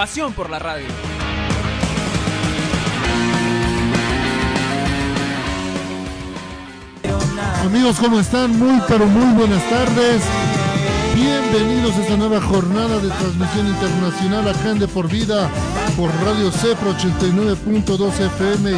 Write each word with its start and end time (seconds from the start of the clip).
Pasión 0.00 0.32
por 0.32 0.48
la 0.48 0.58
radio. 0.58 0.86
Amigos, 7.62 7.98
¿cómo 8.00 8.18
están? 8.18 8.58
Muy, 8.58 8.80
pero 8.88 9.04
muy 9.04 9.36
buenas 9.38 9.62
tardes. 9.68 10.22
Bienvenidos 11.14 11.96
a 11.96 12.00
esta 12.00 12.16
nueva 12.16 12.40
jornada 12.40 12.98
de 12.98 13.10
transmisión 13.10 13.66
internacional 13.66 14.48
acá 14.48 14.70
en 14.70 14.78
De 14.78 14.88
Por 14.88 15.06
Vida 15.06 15.50
por 15.98 16.10
Radio 16.24 16.50
Cepro 16.50 16.96
89.2 16.96 18.20
FM 18.38 18.72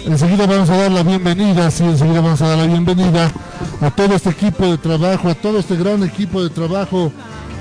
Enseguida 0.03 0.48
vamos 0.48 0.70
a 0.72 0.78
dar 0.78 0.92
la 0.92 1.03
bienvenida, 1.03 1.70
sí, 1.70 1.83
enseguida 1.83 2.22
vamos 2.22 2.42
a 2.42 2.48
dar 2.48 2.58
la 2.58 2.66
bienvenida 2.66 3.31
a 3.80 3.92
todo 3.92 4.16
este 4.16 4.31
equipo 4.31 4.66
de 4.66 4.80
trabajo, 4.80 5.30
a 5.30 5.36
todo 5.36 5.59
este 5.59 5.75
gran 5.75 6.02
equipo 6.02 6.42
de 6.42 6.50
trabajo 6.50 7.11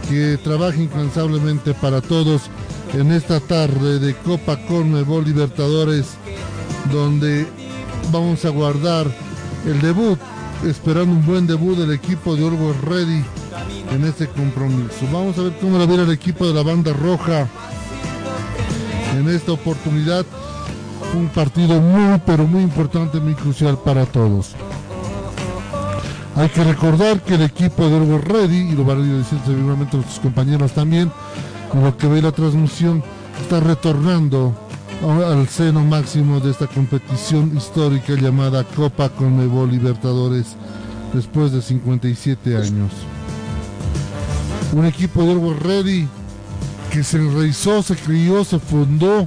que 0.09 0.39
trabaja 0.42 0.78
incansablemente 0.78 1.75
para 1.75 2.00
todos 2.00 2.48
en 2.94 3.12
esta 3.12 3.39
tarde 3.39 3.98
de 3.98 4.14
Copa 4.14 4.56
Conmebol 4.67 5.27
Libertadores, 5.27 6.14
donde 6.91 7.47
vamos 8.11 8.47
a 8.47 8.48
guardar 8.48 9.06
el 9.67 9.78
debut, 9.83 10.19
esperando 10.64 11.12
un 11.12 11.27
buen 11.27 11.47
debut 11.47 11.77
del 11.77 11.92
equipo 11.92 12.34
de 12.34 12.44
Orwell 12.44 12.81
Ready 12.81 13.22
en 13.92 14.05
este 14.05 14.29
compromiso. 14.29 15.06
Vamos 15.12 15.39
a 15.39 15.42
ver 15.42 15.53
cómo 15.61 15.79
la 15.79 15.87
viene 15.87 16.05
el 16.05 16.12
equipo 16.12 16.47
de 16.47 16.55
la 16.55 16.62
banda 16.62 16.92
roja 16.92 17.48
en 19.17 19.28
esta 19.28 19.53
oportunidad. 19.53 20.25
Un 21.15 21.28
partido 21.28 21.81
muy, 21.81 22.21
pero 22.27 22.47
muy 22.47 22.62
importante, 22.62 23.21
muy 23.21 23.34
crucial 23.34 23.78
para 23.78 24.05
todos. 24.06 24.55
Hay 26.37 26.49
que 26.50 26.65
recordar 26.65 27.21
que 27.22 27.34
el 27.34 27.43
equipo 27.43 27.88
de 27.88 27.94
Orwell 27.94 28.22
Ready, 28.22 28.71
y 28.71 28.72
lo 28.72 28.84
van 28.84 29.03
a 29.03 29.06
ir 29.06 29.19
diciendo 29.19 29.47
seguramente 29.47 29.97
nuestros 29.97 30.21
compañeros 30.21 30.72
también, 30.72 31.10
en 31.72 31.83
lo 31.83 31.97
que 31.97 32.06
ve 32.06 32.21
la 32.21 32.33
transmisión, 32.33 33.03
está 33.41 33.60
retornando 33.60 34.55
al 35.03 35.49
seno 35.49 35.83
máximo 35.83 36.41
de 36.41 36.50
esta 36.50 36.66
competición 36.66 37.56
histórica 37.56 38.15
llamada 38.15 38.65
Copa 38.65 39.09
Conmebol 39.09 39.71
Libertadores 39.71 40.56
después 41.12 41.53
de 41.53 41.62
57 41.62 42.56
años. 42.56 42.93
Un 44.72 44.84
equipo 44.84 45.22
de 45.22 45.31
Orwell 45.31 45.60
Ready 45.60 46.09
que 46.91 47.03
se 47.03 47.19
enraizó, 47.19 47.82
se 47.82 47.97
crió, 47.97 48.44
se 48.44 48.59
fundó 48.59 49.27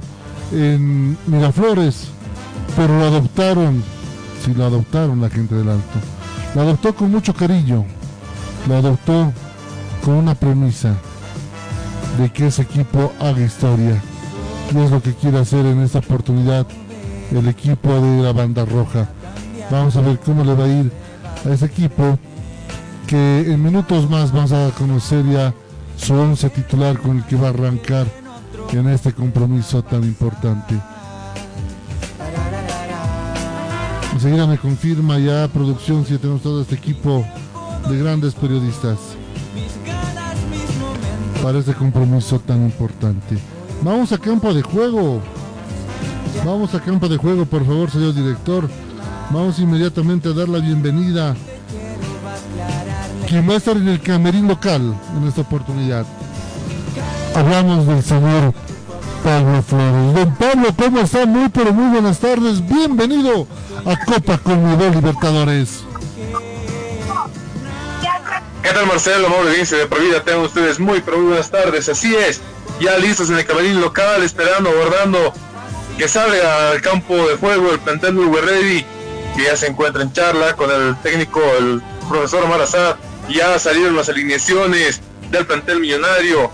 en 0.52 1.16
Miraflores, 1.26 2.08
pero 2.76 2.98
lo 2.98 3.04
adoptaron, 3.04 3.82
sí 4.44 4.54
lo 4.54 4.64
adoptaron 4.64 5.20
la 5.20 5.30
gente 5.30 5.54
del 5.54 5.68
Alto. 5.68 5.98
Lo 6.54 6.62
adoptó 6.62 6.94
con 6.94 7.10
mucho 7.10 7.34
cariño, 7.34 7.84
lo 8.68 8.76
adoptó 8.76 9.32
con 10.04 10.14
una 10.14 10.34
premisa 10.34 10.94
de 12.18 12.30
que 12.30 12.48
ese 12.48 12.62
equipo 12.62 13.12
haga 13.20 13.40
historia. 13.40 14.02
Y 14.74 14.78
es 14.78 14.90
lo 14.90 15.02
que 15.02 15.14
quiere 15.14 15.38
hacer 15.38 15.66
en 15.66 15.80
esta 15.80 15.98
oportunidad 15.98 16.66
el 17.30 17.48
equipo 17.48 17.88
de 18.00 18.22
la 18.22 18.32
banda 18.32 18.64
roja. 18.64 19.08
Vamos 19.70 19.96
a 19.96 20.00
ver 20.00 20.18
cómo 20.18 20.44
le 20.44 20.54
va 20.54 20.64
a 20.64 20.68
ir 20.68 20.92
a 21.44 21.50
ese 21.50 21.66
equipo 21.66 22.18
que 23.10 23.40
en 23.40 23.60
minutos 23.60 24.08
más 24.08 24.30
vamos 24.30 24.52
a 24.52 24.70
conocer 24.70 25.26
ya 25.26 25.52
su 25.96 26.14
once 26.14 26.48
titular 26.48 26.96
con 26.96 27.16
el 27.16 27.24
que 27.24 27.34
va 27.34 27.48
a 27.48 27.50
arrancar 27.50 28.06
en 28.70 28.88
este 28.88 29.12
compromiso 29.12 29.82
tan 29.82 30.04
importante. 30.04 30.78
Enseguida 34.12 34.46
me 34.46 34.58
confirma 34.58 35.18
ya 35.18 35.48
producción 35.48 36.06
si 36.06 36.18
tenemos 36.18 36.40
todo 36.42 36.62
este 36.62 36.76
equipo 36.76 37.26
de 37.88 37.98
grandes 37.98 38.32
periodistas 38.34 38.98
para 41.42 41.58
este 41.58 41.74
compromiso 41.74 42.38
tan 42.38 42.62
importante. 42.62 43.38
Vamos 43.82 44.12
a 44.12 44.18
campo 44.18 44.54
de 44.54 44.62
juego. 44.62 45.20
Vamos 46.46 46.72
a 46.76 46.80
campo 46.80 47.08
de 47.08 47.16
juego, 47.16 47.44
por 47.44 47.66
favor, 47.66 47.90
señor 47.90 48.14
director. 48.14 48.70
Vamos 49.32 49.58
inmediatamente 49.58 50.28
a 50.28 50.32
dar 50.32 50.48
la 50.48 50.60
bienvenida. 50.60 51.34
Quien 53.30 53.48
va 53.48 53.54
a 53.54 53.70
en 53.70 53.86
el 53.86 54.02
camerín 54.02 54.48
local 54.48 54.92
en 55.16 55.28
esta 55.28 55.42
oportunidad. 55.42 56.04
Hablamos 57.32 57.86
del 57.86 58.02
señor 58.02 58.52
Pablo 59.22 59.62
Flores. 59.62 60.14
Don 60.14 60.34
Pablo, 60.34 60.68
¿cómo 60.76 60.98
está? 60.98 61.26
Muy 61.26 61.48
pero 61.48 61.72
muy 61.72 61.92
buenas 61.92 62.18
tardes. 62.18 62.60
Bienvenido 62.66 63.46
a 63.86 64.04
Copa 64.04 64.36
Conmebol 64.38 64.96
Libertadores. 64.96 65.84
¿Qué 68.64 68.68
tal 68.70 68.86
Marcelo, 68.88 69.28
amable 69.28 69.50
audiencia 69.50 69.78
de 69.78 69.86
por 69.86 70.00
vida? 70.00 70.24
Tengan 70.24 70.42
ustedes 70.42 70.80
muy 70.80 71.00
pero 71.00 71.18
muy 71.18 71.28
buenas 71.28 71.52
tardes. 71.52 71.88
Así 71.88 72.12
es, 72.12 72.40
ya 72.80 72.98
listos 72.98 73.30
en 73.30 73.38
el 73.38 73.46
camerín 73.46 73.80
local, 73.80 74.24
esperando, 74.24 74.70
aguardando 74.70 75.32
que 75.96 76.08
salga 76.08 76.72
al 76.72 76.80
campo 76.80 77.14
de 77.14 77.36
juego 77.36 77.70
el 77.70 77.78
plantel 77.78 78.18
Uruguay 78.18 78.42
Ready, 78.44 78.84
que 79.36 79.44
ya 79.44 79.54
se 79.54 79.68
encuentra 79.68 80.02
en 80.02 80.12
charla 80.12 80.56
con 80.56 80.68
el 80.68 80.96
técnico, 80.96 81.40
el 81.60 81.80
profesor 82.08 82.42
Omar 82.42 82.62
Azad. 82.62 82.96
Ya 83.30 83.58
salieron 83.58 83.96
las 83.96 84.08
alineaciones 84.08 85.00
del 85.30 85.46
plantel 85.46 85.80
millonario. 85.80 86.50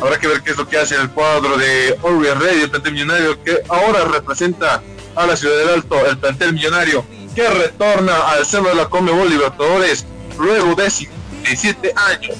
Habrá 0.00 0.18
que 0.18 0.26
ver 0.26 0.42
qué 0.42 0.50
es 0.50 0.56
lo 0.56 0.68
que 0.68 0.76
hace 0.76 0.96
el 0.96 1.08
cuadro 1.10 1.56
de 1.56 1.96
Uruguay 2.02 2.32
Ready, 2.34 2.62
el 2.62 2.70
plantel 2.70 2.92
millonario, 2.92 3.42
que 3.42 3.62
ahora 3.68 4.04
representa 4.04 4.82
a 5.14 5.26
la 5.26 5.36
ciudad 5.36 5.56
del 5.56 5.68
Alto, 5.70 6.04
el 6.04 6.18
plantel 6.18 6.52
millonario, 6.52 7.04
que 7.34 7.48
retorna 7.48 8.14
al 8.28 8.44
centro 8.44 8.70
de 8.70 8.76
la 8.76 8.88
Comebol 8.88 9.30
Libertadores 9.30 10.04
luego 10.38 10.74
de 10.74 10.90
57 10.90 11.94
años. 11.96 12.36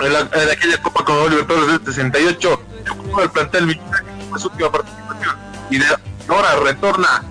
En, 0.00 0.12
la, 0.12 0.20
en 0.20 0.50
aquella 0.50 0.82
Copa 0.82 1.04
Conmebol 1.04 1.30
Libertadores 1.30 1.68
del 1.68 1.94
68, 1.94 2.62
el 3.22 3.30
plantel 3.30 3.66
millonario 3.66 4.12
fue 4.28 4.40
su 4.40 4.48
última 4.48 4.72
participación 4.72 5.36
y 5.70 5.78
de 5.78 5.86
ahora 6.28 6.56
retorna 6.56 7.22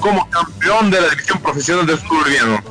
como 0.00 0.28
campeón 0.30 0.90
de 0.90 1.00
la 1.00 1.08
división 1.08 1.40
profesional 1.40 1.86
del 1.86 1.98
fútbol 1.98 2.24
boliviano. 2.24 2.62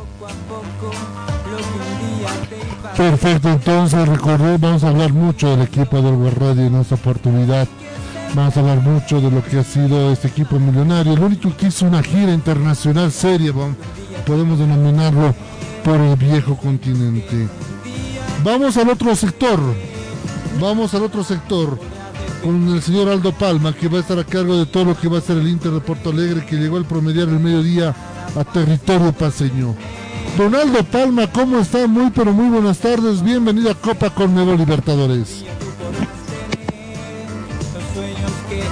Perfecto, 2.95 3.49
entonces 3.49 4.07
recordé, 4.07 4.57
vamos 4.57 4.83
a 4.83 4.89
hablar 4.89 5.13
mucho 5.13 5.49
del 5.49 5.61
equipo 5.61 6.01
del 6.01 6.15
Web 6.15 6.35
Radio 6.39 6.65
en 6.67 6.75
esta 6.75 6.95
oportunidad. 6.95 7.67
Vamos 8.35 8.55
a 8.57 8.59
hablar 8.59 8.81
mucho 8.81 9.21
de 9.21 9.29
lo 9.29 9.43
que 9.43 9.59
ha 9.59 9.63
sido 9.63 10.11
este 10.11 10.27
equipo 10.27 10.59
millonario. 10.59 11.13
El 11.13 11.19
único 11.19 11.55
que 11.55 11.67
hizo 11.67 11.85
una 11.85 12.01
gira 12.01 12.33
internacional 12.33 13.11
seria, 13.11 13.53
podemos 14.25 14.59
denominarlo 14.59 15.33
por 15.83 15.99
el 15.99 16.15
viejo 16.15 16.55
continente. 16.57 17.47
Vamos 18.43 18.77
al 18.77 18.89
otro 18.89 19.15
sector. 19.15 19.59
Vamos 20.59 20.93
al 20.93 21.03
otro 21.03 21.23
sector 21.23 21.79
con 22.43 22.67
el 22.69 22.81
señor 22.81 23.09
Aldo 23.09 23.31
Palma, 23.31 23.73
que 23.73 23.87
va 23.87 23.99
a 23.99 24.01
estar 24.01 24.19
a 24.19 24.23
cargo 24.23 24.57
de 24.57 24.65
todo 24.65 24.85
lo 24.85 24.97
que 24.97 25.07
va 25.07 25.17
a 25.17 25.21
ser 25.21 25.37
el 25.37 25.47
Inter 25.47 25.71
de 25.71 25.79
Porto 25.79 26.09
Alegre, 26.09 26.45
que 26.45 26.57
llegó 26.57 26.77
al 26.77 26.85
promediar 26.85 27.29
el 27.29 27.39
mediodía 27.39 27.95
a 28.35 28.43
territorio 28.43 29.13
paseño. 29.13 29.75
Donaldo 30.37 30.83
Palma, 30.83 31.27
¿cómo 31.31 31.59
está? 31.59 31.85
Muy 31.85 32.09
pero 32.09 32.33
muy 32.33 32.49
buenas 32.49 32.79
tardes. 32.79 33.21
Bienvenido 33.21 33.69
a 33.69 33.75
Copa 33.75 34.09
Conmebol 34.09 34.57
Libertadores. 34.57 35.45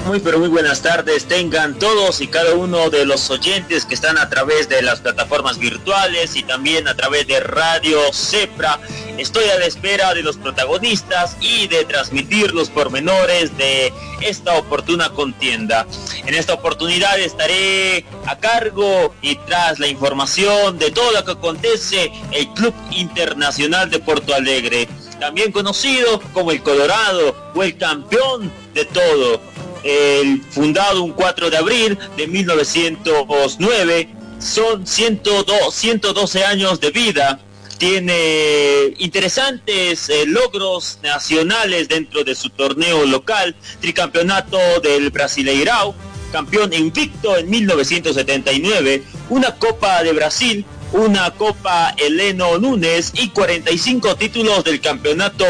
Muy 0.06 0.19
pero 0.19 0.39
muy 0.39 0.50
buenas 0.50 0.81
tardes 0.81 1.25
tengan 1.25 1.77
todos 1.77 2.21
y 2.21 2.27
cada 2.27 2.56
uno 2.56 2.89
de 2.89 3.06
los 3.06 3.30
oyentes 3.30 3.86
que 3.86 3.94
están 3.94 4.18
a 4.18 4.30
través 4.30 4.68
de 4.68 4.81
las 4.81 5.00
plataformas 5.00 5.59
virtuales 5.59 6.36
y 6.36 6.44
también 6.44 6.88
a 6.88 6.95
través 6.95 7.27
de 7.27 7.39
Radio 7.39 8.00
Cepra. 8.12 8.80
Estoy 9.18 9.45
a 9.50 9.59
la 9.59 9.65
espera 9.65 10.13
de 10.15 10.24
los 10.24 10.38
protagonistas 10.38 11.38
y 11.39 11.68
de 11.68 11.86
transmitir 11.86 12.51
los 12.53 12.69
pormenores 12.69 13.56
de 13.57 13.94
esta 14.21 14.57
oportuna 14.57 15.12
contienda. 15.12 15.86
En 16.25 16.33
esta 16.33 16.56
oportunidad 16.56 17.19
estaré 17.19 18.03
a 18.25 18.39
cargo 18.39 19.13
y 19.21 19.36
tras 19.36 19.80
la 19.80 19.88
información 19.88 20.80
de 20.80 20.89
todo 20.89 21.12
lo 21.12 21.24
que 21.24 21.31
acontece 21.31 22.12
el 22.31 22.48
Club 22.50 22.74
Internacional 22.89 23.89
de 23.89 24.00
Porto 24.00 24.33
Alegre 24.33 24.88
también 25.21 25.51
conocido 25.51 26.19
como 26.33 26.51
el 26.51 26.63
Colorado 26.63 27.36
o 27.53 27.62
el 27.62 27.77
campeón 27.77 28.51
de 28.74 28.86
todo 28.86 29.39
el 29.83 30.42
fundado 30.42 31.04
un 31.04 31.13
4 31.13 31.50
de 31.50 31.57
abril 31.57 31.98
de 32.18 32.28
1909. 32.28 34.10
Son 34.39 34.86
102, 34.86 35.74
112 35.74 36.45
años 36.45 36.80
de 36.80 36.92
vida. 36.92 37.39
Tiene 37.78 38.94
interesantes 39.00 40.10
eh, 40.10 40.25
logros 40.28 41.00
nacionales 41.01 41.88
dentro 41.88 42.24
de 42.24 42.36
su 42.36 42.50
torneo 42.51 43.06
local, 43.06 43.56
tricampeonato 43.80 44.57
del 44.83 45.10
Brasileirao, 45.10 45.95
campeón 46.31 46.74
invicto 46.74 47.38
en 47.38 47.50
1979, 47.50 49.04
una 49.30 49.56
Copa 49.56 50.04
de 50.04 50.13
Brasil, 50.13 50.66
una 50.94 51.31
Copa 51.31 51.95
Eleno 51.98 52.57
Núñez 52.57 53.13
y 53.16 53.30
45 53.30 54.16
títulos 54.16 54.63
del 54.63 54.80
campeonato 54.81 55.45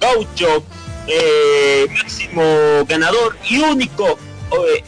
gaucho 0.00 0.64
eh, 1.06 1.86
máximo 1.94 2.84
ganador 2.88 3.36
y 3.48 3.58
único 3.58 4.18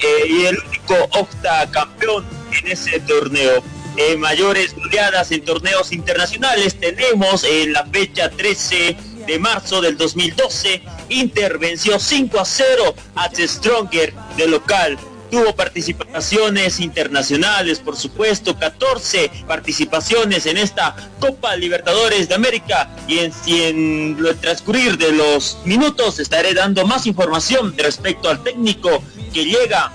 eh, 0.01 0.27
y 0.29 0.45
el 0.45 0.59
único 0.59 0.95
octa 1.19 1.71
campeón 1.71 2.25
en 2.61 2.73
ese 2.73 3.01
torneo. 3.01 3.63
Eh, 3.97 4.17
mayores 4.17 4.75
goleadas 4.77 5.33
en 5.33 5.45
torneos 5.45 5.93
internacionales 5.93 6.79
tenemos 6.79 7.43
en 7.43 7.73
la 7.73 7.85
fecha 7.87 8.31
13 8.31 8.97
de 9.27 9.39
marzo 9.39 9.81
del 9.81 9.97
2012 9.97 10.83
intervenció 11.09 11.99
5 11.99 12.39
a 12.39 12.45
0 12.45 12.95
a 13.17 13.29
The 13.29 13.49
Stronger 13.49 14.15
de 14.37 14.47
local 14.47 14.99
tuvo 15.31 15.55
participaciones 15.55 16.81
internacionales, 16.81 17.79
por 17.81 17.97
supuesto, 17.97 18.59
14 18.59 19.31
participaciones 19.47 20.47
en 20.47 20.57
esta 20.57 20.95
Copa 21.21 21.57
Libertadores 21.57 22.29
de 22.29 22.35
América 22.35 22.91
y 23.07 23.19
en, 23.19 23.33
y 23.47 23.61
el 23.63 24.37
transcurrir 24.41 24.99
de 24.99 25.13
los 25.13 25.59
minutos 25.65 26.19
estaré 26.19 26.55
dando 26.55 26.87
más 26.87 27.07
información 27.07 27.75
respecto 27.77 28.29
al 28.29 28.43
técnico 28.43 29.03
que 29.33 29.45
llega 29.45 29.93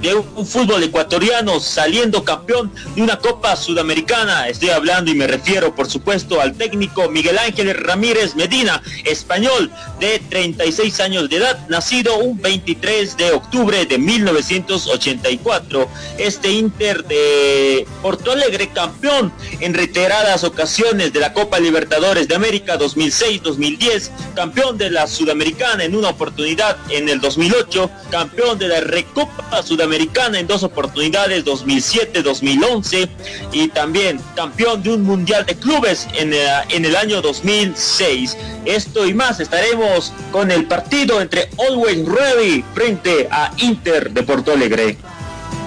de 0.00 0.14
un 0.14 0.46
fútbol 0.46 0.82
ecuatoriano 0.82 1.60
saliendo 1.60 2.24
campeón 2.24 2.72
de 2.94 3.02
una 3.02 3.18
Copa 3.18 3.54
Sudamericana. 3.56 4.48
Estoy 4.48 4.70
hablando 4.70 5.10
y 5.10 5.14
me 5.14 5.26
refiero, 5.26 5.74
por 5.74 5.90
supuesto, 5.90 6.40
al 6.40 6.54
técnico 6.54 7.08
Miguel 7.10 7.38
Ángel 7.38 7.74
Ramírez 7.74 8.34
Medina, 8.34 8.82
español 9.04 9.70
de 9.98 10.18
36 10.30 11.00
años 11.00 11.28
de 11.28 11.36
edad, 11.36 11.68
nacido 11.68 12.16
un 12.18 12.40
23 12.40 13.16
de 13.16 13.32
octubre 13.32 13.84
de 13.84 13.98
1984. 13.98 15.88
Este 16.18 16.50
Inter 16.50 17.04
de 17.04 17.86
Porto 18.00 18.32
Alegre, 18.32 18.70
campeón 18.70 19.32
en 19.60 19.74
reiteradas 19.74 20.44
ocasiones 20.44 21.12
de 21.12 21.20
la 21.20 21.34
Copa 21.34 21.60
Libertadores 21.60 22.26
de 22.26 22.34
América 22.34 22.78
2006-2010, 22.78 24.10
campeón 24.34 24.78
de 24.78 24.90
la 24.90 25.06
Sudamericana 25.06 25.84
en 25.84 25.94
una 25.94 26.08
oportunidad 26.08 26.78
en 26.88 27.08
el 27.08 27.20
2008, 27.20 27.90
campeón 28.10 28.58
de 28.58 28.68
la 28.68 28.80
Recopa 28.80 29.62
Sudamericana 29.62 29.89
Americana 29.90 30.38
en 30.38 30.46
dos 30.46 30.62
oportunidades, 30.62 31.44
2007-2011, 31.44 33.08
y 33.50 33.66
también 33.68 34.20
campeón 34.36 34.84
de 34.84 34.94
un 34.94 35.02
Mundial 35.02 35.44
de 35.44 35.56
Clubes 35.56 36.06
en, 36.16 36.32
eh, 36.32 36.46
en 36.68 36.84
el 36.84 36.94
año 36.94 37.20
2006. 37.20 38.36
Esto 38.66 39.04
y 39.04 39.14
más 39.14 39.40
estaremos 39.40 40.12
con 40.30 40.52
el 40.52 40.66
partido 40.66 41.20
entre 41.20 41.50
Always 41.58 42.06
Ready 42.06 42.64
frente 42.72 43.26
a 43.32 43.52
Inter 43.58 44.12
de 44.12 44.22
Porto 44.22 44.52
Alegre. 44.52 44.96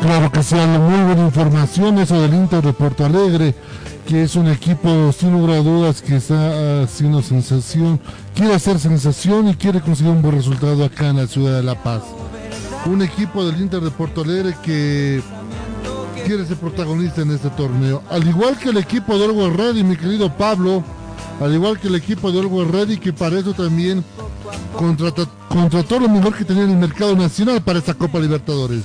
Claro 0.01 0.31
que 0.31 0.41
sea 0.41 0.65
muy 0.67 1.03
buena 1.03 1.25
información 1.25 1.99
eso 1.99 2.21
del 2.21 2.33
Inter 2.33 2.61
de 2.61 2.71
Porto 2.71 3.05
Alegre, 3.05 3.53
que 4.07 4.23
es 4.23 4.35
un 4.35 4.47
equipo 4.47 5.11
sin 5.11 5.33
lugar 5.33 5.57
a 5.57 5.61
dudas 5.61 6.01
que 6.01 6.15
está 6.15 6.83
haciendo 6.83 7.21
sensación, 7.21 7.99
quiere 8.33 8.53
hacer 8.53 8.79
sensación 8.79 9.49
y 9.49 9.55
quiere 9.55 9.81
conseguir 9.81 10.13
un 10.13 10.21
buen 10.21 10.37
resultado 10.37 10.85
acá 10.85 11.09
en 11.09 11.17
la 11.17 11.27
ciudad 11.27 11.57
de 11.57 11.63
La 11.63 11.75
Paz 11.75 12.03
un 12.85 13.01
equipo 13.01 13.45
del 13.45 13.61
Inter 13.61 13.81
de 13.81 13.91
Porto 13.91 14.21
Alegre 14.21 14.55
que 14.63 15.21
quiere 16.25 16.45
ser 16.45 16.57
protagonista 16.57 17.21
en 17.21 17.31
este 17.31 17.49
torneo. 17.51 18.01
Al 18.09 18.27
igual 18.27 18.57
que 18.57 18.69
el 18.69 18.77
equipo 18.77 19.17
de 19.17 19.25
Orwell 19.25 19.53
Ready, 19.53 19.83
mi 19.83 19.95
querido 19.95 20.31
Pablo, 20.35 20.83
al 21.41 21.53
igual 21.53 21.79
que 21.79 21.87
el 21.87 21.95
equipo 21.95 22.31
de 22.31 22.39
Orwell 22.39 22.71
Ready, 22.71 22.97
que 22.97 23.13
para 23.13 23.39
eso 23.39 23.53
también 23.53 24.03
contrató, 24.77 25.27
contrató 25.49 25.99
lo 25.99 26.09
mejor 26.09 26.35
que 26.35 26.45
tenía 26.45 26.63
en 26.63 26.71
el 26.71 26.77
mercado 26.77 27.15
nacional 27.15 27.61
para 27.61 27.79
esta 27.79 27.93
Copa 27.93 28.19
Libertadores. 28.19 28.83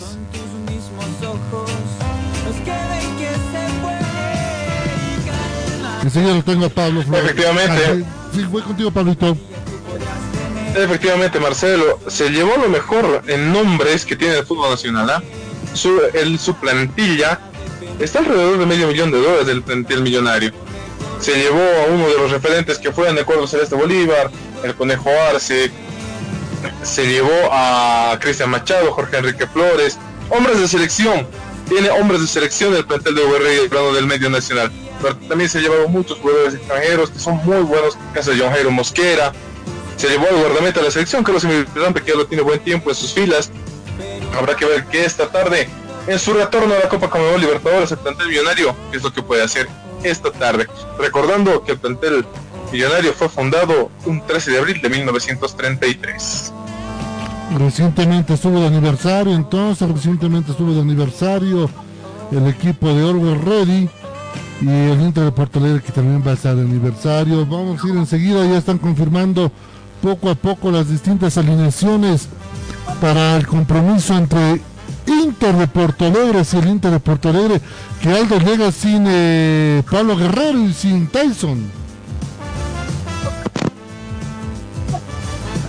Enseguida 6.02 6.34
lo 6.34 6.42
tengo 6.42 6.66
a 6.66 6.70
Pablo. 6.70 7.00
Efectivamente. 7.00 8.04
Sí, 8.34 8.44
voy 8.44 8.62
contigo, 8.62 8.90
Pablito. 8.90 9.36
Efectivamente, 10.74 11.40
Marcelo, 11.40 11.98
se 12.06 12.30
llevó 12.30 12.56
lo 12.56 12.68
mejor 12.68 13.22
en 13.26 13.52
nombres 13.52 14.04
que 14.04 14.16
tiene 14.16 14.38
el 14.38 14.46
fútbol 14.46 14.70
nacional. 14.70 15.10
¿ah? 15.10 15.22
Su, 15.74 16.00
el, 16.14 16.38
su 16.38 16.54
plantilla 16.54 17.40
está 17.98 18.20
alrededor 18.20 18.58
de 18.58 18.66
medio 18.66 18.86
millón 18.86 19.10
de 19.10 19.20
dólares 19.20 19.46
del 19.46 19.62
plantel 19.62 20.02
millonario. 20.02 20.52
Se 21.20 21.34
llevó 21.34 21.60
a 21.60 21.92
uno 21.92 22.08
de 22.08 22.14
los 22.16 22.30
referentes 22.30 22.78
que 22.78 22.92
fue 22.92 23.08
en 23.08 23.18
el 23.18 23.24
cuadro 23.24 23.46
Celeste 23.46 23.74
Bolívar, 23.74 24.30
el 24.62 24.74
Conejo 24.74 25.10
Arce. 25.30 25.70
Se 26.82 27.06
llevó 27.06 27.50
a 27.50 28.16
Cristian 28.20 28.50
Machado, 28.50 28.92
Jorge 28.92 29.18
Enrique 29.18 29.46
Flores, 29.46 29.98
hombres 30.30 30.60
de 30.60 30.68
selección. 30.68 31.26
Tiene 31.68 31.90
hombres 31.90 32.20
de 32.20 32.26
selección 32.26 32.72
del 32.72 32.86
plantel 32.86 33.14
de 33.14 33.24
UR 33.24 33.68
plano 33.68 33.92
del 33.92 34.06
medio 34.06 34.30
nacional. 34.30 34.70
También 35.28 35.48
se 35.50 35.58
ha 35.58 35.60
llevado 35.60 35.88
muchos 35.88 36.18
jugadores 36.18 36.54
extranjeros 36.54 37.10
que 37.10 37.18
son 37.18 37.36
muy 37.44 37.62
buenos, 37.62 37.96
caso 38.14 38.30
de 38.30 38.38
John 38.38 38.50
Jairo 38.50 38.70
Mosquera, 38.70 39.32
se 39.98 40.08
llevó 40.08 40.26
al 40.28 40.36
guardameta 40.36 40.78
de 40.78 40.86
la 40.86 40.92
selección, 40.92 41.24
Carlos 41.24 41.44
Miranda, 41.44 42.00
que 42.00 42.12
ya 42.12 42.16
lo 42.16 42.26
tiene 42.26 42.42
buen 42.42 42.60
tiempo 42.60 42.88
en 42.88 42.96
sus 42.96 43.12
filas. 43.12 43.50
Habrá 44.36 44.54
que 44.54 44.64
ver 44.64 44.84
que 44.84 45.04
esta 45.04 45.28
tarde, 45.28 45.68
en 46.06 46.18
su 46.20 46.32
retorno 46.32 46.72
a 46.72 46.78
la 46.78 46.88
Copa 46.88 47.10
Conmebol 47.10 47.40
Libertadores, 47.40 47.90
el 47.90 47.98
plantel 47.98 48.28
millonario, 48.28 48.76
es 48.92 49.02
lo 49.02 49.12
que 49.12 49.22
puede 49.22 49.42
hacer 49.42 49.68
esta 50.04 50.30
tarde. 50.30 50.68
Recordando 51.00 51.64
que 51.64 51.72
el 51.72 51.78
plantel 51.78 52.24
millonario 52.70 53.12
fue 53.12 53.28
fundado 53.28 53.90
un 54.06 54.24
13 54.24 54.52
de 54.52 54.58
abril 54.58 54.80
de 54.80 54.88
1933. 54.88 56.52
Recientemente 57.58 58.34
estuvo 58.34 58.60
de 58.60 58.68
aniversario, 58.68 59.34
entonces, 59.34 59.90
recientemente 59.90 60.52
estuvo 60.52 60.72
de 60.74 60.80
aniversario 60.80 61.68
el 62.30 62.46
equipo 62.46 62.94
de 62.94 63.02
Orwell 63.02 63.40
Ready 63.40 63.88
y 64.60 64.68
el 64.68 65.00
Inter 65.00 65.24
de 65.24 65.32
Porto 65.32 65.60
que 65.60 65.92
también 65.92 66.22
va 66.24 66.32
a 66.32 66.34
estar 66.34 66.54
de 66.54 66.62
aniversario. 66.62 67.44
Vamos 67.46 67.82
a 67.82 67.88
ir 67.88 67.96
enseguida, 67.96 68.44
ya 68.46 68.58
están 68.58 68.78
confirmando 68.78 69.50
poco 70.02 70.30
a 70.30 70.34
poco 70.34 70.70
las 70.70 70.88
distintas 70.88 71.38
alineaciones 71.38 72.28
para 73.00 73.36
el 73.36 73.46
compromiso 73.46 74.16
entre 74.16 74.60
Inter 75.06 75.56
de 75.56 75.66
Porto 75.68 76.06
Alegre 76.06 76.42
y 76.52 76.56
el 76.56 76.68
Inter 76.68 76.92
de 76.92 77.00
Porto 77.00 77.30
Alegre, 77.30 77.60
que 78.02 78.10
Aldo 78.10 78.38
llega 78.38 78.70
sin 78.72 79.04
eh, 79.08 79.82
Pablo 79.90 80.16
Guerrero 80.16 80.60
y 80.60 80.72
sin 80.72 81.06
Tyson. 81.08 81.70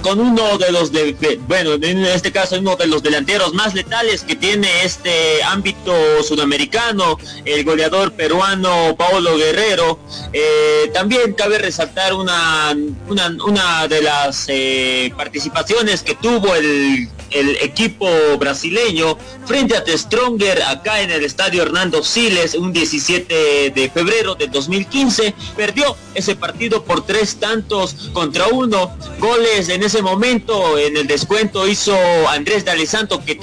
Con 0.02 0.20
uno 0.20 0.58
de 0.58 0.72
los 0.72 0.92
de, 0.92 1.40
bueno, 1.48 1.74
en 1.74 2.06
este 2.06 2.32
caso 2.32 2.58
uno 2.58 2.76
de 2.76 2.88
los 2.88 3.04
delanteros 3.04 3.54
más 3.54 3.74
letales 3.74 4.24
que 4.24 4.36
tiene 4.36 4.84
este 4.84 5.44
ámbito 5.44 5.94
sudamericano, 6.24 7.18
el 7.46 7.64
goleador 7.64 8.14
peruano 8.14 8.96
Paolo 8.98 9.38
Guerrero. 9.38 10.00
Eh, 10.34 10.92
también 10.94 11.34
cabe 11.34 11.58
resaltar 11.58 12.14
una, 12.14 12.76
una, 13.08 13.36
una 13.46 13.88
de 13.88 14.02
las 14.02 14.46
eh, 14.48 15.12
participaciones 15.18 16.04
que 16.04 16.16
tuvo 16.16 16.56
el 16.56 17.10
el 17.32 17.58
equipo 17.62 18.08
brasileño 18.38 19.18
frente 19.46 19.76
a 19.76 19.84
The 19.84 19.98
Stronger 19.98 20.62
acá 20.64 21.02
en 21.02 21.12
el 21.12 21.24
estadio 21.24 21.64
Hernando 21.64 22.04
Siles 22.04 22.56
un 22.56 22.74
17 22.74 23.72
de 23.72 23.90
febrero 23.90 24.36
del 24.36 24.52
2015. 24.52 25.34
Perdió 25.56 25.96
ese 26.14 26.36
partido 26.36 26.84
por 26.84 27.06
tres 27.06 27.38
tantos 27.40 28.10
contra 28.14 28.48
uno. 28.48 28.96
Goles 29.20 29.70
en 29.70 29.84
ese 29.84 30.02
momento 30.02 30.78
en 30.78 30.98
el 30.98 31.08
descuento 31.08 31.68
hizo 31.68 31.96
Andrés 32.30 32.66
de 32.66 32.72
Alessandro 32.72 33.24
que, 33.24 33.40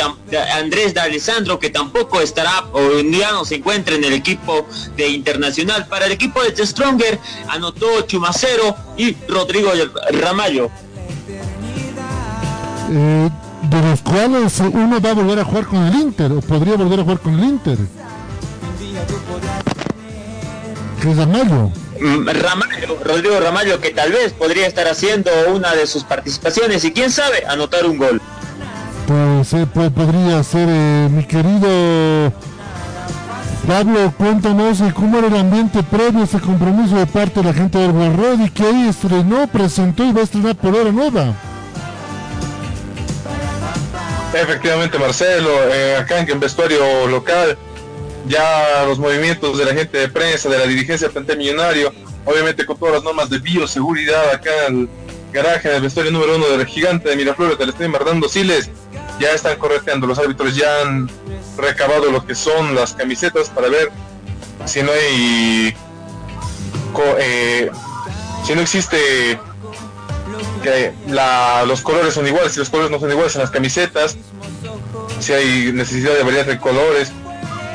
Andrés 0.55 0.95
de 0.95 1.01
Alessandro, 1.01 1.59
que 1.59 1.71
tampoco 1.71 2.21
estará 2.21 2.65
o 2.73 3.01
ya 3.01 3.33
no 3.33 3.45
se 3.45 3.57
encuentra 3.57 3.95
en 3.95 4.05
el 4.05 4.13
equipo 4.13 4.67
de 4.97 5.09
Internacional. 5.09 5.87
Para 5.87 6.07
el 6.07 6.13
equipo 6.13 6.43
de 6.43 6.53
The 6.53 6.67
Stronger 6.67 7.19
anotó 7.49 8.03
Chumacero 8.03 8.77
y 8.97 9.15
Rodrigo 9.29 9.71
Ramallo. 10.13 10.71
Eh, 12.91 13.31
de 13.63 13.83
los 13.83 14.03
cuales 14.03 14.61
uno 14.61 15.01
va 15.01 15.11
a 15.11 15.15
volver 15.15 15.39
a 15.41 15.45
jugar 15.45 15.67
con 15.67 15.83
el 15.87 15.95
Inter, 15.95 16.33
o 16.33 16.41
podría 16.41 16.77
volver 16.77 17.01
a 17.01 17.03
jugar 17.03 17.19
con 17.21 17.35
el 17.35 17.45
Inter. 17.45 17.79
Que 21.01 21.11
es 21.11 21.17
Ramallo. 21.17 21.71
Mm, 22.01 22.29
Ramallo, 22.29 22.99
Rodrigo 23.05 23.41
Ramallo, 23.41 23.81
que 23.81 23.91
tal 23.91 24.13
vez 24.13 24.33
podría 24.33 24.67
estar 24.67 24.87
haciendo 24.89 25.31
una 25.55 25.75
de 25.75 25.87
sus 25.87 26.05
participaciones 26.05 26.85
y 26.85 26.93
quién 26.93 27.11
sabe, 27.11 27.45
anotar 27.47 27.87
un 27.87 27.99
gol. 27.99 28.21
Pues, 29.07 29.53
eh, 29.53 29.67
pues 29.73 29.91
podría 29.91 30.43
ser 30.43 30.69
eh, 30.69 31.09
mi 31.11 31.25
querido 31.25 32.33
Pablo, 33.67 34.13
cuéntanos 34.17 34.81
cómo 34.95 35.19
era 35.19 35.27
el 35.27 35.37
ambiente 35.37 35.83
previo 35.83 36.21
a 36.21 36.25
ese 36.25 36.39
compromiso 36.39 36.97
de 36.97 37.07
parte 37.07 37.41
de 37.41 37.47
la 37.47 37.53
gente 37.53 37.79
del 37.79 37.91
World 37.91 38.47
y 38.47 38.51
que 38.51 38.65
ahí 38.65 38.89
estrenó, 38.89 39.49
presentó 39.49 40.05
y 40.05 40.13
va 40.13 40.21
a 40.21 40.25
estrenar 40.25 40.55
por 40.55 40.77
hora 40.77 40.93
nueva. 40.93 41.35
Efectivamente, 44.43 44.99
Marcelo, 44.99 45.51
eh, 45.73 45.97
acá 45.97 46.19
en 46.19 46.29
el 46.29 46.39
vestuario 46.39 47.07
local, 47.07 47.57
ya 48.27 48.85
los 48.87 48.99
movimientos 48.99 49.57
de 49.57 49.65
la 49.65 49.73
gente 49.73 49.97
de 49.97 50.09
prensa, 50.09 50.51
de 50.51 50.59
la 50.59 50.67
dirigencia 50.67 51.09
del 51.09 51.39
millonario, 51.39 51.91
obviamente 52.27 52.67
con 52.67 52.77
todas 52.77 52.97
las 52.97 53.03
normas 53.03 53.31
de 53.31 53.39
bioseguridad 53.39 54.31
acá 54.31 54.67
en 54.69 54.81
el 54.81 54.89
garaje, 55.33 55.71
en 55.71 55.77
el 55.77 55.83
vestuario 55.83 56.13
número 56.13 56.37
uno 56.37 56.49
del 56.49 56.67
gigante 56.67 57.09
de 57.09 57.17
Miraflores, 57.17 57.57
del 57.57 57.71
Estadio 57.71 57.89
Mardando 57.89 58.29
Siles, 58.29 58.71
ya 59.19 59.31
están 59.31 59.57
correteando, 59.57 60.07
los 60.07 60.19
árbitros 60.19 60.55
ya 60.55 60.83
han 60.83 61.11
recabado 61.57 62.11
lo 62.11 62.27
que 62.27 62.35
son 62.35 62.75
las 62.75 62.93
camisetas 62.93 63.49
para 63.49 63.69
ver 63.69 63.91
si 64.67 64.83
no 64.83 64.93
hay 64.93 65.75
eh, 67.19 67.71
si 68.45 68.55
no 68.55 68.61
existe 68.61 69.39
que 70.67 70.93
los 71.67 71.81
colores 71.81 72.15
son 72.15 72.27
iguales, 72.27 72.53
si 72.53 72.59
los 72.59 72.71
colores 72.71 72.91
no 72.91 72.99
son 72.99 73.11
iguales 73.11 73.35
en 73.37 73.43
las 73.43 73.51
camisetas, 73.51 74.17
si 75.21 75.33
hay 75.33 75.73
necesidad 75.73 76.15
de 76.15 76.25
variedad 76.25 76.47
de 76.47 76.59
colores, 76.59 77.13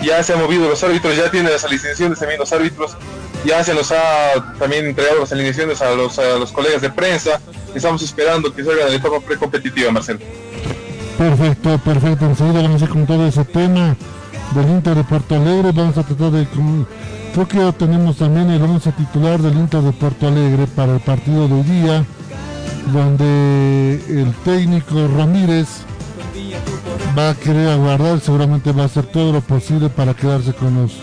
ya 0.04 0.22
se 0.24 0.34
han 0.34 0.42
movido 0.42 0.68
los 0.68 0.84
árbitros, 0.84 1.16
ya 1.16 1.32
tienen 1.32 1.52
las 1.52 1.64
alineaciones 1.64 2.20
también 2.20 2.40
los 2.40 2.52
árbitros, 2.52 2.98
ya 3.46 3.64
se 3.64 3.74
nos 3.74 3.92
ha 3.92 4.56
también 4.60 4.88
entregado 4.88 5.22
las 5.22 5.32
alineaciones 5.32 5.82
a 5.82 5.92
los, 5.92 6.20
a 6.20 6.38
los 6.38 6.52
colegas 6.52 6.82
de 6.82 6.90
prensa, 6.90 7.40
estamos 7.74 8.02
esperando 8.02 8.54
que 8.54 8.64
salgan 8.64 8.90
de 8.90 9.00
forma 9.00 9.20
precompetitiva, 9.22 9.92
Marcelo. 9.92 10.20
Perfecto, 11.18 11.78
perfecto, 11.80 12.26
enseguida 12.26 12.62
vamos 12.62 12.82
a 12.82 12.86
ir 12.86 12.92
con 12.92 13.06
todo 13.06 13.26
ese 13.28 13.46
tema 13.46 13.96
del 14.54 14.70
Inter 14.70 14.96
de 14.96 15.04
Puerto 15.06 15.36
Alegre, 15.36 15.72
vamos 15.74 15.98
a 15.98 16.04
tratar 16.04 16.32
de... 16.32 16.48
Creo 17.34 17.48
que 17.48 17.78
tenemos 17.78 18.18
también 18.18 18.50
el 18.50 18.62
11 18.62 18.92
titular 18.92 19.40
del 19.40 19.54
Inter 19.54 19.82
de 19.82 19.94
Puerto 19.94 20.28
Alegre 20.28 20.68
para 20.68 20.96
el 20.96 21.00
partido 21.00 21.48
de 21.48 21.54
hoy 21.54 21.64
día 21.64 22.06
donde 22.88 24.02
el 24.10 24.34
técnico 24.44 25.08
Ramírez 25.16 25.68
va 27.18 27.32
a 27.32 27.36
querer 27.36 27.70
aguardar, 27.70 28.20
seguramente 28.20 28.72
va 28.72 28.84
a 28.84 28.86
hacer 28.86 29.06
todo 29.06 29.34
lo 29.34 29.42
posible 29.42 29.90
para 29.90 30.14
quedarse 30.14 30.54
con 30.54 30.82
los, 30.82 30.94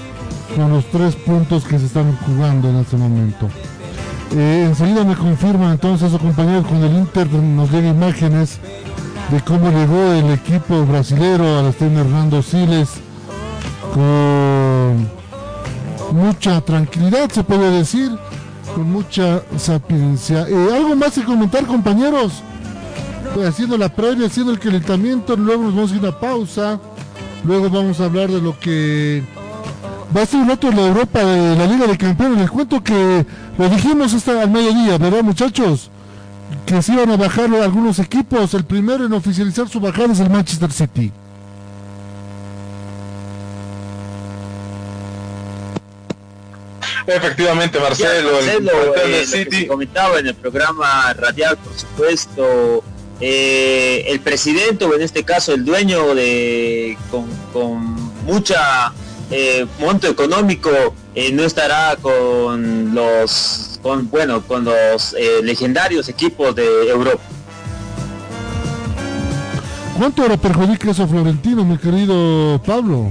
con 0.56 0.70
los 0.70 0.84
tres 0.86 1.14
puntos 1.14 1.64
que 1.64 1.78
se 1.78 1.86
están 1.86 2.16
jugando 2.26 2.70
en 2.70 2.76
este 2.76 2.96
momento. 2.96 3.48
Eh, 4.36 4.64
enseguida 4.68 5.04
me 5.04 5.16
confirma 5.16 5.72
entonces 5.72 6.10
su 6.12 6.18
compañero 6.18 6.62
con 6.62 6.82
el 6.84 6.94
Inter, 6.96 7.30
nos 7.32 7.70
llega 7.70 7.88
imágenes 7.88 8.58
de 9.30 9.40
cómo 9.40 9.70
llegó 9.70 10.12
el 10.12 10.30
equipo 10.32 10.84
brasilero 10.84 11.58
al 11.58 11.66
estadio 11.66 12.00
Hernando 12.00 12.42
Siles 12.42 12.88
con 13.94 15.08
mucha 16.12 16.60
tranquilidad, 16.60 17.30
se 17.30 17.42
puede 17.42 17.70
decir 17.70 18.10
con 18.78 18.92
mucha 18.92 19.42
sapiencia. 19.56 20.46
Eh, 20.48 20.68
¿Algo 20.72 20.94
más 20.94 21.12
que 21.12 21.24
comentar, 21.24 21.66
compañeros? 21.66 22.44
Pues 23.34 23.48
haciendo 23.48 23.76
la 23.76 23.88
previa, 23.88 24.28
haciendo 24.28 24.52
el 24.52 24.60
calentamiento, 24.60 25.36
luego 25.36 25.64
nos 25.64 25.74
vamos 25.74 25.90
a 25.90 25.96
ir 25.96 26.00
a 26.00 26.08
una 26.10 26.20
pausa. 26.20 26.80
Luego 27.44 27.70
vamos 27.70 28.00
a 28.00 28.04
hablar 28.04 28.30
de 28.30 28.40
lo 28.40 28.56
que 28.60 29.24
va 30.16 30.22
a 30.22 30.26
ser 30.26 30.40
un 30.40 30.50
otro 30.50 30.70
de 30.70 30.76
la 30.76 30.86
Europa 30.86 31.24
de 31.24 31.56
la 31.56 31.66
Liga 31.66 31.88
de 31.88 31.98
Campeones. 31.98 32.38
Les 32.38 32.50
cuento 32.50 32.84
que 32.84 33.26
lo 33.58 33.68
dijimos 33.68 34.14
hasta 34.14 34.42
al 34.42 34.50
mediodía, 34.50 34.96
¿verdad, 34.96 35.24
muchachos? 35.24 35.90
Que 36.64 36.80
se 36.80 36.92
iban 36.92 37.10
a 37.10 37.16
bajar 37.16 37.52
algunos 37.52 37.98
equipos. 37.98 38.54
El 38.54 38.64
primero 38.64 39.06
en 39.06 39.12
oficializar 39.12 39.68
su 39.68 39.80
bajada 39.80 40.12
es 40.12 40.20
el 40.20 40.30
Manchester 40.30 40.70
City. 40.70 41.12
Efectivamente, 47.08 47.80
Marcelo, 47.80 48.38
el, 48.38 48.68
eh, 48.68 49.24
City. 49.26 49.66
comentaba 49.66 50.18
en 50.18 50.26
el 50.26 50.34
programa 50.34 51.14
radial, 51.14 51.56
por 51.56 51.72
supuesto, 51.72 52.84
eh, 53.18 54.04
el 54.08 54.20
presidente, 54.20 54.84
o 54.84 54.94
en 54.94 55.00
este 55.00 55.24
caso 55.24 55.54
el 55.54 55.64
dueño 55.64 56.14
de 56.14 56.98
con, 57.10 57.96
mucha 58.26 58.92
eh, 59.30 59.64
monto 59.78 60.06
económico, 60.06 60.70
no 61.32 61.44
estará 61.44 61.96
con 61.96 62.94
los 62.94 63.80
con 63.82 64.10
bueno 64.10 64.42
con 64.46 64.64
los 64.64 65.16
legendarios 65.42 66.10
equipos 66.10 66.54
de 66.54 66.90
Europa. 66.90 67.22
¿Cuánto 69.96 70.28
le 70.28 70.36
perjudica 70.36 70.90
eso 70.90 71.04
a 71.04 71.08
Florentino, 71.08 71.64
mi 71.64 71.78
querido 71.78 72.60
Pablo? 72.66 73.10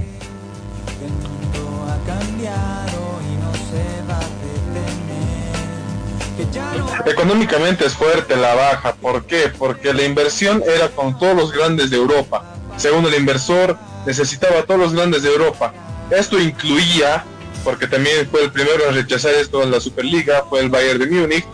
Económicamente 7.06 7.86
es 7.86 7.94
fuerte 7.94 8.36
la 8.36 8.54
baja. 8.54 8.94
¿Por 8.94 9.24
qué? 9.26 9.50
Porque 9.56 9.92
la 9.92 10.02
inversión 10.02 10.62
era 10.66 10.88
con 10.88 11.18
todos 11.18 11.36
los 11.36 11.52
grandes 11.52 11.90
de 11.90 11.96
Europa. 11.96 12.44
Según 12.76 13.06
el 13.06 13.14
inversor, 13.14 13.76
necesitaba 14.06 14.60
a 14.60 14.62
todos 14.62 14.80
los 14.80 14.94
grandes 14.94 15.22
de 15.22 15.30
Europa. 15.30 15.72
Esto 16.10 16.38
incluía, 16.38 17.24
porque 17.64 17.86
también 17.86 18.28
fue 18.30 18.44
el 18.44 18.52
primero 18.52 18.88
en 18.88 18.94
rechazar 18.94 19.34
esto 19.34 19.62
en 19.62 19.70
la 19.70 19.80
Superliga, 19.80 20.44
fue 20.48 20.60
el 20.60 20.68
Bayern 20.68 20.98
de 20.98 21.06
Múnich. 21.06 21.44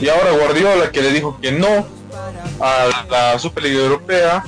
Y 0.00 0.08
ahora 0.08 0.32
Guardiola 0.32 0.90
que 0.90 1.00
le 1.00 1.10
dijo 1.10 1.38
que 1.40 1.52
no 1.52 1.86
a 2.60 3.06
la 3.10 3.38
Superliga 3.38 3.80
Europea. 3.80 4.44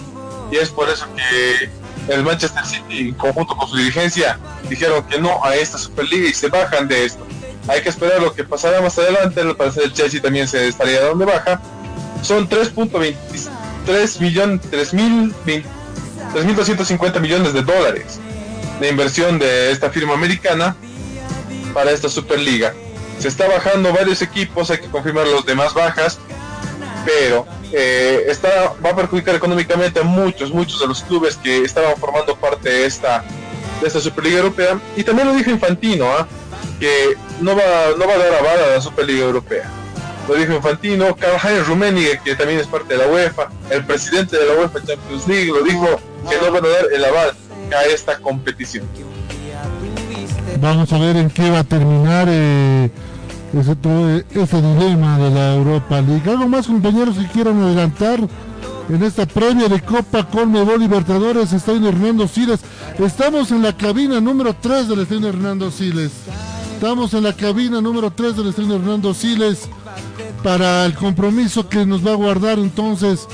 Y 0.50 0.56
es 0.56 0.70
por 0.70 0.88
eso 0.88 1.06
que 1.14 1.70
el 2.12 2.22
Manchester 2.22 2.64
City, 2.64 3.08
en 3.08 3.14
conjunto 3.14 3.54
con 3.56 3.68
su 3.68 3.76
dirigencia, 3.76 4.38
dijeron 4.68 5.04
que 5.04 5.18
no 5.18 5.44
a 5.44 5.56
esta 5.56 5.76
Superliga 5.76 6.28
y 6.28 6.34
se 6.34 6.48
bajan 6.48 6.88
de 6.88 7.04
esto 7.04 7.26
hay 7.68 7.82
que 7.82 7.90
esperar 7.90 8.20
lo 8.20 8.34
que 8.34 8.42
pasará 8.44 8.80
más 8.80 8.98
adelante. 8.98 9.40
Al 9.40 9.54
parecer 9.56 9.84
el 9.84 9.92
Chelsea 9.92 10.20
también 10.20 10.48
se 10.48 10.66
estaría 10.68 11.00
donde 11.02 11.24
baja. 11.24 11.60
Son 12.22 12.48
3.23 12.48 14.20
millones, 14.20 14.60
3.250 14.72 17.20
millones 17.20 17.52
de 17.52 17.62
dólares 17.62 18.18
de 18.80 18.88
inversión 18.88 19.38
de 19.38 19.70
esta 19.70 19.90
firma 19.90 20.14
americana 20.14 20.74
para 21.74 21.90
esta 21.90 22.08
Superliga. 22.08 22.72
Se 23.18 23.28
está 23.28 23.48
bajando 23.48 23.92
varios 23.92 24.22
equipos, 24.22 24.70
hay 24.70 24.78
que 24.78 24.88
confirmar 24.88 25.26
los 25.26 25.44
demás 25.44 25.74
bajas, 25.74 26.18
pero 27.04 27.46
eh, 27.72 28.24
está, 28.28 28.74
va 28.84 28.90
a 28.90 28.96
perjudicar 28.96 29.34
económicamente 29.34 30.00
a 30.00 30.04
muchos, 30.04 30.52
muchos 30.52 30.80
de 30.80 30.86
los 30.86 31.02
clubes 31.02 31.36
que 31.36 31.64
estaban 31.64 31.96
formando 31.96 32.36
parte 32.36 32.68
de 32.68 32.86
esta, 32.86 33.24
de 33.80 33.86
esta 33.86 34.00
Superliga 34.00 34.38
Europea. 34.38 34.80
Y 34.96 35.02
también 35.02 35.28
lo 35.28 35.34
dijo 35.34 35.50
Infantino, 35.50 36.06
¿ah? 36.06 36.28
Que 36.78 37.16
no 37.40 37.56
va, 37.56 37.96
no 37.98 38.06
va 38.06 38.14
a 38.14 38.18
dar 38.18 38.34
aval 38.34 38.64
a 38.64 38.74
la 38.74 38.80
Superliga 38.80 39.24
Europea. 39.24 39.68
Lo 40.28 40.34
dijo 40.34 40.52
Infantino, 40.52 41.16
Karl-Heinz 41.16 41.66
Rummenigge, 41.66 42.20
que 42.22 42.34
también 42.34 42.60
es 42.60 42.66
parte 42.66 42.94
de 42.94 42.98
la 42.98 43.06
UEFA, 43.06 43.48
el 43.70 43.84
presidente 43.84 44.36
de 44.36 44.46
la 44.46 44.54
UEFA 44.54 44.80
Champions 44.84 45.26
League, 45.26 45.46
lo 45.46 45.62
dijo 45.62 46.00
que 46.28 46.36
no 46.36 46.52
van 46.52 46.64
a 46.66 46.68
dar 46.68 46.84
el 46.92 47.04
aval 47.04 47.32
a 47.74 47.84
esta 47.84 48.18
competición. 48.18 48.84
Vamos 50.60 50.92
a 50.92 50.98
ver 50.98 51.16
en 51.16 51.30
qué 51.30 51.50
va 51.50 51.60
a 51.60 51.64
terminar 51.64 52.26
eh, 52.28 52.90
ese, 53.58 53.74
ese 54.34 54.56
dilema 54.62 55.18
de 55.18 55.30
la 55.30 55.54
Europa 55.54 56.00
League. 56.00 56.30
¿Algo 56.30 56.48
más, 56.48 56.66
compañeros, 56.66 57.16
que 57.16 57.26
quieran 57.28 57.62
adelantar? 57.62 58.20
en 58.88 59.02
esta 59.02 59.26
premia 59.26 59.68
de 59.68 59.80
Copa 59.82 60.24
Conmebol 60.24 60.80
Libertadores, 60.80 61.52
Estadio 61.52 61.88
Hernando 61.88 62.26
Siles. 62.26 62.60
Estamos 62.98 63.50
en 63.50 63.62
la 63.62 63.76
cabina 63.76 64.20
número 64.20 64.54
3 64.54 64.88
del 64.88 65.00
Estadio 65.00 65.28
Hernando 65.28 65.70
Siles. 65.70 66.12
Estamos 66.78 67.12
en 67.12 67.24
la 67.24 67.32
cabina 67.32 67.80
número 67.80 68.08
3 68.08 68.36
del 68.36 68.50
estreno 68.50 68.76
Hernando 68.76 69.12
Siles 69.12 69.68
para 70.44 70.86
el 70.86 70.94
compromiso 70.94 71.68
que 71.68 71.84
nos 71.84 72.06
va 72.06 72.12
a 72.12 72.14
guardar 72.14 72.60
entonces 72.60 73.26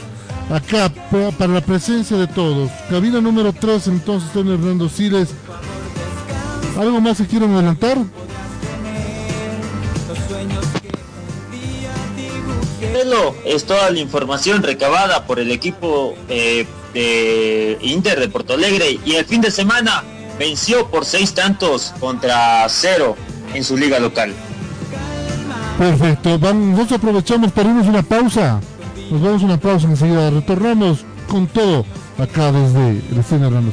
acá 0.49 0.91
para 1.39 1.53
la 1.53 1.61
presencia 1.61 2.17
de 2.17 2.27
todos. 2.27 2.71
Cabina 2.89 3.21
número 3.21 3.53
3, 3.53 3.89
entonces, 3.89 4.33
don 4.33 4.51
Hernando 4.51 4.89
Siles. 4.89 5.29
¿Algo 6.79 7.03
más 7.03 7.19
que 7.19 7.27
quieran 7.27 7.53
adelantar? 7.53 7.99
es 13.45 13.65
toda 13.67 13.91
la 13.91 13.99
información 13.99 14.63
recabada 14.63 15.27
por 15.27 15.39
el 15.39 15.51
equipo 15.51 16.15
eh, 16.31 16.67
de 16.95 17.77
Inter 17.83 18.21
de 18.21 18.29
Porto 18.29 18.55
Alegre 18.55 18.99
y 19.05 19.17
el 19.17 19.27
fin 19.27 19.43
de 19.43 19.51
semana 19.51 20.03
venció 20.39 20.91
por 20.91 21.05
seis 21.05 21.35
tantos 21.35 21.93
contra 22.01 22.67
cero 22.71 23.15
en 23.54 23.64
su 23.64 23.76
liga 23.76 23.99
local. 23.99 24.32
Perfecto, 25.78 26.38
vamos, 26.38 26.92
aprovechamos 26.92 27.52
para 27.52 27.70
irnos 27.70 27.87
una 27.87 28.02
pausa. 28.02 28.61
Nos 29.11 29.20
vamos 29.20 29.42
una 29.42 29.58
pausa 29.58 29.87
enseguida. 29.87 30.30
Retornamos 30.30 31.04
con 31.28 31.46
todo 31.46 31.84
acá 32.18 32.52
desde 32.52 32.90
el 32.90 33.18
escena 33.18 33.46
Hernando 33.46 33.73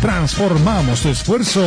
Transformamos 0.00 1.00
tu 1.00 1.08
esfuerzo 1.08 1.60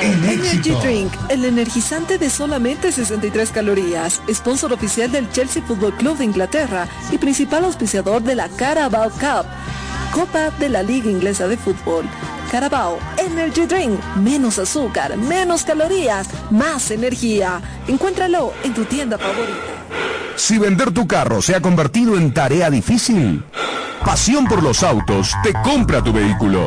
en 0.00 0.24
Energy 0.24 0.70
Drink, 0.70 1.12
el 1.28 1.44
energizante 1.44 2.16
de 2.16 2.30
solamente 2.30 2.90
63 2.90 3.50
calorías. 3.50 4.22
Sponsor 4.32 4.72
oficial 4.72 5.12
del 5.12 5.30
Chelsea 5.30 5.62
Football 5.62 5.94
Club 5.96 6.16
de 6.16 6.24
Inglaterra 6.24 6.88
y 7.12 7.18
principal 7.18 7.64
auspiciador 7.64 8.22
de 8.22 8.36
la 8.36 8.48
Carabao 8.48 9.10
Cup, 9.10 9.46
Copa 10.12 10.48
de 10.58 10.70
la 10.70 10.82
Liga 10.82 11.10
Inglesa 11.10 11.46
de 11.46 11.58
Fútbol. 11.58 12.06
Carabao 12.50 12.98
Energy 13.18 13.66
Drink, 13.66 14.02
menos 14.16 14.58
azúcar, 14.58 15.18
menos 15.18 15.64
calorías, 15.64 16.28
más 16.50 16.90
energía. 16.90 17.60
Encuéntralo 17.86 18.54
en 18.62 18.72
tu 18.72 18.86
tienda 18.86 19.18
favorita. 19.18 19.58
Si 20.36 20.58
vender 20.58 20.90
tu 20.90 21.06
carro 21.06 21.42
se 21.42 21.54
ha 21.54 21.60
convertido 21.60 22.16
en 22.16 22.32
tarea 22.32 22.70
difícil, 22.70 23.44
Pasión 24.04 24.44
por 24.44 24.62
los 24.62 24.82
autos 24.82 25.34
te 25.42 25.54
compra 25.62 26.02
tu 26.04 26.12
vehículo. 26.12 26.66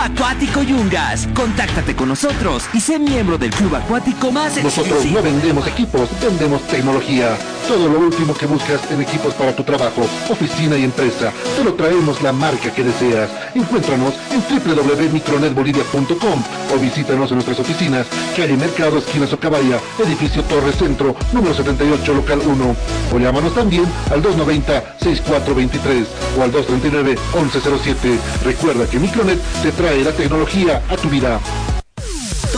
Acuático 0.00 0.62
Yungas. 0.62 1.28
Contáctate 1.34 1.94
con 1.94 2.08
nosotros 2.08 2.64
y 2.72 2.80
sé 2.80 2.98
miembro 2.98 3.36
del 3.36 3.50
Club 3.50 3.74
Acuático 3.74 4.32
más 4.32 4.56
Nosotros 4.62 5.04
no 5.04 5.22
vendemos 5.22 5.66
equipos, 5.66 6.08
vendemos 6.20 6.62
tecnología. 6.68 7.36
Todo 7.68 7.88
lo 7.88 7.98
último 8.00 8.34
que 8.34 8.46
buscas 8.46 8.80
en 8.90 9.02
equipos 9.02 9.34
para 9.34 9.54
tu 9.54 9.62
trabajo, 9.62 10.02
oficina 10.28 10.76
y 10.76 10.82
empresa, 10.84 11.32
te 11.56 11.62
lo 11.62 11.74
traemos 11.74 12.20
la 12.22 12.32
marca 12.32 12.72
que 12.72 12.82
deseas. 12.82 13.30
Encuéntranos 13.54 14.14
en 14.32 14.40
www.micronetbolivia.com 14.40 16.42
o 16.74 16.78
visítanos 16.78 17.30
en 17.30 17.36
nuestras 17.36 17.60
oficinas, 17.60 18.06
calle 18.36 18.56
Mercado, 18.56 18.98
esquina 18.98 19.26
Socabaya, 19.26 19.78
edificio 20.02 20.42
Torre 20.44 20.72
Centro, 20.72 21.14
número 21.32 21.54
78, 21.54 22.14
local 22.14 22.40
1. 22.44 22.76
O 23.12 23.18
llámanos 23.18 23.54
también 23.54 23.84
al 24.10 24.22
290-6423 24.22 26.06
o 26.38 26.42
al 26.42 26.52
239-1107. 26.52 28.18
Recuerda 28.44 28.88
que 28.88 28.98
Micronet 28.98 29.38
te 29.62 29.72
trae 29.72 29.89
la 29.98 30.12
tecnología 30.12 30.82
a 30.88 30.96
tu 30.96 31.08
vida. 31.08 31.40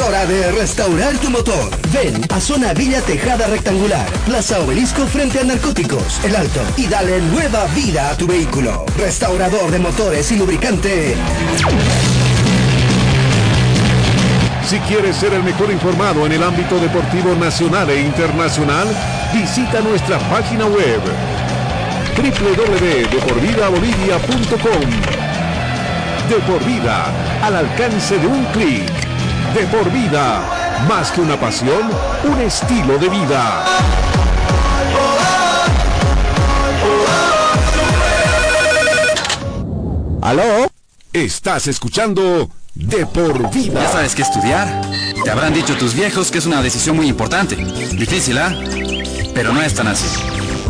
hora 0.00 0.26
de 0.26 0.50
restaurar 0.52 1.16
tu 1.18 1.30
motor. 1.30 1.70
Ven 1.92 2.26
a 2.30 2.40
Zona 2.40 2.72
Villa 2.74 3.00
Tejada 3.00 3.46
Rectangular, 3.46 4.10
Plaza 4.26 4.58
Obelisco 4.60 5.06
frente 5.06 5.38
a 5.38 5.44
Narcóticos, 5.44 6.18
El 6.24 6.34
Alto, 6.34 6.60
y 6.76 6.86
dale 6.86 7.20
nueva 7.20 7.66
vida 7.66 8.10
a 8.10 8.16
tu 8.16 8.26
vehículo. 8.26 8.84
Restaurador 8.98 9.70
de 9.70 9.78
motores 9.78 10.32
y 10.32 10.36
lubricante. 10.36 11.14
Si 14.68 14.80
quieres 14.80 15.14
ser 15.16 15.32
el 15.34 15.44
mejor 15.44 15.70
informado 15.70 16.26
en 16.26 16.32
el 16.32 16.42
ámbito 16.42 16.80
deportivo 16.80 17.36
nacional 17.36 17.88
e 17.90 18.00
internacional, 18.00 18.88
visita 19.32 19.80
nuestra 19.80 20.18
página 20.30 20.66
web 20.66 21.00
www.deporvidabolivia.com. 22.16 24.90
De 26.28 26.34
por 26.50 26.64
vida, 26.64 27.06
al 27.42 27.54
alcance 27.56 28.18
de 28.18 28.26
un 28.26 28.44
clic 28.46 29.03
de 29.54 29.66
por 29.68 29.90
vida. 29.92 30.84
Más 30.88 31.12
que 31.12 31.20
una 31.20 31.38
pasión, 31.38 31.88
un 32.24 32.40
estilo 32.40 32.98
de 32.98 33.08
vida. 33.08 33.64
¿Aló? 40.20 40.68
Estás 41.12 41.68
escuchando 41.68 42.50
De 42.74 43.06
por 43.06 43.50
vida. 43.52 43.82
Ya 43.82 43.92
sabes 43.92 44.14
qué 44.16 44.22
estudiar. 44.22 44.82
Te 45.22 45.30
habrán 45.30 45.54
dicho 45.54 45.76
tus 45.76 45.94
viejos 45.94 46.32
que 46.32 46.38
es 46.38 46.46
una 46.46 46.60
decisión 46.60 46.96
muy 46.96 47.06
importante. 47.06 47.54
Difícil, 47.54 48.38
¿ah? 48.38 48.52
Pero 49.34 49.52
no 49.52 49.62
es 49.62 49.74
tan 49.74 49.86
así. 49.86 50.08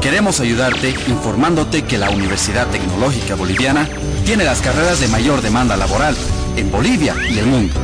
Queremos 0.02 0.40
ayudarte 0.40 0.90
informándote 1.08 1.84
que 1.84 1.96
la 1.96 2.10
Universidad 2.10 2.66
Tecnológica 2.66 3.34
Boliviana 3.34 3.88
tiene 4.26 4.44
las 4.44 4.60
carreras 4.60 5.00
de 5.00 5.08
mayor 5.08 5.40
demanda 5.40 5.78
laboral 5.78 6.14
en 6.56 6.70
Bolivia 6.70 7.14
y 7.30 7.38
el 7.38 7.46
mundo. 7.46 7.83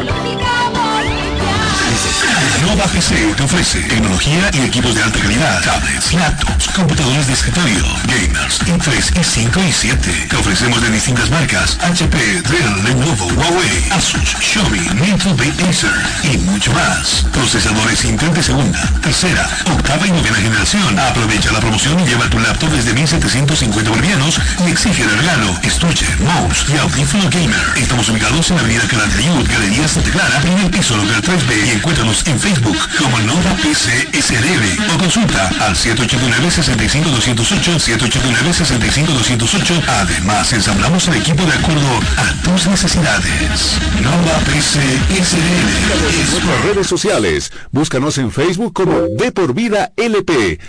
Nova 2.71 2.87
PC 2.87 3.33
te 3.35 3.43
ofrece 3.43 3.81
tecnología 3.81 4.49
y 4.53 4.61
equipos 4.61 4.95
de 4.95 5.03
alta 5.03 5.19
calidad, 5.19 5.61
tablets, 5.61 6.13
laptops, 6.13 6.69
computadores 6.69 7.27
de 7.27 7.33
escritorio, 7.33 7.83
gamers, 8.05 8.61
i3, 8.61 9.11
i5 9.11 9.67
y 9.67 9.73
7. 9.73 10.27
Te 10.29 10.35
ofrecemos 10.37 10.81
de 10.81 10.89
distintas 10.89 11.29
marcas, 11.29 11.77
HP, 11.81 12.17
Dell, 12.17 12.83
Lenovo, 12.85 13.25
Huawei, 13.25 13.89
Asus, 13.91 14.37
Xiaomi, 14.39 14.79
Nintendo, 15.01 15.43
Acer 15.67 15.91
y 16.23 16.37
mucho 16.37 16.71
más. 16.71 17.25
Procesadores 17.33 18.05
Intel 18.05 18.33
de 18.33 18.41
segunda, 18.41 18.79
tercera, 19.01 19.49
octava 19.65 20.07
y 20.07 20.11
novena 20.11 20.37
generación. 20.37 20.97
Aprovecha 20.97 21.51
la 21.51 21.59
promoción 21.59 21.99
y 21.99 22.05
lleva 22.05 22.29
tu 22.29 22.39
laptop 22.39 22.69
desde 22.69 22.93
1750 22.93 23.89
bolivianos 23.89 24.39
y 24.65 24.71
exige 24.71 25.05
de 25.05 25.17
regalo 25.17 25.59
estuche, 25.63 26.05
mouse 26.19 26.65
y 26.69 26.77
audífono 26.77 27.29
gamer. 27.31 27.73
Estamos 27.75 28.07
ubicados 28.07 28.49
en 28.49 28.55
la 28.55 28.61
avenida 28.61 28.87
Canal 28.87 29.11
de 29.11 29.53
Galería 29.53 29.87
Santa 29.89 30.09
Clara, 30.09 30.41
el 30.63 30.69
piso 30.69 30.95
local 30.95 31.21
3B 31.21 31.67
y 31.67 31.69
encuéntranos 31.71 32.25
en 32.27 32.39
Facebook 32.39 32.60
como 32.61 33.17
Nova 33.19 33.55
PC 33.61 34.09
SRL 34.13 34.79
o 34.93 34.97
consulta 34.97 35.49
al 35.59 35.75
789-65208, 35.75 37.79
789-65208. 37.79 39.83
Además, 39.87 40.51
ensamblamos 40.53 41.07
el 41.07 41.15
equipo 41.15 41.43
de 41.45 41.53
acuerdo 41.53 41.99
a 42.17 42.33
tus 42.43 42.67
necesidades. 42.67 43.77
Nova 44.01 44.37
PC 44.45 44.79
SRL. 45.09 46.31
Nuestras 46.31 46.61
redes 46.65 46.87
sociales. 46.87 47.51
Búscanos 47.71 48.17
en 48.17 48.31
Facebook 48.31 48.73
como 48.73 49.07
De 49.17 49.31
por 49.31 49.53
Vida 49.53 49.91
LP. 49.97 50.59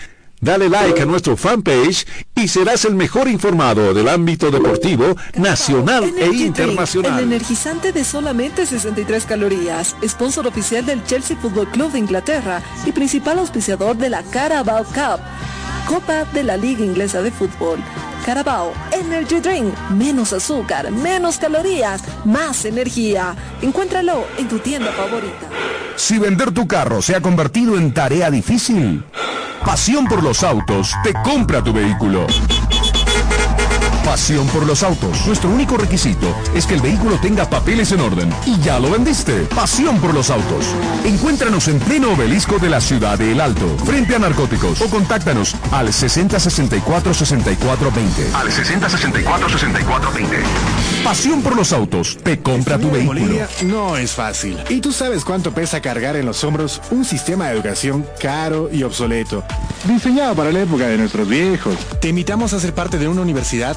Dale 0.42 0.68
like 0.68 1.00
a 1.00 1.06
nuestro 1.06 1.36
fanpage 1.36 2.04
y 2.34 2.48
serás 2.48 2.84
el 2.84 2.96
mejor 2.96 3.28
informado 3.28 3.94
del 3.94 4.08
ámbito 4.08 4.50
deportivo 4.50 5.16
nacional 5.36 6.12
e 6.18 6.26
internacional. 6.34 7.12
Drink, 7.12 7.18
el 7.28 7.32
energizante 7.32 7.92
de 7.92 8.02
solamente 8.02 8.66
63 8.66 9.24
calorías, 9.24 9.94
sponsor 10.04 10.48
oficial 10.48 10.84
del 10.84 11.04
Chelsea 11.04 11.36
Football 11.36 11.70
Club 11.70 11.92
de 11.92 12.00
Inglaterra 12.00 12.60
y 12.84 12.90
principal 12.90 13.38
auspiciador 13.38 13.96
de 13.96 14.10
la 14.10 14.24
Carabao 14.24 14.82
Cup, 14.82 15.20
Copa 15.86 16.24
de 16.32 16.42
la 16.44 16.56
Liga 16.56 16.84
Inglesa 16.84 17.22
de 17.22 17.30
Fútbol. 17.30 17.78
Carabao 18.24 18.72
Energy 18.92 19.40
Drink, 19.40 19.74
menos 19.90 20.32
azúcar, 20.32 20.90
menos 20.90 21.38
calorías, 21.38 22.02
más 22.24 22.64
energía. 22.64 23.34
Encuéntralo 23.60 24.26
en 24.38 24.48
tu 24.48 24.58
tienda 24.58 24.92
favorita. 24.92 25.48
Si 25.96 26.18
vender 26.18 26.52
tu 26.52 26.66
carro 26.66 27.02
se 27.02 27.14
ha 27.16 27.20
convertido 27.20 27.76
en 27.76 27.92
tarea 27.92 28.30
difícil, 28.30 29.04
Pasión 29.64 30.06
por 30.06 30.22
los 30.24 30.42
autos 30.42 30.92
te 31.04 31.12
compra 31.22 31.62
tu 31.62 31.72
vehículo. 31.72 32.26
Pasión 34.04 34.46
por 34.48 34.66
los 34.66 34.82
autos. 34.82 35.26
Nuestro 35.26 35.48
único 35.48 35.76
requisito 35.76 36.34
es 36.54 36.66
que 36.66 36.74
el 36.74 36.80
vehículo 36.80 37.18
tenga 37.18 37.48
papeles 37.48 37.92
en 37.92 38.00
orden. 38.00 38.30
Y 38.44 38.58
ya 38.60 38.80
lo 38.80 38.90
vendiste. 38.90 39.42
Pasión 39.54 40.00
por 40.00 40.12
los 40.12 40.28
autos. 40.28 40.66
Encuéntranos 41.04 41.68
en 41.68 41.78
pleno 41.78 42.12
obelisco 42.12 42.58
de 42.58 42.68
la 42.68 42.80
ciudad 42.80 43.18
de 43.18 43.32
El 43.32 43.40
Alto, 43.40 43.76
frente 43.84 44.16
a 44.16 44.18
narcóticos. 44.18 44.80
O 44.80 44.90
contáctanos 44.90 45.54
al 45.70 45.92
6064 45.92 47.14
6420. 47.14 48.34
Al 48.34 48.50
6064 48.52 49.48
6420. 49.48 50.36
Pasión 51.04 51.42
por 51.42 51.56
los 51.56 51.72
autos 51.72 52.18
te 52.22 52.40
compra 52.40 52.78
tu 52.78 52.90
vehículo. 52.90 53.20
Bolivia 53.20 53.48
no 53.64 53.96
es 53.96 54.12
fácil. 54.12 54.58
¿Y 54.68 54.80
tú 54.80 54.92
sabes 54.92 55.24
cuánto 55.24 55.52
pesa 55.52 55.80
cargar 55.80 56.16
en 56.16 56.26
los 56.26 56.42
hombros 56.44 56.80
un 56.90 57.04
sistema 57.04 57.46
de 57.46 57.54
educación 57.54 58.06
caro 58.20 58.68
y 58.72 58.82
obsoleto? 58.82 59.44
Diseñado 59.84 60.34
para 60.34 60.52
la 60.52 60.60
época 60.60 60.86
de 60.86 60.98
nuestros 60.98 61.28
viejos. 61.28 61.76
Te 62.00 62.08
invitamos 62.08 62.52
a 62.52 62.60
ser 62.60 62.72
parte 62.72 62.98
de 62.98 63.08
una 63.08 63.20
universidad 63.22 63.76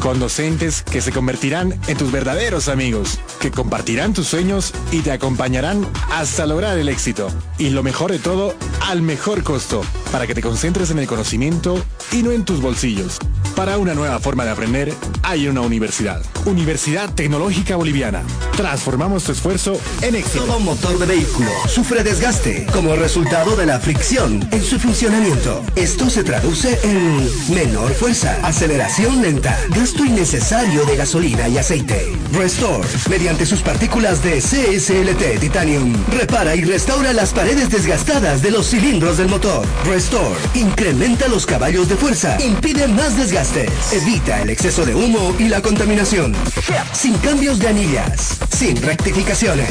Con 0.00 0.20
docentes 0.20 0.82
que 0.82 1.00
se 1.00 1.10
convertirán 1.10 1.78
en 1.88 1.96
tus 1.96 2.12
verdaderos 2.12 2.68
amigos, 2.68 3.18
que 3.40 3.50
compartirán 3.50 4.14
tus 4.14 4.28
sueños 4.28 4.72
y 4.92 5.00
te 5.00 5.10
acompañarán 5.10 5.86
hasta 6.12 6.46
lograr 6.46 6.78
el 6.78 6.88
éxito. 6.88 7.28
Y 7.58 7.70
lo 7.70 7.82
mejor 7.82 8.12
de 8.12 8.18
todo, 8.18 8.54
al 8.82 9.02
mejor 9.02 9.42
costo, 9.42 9.82
para 10.12 10.26
que 10.26 10.34
te 10.34 10.42
concentres 10.42 10.90
en 10.90 11.00
el 11.00 11.06
conocimiento 11.06 11.84
y 12.12 12.22
no 12.22 12.30
en 12.30 12.44
tus 12.44 12.60
bolsillos. 12.60 13.18
Para 13.56 13.76
una 13.76 13.92
nueva 13.92 14.20
forma 14.20 14.44
de 14.44 14.50
aprender, 14.50 14.94
hay 15.24 15.48
una 15.48 15.62
universidad. 15.62 16.22
Universidad 16.44 17.12
Tecnológica 17.12 17.74
Boliviana. 17.74 18.22
Transformamos 18.56 19.24
tu 19.24 19.32
esfuerzo 19.32 19.80
en 20.00 20.14
éxito. 20.14 20.44
Todo 20.44 20.60
motor 20.60 20.96
de 20.98 21.06
vehículo 21.06 21.50
sufre 21.66 22.04
desgaste 22.04 22.66
como 22.72 22.94
resultado 22.94 23.56
de 23.56 23.66
la 23.66 23.80
fricción 23.80 24.48
en 24.52 24.62
su 24.62 24.78
funcionamiento. 24.78 25.64
Esto 25.74 26.08
se 26.08 26.22
traduce 26.22 26.78
en 26.84 27.28
menor 27.52 27.92
fuerza, 27.94 28.38
aceleración 28.44 29.22
lenta, 29.22 29.58
innecesario 29.96 30.84
de 30.84 30.96
gasolina 30.96 31.48
y 31.48 31.58
aceite. 31.58 32.12
Restore, 32.32 32.86
mediante 33.08 33.46
sus 33.46 33.60
partículas 33.60 34.22
de 34.22 34.38
CSLT 34.40 35.40
Titanium, 35.40 35.94
repara 36.10 36.54
y 36.54 36.62
restaura 36.62 37.12
las 37.12 37.32
paredes 37.32 37.70
desgastadas 37.70 38.42
de 38.42 38.50
los 38.50 38.68
cilindros 38.68 39.16
del 39.16 39.28
motor. 39.28 39.66
Restore, 39.84 40.38
incrementa 40.54 41.28
los 41.28 41.46
caballos 41.46 41.88
de 41.88 41.96
fuerza, 41.96 42.36
impide 42.40 42.86
más 42.88 43.16
desgastes, 43.16 43.70
evita 43.92 44.42
el 44.42 44.50
exceso 44.50 44.84
de 44.84 44.94
humo 44.94 45.34
y 45.38 45.48
la 45.48 45.62
contaminación. 45.62 46.34
Sin 46.92 47.16
cambios 47.18 47.58
de 47.58 47.68
anillas, 47.68 48.38
sin 48.50 48.80
rectificaciones. 48.82 49.68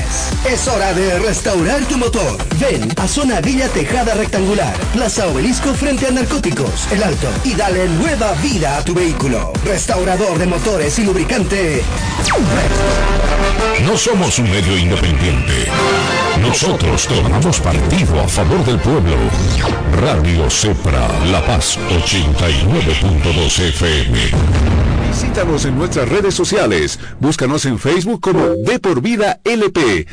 Es 0.49 0.67
hora 0.67 0.93
de 0.93 1.19
restaurar 1.19 1.83
tu 1.85 1.97
motor. 1.97 2.37
Ven 2.59 2.91
a 2.97 3.07
Zona 3.07 3.41
Villa 3.41 3.67
Tejada 3.69 4.15
Rectangular, 4.15 4.75
Plaza 4.93 5.27
Obelisco 5.27 5.73
frente 5.73 6.07
a 6.07 6.11
Narcóticos, 6.11 6.87
El 6.91 7.03
Alto, 7.03 7.29
y 7.43 7.53
dale 7.53 7.87
nueva 7.89 8.33
vida 8.41 8.77
a 8.77 8.83
tu 8.83 8.93
vehículo. 8.93 9.53
Restaurador 10.07 10.39
de 10.39 10.45
motores 10.45 10.99
y 10.99 11.03
lubricante. 11.03 11.83
No 13.83 13.97
somos 13.97 14.39
un 14.39 14.49
medio 14.49 14.77
independiente. 14.77 15.67
Nosotros 16.39 17.05
tomamos 17.07 17.59
partido 17.59 18.21
a 18.21 18.27
favor 18.29 18.63
del 18.63 18.79
pueblo. 18.79 19.17
Radio 19.99 20.49
Cepra, 20.49 21.09
La 21.29 21.45
Paz 21.45 21.77
89.2 21.89 23.59
FM. 23.59 24.17
Visítanos 25.09 25.65
en 25.65 25.77
nuestras 25.77 26.07
redes 26.07 26.33
sociales. 26.33 26.97
Búscanos 27.19 27.65
en 27.65 27.77
Facebook 27.77 28.21
como 28.21 28.47
De 28.65 28.79
por 28.79 29.01
Vida 29.01 29.41
LP. 29.43 30.07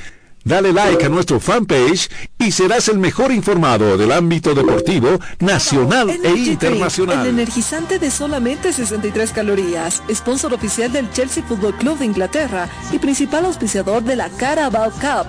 Dale 0.45 0.75
like 0.75 1.07
a 1.07 1.09
nuestro 1.09 1.41
fanpage 1.41 2.11
y 2.39 2.53
serás 2.53 2.89
el 2.91 2.99
mejor 2.99 3.33
informado 3.33 3.97
del 3.97 4.13
ámbito 4.13 4.55
deportivo 4.55 5.19
nacional 5.41 6.11
e 6.11 6.19
Drink, 6.19 6.37
el 6.37 6.49
internacional. 6.49 7.27
energizante 7.27 7.99
de 7.99 8.11
solamente 8.11 8.71
63 8.75 9.33
calorías, 9.33 10.03
sponsor 10.13 10.53
oficial 10.53 10.93
del 10.93 11.11
Chelsea 11.13 11.43
Football 11.43 11.77
Club 11.77 11.99
de 11.99 12.05
Inglaterra 12.05 12.69
y 12.93 12.99
principal 12.99 13.47
auspiciador 13.47 14.03
de 14.03 14.17
la 14.17 14.29
Carabao 14.29 14.91
Cup, 14.91 15.27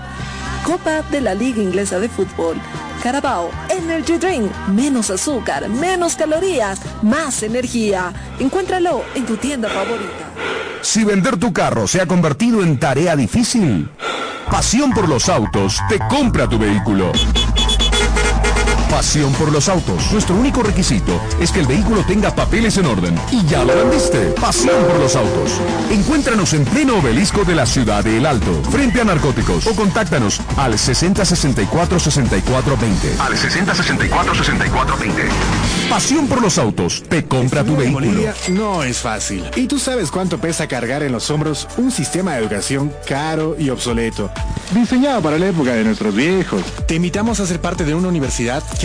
Copa 0.66 1.04
de 1.12 1.22
la 1.22 1.36
Liga 1.36 1.62
Inglesa 1.62 2.00
de 2.00 2.10
Fútbol. 2.10 2.58
Carabao 3.04 3.52
Energy 3.70 4.18
Drink, 4.18 4.52
menos 4.68 5.12
azúcar, 5.12 5.70
menos 5.70 6.16
calorías, 6.16 6.80
más 7.04 7.44
energía. 7.44 8.12
Encuéntralo 8.40 9.04
en 9.14 9.28
tu 9.28 9.38
tienda 9.38 9.70
favorita. 9.70 10.32
Si 10.82 11.04
vender 11.04 11.38
tu 11.38 11.54
carro 11.54 11.88
se 11.88 12.02
ha 12.02 12.08
convertido 12.08 12.64
en 12.64 12.80
tarea 12.80 13.16
difícil, 13.16 13.88
Pasión 14.50 14.92
por 14.92 15.10
los 15.10 15.28
autos 15.28 15.82
te 15.90 16.00
compra 16.08 16.48
tu 16.48 16.60
vehículo. 16.60 17.12
Pasión 18.96 19.34
por 19.34 19.52
los 19.52 19.68
autos. 19.68 20.10
Nuestro 20.14 20.38
único 20.38 20.64
requisito 20.64 21.20
es 21.42 21.52
que 21.52 21.60
el 21.60 21.68
vehículo 21.68 22.06
tenga 22.06 22.34
papeles 22.34 22.78
en 22.78 22.86
orden. 22.86 23.14
Y 23.30 23.46
ya 23.46 23.66
lo 23.66 23.76
vendiste. 23.76 24.28
Pasión 24.40 24.86
por 24.86 24.98
los 24.98 25.18
autos. 25.18 25.60
Encuéntranos 25.92 26.54
en 26.54 26.64
pleno 26.64 27.00
obelisco 27.00 27.44
de 27.44 27.56
la 27.56 27.66
ciudad 27.66 28.06
de 28.06 28.16
El 28.16 28.26
Alto, 28.26 28.54
frente 28.72 29.02
a 29.02 29.04
narcóticos. 29.04 29.68
O 29.68 29.76
contáctanos 29.76 30.40
al 30.56 30.80
6064 30.80 32.00
6420. 32.00 33.22
Al 33.22 33.38
6064 33.38 34.34
6420. 34.34 35.24
Pasión 35.90 36.28
por 36.28 36.42
los 36.42 36.58
autos 36.58 37.04
te 37.10 37.26
compra 37.26 37.66
tu 37.66 37.74
En 37.74 37.78
vehículo. 37.80 38.08
Bolivia 38.08 38.34
no 38.48 38.82
es 38.82 39.00
fácil. 39.00 39.44
¿Y 39.58 39.68
tú 39.68 39.78
sabes 39.78 40.10
cuánto 40.10 40.38
pesa 40.38 40.68
cargar 40.68 41.04
en 41.04 41.12
los 41.12 41.30
hombros 41.30 41.68
un 41.76 41.92
sistema 41.92 42.32
de 42.36 42.40
educación 42.40 42.94
caro 43.06 43.58
y 43.60 43.70
obsoleto? 43.72 44.32
Diseñado 44.72 45.22
para 45.22 45.38
la 45.38 45.48
época 45.48 45.74
de 45.74 45.84
nuestros 45.84 46.16
viejos. 46.16 46.64
Te 46.88 46.96
invitamos 46.96 47.42
a 47.42 47.46
ser 47.46 47.60
parte 47.60 47.84
de 47.84 47.94
una 47.94 48.08
universidad 48.08 48.64
que 48.80 48.85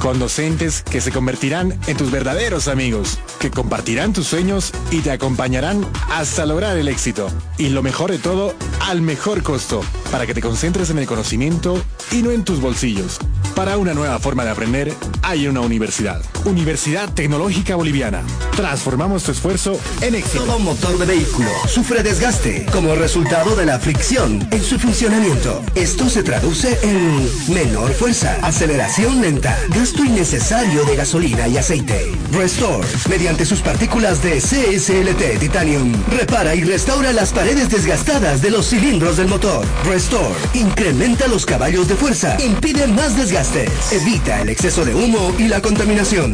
Con 0.00 0.18
docentes 0.18 0.82
que 0.82 1.00
se 1.00 1.10
convertirán 1.10 1.78
en 1.86 1.96
tus 1.96 2.10
verdaderos 2.10 2.68
amigos, 2.68 3.18
que 3.38 3.50
compartirán 3.50 4.12
tus 4.12 4.26
sueños 4.26 4.72
y 4.90 5.00
te 5.00 5.10
acompañarán 5.10 5.86
hasta 6.10 6.46
lograr 6.46 6.76
el 6.76 6.88
éxito. 6.88 7.28
Y 7.58 7.70
lo 7.70 7.82
mejor 7.82 8.10
de 8.10 8.18
todo, 8.18 8.54
al 8.80 9.00
mejor 9.00 9.42
costo, 9.42 9.82
para 10.10 10.26
que 10.26 10.34
te 10.34 10.42
concentres 10.42 10.90
en 10.90 10.98
el 10.98 11.06
conocimiento 11.06 11.82
y 12.12 12.22
no 12.22 12.30
en 12.30 12.44
tus 12.44 12.60
bolsillos. 12.60 13.18
Para 13.54 13.78
una 13.78 13.94
nueva 13.94 14.18
forma 14.18 14.44
de 14.44 14.50
aprender, 14.50 14.92
hay 15.22 15.46
una 15.46 15.60
universidad. 15.60 16.20
Universidad 16.44 17.12
Tecnológica 17.14 17.76
Boliviana. 17.76 18.22
Transformamos 18.56 19.22
tu 19.22 19.30
esfuerzo 19.30 19.80
en 20.00 20.16
éxito. 20.16 20.44
Todo 20.44 20.58
motor 20.58 20.98
de 20.98 21.06
vehículo 21.06 21.48
sufre 21.68 22.02
desgaste 22.02 22.66
como 22.72 22.94
resultado 22.96 23.54
de 23.54 23.64
la 23.64 23.78
fricción 23.78 24.46
en 24.50 24.62
su 24.62 24.78
funcionamiento. 24.78 25.62
Esto 25.76 26.10
se 26.10 26.24
traduce 26.24 26.78
en 26.82 27.54
menor 27.54 27.92
fuerza, 27.92 28.38
aceleración 28.42 29.22
lenta, 29.22 29.56
gasto 29.84 30.02
innecesario 30.02 30.82
de 30.86 30.96
gasolina 30.96 31.46
y 31.46 31.58
aceite. 31.58 32.10
Restore, 32.32 32.88
mediante 33.10 33.44
sus 33.44 33.60
partículas 33.60 34.22
de 34.22 34.38
CSLT 34.40 35.38
Titanium, 35.38 35.92
repara 36.08 36.54
y 36.54 36.64
restaura 36.64 37.12
las 37.12 37.34
paredes 37.34 37.68
desgastadas 37.68 38.40
de 38.40 38.50
los 38.50 38.70
cilindros 38.70 39.18
del 39.18 39.28
motor. 39.28 39.62
Restore, 39.84 40.34
incrementa 40.54 41.26
los 41.26 41.44
caballos 41.44 41.86
de 41.86 41.96
fuerza, 41.96 42.34
impide 42.42 42.86
más 42.86 43.14
desgastes, 43.14 43.92
evita 43.92 44.40
el 44.40 44.48
exceso 44.48 44.86
de 44.86 44.94
humo 44.94 45.34
y 45.38 45.48
la 45.48 45.60
contaminación. 45.60 46.32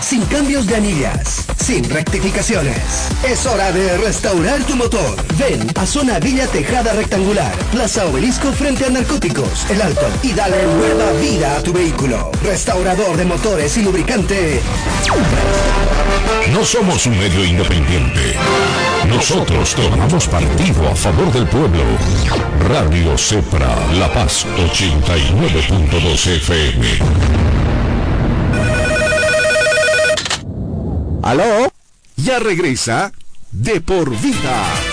Sin 0.00 0.22
cambios 0.26 0.66
de 0.66 0.76
anillas, 0.76 1.46
sin 1.64 1.88
rectificaciones. 1.88 2.76
Es 3.26 3.46
hora 3.46 3.72
de 3.72 3.96
restaurar 3.96 4.62
tu 4.64 4.76
motor. 4.76 5.16
Ven 5.38 5.66
a 5.76 5.86
Zona 5.86 6.18
Villa 6.18 6.46
Tejada 6.46 6.92
Rectangular, 6.92 7.56
Plaza 7.70 8.04
Obelisco 8.04 8.52
frente 8.52 8.84
a 8.84 8.90
Narcóticos, 8.90 9.64
El 9.70 9.80
Alto 9.80 10.06
y 10.22 10.34
dale 10.34 10.62
nueva 10.66 11.12
vida 11.12 11.56
a 11.56 11.62
tu 11.62 11.72
vehículo. 11.72 12.30
Restaurador 12.82 13.16
de 13.16 13.24
motores 13.24 13.76
y 13.76 13.82
lubricante. 13.82 14.60
No 16.52 16.64
somos 16.64 17.06
un 17.06 17.16
medio 17.16 17.44
independiente. 17.44 18.34
Nosotros 19.06 19.76
tomamos 19.76 20.26
partido 20.26 20.88
a 20.88 20.96
favor 20.96 21.32
del 21.32 21.46
pueblo. 21.46 21.84
Radio 22.68 23.16
Cepra, 23.16 23.76
La 23.92 24.12
Paz 24.12 24.44
89.2 24.56 26.26
FM. 26.26 26.86
¿Aló? 31.22 31.72
Ya 32.16 32.40
regresa 32.40 33.12
de 33.52 33.80
por 33.80 34.10
vida. 34.10 34.91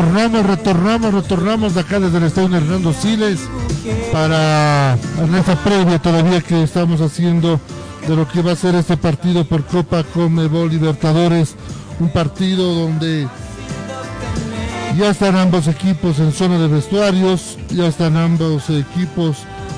Retornamos, 0.00 0.46
retornamos, 0.46 1.12
retornamos 1.14 1.74
de 1.74 1.80
acá 1.82 2.00
desde 2.00 2.16
el 2.16 2.24
estadio 2.24 2.56
Hernando 2.56 2.94
Siles 2.94 3.38
para 4.10 4.94
esta 4.94 5.62
previa 5.62 5.98
todavía 5.98 6.40
que 6.40 6.62
estamos 6.62 7.02
haciendo 7.02 7.60
de 8.08 8.16
lo 8.16 8.26
que 8.26 8.40
va 8.40 8.52
a 8.52 8.56
ser 8.56 8.76
este 8.76 8.96
partido 8.96 9.44
por 9.44 9.62
Copa 9.66 10.02
Comebol 10.02 10.70
Libertadores, 10.70 11.54
un 11.98 12.08
partido 12.08 12.74
donde 12.74 13.28
ya 14.96 15.10
están 15.10 15.36
ambos 15.36 15.68
equipos 15.68 16.18
en 16.18 16.32
zona 16.32 16.58
de 16.58 16.68
vestuarios, 16.68 17.58
ya 17.68 17.86
están 17.86 18.16
ambos 18.16 18.70
equipos 18.70 19.36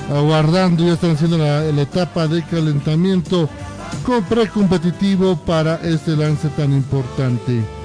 aguardando, 0.09 0.85
ya 0.85 0.93
están 0.93 1.11
haciendo 1.11 1.37
la, 1.37 1.63
la 1.63 1.81
etapa 1.81 2.29
de 2.29 2.43
calentamiento 2.43 3.49
con 4.05 4.23
precompetitivo 4.23 5.35
para 5.35 5.81
este 5.83 6.15
lance 6.15 6.47
tan 6.47 6.71
importante. 6.71 7.82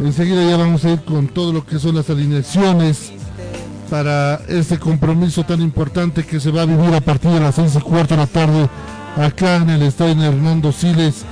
Enseguida 0.00 0.48
ya 0.48 0.56
vamos 0.56 0.84
a 0.84 0.90
ir 0.90 1.02
con 1.02 1.26
todo 1.28 1.52
lo 1.52 1.64
que 1.66 1.78
son 1.78 1.96
las 1.96 2.08
alineaciones 2.10 3.12
para 3.90 4.40
este 4.48 4.78
compromiso 4.78 5.44
tan 5.44 5.60
importante 5.60 6.24
que 6.24 6.38
se 6.40 6.50
va 6.50 6.62
a 6.62 6.66
vivir 6.66 6.94
a 6.94 7.00
partir 7.00 7.30
de 7.30 7.40
las 7.40 7.54
seis 7.56 7.74
y 7.74 7.80
cuarto 7.80 8.14
de 8.14 8.20
la 8.20 8.26
tarde 8.26 8.68
acá 9.16 9.56
en 9.56 9.70
el 9.70 9.82
estadio 9.82 10.22
Hernando 10.22 10.70
Siles 10.72 11.24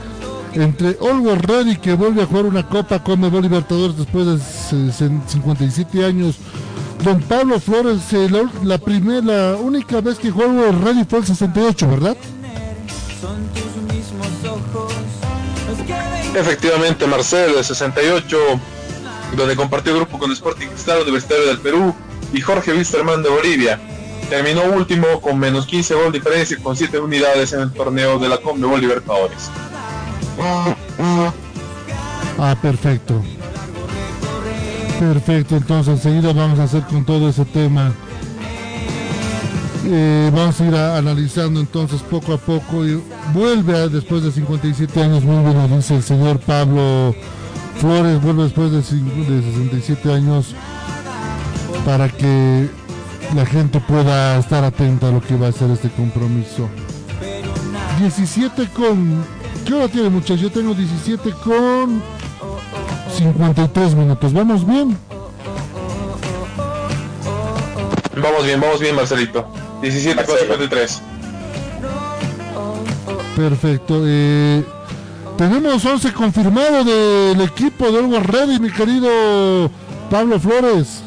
entre 0.54 0.96
Always 1.00 1.38
Ready 1.42 1.76
que 1.76 1.92
vuelve 1.92 2.22
a 2.22 2.26
jugar 2.26 2.46
una 2.46 2.66
Copa 2.66 3.02
Conmebol 3.04 3.42
Libertadores 3.42 3.96
después 3.98 4.26
de 4.26 4.38
se- 4.38 4.90
se- 4.92 5.10
57 5.28 6.04
años. 6.04 6.36
Don 7.04 7.20
Pablo 7.20 7.60
Flores, 7.60 8.10
eh, 8.14 8.28
la, 8.64 8.78
primera, 8.78 9.20
la 9.52 9.56
única 9.56 10.00
vez 10.00 10.18
que 10.18 10.30
jugó 10.30 10.46
Ready 10.82 11.04
fue 11.04 11.18
el 11.20 11.26
68, 11.26 11.88
¿verdad? 11.90 12.16
Efectivamente, 16.34 17.06
Marcel, 17.06 17.54
de 17.54 17.64
68, 17.64 18.38
donde 19.36 19.56
compartió 19.56 19.94
grupo 19.94 20.18
con 20.18 20.30
Sporting 20.32 20.66
Cristal 20.68 21.02
Universitario 21.02 21.46
del 21.46 21.58
Perú 21.58 21.94
y 22.32 22.40
Jorge 22.40 22.72
Wisterman 22.72 23.22
de 23.22 23.28
Bolivia. 23.30 23.80
Terminó 24.28 24.64
último 24.64 25.20
con 25.20 25.38
menos 25.38 25.66
15 25.66 25.94
gol 25.94 26.12
diferencia 26.12 26.58
con 26.62 26.76
7 26.76 26.98
unidades 26.98 27.52
en 27.52 27.60
el 27.60 27.72
torneo 27.72 28.18
de 28.18 28.28
la 28.28 28.38
Conmebol 28.38 28.80
Libertadores. 28.80 29.50
Ah, 32.38 32.56
perfecto. 32.60 33.22
Perfecto, 34.98 35.56
entonces 35.56 35.94
enseguida 35.94 36.32
vamos 36.32 36.58
a 36.58 36.64
hacer 36.64 36.82
con 36.82 37.04
todo 37.04 37.28
ese 37.28 37.44
tema. 37.44 37.92
Eh, 39.88 40.30
vamos 40.34 40.60
a 40.60 40.64
ir 40.66 40.74
analizando 40.74 41.60
entonces 41.60 42.02
poco 42.02 42.32
a 42.34 42.38
poco 42.38 42.84
y 42.84 43.00
vuelve 43.32 43.78
a- 43.78 43.86
después 43.88 44.22
de 44.24 44.32
57 44.32 45.00
años, 45.00 45.22
bien 45.22 45.44
lo 45.44 45.76
dice 45.76 45.94
el 45.96 46.02
señor 46.02 46.40
Pablo 46.40 47.14
Flores, 47.80 48.20
vuelve 48.20 48.44
después 48.44 48.72
de, 48.72 48.78
de 48.78 49.42
67 49.42 50.12
años 50.12 50.54
para 51.84 52.08
que 52.08 52.68
la 53.36 53.46
gente 53.46 53.78
pueda 53.80 54.38
estar 54.38 54.64
atenta 54.64 55.08
a 55.08 55.12
lo 55.12 55.20
que 55.20 55.36
va 55.36 55.48
a 55.48 55.52
ser 55.52 55.70
este 55.70 55.88
compromiso. 55.90 56.68
17 58.00 58.68
con... 58.70 59.24
¿Qué 59.64 59.72
hora 59.74 59.86
tiene 59.88 60.08
muchachos? 60.08 60.40
Yo 60.40 60.50
tengo 60.50 60.74
17 60.74 61.30
con 61.44 62.02
53 63.16 63.94
minutos. 63.94 64.32
¿Vamos 64.32 64.66
bien? 64.66 64.96
Vamos 68.20 68.44
bien, 68.44 68.60
vamos 68.60 68.80
bien, 68.80 68.96
Marcelito. 68.96 69.46
17 69.90 70.24
con 70.24 70.38
53. 70.38 71.02
Perfecto. 73.36 74.02
eh, 74.04 74.64
tenemos 75.38 75.84
11 75.84 76.12
confirmado 76.12 76.82
del 76.84 77.40
equipo 77.42 77.90
de 77.90 77.98
Always 77.98 78.26
Ready, 78.26 78.58
mi 78.58 78.70
querido 78.70 79.70
Pablo 80.10 80.40
Flores. 80.40 81.02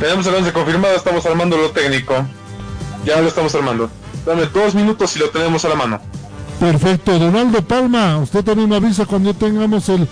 Tenemos 0.00 0.26
el 0.26 0.34
11 0.34 0.52
confirmado, 0.52 0.96
estamos 0.96 1.24
armando 1.26 1.56
lo 1.56 1.70
técnico. 1.70 2.14
Ya 3.04 3.20
lo 3.20 3.28
estamos 3.28 3.54
armando. 3.54 3.88
Dame 4.24 4.46
dos 4.46 4.74
minutos 4.74 5.14
y 5.16 5.20
lo 5.20 5.30
tenemos 5.30 5.64
a 5.64 5.68
la 5.68 5.74
mano. 5.76 6.00
Perfecto. 6.58 7.18
Donaldo 7.18 7.62
Palma, 7.62 8.18
usted 8.18 8.42
también 8.44 8.68
me 8.68 8.76
avisa 8.76 9.04
cuando 9.06 9.32
tengamos 9.34 9.88
el 9.90 10.08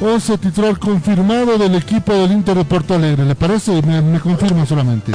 11 0.00 0.38
titular 0.38 0.78
confirmado 0.78 1.58
del 1.58 1.74
equipo 1.74 2.12
del 2.12 2.32
Inter 2.32 2.56
de 2.56 2.64
Porto 2.64 2.94
Alegre. 2.94 3.24
¿Le 3.24 3.34
parece? 3.34 3.82
Me, 3.82 4.00
me 4.00 4.20
confirma 4.20 4.66
solamente. 4.66 5.12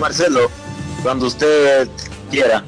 Marcelo, 0.00 0.48
cuando 1.02 1.26
usted 1.26 1.88
quiera. 2.30 2.64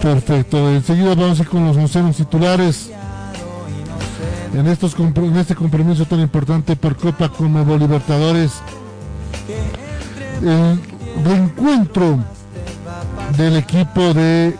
Perfecto, 0.00 0.70
enseguida 0.70 1.14
vamos 1.14 1.38
a 1.38 1.42
ir 1.42 1.48
con 1.48 1.66
los 1.66 1.76
oncenos 1.76 2.16
titulares. 2.16 2.90
en, 4.54 4.66
estos, 4.66 4.94
en 4.98 5.36
este 5.36 5.54
compromiso 5.54 6.06
tan 6.06 6.20
importante 6.20 6.74
por 6.76 6.96
Copa 6.96 7.28
como 7.28 7.76
Libertadores. 7.76 8.52
El 10.42 10.80
reencuentro 11.24 12.18
del 13.36 13.56
equipo 13.56 14.14
de 14.14 14.56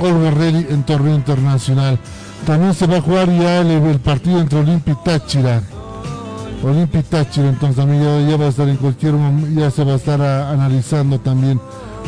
Ready 0.00 0.66
en 0.70 0.82
torneo 0.82 1.14
internacional. 1.14 1.98
También 2.46 2.74
se 2.74 2.86
va 2.86 2.96
a 2.96 3.00
jugar 3.02 3.28
ya 3.28 3.60
el, 3.60 4.00
partido 4.00 4.40
entre 4.40 4.60
Olimpia 4.60 4.96
y 4.98 5.04
Táchira. 5.04 5.62
Olimpia 6.64 7.02
Táchira, 7.02 7.48
entonces 7.48 7.76
también 7.76 8.28
ya, 8.28 8.36
va 8.36 8.46
a 8.46 8.48
estar 8.48 8.68
en 8.68 8.76
cualquier 8.76 9.12
momento, 9.12 9.60
ya 9.60 9.70
se 9.70 9.84
va 9.84 9.92
a 9.92 9.96
estar 9.96 10.20
analizando 10.20 11.18
también 11.20 11.60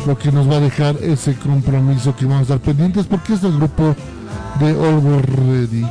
lo 0.07 0.17
que 0.17 0.31
nos 0.31 0.49
va 0.49 0.55
a 0.55 0.59
dejar 0.59 0.95
ese 1.01 1.35
compromiso 1.35 2.15
que 2.15 2.25
vamos 2.25 2.41
a 2.41 2.55
estar 2.55 2.59
pendientes 2.59 3.05
porque 3.05 3.33
es 3.33 3.43
el 3.43 3.57
grupo 3.57 3.95
de 4.59 4.75
Olga 4.75 5.21
Ready. 5.21 5.87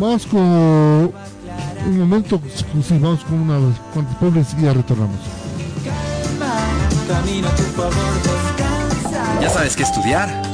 Vamos 0.00 0.26
con 0.26 0.40
un 0.40 1.98
momento, 1.98 2.40
sí, 2.54 2.98
vamos 2.98 3.20
con 3.24 3.40
una 3.40 3.58
cuantas 3.92 4.16
pobres 4.16 4.56
y 4.58 4.62
ya 4.62 4.72
retornamos. 4.72 5.18
¿Ya 9.40 9.50
sabes 9.50 9.76
qué 9.76 9.82
estudiar? 9.84 10.53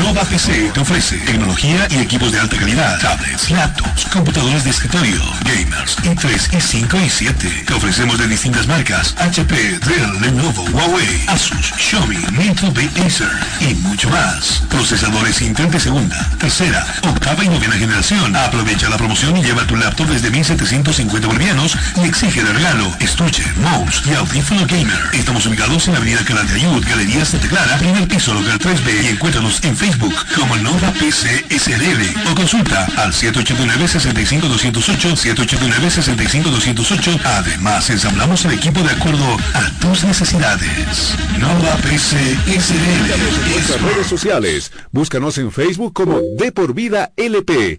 Nova 0.00 0.24
PC 0.24 0.70
te 0.72 0.80
ofrece 0.80 1.18
tecnología 1.18 1.86
y 1.90 1.98
equipos 1.98 2.32
de 2.32 2.40
alta 2.40 2.56
calidad, 2.56 2.98
tablets, 3.00 3.50
laptops, 3.50 4.06
computadores 4.06 4.64
de 4.64 4.70
escritorio, 4.70 5.20
gamers, 5.44 5.98
i3, 5.98 6.50
i5 6.52 7.06
y 7.06 7.10
7. 7.10 7.64
Te 7.66 7.74
ofrecemos 7.74 8.18
de 8.18 8.26
distintas 8.26 8.66
marcas, 8.66 9.14
HP, 9.18 9.54
Dell, 9.54 10.20
Lenovo, 10.20 10.64
Huawei, 10.70 11.24
Asus, 11.28 11.72
Xiaomi, 11.76 12.16
Mito, 12.32 12.72
Acer 13.06 13.28
y 13.60 13.74
mucho 13.74 14.08
más. 14.08 14.62
Procesadores 14.70 15.42
Intel 15.42 15.70
de 15.70 15.78
segunda, 15.78 16.30
tercera, 16.38 16.86
octava 17.02 17.44
y 17.44 17.48
novena 17.48 17.74
generación. 17.74 18.34
Aprovecha 18.34 18.88
la 18.88 18.96
promoción 18.96 19.36
y 19.36 19.42
lleva 19.42 19.66
tu 19.66 19.76
laptop 19.76 20.08
desde 20.08 20.30
1750 20.30 21.28
bolivianos 21.28 21.76
y 22.02 22.06
exige 22.06 22.42
de 22.42 22.52
regalo 22.52 22.90
estuche, 23.00 23.44
mouse 23.62 24.02
y 24.06 24.14
audífono 24.14 24.66
gamer. 24.66 25.10
Estamos 25.12 25.44
ubicados 25.46 25.86
en 25.88 25.92
la 25.92 25.98
avenida 25.98 26.24
Canal 26.24 26.48
de 26.48 26.54
Ayud, 26.54 26.84
Galerías 26.88 27.32
de 27.32 27.48
Clara, 27.48 27.76
primer 27.76 28.08
piso 28.08 28.32
local 28.32 28.58
3B 28.58 29.04
y 29.04 29.06
encuéntranos 29.08 29.62
en 29.62 29.76
Facebook 29.76 29.89
como 30.36 30.56
Nova 30.56 30.92
PC 30.92 31.44
SRL 31.50 32.30
o 32.30 32.34
consulta 32.34 32.86
al 32.96 33.12
789-65208, 33.12 35.16
789-65208. 35.16 37.20
Además, 37.24 37.90
ensamblamos 37.90 38.44
el 38.44 38.52
equipo 38.52 38.80
de 38.82 38.90
acuerdo 38.90 39.36
a 39.54 39.70
tus 39.80 40.04
necesidades. 40.04 41.14
Nova 41.38 41.76
PC 41.76 42.36
SRL. 42.46 43.52
Nuestras 43.52 43.80
redes 43.82 44.06
sociales, 44.06 44.72
búscanos 44.92 45.36
en 45.38 45.50
Facebook 45.52 45.92
como 45.92 46.20
De 46.38 46.52
Por 46.52 46.74
Vida 46.74 47.12
LP. 47.16 47.78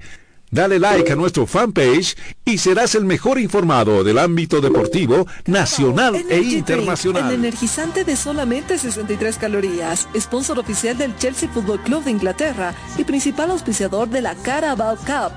Dale 0.53 0.79
like 0.79 1.09
a 1.09 1.15
nuestro 1.15 1.45
fanpage 1.47 2.17
y 2.43 2.57
serás 2.57 2.93
el 2.95 3.05
mejor 3.05 3.39
informado 3.39 4.03
del 4.03 4.17
ámbito 4.17 4.59
deportivo 4.59 5.25
nacional 5.45 6.25
e 6.29 6.41
internacional. 6.41 7.29
el 7.29 7.35
energizante 7.35 8.03
de 8.03 8.17
solamente 8.17 8.77
63 8.77 9.37
calorías, 9.37 10.09
sponsor 10.13 10.59
oficial 10.59 10.97
del 10.97 11.15
Chelsea 11.15 11.47
Football 11.47 11.81
Club 11.83 12.03
de 12.03 12.11
Inglaterra 12.11 12.75
y 12.97 13.05
principal 13.05 13.51
auspiciador 13.51 14.09
de 14.09 14.21
la 14.23 14.35
Carabao 14.35 14.97
Cup, 14.97 15.31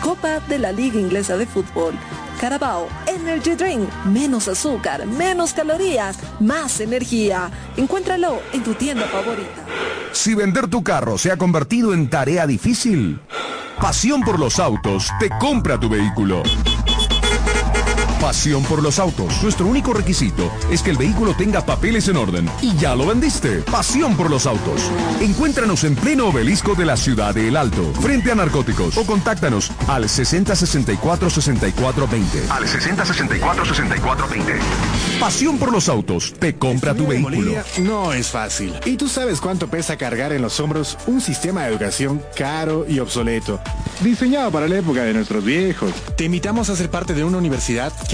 Copa 0.00 0.38
de 0.48 0.60
la 0.60 0.70
Liga 0.70 1.00
Inglesa 1.00 1.36
de 1.36 1.46
Fútbol. 1.46 1.94
Carabao 2.44 2.90
Energy 3.06 3.54
Drink, 3.54 3.88
menos 4.04 4.48
azúcar, 4.48 5.06
menos 5.06 5.54
calorías, 5.54 6.18
más 6.40 6.78
energía. 6.80 7.50
Encuéntralo 7.74 8.42
en 8.52 8.62
tu 8.62 8.74
tienda 8.74 9.06
favorita. 9.06 9.64
Si 10.12 10.34
vender 10.34 10.68
tu 10.68 10.84
carro 10.84 11.16
se 11.16 11.32
ha 11.32 11.38
convertido 11.38 11.94
en 11.94 12.10
tarea 12.10 12.46
difícil, 12.46 13.18
Pasión 13.80 14.20
por 14.20 14.38
los 14.38 14.58
autos 14.58 15.10
te 15.18 15.30
compra 15.40 15.80
tu 15.80 15.88
vehículo. 15.88 16.42
Pasión 18.24 18.64
por 18.64 18.82
los 18.82 18.98
autos. 18.98 19.42
Nuestro 19.42 19.66
único 19.66 19.92
requisito 19.92 20.50
es 20.70 20.80
que 20.80 20.88
el 20.88 20.96
vehículo 20.96 21.34
tenga 21.34 21.66
papeles 21.66 22.08
en 22.08 22.16
orden. 22.16 22.48
Y 22.62 22.74
ya 22.76 22.96
lo 22.96 23.04
vendiste. 23.04 23.58
Pasión 23.70 24.16
por 24.16 24.30
los 24.30 24.46
autos. 24.46 24.90
Encuéntranos 25.20 25.84
en 25.84 25.94
pleno 25.94 26.28
obelisco 26.28 26.74
de 26.74 26.86
la 26.86 26.96
ciudad 26.96 27.34
de 27.34 27.48
El 27.48 27.58
Alto, 27.58 27.92
frente 28.00 28.32
a 28.32 28.34
narcóticos. 28.34 28.96
O 28.96 29.04
contáctanos 29.04 29.70
al 29.88 30.04
6064-6420. 30.04 32.48
Al 32.48 32.64
6064-6420. 32.64 34.58
Pasión 35.20 35.58
por 35.58 35.70
los 35.70 35.90
autos. 35.90 36.32
Te 36.32 36.56
compra 36.56 36.94
tu 36.94 37.06
vehículo. 37.06 37.62
No 37.80 38.14
es 38.14 38.28
fácil. 38.28 38.72
Y 38.86 38.96
tú 38.96 39.06
sabes 39.06 39.38
cuánto 39.38 39.68
pesa 39.68 39.98
cargar 39.98 40.32
en 40.32 40.40
los 40.40 40.58
hombros 40.60 40.96
un 41.06 41.20
sistema 41.20 41.64
de 41.64 41.72
educación 41.72 42.22
caro 42.34 42.86
y 42.88 43.00
obsoleto. 43.00 43.60
Diseñado 44.00 44.50
para 44.50 44.66
la 44.66 44.78
época 44.78 45.04
de 45.04 45.12
nuestros 45.12 45.44
viejos. 45.44 45.92
Te 46.16 46.24
invitamos 46.24 46.70
a 46.70 46.76
ser 46.76 46.90
parte 46.90 47.12
de 47.12 47.22
una 47.22 47.36
universidad 47.36 47.92
que 48.08 48.13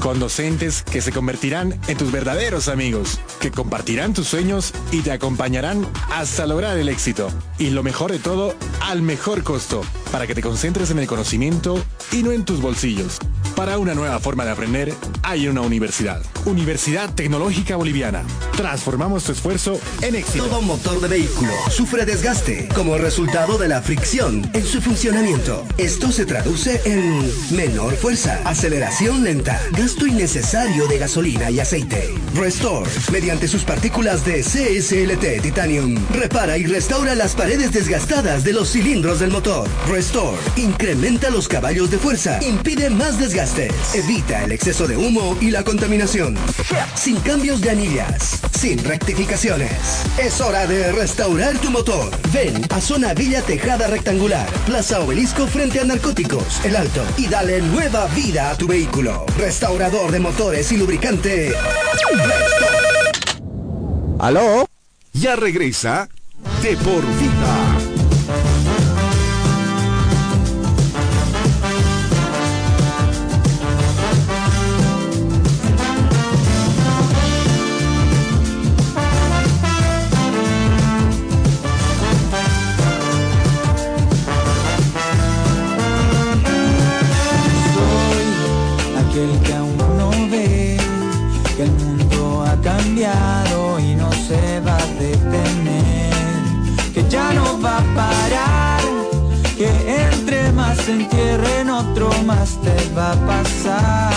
con 0.00 0.18
docentes 0.18 0.82
que 0.82 1.00
se 1.00 1.12
convertirán 1.12 1.78
en 1.88 1.96
tus 1.96 2.12
verdaderos 2.12 2.68
amigos, 2.68 3.20
que 3.40 3.50
compartirán 3.50 4.14
tus 4.14 4.28
sueños 4.28 4.72
y 4.92 5.00
te 5.00 5.12
acompañarán 5.12 5.86
hasta 6.10 6.46
lograr 6.46 6.76
el 6.78 6.88
éxito. 6.88 7.30
Y 7.58 7.70
lo 7.70 7.82
mejor 7.82 8.12
de 8.12 8.18
todo, 8.18 8.54
al 8.80 9.02
mejor 9.02 9.42
costo, 9.42 9.82
para 10.12 10.26
que 10.26 10.34
te 10.34 10.42
concentres 10.42 10.90
en 10.90 10.98
el 10.98 11.06
conocimiento 11.06 11.82
y 12.12 12.22
no 12.22 12.32
en 12.32 12.44
tus 12.44 12.60
bolsillos. 12.60 13.18
Para 13.56 13.78
una 13.78 13.94
nueva 13.94 14.18
forma 14.18 14.44
de 14.44 14.50
aprender, 14.50 14.92
hay 15.22 15.46
una 15.46 15.60
universidad. 15.60 16.20
Universidad 16.44 17.14
Tecnológica 17.14 17.76
Boliviana. 17.76 18.24
Transformamos 18.56 19.24
tu 19.24 19.32
esfuerzo 19.32 19.80
en 20.02 20.16
éxito. 20.16 20.46
Todo 20.46 20.60
motor 20.60 21.00
de 21.00 21.08
vehículo 21.08 21.52
sufre 21.70 22.04
desgaste 22.04 22.68
como 22.74 22.98
resultado 22.98 23.56
de 23.56 23.68
la 23.68 23.80
fricción 23.80 24.50
en 24.54 24.64
su 24.64 24.82
funcionamiento. 24.82 25.64
Esto 25.78 26.10
se 26.10 26.26
traduce 26.26 26.80
en 26.84 27.32
menor 27.56 27.94
fuerza, 27.94 28.40
aceleración 28.44 29.22
lenta, 29.22 29.60
gasto 29.84 30.06
innecesario 30.06 30.86
de 30.86 30.96
gasolina 30.96 31.50
y 31.50 31.60
aceite. 31.60 32.14
Restore, 32.34 32.88
mediante 33.12 33.46
sus 33.46 33.64
partículas 33.64 34.24
de 34.24 34.40
CSLT 34.40 35.42
Titanium, 35.42 36.02
repara 36.10 36.56
y 36.56 36.64
restaura 36.64 37.14
las 37.14 37.34
paredes 37.34 37.70
desgastadas 37.70 38.44
de 38.44 38.54
los 38.54 38.72
cilindros 38.72 39.20
del 39.20 39.30
motor. 39.30 39.68
Restore, 39.86 40.38
incrementa 40.56 41.28
los 41.28 41.48
caballos 41.48 41.90
de 41.90 41.98
fuerza, 41.98 42.42
impide 42.42 42.88
más 42.88 43.18
desgaste 43.18 43.68
Evita 43.92 44.44
el 44.44 44.52
exceso 44.52 44.86
de 44.86 44.96
humo 44.96 45.36
y 45.42 45.50
la 45.50 45.64
contaminación. 45.64 46.34
Sin 46.94 47.20
cambios 47.20 47.60
de 47.60 47.68
anillas, 47.68 48.40
sin 48.58 48.82
rectificaciones. 48.84 49.70
Es 50.16 50.40
hora 50.40 50.66
de 50.66 50.92
restaurar 50.92 51.58
tu 51.58 51.70
motor. 51.70 52.10
Ven 52.32 52.66
a 52.70 52.80
Zona 52.80 53.12
Villa 53.12 53.42
Tejada 53.42 53.86
Rectangular, 53.88 54.48
Plaza 54.64 55.00
Obelisco 55.00 55.46
frente 55.46 55.80
a 55.80 55.84
Narcóticos, 55.84 56.64
El 56.64 56.74
Alto, 56.74 57.04
y 57.18 57.26
dale 57.26 57.60
nueva 57.60 58.06
vida 58.06 58.48
a 58.48 58.56
tu 58.56 58.66
vehículo. 58.66 59.26
Restaurador 59.74 60.12
de 60.12 60.20
motores 60.20 60.70
y 60.70 60.76
lubricante. 60.76 61.52
¿Aló? 64.20 64.68
Ya 65.12 65.34
regresa 65.34 66.08
de 66.62 66.76
por 66.76 67.02
vida. 67.18 67.63
Te 103.14 104.13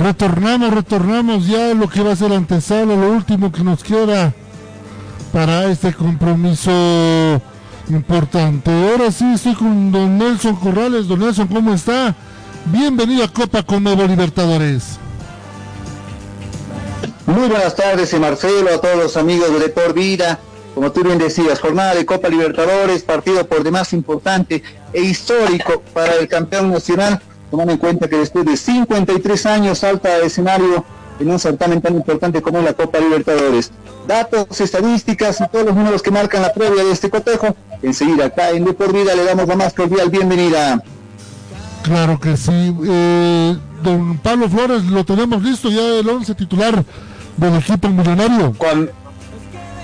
Retornamos, 0.00 0.72
retornamos 0.72 1.46
ya 1.46 1.72
a 1.72 1.74
lo 1.74 1.86
que 1.86 2.00
va 2.00 2.12
a 2.12 2.16
ser 2.16 2.30
la 2.30 2.38
antesala, 2.38 2.96
lo 2.96 3.10
último 3.10 3.52
que 3.52 3.62
nos 3.62 3.84
queda 3.84 4.32
para 5.30 5.66
este 5.66 5.92
compromiso 5.92 6.70
importante. 7.90 8.70
Ahora 8.70 9.12
sí 9.12 9.30
estoy 9.34 9.54
con 9.54 9.92
don 9.92 10.16
Nelson 10.16 10.56
Corrales. 10.56 11.06
Don 11.06 11.18
Nelson, 11.18 11.48
¿cómo 11.48 11.74
está? 11.74 12.14
Bienvenido 12.64 13.24
a 13.24 13.28
Copa 13.28 13.62
Conmebol 13.62 14.08
Libertadores. 14.08 14.98
Muy 17.26 17.48
buenas 17.48 17.76
tardes, 17.76 18.18
Marcelo, 18.18 18.74
a 18.74 18.80
todos 18.80 18.96
los 18.96 19.16
amigos 19.18 19.60
de 19.60 19.68
Por 19.68 19.92
Vida. 19.92 20.38
Como 20.74 20.92
tú 20.92 21.04
bien 21.04 21.18
decías, 21.18 21.60
jornada 21.60 21.94
de 21.94 22.06
Copa 22.06 22.30
Libertadores, 22.30 23.02
partido 23.02 23.46
por 23.46 23.62
demás 23.62 23.92
importante 23.92 24.62
e 24.94 25.02
histórico 25.02 25.82
para 25.92 26.14
el 26.14 26.26
campeón 26.26 26.70
nacional, 26.70 27.20
tomando 27.50 27.72
en 27.72 27.78
cuenta 27.78 28.08
que 28.08 28.16
después 28.16 28.44
de 28.44 28.56
53 28.56 29.46
años 29.46 29.78
salta 29.78 30.14
al 30.14 30.22
escenario 30.22 30.84
en 31.18 31.30
un 31.30 31.38
certamen 31.38 31.80
tan 31.80 31.94
importante 31.94 32.40
como 32.40 32.60
la 32.60 32.72
Copa 32.72 32.98
Libertadores. 32.98 33.70
Datos, 34.06 34.60
estadísticas 34.60 35.40
y 35.40 35.48
todos 35.48 35.66
los 35.66 35.74
números 35.74 36.02
que 36.02 36.10
marcan 36.10 36.42
la 36.42 36.52
previa 36.52 36.82
de 36.82 36.92
este 36.92 37.10
cotejo. 37.10 37.54
Enseguida 37.82 38.26
acá 38.26 38.50
en 38.50 38.64
De 38.64 38.72
Por 38.72 38.92
Vida 38.92 39.14
le 39.14 39.24
damos 39.24 39.46
la 39.46 39.56
más 39.56 39.74
cordial 39.74 40.08
bienvenida. 40.08 40.82
Claro 41.82 42.18
que 42.18 42.36
sí. 42.36 42.74
Eh, 42.86 43.56
don 43.82 44.18
Pablo 44.18 44.48
Flores, 44.48 44.84
lo 44.84 45.04
tenemos 45.04 45.42
listo 45.42 45.70
ya 45.70 46.00
el 46.00 46.08
11 46.08 46.34
titular 46.34 46.84
del 47.36 47.56
equipo 47.56 47.88
millonario. 47.88 48.54
Cuando, 48.56 48.90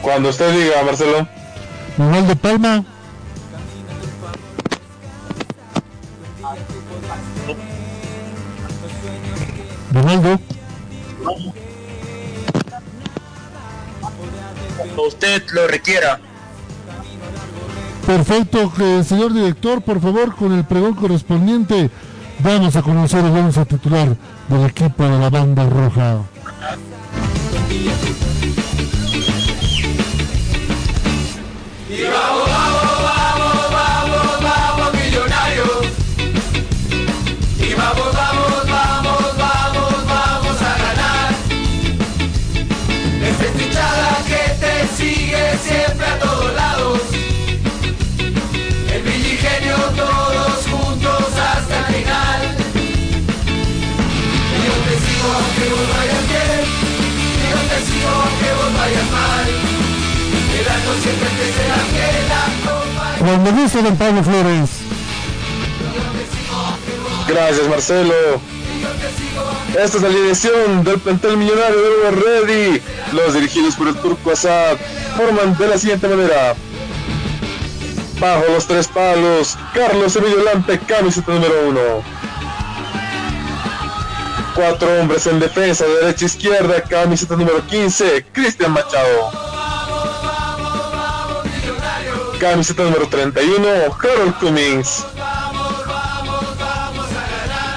cuando 0.03 0.29
usted 0.31 0.53
diga, 0.53 0.83
Marcelo. 0.85 1.29
Manuel 1.97 2.27
de 2.27 2.37
Palma. 2.37 2.85
Ronaldo. 9.93 10.39
Usted 14.97 15.43
lo 15.53 15.67
requiera. 15.69 16.21
Perfecto, 18.07 18.73
eh, 18.81 19.03
señor 19.05 19.33
director, 19.33 19.83
por 19.83 20.01
favor, 20.01 20.35
con 20.37 20.53
el 20.53 20.65
pregón 20.65 20.95
correspondiente, 20.95 21.91
vamos 22.39 22.77
a 22.77 22.83
conocer 22.83 23.25
el 23.25 23.33
11 23.33 23.67
titular 23.67 24.17
del 24.49 24.65
equipo 24.67 25.03
de 25.03 25.19
la 25.19 25.29
banda 25.29 25.69
roja. 25.69 26.23
Y 31.89 32.03
vamos, 32.03 32.13
vamos, 32.13 32.36
guste, 63.35 63.83
don 63.83 63.97
Pablo 63.97 64.23
Flores. 64.23 64.71
Gracias, 67.29 67.69
Marcelo. 67.69 68.15
Esta 69.71 69.97
es 69.97 70.03
la 70.03 70.09
dirección 70.09 70.85
del 70.85 70.99
plantel 71.01 71.37
millonario 71.37 71.77
de 71.77 72.11
Ready. 72.11 72.83
Los 73.13 73.35
dirigidos 73.35 73.75
por 73.75 73.89
el 73.89 73.97
turco 73.97 74.33
Assad 74.33 74.77
forman 75.17 75.57
de 75.59 75.69
la 75.69 75.79
siguiente 75.79 76.09
manera. 76.09 76.55
Bajo 78.21 78.45
los 78.51 78.67
tres 78.67 78.87
palos, 78.89 79.59
Carlos 79.75 80.17
Emilio 80.17 80.43
Lampe, 80.45 80.79
camiseta 80.79 81.33
número 81.33 81.69
uno. 81.69 81.81
Cuatro 84.55 85.01
hombres 85.01 85.27
en 85.27 85.39
defensa, 85.39 85.85
derecha 85.85 86.25
e 86.25 86.29
izquierda, 86.29 86.81
camiseta 86.83 87.37
número 87.37 87.67
15, 87.67 88.25
Cristian 88.33 88.73
Machado. 88.73 89.46
Camiseta 92.41 92.83
número 92.83 93.09
31, 93.09 93.67
Harold 93.99 94.35
Cummings. 94.39 95.05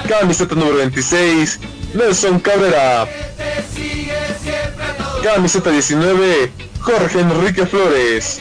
Camiseta 0.06 0.54
número 0.54 0.76
26, 0.78 1.60
Nelson 1.94 2.38
Cabrera. 2.40 3.08
Camiseta 5.22 5.70
19, 5.70 6.52
Jorge 6.80 7.20
Enrique 7.20 7.64
Flores. 7.64 8.40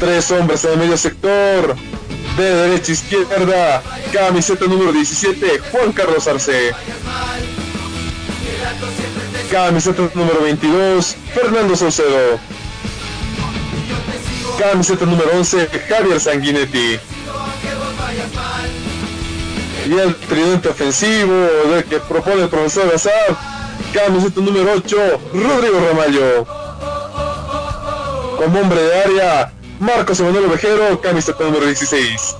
Tres 0.00 0.30
hombres 0.32 0.64
en 0.64 0.72
el 0.72 0.78
medio 0.78 0.96
sector. 0.96 1.76
De 2.36 2.44
derecha 2.44 2.90
a 2.90 2.94
izquierda. 2.94 3.82
Camiseta 4.12 4.64
número 4.66 4.92
17, 4.92 5.60
Juan 5.70 5.92
Carlos 5.92 6.26
Arce. 6.26 6.72
Camiseta 9.52 10.10
número 10.14 10.42
22, 10.42 11.16
Fernando 11.32 11.76
Saucedo. 11.76 12.40
Camiseta 14.58 15.06
número 15.06 15.30
11, 15.34 15.68
Javier 15.88 16.18
Sanguinetti. 16.18 16.98
Y 19.86 19.92
el 19.92 20.16
tridente 20.16 20.68
ofensivo 20.68 21.32
del 21.70 21.84
que 21.84 22.00
propone 22.00 22.42
el 22.42 22.48
profesor 22.48 22.92
Azar. 22.92 23.36
Camiseta 23.94 24.40
número 24.40 24.72
8, 24.72 24.96
Rodrigo 25.32 25.78
Ramallo. 25.88 26.44
Como 28.36 28.60
hombre 28.60 28.82
de 28.82 29.00
área, 29.00 29.52
Marcos 29.78 30.18
Emanuel 30.18 30.46
Ovejero, 30.46 31.00
camiseta 31.00 31.44
número 31.44 31.64
16. 31.66 32.36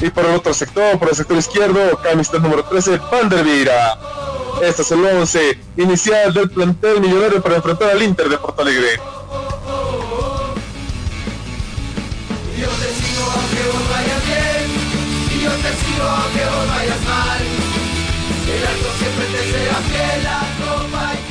Y 0.00 0.08
por 0.08 0.24
el 0.24 0.36
otro 0.36 0.54
sector, 0.54 0.98
por 0.98 1.10
el 1.10 1.14
sector 1.14 1.36
izquierdo, 1.36 2.00
camiseta 2.02 2.38
número 2.38 2.64
13, 2.64 2.98
Pandervira. 3.10 3.98
Este 4.62 4.80
es 4.80 4.90
el 4.90 5.04
11 5.04 5.58
inicial 5.76 6.32
del 6.32 6.48
plantel 6.48 7.02
millonario 7.02 7.42
para 7.42 7.56
enfrentar 7.56 7.90
al 7.90 8.02
Inter 8.02 8.30
de 8.30 8.38
Porto 8.38 8.62
Alegre. 8.62 8.98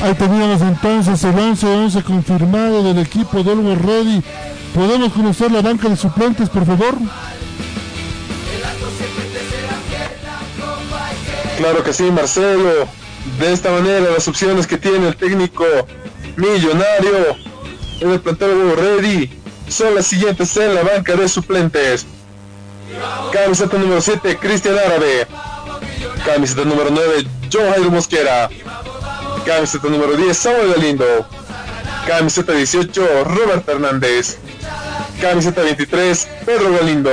Ahí 0.02 0.14
teníamos 0.16 0.62
entonces 0.62 1.24
el 1.24 1.34
11-11 1.34 2.04
confirmado 2.04 2.84
del 2.84 3.00
equipo 3.00 3.42
de 3.42 3.52
Always 3.52 3.82
Ready. 3.82 4.24
¿Podemos 4.76 5.14
conocer 5.14 5.52
la 5.52 5.62
banca 5.62 5.88
de 5.88 5.96
suplentes, 5.96 6.50
por 6.50 6.66
favor? 6.66 6.96
Claro 11.58 11.84
que 11.84 11.94
sí, 11.94 12.04
Marcelo. 12.12 12.88
De 13.40 13.54
esta 13.54 13.72
manera, 13.72 14.12
las 14.12 14.28
opciones 14.28 14.68
que 14.68 14.78
tiene 14.78 15.08
el 15.08 15.16
técnico 15.16 15.64
millonario 16.36 17.38
en 18.02 18.12
el 18.12 18.20
plantel 18.20 18.50
Hugo 18.52 18.76
Ready 18.76 19.30
son 19.70 19.96
las 19.96 20.08
siguientes 20.08 20.58
en 20.58 20.76
la 20.76 20.84
banca 20.84 21.16
de 21.16 21.30
suplentes. 21.30 22.06
Camiseta 23.32 23.78
número 23.78 24.02
7, 24.02 24.38
Cristian 24.38 24.78
Árabe. 24.78 25.28
Camiseta 26.26 26.64
número 26.66 26.90
9, 26.92 27.28
John 27.52 27.70
Jairo 27.72 27.92
Mosquera. 27.92 28.50
Camiseta 29.46 29.88
número 29.90 30.16
10, 30.16 30.38
Samuel 30.38 30.74
Galindo. 30.76 31.26
Camiseta 32.08 32.54
18, 32.54 33.24
Robert 33.24 33.68
Hernández. 33.68 34.38
Camiseta 35.20 35.62
23, 35.62 36.28
Pedro 36.46 36.74
Galindo. 36.74 37.12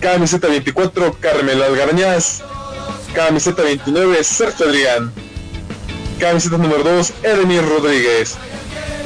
Camiseta 0.00 0.48
24, 0.48 1.16
Carmelo 1.20 1.64
Algarañaz. 1.64 2.42
Camiseta 3.14 3.62
29, 3.62 4.22
Sergio 4.24 4.66
Adrián. 4.66 5.12
Camiseta 6.20 6.58
número 6.58 6.82
2, 6.82 7.12
Edemir 7.22 7.66
Rodríguez. 7.66 8.36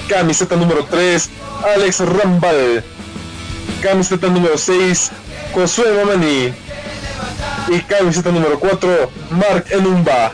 Camiseta 0.09 0.57
número 0.57 0.85
3, 0.85 1.31
Alex 1.75 2.01
Rambal. 2.01 2.85
Camiseta 3.83 4.27
número 4.29 4.59
6, 4.59 5.11
Josué 5.53 5.87
Mamani. 5.97 6.53
Y 7.69 7.81
camiseta 7.83 8.31
número 8.31 8.59
4, 8.59 9.11
Mark 9.31 9.65
Enumba. 9.71 10.33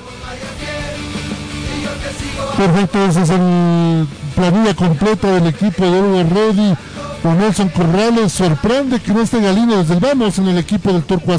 Perfecto, 2.56 3.04
ese 3.06 3.22
es 3.22 3.30
el 3.30 4.06
planilla 4.34 4.74
completa 4.74 5.28
del 5.32 5.46
equipo 5.48 5.84
de 5.84 6.00
Uber 6.00 6.26
Ready. 6.32 6.74
Con 7.22 7.38
Nelson 7.38 7.68
Corrales 7.70 8.32
sorprende 8.32 9.00
que 9.00 9.12
no 9.12 9.22
esté 9.22 9.40
Galino 9.40 9.78
desde 9.78 9.94
el 9.94 10.00
vamos 10.00 10.38
en 10.38 10.48
el 10.48 10.58
equipo 10.58 10.92
del 10.92 11.02
Turco 11.02 11.32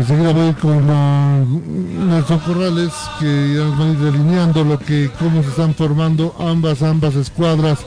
Asad. 0.00 0.10
Enseguida 0.16 0.32
voy 0.32 0.52
con 0.54 2.08
Nelson 2.08 2.38
Corrales 2.40 2.92
que 3.18 3.54
ya 3.54 3.64
nos 3.64 3.78
van 3.78 3.88
a 3.88 3.92
ir 3.92 3.98
delineando 3.98 4.64
lo 4.64 4.78
que 4.78 5.10
cómo 5.18 5.42
se 5.42 5.48
están 5.50 5.74
formando 5.74 6.34
ambas 6.38 6.82
ambas 6.82 7.14
escuadras 7.14 7.78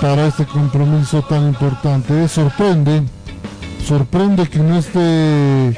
para 0.00 0.26
este 0.26 0.46
compromiso 0.46 1.22
tan 1.22 1.48
importante. 1.48 2.28
sorprende, 2.28 3.02
sorprende 3.84 4.48
que 4.48 4.58
no 4.60 4.78
esté 4.78 5.68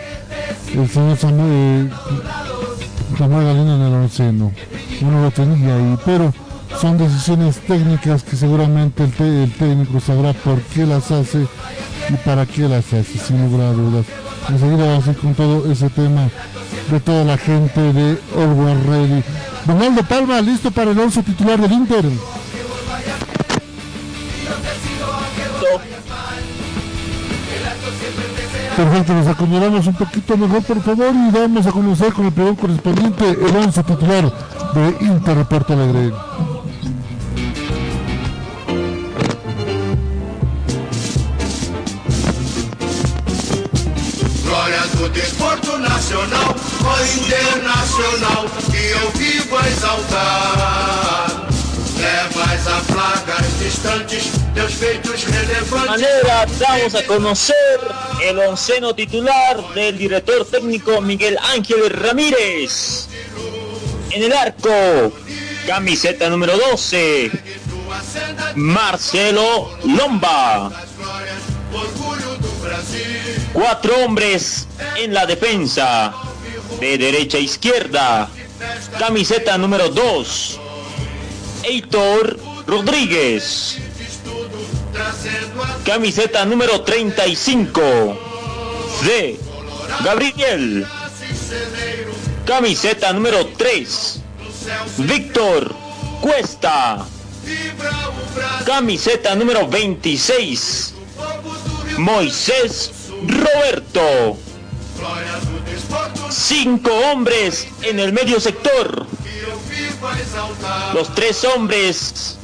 el 0.74 0.88
señor 0.88 1.16
Samuel, 1.16 1.90
Samuel 3.18 3.46
Galino 3.46 3.76
en 3.76 3.82
el 3.82 3.94
onceno. 3.94 4.52
Uno 5.02 5.22
lo 5.22 5.30
tenía 5.30 5.76
ahí, 5.76 5.98
pero 6.04 6.32
son 6.80 6.98
decisiones 6.98 7.58
técnicas 7.60 8.22
que 8.22 8.36
seguramente 8.36 9.04
el, 9.04 9.26
el 9.26 9.52
técnico 9.52 10.00
sabrá 10.00 10.32
por 10.32 10.60
qué 10.62 10.86
las 10.86 11.10
hace 11.10 11.46
y 12.08 12.14
para 12.24 12.46
qué 12.46 12.68
las 12.68 12.86
hace, 12.92 13.18
sin 13.18 13.50
lugar 13.50 13.68
a 13.68 13.72
dudas. 13.72 14.06
Enseguida 14.50 14.84
vamos 14.84 15.16
con 15.16 15.34
todo 15.34 15.70
ese 15.70 15.88
tema 15.90 16.28
de 16.90 17.00
toda 17.00 17.24
la 17.24 17.38
gente 17.38 17.80
de 17.92 18.18
All 18.36 18.84
Ready. 18.84 19.22
Donaldo 19.64 20.02
Palma, 20.02 20.40
listo 20.40 20.72
para 20.72 20.90
el 20.90 20.98
11 20.98 21.22
titular 21.22 21.60
del 21.60 21.72
Inter. 21.72 22.04
Perfecto, 28.76 29.14
nos 29.14 29.26
acomodamos 29.28 29.86
un 29.86 29.94
poquito 29.94 30.36
mejor, 30.36 30.62
por 30.64 30.82
favor, 30.82 31.14
y 31.14 31.30
vamos 31.30 31.66
a 31.66 31.70
conocer 31.72 32.12
con 32.12 32.26
el 32.26 32.32
primer 32.32 32.56
correspondiente 32.56 33.30
el 33.30 33.56
11 33.56 33.84
titular 33.84 34.32
de 34.74 35.06
Inter 35.06 35.44
Porto 35.44 35.74
Alegre. 35.74 36.12
Desporto 45.12 45.78
nacional, 45.78 46.54
o 46.80 47.20
internacional, 47.20 48.46
que 48.70 48.86
eu 48.90 49.10
vivo 49.12 49.56
a 49.56 49.68
exaltar. 49.68 51.48
Levas 51.98 52.66
a 52.66 52.80
placas 52.92 53.58
distantes, 53.58 54.30
teus 54.54 54.72
feitos 54.74 55.24
relevantes. 55.24 55.86
manera 55.86 56.46
damos 56.58 56.94
a 56.94 57.04
conocer 57.04 57.80
el 58.22 58.38
onceno 58.38 58.94
titular 58.94 59.74
del 59.74 59.98
director 59.98 60.46
técnico 60.46 61.00
Miguel 61.00 61.36
Ángel 61.42 61.90
Ramírez. 61.90 63.08
En 64.12 64.22
el 64.22 64.32
arco, 64.32 65.12
camiseta 65.66 66.28
número 66.30 66.56
12, 66.56 67.30
Marcelo 68.54 69.70
Lomba. 69.84 70.70
Cuatro 73.52 74.04
hombres 74.04 74.68
en 74.96 75.12
la 75.12 75.26
defensa. 75.26 76.14
De 76.78 76.96
derecha 76.96 77.38
a 77.38 77.40
izquierda. 77.40 78.28
Camiseta 78.98 79.58
número 79.58 79.88
2. 79.88 80.60
Heitor 81.64 82.38
Rodríguez. 82.66 83.78
Camiseta 85.84 86.44
número 86.44 86.82
35. 86.82 87.80
De 89.04 89.40
Gabriel. 90.04 90.86
Camiseta 92.46 93.12
número 93.12 93.46
3. 93.56 94.20
Víctor 94.98 95.74
Cuesta. 96.20 97.04
Camiseta 98.64 99.34
número 99.34 99.66
26. 99.66 100.94
Moisés 101.98 102.99
Roberto. 103.26 104.38
Cinco 106.30 106.90
hombres 107.10 107.68
en 107.82 108.00
el 108.00 108.12
medio 108.12 108.40
sector. 108.40 109.06
Los 110.94 111.14
tres 111.14 111.44
hombres 111.44 112.38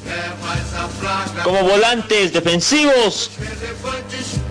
como 1.43 1.62
volantes 1.62 2.33
defensivos. 2.33 3.31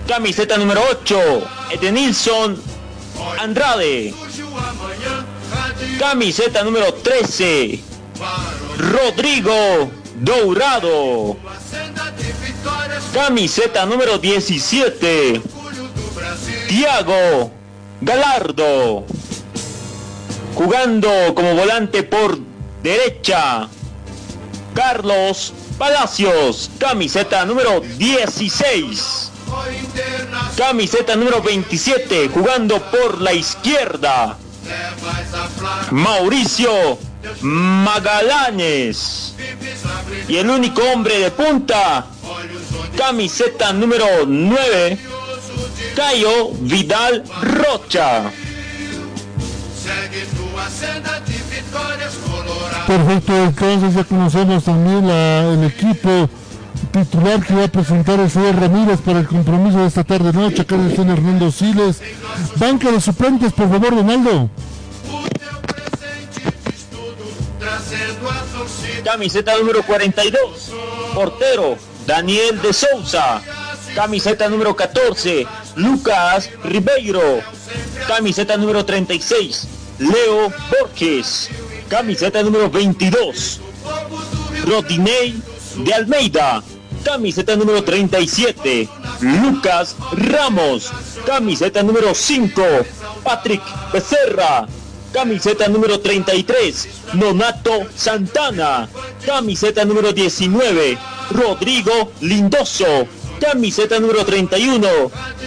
Camiseta 0.06 0.56
número 0.56 0.82
8, 0.90 1.48
Edenilson 1.72 2.60
Andrade. 3.38 4.14
Camiseta 5.98 6.62
número 6.62 6.94
13, 6.94 7.80
Rodrigo 8.78 9.90
Dourado. 10.20 11.36
Camiseta 13.12 13.86
número 13.86 14.18
17, 14.18 15.42
Tiago 16.68 17.50
Galardo. 18.00 19.04
Jugando 20.54 21.08
como 21.34 21.54
volante 21.54 22.02
por 22.02 22.38
derecha, 22.82 23.68
Carlos 24.74 25.52
Palacios. 25.78 26.70
Camiseta 26.78 27.44
número 27.44 27.80
16. 27.80 29.32
Camiseta 30.56 31.14
número 31.16 31.42
27, 31.42 32.28
jugando 32.28 32.80
por 32.90 33.20
la 33.20 33.32
izquierda. 33.32 34.36
Mauricio 35.90 36.98
Magallanes. 37.42 39.34
Y 40.28 40.36
el 40.36 40.50
único 40.50 40.82
hombre 40.82 41.18
de 41.18 41.30
punta, 41.30 42.06
camiseta 42.96 43.72
número 43.72 44.06
9, 44.26 44.98
Cayo 45.96 46.50
Vidal 46.60 47.24
Rocha. 47.42 48.30
Perfecto, 52.86 53.34
entonces 53.34 53.94
ya 53.94 54.04
conocemos 54.04 54.64
también 54.64 55.08
la, 55.08 55.54
el 55.54 55.64
equipo 55.64 56.28
titular 56.92 57.44
que 57.44 57.54
va 57.54 57.64
a 57.64 57.68
presentar 57.68 58.20
el 58.20 58.30
señor 58.30 58.60
Ramírez 58.60 59.00
para 59.00 59.20
el 59.20 59.26
compromiso 59.26 59.78
de 59.78 59.86
esta 59.86 60.04
tarde 60.04 60.34
noche. 60.34 60.62
Acá 60.62 60.76
está 60.76 61.00
Hernando 61.00 61.50
Siles. 61.50 62.02
Banca 62.56 62.92
de 62.92 63.00
suplentes, 63.00 63.54
por 63.54 63.70
favor, 63.70 63.96
Donaldo. 63.96 64.50
Camiseta 69.02 69.56
número 69.56 69.82
42, 69.82 70.72
portero 71.14 71.78
Daniel 72.06 72.60
de 72.60 72.72
Souza. 72.74 73.40
Camiseta 73.96 74.46
número 74.50 74.76
14, 74.76 75.46
Lucas 75.74 76.50
Ribeiro. 76.64 77.42
Camiseta 78.06 78.58
número 78.58 78.84
36, 78.84 79.66
Leo 79.98 80.52
Borges. 80.70 81.48
Camiseta 81.88 82.42
número 82.42 82.68
22, 82.68 83.58
Rodinei 84.66 85.40
de 85.76 85.94
Almeida. 85.94 86.62
Camiseta 87.02 87.56
número 87.56 87.82
37, 87.82 88.86
Lucas 89.22 89.96
Ramos. 90.12 90.92
Camiseta 91.24 91.82
número 91.82 92.14
5, 92.14 92.62
Patrick 93.24 93.64
Becerra. 93.94 94.68
Camiseta 95.10 95.68
número 95.68 96.00
33, 96.00 96.88
Nonato 97.14 97.86
Santana. 97.96 98.90
Camiseta 99.24 99.86
número 99.86 100.12
19, 100.12 100.98
Rodrigo 101.30 102.12
Lindoso. 102.20 103.08
Camiseta 103.40 104.00
número 104.00 104.24
31, 104.24 104.86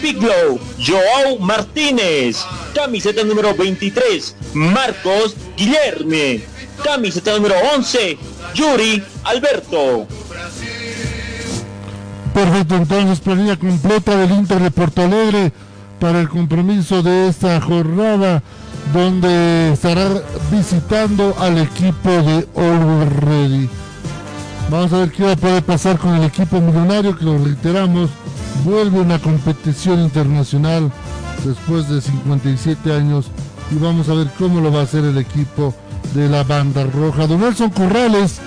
Piglow 0.01 0.59
Joao 0.79 1.39
Martínez. 1.39 2.37
Camiseta 2.73 3.23
número 3.23 3.55
23, 3.55 4.35
Marcos 4.53 5.35
Guillerme. 5.57 6.41
Camiseta 6.83 7.33
número 7.33 7.55
11, 7.75 8.17
Yuri 8.53 9.03
Alberto. 9.23 10.07
Perfecto, 12.33 12.75
entonces 12.75 13.19
planilla 13.19 13.57
completa 13.57 14.15
del 14.15 14.31
Inter 14.31 14.59
de 14.59 14.71
Porto 14.71 15.01
Alegre 15.01 15.51
para 15.99 16.21
el 16.21 16.29
compromiso 16.29 17.03
de 17.03 17.27
esta 17.27 17.59
jornada 17.59 18.41
donde 18.93 19.73
estará 19.73 20.07
visitando 20.51 21.35
al 21.39 21.57
equipo 21.57 22.09
de 22.09 22.47
All 22.55 23.09
Ready. 23.21 23.69
Vamos 24.69 24.93
a 24.93 24.99
ver 24.99 25.11
qué 25.11 25.23
va 25.23 25.31
a 25.31 25.35
poder 25.35 25.63
pasar 25.63 25.97
con 25.97 26.13
el 26.13 26.23
equipo 26.23 26.61
millonario, 26.61 27.17
que 27.17 27.25
lo 27.25 27.43
reiteramos, 27.43 28.11
vuelve 28.63 28.99
una 28.99 29.17
competición 29.17 29.99
internacional 29.99 30.91
después 31.43 31.89
de 31.89 31.99
57 31.99 32.93
años 32.93 33.31
y 33.71 33.79
vamos 33.79 34.09
a 34.09 34.13
ver 34.13 34.27
cómo 34.37 34.61
lo 34.61 34.71
va 34.71 34.81
a 34.81 34.83
hacer 34.83 35.05
el 35.05 35.17
equipo 35.17 35.73
de 36.13 36.29
la 36.29 36.43
banda 36.43 36.83
roja. 36.83 37.25
Don 37.25 37.41
Nelson 37.41 37.71
Corrales, 37.71 38.39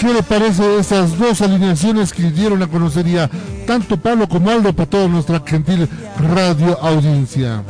¿qué 0.00 0.12
le 0.12 0.24
parece 0.24 0.80
esas 0.80 1.16
dos 1.16 1.42
alineaciones 1.42 2.12
que 2.12 2.32
dieron 2.32 2.60
a 2.62 2.66
conocer 2.66 3.06
ya 3.06 3.30
tanto 3.64 3.96
Pablo 3.96 4.28
como 4.28 4.50
Aldo 4.50 4.72
para 4.72 4.90
toda 4.90 5.06
nuestra 5.06 5.40
gentil 5.46 5.88
radio 6.18 6.76
audiencia? 6.82 7.62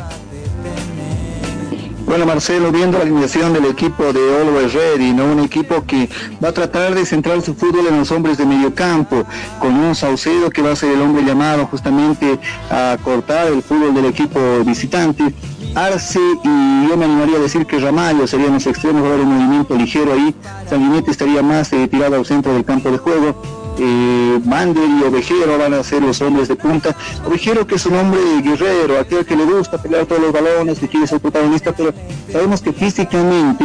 Bueno, 2.09 2.25
Marcelo, 2.25 2.73
viendo 2.73 2.97
la 2.97 3.05
alineación 3.05 3.53
del 3.53 3.67
equipo 3.67 4.15
de 4.15 4.41
Always 4.41 4.73
Ready, 4.73 5.13
¿no? 5.13 5.27
Un 5.27 5.41
equipo 5.41 5.85
que 5.85 6.09
va 6.43 6.49
a 6.49 6.53
tratar 6.53 6.95
de 6.95 7.05
centrar 7.05 7.43
su 7.43 7.55
fútbol 7.55 7.87
en 7.87 7.99
los 7.99 8.11
hombres 8.11 8.39
de 8.39 8.47
medio 8.47 8.75
campo, 8.75 9.27
con 9.61 9.75
un 9.75 9.95
Saucedo 9.95 10.49
que 10.49 10.63
va 10.63 10.73
a 10.73 10.77
ser 10.77 10.93
el 10.93 11.03
hombre 11.03 11.23
llamado 11.23 11.67
justamente 11.67 12.39
a 12.71 12.97
cortar 13.05 13.49
el 13.49 13.63
fútbol 13.63 13.95
del 13.95 14.07
equipo 14.07 14.41
visitante. 14.65 15.35
Arce 15.75 16.19
y 16.19 16.89
yo 16.89 16.97
me 16.97 17.05
animaría 17.05 17.37
a 17.37 17.41
decir 17.41 17.67
que 17.67 17.79
Ramallo 17.79 18.27
serían 18.27 18.55
los 18.55 18.67
extremos, 18.67 19.03
va 19.03 19.09
a 19.09 19.13
haber 19.13 19.27
un 19.27 19.35
movimiento 19.35 19.77
ligero 19.77 20.15
ahí. 20.15 20.35
Sanguinetti 20.71 21.11
estaría 21.11 21.43
más 21.43 21.71
eh, 21.75 21.89
tirado 21.89 22.17
al 22.17 22.25
centro 22.25 22.55
del 22.55 22.65
campo 22.65 22.91
de 22.91 22.97
juego 22.97 23.68
eh, 23.79 24.41
y 24.45 25.03
Ovejero 25.05 25.59
van 25.59 25.75
a 25.75 25.83
ser 25.83 26.03
los 26.03 26.21
hombres 26.21 26.49
de 26.49 26.57
punta. 26.57 26.95
Ovejero 27.27 27.67
que 27.67 27.77
es 27.77 27.87
un 27.87 27.95
hombre 27.95 28.21
guerrero, 28.43 28.99
aquel 28.99 29.25
que 29.25 29.37
le 29.37 29.45
gusta 29.45 29.81
pelear 29.81 30.07
todos 30.07 30.21
los 30.23 30.33
balones, 30.33 30.79
que 30.79 30.89
quiere 30.89 31.07
ser 31.07 31.21
protagonista, 31.21 31.73
pero 31.73 31.93
sabemos 32.31 32.61
que 32.61 32.73
físicamente 32.73 33.65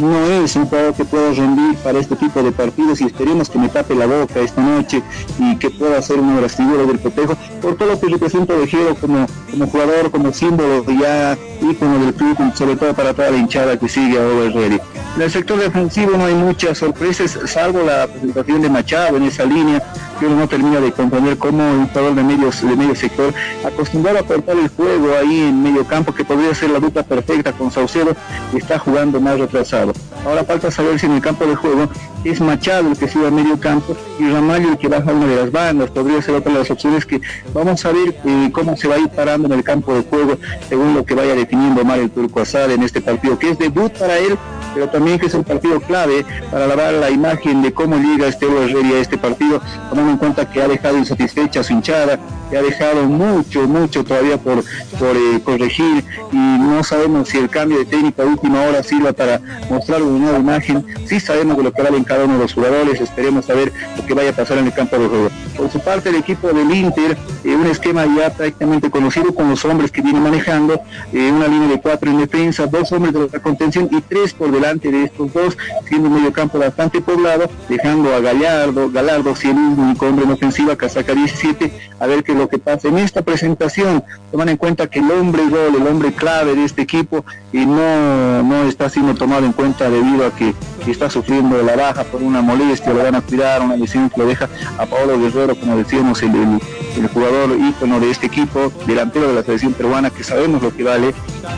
no 0.00 0.26
es 0.26 0.56
un 0.56 0.66
jugador 0.66 0.94
que 0.94 1.04
pueda 1.04 1.32
rendir 1.32 1.76
para 1.76 1.98
este 1.98 2.16
tipo 2.16 2.42
de 2.42 2.52
partidos 2.52 3.00
y 3.00 3.04
esperemos 3.04 3.48
que 3.48 3.58
me 3.58 3.68
tape 3.68 3.94
la 3.94 4.06
boca 4.06 4.40
esta 4.40 4.62
noche 4.62 5.02
y 5.38 5.56
que 5.56 5.70
pueda 5.70 6.00
ser 6.02 6.18
una 6.18 6.36
de 6.36 6.42
las 6.42 6.56
figuras 6.56 6.86
del 6.86 6.98
protejo 6.98 7.36
por 7.60 7.76
todo 7.76 7.90
lo 7.90 8.00
que 8.00 8.08
representa 8.08 8.54
Ovejero 8.54 8.94
como, 8.96 9.26
como 9.50 9.66
jugador, 9.66 10.10
como 10.10 10.32
símbolo 10.32 10.84
ya 11.00 11.36
ícono 11.60 11.98
del 12.04 12.14
club, 12.14 12.36
sobre 12.54 12.76
todo 12.76 12.94
para 12.94 13.14
toda 13.14 13.30
la 13.30 13.38
hinchada 13.38 13.78
que 13.78 13.88
sigue 13.88 14.18
a 14.18 14.26
Over 14.26 14.80
En 15.16 15.22
el 15.22 15.30
sector 15.30 15.58
defensivo 15.58 16.16
no 16.16 16.26
hay 16.26 16.34
muchas 16.34 16.78
sorpresas, 16.78 17.38
salvo 17.46 17.82
la 17.82 18.06
presentación 18.06 18.62
de 18.62 18.70
Machado 18.70 19.16
en 19.16 19.24
esa 19.24 19.44
línea, 19.44 19.82
no 20.30 20.48
termina 20.48 20.80
de 20.80 20.92
comprender 20.92 21.38
cómo 21.38 21.62
un 21.62 21.88
jugador 21.88 22.14
de, 22.14 22.22
medios, 22.22 22.62
de 22.62 22.76
medio 22.76 22.94
sector, 22.94 23.32
acostumbrado 23.64 24.18
a 24.18 24.22
cortar 24.22 24.56
el 24.56 24.68
juego 24.68 25.08
ahí 25.18 25.40
en 25.40 25.62
medio 25.62 25.84
campo, 25.86 26.14
que 26.14 26.24
podría 26.24 26.54
ser 26.54 26.70
la 26.70 26.78
dupla 26.78 27.02
perfecta 27.02 27.52
con 27.52 27.70
Saucedo, 27.70 28.14
está 28.54 28.78
jugando 28.78 29.20
más 29.20 29.38
retrasado. 29.38 29.92
Ahora 30.26 30.44
falta 30.44 30.70
saber 30.70 30.98
si 30.98 31.06
en 31.06 31.12
el 31.12 31.20
campo 31.20 31.44
de 31.44 31.54
juego 31.54 31.88
es 32.24 32.40
Machado 32.40 32.88
el 32.88 32.96
que 32.96 33.06
sube 33.06 33.26
a 33.26 33.30
medio 33.30 33.60
campo 33.60 33.94
y 34.18 34.26
Ramallo 34.26 34.70
el 34.70 34.78
que 34.78 34.88
baja 34.88 35.12
una 35.12 35.26
de 35.26 35.36
las 35.36 35.52
bandas. 35.52 35.90
Podría 35.90 36.22
ser 36.22 36.34
otra 36.34 36.52
de 36.52 36.58
las 36.60 36.70
opciones 36.70 37.04
que 37.04 37.20
vamos 37.52 37.84
a 37.84 37.92
ver 37.92 38.16
eh, 38.24 38.50
cómo 38.52 38.76
se 38.76 38.88
va 38.88 38.94
a 38.94 38.98
ir 38.98 39.08
parando 39.10 39.46
en 39.46 39.52
el 39.52 39.62
campo 39.62 39.94
de 39.94 40.02
juego 40.02 40.38
según 40.68 40.94
lo 40.94 41.04
que 41.04 41.14
vaya 41.14 41.34
definiendo 41.34 41.82
Omar 41.82 41.98
el 41.98 42.10
Turco 42.10 42.40
Asad 42.40 42.70
en 42.70 42.82
este 42.82 43.02
partido, 43.02 43.38
que 43.38 43.50
es 43.50 43.58
debut 43.58 43.92
para 43.92 44.18
él, 44.18 44.38
pero 44.72 44.88
también 44.88 45.18
que 45.18 45.26
es 45.26 45.34
un 45.34 45.44
partido 45.44 45.78
clave 45.80 46.24
para 46.50 46.66
lavar 46.66 46.94
la 46.94 47.10
imagen 47.10 47.60
de 47.60 47.72
cómo 47.72 47.96
llega 47.96 48.26
este 48.26 48.46
Herrera 48.46 48.88
a 48.96 49.00
este 49.00 49.18
partido, 49.18 49.60
tomando 49.90 50.12
en 50.14 50.18
cuenta 50.18 50.48
que 50.48 50.62
ha 50.62 50.68
dejado 50.68 50.96
insatisfecha 50.96 51.62
su 51.62 51.72
hinchada, 51.72 52.18
que 52.50 52.56
ha 52.56 52.62
dejado 52.62 53.04
mucho, 53.04 53.66
mucho 53.66 54.04
todavía 54.04 54.38
por, 54.38 54.64
por 54.98 55.16
eh, 55.16 55.40
corregir 55.44 56.04
y 56.32 56.36
no 56.36 56.82
sabemos 56.84 57.28
si 57.28 57.38
el 57.38 57.48
cambio 57.50 57.78
de 57.78 57.84
técnica 57.84 58.22
a 58.22 58.26
última 58.26 58.62
hora 58.62 58.82
sirva 58.82 59.12
para 59.12 59.40
mostrar 59.68 60.02
una 60.02 60.18
nueva 60.18 60.38
imagen. 60.38 60.84
Sí 61.06 61.20
sabemos 61.20 61.56
de 61.56 61.64
lo 61.64 61.72
que 61.72 61.82
vale 61.82 62.02
cada 62.04 62.24
uno 62.24 62.34
de 62.34 62.40
los 62.40 62.54
jugadores, 62.54 63.00
esperemos 63.00 63.46
saber 63.46 63.72
lo 63.96 64.06
que 64.06 64.14
vaya 64.14 64.30
a 64.30 64.32
pasar 64.32 64.58
en 64.58 64.66
el 64.66 64.72
campo 64.72 64.98
de 64.98 65.08
juego. 65.08 65.30
Por 65.56 65.70
su 65.70 65.80
parte, 65.80 66.08
el 66.08 66.16
equipo 66.16 66.48
del 66.48 66.70
Inter, 66.72 67.16
eh, 67.44 67.54
un 67.54 67.66
esquema 67.66 68.04
ya 68.06 68.30
prácticamente 68.30 68.90
conocido 68.90 69.34
con 69.34 69.50
los 69.50 69.64
hombres 69.64 69.90
que 69.90 70.02
viene 70.02 70.20
manejando, 70.20 70.80
eh, 71.12 71.32
una 71.32 71.48
línea 71.48 71.68
de 71.68 71.80
cuatro 71.80 72.10
en 72.10 72.18
defensa, 72.18 72.66
dos 72.66 72.90
hombres 72.92 73.14
de 73.14 73.28
la 73.32 73.38
contención 73.40 73.88
y 73.90 74.00
tres 74.00 74.34
por 74.34 74.50
delante 74.50 74.90
de 74.90 75.04
estos 75.04 75.32
dos, 75.32 75.56
siendo 75.88 76.08
un 76.08 76.14
medio 76.14 76.32
campo 76.32 76.58
bastante 76.58 77.00
poblado, 77.00 77.48
dejando 77.68 78.14
a 78.14 78.20
Gallardo, 78.20 78.90
Galardo, 78.90 79.34
si 79.34 79.48
único 79.94 80.06
hombre 80.06 80.24
en 80.24 80.32
ofensiva, 80.32 80.76
Casaca 80.76 81.14
17, 81.14 81.72
a 82.00 82.06
ver 82.06 82.24
qué 82.24 82.32
es 82.32 82.38
lo 82.38 82.48
que 82.48 82.58
pasa. 82.58 82.88
En 82.88 82.98
esta 82.98 83.22
presentación, 83.22 84.02
toman 84.32 84.48
en 84.48 84.56
cuenta 84.56 84.88
que 84.88 84.98
el 84.98 85.10
hombre 85.10 85.42
gol, 85.48 85.76
el 85.76 85.86
hombre 85.86 86.12
clave 86.12 86.56
de 86.56 86.64
este 86.64 86.82
equipo, 86.82 87.24
y 87.52 87.64
no, 87.64 88.42
no 88.42 88.64
está 88.64 88.88
siendo 88.88 89.14
tomado 89.14 89.46
en 89.46 89.52
cuenta 89.52 89.88
debido 89.88 90.26
a 90.26 90.34
que 90.34 90.54
está 90.86 91.08
sufriendo 91.08 91.62
la 91.62 91.76
baja 91.76 92.02
por 92.04 92.22
una 92.22 92.42
molestia, 92.42 92.92
lo 92.92 93.04
van 93.04 93.14
a 93.14 93.20
cuidar, 93.20 93.62
una 93.62 93.76
lesión 93.76 94.10
que 94.10 94.20
lo 94.20 94.26
deja 94.26 94.48
a 94.78 94.86
Pablo 94.86 95.18
Guerrero, 95.18 95.54
como 95.54 95.76
decíamos, 95.76 96.22
el, 96.22 96.34
el, 96.34 96.60
jugador 97.08 97.56
ícono 97.58 98.00
de 98.00 98.10
este 98.10 98.26
equipo, 98.26 98.72
delantero 98.86 99.28
de 99.28 99.34
la 99.34 99.42
selección 99.42 99.72
peruana, 99.72 100.10
que 100.10 100.24
sabemos 100.24 100.62
lo 100.62 100.74
que 100.74 100.84
vale. 100.84 101.14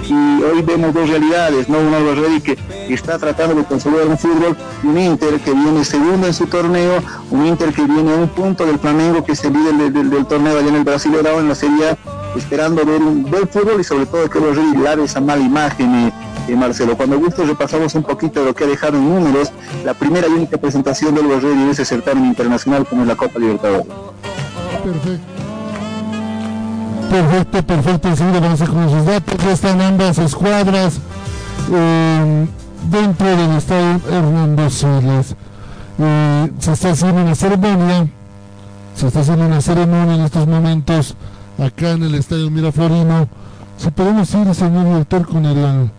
Y 0.09 0.43
hoy 0.43 0.63
vemos 0.63 0.95
dos 0.95 1.09
realidades, 1.09 1.69
¿no? 1.69 1.79
Un 1.79 1.95
Álvaro 1.95 2.23
Reddy 2.23 2.41
que 2.41 2.59
está 2.89 3.19
tratando 3.19 3.55
de 3.55 3.65
consolidar 3.65 4.07
un 4.07 4.19
fútbol, 4.19 4.57
un 4.83 4.99
Inter 4.99 5.39
que 5.41 5.53
viene 5.53 5.85
segundo 5.85 6.27
en 6.27 6.35
su 6.35 6.47
torneo, 6.47 7.03
un 7.31 7.47
Inter 7.47 7.73
que 7.73 7.83
viene 7.83 8.13
a 8.13 8.17
un 8.17 8.29
punto 8.29 8.65
del 8.67 8.79
Flamengo 8.79 9.25
que 9.25 9.37
se 9.37 9.51
líder 9.51 9.93
del, 9.93 10.27
torneo 10.27 10.59
allá 10.59 10.69
en 10.69 10.77
el 10.77 10.85
Brasil, 10.85 11.13
ahora 11.17 11.39
en 11.39 11.49
la 11.49 11.55
Serie 11.55 11.97
esperando 12.37 12.85
ver 12.85 13.01
un 13.01 13.23
buen 13.23 13.49
fútbol 13.49 13.81
y 13.81 13.85
sobre 13.85 14.05
todo 14.07 14.29
que 14.29 14.41
los 14.41 14.57
lave 14.79 15.05
esa 15.05 15.21
mala 15.21 15.43
imagen. 15.43 15.95
Eh, 15.95 16.13
eh, 16.49 16.55
Marcelo. 16.55 16.97
Cuando 16.97 17.19
gusto 17.19 17.45
repasamos 17.45 17.95
un 17.95 18.05
poquito 18.05 18.41
de 18.41 18.47
lo 18.47 18.55
que 18.55 18.65
ha 18.65 18.67
dejado 18.69 18.99
en 18.99 19.09
números 19.09 19.51
la 19.85 19.95
primera 19.95 20.29
y 20.29 20.33
única 20.33 20.57
presentación 20.59 21.15
del 21.15 21.41
Rey 21.41 21.53
en 21.53 21.71
ese 21.71 21.85
certamen 21.85 22.25
internacional 22.25 22.87
como 22.87 23.03
es 23.03 23.09
la 23.09 23.17
Copa 23.17 23.39
Libertadores. 23.39 23.87
Perfecto. 24.83 25.47
Perfecto, 27.11 27.63
perfecto. 27.63 28.09
Enseguida 28.09 28.41
vamos 28.41 28.61
a 28.61 28.67
con 28.67 28.83
esos 28.85 29.05
datos. 29.05 29.45
Están 29.45 29.81
ambas 29.81 30.19
escuadras 30.19 31.01
eh, 31.73 32.47
dentro 32.91 33.27
del 33.27 33.51
estadio 33.53 34.01
Hernando 34.11 34.71
Siles. 34.71 35.37
Eh, 35.99 36.53
se 36.59 36.73
está 36.73 36.91
haciendo 36.91 37.23
una 37.23 37.35
ceremonia. 37.35 38.09
Se 38.95 39.07
está 39.07 39.21
haciendo 39.21 39.47
una 39.47 39.61
ceremonia 39.61 40.15
en 40.17 40.21
estos 40.23 40.47
momentos 40.47 41.15
acá 41.59 41.93
en 41.93 42.03
el 42.03 42.15
estadio 42.15 42.51
Miraflorino. 42.51 43.29
Si 43.79 43.91
podemos 43.91 44.33
ir, 44.35 44.55
señor 44.55 44.85
director, 44.85 45.27
con 45.27 45.45
el 45.45 45.91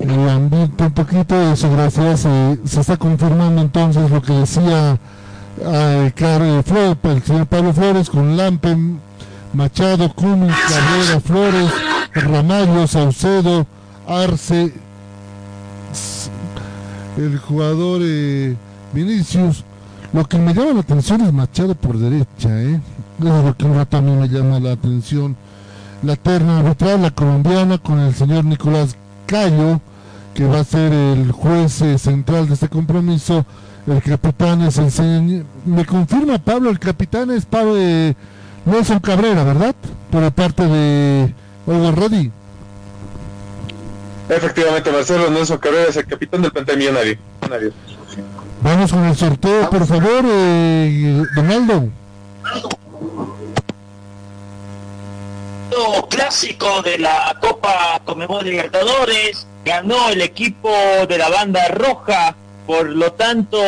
el 0.00 0.28
ambiente 0.30 0.84
un 0.84 0.92
poquito 0.92 1.38
de 1.38 1.52
eso, 1.52 1.70
gracias. 1.70 2.24
Eh, 2.24 2.58
se 2.64 2.80
está 2.80 2.96
confirmando 2.96 3.60
entonces 3.60 4.10
lo 4.10 4.22
que 4.22 4.32
decía 4.32 4.98
Flores, 6.64 6.96
el 7.04 7.22
señor 7.22 7.46
Pablo 7.46 7.72
Flores 7.72 8.10
con 8.10 8.36
Lampe, 8.36 8.76
Machado, 9.52 10.12
Cummins, 10.14 10.54
Carrera, 10.68 11.20
Flores, 11.20 11.70
Ramallo, 12.14 12.86
Saucedo, 12.86 13.66
Arce, 14.06 14.72
el 17.16 17.38
jugador 17.38 18.00
eh, 18.04 18.56
Vinicius. 18.92 19.64
Lo 20.12 20.24
que 20.24 20.38
me 20.38 20.54
llama 20.54 20.72
la 20.72 20.80
atención 20.80 21.20
es 21.20 21.32
Machado 21.32 21.74
por 21.74 21.98
derecha, 21.98 22.48
¿eh? 22.62 22.80
Es 23.18 23.24
lo 23.24 23.56
que 23.56 23.64
un 23.64 23.74
rato 23.74 23.98
a 23.98 24.00
mí 24.00 24.12
me 24.12 24.28
llama 24.28 24.58
la 24.58 24.72
atención. 24.72 25.36
La 26.02 26.16
terna 26.16 26.60
arbitral, 26.60 27.02
la 27.02 27.10
colombiana, 27.10 27.78
con 27.78 28.00
el 28.00 28.14
señor 28.14 28.44
Nicolás 28.44 28.96
Cayo, 29.26 29.80
que 30.34 30.46
va 30.46 30.60
a 30.60 30.64
ser 30.64 30.92
el 30.92 31.30
juez 31.30 31.82
eh, 31.82 31.98
central 31.98 32.48
de 32.48 32.54
este 32.54 32.68
compromiso. 32.68 33.44
El 33.86 34.02
capitán 34.02 34.62
es 34.62 34.78
el 34.78 34.90
señor... 34.90 35.44
Me 35.64 35.84
confirma 35.84 36.38
Pablo, 36.38 36.70
el 36.70 36.78
capitán 36.78 37.30
es 37.30 37.46
Pablo 37.46 37.74
de 37.74 38.14
Nelson 38.64 39.00
Cabrera, 39.00 39.44
¿verdad? 39.44 39.74
Por 40.10 40.30
parte 40.32 40.66
de 40.66 41.34
Olga 41.66 41.90
Roddy. 41.92 42.30
Efectivamente, 44.28 44.92
Marcelo 44.92 45.30
Nelson 45.30 45.58
Cabrera 45.58 45.88
es 45.88 45.96
el 45.96 46.06
capitán 46.06 46.42
del 46.42 46.52
Pentamillonario. 46.52 47.18
Vamos 48.62 48.92
con 48.92 49.04
el 49.04 49.16
sorteo, 49.16 49.70
por 49.70 49.86
favor, 49.86 50.24
eh, 50.24 51.22
Donaldo 51.34 51.88
clásico 56.08 56.82
de 56.82 56.98
la 56.98 57.36
Copa 57.40 58.00
Comebol 58.04 58.44
Libertadores, 58.44 59.46
ganó 59.64 60.10
el 60.10 60.20
equipo 60.20 60.70
de 61.08 61.18
la 61.18 61.28
banda 61.28 61.66
roja, 61.68 62.36
por 62.70 62.88
lo 62.88 63.12
tanto 63.14 63.60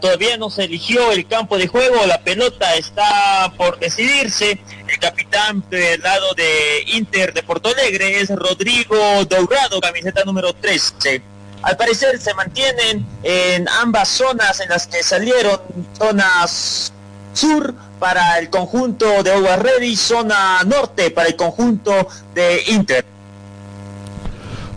todavía 0.00 0.38
no 0.38 0.48
se 0.48 0.64
eligió 0.64 1.12
el 1.12 1.26
campo 1.26 1.58
de 1.58 1.66
juego, 1.66 2.06
la 2.06 2.22
pelota 2.22 2.74
está 2.76 3.52
por 3.58 3.78
decidirse, 3.78 4.58
el 4.88 4.98
capitán 4.98 5.62
del 5.68 6.00
lado 6.00 6.32
de 6.32 6.82
Inter 6.94 7.34
de 7.34 7.42
Porto 7.42 7.68
Alegre 7.68 8.18
es 8.18 8.30
Rodrigo 8.30 8.96
Dourado, 9.28 9.82
camiseta 9.82 10.24
número 10.24 10.54
13. 10.54 11.20
Al 11.60 11.76
parecer 11.76 12.18
se 12.18 12.32
mantienen 12.32 13.04
en 13.22 13.68
ambas 13.68 14.08
zonas 14.08 14.60
en 14.60 14.70
las 14.70 14.86
que 14.86 15.02
salieron, 15.02 15.60
zonas 15.98 16.94
sur 17.34 17.74
para 17.98 18.38
el 18.38 18.48
conjunto 18.48 19.22
de 19.24 19.32
Agua 19.32 19.56
Ready, 19.56 19.94
zona 19.94 20.62
norte 20.64 21.10
para 21.10 21.28
el 21.28 21.36
conjunto 21.36 22.08
de 22.34 22.62
Inter. 22.68 23.15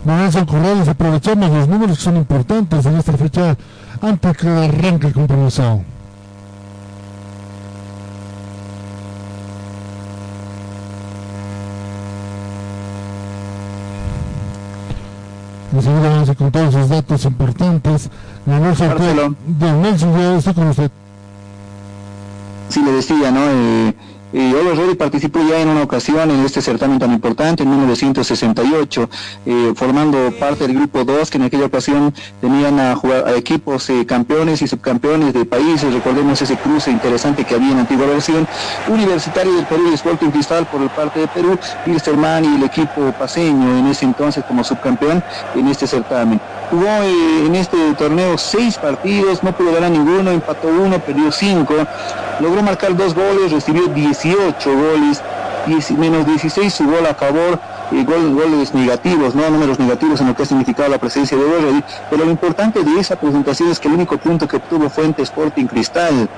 Nelson 0.04 0.46
Corrales 0.46 0.88
aprovechamos 0.88 1.50
los 1.50 1.68
números 1.68 1.98
que 1.98 2.04
son 2.04 2.16
importantes 2.16 2.86
en 2.86 2.96
esta 2.96 3.12
fecha 3.12 3.56
antes 4.00 4.36
que 4.36 4.48
arranque 4.48 5.08
el 5.08 5.12
compromiso. 5.12 5.82
Enseguida 15.72 16.08
vamos 16.08 16.28
a 16.28 16.34
contar 16.34 16.68
esos 16.68 16.88
datos 16.88 17.24
importantes. 17.26 18.10
Nelson, 18.46 19.36
Nelson 19.82 20.18
ya 20.18 20.36
está 20.36 20.54
con 20.54 20.68
usted. 20.68 20.90
Sí, 22.70 22.82
le 22.82 22.92
decía, 22.92 23.30
¿no? 23.30 23.40
Eh 23.44 23.94
eh, 24.32 24.54
Olo 24.54 24.74
Reddy 24.74 24.94
participó 24.94 25.40
ya 25.48 25.60
en 25.60 25.68
una 25.68 25.82
ocasión 25.82 26.30
en 26.30 26.44
este 26.44 26.62
certamen 26.62 26.98
tan 26.98 27.12
importante, 27.12 27.62
en 27.62 27.70
1968, 27.70 29.10
eh, 29.46 29.72
formando 29.74 30.32
parte 30.38 30.66
del 30.66 30.76
grupo 30.76 31.04
2, 31.04 31.30
que 31.30 31.38
en 31.38 31.44
aquella 31.44 31.66
ocasión 31.66 32.14
tenían 32.40 32.78
a, 32.78 32.94
jugar, 32.94 33.26
a 33.26 33.34
equipos 33.34 33.90
eh, 33.90 34.06
campeones 34.06 34.62
y 34.62 34.68
subcampeones 34.68 35.34
de 35.34 35.44
países. 35.44 35.92
Recordemos 35.92 36.40
ese 36.40 36.56
cruce 36.56 36.90
interesante 36.90 37.44
que 37.44 37.54
había 37.54 37.72
en 37.72 37.78
antigua 37.78 38.06
versión. 38.06 38.46
Universitario 38.88 39.54
del 39.54 39.66
Perú 39.66 39.88
y 39.90 39.94
Sporting 39.94 40.30
Cristal 40.30 40.66
por 40.66 40.80
el 40.82 40.90
parte 40.90 41.20
de 41.20 41.28
Perú, 41.28 41.58
Wilstermann 41.86 42.44
y 42.44 42.56
el 42.56 42.62
equipo 42.64 43.12
paseño 43.18 43.78
en 43.78 43.86
ese 43.86 44.04
entonces 44.04 44.44
como 44.44 44.62
subcampeón 44.62 45.22
en 45.54 45.68
este 45.68 45.86
certamen. 45.86 46.40
Jugó 46.70 46.86
eh, 46.86 47.46
en 47.46 47.54
este 47.56 47.76
torneo 47.94 48.38
seis 48.38 48.76
partidos, 48.78 49.42
no 49.42 49.52
pudo 49.52 49.72
ganar 49.72 49.90
ninguno, 49.90 50.30
empató 50.30 50.68
uno, 50.68 51.00
perdió 51.00 51.32
cinco, 51.32 51.74
logró 52.38 52.62
marcar 52.62 52.96
dos 52.96 53.14
goles, 53.14 53.50
recibió 53.50 53.92
18 54.22 54.70
goles, 54.76 55.22
menos 55.96 56.26
16 56.26 56.72
su 56.72 56.84
gol 56.84 57.06
a 57.06 57.14
favor, 57.14 57.58
y 57.92 58.04
gol, 58.04 58.34
goles 58.34 58.72
negativos, 58.72 59.34
números 59.34 59.78
negativos 59.78 60.20
en 60.20 60.28
lo 60.28 60.34
que 60.34 60.42
ha 60.44 60.46
significado 60.46 60.88
la 60.88 60.98
presencia 60.98 61.36
de 61.36 61.44
Borrelli, 61.44 61.84
pero 62.08 62.24
lo 62.24 62.30
importante 62.30 62.82
de 62.82 63.00
esa 63.00 63.16
presentación 63.16 63.70
es 63.70 63.80
que 63.80 63.88
el 63.88 63.94
único 63.94 64.16
punto 64.18 64.46
que 64.46 64.56
obtuvo 64.56 64.88
fue 64.88 65.04
ante 65.04 65.22
Sporting 65.22 65.66
Cristal. 65.66 66.28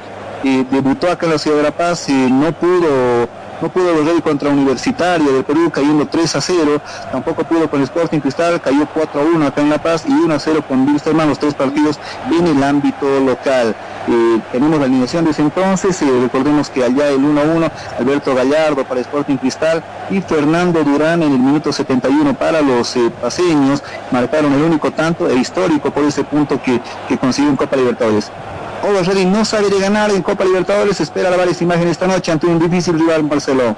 Debutó 0.42 1.10
acá 1.10 1.26
en 1.26 1.32
la 1.32 1.38
ciudad 1.38 1.58
de 1.58 1.62
La 1.62 1.70
Paz 1.70 2.08
y 2.08 2.12
no 2.12 2.52
pudo 2.52 3.28
no 3.60 3.68
pudo 3.68 3.92
contra 4.24 4.50
Universitario 4.50 5.32
de 5.32 5.44
Perú 5.44 5.70
cayendo 5.70 6.04
3 6.04 6.34
a 6.34 6.40
0, 6.40 6.80
tampoco 7.12 7.44
pudo 7.44 7.70
con 7.70 7.80
Sporting 7.80 8.18
Cristal, 8.18 8.60
cayó 8.60 8.88
4 8.92 9.20
a 9.20 9.24
1 9.24 9.46
acá 9.46 9.60
en 9.60 9.70
La 9.70 9.78
Paz 9.80 10.02
y 10.08 10.12
1 10.12 10.34
a 10.34 10.38
0 10.40 10.64
con 10.66 10.84
Wilstermann, 10.84 11.28
los 11.28 11.38
tres 11.38 11.54
partidos 11.54 12.00
en 12.28 12.44
el 12.44 12.60
ámbito 12.60 13.20
local. 13.20 13.76
Tenemos 14.50 14.80
la 14.80 14.86
alineación 14.86 15.24
de 15.24 15.30
ese 15.30 15.42
entonces, 15.42 16.02
eh, 16.02 16.06
recordemos 16.22 16.68
que 16.68 16.82
allá 16.82 17.08
el 17.08 17.24
1 17.24 17.40
a 17.40 17.44
1, 17.44 17.70
Alberto 18.00 18.34
Gallardo 18.34 18.84
para 18.84 19.00
Sporting 19.00 19.36
Cristal 19.36 19.82
y 20.10 20.20
Fernando 20.20 20.82
Durán 20.82 21.22
en 21.22 21.32
el 21.32 21.38
minuto 21.38 21.72
71 21.72 22.34
para 22.34 22.60
los 22.62 22.96
eh, 22.96 23.10
paseños, 23.20 23.82
marcaron 24.10 24.52
el 24.52 24.62
único 24.62 24.90
tanto 24.90 25.28
e 25.28 25.36
histórico 25.36 25.90
por 25.90 26.04
ese 26.04 26.24
punto 26.24 26.60
que, 26.60 26.80
que 27.08 27.16
consiguió 27.16 27.50
en 27.50 27.56
Copa 27.56 27.76
Libertadores. 27.76 28.30
Oro 28.82 29.02
Ready 29.04 29.24
no 29.24 29.44
sabe 29.44 29.70
de 29.70 29.78
ganar 29.78 30.10
en 30.10 30.22
Copa 30.22 30.44
Libertadores, 30.44 31.00
espera 31.00 31.30
lavar 31.30 31.48
esa 31.48 31.62
imagen 31.62 31.86
esta 31.86 32.08
noche 32.08 32.32
ante 32.32 32.46
un 32.46 32.58
difícil 32.58 32.98
rival 32.98 33.22
Marcelo. 33.22 33.76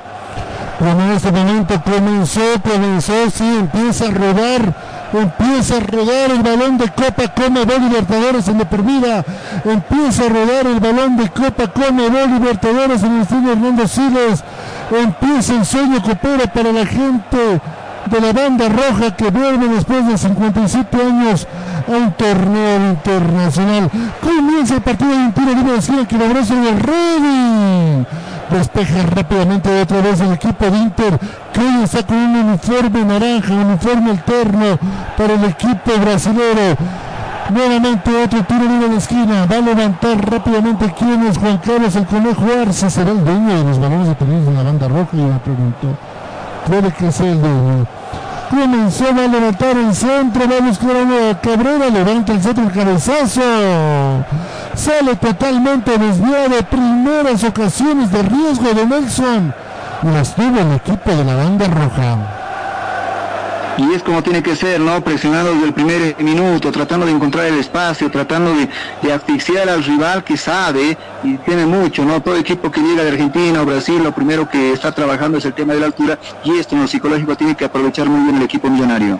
Bueno, 0.80 1.04
en 1.04 1.12
este 1.12 1.30
momento 1.30 1.80
comenzó, 1.84 2.40
comenzó, 2.62 3.30
sí, 3.30 3.44
empieza 3.44 4.06
a 4.06 4.10
rodar, 4.10 4.74
empieza 5.20 5.76
a 5.76 5.80
rodar 5.80 6.30
el 6.30 6.42
balón 6.42 6.78
de 6.78 6.88
Copa 6.88 7.28
Conmebol 7.28 7.82
Libertadores 7.88 8.48
en 8.48 8.58
de 8.58 8.66
por 8.66 8.82
vida, 8.82 9.24
empieza 9.64 10.26
a 10.26 10.28
rodar 10.28 10.66
el 10.66 10.80
balón 10.80 11.16
de 11.16 11.28
Copa 11.30 11.68
Conmebol 11.68 12.30
Libertadores 12.32 13.02
en 13.02 13.16
el 13.16 13.22
estilo 13.22 13.52
Hernando 13.52 13.88
Siles, 13.88 14.44
empieza 14.90 15.54
el 15.54 15.64
sueño 15.64 16.02
copero 16.02 16.44
para 16.52 16.72
la 16.72 16.86
gente 16.86 17.60
de 18.06 18.20
la 18.20 18.32
banda 18.32 18.68
roja 18.68 19.16
que 19.16 19.30
vuelve 19.30 19.68
después 19.68 20.06
de 20.06 20.18
57 20.18 20.96
años 21.00 21.46
a 21.88 21.90
un 21.90 22.12
torneo 22.12 22.90
internacional. 22.90 23.90
Comienza 24.22 24.74
el 24.74 24.82
partido 24.82 25.10
de 25.10 25.16
un 25.16 25.32
tiro 25.32 25.54
libre 25.54 25.72
de 25.72 25.78
esquina 25.78 26.06
que 26.06 26.18
logró 26.18 26.44
sobre 26.44 26.70
el 26.70 26.80
Ready. 26.80 28.06
Despeja 28.50 29.02
rápidamente 29.02 29.80
otra 29.80 30.00
vez 30.00 30.20
el 30.20 30.32
equipo 30.32 30.70
de 30.70 30.76
Inter, 30.76 31.18
que 31.52 31.60
hoy 31.60 31.82
está 31.82 32.02
con 32.04 32.16
un 32.16 32.36
uniforme 32.36 33.04
naranja, 33.04 33.52
un 33.52 33.60
uniforme 33.60 34.10
alterno 34.10 34.78
para 35.16 35.34
el 35.34 35.44
equipo 35.44 35.92
brasilero. 36.00 36.76
Nuevamente 37.50 38.10
otro 38.22 38.42
tiro 38.44 38.64
libre 38.64 38.88
de 38.88 38.96
esquina. 38.96 39.46
Va 39.46 39.56
a 39.56 39.60
levantar 39.60 40.30
rápidamente 40.30 40.94
quién 40.98 41.26
es 41.26 41.36
Juan 41.36 41.58
Carlos 41.58 41.94
el 41.96 42.06
Conejo 42.06 42.44
Arce. 42.62 42.90
¿Será 42.90 43.10
el 43.10 43.24
dueño 43.24 43.58
de 43.58 43.64
los 43.64 43.78
balones 43.78 44.08
detenidos 44.08 44.48
en 44.48 44.54
la 44.54 44.62
banda 44.62 44.88
roja? 44.88 45.08
Y 45.12 45.16
me 45.16 45.38
pregunto. 45.38 45.88
Puede 46.66 46.90
que 46.92 47.12
sea 47.12 47.30
el 47.30 47.40
dueño. 47.40 47.86
Comenzó 48.50 49.08
a 49.08 49.26
levantar 49.26 49.76
el 49.76 49.94
centro, 49.94 50.48
va 50.48 50.56
a 50.56 50.68
buscar 50.68 50.90
a 50.96 51.40
Cabrera, 51.40 51.90
levanta 51.90 52.32
el 52.32 52.42
centro, 52.42 52.64
el 52.64 52.72
cabezazo. 52.72 53.40
Sale 54.76 55.14
totalmente 55.16 55.96
desviado, 55.98 56.62
primeras 56.68 57.44
ocasiones 57.44 58.10
de 58.10 58.22
riesgo 58.22 58.74
de 58.74 58.86
Nelson. 58.86 59.54
Las 60.02 60.34
tuvo 60.34 60.58
el 60.58 60.72
equipo 60.72 61.10
de 61.10 61.24
la 61.24 61.36
banda 61.36 61.66
roja. 61.68 62.16
Y 63.76 63.92
es 63.92 64.02
como 64.02 64.22
tiene 64.22 64.42
que 64.42 64.54
ser, 64.54 64.80
¿no? 64.80 65.00
Presionando 65.00 65.52
desde 65.52 65.66
el 65.66 65.72
primer 65.72 66.16
minuto, 66.20 66.70
tratando 66.70 67.06
de 67.06 67.12
encontrar 67.12 67.46
el 67.46 67.58
espacio, 67.58 68.10
tratando 68.10 68.54
de, 68.54 68.68
de 69.02 69.12
asfixiar 69.12 69.68
al 69.68 69.82
rival 69.82 70.22
que 70.22 70.36
sabe 70.36 70.96
y 71.24 71.36
tiene 71.38 71.66
mucho, 71.66 72.04
¿no? 72.04 72.20
Todo 72.20 72.36
equipo 72.36 72.70
que 72.70 72.80
llega 72.80 73.02
de 73.02 73.10
Argentina 73.10 73.62
o 73.62 73.64
Brasil, 73.64 74.02
lo 74.02 74.12
primero 74.12 74.48
que 74.48 74.72
está 74.72 74.92
trabajando 74.92 75.38
es 75.38 75.44
el 75.44 75.54
tema 75.54 75.72
de 75.72 75.80
la 75.80 75.86
altura 75.86 76.18
y 76.44 76.58
esto 76.58 76.76
en 76.76 76.82
lo 76.82 76.88
psicológico 76.88 77.36
tiene 77.36 77.56
que 77.56 77.64
aprovechar 77.64 78.08
muy 78.08 78.22
bien 78.24 78.36
el 78.36 78.42
equipo 78.42 78.68
millonario. 78.68 79.18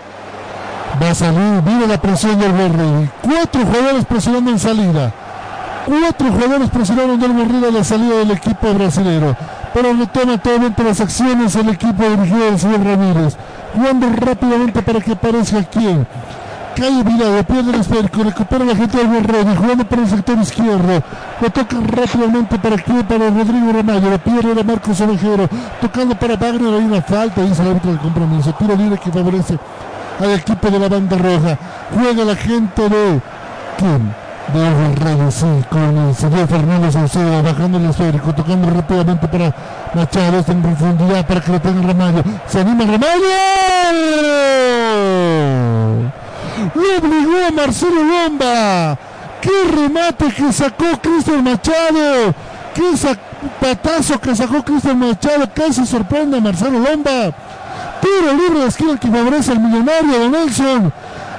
Va 1.01 1.09
a 1.09 1.15
salir, 1.15 1.61
viene 1.61 1.87
la 1.87 1.99
presión 1.99 2.39
del 2.39 2.51
Borrell. 2.51 3.09
Cuatro 3.21 3.65
jugadores 3.65 4.05
presionando 4.05 4.51
en 4.51 4.59
salida. 4.59 5.13
Cuatro 5.85 6.31
jugadores 6.31 6.69
presionaron 6.71 7.19
del 7.19 7.31
Borrell 7.31 7.65
a 7.65 7.71
la 7.71 7.83
salida 7.83 8.15
del 8.17 8.31
equipo 8.31 8.73
brasileño. 8.73 9.35
Pero 9.71 9.93
retoma 9.93 10.37
totalmente 10.37 10.83
las 10.83 10.99
acciones 10.99 11.55
el 11.55 11.69
equipo 11.69 12.03
dirigido 12.03 12.45
del 12.45 12.59
señor 12.59 12.83
Ramírez. 12.83 13.37
Jugando 13.75 14.09
rápidamente 14.09 14.81
para 14.81 14.99
que 14.99 15.11
aparezca 15.11 15.63
quien. 15.63 16.07
Calle 16.75 17.03
Virado, 17.03 17.43
pierde 17.43 17.71
el 17.71 17.79
esférico, 17.79 18.23
recupera 18.23 18.65
la 18.65 18.75
gente 18.75 18.97
del 18.97 19.07
Borrell, 19.07 19.55
jugando 19.55 19.85
para 19.85 20.01
el 20.01 20.09
sector 20.09 20.37
izquierdo. 20.39 21.03
Lo 21.39 21.49
toca 21.51 21.77
rápidamente 21.79 22.57
para 22.57 22.77
que 22.77 23.03
para 23.03 23.29
Rodrigo 23.29 23.71
Ramallo, 23.71 24.09
lo 24.09 24.17
pierde 24.17 24.59
a 24.59 24.63
Marcos 24.63 24.99
Ovejero, 24.99 25.47
tocando 25.79 26.15
para 26.15 26.35
Wagner, 26.35 26.73
hay 26.73 26.85
una 26.85 27.01
falta, 27.01 27.41
dice 27.43 27.61
el 27.61 27.69
árbitro 27.69 27.91
del 27.91 27.99
compromiso. 27.99 28.53
Tiro 28.55 28.75
libre 28.75 28.97
que 28.97 29.11
favorece 29.11 29.57
al 30.19 30.31
equipo 30.31 30.69
de 30.69 30.79
la 30.79 30.89
banda 30.89 31.17
roja. 31.17 31.57
Juega 31.93 32.25
la 32.25 32.35
gente 32.35 32.89
de. 32.89 33.21
¿Quién? 34.51 34.95
de 34.95 34.95
Reyes, 34.95 35.33
sí, 35.35 35.45
con 35.69 35.97
el 35.97 36.15
señor 36.15 36.47
Fernando 36.47 36.91
Saucedo 36.91 37.41
bajando 37.41 37.77
el 37.77 37.85
esférico, 37.85 38.33
tocando 38.33 38.69
rápidamente 38.69 39.27
para 39.27 39.53
Machado, 39.93 40.43
en 40.47 40.61
profundidad 40.61 41.25
para 41.25 41.41
que 41.41 41.51
lo 41.51 41.61
tenga 41.61 41.87
Ramallo. 41.87 42.23
Se 42.47 42.61
anima 42.61 42.85
Ramallo. 42.85 43.15
Lo 46.75 46.97
obligó 46.97 47.45
a 47.47 47.51
Marcelo 47.51 48.03
Lomba. 48.03 48.97
¡Qué 49.41 49.51
remate 49.75 50.31
que 50.33 50.51
sacó 50.51 50.85
Cristian 51.01 51.43
Machado! 51.43 52.33
¡Qué 52.73 52.83
patazo 53.59 54.19
que 54.19 54.35
sacó 54.35 54.63
Cristian 54.63 54.99
Machado! 54.99 55.45
Casi 55.53 55.85
sorprende 55.85 56.37
a 56.37 56.41
Marcelo 56.41 56.79
Lomba. 56.79 57.31
Tiro 58.01 58.33
libre 58.33 58.59
de 58.59 58.67
esquina 58.67 58.97
que 58.97 59.07
favorece 59.07 59.51
al 59.51 59.59
millonario 59.59 60.19
de 60.19 60.29
Nelson. 60.29 60.93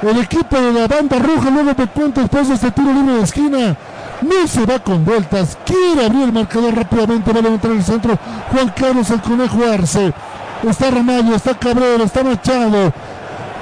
El 0.09 0.19
equipo 0.19 0.57
de 0.57 0.73
la 0.73 0.87
banda 0.87 1.19
roja 1.19 1.51
luego 1.51 1.75
de 1.75 1.87
cuenta 1.89 2.21
después 2.21 2.47
de 2.47 2.55
este 2.55 2.71
tiro 2.71 2.93
libre 2.93 3.15
de 3.15 3.23
esquina. 3.23 3.77
No 4.23 4.47
se 4.47 4.65
va 4.65 4.79
con 4.79 5.05
vueltas. 5.05 5.59
Quiere 5.67 6.07
abrir 6.07 6.23
el 6.23 6.33
marcador 6.33 6.77
rápidamente. 6.77 7.33
Va 7.33 7.41
a 7.41 7.43
levantar 7.43 7.73
el 7.73 7.83
centro. 7.83 8.17
Juan 8.53 8.73
Carlos 8.77 9.11
el 9.11 9.21
Conejo 9.21 9.59
Arce. 9.69 10.13
Está 10.63 10.91
Ramallo, 10.91 11.35
está 11.35 11.59
Cabrera, 11.59 12.05
está 12.05 12.23
Machado. 12.23 12.93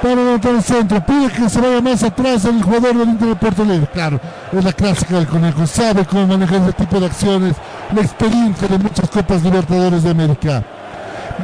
Para 0.03 0.15
levantar 0.17 0.55
el 0.55 0.63
centro. 0.63 1.05
Pide 1.07 1.31
que 1.31 1.49
se 1.49 1.61
vaya 1.61 1.81
más 1.81 2.03
atrás 2.03 2.45
el 2.45 2.63
jugador 2.63 2.95
del 2.95 3.09
Inter 3.09 3.29
de 3.29 3.37
Puerto 3.37 3.63
Alegre. 3.63 3.89
Claro, 3.95 4.21
es 4.53 4.65
la 4.65 4.73
clásica 4.75 5.15
del 5.17 5.27
Conejo. 5.27 5.67
Sabe 5.67 6.05
cómo 6.05 6.27
manejar 6.27 6.61
ese 6.61 6.73
tipo 6.75 7.01
de 7.01 7.07
acciones. 7.07 7.57
La 7.95 8.03
experiencia 8.03 8.69
de 8.69 8.79
muchas 8.79 9.09
Copas 9.09 9.43
Libertadores 9.43 10.03
de 10.03 10.11
América. 10.11 10.63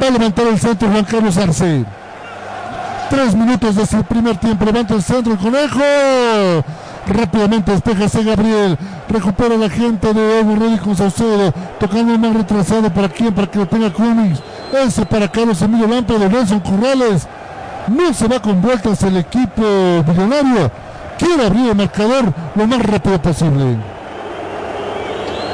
Va 0.01 0.09
a 0.09 0.11
levantar 0.11 0.47
el 0.47 0.59
centro 0.59 0.91
Juan 0.91 1.05
Carlos 1.05 1.39
Arce. 1.39 1.87
Tres 3.11 3.35
minutos 3.35 3.75
desde 3.75 3.99
el 3.99 4.05
primer 4.05 4.37
tiempo. 4.37 4.65
Levanta 4.65 4.95
el 4.95 5.03
centro 5.03 5.33
el 5.33 5.39
conejo. 5.39 5.81
Rápidamente 7.09 7.73
despejase 7.73 8.23
Gabriel. 8.23 8.79
Recupera 9.09 9.57
la 9.57 9.69
gente 9.69 10.15
de 10.15 10.39
Evo 10.39 10.55
Reddy 10.55 10.79
con 10.79 10.97
Saucedo. 10.97 11.53
Tocando 11.81 12.17
más 12.17 12.35
retrasado. 12.35 12.89
¿Para 12.89 13.09
quién? 13.09 13.35
Para 13.35 13.49
que 13.49 13.59
lo 13.59 13.67
tenga 13.67 13.93
Cummings. 13.93 14.41
Ese 14.73 15.05
para 15.05 15.27
Carlos 15.27 15.61
Emilio 15.61 15.89
Lampa 15.89 16.15
de 16.15 16.29
Nelson 16.29 16.61
Corrales. 16.61 17.27
No 17.89 18.15
se 18.15 18.29
va 18.29 18.41
con 18.41 18.63
vueltas 18.63 19.03
el 19.03 19.17
equipo 19.17 19.63
millonario. 20.07 20.71
Quiere 21.19 21.47
abrir 21.47 21.71
el 21.71 21.75
marcador 21.75 22.33
lo 22.55 22.67
más 22.69 22.81
rápido 22.81 23.21
posible. 23.21 23.77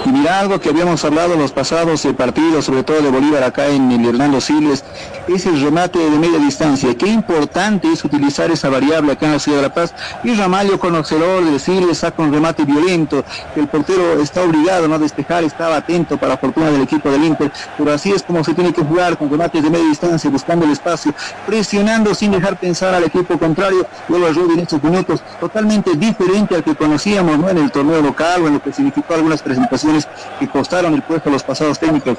Y 0.04 0.09
mira 0.11 0.40
algo 0.40 0.61
que 0.61 0.68
habíamos 0.68 1.04
hablado 1.04 1.32
en 1.32 1.40
los 1.40 1.50
pasados 1.50 2.07
partidos, 2.16 2.66
sobre 2.66 2.84
todo 2.84 3.00
de 3.00 3.11
Bolívar 3.11 3.42
acá 3.42 3.66
en 3.66 3.90
el 3.90 4.07
Hernando 4.07 4.40
Siles, 4.40 4.84
es 5.29 5.47
el 5.47 5.61
remate 5.61 5.99
de 5.99 6.18
media 6.18 6.39
distancia. 6.39 6.95
Qué 6.97 7.07
importante 7.07 7.91
es 7.93 8.05
utilizar 8.05 8.51
esa 8.51 8.68
variable 8.68 9.12
acá 9.12 9.27
en 9.27 9.33
la 9.33 9.39
ciudad 9.39 9.59
de 9.59 9.62
La 9.62 9.74
Paz. 9.74 9.95
Y 10.24 10.35
Ramallo, 10.35 10.79
conocedor 10.79 11.45
de 11.45 11.59
Siles, 11.59 11.99
saca 11.99 12.22
un 12.22 12.33
remate 12.33 12.64
violento. 12.64 13.24
El 13.55 13.68
portero 13.68 14.20
está 14.20 14.43
obligado 14.43 14.89
¿no? 14.89 14.95
a 14.95 14.99
despejar, 14.99 15.45
estaba 15.45 15.77
atento 15.77 16.16
para 16.16 16.35
la 16.35 16.39
fortuna 16.39 16.70
del 16.70 16.83
equipo 16.83 17.11
del 17.11 17.24
Inter. 17.24 17.51
Pero 17.77 17.93
así 17.93 18.12
es 18.12 18.22
como 18.22 18.45
se 18.45 18.55
tiene 18.55 18.72
que 18.72 18.83
jugar 18.83 19.18
con 19.18 19.31
remates 19.31 19.62
de 19.62 19.70
media 19.70 19.89
distancia, 19.89 20.31
buscando 20.31 20.64
el 20.64 20.72
espacio, 20.72 21.14
presionando 21.47 22.14
sin 22.14 22.31
dejar 22.31 22.59
pensar 22.59 22.95
al 22.95 23.05
equipo 23.05 23.39
contrario. 23.39 23.87
A 24.09 24.33
Rudy 24.33 24.55
en 24.55 24.61
estos 24.61 24.83
minutos, 24.83 25.22
totalmente 25.39 25.95
diferente 25.95 26.55
al 26.55 26.64
que 26.64 26.74
conocíamos 26.74 27.39
¿no? 27.39 27.49
en 27.49 27.59
el 27.59 27.70
torneo 27.70 28.01
local 28.01 28.43
o 28.43 28.47
en 28.49 28.55
lo 28.55 28.62
que 28.62 28.72
significó 28.72 29.14
algunas 29.14 29.43
presentaciones 29.43 30.09
que 30.39 30.49
costaron 30.49 30.95
el 30.95 31.03
puesto 31.03 31.29
a 31.29 31.33
los 31.33 31.43
pasados 31.43 31.79
técnicos. 31.79 32.16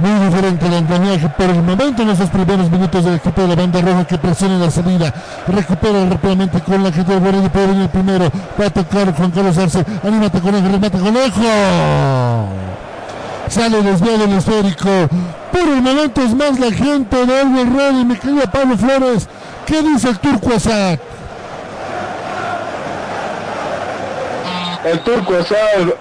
Muy 0.00 0.26
diferente 0.26 0.66
el 0.66 0.74
andamiaje 0.74 1.28
por 1.28 1.46
el 1.46 1.62
momento 1.62 2.02
en 2.02 2.10
esos 2.10 2.28
primeros 2.28 2.68
minutos 2.68 3.04
del 3.04 3.14
equipo 3.14 3.42
de 3.42 3.48
la 3.48 3.54
banda 3.54 3.80
roja 3.80 4.04
que 4.04 4.18
presiona 4.18 4.58
la 4.58 4.70
salida. 4.70 5.14
Recupera 5.46 6.04
rápidamente 6.10 6.60
con 6.60 6.82
la 6.82 6.90
gente 6.90 7.12
de 7.12 7.20
Borelli, 7.20 7.48
puede 7.48 7.66
venir 7.68 7.88
primero. 7.88 8.30
Va 8.60 8.66
a 8.66 8.70
tocar 8.70 9.14
Juan 9.14 9.30
Carlos 9.30 9.56
Arce. 9.56 9.84
Anímate 10.02 10.40
conejo, 10.40 10.66
remate 10.66 10.98
conejo. 10.98 12.48
Sale 13.48 13.82
desviado 13.82 14.24
el 14.24 14.32
esférico. 14.32 14.90
Por 15.52 15.60
el 15.62 15.80
momento 15.80 16.22
es 16.22 16.34
más 16.34 16.58
la 16.58 16.72
gente 16.72 17.24
de 17.24 17.40
Elmer 17.40 17.72
Ready, 17.72 18.04
mi 18.04 18.16
querido 18.16 18.50
Pablo 18.50 18.76
Flores. 18.76 19.28
¿Qué 19.64 19.80
dice 19.80 20.08
el 20.08 20.18
turco 20.18 20.54
Asad? 20.56 20.98
El 24.84 25.00
turco 25.00 25.34
Asad 25.36 25.94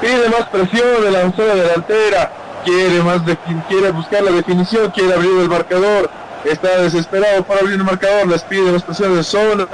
pide 0.00 0.28
más 0.28 0.48
presión 0.50 1.02
de 1.02 1.10
la 1.10 1.20
zona 1.32 1.54
delantera, 1.54 2.32
quiere 2.68 3.02
más 3.02 3.24
de, 3.24 3.36
quiere 3.68 3.90
buscar 3.90 4.22
la 4.22 4.30
definición, 4.30 4.90
quiere 4.90 5.14
abrir 5.14 5.38
el 5.40 5.48
marcador, 5.48 6.10
está 6.44 6.80
desesperado 6.80 7.42
por 7.44 7.58
abrir 7.58 7.74
el 7.74 7.84
marcador, 7.84 8.26
les 8.28 8.42
pide 8.42 8.70
más 8.70 8.82
presión 8.82 9.16
de 9.16 9.22
zona, 9.22 9.66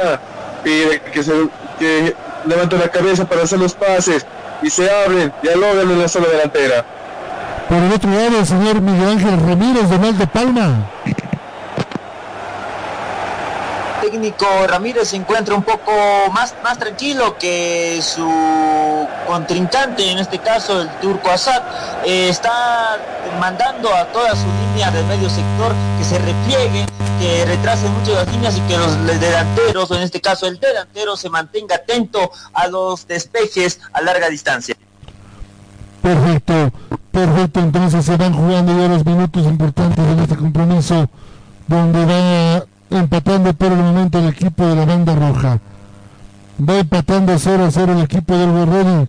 pide 0.63 1.01
que 1.01 1.23
se 1.23 1.33
que 1.79 2.15
levante 2.47 2.79
la 2.79 2.89
cabeza 2.89 3.25
para 3.25 3.43
hacer 3.43 3.59
los 3.59 3.75
pases 3.75 4.25
y 4.63 4.71
se 4.71 4.89
abren, 4.89 5.33
dialogan 5.43 5.91
en 5.91 5.99
la 5.99 6.09
zona 6.09 6.29
delantera. 6.29 6.85
Por 7.69 7.79
el 7.79 7.93
otro 7.93 8.11
lado, 8.11 8.39
el 8.39 8.47
señor 8.47 8.81
Miguel 8.81 9.09
Ángel 9.09 9.41
Ramírez 9.41 9.91
de 9.91 9.99
Mal 9.99 10.19
de 10.19 10.27
Palma. 10.29 10.91
Técnico 14.15 14.47
Ramírez 14.69 15.09
se 15.09 15.17
encuentra 15.17 15.57
un 15.57 15.65
poco 15.65 15.91
más, 16.33 16.55
más 16.63 16.79
tranquilo 16.79 17.37
que 17.37 18.01
su 18.01 19.09
contrincante, 19.27 20.09
en 20.09 20.19
este 20.19 20.39
caso 20.39 20.83
el 20.83 20.89
turco 21.01 21.31
Assad, 21.31 21.61
eh, 22.05 22.29
está 22.29 22.97
mandando 23.41 23.93
a 23.93 24.05
toda 24.13 24.37
su 24.37 24.47
línea 24.69 24.93
del 24.93 25.05
medio 25.07 25.29
sector 25.29 25.75
que 25.99 26.05
se 26.05 26.19
repliegue, 26.19 26.87
que 27.19 27.45
retrase 27.45 27.89
mucho 27.89 28.15
las 28.15 28.29
líneas 28.31 28.57
y 28.57 28.61
que 28.61 28.79
los 28.79 29.05
delanteros, 29.21 29.91
o 29.91 29.97
en 29.97 30.03
este 30.03 30.21
caso 30.21 30.47
el 30.47 30.61
delantero, 30.61 31.17
se 31.17 31.29
mantenga 31.29 31.75
atento 31.75 32.31
a 32.53 32.69
los 32.69 33.09
despejes 33.09 33.81
a 33.93 34.01
larga 34.01 34.29
distancia. 34.29 34.77
Perfecto, 36.03 36.71
perfecto, 37.11 37.59
entonces 37.59 38.05
se 38.05 38.17
van 38.17 38.33
jugando 38.33 38.79
ya 38.79 38.87
los 38.87 39.05
minutos 39.05 39.45
importantes 39.45 39.99
en 39.99 40.19
este 40.21 40.37
compromiso, 40.37 41.09
donde 41.67 42.05
va 42.05 42.65
empatando 42.91 43.53
por 43.55 43.73
el 43.73 43.79
momento 43.79 44.19
el 44.19 44.29
equipo 44.29 44.67
de 44.67 44.77
la 44.77 44.85
banda 44.85 45.15
roja. 45.15 45.59
Va 46.61 46.79
empatando 46.79 47.39
0 47.39 47.65
a 47.65 47.71
0 47.71 47.93
el 47.93 48.03
equipo 48.03 48.37
del 48.37 48.51
Borrelli. 48.51 49.09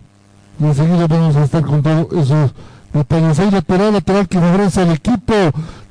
Y 0.58 0.64
enseguida 0.64 1.06
vamos 1.06 1.36
a 1.36 1.44
estar 1.44 1.64
con 1.64 1.82
todos 1.82 2.06
esos 2.12 2.52
detalles. 2.92 3.38
Hay 3.38 3.50
lateral, 3.50 3.92
lateral 3.92 4.28
que 4.28 4.40
favorece 4.40 4.82
al 4.82 4.92
equipo 4.92 5.34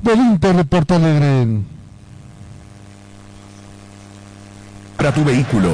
del 0.02 0.20
Inter 0.20 0.56
de 0.56 0.66
Porto 0.66 0.96
Alegre. 0.96 1.62
Para 4.98 5.14
tu 5.14 5.24
vehículo. 5.24 5.70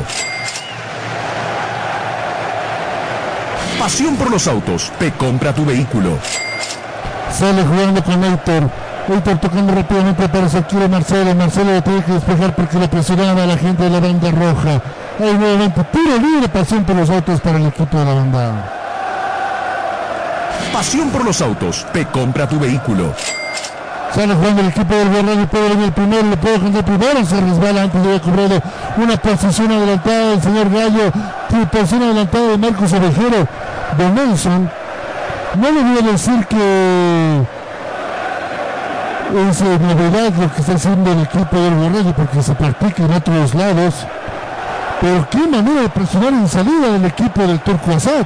Pasión 3.80 4.16
por 4.16 4.30
los 4.30 4.48
autos. 4.48 4.92
Te 5.00 5.12
compra 5.12 5.56
tu 5.56 5.66
vehículo. 5.66 6.18
Sale 7.32 7.64
jugando 7.64 8.04
con 8.04 8.24
Héctor. 8.24 8.91
Héctor 9.14 9.38
tocando 9.40 9.74
rápidamente 9.74 10.30
para 10.30 10.50
Sakura 10.50 10.88
Marcelo. 10.88 11.36
Marcelo 11.36 11.74
lo 11.74 11.82
tiene 11.82 12.04
que 12.04 12.14
despejar 12.14 12.56
porque 12.56 12.78
le 12.78 12.88
presionaba 12.88 13.44
a 13.44 13.46
la 13.46 13.58
gente 13.58 13.84
de 13.84 13.90
la 13.90 14.00
banda 14.00 14.32
roja. 14.32 14.82
Hay 15.20 15.38
nuevamente 15.38 15.84
tiro 15.86 16.18
libre, 16.18 16.50
pasión 16.50 16.84
por 16.84 16.96
los 16.96 17.10
autos 17.10 17.42
para 17.42 17.58
el 17.58 17.68
equipo 17.68 17.98
de 17.98 18.06
la 18.06 18.14
banda. 18.14 18.72
Pasión 20.74 21.10
por 21.10 21.26
los 21.26 21.42
autos. 21.42 21.86
Te 21.92 22.06
compra 22.06 22.48
tu 22.48 22.60
vehículo. 22.60 23.14
Sale 24.14 24.36
jugando 24.36 24.62
el 24.62 24.68
equipo 24.68 24.94
del 24.94 25.10
Guerrero 25.10 25.42
y 25.42 25.46
puede 25.46 25.70
venir 25.70 25.86
el 25.86 25.94
primero, 25.94 26.24
le 26.24 26.38
puede 26.38 26.56
el 26.56 26.84
primero, 26.84 27.26
se 27.26 27.40
resbala 27.40 27.84
antes 27.84 28.04
de 28.04 28.10
haber 28.10 28.22
cobrado 28.22 28.62
una 28.98 29.18
posición 29.18 29.72
adelantada 29.72 30.30
del 30.32 30.42
señor 30.42 30.70
Gallo, 30.70 31.12
posición 31.72 32.04
adelantada 32.04 32.48
de 32.50 32.58
Marcos 32.58 32.92
Ovejero, 32.92 33.48
de 33.98 34.10
Nelson. 34.10 34.70
No 35.56 35.72
le 35.72 35.82
voy 35.82 35.98
a 35.98 36.12
decir 36.12 36.46
que 36.48 37.42
es 39.40 39.62
novedad 39.62 40.34
lo 40.38 40.54
que 40.54 40.62
está 40.62 40.74
haciendo 40.74 41.12
el 41.12 41.22
equipo 41.22 41.56
del 41.56 41.80
Guerrero 41.80 42.14
porque 42.16 42.44
se 42.44 42.54
practica 42.54 43.04
en 43.04 43.14
otros 43.14 43.56
lados. 43.56 44.06
Pero 45.00 45.28
qué 45.30 45.48
manera 45.48 45.82
de 45.82 45.90
presionar 45.90 46.34
en 46.34 46.48
salida 46.48 46.92
del 46.92 47.06
equipo 47.06 47.42
del 47.42 47.60
Turco 47.62 47.92
Asad. 47.92 48.26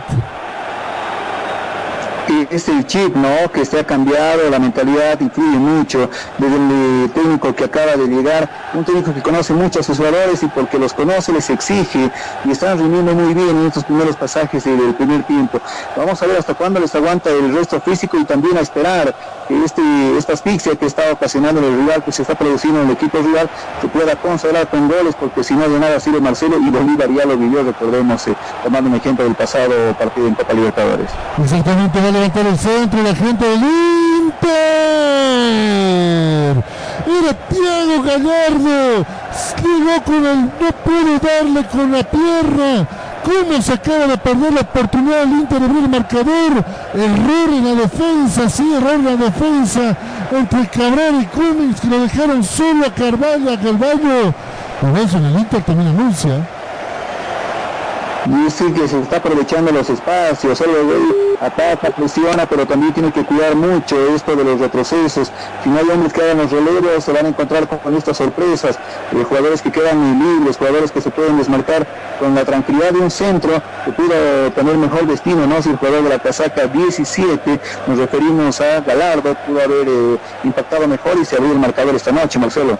Es 2.49 2.67
el 2.69 2.85
chip, 2.85 3.15
¿no? 3.15 3.51
Que 3.51 3.65
se 3.65 3.79
ha 3.79 3.83
cambiado, 3.85 4.49
la 4.49 4.59
mentalidad 4.59 5.19
influye 5.19 5.57
mucho. 5.57 6.09
Desde 6.37 6.55
el 6.55 7.11
técnico 7.11 7.53
que 7.55 7.65
acaba 7.65 7.95
de 7.95 8.07
llegar, 8.07 8.49
un 8.73 8.83
técnico 8.83 9.13
que 9.13 9.21
conoce 9.21 9.53
mucho 9.53 9.79
a 9.79 9.83
sus 9.83 9.97
jugadores 9.97 10.41
y 10.43 10.47
porque 10.47 10.77
los 10.79 10.93
conoce 10.93 11.31
les 11.33 11.49
exige 11.49 12.11
y 12.43 12.51
están 12.51 12.77
rindiendo 12.77 13.13
muy 13.13 13.33
bien 13.33 13.49
en 13.49 13.67
estos 13.67 13.83
primeros 13.83 14.15
pasajes 14.15 14.63
del 14.63 14.93
primer 14.95 15.23
tiempo. 15.23 15.59
Vamos 15.95 16.21
a 16.21 16.25
ver 16.25 16.37
hasta 16.37 16.53
cuándo 16.53 16.79
les 16.79 16.93
aguanta 16.95 17.29
el 17.29 17.53
resto 17.53 17.79
físico 17.81 18.17
y 18.17 18.25
también 18.25 18.57
a 18.57 18.61
esperar 18.61 19.13
que 19.47 19.63
este, 19.63 19.81
esta 20.17 20.33
asfixia 20.33 20.75
que 20.75 20.85
está 20.85 21.11
ocasionando 21.11 21.61
el 21.61 21.77
rival, 21.77 22.03
que 22.03 22.11
se 22.11 22.23
está 22.23 22.35
produciendo 22.35 22.81
en 22.81 22.87
el 22.87 22.93
equipo 22.93 23.19
rival, 23.19 23.49
se 23.81 23.87
pueda 23.87 24.15
consagrar 24.15 24.67
con 24.67 24.87
goles, 24.87 25.15
porque 25.19 25.43
si 25.43 25.53
no 25.53 25.67
de 25.69 25.79
nada 25.79 25.99
sirve 25.99 26.19
Marcelo 26.19 26.57
y 26.57 26.69
Bolívar 26.69 27.09
ya 27.11 27.25
lo 27.25 27.37
vivió, 27.37 27.63
recordemos, 27.63 28.27
eh, 28.27 28.35
tomando 28.63 28.89
un 28.89 28.95
ejemplo 28.95 29.25
del 29.25 29.35
pasado 29.35 29.93
partido 29.97 30.27
en 30.27 30.35
Copa 30.35 30.53
Libertadores. 30.53 31.09
Exactamente, 31.41 31.99
levantar 32.15 32.47
el 32.47 32.57
centro 32.57 33.03
la 33.03 33.13
gente 33.13 33.45
del 33.45 33.61
Inter. 33.61 34.53
Era 37.05 37.33
Thiago 37.49 38.01
Gallardo. 38.03 39.05
Llegó. 39.63 40.21
No 40.59 40.71
puede 40.83 41.19
darle 41.19 41.65
con 41.65 41.91
la 41.91 42.03
pierna. 42.03 42.87
¿Cómo 43.23 43.61
se 43.61 43.73
acaba 43.73 44.07
de 44.07 44.17
perder 44.17 44.53
la 44.53 44.61
oportunidad 44.61 45.21
del 45.21 45.31
Inter 45.31 45.59
de 45.59 45.65
abrir 45.65 45.83
el 45.83 45.89
marcador? 45.89 46.63
Error 46.93 47.49
en 47.49 47.65
la 47.65 47.81
defensa, 47.81 48.49
sí, 48.49 48.71
error 48.71 48.93
en 48.93 49.05
la 49.05 49.15
defensa 49.15 49.97
entre 50.31 50.67
Cabral 50.67 51.21
y 51.21 51.25
Cummings 51.25 51.81
que 51.81 51.87
lo 51.87 52.01
dejaron 52.01 52.43
solo 52.43 52.85
a 52.85 52.93
Carvalho, 52.93 53.51
a 53.51 53.57
Carvalho. 53.57 54.33
Por 54.79 54.99
eso 54.99 55.17
en 55.17 55.25
el 55.25 55.39
Inter 55.39 55.63
también 55.63 55.89
anuncia. 55.89 56.47
Y 58.27 58.49
sí 58.51 58.71
que 58.73 58.87
se 58.87 59.01
está 59.01 59.17
aprovechando 59.17 59.71
los 59.71 59.89
espacios, 59.89 60.61
ataca, 61.41 61.89
presiona, 61.91 62.45
pero 62.45 62.65
también 62.65 62.93
tiene 62.93 63.11
que 63.11 63.23
cuidar 63.23 63.55
mucho 63.55 63.95
esto 64.15 64.35
de 64.35 64.43
los 64.43 64.59
retrocesos. 64.59 65.31
Si 65.63 65.69
no 65.69 65.79
hay 65.79 65.89
hombres 65.89 66.13
que 66.13 66.21
hagan 66.21 66.37
los 66.37 66.51
relevos, 66.51 67.03
se 67.03 67.11
van 67.11 67.25
a 67.25 67.29
encontrar 67.29 67.67
con 67.67 67.95
estas 67.95 68.17
sorpresas. 68.17 68.77
Eh, 69.11 69.23
jugadores 69.27 69.61
que 69.61 69.71
quedan 69.71 70.19
libres, 70.19 70.57
jugadores 70.57 70.91
que 70.91 71.01
se 71.01 71.09
pueden 71.11 71.37
desmarcar 71.37 71.87
con 72.19 72.35
la 72.35 72.45
tranquilidad 72.45 72.91
de 72.91 72.99
un 72.99 73.11
centro 73.11 73.61
que 73.83 73.91
pueda 73.91 74.49
tener 74.51 74.77
mejor 74.77 75.07
destino, 75.07 75.45
¿no? 75.45 75.61
Si 75.61 75.69
el 75.69 75.77
jugador 75.77 76.03
de 76.03 76.09
la 76.09 76.19
casaca 76.19 76.67
17, 76.67 77.59
nos 77.87 77.97
referimos 77.97 78.61
a 78.61 78.81
Galardo, 78.81 79.35
pudo 79.45 79.61
haber 79.61 79.87
eh, 79.87 80.17
impactado 80.43 80.87
mejor 80.87 81.17
y 81.21 81.25
se 81.25 81.35
abrió 81.35 81.51
el 81.51 81.59
marcador 81.59 81.95
esta 81.95 82.11
noche, 82.11 82.39
Marcelo. 82.39 82.77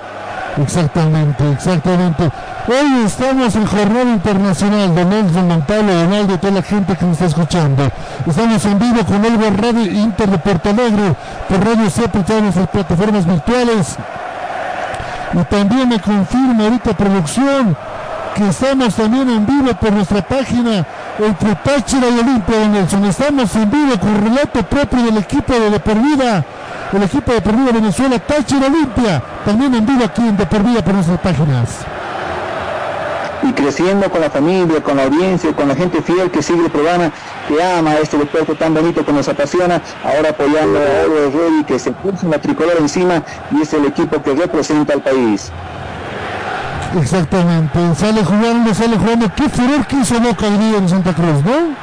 Exactamente, 0.57 1.43
exactamente. 1.51 2.31
Hoy 2.68 3.03
estamos 3.05 3.55
en 3.55 3.68
jornada 3.68 4.09
internacional 4.09 4.95
de 4.95 5.05
Nelson 5.05 5.47
Montalvo, 5.47 5.93
Donaldo 5.93 6.34
y 6.34 6.38
toda 6.39 6.53
la 6.53 6.61
gente 6.63 6.95
que 6.95 7.05
nos 7.05 7.13
está 7.13 7.26
escuchando. 7.26 7.91
Estamos 8.26 8.66
en 8.66 8.80
vivo 8.80 9.05
con 9.05 9.24
el 9.24 9.55
Radio 9.55 9.91
Inter 9.91 10.28
de 10.32 10.39
Porto 10.39 10.70
Alegre, 10.72 11.16
por 11.47 11.63
Radio 11.63 11.88
CEP 11.91 12.16
y 12.16 12.24
todas 12.24 12.41
nuestras 12.41 12.68
plataformas 12.70 13.28
virtuales. 13.28 13.95
Y 15.34 15.43
también 15.43 15.89
me 15.89 15.99
confirma 15.99 16.63
ahorita 16.63 16.97
producción 16.97 17.78
que 18.34 18.47
estamos 18.47 18.95
también 18.95 19.30
en 19.30 19.45
vivo 19.45 19.72
por 19.76 19.91
nuestra 19.91 20.24
página 20.24 20.84
entre 21.20 21.55
Táchira 21.57 22.09
y 22.09 22.20
Olimpia, 22.20 22.68
Nelson. 22.68 23.05
Estamos 23.05 23.55
en 23.55 23.70
vivo 23.70 23.99
con 23.99 24.24
relato 24.24 24.63
propio 24.63 25.03
del 25.03 25.18
equipo 25.18 25.53
de 25.53 25.70
De 25.70 26.43
el 26.93 27.03
equipo 27.03 27.32
de 27.32 27.41
Por 27.41 27.55
Vida 27.57 27.72
Venezuela, 27.74 28.18
Táchira 28.18 28.66
Olimpia, 28.66 29.22
también 29.45 29.76
en 29.76 29.86
vivo 29.86 30.03
aquí 30.03 30.24
en 30.24 30.36
De 30.36 30.45
por 30.47 30.63
nuestras 30.63 31.20
páginas. 31.20 31.94
Y 33.47 33.53
creciendo 33.53 34.09
con 34.09 34.21
la 34.21 34.29
familia, 34.29 34.81
con 34.81 34.97
la 34.97 35.03
audiencia, 35.03 35.53
con 35.53 35.67
la 35.67 35.75
gente 35.75 36.01
fiel 36.01 36.31
que 36.31 36.41
sigue 36.41 36.65
el 36.65 36.71
programa, 36.71 37.11
que 37.47 37.63
ama 37.63 37.95
este 37.95 38.17
deporte 38.17 38.55
tan 38.55 38.73
bonito 38.73 39.05
que 39.05 39.13
nos 39.13 39.27
apasiona, 39.27 39.81
ahora 40.03 40.29
apoyando 40.29 40.79
a 40.79 41.05
Oro 41.05 41.31
Rey 41.31 41.63
que 41.65 41.77
se 41.77 41.91
puso 41.91 42.25
una 42.25 42.39
tricolor 42.39 42.75
encima 42.79 43.21
y 43.51 43.61
es 43.61 43.73
el 43.73 43.85
equipo 43.85 44.21
que 44.21 44.33
representa 44.33 44.93
al 44.93 45.01
país. 45.01 45.51
Exactamente, 46.99 47.79
sale 47.95 48.23
jugando, 48.23 48.73
sale 48.73 48.97
jugando. 48.97 49.31
Qué 49.35 49.49
furor 49.49 49.85
que 49.85 49.97
hizo 49.97 50.19
Boca 50.19 50.47
el 50.47 50.59
día 50.59 50.77
en 50.77 50.89
Santa 50.89 51.13
Cruz, 51.13 51.43
¿no? 51.43 51.75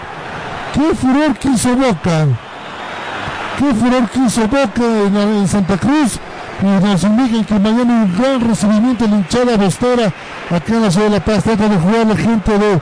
Qué 0.72 0.94
furor 0.96 1.36
que 1.38 1.48
hizo 1.48 1.76
Boca. 1.76 2.26
Qué 3.58 3.74
furor 3.74 4.08
que 4.08 4.18
hizo 4.20 4.40
Boca 4.48 4.82
en 4.82 5.48
Santa 5.48 5.76
Cruz. 5.76 6.18
Y 6.62 6.64
nos 6.64 7.02
indican 7.02 7.44
que 7.44 7.58
mañana 7.58 8.04
un 8.04 8.16
gran 8.16 8.40
recibimiento 8.40 9.04
en 9.04 9.10
la 9.10 9.16
hinchada 9.18 9.56
bostera 9.56 10.06
acá 10.06 10.74
en 10.74 10.82
la 10.82 10.90
ciudad 10.92 11.06
de 11.08 11.12
La 11.14 11.24
Paz. 11.24 11.42
Trata 11.42 11.68
de 11.68 11.76
jugar 11.76 12.06
la 12.06 12.16
gente 12.16 12.56
de 12.56 12.80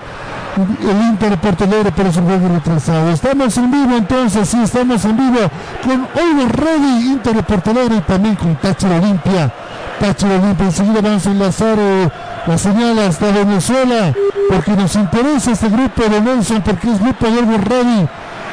el 0.56 1.02
Inter 1.08 1.30
de 1.30 1.36
Porto 1.36 1.64
pero 1.96 2.08
es 2.08 2.16
un 2.16 2.24
juego 2.24 2.48
retrasado. 2.48 3.10
Estamos 3.10 3.56
en 3.56 3.70
vivo 3.70 3.96
entonces, 3.96 4.48
sí, 4.48 4.58
estamos 4.62 5.04
en 5.04 5.16
vivo 5.16 5.38
con 5.82 6.08
Oliver 6.14 6.56
Ready, 6.56 7.12
Inter 7.12 7.34
de 7.36 7.42
Porto 7.42 7.70
y 7.70 8.00
también 8.00 8.34
con 8.34 8.54
Táchira 8.56 8.96
Olimpia. 8.96 9.52
Táchira 9.98 10.34
Olimpia, 10.34 10.66
enseguida 10.66 11.00
vamos 11.00 11.26
a 11.26 11.30
enlazar 11.30 11.78
eh, 11.78 12.08
la 12.46 12.58
señal 12.58 12.98
hasta 12.98 13.30
Venezuela, 13.32 14.12
porque 14.48 14.72
nos 14.72 14.94
interesa 14.94 15.52
este 15.52 15.68
grupo 15.68 16.02
de 16.02 16.20
Nelson, 16.20 16.62
porque 16.62 16.90
es 16.90 17.00
grupo 17.00 17.26
de 17.26 17.38
Oliver 17.38 17.68
Ready. 17.68 18.08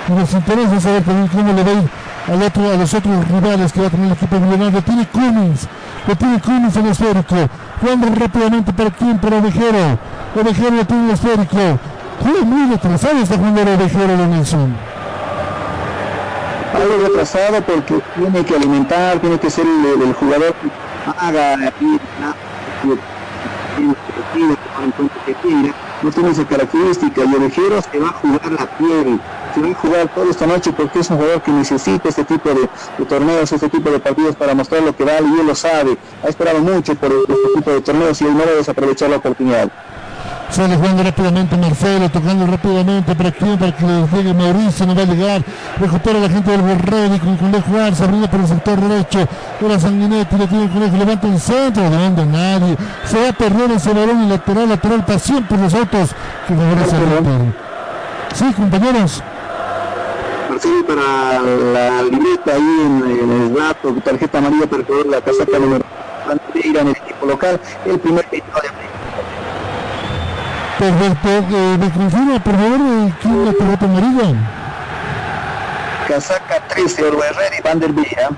Y 0.10 0.12
nos 0.14 0.34
interesa 0.34 0.80
saber 0.80 1.04
también 1.04 1.28
cómo 1.28 1.54
le 1.54 1.64
va 1.64 1.72
a 1.72 2.07
al 2.28 2.44
otro, 2.44 2.72
a 2.72 2.76
los 2.76 2.94
otros 2.94 3.28
rivales 3.28 3.72
que 3.72 3.82
va 3.82 3.88
a 3.88 3.90
tener 3.90 4.08
el 4.08 4.14
equipo 4.14 4.40
millonario. 4.40 4.84
Tiene 4.84 5.08
Cummins, 5.08 5.68
lo 6.08 6.16
tiene 6.16 6.42
Cummins 6.42 6.76
en 6.76 6.86
el 6.86 6.92
esférico. 6.92 7.36
Jugando 7.80 8.08
rápidamente 8.16 8.74
para 8.74 8.92
quién, 8.92 9.18
para 9.20 9.38
Ovejero. 9.38 9.98
Ovejero 10.36 10.72
lo 10.72 10.86
tiene 10.86 11.04
en 11.04 11.10
el 11.10 11.14
esférico. 11.14 11.80
Juega 12.22 12.42
muy 12.44 12.70
retrasado 12.72 13.18
está 13.20 13.38
jugando 13.38 13.62
Ovejero 13.62 14.18
de 14.18 14.28
Nelson. 14.28 14.76
Algo 16.76 17.08
retrasado 17.08 17.62
porque 17.62 18.02
tiene 18.16 18.46
que 18.46 18.56
alimentar, 18.56 19.20
tiene 19.20 19.40
que 19.40 19.50
ser 19.50 19.66
el, 19.66 20.02
el 20.02 20.14
jugador 20.14 20.54
que 20.54 20.70
haga 21.18 21.54
aquí, 21.54 22.00
no 26.02 26.12
tiene 26.12 26.30
esa 26.30 26.46
característica 26.46 27.24
y 27.24 27.36
Ovejero 27.36 27.82
se 27.82 28.00
va 28.00 28.10
a 28.10 28.14
jugar 28.14 28.52
la 28.52 28.78
piel, 28.78 29.20
se 29.54 29.62
va 29.62 29.68
a 29.68 29.74
jugar 29.76 30.14
toda 30.14 30.30
esta 30.30 30.46
noche 30.46 30.72
porque 30.74 31.00
es 31.00 31.10
un 31.10 31.18
jugador 31.18 31.42
que 31.42 31.52
necesita 31.52 32.10
este 32.10 32.24
tipo 32.24 32.50
de, 32.50 32.70
de 32.98 33.06
torneos, 33.06 33.52
este 33.52 33.70
tipo 33.70 33.90
de 33.90 34.00
partidos 34.00 34.36
para 34.36 34.54
mostrar 34.54 34.84
lo 34.84 34.96
que 34.96 35.04
vale 35.04 35.28
y 35.28 35.40
él 35.40 35.48
lo 35.48 35.56
sabe, 35.56 35.98
ha 36.24 36.28
esperado 36.28 36.60
mucho 36.60 36.96
por 36.96 37.12
este 37.12 37.34
tipo 37.56 37.72
de 37.72 37.82
torneos 37.82 38.22
y 38.22 38.26
él 38.26 38.34
no 38.34 38.46
va 38.46 38.52
a 38.52 38.56
desaprovechar 38.56 39.10
la 39.10 39.18
oportunidad. 39.18 39.72
Sale 40.50 40.76
jugando 40.76 41.04
rápidamente 41.04 41.58
Marcelo, 41.58 42.10
tocando 42.10 42.48
rápidamente 42.48 43.14
para 43.16 43.32
quién, 43.32 43.58
para 43.60 43.76
que 43.76 43.86
le 43.86 44.08
llegue 44.08 44.34
Mauricio, 44.34 44.86
no 44.86 44.96
va 44.96 45.02
a 45.02 45.06
llegar. 45.06 45.42
Recupera 45.80 46.20
la 46.20 46.30
gente 46.30 46.52
del 46.52 46.62
Borredi 46.62 47.20
con 47.20 47.38
Conejo 47.38 47.78
Arce, 47.78 48.04
abriendo 48.04 48.30
por 48.30 48.40
el 48.40 48.48
sector 48.48 48.80
derecho. 48.80 49.28
Era 49.62 49.80
Sanguinetti, 49.80 50.38
le 50.38 50.48
tiene 50.48 50.64
el 50.64 50.70
Conejo, 50.72 50.98
levanta 50.98 51.28
el 51.28 51.40
centro, 51.40 51.90
no 51.90 51.98
anda 51.98 52.26
nadie. 52.26 52.78
Se 53.06 53.22
va 53.22 53.30
a 53.30 53.34
perder 53.34 53.72
ese 53.72 53.94
balón 53.94 54.22
en 54.22 54.30
lateral, 54.30 54.70
lateral, 54.70 55.06
pasión 55.06 55.44
por 55.44 55.60
los 55.60 55.74
autos 55.74 56.10
que 56.48 56.56
favorece 56.56 56.96
a. 56.96 58.36
Sí, 58.36 58.54
compañeros. 58.54 59.24
Marcelo 60.50 60.86
para 60.88 61.42
la 61.42 62.02
libreta 62.04 62.54
ahí 62.54 62.82
en, 62.86 63.20
en 63.20 63.42
el 63.42 63.58
rato, 63.58 63.94
tarjeta 64.04 64.38
amarilla 64.38 64.66
para 64.66 64.84
la 65.10 65.22
casaca 65.22 65.60
número 65.60 65.86
en 66.54 66.88
el 66.88 66.96
equipo 66.96 67.26
local, 67.26 67.60
el 67.86 68.00
primer 68.00 68.26
pedido 68.28 68.46
de 68.62 68.97
Perfecto, 70.80 71.30
eh, 71.30 71.78
me 71.80 71.92
confirma 71.92 72.40
por 72.44 72.54
favor 72.56 72.80
eh, 72.80 73.14
quién 73.20 73.46
la 73.46 73.52
pelota 73.52 73.86
amarilla. 73.86 74.36
Casaca 76.08 76.68
13, 76.68 77.04
Orbe 77.04 77.26
Herrera 77.26 77.56
y 77.58 77.62
Van 77.64 77.80
der 77.80 77.94
Villa. 77.94 78.30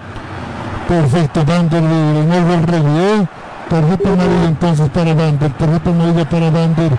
Perfecto, 0.87 1.43
Van 1.43 1.69
der 1.69 1.81
Villa, 1.81 2.23
no 2.23 2.37
Orbe 2.37 2.53
Herrera, 2.55 2.89
¿eh? 2.97 3.27
Tarjeta 3.69 4.09
amarilla 4.09 4.45
entonces 4.47 4.89
para 4.89 5.13
Vander, 5.13 5.51
tarjeta 5.51 5.89
amarilla 5.89 6.29
para 6.29 6.49
Vander. 6.49 6.91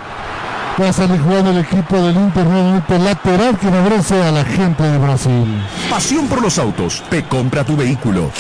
Va 0.81 0.89
a 0.89 0.93
salir 0.93 1.21
jugando 1.21 1.51
el 1.51 1.59
equipo 1.59 1.97
del 1.97 2.17
Inter 2.17 2.47
nuevamente 2.47 2.99
lateral 2.99 3.59
que 3.59 3.69
favorece 3.69 4.23
a 4.23 4.31
la 4.31 4.45
gente 4.45 4.83
de 4.83 4.99
Brasil. 4.99 5.63
Pasión 5.91 6.29
por 6.29 6.43
los 6.43 6.59
autos. 6.59 7.03
Te 7.11 7.25
compra 7.25 7.65
tu 7.65 7.77
vehículo. 7.77 8.31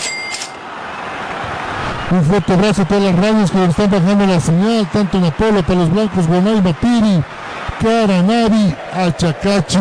Un 2.11 2.25
fuerte 2.25 2.53
abrazo 2.53 2.83
a 2.83 2.85
todas 2.87 3.05
las 3.05 3.15
radios 3.15 3.51
que 3.53 3.59
nos 3.59 3.69
están 3.69 3.89
bajando 3.89 4.27
la 4.27 4.41
señal, 4.41 4.85
tanto 4.93 5.19
en 5.19 5.27
Apolo 5.27 5.63
para 5.63 5.79
los 5.79 5.91
blancos, 5.91 6.27
Guanay, 6.27 6.61
Mapiri, 6.61 7.23
Caranavi, 7.81 8.75
Achacachi, 8.93 9.79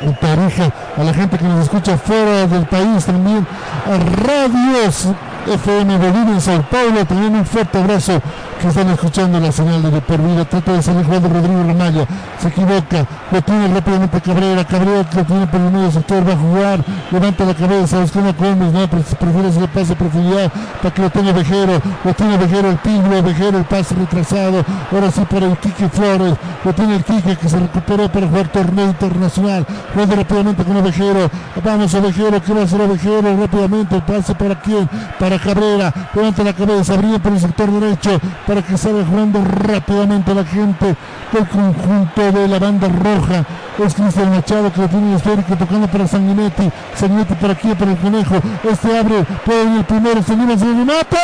en 0.00 0.14
Tarija, 0.18 0.72
a 0.96 1.04
la 1.04 1.12
gente 1.12 1.36
que 1.36 1.44
nos 1.44 1.64
escucha 1.64 1.98
fuera 1.98 2.46
del 2.46 2.64
país 2.64 3.04
también, 3.04 3.46
a 3.84 3.98
radios 4.26 5.08
FM 5.46 5.98
Bolivia 5.98 6.32
en 6.32 6.40
Sao 6.40 6.62
Paulo, 6.70 7.04
también 7.04 7.36
un 7.36 7.44
fuerte 7.44 7.78
abrazo 7.78 8.22
que 8.60 8.68
están 8.68 8.88
escuchando 8.90 9.40
la 9.40 9.52
señal 9.52 9.82
de 9.82 10.00
por 10.00 10.20
vida. 10.20 10.44
Trata 10.44 10.72
de 10.72 10.82
salir 10.82 11.04
jugando 11.04 11.28
Rodrigo 11.28 11.62
Ramallo, 11.66 12.06
se 12.40 12.48
equivoca, 12.48 13.06
lo 13.30 13.42
tiene 13.42 13.68
rápidamente 13.68 14.20
Cabrera, 14.20 14.64
Cabrera 14.64 15.06
lo 15.14 15.24
tiene 15.24 15.46
por 15.46 15.60
el 15.60 15.70
medio 15.70 15.90
sector, 15.90 16.28
va 16.28 16.32
a 16.32 16.36
jugar, 16.36 16.84
levanta 17.10 17.44
la 17.44 17.54
cabeza, 17.54 18.00
buscando 18.00 18.30
a 18.30 18.32
Gómez, 18.32 18.72
no, 18.72 18.88
prefiere 18.88 19.48
hacer 19.48 19.62
el 19.62 19.68
pase 19.68 19.96
profundidad 19.96 20.52
para 20.82 20.94
que 20.94 21.02
lo 21.02 21.10
tenga 21.10 21.32
Vejero, 21.32 21.80
lo 22.04 22.14
tiene 22.14 22.36
Vejero, 22.36 22.70
el 22.70 22.78
pingüe, 22.78 23.22
Vejero, 23.22 23.58
el 23.58 23.64
pase 23.64 23.94
retrasado, 23.94 24.64
ahora 24.92 25.10
sí 25.10 25.20
para 25.28 25.46
el 25.46 25.56
Quique 25.58 25.88
Flores, 25.88 26.34
lo 26.64 26.74
tiene 26.74 26.96
el 26.96 27.04
Quique 27.04 27.36
que 27.36 27.48
se 27.48 27.58
recuperó 27.58 28.10
para 28.10 28.28
jugar 28.28 28.48
torneo 28.48 28.86
internacional, 28.86 29.66
jugando 29.92 30.16
rápidamente 30.16 30.64
con 30.64 30.76
Ovejero, 30.76 31.30
vamos 31.64 31.94
Ovejero, 31.94 32.42
¿qué 32.42 32.52
va 32.52 32.60
a 32.60 32.64
hacer 32.64 32.80
Ovejero? 32.80 33.36
Rápidamente, 33.40 33.96
el 33.96 34.02
pase 34.02 34.34
para 34.34 34.60
quién, 34.60 34.88
para 35.18 35.38
Cabrera, 35.38 35.92
levanta 36.14 36.44
la 36.44 36.52
cabeza, 36.52 36.96
brilla 36.96 37.18
por 37.18 37.32
el 37.32 37.40
sector 37.40 37.70
derecho, 37.70 38.20
para 38.46 38.53
que 38.62 38.76
salga 38.78 39.04
jugando 39.04 39.42
rápidamente 39.44 40.34
la 40.34 40.44
gente 40.44 40.96
del 41.32 41.48
conjunto 41.48 42.32
de 42.32 42.48
la 42.48 42.58
banda 42.58 42.88
roja. 42.88 43.44
Es 43.78 43.94
Cristian 43.94 44.30
Machado 44.30 44.72
que 44.72 44.80
lo 44.80 44.88
tiene 44.88 45.10
el 45.10 45.16
esférico 45.16 45.56
tocando 45.56 45.88
para 45.88 46.06
Sanguinetti. 46.06 46.70
Sanguinetti 46.94 47.34
para 47.34 47.52
aquí, 47.54 47.74
para 47.74 47.90
el 47.90 47.98
conejo. 47.98 48.36
Este 48.70 48.98
abre, 48.98 49.24
puede 49.44 49.64
ir 49.64 49.78
el 49.78 49.84
primero, 49.84 50.22
se 50.22 50.32
anima, 50.32 50.56
se 50.56 50.64
remate. 50.66 51.18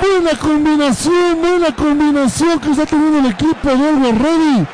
Buena 0.00 0.38
combinación, 0.38 1.40
buena 1.40 1.74
combinación 1.74 2.58
que 2.60 2.70
está 2.70 2.86
teniendo 2.86 3.18
el 3.18 3.26
equipo 3.26 3.68
de 3.68 4.12
Ready. 4.12 4.66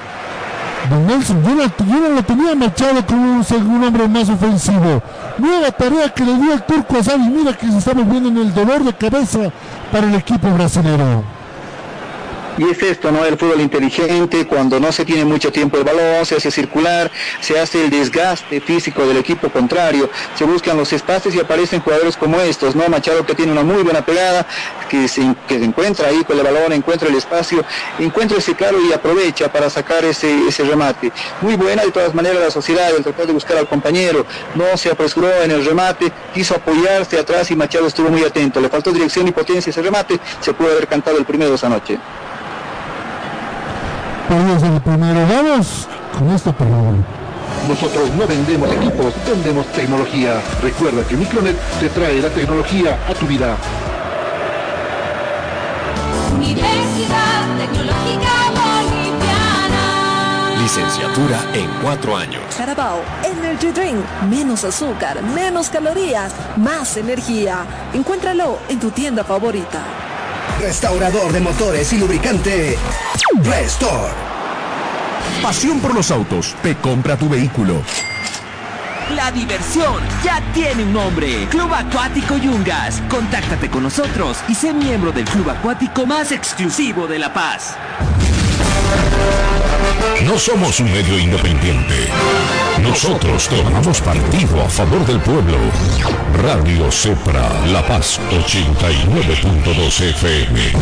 Don 0.90 1.06
Nelson, 1.06 1.42
yo, 1.44 1.54
no 1.54 2.08
lo 2.16 2.22
tenía 2.24 2.54
Machado 2.54 3.06
como 3.06 3.36
un 3.36 3.44
segundo 3.44 3.86
hombre 3.86 4.08
más 4.08 4.28
ofensivo. 4.28 5.02
Nueva 5.42 5.72
tarea 5.72 6.08
que 6.08 6.24
le 6.24 6.36
dio 6.36 6.52
el 6.52 6.62
turco 6.62 6.98
a 6.98 7.02
Savi. 7.02 7.28
Mira 7.28 7.52
que 7.52 7.66
se 7.66 7.78
está 7.78 7.92
moviendo 7.94 8.28
en 8.28 8.36
el 8.36 8.54
dolor 8.54 8.84
de 8.84 8.92
cabeza 8.92 9.50
para 9.90 10.06
el 10.06 10.14
equipo 10.14 10.48
brasileño. 10.52 11.41
Y 12.58 12.68
es 12.68 12.82
esto, 12.82 13.10
¿no? 13.10 13.24
El 13.24 13.38
fútbol 13.38 13.62
inteligente, 13.62 14.46
cuando 14.46 14.78
no 14.78 14.92
se 14.92 15.06
tiene 15.06 15.24
mucho 15.24 15.50
tiempo 15.50 15.78
el 15.78 15.84
balón, 15.84 16.26
se 16.26 16.36
hace 16.36 16.50
circular, 16.50 17.10
se 17.40 17.58
hace 17.58 17.84
el 17.84 17.90
desgaste 17.90 18.60
físico 18.60 19.06
del 19.06 19.16
equipo 19.16 19.48
contrario, 19.48 20.10
se 20.34 20.44
buscan 20.44 20.76
los 20.76 20.92
espacios 20.92 21.34
y 21.34 21.40
aparecen 21.40 21.80
jugadores 21.80 22.16
como 22.16 22.38
estos, 22.40 22.76
¿no? 22.76 22.86
Machado 22.88 23.24
que 23.24 23.34
tiene 23.34 23.52
una 23.52 23.62
muy 23.62 23.82
buena 23.82 24.04
pegada, 24.04 24.46
que 24.90 25.08
se, 25.08 25.22
encuentra 25.48 26.08
ahí 26.08 26.22
con 26.24 26.36
el 26.36 26.44
balón, 26.44 26.72
encuentra 26.72 27.08
el 27.08 27.14
espacio, 27.14 27.64
encuentra 27.98 28.36
ese 28.36 28.54
claro 28.54 28.78
y 28.82 28.92
aprovecha 28.92 29.50
para 29.50 29.70
sacar 29.70 30.04
ese, 30.04 30.46
ese 30.46 30.62
remate. 30.64 31.10
Muy 31.40 31.56
buena 31.56 31.84
de 31.84 31.90
todas 31.90 32.14
maneras 32.14 32.42
la 32.42 32.50
sociedad, 32.50 32.94
el 32.94 33.02
tratar 33.02 33.26
de 33.26 33.32
buscar 33.32 33.56
al 33.56 33.66
compañero, 33.66 34.26
no 34.54 34.76
se 34.76 34.90
apresuró 34.90 35.32
en 35.42 35.52
el 35.52 35.64
remate, 35.64 36.12
quiso 36.34 36.54
apoyarse 36.54 37.18
atrás 37.18 37.50
y 37.50 37.56
Machado 37.56 37.86
estuvo 37.86 38.10
muy 38.10 38.24
atento, 38.24 38.60
le 38.60 38.68
faltó 38.68 38.92
dirección 38.92 39.26
y 39.26 39.32
potencia 39.32 39.70
ese 39.70 39.80
remate, 39.80 40.20
se 40.40 40.52
pudo 40.52 40.70
haber 40.70 40.86
cantado 40.86 41.16
el 41.16 41.24
primero 41.24 41.54
esa 41.54 41.70
noche. 41.70 41.98
El 44.32 44.80
primero. 44.80 45.26
Vamos 45.26 45.86
con 46.16 46.30
esto, 46.30 46.52
por 46.54 46.66
favor. 46.66 46.94
Nosotros 47.68 48.10
no 48.18 48.26
vendemos 48.26 48.72
equipos, 48.72 49.12
vendemos 49.26 49.66
tecnología. 49.72 50.40
Recuerda 50.62 51.06
que 51.06 51.16
Micronet 51.16 51.54
te 51.78 51.90
trae 51.90 52.18
la 52.22 52.30
tecnología 52.30 52.98
a 53.06 53.12
tu 53.12 53.26
vida. 53.26 53.56
Universidad 56.34 57.58
Tecnológica 57.58 58.32
Boliviana. 58.56 59.82
Licenciatura 60.62 61.38
en 61.52 61.68
cuatro 61.82 62.16
años. 62.16 62.42
Carabao 62.56 63.02
Energy 63.22 63.70
Drink. 63.70 64.02
Menos 64.30 64.64
azúcar, 64.64 65.22
menos 65.22 65.68
calorías, 65.68 66.32
más 66.56 66.96
energía. 66.96 67.66
Encuéntralo 67.92 68.60
en 68.70 68.80
tu 68.80 68.90
tienda 68.92 69.24
favorita. 69.24 69.82
Restaurador 70.60 71.32
de 71.32 71.40
motores 71.40 71.92
y 71.92 71.98
lubricante. 71.98 72.76
Restore. 73.42 74.12
Pasión 75.42 75.80
por 75.80 75.94
los 75.94 76.10
autos. 76.10 76.54
Te 76.62 76.76
compra 76.76 77.16
tu 77.16 77.28
vehículo. 77.28 77.82
La 79.16 79.30
diversión 79.30 80.00
ya 80.24 80.40
tiene 80.54 80.84
un 80.84 80.92
nombre. 80.92 81.46
Club 81.50 81.72
Acuático 81.74 82.36
Yungas. 82.36 83.02
Contáctate 83.10 83.68
con 83.68 83.82
nosotros 83.82 84.38
y 84.48 84.54
sé 84.54 84.72
miembro 84.72 85.12
del 85.12 85.24
club 85.24 85.50
acuático 85.50 86.06
más 86.06 86.32
exclusivo 86.32 87.06
de 87.06 87.18
La 87.18 87.32
Paz. 87.32 87.76
No 90.26 90.38
somos 90.38 90.80
un 90.80 90.92
medio 90.92 91.18
independiente. 91.18 92.08
Nosotros 92.80 93.48
tomamos 93.48 94.00
partido 94.00 94.62
a 94.64 94.68
favor 94.68 95.04
del 95.06 95.20
pueblo. 95.20 95.58
Radio 96.42 96.90
Cepra, 96.90 97.48
La 97.72 97.86
Paz 97.86 98.18
89.2 98.30 100.00
FM. 100.00 100.72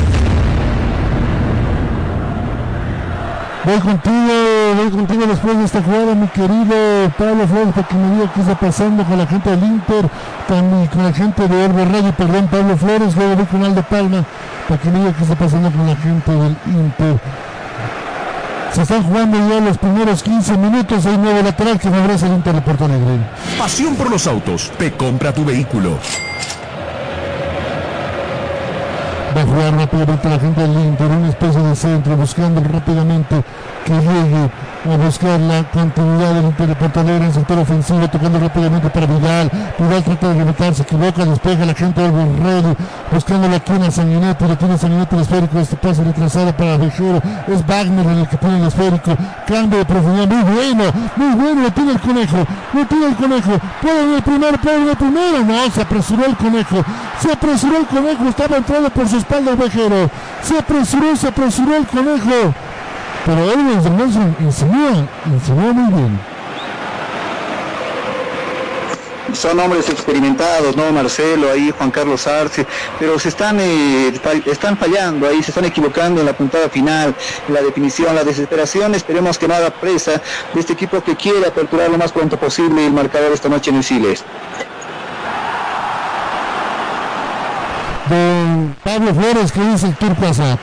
Voy 3.62 3.78
contigo, 3.80 4.32
voy 4.76 4.90
contigo 4.90 5.26
después 5.26 5.58
de 5.58 5.64
esta 5.64 5.82
jugada, 5.82 6.14
mi 6.14 6.26
querido 6.28 6.74
Pablo 7.18 7.46
Flores, 7.46 7.74
para 7.74 7.88
que 7.88 7.94
me 7.94 8.14
diga 8.14 8.32
qué 8.32 8.40
está 8.40 8.54
pasando 8.54 9.04
con 9.04 9.18
la 9.18 9.26
gente 9.26 9.50
del 9.50 9.62
Inter, 9.64 10.08
con, 10.48 11.04
la 11.04 11.12
gente 11.12 11.46
de 11.46 11.64
Orbe 11.64 11.84
Radio, 11.84 12.12
perdón, 12.12 12.48
Pablo 12.48 12.76
Flores, 12.76 13.14
luego 13.16 13.36
voy 13.36 13.44
con 13.46 13.64
Aldo 13.64 13.82
Palma, 13.82 14.24
para 14.66 14.80
que 14.80 14.90
me 14.90 15.00
diga 15.00 15.12
qué 15.12 15.22
está 15.24 15.34
pasando 15.34 15.70
con 15.70 15.86
la 15.86 15.96
gente 15.96 16.32
del 16.32 16.56
Inter. 16.66 17.20
Se 18.72 18.82
están 18.82 19.02
jugando 19.02 19.36
ya 19.48 19.60
los 19.60 19.78
primeros 19.78 20.22
15 20.22 20.56
minutos, 20.56 21.04
hay 21.04 21.18
nuevo 21.18 21.42
lateral 21.42 21.78
que 21.78 21.90
favorece 21.90 22.26
el 22.26 22.34
Inter 22.34 22.54
de 22.54 22.60
Porto 22.60 22.84
Alegre. 22.84 23.18
Pasión 23.58 23.96
por 23.96 24.08
los 24.08 24.26
autos. 24.28 24.70
Te 24.78 24.92
compra 24.92 25.32
tu 25.32 25.44
vehículo. 25.44 25.98
Va 29.36 29.42
a 29.42 29.44
jugar 29.44 29.74
rápidamente 29.74 30.28
la 30.28 30.38
gente 30.38 30.60
del 30.60 30.84
Inter, 30.84 31.06
una 31.06 31.28
especie 31.28 31.60
de 31.60 31.76
centro, 31.76 32.16
buscando 32.16 32.60
rápidamente 32.62 33.42
que 33.84 33.92
llegue 33.92 34.50
a 34.88 34.96
buscar 34.96 35.38
la 35.40 35.62
continuidad 35.64 36.34
del 36.34 36.44
Inter 36.44 36.68
de 36.68 36.74
Porto 36.74 37.00
Alegre 37.00 37.26
en 37.26 37.34
sector 37.34 37.58
ofensivo, 37.58 38.08
tocando 38.08 38.40
rápidamente 38.40 38.88
para 38.88 39.06
Vidal. 39.06 39.50
Vidal 39.78 40.02
trata 40.04 40.28
de 40.28 40.34
rematar, 40.38 40.74
se 40.74 40.82
equivoca, 40.82 41.24
despeja 41.26 41.66
la 41.66 41.74
gente 41.74 42.00
del 42.00 42.12
Ready, 42.12 42.76
buscando 43.12 43.48
la 43.48 43.60
quina 43.60 43.88
a 43.88 43.90
Sanguinetti, 43.90 44.46
lo 44.46 44.56
tiene 44.56 44.78
Sanguinetti 44.78 45.14
el 45.16 45.20
esférico, 45.20 45.58
este 45.58 45.76
pase 45.76 46.02
retrasado 46.02 46.56
para 46.56 46.78
Vejero, 46.78 47.20
es 47.48 47.66
Wagner 47.66 48.06
el 48.06 48.28
que 48.28 48.36
tiene 48.38 48.58
el 48.58 48.66
esférico, 48.68 49.16
cambio 49.46 49.78
de 49.80 49.84
profundidad, 49.84 50.26
muy 50.28 50.54
bueno, 50.54 50.84
muy 51.16 51.34
bueno, 51.34 51.62
lo 51.62 51.70
tiene 51.72 51.92
el 51.92 52.00
conejo, 52.00 52.36
lo 52.72 52.86
tiene 52.86 53.06
el 53.06 53.16
conejo, 53.16 53.52
puede 53.82 54.02
en 54.02 54.14
el 54.14 54.22
primero, 54.22 54.58
puede 54.58 54.76
en 54.76 54.88
el 54.88 54.96
primero, 54.96 55.44
no, 55.44 55.70
se 55.70 55.82
apresuró 55.82 56.24
el 56.24 56.36
conejo, 56.36 56.82
se 57.20 57.32
apresuró 57.32 57.76
el 57.76 57.86
conejo, 57.86 58.28
estaba 58.28 58.56
entrando 58.56 58.88
por 58.88 59.06
su 59.06 59.18
espalda 59.18 59.50
el 59.50 59.56
Vejero, 59.58 60.10
se 60.42 60.58
apresuró, 60.58 61.16
se 61.16 61.28
apresuró 61.28 61.76
el 61.76 61.86
conejo. 61.86 62.54
Pero 63.26 63.52
Elvis 63.52 63.84
Nelson 63.90 64.36
insinúa, 64.40 65.06
insinúa 65.26 65.72
muy 65.72 65.92
bien. 65.94 66.20
Son 69.32 69.58
hombres 69.60 69.88
experimentados, 69.88 70.76
¿no? 70.76 70.90
Marcelo, 70.90 71.52
ahí 71.52 71.72
Juan 71.76 71.92
Carlos 71.92 72.26
Arce, 72.26 72.66
pero 72.98 73.16
se 73.18 73.28
están, 73.28 73.58
eh, 73.60 74.12
fall- 74.22 74.42
están 74.46 74.76
fallando 74.76 75.28
ahí, 75.28 75.40
se 75.42 75.52
están 75.52 75.64
equivocando 75.66 76.20
en 76.20 76.26
la 76.26 76.32
puntada 76.32 76.68
final, 76.68 77.14
en 77.46 77.54
la 77.54 77.62
definición, 77.62 78.14
la 78.16 78.24
desesperación. 78.24 78.94
Esperemos 78.96 79.38
que 79.38 79.46
nada 79.46 79.70
presa 79.70 80.20
de 80.52 80.60
este 80.60 80.72
equipo 80.72 81.00
que 81.04 81.14
quiere 81.14 81.46
aperturar 81.46 81.88
lo 81.90 81.98
más 81.98 82.10
pronto 82.10 82.36
posible 82.38 82.84
el 82.84 82.92
marcador 82.92 83.30
esta 83.32 83.48
noche 83.48 83.70
en 83.70 83.76
el 83.76 83.84
Siles. 83.84 84.24
Don 88.08 88.74
Pablo 88.82 89.14
Flores, 89.14 89.52
que 89.52 89.60
dice 89.60 89.86
el 89.86 89.94
Turco 89.94 90.26
Azat. 90.26 90.58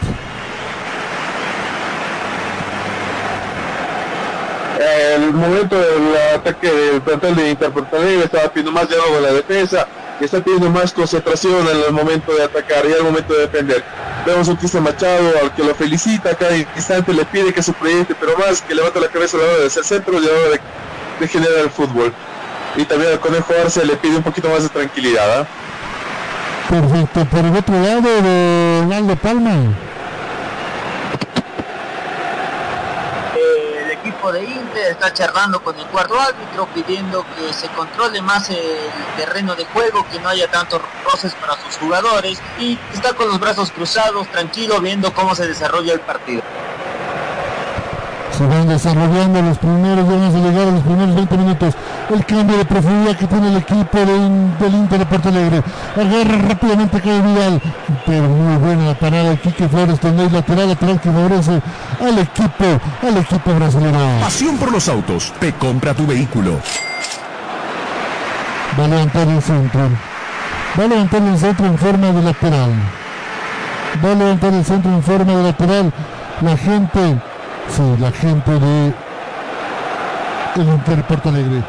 El 5.27 5.33
momento 5.33 5.77
del 5.77 6.35
ataque 6.35 6.71
del 6.71 7.01
plantel 7.01 7.35
de 7.35 7.49
Interportalegre 7.51 8.23
estaba 8.23 8.47
pidiendo 8.49 8.71
más 8.71 8.87
diálogo 8.87 9.15
de 9.15 9.21
la 9.21 9.33
defensa 9.33 9.87
y 10.19 10.25
está 10.25 10.39
pidiendo 10.39 10.69
más 10.69 10.93
concentración 10.93 11.67
en 11.67 11.83
el 11.85 11.91
momento 11.91 12.33
de 12.33 12.43
atacar 12.43 12.85
y 12.85 12.93
al 12.93 13.03
momento 13.03 13.33
de 13.33 13.41
defender. 13.41 13.83
Vemos 14.25 14.47
a 14.47 14.51
un 14.51 14.57
Cristian 14.57 14.83
Machado 14.83 15.31
al 15.41 15.53
que 15.53 15.63
lo 15.63 15.75
felicita 15.75 16.35
cada 16.35 16.55
instante, 16.57 17.13
le 17.13 17.25
pide 17.25 17.53
que 17.53 17.61
se 17.61 17.73
proyecte, 17.73 18.15
pero 18.19 18.37
más 18.37 18.61
que 18.61 18.73
levanta 18.73 18.99
la 18.99 19.09
cabeza 19.09 19.37
a 19.37 19.41
la 19.41 19.45
hora 19.47 19.63
de 19.63 19.69
ser 19.69 19.83
centro 19.83 20.17
y 20.17 20.25
la 20.25 20.31
hora 20.31 20.61
de, 21.19 21.27
generar 21.27 21.59
el 21.59 21.69
fútbol. 21.69 22.13
Y 22.75 22.85
también 22.85 23.11
al 23.11 23.19
Conejo 23.19 23.53
Arce 23.61 23.85
le 23.85 23.95
pide 23.97 24.17
un 24.17 24.23
poquito 24.23 24.49
más 24.49 24.63
de 24.63 24.69
tranquilidad. 24.69 25.41
¿ah? 25.41 25.47
Perfecto, 26.69 27.25
por 27.25 27.45
el 27.45 27.55
otro 27.55 27.75
lado 27.79 28.21
de 28.21 28.95
Aldo 28.95 29.15
Palma. 29.15 29.73
De 34.31 34.43
Inter 34.43 34.91
está 34.91 35.13
charlando 35.13 35.63
con 35.63 35.79
el 35.79 35.85
cuarto 35.85 36.19
árbitro 36.19 36.67
pidiendo 36.73 37.25
que 37.35 37.53
se 37.53 37.69
controle 37.69 38.21
más 38.21 38.49
el 38.49 38.57
terreno 39.15 39.55
de 39.55 39.63
juego, 39.65 40.05
que 40.11 40.19
no 40.19 40.27
haya 40.27 40.51
tantos 40.51 40.81
roces 41.05 41.33
para 41.35 41.55
sus 41.61 41.77
jugadores 41.77 42.41
y 42.59 42.77
está 42.93 43.13
con 43.13 43.29
los 43.29 43.39
brazos 43.39 43.71
cruzados, 43.71 44.27
tranquilo, 44.27 44.81
viendo 44.81 45.13
cómo 45.13 45.33
se 45.33 45.47
desarrolla 45.47 45.93
el 45.93 46.01
partido. 46.01 46.41
Se 48.37 48.45
van 48.45 48.67
desarrollando 48.67 49.41
los 49.41 49.57
primeros, 49.57 50.05
ya 50.05 50.11
vamos 50.11 50.35
a 50.35 50.37
llegar 50.37 50.67
a 50.67 50.71
los 50.71 50.83
primeros 50.83 51.15
20 51.15 51.37
minutos. 51.37 51.73
El 52.13 52.23
cambio 52.23 52.57
de 52.57 52.65
profundidad 52.65 53.17
que 53.17 53.25
tiene 53.25 53.47
el 53.47 53.57
equipo 53.57 53.97
de, 53.97 54.05
del 54.05 54.73
Inter 54.75 54.99
de 54.99 55.05
Porto 55.07 55.29
Alegre. 55.29 55.63
Agarra 55.95 56.37
rápidamente 56.47 57.01
Caio 57.01 57.23
Vidal. 57.23 57.61
Pero 58.05 58.29
muy 58.29 58.57
buena 58.57 58.85
la 58.85 58.93
parada 58.93 59.31
de 59.31 59.37
Quique 59.37 59.67
Flores, 59.67 59.99
donde 59.99 60.23
hay 60.23 60.29
lateral, 60.29 60.69
lateral 60.69 61.01
que 61.01 61.11
favorece 61.11 61.61
al 61.99 62.19
equipo, 62.19 62.65
al 63.01 63.17
equipo 63.17 63.53
brasileño. 63.55 64.19
Pasión 64.21 64.57
por 64.57 64.71
los 64.71 64.87
autos. 64.87 65.33
Te 65.39 65.53
compra 65.53 65.95
tu 65.95 66.05
vehículo. 66.05 66.59
Va 68.79 68.85
a 68.85 68.87
levantar 68.87 69.27
el 69.27 69.41
centro. 69.41 69.89
Va 70.79 70.83
a 70.83 70.87
levantar 70.87 71.23
el 71.23 71.37
centro 71.39 71.65
en 71.65 71.77
forma 71.79 72.11
de 72.11 72.21
lateral. 72.21 72.71
Va 74.05 74.11
a 74.11 74.15
levantar 74.15 74.53
el 74.53 74.63
centro 74.63 74.91
en 74.91 75.01
forma 75.01 75.33
de 75.37 75.43
lateral. 75.43 75.91
La 76.41 76.55
gente, 76.55 77.19
sí, 77.69 77.95
la 77.99 78.11
gente 78.11 78.51
de 78.51 78.93
el 80.55 80.67
Inter 80.67 81.03
Porto 81.03 81.29
Alegre. 81.29 81.63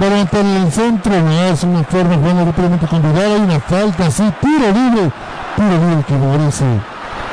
Levantar 0.00 0.44
el 0.44 0.72
centro, 0.72 1.12
no 1.20 1.44
es 1.44 1.62
una 1.62 1.84
forma 1.84 2.16
jugando 2.16 2.46
rápidamente 2.46 2.86
con 2.86 3.02
Vidal. 3.02 3.32
Hay 3.32 3.40
una 3.40 3.60
falta, 3.60 4.10
sí, 4.10 4.24
tiro 4.40 4.72
libre. 4.72 5.12
Tiro 5.56 5.68
libre 5.68 6.02
que 6.06 6.14
favorece 6.14 6.64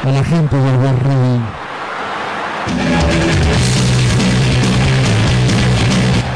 a 0.03 0.09
la 0.09 0.24
gente 0.24 0.55
del 0.55 0.78
Barrio. 0.78 1.41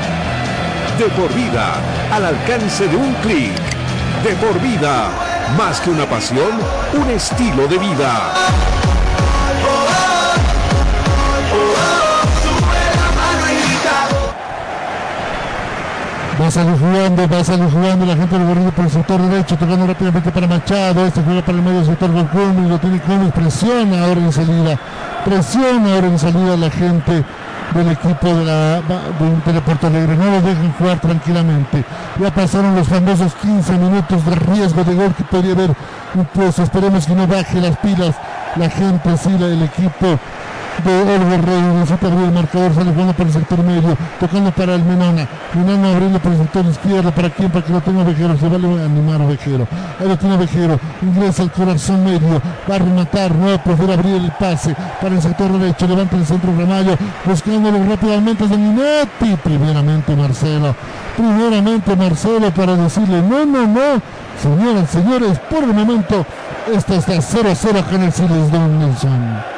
De 0.97 1.05
por 1.05 1.33
vida, 1.33 1.73
al 2.11 2.23
alcance 2.23 2.87
de 2.87 2.95
un 2.95 3.13
clic. 3.15 3.51
De 4.23 4.35
por 4.35 4.59
vida, 4.61 5.09
más 5.57 5.81
que 5.81 5.89
una 5.89 6.05
pasión, 6.05 6.51
un 6.93 7.09
estilo 7.09 7.67
de 7.67 7.79
vida. 7.79 8.33
Va 16.39 16.47
a 16.47 16.51
salir 16.51 16.77
jugando, 16.77 17.27
va 17.27 17.39
a 17.39 17.43
salir 17.43 17.69
jugando 17.71 18.05
la 18.05 18.15
gente 18.15 18.37
del 18.37 18.47
Borrillo 18.47 18.71
por 18.71 18.85
el 18.85 18.91
sector 18.91 19.21
derecho, 19.21 19.57
tocando 19.57 19.87
rápidamente 19.87 20.31
para 20.31 20.47
Machado, 20.47 21.05
este 21.05 21.21
juega 21.23 21.41
para 21.41 21.57
el 21.57 21.63
medio 21.63 21.85
sector 21.85 22.11
con 22.11 22.27
Cummings, 22.27 22.69
lo 22.69 22.79
tiene 22.79 22.99
Cummings, 23.01 23.33
presiona 23.33 24.05
ahora 24.05 24.21
en 24.21 24.31
salida, 24.31 24.79
presiona 25.25 25.95
ahora 25.95 26.07
en 26.07 26.19
salida 26.19 26.57
la 26.57 26.69
gente 26.69 27.23
del 27.73 27.91
equipo 27.91 28.27
de 28.27 28.45
la 28.45 28.81
de 28.81 29.53
de 29.53 29.61
Porto 29.61 29.87
Alegre, 29.87 30.15
no 30.15 30.31
lo 30.31 30.41
dejan 30.41 30.73
jugar 30.73 30.99
tranquilamente, 30.99 31.83
ya 32.19 32.33
pasaron 32.33 32.75
los 32.75 32.87
famosos 32.87 33.33
15 33.35 33.73
minutos 33.73 34.25
de 34.25 34.35
riesgo 34.35 34.83
de 34.83 34.95
gol 34.95 35.13
que 35.15 35.23
podría 35.23 35.53
haber. 35.53 35.75
Incluso, 36.15 36.63
esperemos 36.63 37.05
que 37.05 37.15
no 37.15 37.27
baje 37.27 37.59
las 37.59 37.77
pilas. 37.77 38.15
La 38.55 38.69
gente, 38.69 39.17
sí, 39.17 39.35
el 39.39 39.63
equipo 39.63 40.19
de 40.83 41.01
Oliver 41.01 41.45
Rey, 41.45 41.61
necesita 41.61 42.07
abrir 42.07 42.25
el 42.25 42.31
marcador, 42.31 42.73
sale 42.73 42.91
jugando 42.91 43.13
por 43.13 43.27
el 43.27 43.33
sector 43.33 43.63
medio, 43.63 43.97
tocando 44.19 44.51
para 44.51 44.75
el 44.75 44.83
Menona, 44.83 45.27
Menona 45.53 45.91
abriendo 45.91 46.19
por 46.19 46.31
el 46.31 46.39
sector 46.39 46.65
izquierdo, 46.65 47.11
¿para 47.11 47.29
quién? 47.29 47.51
Para 47.51 47.65
que 47.65 47.73
lo 47.73 47.81
tenga 47.81 48.03
Vejero, 48.03 48.37
se 48.37 48.47
vale 48.47 48.67
animar 48.83 49.21
a 49.21 49.25
Vejero, 49.25 49.67
ahí 49.99 50.07
lo 50.07 50.17
tiene 50.17 50.37
Vejero, 50.37 50.79
ingresa 51.01 51.43
al 51.43 51.51
corazón 51.51 52.03
medio, 52.03 52.41
va 52.69 52.75
a 52.75 52.79
rematar, 52.79 53.35
no 53.35 53.57
prefiere 53.63 53.93
abrir 53.93 54.15
el 54.15 54.31
pase 54.31 54.75
para 55.01 55.15
el 55.15 55.21
sector 55.21 55.51
derecho, 55.59 55.87
levanta 55.87 56.17
el 56.17 56.25
centro 56.25 56.51
Ramallo, 56.57 56.97
buscándolo 57.25 57.83
rápidamente 57.85 58.47
de 58.47 58.57
Minetti, 58.57 59.35
primeramente 59.43 60.15
Marcelo, 60.15 60.75
primeramente 61.15 61.95
Marcelo 61.95 62.51
para 62.51 62.75
decirle, 62.75 63.21
no, 63.21 63.45
no, 63.45 63.67
no, 63.67 64.01
señoras, 64.41 64.89
señores, 64.89 65.39
por 65.49 65.63
el 65.63 65.73
momento, 65.73 66.25
esta 66.73 66.95
está 66.95 67.13
0-0 67.13 67.83
con 67.85 68.01
el 68.01 68.11
Siles 68.11 68.51
Don 68.51 68.79
Nelson. 68.79 69.52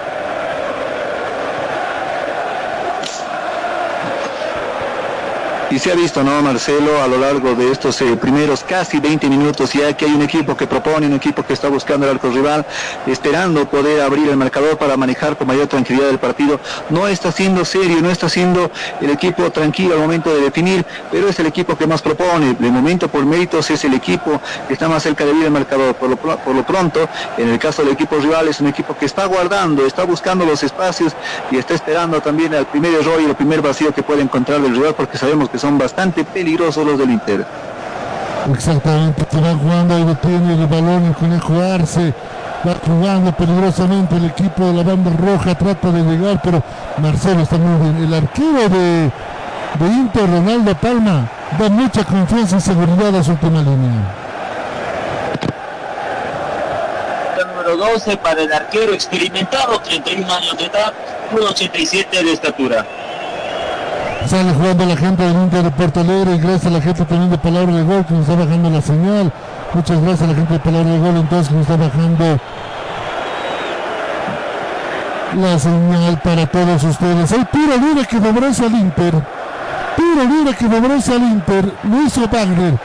Y 5.71 5.79
se 5.79 5.91
ha 5.91 5.95
visto, 5.95 6.23
¿no, 6.23 6.41
Marcelo, 6.43 7.01
a 7.01 7.07
lo 7.07 7.17
largo 7.17 7.55
de 7.55 7.71
estos 7.71 7.99
eh, 8.01 8.15
primeros 8.15 8.63
casi 8.63 8.99
20 8.99 9.27
minutos, 9.27 9.73
ya 9.73 9.97
que 9.97 10.05
hay 10.05 10.13
un 10.13 10.21
equipo 10.21 10.55
que 10.55 10.67
propone, 10.67 11.07
un 11.07 11.13
equipo 11.13 11.43
que 11.43 11.53
está 11.53 11.69
buscando 11.69 12.05
el 12.05 12.13
arco 12.13 12.29
rival, 12.29 12.63
esperando 13.07 13.67
poder 13.67 14.01
abrir 14.01 14.29
el 14.29 14.37
marcador 14.37 14.77
para 14.77 14.95
manejar 14.95 15.35
con 15.35 15.47
mayor 15.47 15.67
tranquilidad 15.67 16.09
el 16.09 16.19
partido. 16.19 16.59
No 16.89 17.07
está 17.07 17.31
siendo 17.31 17.65
serio, 17.65 17.97
no 17.99 18.11
está 18.11 18.29
siendo 18.29 18.69
el 19.01 19.09
equipo 19.09 19.51
tranquilo 19.51 19.95
al 19.95 20.01
momento 20.01 20.33
de 20.33 20.41
definir, 20.41 20.85
pero 21.11 21.29
es 21.29 21.39
el 21.39 21.47
equipo 21.47 21.75
que 21.75 21.87
más 21.87 22.01
propone. 22.01 22.53
De 22.59 22.69
momento, 22.69 23.07
por 23.07 23.25
méritos, 23.25 23.69
es 23.71 23.83
el 23.85 23.95
equipo 23.95 24.39
que 24.67 24.73
está 24.73 24.87
más 24.87 25.01
cerca 25.01 25.25
de 25.25 25.31
abrir 25.31 25.45
el 25.45 25.51
marcador. 25.51 25.95
Por 25.95 26.09
lo, 26.09 26.15
por 26.15 26.55
lo 26.55 26.63
pronto, 26.63 27.09
en 27.37 27.49
el 27.49 27.57
caso 27.57 27.83
del 27.83 27.93
equipo 27.93 28.17
rival, 28.17 28.47
es 28.47 28.59
un 28.59 28.67
equipo 28.67 28.95
que 28.95 29.05
está 29.05 29.25
guardando, 29.25 29.85
está 29.85 30.03
buscando 30.03 30.45
los 30.45 30.61
espacios 30.61 31.13
y 31.49 31.57
está 31.57 31.73
esperando 31.73 32.21
también 32.21 32.53
al 32.53 32.67
primer 32.67 32.93
error 32.93 33.19
y 33.19 33.25
el 33.25 33.35
primer 33.35 33.61
vacío 33.61 33.93
que 33.93 34.03
puede 34.03 34.21
encontrar 34.21 34.61
del 34.61 34.75
rival, 34.75 34.93
porque 34.93 35.17
sabemos 35.17 35.49
que 35.49 35.54
son 35.57 35.77
bastante 35.77 36.23
peligrosos 36.23 36.85
los 36.85 36.97
del 36.97 37.11
Inter. 37.11 37.45
Exactamente, 38.53 39.25
se 39.31 39.41
va 39.41 39.55
jugando, 39.55 39.95
ahí 39.95 40.17
tiene 40.21 40.53
el 40.53 40.67
balón 40.67 41.05
el 41.05 41.15
conejo 41.15 41.59
Arce, 41.61 42.13
va 42.67 42.75
jugando 42.85 43.31
peligrosamente 43.31 44.15
el 44.17 44.25
equipo 44.25 44.65
de 44.65 44.73
la 44.73 44.83
banda 44.83 45.11
roja, 45.11 45.55
trata 45.55 45.91
de 45.91 46.03
llegar, 46.03 46.39
pero 46.43 46.61
Marcelo 46.97 47.41
está 47.41 47.57
muy 47.57 47.81
bien. 47.81 48.03
El 48.03 48.13
arquero 48.13 48.69
de, 48.69 49.11
de 49.79 49.85
Inter, 49.87 50.29
Ronaldo 50.29 50.75
Palma, 50.75 51.27
da 51.57 51.69
mucha 51.69 52.03
confianza 52.03 52.57
y 52.57 52.61
seguridad 52.61 53.15
a 53.15 53.23
su 53.23 53.31
última 53.31 53.61
línea. 53.61 54.13
Número 57.47 57.77
12 57.77 58.17
para 58.17 58.43
el 58.43 58.53
arquero 58.53 58.93
experimentado, 58.93 59.79
31 59.79 60.31
años 60.31 60.57
de 60.57 60.65
edad, 60.65 60.93
1,87 61.31 62.23
de 62.23 62.31
estatura. 62.31 62.85
Sale 64.27 64.53
jugando 64.53 64.85
la 64.87 64.97
gente 64.97 65.21
del 65.21 65.33
Inter 65.33 65.63
de 65.63 65.71
Porto 65.71 65.99
Alegre, 65.99 66.37
gracias 66.37 66.65
a 66.65 66.69
la 66.71 66.81
gente 66.81 67.05
también 67.05 67.29
de 67.29 67.37
Palabra 67.37 67.75
de 67.75 67.83
Gol 67.83 68.05
que 68.05 68.13
nos 68.15 68.27
está 68.27 68.35
bajando 68.43 68.69
la 68.71 68.81
señal. 68.81 69.31
Muchas 69.73 70.01
gracias 70.01 70.21
a 70.23 70.27
la 70.27 70.33
gente 70.33 70.53
de 70.53 70.59
Palabra 70.59 70.89
de 70.89 70.97
Gol 70.97 71.15
entonces 71.17 71.47
que 71.47 71.53
nos 71.53 71.61
está 71.61 71.77
bajando 71.77 72.39
la 75.35 75.59
señal 75.59 76.19
para 76.23 76.47
todos 76.47 76.83
ustedes. 76.83 77.31
Hay 77.33 77.45
tiro 77.45 77.77
libre 77.77 78.05
que 78.05 78.19
favorece 78.19 78.65
al 78.65 78.73
Inter. 78.73 79.13
Tiro 79.95 80.23
libre 80.23 80.55
que 80.55 80.69
favorece 80.69 81.13
al 81.13 81.21
Inter. 81.21 81.71
Hizo 82.05 82.21
Wagner. 82.27 82.79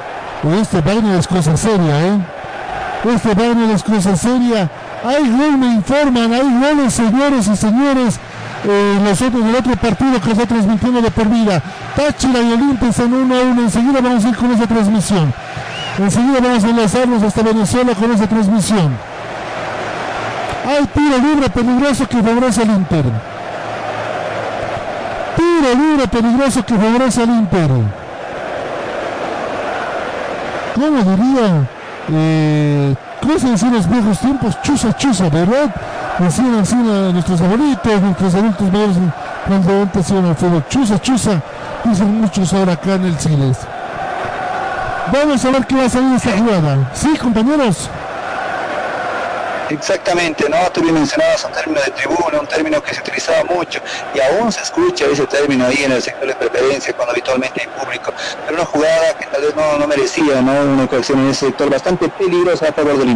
Este 0.60 0.80
Wagner 0.82 1.18
es 1.18 1.26
cosa 1.26 1.56
seria, 1.56 2.06
¿eh? 2.06 2.18
Este 3.14 3.28
Wagner 3.34 3.70
es 3.70 3.82
cosa 3.82 4.14
seria. 4.14 4.70
Hay 5.02 5.30
gol, 5.30 5.56
me 5.56 5.74
informan. 5.74 6.34
Hay 6.34 6.60
goles, 6.60 6.92
señores 6.92 7.48
y 7.48 7.56
señores. 7.56 8.20
Eh, 8.62 8.98
nosotros 9.02 9.42
del 9.42 9.54
otro 9.56 9.74
partido 9.76 10.20
que 10.20 10.32
está 10.32 10.46
transmitiendo 10.46 11.00
de 11.00 11.10
por 11.10 11.28
vida. 11.28 11.62
Táchira 11.96 12.40
y 12.40 12.52
Olimpia 12.52 12.88
están 12.88 13.12
1 13.12 13.34
a 13.34 13.40
1. 13.42 13.62
Enseguida 13.62 14.00
vamos 14.02 14.24
a 14.24 14.28
ir 14.28 14.36
con 14.36 14.52
esa 14.52 14.66
transmisión. 14.66 15.32
Enseguida 15.98 16.40
vamos 16.40 16.64
a 16.64 16.68
enlazarnos 16.68 17.22
hasta 17.22 17.42
Venezuela 17.42 17.94
con 17.94 18.12
esa 18.12 18.26
transmisión. 18.26 18.96
Hay 20.66 20.86
tiro 20.86 21.18
libre 21.18 21.48
peligroso 21.48 22.06
que 22.06 22.22
favorece 22.22 22.62
al 22.62 22.70
Inter. 22.70 23.04
Tiro 25.36 25.74
libre 25.74 26.08
peligroso 26.08 26.64
que 26.64 26.74
favorece 26.74 27.22
al 27.22 27.30
Inter. 27.30 27.70
¿Cómo 30.74 31.02
diría? 31.02 31.68
Eh, 32.12 32.94
¿Cómo 33.20 33.38
se 33.38 33.48
decían 33.48 33.72
los 33.72 33.88
viejos 33.88 34.18
tiempos? 34.18 34.62
Chusa, 34.62 34.96
chusa, 34.96 35.28
¿verdad? 35.28 35.74
Así 36.18 36.42
la- 36.42 37.12
nuestros 37.12 37.40
abuelitos, 37.40 38.00
nuestros 38.02 38.34
adultos 38.34 38.72
mayores 38.72 38.96
cuando 39.46 39.72
antes 39.82 40.10
iban 40.10 40.26
al 40.26 40.36
fútbol. 40.36 40.64
Chusa, 40.68 41.00
chusa, 41.00 41.40
dicen 41.84 42.20
muchos 42.20 42.52
ahora 42.52 42.72
acá 42.74 42.94
en 42.94 43.04
el 43.06 43.18
Siles. 43.18 43.58
Vamos 45.12 45.44
a 45.44 45.50
ver 45.50 45.66
qué 45.66 45.76
va 45.76 45.84
a 45.84 45.88
salir 45.88 46.14
esta 46.16 46.30
jugada. 46.36 46.90
Sí, 46.92 47.16
compañeros. 47.16 47.88
Exactamente, 49.70 50.48
¿no? 50.48 50.56
Tú 50.72 50.82
bien 50.82 50.94
mencionabas 50.94 51.44
un 51.44 51.52
término 51.52 51.80
de 51.80 51.90
tribuna, 51.92 52.40
un 52.40 52.46
término 52.46 52.82
que 52.82 52.92
se 52.92 53.00
utilizaba 53.00 53.44
mucho 53.44 53.80
y 54.12 54.20
aún 54.20 54.50
se 54.50 54.62
escucha 54.62 55.04
ese 55.06 55.26
término 55.26 55.64
ahí 55.64 55.84
en 55.84 55.92
el 55.92 56.02
sector 56.02 56.26
de 56.26 56.34
preferencia 56.34 56.92
cuando 56.92 57.12
habitualmente 57.12 57.60
hay 57.62 57.68
público. 57.80 58.12
Pero 58.44 58.56
una 58.56 58.66
jugada 58.66 59.14
que 59.18 59.26
tal 59.26 59.42
vez 59.42 59.54
no, 59.54 59.78
no 59.78 59.86
merecía, 59.86 60.42
¿no? 60.42 60.52
Una 60.72 60.84
ocasión 60.84 61.20
en 61.20 61.28
ese 61.30 61.46
sector 61.46 61.70
bastante 61.70 62.08
peligrosa 62.08 62.66
a 62.68 62.72
favor 62.72 62.98
del 62.98 63.10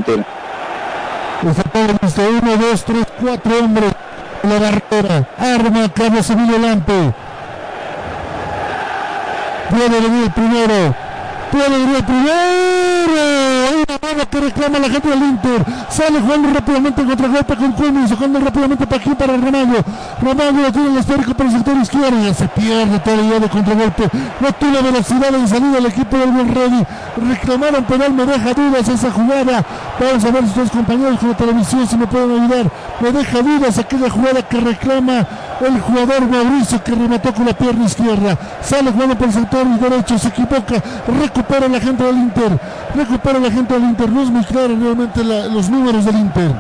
Inter. 1.49 1.99
Listo, 2.03 2.23
uno, 2.43 2.57
dos, 2.57 2.85
tres, 2.85 3.07
cuatro 3.21 3.59
hombres. 3.59 3.93
La 4.43 4.59
barrera. 4.59 5.29
Arma 5.39 5.89
Carlos 5.89 6.29
Emilio 6.31 6.59
Lampe. 6.59 7.15
Puede 9.71 9.89
venir 9.89 10.25
el 10.25 10.31
primero. 10.33 10.95
Puede 11.51 11.69
venir 11.69 11.97
el 11.97 12.05
primero. 12.05 12.35
Hay 13.15 13.75
una 13.75 13.99
mano 14.03 14.31
que 14.31 14.41
reclama 14.41 14.79
la 14.79 14.89
gente 14.91 15.09
del 15.09 15.23
Inter. 15.23 15.65
Sale 15.89 16.21
jugando 16.21 16.53
rápidamente 16.53 17.01
en 17.01 17.09
contragolpe 17.09 17.57
con 17.57 17.73
Cummings. 17.73 18.13
Jugando 18.13 18.41
rápidamente 18.41 18.87
para 18.87 19.01
aquí 19.01 19.11
para 19.15 19.37
Ramallo. 19.37 19.85
Ramallo 20.21 20.63
lo 20.63 20.73
tiene 20.73 20.89
el 20.91 20.99
esférico 20.99 21.35
para 21.35 21.49
el 21.49 21.57
sector 21.57 21.77
izquierdo. 21.77 22.29
Y 22.29 22.35
se 22.35 22.49
pierde 22.49 22.99
todavía 22.99 23.41
de 23.41 23.49
contragolpe. 23.49 24.11
No 24.41 24.53
tiene 24.53 24.83
velocidad 24.83 25.35
en 25.35 25.49
salida 25.49 25.79
el 25.79 25.87
equipo 25.87 26.17
del 26.19 26.31
Buen. 26.33 26.87
Reclamaron 27.29 27.85
penal. 27.85 28.13
Me 28.13 28.27
deja 28.27 28.53
dudas 28.53 28.89
esa 28.89 29.11
jugada. 29.11 29.65
Vamos 29.99 30.25
a 30.25 30.31
ver 30.33 30.49
si 30.49 30.59
los 30.59 30.71
compañeros 30.71 31.19
con 31.21 31.29
la 31.29 31.37
televisión 31.37 31.87
si 31.87 31.97
me 31.97 32.07
pueden 32.07 32.43
ayudar. 32.43 32.71
Me 33.01 33.13
deja 33.13 33.43
dudas 33.43 33.79
aquella 33.79 34.11
jugada 34.11 34.43
que 34.43 34.59
reclama 34.59 35.27
el 35.61 35.81
jugador 35.81 36.27
Mauricio 36.29 36.83
que 36.83 36.93
remató 36.93 37.33
con 37.33 37.47
la 37.47 37.53
pierna 37.53 37.85
izquierda. 37.85 38.37
Sale 38.61 38.91
jugando 38.91 39.17
por 39.17 39.29
el 39.29 39.33
sector 39.33 39.67
derecho, 39.79 40.19
se 40.19 40.29
equivoca. 40.29 40.83
Recupera 41.21 41.69
la 41.69 41.81
gente 41.81 42.03
del 42.03 42.17
Inter. 42.17 42.59
Recupera 42.95 43.39
la 43.39 43.51
gente 43.53 43.75
del 43.75 43.85
Inter. 43.85 44.11
No 44.11 44.23
es 44.23 44.31
muy 44.31 44.45
claro 44.45 44.69
realmente 44.69 45.23
los 45.23 45.71
números 45.71 46.05
del 46.05 46.17
Inter. 46.17 46.51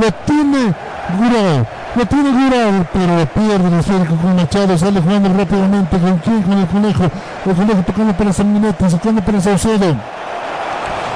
Lo 0.00 0.12
tiene 0.26 0.74
Gurao. 1.16 1.66
Lo 1.94 2.06
tiene 2.06 2.30
Gurao, 2.30 2.86
pero 2.92 3.26
pierde 3.34 3.68
el 3.68 3.74
esférico 3.78 4.16
con 4.16 4.34
Machado. 4.34 4.76
Sale 4.76 5.00
jugando 5.00 5.32
rápidamente. 5.32 5.96
¿Con 5.96 6.18
quién? 6.18 6.42
Con 6.42 6.58
el 6.58 6.66
conejo. 6.66 7.04
El 7.46 7.54
conejo 7.54 7.82
tocando 7.86 8.12
para 8.14 8.32
Sanguinetti, 8.32 8.84
tocando 8.84 9.22
para 9.22 9.40
Saucedo. 9.40 10.17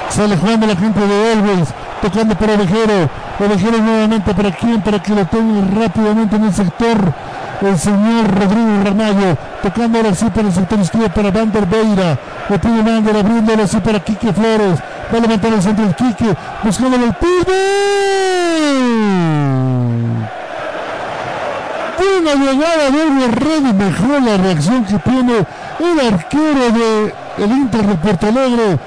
Sale 0.09 0.37
jugando 0.37 0.67
la 0.67 0.75
gente 0.75 0.99
de 0.99 1.33
Elvis, 1.33 1.69
tocando 2.01 2.35
para 2.35 2.53
Ovejero. 2.53 3.09
Ovejero 3.39 3.77
nuevamente 3.79 4.33
para 4.33 4.51
quién, 4.51 4.81
para 4.81 5.01
que 5.01 5.15
lo 5.15 5.25
tenga 5.25 5.81
rápidamente 5.81 6.35
en 6.35 6.43
el 6.45 6.53
sector. 6.53 7.13
El 7.61 7.79
señor 7.79 8.27
Rodrigo 8.27 8.83
Ramallo, 8.83 9.37
tocando 9.61 9.97
ahora 9.97 10.13
sí 10.13 10.25
para 10.25 10.47
el 10.47 10.53
sector 10.53 10.79
izquierdo 10.79 11.09
para 11.09 11.31
Vander 11.31 11.65
Beira. 11.65 12.17
Lo 12.49 12.59
tiene 12.59 12.81
Vander 12.81 13.15
abriéndolo 13.17 13.63
así 13.63 13.77
para 13.77 13.99
Quique 14.01 14.33
Flores. 14.33 14.79
Va 15.13 15.17
a 15.17 15.21
levantar 15.21 15.53
el 15.53 15.61
centro 15.61 15.85
el 15.85 15.95
Quique, 15.95 16.35
buscando 16.63 16.97
el 16.97 17.13
pibe. 17.13 17.53
Buena 21.97 22.35
llegada 22.35 22.89
de 22.91 23.03
Elvis 23.03 23.35
Reddy, 23.35 23.73
mejor 23.73 24.21
la 24.23 24.37
reacción 24.37 24.85
que 24.85 24.99
tiene 24.99 25.45
el 25.79 26.13
arquero 26.13 26.71
de 26.71 27.45
Inter 27.45 27.85
de 27.85 27.95
Porto 27.95 28.27
Alegre. 28.27 28.79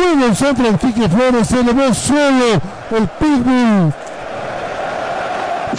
Bueno 0.00 0.34
del 0.54 0.78
Quique 0.78 1.08
Flores, 1.08 1.46
se 1.46 1.60
elevó 1.60 1.92
solo 1.92 2.54
el 2.90 3.08
Pitbull. 3.18 3.92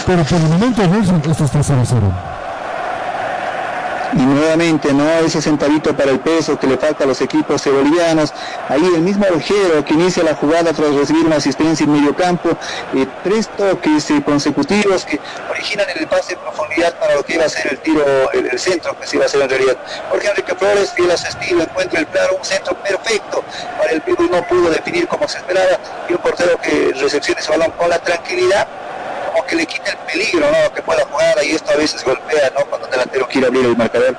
Pero 0.06 0.24
por 0.24 0.38
el 0.38 0.48
momento 0.48 0.86
Nelson, 0.86 1.22
esto 1.28 1.44
está 1.44 1.62
0 1.62 1.82
0. 1.84 2.31
Y 4.14 4.20
nuevamente, 4.20 4.92
¿no? 4.92 5.08
Ese 5.20 5.40
centavito 5.40 5.96
para 5.96 6.10
el 6.10 6.20
peso 6.20 6.58
que 6.58 6.66
le 6.66 6.76
falta 6.76 7.04
a 7.04 7.06
los 7.06 7.20
equipos 7.20 7.64
bolivianos. 7.64 8.32
Ahí 8.68 8.84
el 8.94 9.00
mismo 9.00 9.26
Ovejero 9.26 9.84
que 9.84 9.94
inicia 9.94 10.22
la 10.22 10.34
jugada 10.34 10.72
tras 10.72 10.94
recibir 10.94 11.24
una 11.24 11.36
asistencia 11.36 11.84
en 11.84 11.92
medio 11.92 12.14
campo. 12.14 12.50
eh, 12.94 13.06
tres 13.24 13.48
toques 13.56 14.10
eh, 14.10 14.22
consecutivos 14.22 15.04
que 15.06 15.18
originan 15.50 15.86
el 15.96 16.06
pase 16.06 16.34
en 16.34 16.40
profundidad 16.40 16.94
para 16.98 17.14
lo 17.14 17.24
que 17.24 17.34
iba 17.34 17.44
a 17.44 17.48
ser 17.48 17.72
el 17.72 17.78
tiro, 17.78 18.04
el, 18.32 18.58
centro 18.58 18.98
que 18.98 19.06
se 19.06 19.16
iba 19.16 19.24
a 19.24 19.28
hacer 19.28 19.40
en 19.40 19.48
realidad. 19.48 19.76
Jorge 20.10 20.28
Enrique 20.28 20.54
Flores, 20.54 20.92
fiel 20.92 21.10
a 21.10 21.16
su 21.16 21.28
estilo, 21.28 21.62
encuentra 21.62 22.00
el 22.00 22.06
claro, 22.06 22.36
un 22.36 22.44
centro 22.44 22.74
perfecto 22.82 23.42
para 23.78 23.92
el 23.92 24.02
Pitbull. 24.02 24.30
No 24.30 24.46
pudo 24.46 24.70
definir 24.70 25.08
como 25.08 25.26
se 25.26 25.38
esperaba. 25.38 25.78
Y 26.08 26.12
un 26.12 26.18
portero 26.18 26.58
que 26.60 26.92
recepciona 27.00 27.40
ese 27.40 27.50
balón 27.50 27.70
con 27.72 27.88
la 27.88 27.98
tranquilidad 27.98 28.68
como 29.32 29.46
que 29.46 29.56
le 29.56 29.66
quita 29.66 29.90
el 29.90 29.96
peligro 29.98 30.46
¿no? 30.46 30.74
que 30.74 30.82
pueda 30.82 31.04
jugar 31.10 31.34
y 31.44 31.52
esto 31.52 31.72
a 31.72 31.76
veces 31.76 32.04
golpea 32.04 32.52
¿no? 32.56 32.64
cuando 32.66 32.86
el 32.86 32.92
delantero 32.92 33.26
quiere 33.28 33.46
abrir 33.46 33.66
el 33.66 33.76
marcador. 33.76 34.16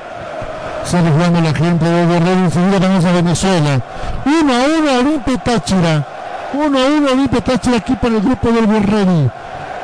Sale 0.85 1.09
jugando 1.11 1.41
la 1.41 1.53
gente 1.53 1.85
de 1.85 2.05
Guerrero, 2.07 2.39
enseguida 2.43 2.79
vamos 2.79 3.05
a 3.05 3.11
Venezuela. 3.13 3.81
1 4.25 4.53
a 4.53 4.79
1 4.79 4.99
Olimpia 4.99 5.37
Táchira. 5.37 6.07
1 6.53 6.79
a 6.79 6.85
1 6.85 7.11
Olimpia 7.11 7.41
Táchira 7.41 7.77
aquí 7.77 7.95
para 7.95 8.15
el 8.15 8.21
grupo 8.21 8.51
del 8.51 8.67
Guerrero. 8.67 9.31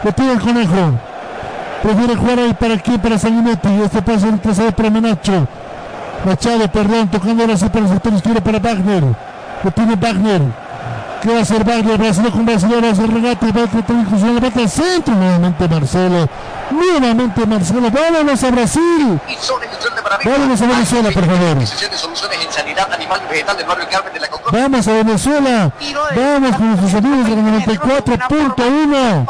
Le 0.03 0.11
pide 0.11 0.33
el 0.33 0.41
conejo. 0.41 0.99
Prefiere 1.81 2.15
jugar 2.15 2.39
ahí 2.39 2.53
para 2.53 2.73
aquí, 2.73 2.97
para 2.97 3.17
Sanguinetti. 3.17 3.69
Este 3.83 4.01
pase 4.01 4.29
retrasado 4.29 4.71
para 4.73 4.89
Menacho. 4.89 5.47
Machado, 6.25 6.69
perdón, 6.69 7.09
tocando 7.09 7.43
ahora 7.43 7.55
sí 7.55 7.69
para 7.69 7.85
el 7.85 7.91
sector 7.91 8.13
izquierdo 8.13 8.41
para 8.41 8.59
Wagner. 8.59 9.03
Lo 9.63 9.71
tiene 9.71 9.95
Wagner 9.95 10.41
que 11.21 11.33
va 11.33 11.41
a 11.41 11.45
ser 11.45 11.63
Bagler, 11.63 11.97
Brasil 11.97 12.31
con 12.31 12.45
Brasil, 12.45 12.83
va 12.83 12.89
a 12.89 12.95
ser 12.95 13.11
regate, 13.11 13.51
va 13.51 13.63
a 13.63 14.33
la 14.33 14.39
bata 14.39 14.67
centro, 14.67 15.13
nuevamente 15.15 15.67
Marcelo, 15.67 16.29
nuevamente 16.71 17.45
Marcelo, 17.45 17.91
vámonos 17.91 18.43
a 18.43 18.51
Brasil, 18.51 19.19
vámonos 20.23 20.61
a 20.61 20.67
Venezuela, 20.67 21.11
por 21.11 21.25
favor. 21.25 21.57
Vamos 24.51 24.87
a 24.87 24.91
Venezuela, 24.93 25.71
vamos 26.15 26.55
con 26.55 26.79
sus 26.81 26.93
amigos 26.93 27.25
del 27.29 27.39
94.1. 27.67 29.25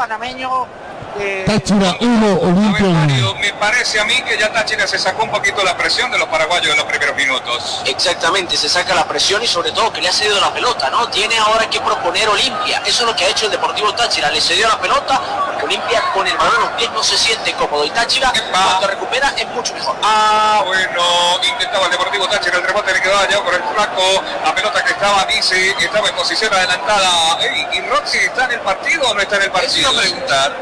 Táchira 1.46 1.96
1, 2.00 2.38
Olimpia 2.42 3.34
Me 3.40 3.52
parece 3.54 4.00
a 4.00 4.04
mí 4.04 4.20
que 4.22 4.38
ya 4.38 4.52
Táchira 4.52 4.86
se 4.86 4.98
sacó 4.98 5.24
un 5.24 5.30
poquito 5.30 5.62
la 5.62 5.76
presión 5.76 6.10
de 6.10 6.18
los 6.18 6.28
paraguayos 6.28 6.70
en 6.72 6.76
los 6.76 6.86
primeros 6.86 7.16
minutos. 7.16 7.82
Exactamente, 7.86 8.56
se 8.56 8.68
saca 8.68 8.94
la 8.94 9.04
presión 9.06 9.42
y 9.42 9.46
sobre 9.46 9.72
todo 9.72 9.92
que 9.92 10.00
le 10.00 10.08
ha 10.08 10.12
cedido 10.12 10.40
la 10.40 10.52
pelota, 10.52 10.90
¿no? 10.90 11.08
Tiene 11.08 11.36
ahora 11.38 11.68
que 11.68 11.80
proponer 11.80 12.28
Olimpia. 12.28 12.82
Eso 12.86 13.02
es 13.02 13.08
lo 13.08 13.16
que 13.16 13.24
ha 13.24 13.28
hecho 13.28 13.46
el 13.46 13.52
Deportivo 13.52 13.92
Táchira. 13.94 14.30
Le 14.30 14.40
cedió 14.40 14.68
la 14.68 14.80
pelota 14.80 15.20
porque 15.46 15.64
Olimpia 15.64 16.02
con 16.12 16.26
el 16.26 16.36
balón 16.36 16.54
en 16.54 16.60
los 16.60 16.70
pies 16.70 16.90
no 16.92 17.02
se 17.02 17.18
siente 17.18 17.52
cómodo. 17.54 17.84
Y 17.84 17.90
Táchira 17.90 18.32
Epa. 18.34 18.64
cuando 18.64 18.86
recupera 18.88 19.32
es 19.36 19.46
mucho 19.48 19.74
mejor. 19.74 19.96
Ah, 20.02 20.62
bueno, 20.66 21.02
intentaba 21.42 21.86
el 21.86 21.92
Deportivo 21.92 22.28
Táchira, 22.28 22.58
el 22.58 22.64
rebote 22.64 22.92
le 22.92 23.00
quedaba 23.00 23.28
ya 23.28 23.42
por 23.42 23.54
el 23.54 23.62
flaco. 23.62 24.22
La 24.44 24.54
pelota 24.54 24.84
que 24.84 24.92
estaba, 24.92 25.24
dice, 25.24 25.74
estaba 25.78 26.08
en 26.08 26.14
posición 26.14 26.52
adelantada. 26.52 27.38
¿Y 27.72 27.80
Roxy 27.82 28.18
está 28.18 28.44
en 28.44 28.52
el 28.52 28.60
partido 28.60 29.08
o 29.08 29.14
no 29.14 29.20
está 29.20 29.36
en 29.36 29.42
el 29.42 29.50
partido? 29.50 29.92
Preguntar. 29.92 30.56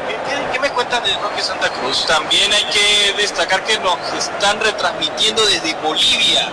¿Qué, 0.51 0.59
me 0.59 0.69
cuentan 0.71 1.03
de 1.03 1.13
Roque 1.17 1.41
Santa 1.41 1.69
Cruz? 1.69 2.05
También 2.05 2.51
hay 2.53 2.63
que 2.65 3.13
destacar 3.17 3.63
que 3.63 3.77
nos 3.79 3.97
están 4.13 4.59
retransmitiendo 4.59 5.45
desde 5.45 5.73
Bolivia. 5.75 6.49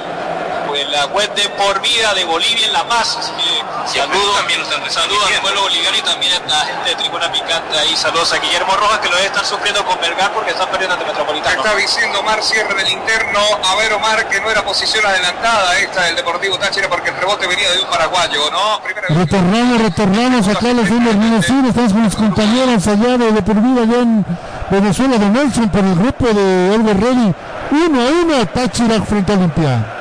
Pues 0.77 0.91
la 0.91 1.07
web 1.07 1.35
de 1.35 1.49
Por 1.57 1.81
Vida 1.81 2.13
de 2.13 2.23
Bolivia 2.25 2.67
en 2.67 2.73
La 2.75 2.87
Paz. 2.87 3.17
Así 3.17 3.33
que 3.33 3.99
saludos, 3.99 4.37
también 4.37 4.61
están 4.61 4.85
saludos 4.91 5.25
al 5.35 5.41
pueblo 5.41 5.63
boliviano 5.63 5.97
y 5.97 6.03
también 6.03 6.35
a 6.35 6.47
la 6.47 6.67
gente 6.67 6.91
de 6.91 6.97
Tribuna 6.97 7.33
Picante 7.33 7.79
ahí. 7.79 7.97
Saludos 7.97 8.31
a 8.35 8.37
Guillermo 8.37 8.77
Rojas 8.77 8.99
que 8.99 9.09
lo 9.09 9.17
debe 9.17 9.29
estar 9.29 9.47
sufriendo 9.47 9.83
con 9.87 9.99
Belgar 10.03 10.35
porque 10.35 10.51
están 10.51 10.69
perdiendo 10.69 10.93
ante 10.93 11.07
Metropolitano. 11.07 11.63
Está 11.65 11.75
diciendo 11.77 12.21
Omar 12.21 12.43
cierre 12.43 12.75
del 12.75 12.93
interno. 12.93 13.41
A 13.65 13.75
ver, 13.77 13.91
Omar, 13.95 14.29
que 14.29 14.39
no 14.39 14.51
era 14.51 14.63
posición 14.67 15.07
adelantada 15.07 15.79
esta 15.79 16.03
del 16.03 16.17
Deportivo 16.17 16.59
Táchira 16.59 16.91
porque 16.91 17.09
el 17.09 17.17
rebote 17.17 17.47
venía 17.47 17.71
de 17.71 17.81
un 17.81 17.89
paraguayo, 17.89 18.51
¿no? 18.51 18.83
Primera 18.83 19.09
Retornamos, 19.09 19.81
retornamos 19.81 20.49
acá 20.49 20.69
a 20.69 20.73
los 20.75 20.91
de 20.91 20.99
Venezuela. 20.99 21.69
Estamos 21.69 21.93
con 21.95 22.05
los 22.05 22.17
compañeros 22.17 22.87
allá 22.87 23.17
de, 23.17 23.33
de 23.33 23.41
por 23.41 23.63
vida 23.63 23.81
allá 23.81 24.03
en 24.03 24.27
Venezuela 24.69 25.17
de 25.17 25.27
Nelson 25.27 25.71
por 25.71 25.81
el 25.81 25.95
grupo 25.95 26.27
de 26.27 26.75
Albert 26.75 27.01
Ready. 27.01 27.35
1 27.71 28.01
a 28.01 28.37
1 28.37 28.47
Táchira 28.49 29.01
frente 29.01 29.33
a 29.33 29.37
Olimpia. 29.37 29.96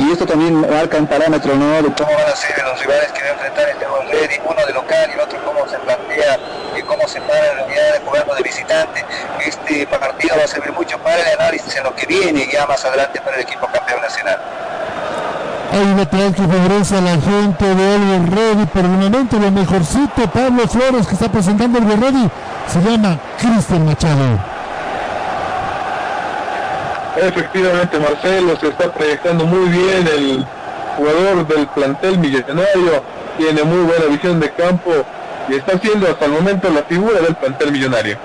Y 0.00 0.12
esto 0.12 0.24
también 0.24 0.58
marca 0.62 0.96
un 0.96 1.06
parámetro 1.06 1.54
¿no? 1.54 1.82
de 1.82 1.92
cómo 1.92 2.10
van 2.16 2.32
a 2.32 2.34
ser 2.34 2.56
los 2.64 2.80
rivales 2.80 3.12
que 3.12 3.20
va 3.20 3.28
a 3.28 3.32
enfrentar 3.32 3.68
este 3.68 3.84
Ready, 3.84 4.40
uno 4.48 4.66
de 4.66 4.72
local 4.72 5.10
y 5.10 5.12
el 5.12 5.20
otro 5.20 5.38
cómo 5.44 5.68
se 5.68 5.78
plantea 5.78 6.38
y 6.74 6.82
cómo 6.84 7.06
se 7.06 7.20
para 7.20 7.54
la 7.54 7.64
unidad 7.64 7.92
de 7.92 8.00
juego 8.06 8.34
de 8.34 8.42
visitante. 8.42 9.04
Este 9.44 9.86
partido 9.86 10.36
va 10.38 10.44
a 10.44 10.48
servir 10.48 10.72
mucho 10.72 10.98
para 11.00 11.20
el 11.20 11.38
análisis 11.38 11.76
en 11.76 11.84
lo 11.84 11.94
que 11.94 12.06
viene 12.06 12.48
ya 12.50 12.66
más 12.66 12.82
adelante 12.82 13.20
para 13.20 13.36
el 13.36 13.42
equipo 13.42 13.66
campeón 13.66 14.00
nacional. 14.00 14.38
Hay 15.70 15.82
un 15.82 15.96
lateral 15.98 16.34
que 16.34 16.42
favorece 16.42 16.96
a 16.96 17.00
la 17.02 17.20
gente 17.20 17.74
de 17.74 17.94
Oliver 17.94 18.34
Ready. 18.34 18.66
Por 18.66 18.82
el 18.82 18.90
momento, 18.90 19.38
lo 19.38 19.50
mejorcito, 19.50 20.30
Pablo 20.32 20.66
Flores, 20.66 21.06
que 21.06 21.12
está 21.12 21.30
presentando 21.30 21.78
el 21.78 22.00
Ready, 22.00 22.30
se 22.68 22.80
llama 22.80 23.18
Cristian 23.38 23.84
Machado. 23.84 24.59
Efectivamente, 27.22 27.98
Marcelo 27.98 28.56
se 28.58 28.68
está 28.68 28.90
proyectando 28.90 29.44
muy 29.44 29.68
bien 29.68 30.08
el 30.16 30.46
jugador 30.96 31.46
del 31.46 31.66
plantel 31.68 32.18
millonario, 32.18 33.02
tiene 33.36 33.62
muy 33.62 33.84
buena 33.84 34.06
visión 34.06 34.40
de 34.40 34.50
campo 34.52 34.90
y 35.48 35.54
está 35.54 35.78
siendo 35.78 36.08
hasta 36.08 36.24
el 36.24 36.32
momento 36.32 36.70
la 36.70 36.82
figura 36.82 37.20
del 37.20 37.34
plantel 37.34 37.72
millonario. 37.72 38.16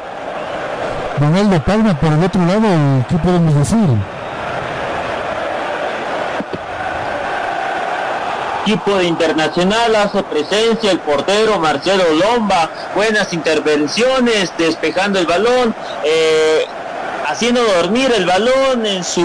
Ronaldo 1.20 1.62
Palma 1.64 2.00
por 2.00 2.14
el 2.14 2.24
otro 2.24 2.46
lado, 2.46 3.06
¿qué 3.10 3.18
podemos 3.18 3.56
decir? 3.56 3.98
equipo 8.66 8.98
de 8.98 9.04
Internacional 9.06 9.96
hace 9.96 10.24
presencia 10.24 10.90
el 10.90 10.98
portero 10.98 11.60
Marcelo 11.60 12.04
Lomba, 12.14 12.68
buenas 12.96 13.32
intervenciones, 13.32 14.52
despejando 14.58 15.20
el 15.20 15.28
balón, 15.28 15.76
eh, 16.04 16.66
haciendo 17.36 17.62
dormir 17.82 18.14
el 18.16 18.26
balón 18.26 18.86
en 18.86 19.04
su 19.04 19.22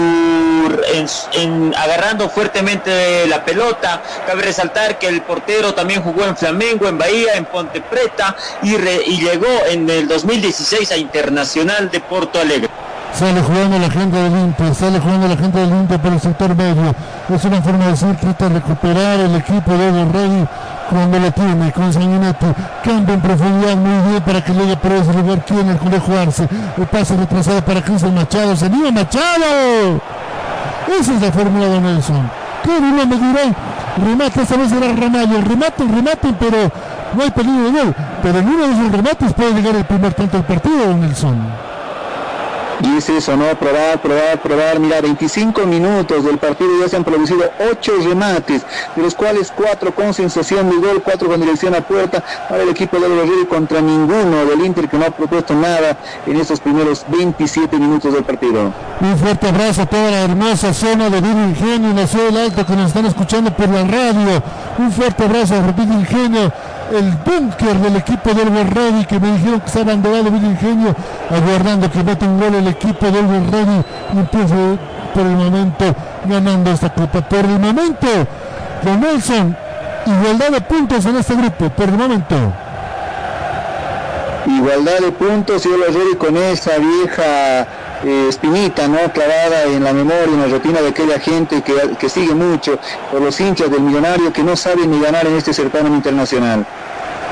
en, 1.33 1.73
agarrando 1.77 2.29
fuertemente 2.29 3.25
la 3.27 3.45
pelota. 3.45 4.01
Cabe 4.27 4.41
resaltar 4.41 4.99
que 4.99 5.07
el 5.07 5.21
portero 5.21 5.73
también 5.73 6.03
jugó 6.03 6.25
en 6.25 6.35
Flamengo, 6.35 6.89
en 6.89 6.97
Bahía, 6.97 7.35
en 7.35 7.45
Ponte 7.45 7.79
Preta 7.79 8.35
y, 8.63 8.75
llegó 8.75 9.47
en 9.69 9.89
el 9.89 10.09
2016 10.09 10.91
a 10.91 10.97
Internacional 10.97 11.89
de 11.89 12.01
Porto 12.01 12.41
Alegre. 12.41 12.69
Sale 13.17 13.41
jugando 13.41 13.79
la 13.79 13.89
gente 13.89 14.17
del 14.17 14.31
Inter, 14.33 14.75
sale 14.75 14.99
jugando 14.99 15.27
la 15.29 15.37
gente 15.37 15.59
del 15.59 15.69
Inter 15.69 15.99
por 15.99 16.11
el 16.11 16.19
sector 16.19 16.55
medio. 16.55 16.93
Es 17.33 17.45
una 17.45 17.61
forma 17.61 17.85
de 17.85 17.91
decir, 17.91 18.15
trata 18.19 18.49
de 18.49 18.55
recuperar 18.55 19.19
el 19.21 19.35
equipo 19.35 19.71
de 19.71 19.87
Edo 19.87 20.11
Rey 20.11 20.47
cuando 20.91 21.19
lo 21.19 21.31
tiene 21.31 21.71
con 21.71 21.93
Sanguinetti. 21.93 22.45
Cambia 22.83 23.15
en 23.15 23.21
profundidad 23.21 23.75
muy 23.77 24.11
bien 24.11 24.23
para 24.23 24.43
que 24.43 24.53
llegue 24.53 24.75
por 24.75 24.91
ese 24.91 25.13
lugar. 25.13 25.45
Quien 25.45 25.69
el 25.69 25.77
conejo 25.77 26.17
Arce. 26.17 26.47
El 26.77 26.85
pase 26.87 27.15
retrasado 27.15 27.61
para 27.63 27.81
Cristian 27.81 28.13
Machado. 28.13 28.55
¡Se 28.55 28.65
anima 28.65 28.91
Machado! 28.91 30.01
Esa 30.99 31.13
es 31.13 31.21
la 31.21 31.31
fórmula 31.31 31.67
de 31.69 31.79
Nelson. 31.79 32.29
Claro, 32.63 32.81
uno 32.81 33.05
me 33.07 33.15
dirá, 33.15 33.55
remate, 33.97 34.41
esta 34.41 34.57
vez 34.57 34.71
era 34.71 34.93
Ramallo. 34.93 35.41
Remate, 35.41 35.83
remate, 35.83 36.33
pero 36.37 36.71
no 37.15 37.23
hay 37.23 37.31
peligro 37.31 37.63
de 37.63 37.71
gol. 37.71 37.95
Pero 38.21 38.39
en 38.39 38.47
uno 38.49 38.67
de 38.67 38.73
esos 38.73 38.91
remates 38.91 39.33
puede 39.33 39.53
llegar 39.53 39.75
el 39.75 39.85
primer 39.85 40.13
tanto 40.13 40.37
del 40.37 40.45
partido, 40.45 40.93
Nelson. 40.95 41.70
Eso, 43.17 43.35
¿no? 43.35 43.45
Probar, 43.59 44.01
probar, 44.01 44.41
probar. 44.41 44.79
Mira, 44.79 45.01
25 45.01 45.65
minutos 45.65 46.23
del 46.23 46.37
partido 46.37 46.69
ya 46.79 46.87
se 46.87 46.95
han 46.95 47.03
producido 47.03 47.43
8 47.71 47.93
remates, 48.07 48.63
de 48.95 49.01
los 49.01 49.15
cuales 49.15 49.51
4 49.55 49.93
con 49.93 50.13
sensación 50.13 50.69
de 50.69 50.77
gol, 50.77 51.01
4 51.03 51.27
con 51.27 51.41
dirección 51.41 51.75
a 51.75 51.81
puerta 51.81 52.23
para 52.47 52.63
el 52.63 52.69
equipo 52.69 52.99
de 52.99 53.07
Rey 53.07 53.45
contra 53.49 53.81
ninguno 53.81 54.45
del 54.45 54.65
Inter 54.65 54.87
que 54.87 54.97
no 54.97 55.05
ha 55.05 55.11
propuesto 55.11 55.53
nada 55.53 55.97
en 56.25 56.37
estos 56.37 56.59
primeros 56.59 57.05
27 57.07 57.77
minutos 57.77 58.13
del 58.13 58.23
partido. 58.23 58.71
Un 59.01 59.17
fuerte 59.17 59.47
abrazo 59.49 59.81
a 59.81 59.85
toda 59.87 60.09
la 60.09 60.21
hermosa 60.21 60.73
zona 60.73 61.09
de 61.09 61.21
Villa 61.21 61.47
Ingenio 61.47 61.89
en 61.89 61.95
la 61.97 62.07
ciudad 62.07 62.25
del 62.25 62.37
Alto 62.37 62.65
que 62.65 62.75
nos 62.75 62.87
están 62.87 63.05
escuchando 63.05 63.51
por 63.51 63.67
la 63.67 63.83
radio. 63.83 64.41
Un 64.77 64.91
fuerte 64.91 65.23
abrazo 65.23 65.55
a 65.55 65.71
Villa 65.71 65.95
Ingenio, 65.95 66.51
el 66.91 67.11
búnker 67.25 67.77
del 67.77 67.95
equipo 67.95 68.33
del 68.33 68.69
Ready 68.69 69.05
que 69.05 69.19
me 69.19 69.31
dijeron 69.33 69.59
que 69.61 69.67
está 69.67 69.81
abandonado 69.81 70.31
Villa 70.31 70.47
Ingenio, 70.47 70.95
aguardando 71.29 71.89
que 71.89 72.03
meta 72.03 72.25
un 72.25 72.39
gol 72.39 72.55
el 72.55 72.67
equipo 72.67 73.05
del 73.05 73.27
Ready 73.27 73.83
y 74.13 74.17
empiece 74.19 74.79
por 75.13 75.25
el 75.25 75.35
momento 75.35 75.95
ganando 76.25 76.71
esta 76.71 76.93
copa. 76.93 77.21
Por 77.21 77.39
el 77.39 77.59
momento, 77.59 78.07
Nelson, 78.83 79.55
igualdad 80.05 80.51
de 80.51 80.61
puntos 80.61 81.05
en 81.05 81.15
este 81.17 81.35
grupo, 81.35 81.69
por 81.69 81.89
el 81.89 81.97
momento. 81.97 82.35
Igualdad 84.47 84.99
de 84.99 85.11
puntos 85.11 85.65
y 85.65 85.69
el 85.69 85.93
Rey 85.93 86.15
con 86.17 86.35
esa 86.35 86.77
vieja 86.77 87.67
eh, 88.03 88.25
espinita, 88.27 88.87
¿no? 88.87 88.97
Clavada 89.13 89.63
en 89.65 89.83
la 89.83 89.93
memoria, 89.93 90.25
en 90.25 90.41
la 90.41 90.47
retina 90.47 90.81
de 90.81 90.89
aquella 90.89 91.19
gente 91.19 91.61
que, 91.61 91.73
que 91.99 92.09
sigue 92.09 92.33
mucho 92.33 92.79
por 93.11 93.21
los 93.21 93.39
hinchas 93.39 93.69
del 93.69 93.81
millonario 93.81 94.33
que 94.33 94.43
no 94.43 94.55
saben 94.55 94.89
ni 94.89 94.99
ganar 94.99 95.27
en 95.27 95.35
este 95.35 95.53
certamen 95.53 95.93
internacional. 95.93 96.65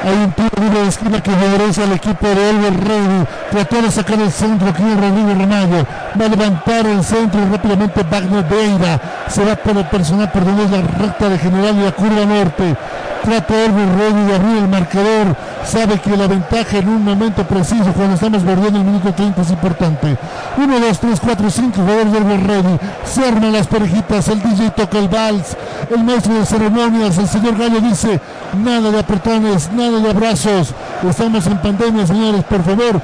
Hay 0.03 0.13
un 0.13 0.31
tiro 0.31 0.69
de 0.69 0.88
esquina 0.88 1.21
que 1.21 1.31
favorece 1.31 1.84
al 1.84 1.91
equipo 1.91 2.27
de 2.27 2.49
Elber 2.49 2.73
Ready. 2.73 3.26
Trató 3.51 3.81
de 3.81 3.91
sacar 3.91 4.19
el 4.19 4.31
centro 4.31 4.69
aquí 4.69 4.84
Rodrigo 4.84 5.34
Renayo. 5.38 5.85
Va 6.19 6.26
a 6.26 6.30
levantar 6.30 6.85
el 6.85 7.03
centro 7.03 7.41
y 7.41 7.51
rápidamente 7.51 8.03
Wagner 8.09 8.45
Beira. 8.45 8.99
Se 9.27 9.43
va 9.43 9.55
por 9.55 9.77
el 9.77 9.85
personal 9.85 10.31
por 10.31 10.45
donde 10.45 10.69
la 10.69 10.81
recta 10.81 11.27
de 11.27 11.38
general 11.38 11.76
y 11.76 11.84
la 11.84 11.91
curva 11.91 12.26
norte. 12.26 12.76
Trata 13.23 13.65
Elber 13.65 13.87
Ready 13.97 14.25
de 14.27 14.35
abrir 14.35 14.57
el 14.57 14.67
marcador. 14.67 15.35
Sabe 15.65 15.99
que 15.99 16.15
la 16.15 16.27
ventaja 16.27 16.77
en 16.77 16.87
un 16.87 17.03
momento 17.03 17.43
preciso 17.43 17.91
cuando 17.93 18.15
estamos 18.15 18.43
bordeando 18.43 18.79
el 18.79 18.85
minuto 18.85 19.13
30 19.13 19.41
es 19.41 19.49
importante. 19.51 20.17
1, 20.57 20.79
2, 20.79 20.99
3, 20.99 21.19
4, 21.19 21.49
5 21.49 21.81
jugadores 21.81 22.11
del 22.13 22.23
Elber 22.23 22.47
Ready. 22.47 22.79
Se 23.03 23.25
arman 23.25 23.53
las 23.53 23.67
parejitas. 23.67 24.27
El 24.29 24.41
DJ 24.41 24.71
toca 24.71 24.97
el 24.97 25.09
vals. 25.09 25.57
El 25.89 26.03
maestro 26.03 26.33
de 26.33 26.45
ceremonias, 26.45 27.17
el 27.17 27.27
señor 27.27 27.57
Gallo 27.57 27.81
dice, 27.81 28.19
nada 28.63 28.89
de 28.89 28.99
apretones, 28.99 29.71
nada 29.73 29.99
de 29.99 30.09
abrazos. 30.09 30.73
Estamos 31.07 31.45
en 31.45 31.57
pandemia, 31.57 32.07
señores, 32.07 32.43
por 32.45 32.63
favor. 32.63 33.01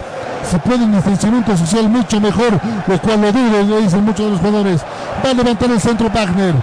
Se 0.49 0.59
puede 0.59 0.83
un 0.83 0.93
distanciamiento 0.93 1.57
social 1.57 1.89
mucho 1.89 2.21
mejor, 2.21 2.59
lo 2.87 3.01
cual 3.01 3.21
lo 3.21 3.31
dudo, 3.31 3.63
lo 3.63 3.81
dicen 3.81 4.05
muchos 4.05 4.25
de 4.25 4.31
los 4.31 4.39
jugadores. 4.39 4.81
Va 5.25 5.31
a 5.31 5.33
levantar 5.33 5.71
el 5.71 5.81
centro 5.81 6.09
Wagner. 6.09 6.53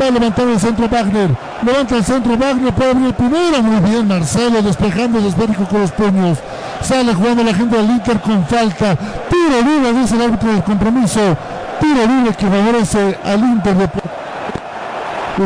Va 0.00 0.06
a 0.06 0.10
levantar 0.10 0.46
el 0.46 0.60
centro 0.60 0.88
Wagner. 0.88 1.49
Levanta 1.62 1.96
el 1.96 2.04
centro 2.04 2.36
Wagner, 2.38 2.72
puede 2.72 2.90
abrir 2.90 3.06
el 3.08 3.14
primero. 3.14 3.62
Muy 3.62 3.90
bien, 3.90 4.08
Marcelo 4.08 4.62
despejando 4.62 5.18
el 5.18 5.26
esférico 5.26 5.64
con 5.66 5.82
los 5.82 5.92
puños. 5.92 6.38
Sale 6.80 7.14
jugando 7.14 7.44
la 7.44 7.54
gente 7.54 7.76
del 7.76 7.90
Inter 7.90 8.20
con 8.20 8.46
falta. 8.46 8.96
Tiro 9.28 9.60
libre, 9.62 9.92
dice 9.92 10.14
el 10.14 10.22
árbitro 10.22 10.52
del 10.52 10.62
compromiso. 10.62 11.36
Tiro 11.80 12.06
libre 12.06 12.34
que 12.34 12.46
favorece 12.46 13.18
al 13.24 13.40
Inter 13.40 13.74
de 13.76 13.88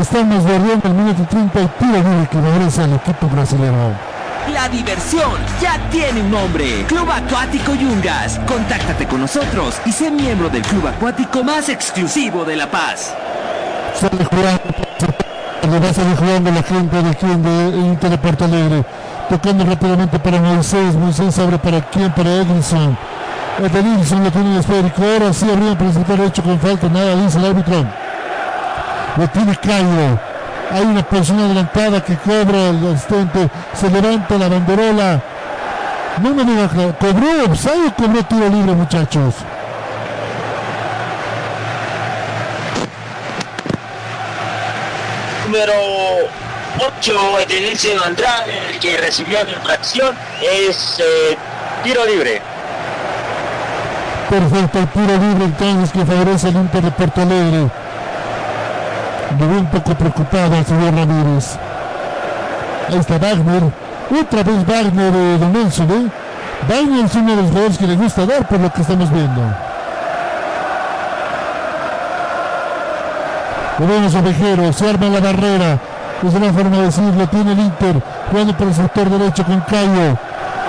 Estamos 0.00 0.42
bordeando 0.42 0.88
el 0.88 0.94
minuto 0.94 1.24
30 1.30 1.60
y 1.60 1.66
tiro 1.78 1.96
libre 1.96 2.28
que 2.30 2.38
favorece 2.38 2.82
al 2.82 2.94
equipo 2.94 3.28
brasileño. 3.28 3.94
La 4.52 4.68
diversión 4.68 5.32
ya 5.60 5.78
tiene 5.90 6.20
un 6.20 6.30
nombre. 6.30 6.84
Club 6.86 7.10
Acuático 7.10 7.74
Yungas. 7.74 8.38
Contáctate 8.46 9.06
con 9.06 9.20
nosotros 9.20 9.80
y 9.86 9.92
sé 9.92 10.10
miembro 10.10 10.48
del 10.48 10.62
club 10.62 10.86
acuático 10.86 11.42
más 11.42 11.68
exclusivo 11.68 12.44
de 12.44 12.56
La 12.56 12.70
Paz. 12.70 13.14
Sale 15.64 15.78
jugando, 15.78 15.78
le 15.78 15.80
va 15.80 15.90
a 15.90 15.94
salir 15.94 16.16
jugando 16.16 16.50
la 16.50 16.62
gente 16.62 17.02
de 17.02 17.10
aquí 17.10 17.26
de 17.26 17.76
Inter 17.78 18.10
de 18.10 18.18
Porto 18.18 18.44
Alegre. 18.44 18.84
Tocando 19.30 19.64
rápidamente 19.64 20.18
para 20.18 20.38
Moisés. 20.38 20.94
Moisés 20.94 21.38
abre 21.38 21.58
para 21.58 21.80
quién? 21.80 22.12
Para 22.12 22.30
Edinson. 22.30 22.98
Edinson 23.58 24.24
lo 24.24 24.30
tiene 24.30 24.52
el 24.52 24.60
esférico. 24.60 25.02
Ahora 25.02 25.32
sí 25.32 25.46
el 25.48 25.92
sector 25.94 26.18
derecho 26.18 26.42
con 26.42 26.58
falta. 26.58 26.88
Nada 26.88 27.16
dice 27.16 27.38
el 27.38 27.46
árbitro. 27.46 27.84
Lo 29.16 29.28
tiene 29.28 29.56
Cairo. 29.56 30.20
Hay 30.70 30.84
una 30.84 31.02
persona 31.02 31.46
adelantada 31.46 32.04
que 32.04 32.16
cobra 32.16 32.68
el 32.68 32.86
asistente. 32.92 33.48
Se 33.72 33.88
levanta 33.88 34.36
la 34.36 34.48
banderola. 34.48 35.22
No 36.20 36.34
me 36.34 36.44
diga, 36.44 36.68
cobró 36.68 37.44
o 37.44 37.94
cobró 37.96 38.22
tiro 38.24 38.48
libre, 38.50 38.74
muchachos. 38.74 39.34
Número 45.54 45.72
8, 46.98 47.38
Edenilson 47.42 48.02
Andrade, 48.04 48.58
el 48.70 48.80
que 48.80 48.96
recibió 48.96 49.38
la 49.44 49.50
infracción, 49.52 50.12
es 50.42 50.98
eh, 50.98 51.38
tiro 51.84 52.04
libre. 52.06 52.42
Perfecto, 54.28 54.80
el 54.80 54.88
tiro 54.88 55.16
libre 55.16 55.44
entonces 55.44 55.92
que 55.92 56.04
favorece 56.04 56.48
al 56.48 56.56
Inter 56.56 56.82
de 56.82 56.90
Porto 56.90 57.20
Alegre. 57.20 57.70
Me 59.38 59.46
veo 59.46 59.60
un 59.60 59.70
poco 59.70 59.94
preocupado 59.94 60.56
el 60.56 60.66
señor 60.66 60.92
Ramírez. 60.92 61.56
Ahí 62.88 62.98
está 62.98 63.18
Wagner. 63.18 63.62
Otra 64.10 64.42
vez 64.42 64.66
Wagner 64.66 65.12
de 65.12 65.38
Don 65.38 65.52
Nelson, 65.52 65.90
¿eh? 65.92 66.10
Wagner 66.68 67.04
es 67.04 67.14
uno 67.14 67.30
de 67.30 67.42
los 67.42 67.50
jugadores 67.50 67.78
que 67.78 67.86
le 67.86 67.94
gusta 67.94 68.26
dar 68.26 68.48
por 68.48 68.58
lo 68.58 68.72
que 68.72 68.80
estamos 68.80 69.08
viendo. 69.08 69.73
Lo 73.78 73.86
vemos 73.88 74.14
a 74.14 74.72
se 74.72 74.88
arma 74.88 75.08
la 75.08 75.20
barrera. 75.20 75.78
Es 76.22 76.32
una 76.32 76.52
forma 76.52 76.76
de 76.78 76.84
decirlo, 76.84 77.26
tiene 77.28 77.52
el 77.52 77.58
Inter, 77.58 78.00
jugando 78.30 78.56
por 78.56 78.68
el 78.68 78.74
sector 78.74 79.10
derecho 79.10 79.44
con 79.44 79.60
Cayo. 79.62 80.16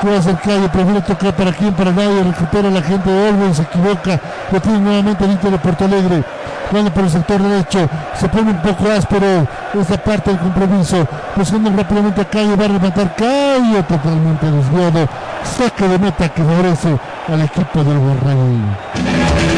¿Qué 0.01 0.09
va 0.09 0.15
a 0.15 0.19
hacer 0.19 0.35
Cayo? 0.39 0.67
Prefiere 0.71 1.01
tocar 1.01 1.35
para 1.35 1.53
quién, 1.53 1.73
para 1.73 1.91
nadie, 1.91 2.23
recupera 2.23 2.69
la 2.69 2.81
gente 2.81 3.09
de 3.09 3.29
Olven, 3.29 3.53
se 3.53 3.61
equivoca, 3.61 4.19
lo 4.51 4.59
tiene 4.59 4.79
nuevamente 4.79 5.23
el 5.23 5.31
Inter 5.31 5.51
de 5.51 5.57
Porto 5.59 5.85
Alegre. 5.85 6.23
Jugando 6.69 6.91
por 6.91 7.03
el 7.03 7.09
sector 7.11 7.41
derecho, 7.41 7.87
se 8.19 8.27
pone 8.27 8.49
un 8.51 8.61
poco 8.61 8.91
áspero 8.91 9.47
esta 9.79 9.97
parte 9.97 10.31
del 10.31 10.39
compromiso, 10.39 11.07
buscando 11.35 11.69
rápidamente 11.69 12.21
a 12.21 12.25
Cayo, 12.25 12.57
va 12.57 12.65
a 12.65 12.69
rematar 12.69 13.15
Cayo, 13.15 13.83
totalmente 13.87 14.49
desviado, 14.49 15.07
saque 15.43 15.87
de 15.87 15.99
meta 15.99 16.27
que 16.29 16.43
favorece 16.43 16.97
al 17.31 17.41
equipo 17.41 17.83
del 17.83 17.99
Borrell. 17.99 19.54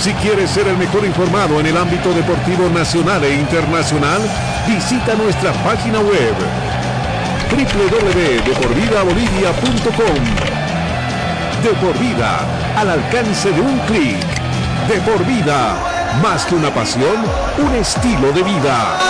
Si 0.00 0.12
quieres 0.14 0.50
ser 0.50 0.66
el 0.68 0.78
mejor 0.78 1.04
informado 1.04 1.58
en 1.58 1.66
el 1.66 1.76
ámbito 1.76 2.14
deportivo 2.14 2.70
nacional 2.70 3.24
e 3.24 3.34
internacional, 3.34 4.20
visita 4.68 5.16
nuestra 5.16 5.52
página 5.64 5.98
web 5.98 6.36
www.deporvidabolivia.com 7.50 10.24
De 11.64 11.70
por 11.80 11.98
vida, 11.98 12.38
al 12.76 12.90
alcance 12.90 13.50
de 13.50 13.60
un 13.60 13.76
clic. 13.80 14.20
De 14.86 15.00
por 15.00 15.26
vida, 15.26 15.74
más 16.22 16.44
que 16.44 16.54
una 16.54 16.72
pasión, 16.72 17.16
un 17.58 17.74
estilo 17.74 18.30
de 18.32 18.44
vida. 18.44 19.00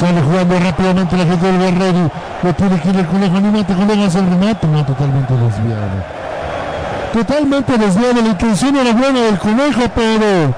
Sale 0.00 0.20
jugando 0.20 0.58
rápidamente 0.58 1.16
la 1.16 1.26
gente 1.26 1.52
del. 1.52 2.10
Lo 2.44 2.52
tiene 2.52 2.78
que 2.78 2.90
ir 2.90 2.96
el 2.96 3.06
conejo. 3.06 3.36
Anímate, 3.38 3.74
conejo, 3.74 4.04
hace 4.04 4.18
el 4.18 4.26
remate. 4.26 4.66
No, 4.66 4.84
totalmente 4.84 5.32
desviado. 5.32 6.04
Totalmente 7.14 7.78
desviado. 7.78 8.20
La 8.20 8.28
intención 8.28 8.76
era 8.76 8.92
buena 8.92 9.20
del 9.22 9.38
conejo, 9.38 9.80
pero 9.94 10.54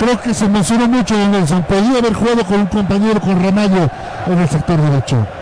creo 0.00 0.20
que 0.20 0.34
se 0.34 0.46
emocionó 0.46 0.88
mucho 0.88 1.16
de 1.16 1.28
Nelson. 1.28 1.62
Podía 1.62 1.98
haber 1.98 2.12
jugado 2.12 2.44
con 2.44 2.60
un 2.60 2.66
compañero, 2.66 3.20
con 3.20 3.40
Ramallo, 3.40 3.88
en 4.26 4.38
el 4.38 4.48
sector 4.48 4.80
derecho 4.80 5.37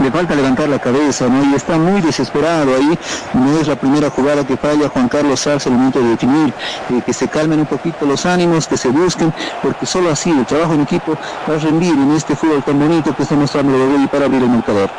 le 0.00 0.10
falta 0.10 0.34
levantar 0.34 0.68
la 0.68 0.78
cabeza, 0.78 1.28
¿no? 1.28 1.44
Y 1.44 1.54
está 1.54 1.76
muy 1.76 2.00
desesperado 2.00 2.74
ahí. 2.74 2.98
No 3.34 3.58
es 3.58 3.68
la 3.68 3.76
primera 3.76 4.10
jugada 4.10 4.44
que 4.46 4.56
falla 4.56 4.88
Juan 4.88 5.08
Carlos 5.08 5.40
Sarza 5.40 5.68
el 5.68 5.76
momento 5.76 6.00
de 6.00 6.10
definir. 6.10 6.54
Eh, 6.90 7.02
que 7.04 7.12
se 7.12 7.28
calmen 7.28 7.60
un 7.60 7.66
poquito 7.66 8.06
los 8.06 8.24
ánimos, 8.26 8.66
que 8.66 8.76
se 8.76 8.88
busquen, 8.88 9.32
porque 9.62 9.86
solo 9.86 10.10
así 10.10 10.30
el 10.30 10.46
trabajo 10.46 10.74
en 10.74 10.82
equipo 10.82 11.16
va 11.48 11.54
a 11.54 11.58
rendir 11.58 11.92
en 11.92 12.12
este 12.12 12.34
fútbol 12.34 12.62
tan 12.62 12.78
bonito 12.78 13.14
que 13.14 13.22
está 13.22 13.34
mostrando 13.34 13.72
y 14.02 14.06
para 14.06 14.26
abrir 14.26 14.42
el 14.42 14.48
marcador. 14.48 14.90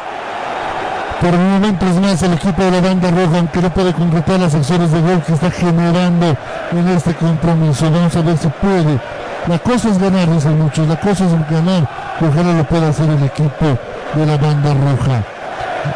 Por 1.21 1.31
momentos 1.31 1.95
más 2.01 2.21
el 2.21 2.33
equipo 2.33 2.61
de 2.61 2.71
la 2.71 2.81
banda 2.81 3.09
roja, 3.09 3.37
aunque 3.37 3.61
no 3.61 3.69
puede 3.73 3.93
concretar 3.93 4.39
las 4.39 4.53
acciones 4.55 4.91
de 4.91 5.01
gol 5.01 5.23
que 5.25 5.33
está 5.33 5.49
generando 5.49 6.35
en 6.71 6.87
este 6.89 7.13
compromiso. 7.15 7.89
Vamos 7.89 8.15
a 8.15 8.21
ver 8.21 8.37
si 8.37 8.47
puede. 8.49 8.99
La 9.47 9.59
cosa 9.59 9.89
es 9.89 9.99
ganar, 9.99 10.29
dicen 10.29 10.59
muchos. 10.59 10.87
La 10.87 10.99
cosa 10.99 11.25
es 11.25 11.31
ganar. 11.49 11.87
Ojalá 12.19 12.53
lo 12.53 12.63
pueda 12.65 12.89
hacer 12.89 13.09
el 13.09 13.23
equipo 13.23 13.77
de 14.15 14.25
la 14.25 14.37
banda 14.37 14.73
roja. 14.73 15.23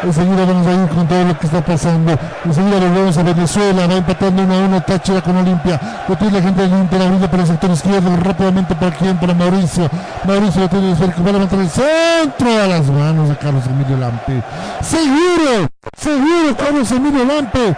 Enseguida 0.02 0.44
vamos 0.44 0.66
a 0.66 0.72
ir 0.72 0.88
con 0.88 1.06
todo 1.08 1.24
lo 1.24 1.38
que 1.38 1.46
está 1.46 1.60
pasando. 1.60 2.18
Enseguida 2.44 2.78
volvemos 2.78 3.16
a 3.16 3.22
Venezuela. 3.22 3.86
Va 3.86 3.94
empatando 3.94 4.42
una 4.42 4.54
a 4.54 4.58
una 4.66 4.80
Táchira 4.80 5.22
con 5.22 5.36
Olimpia. 5.36 5.80
Lo 6.06 6.16
tiene 6.16 6.34
la 6.34 6.42
gente 6.42 6.62
de 6.62 6.74
Olimpia. 6.74 6.98
La 6.98 7.28
para 7.28 7.42
el 7.42 7.48
sector 7.48 7.70
izquierdo. 7.70 8.16
Rápidamente 8.16 8.74
para 8.74 8.94
quién? 8.96 9.16
Para 9.16 9.34
Mauricio. 9.34 9.88
Mauricio 10.24 10.62
lo 10.62 10.68
tiene 10.68 10.96
cerca. 10.96 11.22
Va 11.22 11.32
levantar 11.32 11.58
el 11.58 11.70
centro 11.70 12.62
a 12.62 12.66
las 12.66 12.86
manos 12.86 13.28
de 13.30 13.36
Carlos 13.36 13.64
Emilio 13.66 13.96
Lampe. 13.96 14.42
Seguro. 14.82 15.68
Seguro 15.96 16.56
Carlos 16.56 16.90
Emilio 16.92 17.24
Lampe. 17.24 17.76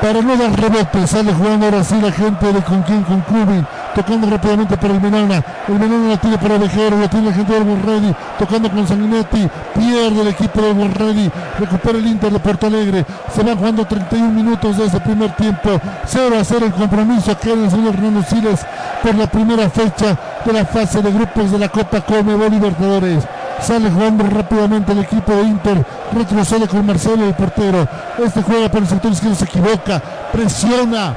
Para 0.00 0.20
no 0.20 0.36
dar 0.36 0.60
rebote. 0.60 1.06
Sale 1.06 1.32
jugando 1.32 1.66
ahora 1.66 1.84
sí 1.84 2.00
la 2.00 2.12
gente 2.12 2.52
de 2.52 2.62
con 2.62 2.82
quién. 2.82 3.02
Con 3.02 3.20
Crubin 3.22 3.66
tocando 3.94 4.28
rápidamente 4.28 4.76
para 4.76 4.94
el 4.94 5.00
Menona, 5.00 5.42
el 5.68 5.78
Menona 5.78 6.08
la 6.08 6.16
tiene 6.16 6.38
para 6.38 6.58
Vejero, 6.58 6.98
la 6.98 7.08
tiene 7.08 7.26
la 7.26 7.34
gente 7.34 7.52
del 7.52 7.64
Borredi, 7.64 8.14
tocando 8.38 8.70
con 8.70 8.86
Sanguinetti, 8.86 9.48
pierde 9.74 10.20
el 10.20 10.28
equipo 10.28 10.60
del 10.60 10.74
Borredi, 10.74 11.30
recupera 11.58 11.98
el 11.98 12.06
Inter 12.06 12.32
de 12.32 12.38
Porto 12.38 12.66
Alegre, 12.66 13.04
se 13.34 13.42
van 13.42 13.56
jugando 13.56 13.84
31 13.84 14.30
minutos 14.30 14.76
de 14.78 14.86
ese 14.86 15.00
primer 15.00 15.34
tiempo, 15.36 15.80
0 16.06 16.36
a 16.40 16.44
0 16.44 16.66
el 16.66 16.72
compromiso 16.72 17.38
que 17.38 17.52
el 17.52 17.70
señor 17.70 17.94
Hernando 17.94 18.22
Siles 18.22 18.60
por 19.02 19.14
la 19.14 19.26
primera 19.26 19.68
fecha 19.68 20.16
de 20.44 20.52
la 20.52 20.64
fase 20.64 21.02
de 21.02 21.12
grupos 21.12 21.50
de 21.50 21.58
la 21.58 21.68
Copa 21.68 22.00
Conmebol 22.00 22.50
Libertadores. 22.50 23.24
Sale 23.60 23.90
jugando 23.90 24.24
rápidamente 24.24 24.92
el 24.92 25.00
equipo 25.00 25.32
de 25.32 25.42
Inter. 25.42 25.86
Retrocede 26.12 26.66
con 26.66 26.84
Marcelo, 26.84 27.26
el 27.26 27.34
portero. 27.34 27.86
Este 28.18 28.42
juega 28.42 28.68
por 28.68 28.82
el 28.82 28.88
sector 28.88 29.12
izquierdo, 29.12 29.36
se 29.36 29.44
equivoca. 29.44 30.02
Presiona 30.32 31.14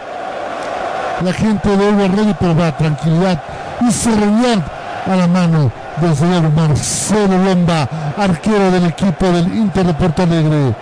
la 1.22 1.34
gente 1.34 1.70
de 1.70 1.88
Oliver 1.88 2.12
Ready, 2.12 2.36
pero 2.40 2.56
va 2.56 2.76
tranquilidad 2.76 3.42
y 3.82 3.92
serenidad 3.92 4.64
a 5.06 5.16
la 5.16 5.28
mano 5.28 5.72
del 6.02 6.16
señor 6.16 6.52
Marcelo 6.52 7.38
Lomba, 7.38 7.88
arquero 8.18 8.72
del 8.72 8.86
equipo 8.86 9.26
del 9.28 9.56
Inter 9.56 9.86
de 9.86 9.94
Porto 9.94 10.24
Alegre. 10.24 10.76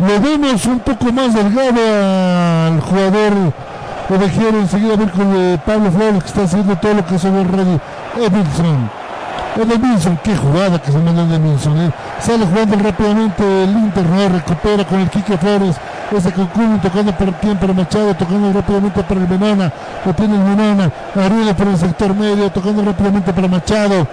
Lo 0.00 0.20
vemos 0.20 0.64
un 0.66 0.80
poco 0.80 1.12
más 1.12 1.34
delgado 1.34 1.80
al 2.66 2.80
jugador 2.80 3.52
ovejero, 4.08 4.58
enseguida 4.58 4.96
ver 4.96 5.10
con 5.10 5.34
eh, 5.36 5.58
Pablo 5.64 5.90
Flores 5.90 6.22
que 6.22 6.28
está 6.28 6.42
haciendo 6.42 6.76
todo 6.76 6.94
lo 6.94 7.06
que 7.06 7.16
es 7.16 7.24
Oliver 7.24 7.50
Ready. 7.50 7.80
Edilson. 8.16 8.90
Edilson, 9.56 10.18
qué 10.22 10.36
jugada 10.36 10.78
que 10.80 10.92
se 10.92 10.98
manda 10.98 11.22
Edilson. 11.22 11.78
Eh. 11.80 11.90
Sale 12.20 12.46
jugando 12.46 12.76
rápidamente 12.76 13.64
el 13.64 13.70
Inter, 13.70 14.04
recupera 14.32 14.84
con 14.84 15.00
el 15.00 15.10
Quique 15.10 15.36
Flores 15.36 15.76
ese 16.16 16.32
Concún 16.32 16.80
tocando 16.80 17.12
por 17.12 17.32
quién, 17.34 17.56
para 17.56 17.72
Machado, 17.72 18.14
tocando 18.14 18.52
rápidamente 18.52 19.02
para 19.02 19.20
el 19.20 19.28
Menona, 19.28 19.72
lo 20.04 20.14
tiene 20.14 20.34
el 20.34 20.42
Menona, 20.42 20.90
Ariel 21.14 21.54
por 21.54 21.68
el 21.68 21.76
sector 21.76 22.14
medio, 22.14 22.50
tocando 22.50 22.82
rápidamente 22.82 23.32
para 23.32 23.48
Machado, 23.48 24.06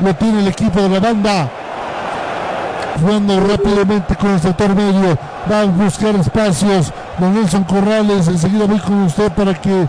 lo 0.00 0.14
tiene 0.14 0.40
el 0.40 0.48
equipo 0.48 0.80
de 0.80 0.88
la 0.88 1.00
banda, 1.00 1.48
jugando 3.00 3.40
rápidamente 3.40 4.16
con 4.16 4.30
el 4.30 4.40
sector 4.40 4.74
medio, 4.74 5.18
va 5.50 5.60
a 5.60 5.64
buscar 5.64 6.14
espacios, 6.16 6.92
don 7.18 7.34
Nelson 7.34 7.64
Corrales, 7.64 8.28
enseguida 8.28 8.66
voy 8.66 8.78
con 8.78 9.02
usted 9.04 9.30
para 9.32 9.54
que 9.54 9.88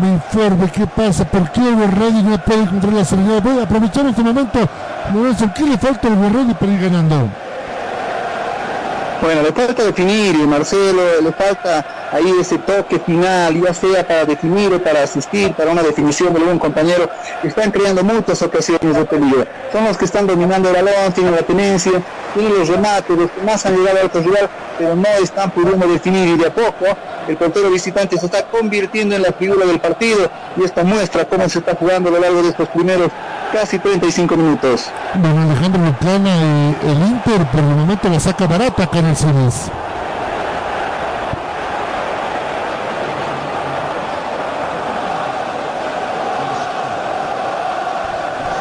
me 0.00 0.08
informe 0.08 0.70
qué 0.70 0.86
pasa, 0.86 1.24
por 1.24 1.50
qué 1.50 1.60
el 1.60 1.74
Borredi 1.74 2.22
no 2.22 2.38
puede 2.38 2.62
encontrar 2.62 2.92
la 2.92 3.04
salida. 3.04 3.40
Voy 3.40 3.58
a 3.58 3.64
aprovechar 3.64 4.06
este 4.06 4.22
momento, 4.22 4.58
don 5.12 5.22
Nelson, 5.24 5.52
¿qué 5.54 5.64
le 5.64 5.78
falta 5.78 6.08
al 6.08 6.14
Borredi 6.14 6.54
para 6.54 6.72
ir 6.72 6.80
ganando? 6.80 7.28
Bueno, 9.20 9.42
le 9.42 9.52
falta 9.52 9.84
definir, 9.84 10.34
y 10.34 10.46
Marcelo, 10.46 11.20
le 11.22 11.30
falta 11.32 12.08
ahí 12.10 12.32
ese 12.40 12.56
toque 12.56 12.98
final, 13.00 13.60
ya 13.62 13.74
sea 13.74 14.06
para 14.06 14.24
definir 14.24 14.72
o 14.72 14.82
para 14.82 15.02
asistir, 15.02 15.52
para 15.52 15.72
una 15.72 15.82
definición 15.82 16.32
de 16.32 16.40
algún 16.40 16.58
compañero. 16.58 17.06
Están 17.42 17.70
creando 17.70 18.02
muchas 18.02 18.40
ocasiones 18.40 18.96
de 18.96 19.04
peligro. 19.04 19.46
Son 19.72 19.84
los 19.84 19.98
que 19.98 20.06
están 20.06 20.26
dominando 20.26 20.70
el 20.70 20.76
balón, 20.76 21.12
tienen 21.12 21.32
la 21.32 21.42
tenencia, 21.42 22.02
tiene 22.32 22.48
los 22.48 22.68
remates, 22.68 23.14
los 23.14 23.30
que 23.30 23.42
más 23.42 23.66
han 23.66 23.76
llegado 23.76 23.98
al 23.98 24.04
arco 24.06 24.20
rival, 24.20 24.48
pero 24.78 24.96
no 24.96 25.08
están 25.22 25.50
pudiendo 25.50 25.86
definir 25.86 26.28
y 26.30 26.36
de 26.38 26.46
a 26.46 26.54
poco 26.54 26.86
el 27.28 27.36
portero 27.36 27.70
visitante 27.70 28.16
se 28.18 28.26
está 28.26 28.46
convirtiendo 28.46 29.14
en 29.14 29.22
la 29.22 29.32
figura 29.32 29.66
del 29.66 29.78
partido 29.78 30.30
y 30.56 30.64
esta 30.64 30.82
muestra 30.82 31.26
cómo 31.26 31.46
se 31.48 31.58
está 31.58 31.76
jugando 31.76 32.08
a 32.08 32.12
lo 32.12 32.20
largo 32.20 32.42
de 32.42 32.48
estos 32.48 32.68
primeros 32.70 33.10
casi 33.52 33.78
35 33.78 34.36
minutos. 34.36 34.90
Bueno, 35.14 35.42
Alejandro 35.42 35.82
Lucana 35.84 36.30
y 36.36 36.76
el 36.88 36.98
Inter 37.08 37.44
por 37.46 37.60
el 37.60 37.66
momento 37.76 38.08
la 38.08 38.20
saca 38.20 38.46
barata 38.46 38.84
acá 38.84 38.98
en 38.98 39.06
el 39.06 39.16
Ceres. 39.16 39.70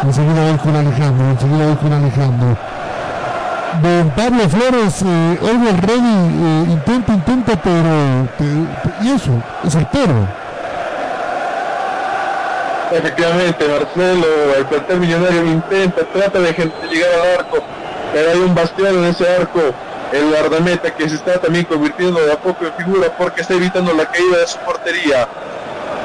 Enseguida 0.04 0.50
voy 0.50 0.58
con 0.60 0.76
Alejandro, 0.76 1.30
enseguida 1.32 1.66
voy 1.66 1.76
con 1.76 1.94
Alejandro. 1.94 2.58
Don 3.84 4.10
Pablo 4.12 4.50
Flores, 4.50 5.02
eh, 5.06 5.40
Oliver 5.42 5.82
Ready 5.86 6.00
eh, 6.00 6.66
intenta, 6.70 7.14
intenta, 7.14 7.56
pero 7.62 8.28
te- 8.38 9.06
y 9.06 9.12
eso, 9.12 9.32
es 9.64 9.76
el 9.76 9.86
perro. 9.88 10.39
Efectivamente, 12.92 13.68
Marcelo, 13.68 14.28
el 14.58 14.66
plantel 14.66 15.00
millonario 15.00 15.46
intenta, 15.46 16.04
trata 16.06 16.40
de 16.40 16.52
llegar 16.92 17.12
al 17.14 17.40
arco, 17.40 17.64
pero 18.12 18.32
hay 18.32 18.38
un 18.40 18.56
bastión 18.56 18.98
en 18.98 19.06
ese 19.06 19.30
arco, 19.30 19.60
el 20.12 20.30
guardameta 20.30 20.96
que 20.96 21.08
se 21.08 21.16
está 21.16 21.40
también 21.40 21.66
convirtiendo 21.66 22.20
de 22.20 22.34
a 22.34 22.38
poco 22.38 22.66
en 22.66 22.74
figura 22.74 23.16
porque 23.16 23.42
está 23.42 23.54
evitando 23.54 23.94
la 23.94 24.06
caída 24.06 24.40
de 24.40 24.48
su 24.48 24.58
portería. 24.60 25.28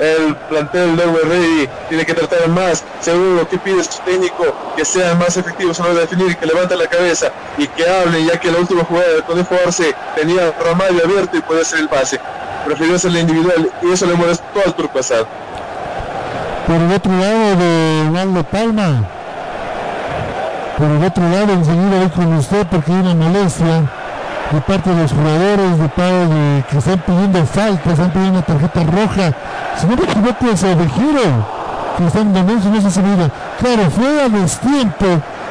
El 0.00 0.36
plantel 0.48 0.96
de 0.96 1.06
Ready 1.06 1.68
tiene 1.88 2.04
que 2.04 2.12
tratar 2.12 2.48
más, 2.48 2.84
según 3.00 3.36
lo 3.36 3.48
que 3.48 3.56
pide 3.58 3.82
su 3.82 4.02
técnico, 4.02 4.54
que 4.76 4.84
sean 4.84 5.18
más 5.18 5.36
efectivos 5.38 5.80
a 5.80 5.84
la 5.84 5.90
hora 5.90 6.00
de 6.00 6.06
definir, 6.06 6.36
que 6.36 6.46
levanten 6.46 6.78
la 6.78 6.86
cabeza 6.86 7.30
y 7.56 7.66
que 7.68 7.88
hablen, 7.88 8.26
ya 8.26 8.38
que 8.38 8.50
la 8.50 8.58
última 8.58 8.84
jugada 8.84 9.22
Conejo 9.26 9.54
Arce 9.64 9.94
tenía 10.16 10.48
a 10.48 10.62
Ramallo 10.62 11.02
abierto 11.02 11.36
y 11.36 11.40
puede 11.40 11.62
hacer 11.62 11.78
el 11.78 11.88
pase. 11.88 12.20
Prefirió 12.66 12.96
hacer 12.96 13.12
la 13.12 13.20
individual 13.20 13.70
y 13.82 13.92
eso 13.92 14.04
le 14.06 14.14
molestó 14.14 14.60
al 14.66 14.74
Turco. 14.74 15.00
Por 16.66 16.76
el 16.76 16.92
otro 16.92 17.12
lado 17.12 17.56
de 17.56 18.08
Waldo 18.10 18.42
Palma. 18.44 19.04
Por 20.78 20.90
el 20.90 21.04
otro 21.04 21.28
lado, 21.28 21.52
enseguida 21.52 21.98
voy 21.98 22.08
con 22.08 22.32
usted 22.34 22.66
porque 22.66 22.90
hay 22.90 22.98
una 23.00 23.14
molestia 23.14 23.82
de 24.50 24.60
parte 24.60 24.90
de 24.90 25.02
los 25.02 25.12
jugadores, 25.12 25.78
de 25.78 25.88
parte 25.88 26.26
de 26.26 26.64
que 26.70 26.78
están 26.78 26.98
pidiendo 27.00 27.44
falta, 27.46 27.92
están 27.92 28.10
pidiendo 28.10 28.42
tarjeta 28.42 28.82
roja. 28.82 29.32
Si 29.76 29.86
no 29.86 29.96
me 29.96 30.04
equivoco 30.04 30.46
es 30.52 30.62
Ovejero, 30.64 31.46
que 31.98 32.06
están 32.06 32.32
dando 32.32 32.54
no 32.54 32.80
se 32.80 32.90
se 32.90 33.02
mira. 33.02 33.30
Claro, 33.58 33.90
fue 33.90 34.22
a 34.22 34.28
destiempo 34.28 35.06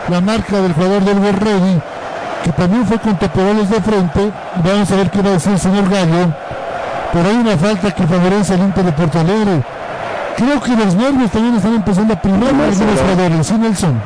la 0.10 0.20
marca 0.20 0.58
del 0.62 0.74
jugador 0.74 1.04
del 1.04 1.34
Ready, 1.34 1.82
que 2.44 2.52
también 2.54 2.86
fue 2.88 3.00
con 3.00 3.18
temporales 3.18 3.70
de 3.70 3.82
frente. 3.82 4.32
Vamos 4.64 4.92
a 4.92 4.96
ver 4.96 5.10
qué 5.12 5.22
va 5.22 5.30
a 5.30 5.34
decir 5.34 5.52
el 5.52 5.60
señor 5.60 5.90
Gallo. 5.90 6.34
Pero 7.14 7.30
hay 7.30 7.36
una 7.36 7.58
falta 7.58 7.92
que 7.92 8.08
favorece 8.08 8.56
al 8.56 8.62
Inter 8.62 8.86
de 8.86 8.92
Porto 8.92 9.20
Alegre. 9.20 9.64
Creo 10.38 10.62
que 10.62 10.76
los 10.76 10.96
nervios 10.96 11.32
también 11.32 11.56
están 11.56 11.74
empezando 11.76 12.14
a 12.14 12.22
primar 12.22 12.50
algunos 12.50 13.00
jugadores, 13.00 13.48
¿sí, 13.48 13.54
Nelson? 13.58 14.02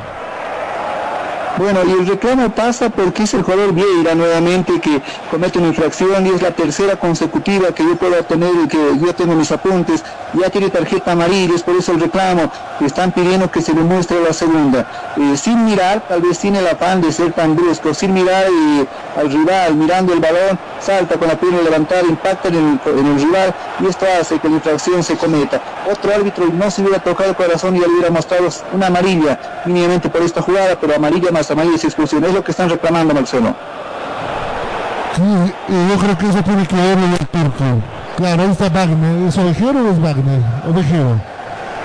Bueno, 1.58 1.80
y 1.84 1.90
el 1.90 2.06
reclamo 2.06 2.50
pasa 2.50 2.88
porque 2.88 3.24
es 3.24 3.34
el 3.34 3.42
jugador 3.42 3.72
Vieira 3.72 4.14
nuevamente 4.14 4.80
que 4.80 5.02
comete 5.28 5.58
una 5.58 5.68
infracción 5.68 6.24
y 6.24 6.30
es 6.30 6.40
la 6.40 6.52
tercera 6.52 6.94
consecutiva 6.94 7.72
que 7.72 7.82
yo 7.82 7.96
puedo 7.96 8.14
tener 8.22 8.52
y 8.64 8.68
que 8.68 8.78
yo 9.04 9.12
tengo 9.12 9.34
mis 9.34 9.50
apuntes. 9.50 10.04
Ya 10.34 10.50
tiene 10.50 10.70
tarjeta 10.70 11.12
amarilla, 11.12 11.56
es 11.56 11.64
por 11.64 11.74
eso 11.74 11.90
el 11.90 12.00
reclamo. 12.00 12.48
Están 12.80 13.10
pidiendo 13.10 13.50
que 13.50 13.60
se 13.60 13.74
le 13.74 13.80
muestre 13.80 14.22
la 14.22 14.32
segunda. 14.32 14.86
Eh, 15.16 15.36
sin 15.36 15.64
mirar, 15.64 16.06
tal 16.06 16.22
vez 16.22 16.38
tiene 16.38 16.60
el 16.60 16.66
afán 16.68 17.00
de 17.00 17.10
ser 17.10 17.32
tan 17.32 17.56
brusco, 17.56 17.92
sin 17.92 18.14
mirar 18.14 18.44
eh, 18.46 18.86
al 19.16 19.28
rival, 19.28 19.74
mirando 19.74 20.12
el 20.12 20.20
balón, 20.20 20.56
salta 20.80 21.16
con 21.16 21.26
la 21.26 21.34
pierna 21.34 21.60
levantada, 21.62 22.02
impacta 22.02 22.48
en 22.48 22.78
el, 22.84 23.18
rival 23.18 23.52
y 23.80 23.86
esto 23.86 24.06
hace 24.20 24.38
que 24.38 24.48
la 24.48 24.54
infracción 24.56 25.02
se 25.02 25.16
cometa. 25.16 25.60
Otro 25.90 26.14
árbitro 26.14 26.46
no 26.52 26.70
se 26.70 26.82
hubiera 26.82 27.02
tocado 27.02 27.30
el 27.30 27.36
corazón 27.36 27.74
y 27.74 27.80
le 27.80 27.88
hubiera 27.88 28.10
mostrado 28.10 28.48
una 28.72 28.86
amarilla 28.86 29.40
mínimamente 29.66 30.08
por 30.08 30.22
esta 30.22 30.40
jugada, 30.40 30.76
pero 30.80 30.94
amarilla 30.94 31.32
más 31.32 31.47
amarilla 31.52 31.76
es 31.76 31.84
expulsión. 31.84 32.24
Es 32.24 32.34
lo 32.34 32.42
que 32.42 32.50
están 32.50 32.68
reclamando, 32.70 33.14
Marcelo. 33.14 33.54
Y 35.18 35.88
yo 35.90 35.98
creo 35.98 36.16
que 36.16 36.28
eso 36.28 36.42
tiene 36.42 36.66
que 36.66 36.76
ver 36.76 36.98
el 36.98 37.26
turco. 37.26 37.64
Claro, 38.16 38.42
ahí 38.42 38.50
está 38.50 38.68
Wagner. 38.68 39.28
¿Es 39.28 39.38
Ovejero 39.38 39.84
o 39.84 39.90
es 39.90 40.00
Wagner? 40.00 40.40
Ovejero. 40.68 41.20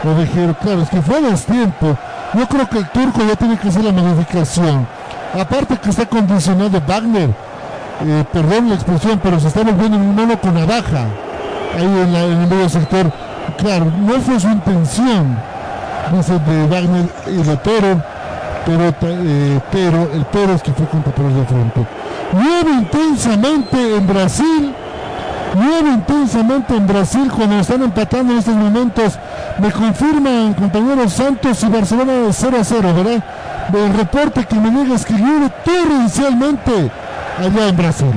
Ovejero, 0.03 0.53
claro, 0.55 0.81
es 0.81 0.89
que 0.89 1.01
fue 1.01 1.21
destiempo. 1.21 1.97
Yo 2.33 2.47
creo 2.47 2.69
que 2.69 2.77
el 2.79 2.89
turco 2.89 3.21
ya 3.27 3.35
tiene 3.35 3.57
que 3.57 3.69
hacer 3.69 3.83
la 3.83 3.91
modificación. 3.91 4.87
Aparte 5.39 5.77
que 5.77 5.89
está 5.89 6.05
condicionado 6.05 6.81
Wagner. 6.87 7.29
Eh, 8.05 8.23
perdón 8.31 8.69
la 8.69 8.75
expresión, 8.75 9.19
pero 9.23 9.39
se 9.39 9.47
está 9.47 9.63
volviendo 9.63 9.97
un 9.97 10.15
mono 10.15 10.39
con 10.39 10.53
navaja. 10.53 11.05
Ahí 11.75 11.85
en, 11.85 12.15
el 12.15 12.47
medio 12.47 12.69
sector. 12.69 13.11
Claro, 13.57 13.85
no 13.85 14.19
fue 14.21 14.39
su 14.39 14.47
intención. 14.47 15.37
Dice 16.11 16.33
de 16.39 16.67
Wagner 16.67 17.09
y 17.27 17.43
de. 17.43 18.12
Pero, 18.65 18.93
eh, 19.01 19.59
pero 19.71 20.09
el 20.13 20.25
pero 20.31 20.53
es 20.53 20.63
que 20.63 20.71
fue 20.71 20.87
contra 20.87 21.13
Perú 21.13 21.29
de 21.29 21.45
frente. 21.45 21.85
Llueve 22.31 22.71
intensamente 22.71 23.97
en 23.97 24.07
Brasil. 24.07 24.73
Llueve 25.53 25.89
intensamente 25.89 26.75
en 26.75 26.87
Brasil 26.87 27.31
cuando 27.35 27.59
están 27.59 27.83
empatando 27.83 28.33
en 28.33 28.39
estos 28.39 28.55
momentos. 28.55 29.19
Me 29.59 29.71
confirman 29.71 30.53
compañeros 30.53 31.13
Santos 31.13 31.61
y 31.63 31.67
Barcelona 31.67 32.13
de 32.13 32.33
0 32.33 32.57
a 32.59 32.63
0, 32.63 32.93
¿verdad? 32.95 33.23
El 33.73 33.93
reporte 33.93 34.45
que 34.45 34.55
me 34.55 34.71
niega 34.71 34.95
es 34.95 35.05
que 35.05 35.13
llueve 35.13 35.49
torrencialmente 35.63 36.91
allá 37.39 37.67
en 37.67 37.77
Brasil. 37.77 38.13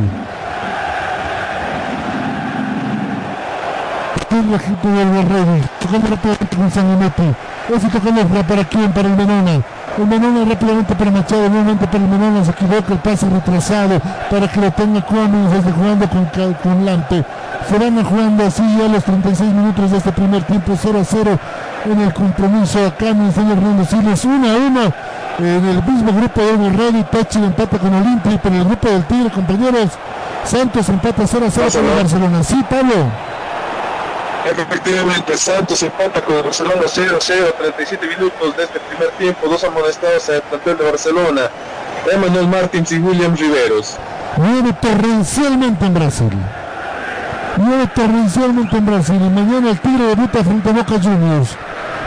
La 4.51 4.59
gente 4.59 4.89
del 4.89 5.13
Guerrero, 5.13 5.61
tocando 5.81 6.09
rápidamente 6.09 6.57
con 6.57 6.71
Sanguinetti. 6.71 7.35
Ese 7.75 7.89
tocando 7.89 8.23
para 8.45 8.65
quién, 8.65 8.93
para 8.93 9.09
el 9.09 9.17
Menona. 9.17 9.63
El 9.99 10.07
Menona 10.07 10.45
rápidamente 10.45 10.95
para 10.95 11.11
Machado, 11.11 11.49
nuevamente 11.49 11.87
para 11.87 12.05
el 12.05 12.11
Menona, 12.11 12.45
se 12.45 12.51
equivoca 12.51 12.93
el 12.93 12.99
pase 12.99 13.27
retrasado 13.31 13.99
para 14.31 14.47
que 14.47 14.61
lo 14.61 14.71
tenga 14.71 15.01
Cummings 15.01 15.51
desde 15.51 15.73
jugando 15.73 16.07
con, 16.11 16.27
con 16.63 16.85
Lampe. 16.85 17.25
Se 17.67 17.79
van 17.79 17.99
a 17.99 18.05
jugando 18.05 18.45
así 18.45 18.63
ya 18.77 18.89
los 18.89 19.03
36 19.05 19.53
minutos 19.55 19.91
de 19.91 19.97
este 19.97 20.13
primer 20.13 20.43
tiempo, 20.43 20.75
0 20.77 20.99
a 21.01 21.05
0 21.05 21.39
en 21.87 22.01
el 22.01 22.13
compromiso 22.13 22.87
acá 22.87 23.09
en 23.09 23.23
el 23.23 23.33
señor 23.33 23.57
Hernando 23.57 23.85
Siles, 23.87 24.25
1 24.25 24.51
a 24.51 24.57
1 24.57 24.81
en 25.39 25.67
el 25.67 25.83
mismo 25.83 26.13
grupo 26.13 26.41
de 26.43 26.51
Evo 26.51 26.71
Ready, 26.71 27.03
Tachi 27.05 27.39
empata 27.39 27.79
con 27.79 27.95
Olimpia, 27.95 28.39
pero 28.43 28.55
en 28.55 28.61
el 28.61 28.67
grupo 28.67 28.89
del 28.89 29.05
Tigre, 29.05 29.31
compañeros, 29.31 29.91
Santos 30.45 30.89
empata 30.91 31.27
0 31.27 31.47
a 31.47 31.51
0 31.51 31.69
con 31.73 31.85
el 31.87 31.97
Barcelona. 31.97 32.43
Sí, 32.43 32.63
Pablo. 32.69 33.26
Efectivamente, 34.47 35.37
Santos 35.37 35.83
empata 35.83 36.23
con 36.23 36.37
el 36.37 36.45
Barcelona 36.45 36.83
0-0, 36.83 37.55
37 37.59 38.07
minutos 38.07 38.57
de 38.57 38.63
este 38.63 38.79
primer 38.79 39.11
tiempo, 39.19 39.49
dos 39.49 39.65
amonestados 39.65 40.29
el 40.29 40.41
plantel 40.43 40.79
de 40.79 40.85
Barcelona, 40.85 41.51
Emmanuel 42.13 42.47
Martins 42.47 42.93
y 42.93 42.99
William 42.99 43.35
Riveros. 43.35 43.97
Llueve 44.37 44.73
torrencialmente 44.75 45.87
en 45.87 45.95
Brasil. 45.95 46.33
Llueve 47.57 47.87
torrencialmente 47.89 48.77
en 48.77 48.87
Brasil. 48.87 49.17
Y 49.17 49.31
mañana 49.31 49.71
el 49.71 49.81
Tigre 49.81 50.07
debuta 50.07 50.45
frente 50.45 50.71
a 50.71 50.73
Boca 50.73 50.95
Juniors. 51.03 51.57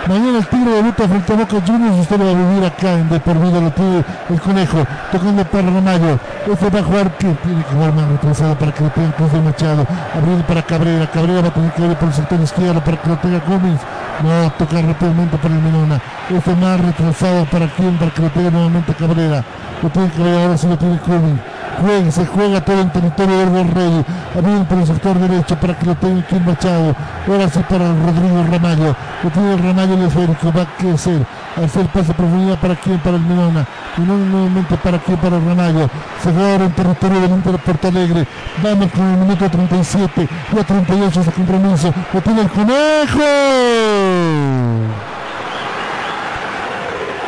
Mañana 0.08 0.40
el 0.40 0.48
Tigre 0.48 0.72
debuta 0.72 1.08
frente 1.08 1.34
a 1.34 1.36
Boca 1.36 1.58
Juniors. 1.66 1.98
Usted 2.00 2.18
lo 2.18 2.26
va 2.26 2.32
a 2.32 2.34
vivir 2.34 2.66
acá 2.66 2.94
en 2.94 3.10
De 3.10 3.20
por 3.20 3.40
vida 3.40 3.60
lo 3.60 3.72
tiene 3.72 4.06
el 4.30 4.42
conejo. 4.42 4.78
Tocando 5.12 5.44
para 5.46 5.70
Ramallo. 5.70 6.20
Este 6.52 6.70
va 6.70 6.80
a 6.80 6.84
jugar 6.84 7.18
que 7.18 7.28
tiene 7.28 7.64
que 7.64 7.74
jugar 7.74 7.94
más 7.94 8.08
retrasado 8.10 8.56
para 8.56 8.72
que 8.72 8.84
lo 8.84 8.90
tenga 8.90 9.12
Cruz 9.12 9.32
de 9.32 9.42
Machado. 9.42 9.86
Abriendo 10.16 10.46
para 10.46 10.62
Cabrera. 10.62 11.08
Cabrera 11.12 11.42
va 11.42 11.48
a 11.50 11.54
tener 11.54 11.72
que 11.74 11.86
ir 11.86 11.96
por 11.96 12.08
el 12.08 12.14
sector 12.14 12.40
izquierdo 12.40 12.84
para 12.84 12.98
que 12.98 13.10
lo 13.10 13.18
tenga 13.18 13.40
Gómez. 13.40 13.80
No 14.24 14.52
tocar 14.54 14.86
rápidamente 14.86 15.38
para 15.38 15.54
el 15.54 15.62
Menona. 15.62 16.02
Este 16.30 16.56
más 16.56 16.80
retrasado 16.80 17.46
para 17.46 17.68
quien, 17.68 17.98
para 17.98 18.12
que 18.12 18.22
lo 18.22 18.30
tenga 18.30 18.50
nuevamente 18.52 18.94
Cabrera. 18.94 19.44
Lo 19.82 19.90
tiene 19.90 20.12
ver 20.18 20.42
ahora 20.42 20.58
sí 20.58 20.68
lo 20.68 20.78
tiene 20.78 21.00
Gómez. 21.06 21.40
Juega, 21.78 22.12
se 22.12 22.26
juega 22.26 22.62
todo 22.62 22.82
en 22.82 22.90
territorio 22.92 23.38
del 23.38 23.50
Borrell. 23.50 24.06
Abriendo 24.36 24.66
por 24.66 24.78
el 24.80 24.88
sector 24.88 25.18
derecho 25.20 25.56
para 25.60 25.78
que 25.78 25.86
lo 25.86 25.96
tenga 25.96 26.26
Kim 26.28 26.46
Machado. 26.46 26.96
Ahora 27.28 27.50
sí 27.50 27.60
para 27.70 27.94
Rodrigo 27.94 28.44
Ramallo. 28.52 28.96
Lo 29.24 29.30
tiene 29.30 29.58
Ramallo 29.58 29.94
el 29.94 30.02
esférico. 30.06 30.52
Va 30.52 30.64
a 30.64 30.78
crecer. 30.78 31.26
Hacer 31.56 31.88
pase 31.88 32.12
a 32.12 32.16
profundidad 32.16 32.60
para 32.60 32.76
quién, 32.76 33.00
para 33.00 33.18
el 33.18 33.24
Menona. 33.24 33.66
Menona 33.98 34.26
nuevamente 34.26 34.78
para 34.78 35.00
quién, 35.00 35.18
para 35.18 35.40
Ramallo. 35.40 35.90
Se 36.24 36.32
juega 36.32 36.52
ahora 36.52 36.66
en 36.66 36.72
territorio 36.72 37.22
del 37.22 37.32
Inter 37.32 37.58
Porto 37.60 37.88
Alegre. 37.88 38.28
Vamos 38.64 38.92
con 38.92 39.08
el 39.08 39.18
minuto 39.18 39.50
37. 39.50 40.30
Ya 40.56 40.64
38 40.64 41.22
ese 41.22 41.32
compromiso. 41.32 41.94
Lo 42.14 42.22
tiene 42.22 42.42
el 42.42 42.50
conejo. 42.50 43.24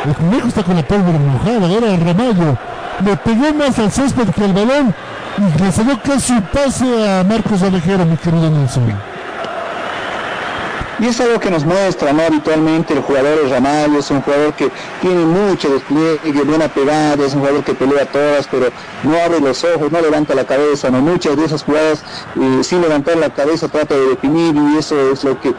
El 0.04 0.14
conejo 0.14 0.48
está 0.48 0.62
con 0.62 0.76
la 0.76 0.82
pólvora 0.82 1.18
mojada. 1.18 1.68
Ahora 1.68 1.96
Ramallo 1.96 2.71
le 3.04 3.16
pegó 3.16 3.52
más 3.54 3.78
al 3.78 3.90
césped 3.90 4.28
que 4.30 4.44
al 4.44 4.52
balón 4.52 4.94
y 5.38 5.62
le 5.62 5.72
salió 5.72 6.00
casi 6.02 6.32
un 6.32 6.42
pase 6.42 7.08
a 7.08 7.24
Marcos 7.24 7.62
Alejero, 7.62 8.04
mi 8.04 8.16
querido 8.16 8.50
Nelson. 8.50 9.11
Y 11.02 11.06
es 11.06 11.20
algo 11.20 11.40
que 11.40 11.50
nos 11.50 11.64
muestra. 11.64 12.10
Habitualmente 12.10 12.94
el 12.94 13.02
jugador 13.02 13.48
Ramallo 13.50 13.98
es 13.98 14.08
un 14.12 14.22
jugador 14.22 14.54
que 14.54 14.70
tiene 15.00 15.24
mucho 15.24 15.68
despliegue, 15.68 16.44
buena 16.44 16.68
pegada, 16.68 17.26
es 17.26 17.34
un 17.34 17.40
jugador 17.40 17.64
que 17.64 17.74
pelea 17.74 18.06
todas, 18.06 18.46
pero 18.46 18.68
no 19.02 19.16
abre 19.20 19.40
los 19.40 19.64
ojos, 19.64 19.90
no 19.90 20.00
levanta 20.00 20.32
la 20.36 20.44
cabeza, 20.44 20.90
¿no? 20.90 21.00
Muchas 21.00 21.36
de 21.36 21.44
esas 21.44 21.64
jugadas 21.64 22.04
eh, 22.40 22.60
sin 22.62 22.82
levantar 22.82 23.16
la 23.16 23.30
cabeza 23.30 23.66
trata 23.66 23.96
de 23.96 24.10
definir 24.10 24.54
y 24.54 24.78
eso 24.78 25.10
es 25.10 25.24
lo 25.24 25.40
que 25.40 25.52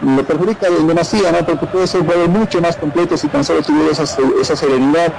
le 0.00 0.22
perjudica 0.22 0.70
demasía, 0.70 1.32
¿no? 1.32 1.44
Porque 1.44 1.66
puede 1.66 1.88
ser 1.88 2.02
un 2.02 2.06
jugador 2.06 2.28
mucho 2.28 2.60
más 2.60 2.76
completo 2.76 3.16
si 3.16 3.26
tan 3.26 3.42
solo 3.42 3.62
tuviera 3.62 3.90
esa, 3.90 4.56
serenidad 4.56 5.12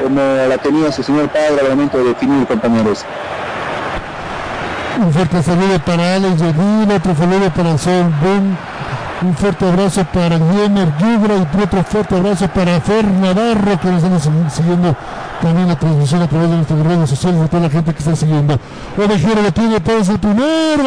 como 0.00 0.20
la 0.20 0.56
tenía 0.58 0.92
su 0.92 1.02
señor 1.02 1.28
padre 1.30 1.62
al 1.62 1.70
momento 1.70 1.98
de 1.98 2.04
definir, 2.04 2.46
compañeros. 2.46 3.04
Un 4.98 5.12
fuerte 5.12 5.42
saludo 5.42 5.78
para 5.84 6.14
Alex 6.14 6.40
Yedil, 6.40 6.90
otro 6.90 7.14
saludo 7.14 7.50
para 7.50 7.76
Sol 7.76 8.06
Boom, 8.22 8.56
un 9.22 9.34
fuerte 9.34 9.66
abrazo 9.66 10.04
para 10.12 10.36
Guillermo 10.38 10.92
Yubra 10.98 11.36
y 11.36 11.40
otro 11.40 11.82
fuerte 11.84 12.16
abrazo 12.16 12.48
para 12.48 12.80
Fer 12.80 13.04
Navarro 13.06 13.80
que 13.80 13.88
nos 13.88 14.02
están 14.02 14.50
siguiendo 14.50 14.94
también 15.40 15.68
la 15.68 15.76
transmisión 15.76 16.22
a 16.22 16.28
través 16.28 16.50
de 16.50 16.56
nuestras 16.56 16.80
redes 16.80 17.10
sociales 17.10 17.40
de 17.40 17.48
toda 17.48 17.62
la 17.62 17.70
gente 17.70 17.92
que 17.92 17.98
está 17.98 18.14
siguiendo. 18.16 18.58
Ovejero 18.96 19.42
lo 19.42 19.52
tiene 19.52 19.76
es 19.76 20.08
el 20.08 20.18
primero. 20.18 20.84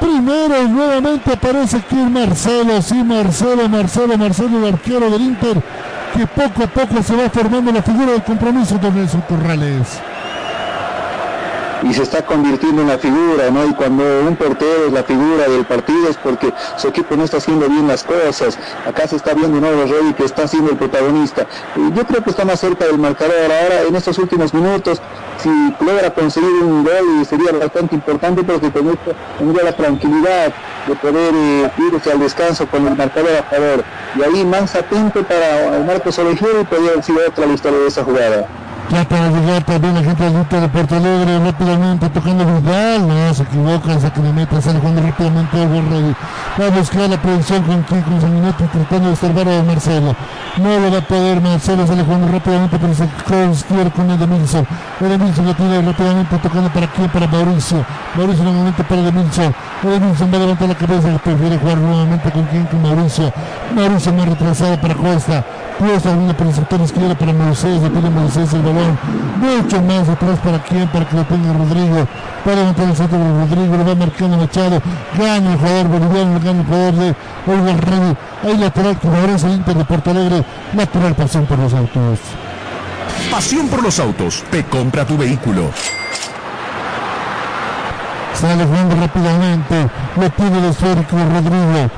Primero 0.00 0.62
y 0.62 0.68
nuevamente 0.68 1.32
aparece 1.32 1.78
aquí 1.78 1.96
Marcelo, 1.96 2.82
sí 2.82 3.02
Marcelo, 3.02 3.68
Marcelo, 3.68 4.18
Marcelo, 4.18 4.58
el 4.58 4.74
arquero 4.74 5.10
del 5.10 5.22
Inter, 5.22 5.62
que 6.14 6.26
poco 6.26 6.64
a 6.64 6.66
poco 6.66 7.02
se 7.02 7.16
va 7.16 7.28
formando 7.30 7.72
la 7.72 7.82
figura 7.82 8.12
del 8.12 8.22
compromiso 8.22 8.78
de 8.78 8.90
Nelson 8.90 9.22
Corrales 9.22 10.00
y 11.82 11.94
se 11.94 12.02
está 12.02 12.24
convirtiendo 12.24 12.82
en 12.82 12.88
la 12.88 12.98
figura, 12.98 13.50
¿no? 13.50 13.66
Y 13.66 13.74
cuando 13.74 14.04
un 14.26 14.36
portero 14.36 14.86
es 14.86 14.92
la 14.92 15.02
figura 15.02 15.48
del 15.48 15.64
partido 15.64 16.08
es 16.08 16.16
porque 16.16 16.52
su 16.76 16.88
equipo 16.88 17.16
no 17.16 17.24
está 17.24 17.38
haciendo 17.38 17.68
bien 17.68 17.86
las 17.86 18.04
cosas. 18.04 18.58
Acá 18.86 19.06
se 19.06 19.16
está 19.16 19.34
viendo 19.34 19.58
un 19.58 19.60
nuevo 19.60 19.84
rey 19.84 20.12
que 20.14 20.24
está 20.24 20.46
siendo 20.48 20.70
el 20.70 20.76
protagonista. 20.76 21.46
Yo 21.94 22.04
creo 22.06 22.22
que 22.22 22.30
está 22.30 22.44
más 22.44 22.60
cerca 22.60 22.86
del 22.86 22.98
marcador 22.98 23.34
ahora 23.44 23.82
en 23.88 23.94
estos 23.96 24.18
últimos 24.18 24.52
minutos. 24.52 25.00
Si 25.42 25.48
logra 25.84 26.10
conseguir 26.10 26.50
un 26.50 26.82
gol 26.82 27.24
sería 27.24 27.52
bastante 27.52 27.94
importante 27.94 28.42
porque 28.42 28.66
esto 28.66 28.80
tendría 29.38 29.64
la 29.64 29.72
tranquilidad 29.72 30.52
de 30.86 30.94
poder 30.96 31.32
eh, 31.34 31.70
irse 31.92 32.10
al 32.10 32.18
descanso 32.18 32.66
con 32.66 32.86
el 32.88 32.96
marcador 32.96 33.36
a 33.36 33.42
favor. 33.44 33.84
Y 34.16 34.22
ahí 34.22 34.44
más 34.44 34.74
atento 34.74 35.22
para 35.22 35.78
Marcos 35.86 36.18
Ovejero 36.18 36.62
y 36.62 36.64
podría 36.64 36.90
haber 36.90 37.04
sido 37.04 37.20
otra 37.28 37.46
la 37.46 37.52
historia 37.52 37.78
de 37.78 37.86
esa 37.86 38.02
jugada. 38.02 38.67
Ya 38.90 39.04
para 39.04 39.28
llegar 39.28 39.62
también 39.64 39.94
la 39.94 40.02
gente 40.02 40.24
adulta 40.24 40.60
de 40.60 40.68
Puerto 40.68 40.96
Alegre 40.96 41.38
rápidamente 41.40 42.08
tocando 42.08 42.46
Vidal, 42.46 43.06
no 43.06 43.34
se 43.34 43.42
equivoca, 43.42 44.00
se 44.00 44.10
que 44.10 44.20
le 44.20 44.32
mete, 44.32 44.62
sale 44.62 44.78
jugando 44.78 45.02
rápidamente 45.02 45.62
el 45.62 45.90
Ready. 45.90 46.14
Va 46.58 46.66
a 46.66 46.70
buscar 46.70 47.10
la 47.10 47.20
prevención 47.20 47.62
con 47.64 47.82
Kiko 47.82 48.18
Sanguinetti 48.18 48.64
tratando 48.64 49.08
de 49.08 49.14
estorbar 49.14 49.48
a 49.48 49.62
Marcelo. 49.62 50.16
No 50.56 50.80
lo 50.80 50.90
va 50.90 50.98
a 50.98 51.00
poder 51.02 51.40
Marcelo, 51.42 51.86
sale 51.86 52.02
jugando 52.02 52.28
rápidamente 52.28 52.78
pero 52.78 52.94
se 52.94 53.50
izquierdo 53.52 53.90
con 53.92 54.10
Edemilson. 54.10 54.66
Edemilson 55.00 55.44
lo 55.44 55.54
tiene 55.54 55.82
rápidamente 55.82 56.38
tocando 56.38 56.70
para 56.70 56.86
quién, 56.86 57.10
para 57.10 57.26
Mauricio. 57.26 57.84
Mauricio 58.16 58.44
nuevamente 58.44 58.84
para 58.84 59.02
Edemilson. 59.02 59.54
Edemilson 59.82 60.32
va 60.32 60.36
a 60.36 60.40
levantar 60.40 60.68
la 60.68 60.74
cabeza, 60.74 61.18
prefiere 61.22 61.56
jugar 61.56 61.78
nuevamente 61.78 62.30
con 62.32 62.44
quién, 62.46 62.64
con 62.66 62.82
Mauricio. 62.82 63.32
Mauricio 63.76 64.12
más 64.12 64.28
retrasado 64.28 64.80
para 64.80 64.94
Costa. 64.94 65.44
Cuesta 65.78 66.10
una 66.10 66.36
por 66.36 66.48
el 66.48 66.54
sector 66.54 66.80
izquierdo 66.80 67.14
para 67.14 67.32
Moisés, 67.32 67.80
Moisés 67.80 68.52
el 68.54 68.62
balón. 68.62 68.98
Mucho 69.36 69.80
más 69.82 70.08
atrás 70.08 70.40
para 70.40 70.58
quién, 70.64 70.88
para 70.88 71.08
que 71.08 71.16
lo 71.16 71.24
tenga 71.24 71.52
Rodrigo. 71.52 72.08
Para 72.44 72.56
levantar 72.56 72.88
el 72.88 72.96
centro 72.96 73.18
de 73.18 73.24
Rodrigo, 73.24 73.76
lo 73.76 73.86
va 73.86 73.94
marcando 73.94 74.36
Machado. 74.36 74.82
Gana 75.16 75.52
el 75.52 75.58
jugador 75.58 75.88
boliviano, 75.88 76.40
gana 76.40 76.60
el 76.60 76.66
jugador 76.66 76.94
de 76.94 77.14
Olga 77.46 77.76
Rey. 77.76 78.16
Ahí 78.42 78.58
lateral 78.58 78.98
que 78.98 79.08
favorece 79.08 79.48
Inter 79.48 79.76
de 79.76 79.84
Porto 79.84 80.10
Alegre. 80.10 80.44
Lateral 80.74 81.14
pasión 81.14 81.46
por 81.46 81.58
los 81.60 81.72
autos. 81.72 82.18
Pasión 83.30 83.68
por 83.68 83.82
los 83.84 84.00
autos. 84.00 84.42
Te 84.50 84.64
compra 84.64 85.04
tu 85.04 85.16
vehículo. 85.16 85.70
Sale 88.40 88.64
jugando 88.66 88.94
rápidamente. 88.94 89.90
Lo 90.16 90.30
tiene 90.30 90.58
el 90.58 90.64
esférico 90.66 91.16
Rodrigo. 91.16 91.90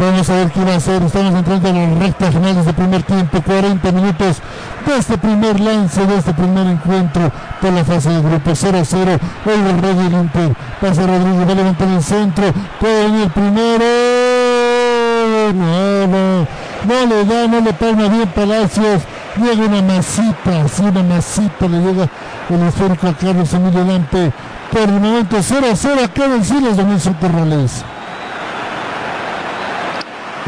Vamos 0.00 0.30
a 0.30 0.34
ver 0.36 0.50
qué 0.50 0.64
va 0.64 0.72
a 0.72 0.76
hacer. 0.76 1.02
Estamos 1.02 1.34
entrando 1.34 1.68
en 1.68 1.90
las 1.90 1.98
rectas 1.98 2.34
finales 2.34 2.64
del 2.64 2.74
primer 2.74 3.02
tiempo. 3.02 3.42
40 3.42 3.92
minutos 3.92 4.40
de 4.86 4.96
este 4.96 5.18
primer 5.18 5.60
lance, 5.60 6.06
de 6.06 6.16
este 6.16 6.32
primer 6.32 6.66
encuentro 6.68 7.30
por 7.60 7.72
la 7.72 7.84
fase 7.84 8.08
de 8.08 8.22
grupo 8.22 8.52
0 8.54 8.78
a 8.78 8.84
0. 8.84 9.18
Hoy 9.44 9.52
el 9.52 9.82
Rey 9.82 9.94
del 9.94 10.12
Inter. 10.14 10.56
Pasa 10.80 11.06
Rodríguez, 11.06 11.46
va 11.46 11.52
a 11.52 11.54
levantar 11.56 11.88
el 11.88 12.02
centro. 12.02 12.44
Puede 12.80 13.04
venir 13.04 13.22
el 13.24 13.30
primero. 13.30 13.84
No, 15.52 16.06
no. 16.06 16.46
No 16.86 17.06
le 17.06 17.24
da, 17.26 17.46
no 17.48 17.60
le 17.60 17.72
palma 17.74 18.08
bien 18.08 18.28
Palacios. 18.28 19.02
Llega 19.36 19.66
una 19.66 19.82
masita, 19.82 20.62
así 20.64 20.82
una 20.82 21.02
masita 21.02 21.68
le 21.68 21.80
llega 21.80 22.08
el 22.48 22.62
esférico 22.62 23.08
a 23.08 23.12
Carlos 23.12 23.52
Emilio 23.52 23.84
Lampe. 23.84 24.32
Por 24.72 24.82
el 24.82 25.00
momento 25.00 25.36
0 25.40 25.66
a 25.72 25.76
0 25.76 26.00
acá 26.04 26.24
en 26.26 26.44
Siles 26.44 26.76
de 26.76 26.84
Nelson 26.84 27.16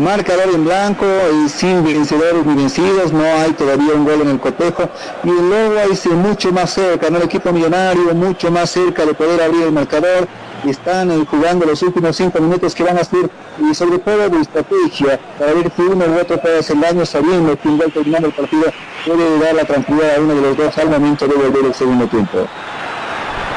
marcador 0.01 0.49
en 0.55 0.65
blanco 0.65 1.05
y 1.45 1.49
sin 1.49 1.85
vencedores 1.85 2.45
ni 2.47 2.55
vencidos, 2.55 3.13
no 3.13 3.23
hay 3.23 3.53
todavía 3.53 3.93
un 3.95 4.05
gol 4.05 4.23
en 4.23 4.29
el 4.29 4.41
cotejo 4.41 4.89
y 5.23 5.29
luego 5.29 5.79
es 5.91 6.07
mucho 6.07 6.53
más 6.53 6.71
cerca, 6.71 7.11
¿no? 7.11 7.19
el 7.19 7.25
equipo 7.25 7.53
millonario 7.53 8.15
mucho 8.15 8.51
más 8.51 8.71
cerca 8.71 9.05
de 9.05 9.13
poder 9.13 9.43
abrir 9.43 9.65
el 9.65 9.73
marcador, 9.73 10.27
están 10.67 11.11
eh, 11.11 11.25
jugando 11.31 11.67
los 11.67 11.83
últimos 11.83 12.17
cinco 12.17 12.41
minutos 12.41 12.75
que 12.75 12.83
van 12.83 12.99
a 12.99 13.05
ser 13.05 13.31
y 13.59 13.75
sobre 13.75 13.99
todo 13.99 14.29
de 14.29 14.41
estrategia 14.41 15.21
para 15.39 15.53
ver 15.53 15.71
uno 15.79 16.05
u 16.07 16.19
otro 16.19 16.41
puede 16.41 16.59
hacer 16.61 16.79
daño 16.81 17.05
sabiendo 17.05 17.59
que 17.59 17.69
un 17.69 17.79
gol 17.79 17.93
terminando 17.93 18.29
el 18.29 18.35
partido 18.35 18.65
puede 19.07 19.39
dar 19.39 19.55
la 19.55 19.65
tranquilidad 19.65 20.17
a 20.17 20.21
uno 20.21 20.35
de 20.35 20.41
los 20.41 20.57
dos 20.57 20.79
al 20.79 20.91
momento 20.91 21.27
de 21.27 21.35
volver 21.35 21.65
el 21.67 21.75
segundo 21.75 22.07
tiempo. 22.07 22.47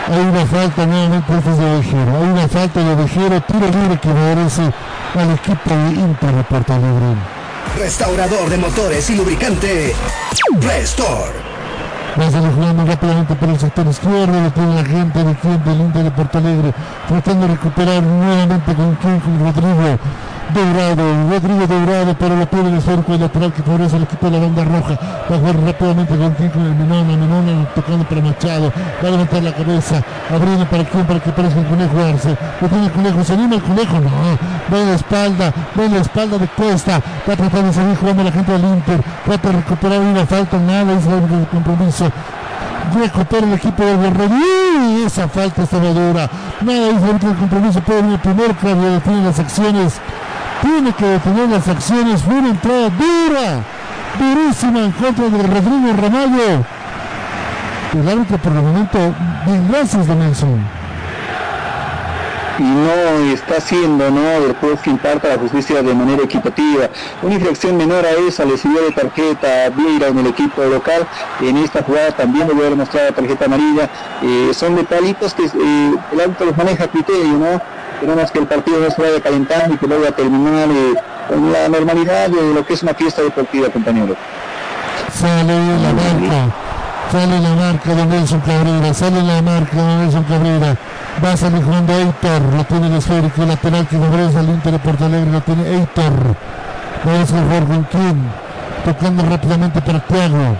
Hay 0.05 0.19
una 0.19 0.45
falta 0.45 0.85
nuevamente 0.85 1.33
de 1.33 1.75
Ovejero, 1.75 2.17
hay 2.17 2.29
una 2.29 2.47
falta 2.47 2.83
de 2.83 2.93
Ovejero, 2.93 3.41
tiro 3.41 3.67
libre 3.67 3.99
que 4.01 4.09
merece 4.09 4.61
al 5.15 5.31
equipo 5.31 5.69
de 5.69 5.93
Inter 5.93 6.35
de 6.35 6.43
Puerto 6.43 6.73
Alegre. 6.73 7.15
Restaurador 7.79 8.49
de 8.49 8.57
motores 8.57 9.09
y 9.09 9.15
lubricante 9.15 9.95
Restore. 10.59 11.53
Va 12.19 12.27
a 12.27 12.31
salir 12.31 12.51
jugando 12.51 12.85
rápidamente 12.85 13.33
por 13.35 13.49
el 13.49 13.59
sector 13.59 13.87
izquierdo, 13.87 14.41
lo 14.41 14.51
tiene 14.51 14.75
la 14.75 14.85
gente 14.85 15.19
de 15.19 15.59
del 15.65 15.81
Inter 15.81 16.03
de 16.03 16.11
Porto 16.11 16.37
Alegre, 16.37 16.73
tratando 17.07 17.47
de 17.47 17.53
recuperar 17.53 18.03
nuevamente 18.03 18.75
con 18.75 18.95
King 18.97 19.39
Rodrigo. 19.39 19.99
Dourado, 20.53 21.03
Rodrigo 21.29 21.67
Dourado, 21.67 22.15
pero 22.17 22.35
lo 22.35 22.45
pierde 22.45 22.69
el 22.69 22.81
cerco 22.81 23.17
lateral 23.17 23.51
que 23.51 23.63
favorece 23.63 23.95
al 23.95 24.03
equipo 24.03 24.29
de 24.29 24.31
la 24.31 24.39
banda 24.39 24.63
roja. 24.63 24.99
Va 25.29 25.35
a 25.35 25.39
jugar 25.39 25.55
rápidamente 25.65 26.15
con 26.15 26.35
King 26.35 26.49
con 26.49 26.65
el 26.65 26.75
Menona, 26.75 27.17
Menona 27.17 27.65
tocando 27.73 28.05
para 28.05 28.21
Machado, 28.21 28.71
va 29.03 29.07
a 29.07 29.11
levantar 29.11 29.43
la 29.43 29.53
cabeza, 29.53 30.03
abriendo 30.29 30.65
para 30.65 30.83
King 30.85 31.03
para 31.03 31.19
que 31.19 31.31
parezca 31.31 31.59
el 31.59 31.65
conejo 31.67 31.97
Arce. 31.97 32.37
Lo 32.61 32.67
tiene 32.67 32.85
el 32.85 32.91
conejo, 32.91 33.23
se 33.23 33.33
anima 33.33 33.55
el 33.55 33.63
conejo, 33.63 33.99
no, 33.99 34.09
va 34.71 34.79
en 34.79 34.89
la 34.89 34.95
espalda, 34.95 35.53
va 35.77 35.83
en 35.83 35.93
la 35.93 36.01
espalda 36.01 36.37
de 36.37 36.47
Cuesta, 36.47 37.01
va 37.27 37.35
tratando 37.35 37.67
de 37.67 37.73
seguir 37.73 37.97
jugando 37.97 38.23
la 38.23 38.31
gente 38.31 38.51
del 38.51 38.63
Inter, 38.63 39.01
trata 39.25 39.49
de 39.49 39.57
recuperar 39.57 39.99
una 39.99 40.25
falta, 40.25 40.57
nada, 40.57 40.93
es 40.93 41.05
el 41.05 41.47
compromiso. 41.47 42.11
Recupera 42.93 43.47
el 43.47 43.53
equipo 43.53 43.83
del 43.83 43.97
Guerrero. 43.97 44.35
Y 44.35 45.03
esa 45.05 45.27
falta 45.27 45.63
estaba 45.63 45.89
dura 45.89 46.29
nada 46.63 46.91
hizo 46.91 47.11
el 47.11 47.37
compromiso. 47.37 47.81
Puede 47.81 48.01
venir 48.01 48.19
primero 48.19 48.53
claro 48.55 48.81
define 48.81 49.23
las 49.23 49.39
acciones 49.39 49.99
tiene 50.63 50.93
que 50.93 51.05
detener 51.05 51.49
las 51.49 51.67
acciones. 51.67 52.23
Fue 52.23 52.33
una 52.33 52.49
entrada 52.49 52.89
dura, 52.89 53.63
durísima 54.17 54.79
en 54.79 54.91
contra 54.91 55.29
de 55.29 55.43
Rodrigo 55.43 56.01
Ramallo. 56.01 56.65
El 57.93 58.09
árbitro 58.09 58.37
por 58.39 58.53
el 58.53 58.61
momento, 58.61 58.97
bien 59.45 59.67
gracias 59.69 60.07
de 60.07 60.15
y 62.59 62.63
no 62.63 63.33
está 63.33 63.57
haciendo 63.57 64.11
¿no? 64.11 64.21
el 64.21 64.53
juez 64.55 64.79
que 64.81 64.91
imparta 64.91 65.29
la 65.29 65.37
justicia 65.37 65.81
de 65.81 65.93
manera 65.93 66.23
equitativa. 66.23 66.89
Una 67.21 67.35
infracción 67.35 67.77
menor 67.77 68.05
a 68.05 68.11
esa 68.11 68.45
le 68.45 68.57
sirvió 68.57 68.83
de 68.83 68.91
tarjeta 68.91 69.65
a 69.65 69.69
Vieira 69.69 70.07
en 70.07 70.19
el 70.19 70.27
equipo 70.27 70.63
local. 70.63 71.07
En 71.41 71.57
esta 71.57 71.83
jugada 71.83 72.11
también 72.11 72.47
le 72.47 72.53
haber 72.53 72.75
mostrado 72.75 73.11
tarjeta 73.13 73.45
amarilla. 73.45 73.89
Eh, 74.21 74.51
son 74.53 74.75
detallitos 74.75 75.33
que 75.33 75.45
eh, 75.45 75.95
el 76.11 76.21
árbitro 76.21 76.45
los 76.47 76.57
maneja 76.57 76.83
a 76.83 76.87
criterio, 76.87 77.33
¿no? 77.33 77.61
Que 78.03 78.39
el 78.39 78.47
partido 78.47 78.79
no 78.81 78.91
se 78.91 79.01
vaya 79.01 79.21
calentando 79.21 79.75
y 79.75 79.77
que 79.77 79.87
luego 79.87 80.05
a 80.05 80.11
terminar 80.11 80.67
eh, 80.69 80.93
con 81.29 81.53
la 81.53 81.69
normalidad 81.69 82.27
de 82.27 82.53
lo 82.53 82.65
que 82.65 82.73
es 82.73 82.83
una 82.83 82.93
fiesta 82.93 83.21
deportiva, 83.21 83.69
compañero. 83.69 84.13
Sale 85.13 85.53
la 85.53 85.93
marca, 85.93 86.53
sale 87.09 87.39
la 87.39 87.55
marca 87.55 87.95
de 87.95 88.05
Nelson 88.05 88.41
Cabrera, 88.41 88.93
sale 88.93 89.23
la 89.23 89.41
marca 89.41 89.77
de 89.77 89.97
Nelson 89.97 90.23
Cabrera. 90.23 90.75
Va 91.23 91.31
a 91.31 91.37
salir 91.37 91.63
jugando 91.63 91.93
Eitor, 91.93 92.41
lo 92.57 92.63
tiene 92.65 92.87
el 92.87 92.93
esférico 92.95 93.45
lateral 93.45 93.87
que 93.87 93.97
favorece 93.97 94.37
al 94.37 94.49
Inter 94.49 94.71
de 94.73 94.79
Porto 94.79 95.05
Alegre, 95.05 95.31
lo 95.31 95.41
tiene 95.41 95.69
Eitor. 95.69 96.13
Vamos 97.05 97.31
a 97.31 97.41
jugar 97.41 97.63
con 97.63 97.83
Kim, 97.85 98.23
tocando 98.83 99.23
rápidamente 99.23 99.81
para 99.81 99.99
Thiago. 100.01 100.57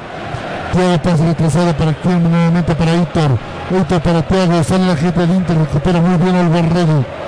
Thiago 0.72 0.98
pasa 1.02 1.26
retrasado 1.26 1.74
para 1.74 1.94
Kim, 1.94 2.24
nuevamente 2.24 2.74
para 2.74 2.94
Eitor. 2.94 3.32
Eitor 3.70 4.02
para 4.02 4.22
Thiago, 4.22 4.64
sale 4.64 4.88
la 4.88 4.96
gente 4.96 5.20
del 5.20 5.32
Inter, 5.32 5.58
recupera 5.58 6.00
muy 6.00 6.18
bien 6.18 6.36
al 6.36 6.48
Barredo 6.48 7.23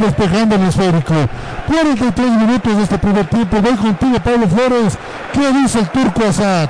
despejando 0.00 0.56
el 0.56 0.68
esférico. 0.68 1.14
43 1.66 2.30
minutos 2.30 2.76
de 2.76 2.82
este 2.82 2.98
primer 2.98 3.26
tiempo. 3.26 3.56
Voy 3.60 3.76
contigo, 3.76 4.18
Pablo 4.20 4.48
Flores. 4.48 4.98
¿Qué 5.32 5.52
dice 5.52 5.80
el 5.80 5.88
turco 5.88 6.22
Asad? 6.28 6.68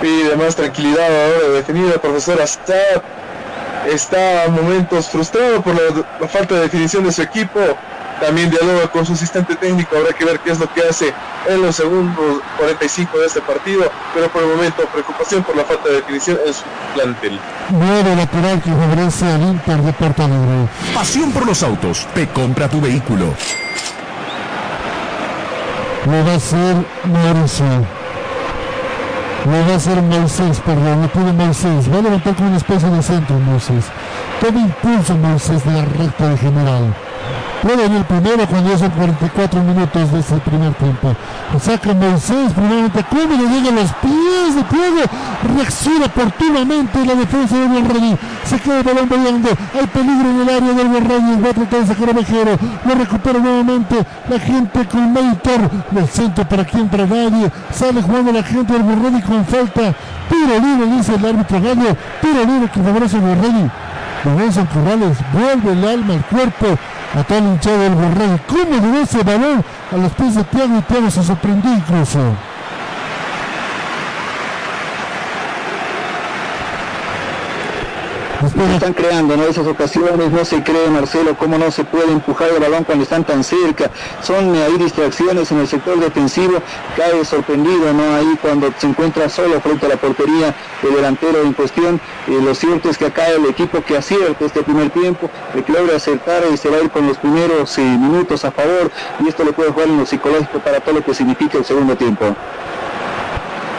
Pide 0.00 0.36
más 0.36 0.56
tranquilidad 0.56 1.06
ahora 1.06 1.48
de 1.48 1.52
definir 1.54 1.92
el 1.92 2.00
profesor 2.00 2.40
Asad. 2.40 3.02
Está 3.88 4.44
a 4.44 4.48
momentos 4.48 5.08
frustrado 5.08 5.60
por 5.62 5.74
la, 5.74 6.04
la 6.20 6.28
falta 6.28 6.54
de 6.54 6.60
definición 6.62 7.04
de 7.04 7.12
su 7.12 7.22
equipo 7.22 7.60
también 8.22 8.50
dialoga 8.50 8.86
con 8.88 9.04
su 9.04 9.14
asistente 9.14 9.56
técnico, 9.56 9.96
habrá 9.96 10.12
que 10.12 10.24
ver 10.24 10.38
qué 10.38 10.52
es 10.52 10.58
lo 10.60 10.72
que 10.72 10.80
hace 10.88 11.12
en 11.48 11.60
los 11.60 11.74
segundos 11.74 12.40
45 12.56 13.18
de 13.18 13.26
este 13.26 13.40
partido, 13.40 13.90
pero 14.14 14.28
por 14.28 14.42
el 14.42 14.48
momento 14.48 14.84
preocupación 14.92 15.42
por 15.42 15.56
la 15.56 15.64
falta 15.64 15.88
de 15.88 15.96
definición 15.96 16.38
en 16.46 16.54
su 16.54 16.62
plantel. 16.94 17.40
Nuevo 17.70 18.14
lateral 18.14 18.62
que 18.62 18.70
favorece 18.70 19.26
al 19.26 19.42
Inter 19.42 19.78
de 19.78 19.92
Porto 19.92 20.22
Alegre. 20.22 20.68
Pasión 20.94 21.32
por 21.32 21.46
los 21.46 21.62
autos. 21.64 22.06
Te 22.14 22.28
compra 22.28 22.68
tu 22.68 22.80
vehículo. 22.80 23.34
Lo 26.06 26.24
va 26.24 26.32
a 26.32 26.36
hacer 26.36 26.76
Mauricio. 27.04 27.64
Lo 29.44 29.66
va 29.66 29.72
a 29.72 29.76
hacer 29.76 30.00
Moisés, 30.00 30.60
perdón, 30.64 31.02
lo 31.02 31.08
pide 31.08 31.32
Moisés. 31.32 31.92
Va 31.92 31.98
a 31.98 32.02
levantar 32.02 32.36
con 32.36 32.46
una 32.46 32.56
especie 32.58 32.88
de 32.88 33.02
centro 33.02 33.36
Moisés. 33.40 33.84
Toma 34.40 34.60
impulso 34.60 35.16
Moisés 35.16 35.64
de 35.64 35.72
la 35.72 35.84
recta 35.84 36.28
de 36.28 36.38
general. 36.38 36.94
Puede 37.62 37.88
venir 37.88 38.04
primero 38.06 38.44
cuando 38.48 38.70
ya 38.70 38.78
son 38.78 38.90
44 38.90 39.62
minutos 39.62 40.10
de 40.10 40.18
ese 40.18 40.34
primer 40.38 40.74
tiempo. 40.74 41.14
Lo 41.52 41.60
saca 41.60 41.94
Moisés, 41.94 42.52
primeramente 42.52 43.04
come, 43.04 43.36
le 43.36 43.48
llega 43.48 43.68
a 43.68 43.82
los 43.82 43.92
pies 44.02 44.56
de 44.56 44.64
Pueblo. 44.64 45.02
Reacciona 45.54 46.06
oportunamente 46.06 47.06
la 47.06 47.14
defensa 47.14 47.56
de 47.56 47.66
Borrelli. 47.68 48.18
Se 48.44 48.58
queda 48.58 48.78
el 48.78 48.82
balón 48.82 49.08
variando. 49.08 49.48
Hay 49.78 49.86
peligro 49.86 50.30
en 50.30 50.40
el 50.40 50.48
área 50.48 50.72
del 50.72 50.88
Borrelli. 50.88 51.40
Va 51.40 51.50
a 51.50 51.54
tratar 51.54 51.80
de 51.80 51.86
sacar 51.86 52.10
a 52.10 52.12
Mejero. 52.14 52.58
Lo 52.84 52.94
recupera 52.96 53.38
nuevamente 53.38 53.96
la 54.28 54.40
gente 54.40 54.88
con 54.88 55.12
Meitor. 55.12 55.70
Del 55.92 56.08
centro 56.08 56.44
para 56.48 56.64
quien, 56.64 56.88
para 56.88 57.06
nadie. 57.06 57.48
Sale 57.70 58.02
jugando 58.02 58.32
la 58.32 58.42
gente 58.42 58.72
del 58.72 58.82
Borrelli 58.82 59.22
con 59.22 59.44
falta. 59.44 59.94
Tiro 60.28 60.58
libre, 60.58 60.96
dice 60.96 61.14
el 61.14 61.24
árbitro 61.24 61.60
Gallo. 61.60 61.96
Tiro 62.20 62.44
libre 62.44 62.68
que 62.74 62.82
favorece 62.82 63.16
al 63.18 63.22
Borrelli. 63.22 63.70
Lorenzo 64.24 64.66
Corrales 64.72 65.18
vuelve 65.32 65.72
el 65.72 65.88
alma, 65.88 66.14
el 66.14 66.22
cuerpo 66.22 66.78
a 67.14 67.22
todo 67.24 67.38
el 67.38 67.44
hinchado 67.44 67.78
del 67.78 67.94
Borrell. 67.94 68.40
¿Cómo 68.46 68.92
le 68.92 69.02
ese 69.02 69.22
balón 69.22 69.64
a 69.90 69.96
los 69.96 70.12
pies 70.12 70.34
de 70.34 70.44
Tiago 70.44 70.78
y 70.78 70.82
Tiago 70.82 71.10
se 71.10 71.22
sorprendió 71.22 71.72
incluso? 71.72 72.18
Se 78.50 78.74
están 78.74 78.92
creando 78.92 79.36
¿no? 79.36 79.44
esas 79.44 79.66
ocasiones, 79.68 80.32
no 80.32 80.44
se 80.44 80.64
cree 80.64 80.88
Marcelo 80.88 81.36
cómo 81.38 81.58
no 81.58 81.70
se 81.70 81.84
puede 81.84 82.10
empujar 82.10 82.48
el 82.50 82.60
balón 82.60 82.82
cuando 82.82 83.04
están 83.04 83.22
tan 83.22 83.44
cerca, 83.44 83.88
son 84.20 84.56
eh, 84.56 84.64
ahí 84.64 84.76
distracciones 84.78 85.52
en 85.52 85.60
el 85.60 85.68
sector 85.68 86.00
defensivo, 86.00 86.60
cae 86.96 87.24
sorprendido 87.24 87.92
¿no? 87.92 88.16
ahí 88.16 88.36
cuando 88.42 88.72
se 88.76 88.88
encuentra 88.88 89.28
solo 89.28 89.60
frente 89.60 89.86
a 89.86 89.90
la 89.90 89.96
portería 89.96 90.54
el 90.82 90.92
delantero 90.92 91.40
en 91.42 91.52
cuestión, 91.52 92.00
eh, 92.26 92.40
lo 92.42 92.52
cierto 92.56 92.90
es 92.90 92.98
que 92.98 93.06
acá 93.06 93.28
el 93.28 93.46
equipo 93.46 93.80
que 93.82 93.96
acierta 93.96 94.44
este 94.44 94.64
primer 94.64 94.90
tiempo, 94.90 95.30
el 95.54 95.62
que 95.62 95.72
logra 95.72 95.96
acertar 95.96 96.42
y 96.52 96.56
se 96.56 96.68
va 96.68 96.78
a 96.78 96.80
ir 96.80 96.90
con 96.90 97.06
los 97.06 97.18
primeros 97.18 97.78
eh, 97.78 97.82
minutos 97.82 98.44
a 98.44 98.50
favor 98.50 98.90
y 99.24 99.28
esto 99.28 99.44
le 99.44 99.52
puede 99.52 99.70
jugar 99.70 99.86
en 99.86 99.98
lo 99.98 100.06
psicológico 100.06 100.58
para 100.58 100.80
todo 100.80 100.96
lo 100.96 101.04
que 101.04 101.14
significa 101.14 101.58
el 101.58 101.64
segundo 101.64 101.94
tiempo. 101.96 102.34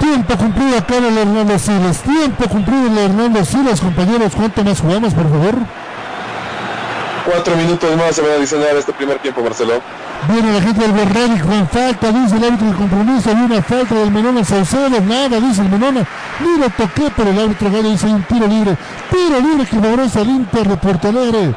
Tiempo 0.03 0.35
cumplido 0.35 0.77
acá 0.77 0.97
en 0.97 1.05
el 1.05 1.17
Hernando 1.17 1.57
Siles. 1.57 2.01
Tiempo 2.01 2.43
cumplido 2.49 2.87
en 2.87 2.97
el 2.97 3.05
Hernando 3.05 3.45
Siles, 3.45 3.79
compañeros. 3.79 4.33
¿Cuánto 4.35 4.61
más 4.61 4.81
jugamos, 4.81 5.13
por 5.13 5.29
favor? 5.29 5.55
Cuatro 7.25 7.55
minutos 7.55 7.95
más 7.95 8.13
se 8.13 8.21
va 8.21 8.33
a 8.33 8.35
adicionar 8.35 8.75
este 8.75 8.91
primer 8.91 9.19
tiempo, 9.19 9.41
Marcelo. 9.41 9.81
Viene 10.27 10.51
la 10.51 10.61
gente 10.61 10.81
del 10.81 10.91
Borrelli 10.91 11.39
con 11.39 11.67
falta, 11.69 12.11
dice 12.11 12.35
el 12.35 12.43
árbitro 12.43 12.67
del 12.67 12.75
compromiso, 12.75 13.29
hay 13.29 13.35
una 13.35 13.61
falta 13.61 13.95
del 13.95 14.11
Menona 14.11 14.43
Saucedo, 14.43 15.01
nada, 15.01 15.39
dice 15.39 15.61
el 15.61 15.69
Menona, 15.69 16.05
ni 16.39 16.59
lo 16.59 16.69
toqué, 16.69 17.11
pero 17.15 17.29
el 17.29 17.39
árbitro 17.39 17.71
Gallo 17.71 17.89
dice 17.89 18.05
un 18.07 18.23
tiro 18.23 18.47
libre, 18.47 18.77
tiro 19.09 19.39
libre 19.39 19.65
que 19.65 19.79
favorece 19.79 20.19
al 20.19 20.27
Inter 20.29 20.67
de 20.67 20.77
Porto 20.77 21.07
Alegre. 21.09 21.55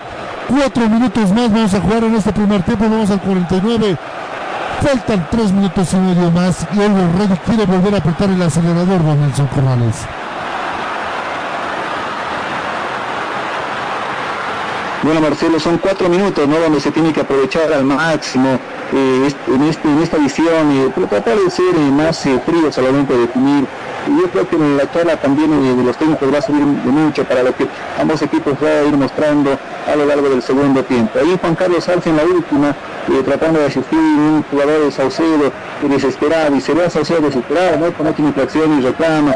Cuatro 0.49 0.89
minutos 0.89 1.33
más 1.33 1.53
vamos 1.53 1.75
a 1.75 1.81
jugar 1.81 2.05
en 2.05 2.15
este 2.15 2.33
primer 2.33 2.63
tiempo, 2.63 2.85
vamos 2.89 3.11
al 3.11 3.21
49. 3.21 3.97
Faltan 4.83 5.27
tres 5.31 5.53
minutos 5.53 5.93
y 5.93 5.97
medio 5.97 6.31
más 6.31 6.67
y 6.73 6.81
el 6.81 6.93
Borrelli 6.93 7.37
quiere 7.45 7.65
volver 7.67 7.95
a 7.95 7.99
apretar 7.99 8.31
el 8.31 8.41
acelerador, 8.41 9.05
don 9.05 9.21
Nelson 9.21 9.47
Corrales. 9.49 9.97
Bueno, 15.03 15.21
Marcelo, 15.21 15.61
son 15.61 15.79
cuatro 15.79 16.09
minutos, 16.09 16.49
¿no? 16.49 16.59
Donde 16.59 16.81
se 16.81 16.91
tiene 16.91 17.13
que 17.13 17.21
aprovechar 17.21 17.73
al 17.73 17.85
máximo 17.85 18.59
eh, 18.93 19.29
en, 19.47 19.63
este, 19.63 19.89
en 19.89 20.03
esta 20.03 20.17
visión, 20.17 20.73
eh, 20.73 20.91
pero 20.95 21.07
tratar 21.07 21.37
de 21.39 21.49
ser 21.51 21.75
eh, 21.77 21.91
más 21.93 22.27
eh, 22.27 22.41
frío 22.45 22.73
solamente 22.73 23.13
de 23.15 23.21
definir. 23.21 23.67
Yo 24.07 24.31
creo 24.31 24.49
que 24.49 24.57
la 24.57 24.91
charla 24.93 25.17
también 25.17 25.77
de 25.77 25.83
los 25.83 25.97
técnicos 25.97 26.33
va 26.33 26.39
a 26.39 26.43
servir 26.43 26.65
de 26.65 26.91
mucho 26.91 27.25
para 27.25 27.43
lo 27.43 27.55
que 27.57 27.67
ambos 28.01 28.23
equipos 28.23 28.55
van 28.61 28.73
a 28.73 28.83
ir 28.83 28.97
mostrando 28.97 29.51
a 29.87 29.97
lo 29.97 30.07
largo 30.07 30.29
del 30.29 30.43
segundo 30.43 30.83
tiempo. 30.85 31.19
Ahí 31.19 31.37
Juan 31.41 31.55
Carlos 31.57 31.89
Arce 31.89 32.11
en 32.11 32.17
la 32.17 32.25
última, 32.25 32.75
tratando 33.25 33.61
de 33.61 33.67
asistir 33.67 33.99
un 33.99 34.45
jugador 34.51 34.85
de 34.85 34.91
Saucedo 34.91 35.53
desesperado, 35.83 36.57
y 36.57 36.61
se 36.61 36.75
ve 36.75 36.85
a 36.85 36.91
Saucedo 36.91 37.21
desesperado, 37.21 37.79
¿no? 37.79 37.93
Con 37.93 38.07
última 38.07 38.29
infracción 38.29 38.79
y 38.79 38.83
reclama. 38.83 39.35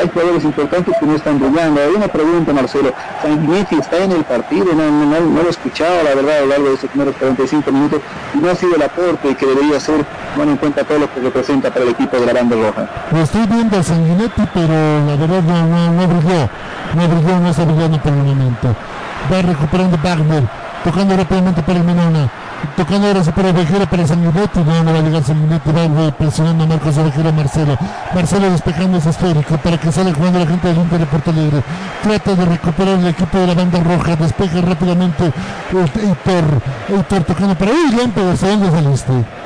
Hay 0.00 0.08
jugadores 0.08 0.44
importantes 0.44 0.94
que 0.98 1.06
no 1.06 1.16
están 1.16 1.40
brillando. 1.40 1.80
Hay 1.80 1.94
una 1.96 2.06
pregunta, 2.06 2.52
Marcelo. 2.52 2.92
Sanguinetti 3.22 3.76
está 3.76 4.04
en 4.04 4.12
el 4.12 4.24
partido, 4.24 4.66
no, 4.72 4.90
no, 4.90 5.20
no, 5.20 5.42
lo 5.42 5.48
he 5.48 5.50
escuchado, 5.50 6.02
la 6.04 6.14
verdad, 6.14 6.38
a 6.38 6.40
lo 6.42 6.46
largo 6.46 6.68
de 6.68 6.74
estos 6.74 6.90
primeros 6.90 7.16
45 7.16 7.72
minutos, 7.72 8.00
y 8.34 8.38
no 8.38 8.50
ha 8.50 8.54
sido 8.54 8.76
el 8.76 8.82
aporte 8.82 9.34
que 9.34 9.46
debería 9.46 9.80
ser, 9.80 10.04
tomando 10.32 10.52
en 10.52 10.58
cuenta 10.58 10.84
todo 10.84 10.98
lo 11.00 11.12
que 11.12 11.20
representa 11.20 11.70
para 11.70 11.84
el 11.84 11.90
equipo 11.90 12.16
de 12.18 12.26
la 12.26 12.32
banda 12.32 12.56
roja. 12.56 12.88
Lo 13.10 13.18
estoy 13.18 13.46
viendo 13.46 13.78
a 13.78 13.82
Sanguinetti, 13.82 14.42
pero 14.54 14.74
la 15.06 15.16
verdad 15.16 15.42
no, 15.42 15.66
no, 15.66 15.92
no 15.92 16.08
brilló. 16.08 16.48
No 16.94 17.08
brilló, 17.08 17.40
no 17.40 17.50
está 17.50 17.64
brillando 17.64 17.98
por 18.00 18.12
el 18.12 18.18
momento. 18.18 18.76
Va 19.32 19.42
recuperando 19.42 19.98
Wagner, 20.02 20.44
tocando 20.84 21.16
rápidamente 21.16 21.62
para 21.62 21.78
el 21.78 21.84
Menona. 21.84 22.30
Tocando 22.76 23.06
ahora 23.06 23.22
para 23.22 23.50
Ovejero, 23.50 23.86
para 23.86 24.06
Sanguinetti, 24.06 24.58
no, 24.60 24.84
no 24.84 24.92
va 24.92 24.98
a 24.98 25.02
llegar 25.02 25.22
Sanguinetti, 25.22 25.70
va 25.70 26.10
presionando 26.12 26.64
a 26.64 26.66
Marcos 26.66 26.98
Ovejero, 26.98 27.32
Marcelo. 27.32 27.78
Marcelo 28.14 28.50
despejando 28.50 28.98
ese 28.98 29.10
esférico 29.10 29.56
para 29.58 29.78
que 29.78 29.92
salga 29.92 30.12
jugando 30.14 30.38
la 30.40 30.46
gente 30.46 30.68
del 30.68 30.78
Inter 30.78 30.98
de 30.98 31.06
Porto 31.06 31.30
Alegre. 31.30 31.62
Trata 32.02 32.34
de 32.34 32.44
recuperar 32.44 32.98
el 32.98 33.06
equipo 33.06 33.38
de 33.38 33.46
la 33.46 33.54
banda 33.54 33.80
roja, 33.80 34.16
despeja 34.16 34.60
rápidamente 34.60 35.32
Heitor, 35.72 36.62
Heitor 36.88 37.24
tocando 37.24 37.54
para 37.54 37.70
Uy, 37.70 37.96
Lampe, 37.96 38.20
¿hacia 38.30 38.48
dónde 38.48 38.70
saliste? 38.70 39.43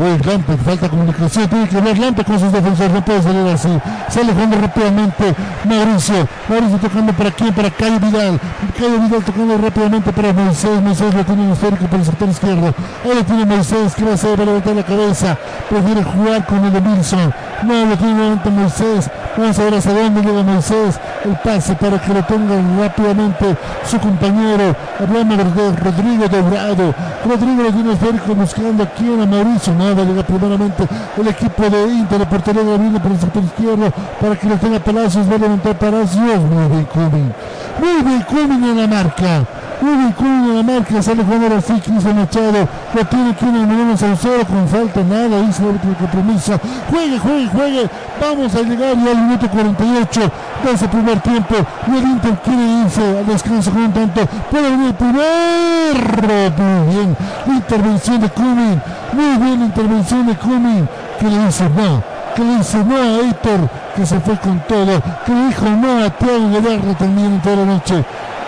Uy, 0.00 0.16
Lampe, 0.24 0.56
falta 0.56 0.88
comunicación, 0.88 1.46
tiene 1.46 1.68
que 1.68 1.76
hablar 1.76 1.98
Lampe 1.98 2.24
con 2.24 2.40
sus 2.40 2.50
defensores, 2.50 2.90
no 2.90 3.04
puede 3.04 3.22
salir 3.22 3.46
así. 3.52 3.68
Sale 4.08 4.32
jugando 4.32 4.56
rápidamente 4.56 5.34
Mauricio, 5.64 6.26
Mauricio 6.48 6.78
tocando 6.78 7.12
para 7.12 7.30
quién, 7.32 7.52
para 7.52 7.70
Cayo 7.70 8.00
Vidal. 8.00 8.40
Cayo 8.78 8.98
Vidal 8.98 9.22
tocando 9.22 9.58
rápidamente 9.58 10.10
para 10.10 10.32
Moisés, 10.32 10.80
Moisés 10.80 11.14
lo 11.14 11.22
tiene 11.22 11.44
en 11.44 11.50
esférico 11.50 11.84
por 11.84 11.98
el 11.98 12.06
sector 12.06 12.28
izquierdo. 12.30 12.74
Ahí 13.04 13.14
lo 13.14 13.24
tiene 13.24 13.44
Moisés, 13.44 13.94
que 13.94 14.04
va 14.04 14.12
a 14.12 14.14
hacer 14.14 14.30
para 14.36 14.46
levantar 14.46 14.74
la 14.74 14.82
cabeza. 14.84 15.36
Prefiere 15.68 16.02
jugar 16.02 16.46
con 16.46 16.64
el 16.64 16.72
de 16.72 16.78
Wilson. 16.78 17.34
No, 17.64 17.84
lo 17.84 17.96
tiene 17.98 18.14
nuevamente 18.14 18.50
Moisés. 18.50 19.10
Vamos 19.36 19.58
a 19.58 19.64
ver 19.64 19.74
hacia 19.74 19.92
dónde 19.92 20.22
llega 20.22 20.42
Moisés. 20.42 20.98
El 21.24 21.36
pase 21.44 21.74
para 21.74 22.00
que 22.00 22.14
lo 22.14 22.26
ponga 22.26 22.54
rápidamente 22.80 23.54
su 23.84 23.98
compañero. 23.98 24.74
Hablamos 24.98 25.54
de 25.54 25.76
Rodrigo 25.76 26.26
Dourado. 26.26 26.94
Rodrigo 27.26 27.62
lo 27.64 27.70
tiene 27.70 27.92
esférico 27.92 28.34
buscando 28.34 28.82
aquí 28.82 29.04
a 29.12 29.26
Mauricio. 29.26 29.74
Va 29.94 30.02
a 30.02 30.04
llegar 30.04 30.26
primeramente 30.26 30.86
el 31.16 31.28
equipo 31.28 31.68
de 31.68 31.92
Inter 31.92 32.18
de 32.18 32.26
Porto 32.26 32.50
Alegre 32.50 32.78
viene 32.78 33.00
por 33.00 33.12
el 33.12 33.20
sector 33.20 33.42
izquierdo 33.44 33.92
para 34.20 34.36
que 34.36 34.48
lo 34.48 34.56
tenga 34.56 34.78
Palacios. 34.78 35.30
Va 35.30 35.34
a 35.34 35.38
levantar 35.38 35.78
Palacios. 35.78 36.40
Muy 36.40 36.68
bien, 36.68 36.84
Cumming. 36.84 37.32
Muy 37.80 38.02
bien, 38.02 38.64
en 38.64 38.78
la 38.78 38.86
marca. 38.86 39.44
Muy 39.80 39.96
bien, 39.96 40.14
en 40.18 40.56
la 40.56 40.62
marca. 40.62 41.02
Sale 41.02 41.22
jugando 41.22 41.56
así, 41.56 41.72
Cristian 41.80 42.16
Machado. 42.16 42.68
Lo 42.94 43.04
tiene 43.06 43.30
aquí 43.30 43.44
en 43.44 43.56
el 43.56 43.66
Menino 43.66 43.96
Saucedo 43.96 44.44
con 44.46 44.68
falta. 44.68 45.02
Nada, 45.02 45.42
dice 45.42 45.62
el 45.62 45.68
árbitro 45.68 45.90
de 45.90 45.96
compromiso. 45.96 46.60
Juegue, 46.90 47.18
juegue, 47.18 47.48
juegue. 47.48 47.90
Vamos 48.20 48.54
a 48.54 48.62
llegar 48.62 48.94
ya 48.96 49.10
al 49.10 49.16
minuto 49.16 49.48
48 49.48 50.20
de 50.64 50.72
ese 50.72 50.88
primer 50.88 51.20
tiempo. 51.20 51.54
Y 51.86 51.96
el 51.96 52.04
Inter 52.04 52.38
quiere 52.44 52.62
irse 52.84 53.18
al 53.18 53.26
descanso 53.26 53.70
con 53.70 53.82
un 53.82 53.92
tanto. 53.92 54.26
Puede 54.50 54.70
venir 54.70 54.86
el 54.88 54.94
primero. 54.94 56.52
Muy 56.56 56.94
bien. 56.94 57.16
Intervención 57.46 58.20
de 58.20 58.28
Cumming. 58.30 58.82
Muy 59.12 59.36
bien, 59.38 59.62
intervención 59.62 60.26
de 60.26 60.36
Cumming. 60.36 60.88
Que 61.18 61.28
le 61.28 61.46
dice 61.46 61.68
no 61.68 62.20
que 62.34 62.42
le 62.42 62.58
dice 62.58 62.84
no 62.84 62.96
a 62.96 63.28
Héctor, 63.28 63.68
que 63.96 64.06
se 64.06 64.20
fue 64.20 64.36
con 64.38 64.60
todo, 64.60 65.02
que 65.26 65.32
le 65.32 65.46
dijo 65.46 65.66
no 65.66 66.04
a 66.04 66.10
Thiago 66.10 66.50
Guerrero 66.50 66.94
también 66.98 67.40
toda 67.42 67.56
la 67.56 67.64
noche. 67.64 68.04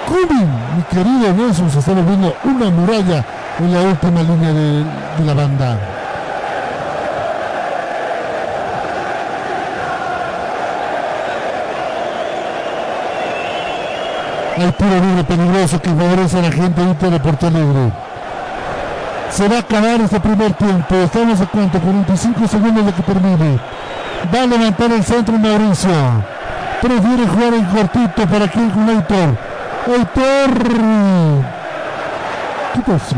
Cumming, 0.06 0.50
mi 0.76 0.82
querido 0.84 1.32
Nelson, 1.32 1.70
se 1.70 1.78
está 1.78 1.92
volviendo 1.92 2.34
una 2.44 2.70
muralla 2.70 3.24
en 3.58 3.72
la 3.72 3.80
última 3.82 4.22
línea 4.22 4.52
de, 4.52 4.84
la 5.24 5.34
banda. 5.34 5.78
Hay 14.58 14.72
tiro 14.72 15.00
libre 15.00 15.24
peligroso 15.24 15.80
que 15.80 15.88
favorece 15.88 16.38
a 16.38 16.42
la 16.42 16.52
gente 16.52 17.10
de 17.10 17.20
Porto 17.20 17.46
Alegre. 17.46 18.11
Se 19.32 19.48
va 19.48 19.56
a 19.56 19.60
acabar 19.60 19.98
este 19.98 20.20
primer 20.20 20.52
tiempo. 20.52 20.94
Estamos 20.94 21.40
a 21.40 21.46
cuánto? 21.46 21.80
45 21.80 22.48
segundos 22.48 22.84
de 22.84 22.92
que 22.92 23.02
termine. 23.02 23.58
Va 24.32 24.42
a 24.42 24.46
levantar 24.46 24.92
el 24.92 25.02
centro 25.02 25.38
Mauricio. 25.38 25.90
Prefiere 26.82 27.26
jugar 27.26 27.54
en 27.54 27.64
cortito 27.64 28.26
para 28.26 28.46
que 28.46 28.58
con 28.58 28.88
Aitor. 28.90 29.38
Aitor. 29.86 31.44
¿Qué 32.74 32.80
pasó? 32.80 33.16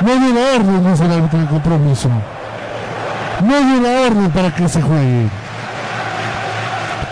No 0.00 0.10
hay 0.10 0.18
una 0.18 0.40
orden, 0.56 0.90
dice 0.90 1.04
el 1.04 1.12
árbitro 1.12 1.38
de 1.38 1.46
compromiso. 1.46 2.08
No 3.44 3.54
hay 3.54 3.62
una 3.62 4.00
orden 4.08 4.30
para 4.32 4.52
que 4.52 4.68
se 4.68 4.82
juegue. 4.82 5.28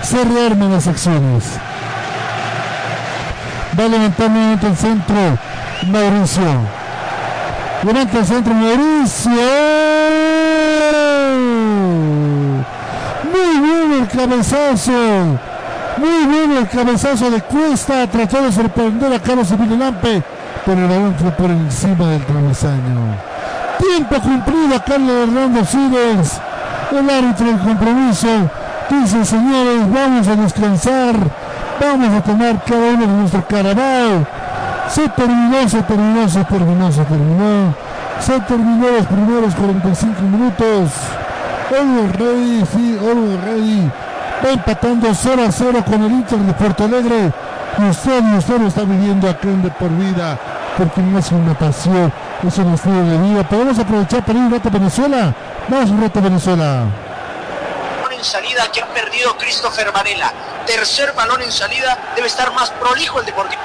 Se 0.03 0.25
rearman 0.25 0.73
las 0.73 0.89
acciones. 0.89 1.45
Va 3.79 3.85
a 3.85 3.89
levantar 3.89 4.31
nuevamente 4.31 4.67
el 4.67 4.77
centro 4.77 5.52
Mauricio. 5.87 6.43
Levanta 7.83 8.19
el 8.19 8.27
centro 8.27 8.55
Mauricio. 8.55 9.31
Muy 13.33 13.61
bien 13.61 14.01
el 14.01 14.09
cabezazo. 14.09 14.93
Muy 15.97 16.27
bien 16.27 16.57
el 16.59 16.69
cabezazo 16.69 17.31
de 17.31 17.41
Cuesta. 17.43 18.07
Trató 18.07 18.43
de 18.43 18.53
sorprender 18.53 19.13
a 19.13 19.19
Carlos 19.19 19.51
Lampe. 19.51 20.23
Pero 20.65 20.81
el 20.83 20.89
balón 20.89 21.15
por 21.15 21.51
encima 21.51 22.11
del 22.11 22.25
travesaño. 22.25 23.17
Tiempo 23.79 24.21
cumplido 24.21 24.77
a 24.77 24.85
Carlos 24.85 25.29
Hernando 25.29 25.65
Siles. 25.65 26.41
El 26.93 27.11
árbitro 27.11 27.47
del 27.47 27.59
compromiso. 27.59 28.29
Dice 28.89 29.25
señores, 29.25 29.93
vamos 29.93 30.29
a 30.29 30.37
descansar. 30.37 31.17
Vamos 31.81 32.15
a 32.17 32.23
tomar 32.23 32.63
cada 32.65 32.91
uno 32.93 33.01
de 33.01 33.07
nuestro 33.07 33.45
carabao 33.47 34.27
se 34.93 35.09
terminó, 35.09 35.69
se 35.69 35.83
terminó, 35.83 36.29
se 36.29 36.45
terminó, 36.45 36.93
se 36.93 37.05
terminó. 37.05 37.75
Se 38.21 38.41
terminó 38.41 38.91
los 38.91 39.07
primeros 39.07 39.55
45 39.55 40.23
minutos. 40.23 40.91
Always 41.71 42.13
ready, 42.17 42.67
sí, 42.67 42.99
always 43.01 43.41
ready. 43.45 43.91
Va 44.45 44.51
empatando 44.51 45.09
0 45.15 45.43
a 45.49 45.51
0 45.51 45.85
con 45.87 46.03
el 46.03 46.13
Inter 46.13 46.39
de 46.39 46.53
Porto 46.53 46.85
Alegre. 46.85 47.33
Y 47.79 47.89
usted, 47.89 48.23
y 48.23 48.37
usted 48.37 48.59
lo 48.59 48.69
está 48.69 48.83
viviendo 48.83 49.31
aquí 49.31 49.49
en 49.49 49.63
De 49.63 49.71
Por 49.71 49.89
Vida. 49.91 50.39
Porque 50.77 51.01
no 51.01 51.19
es 51.19 51.33
una 51.33 51.55
pasión, 51.55 52.13
es 52.47 52.59
un 52.59 52.75
estilo 52.75 53.03
de 53.03 53.19
vida. 53.19 53.43
Podemos 53.45 53.79
aprovechar 53.79 54.23
para 54.23 54.39
ir 54.39 54.45
un 54.45 54.53
rato 54.53 54.69
a 54.69 54.73
Venezuela. 54.73 55.35
Vamos 55.69 55.91
un 55.91 56.03
rato 56.03 56.19
a 56.19 56.23
Venezuela 56.23 56.85
en 58.23 58.25
salida 58.25 58.71
que 58.71 58.81
ha 58.81 58.87
perdido 58.87 59.37
Christopher 59.37 59.91
Varela. 59.91 60.33
Tercer 60.65 61.13
balón 61.13 61.43
en 61.43 61.51
salida, 61.51 61.99
debe 62.15 62.29
estar 62.29 62.53
más 62.53 62.71
prolijo 62.71 63.19
el 63.19 63.27
Deportivo 63.27 63.61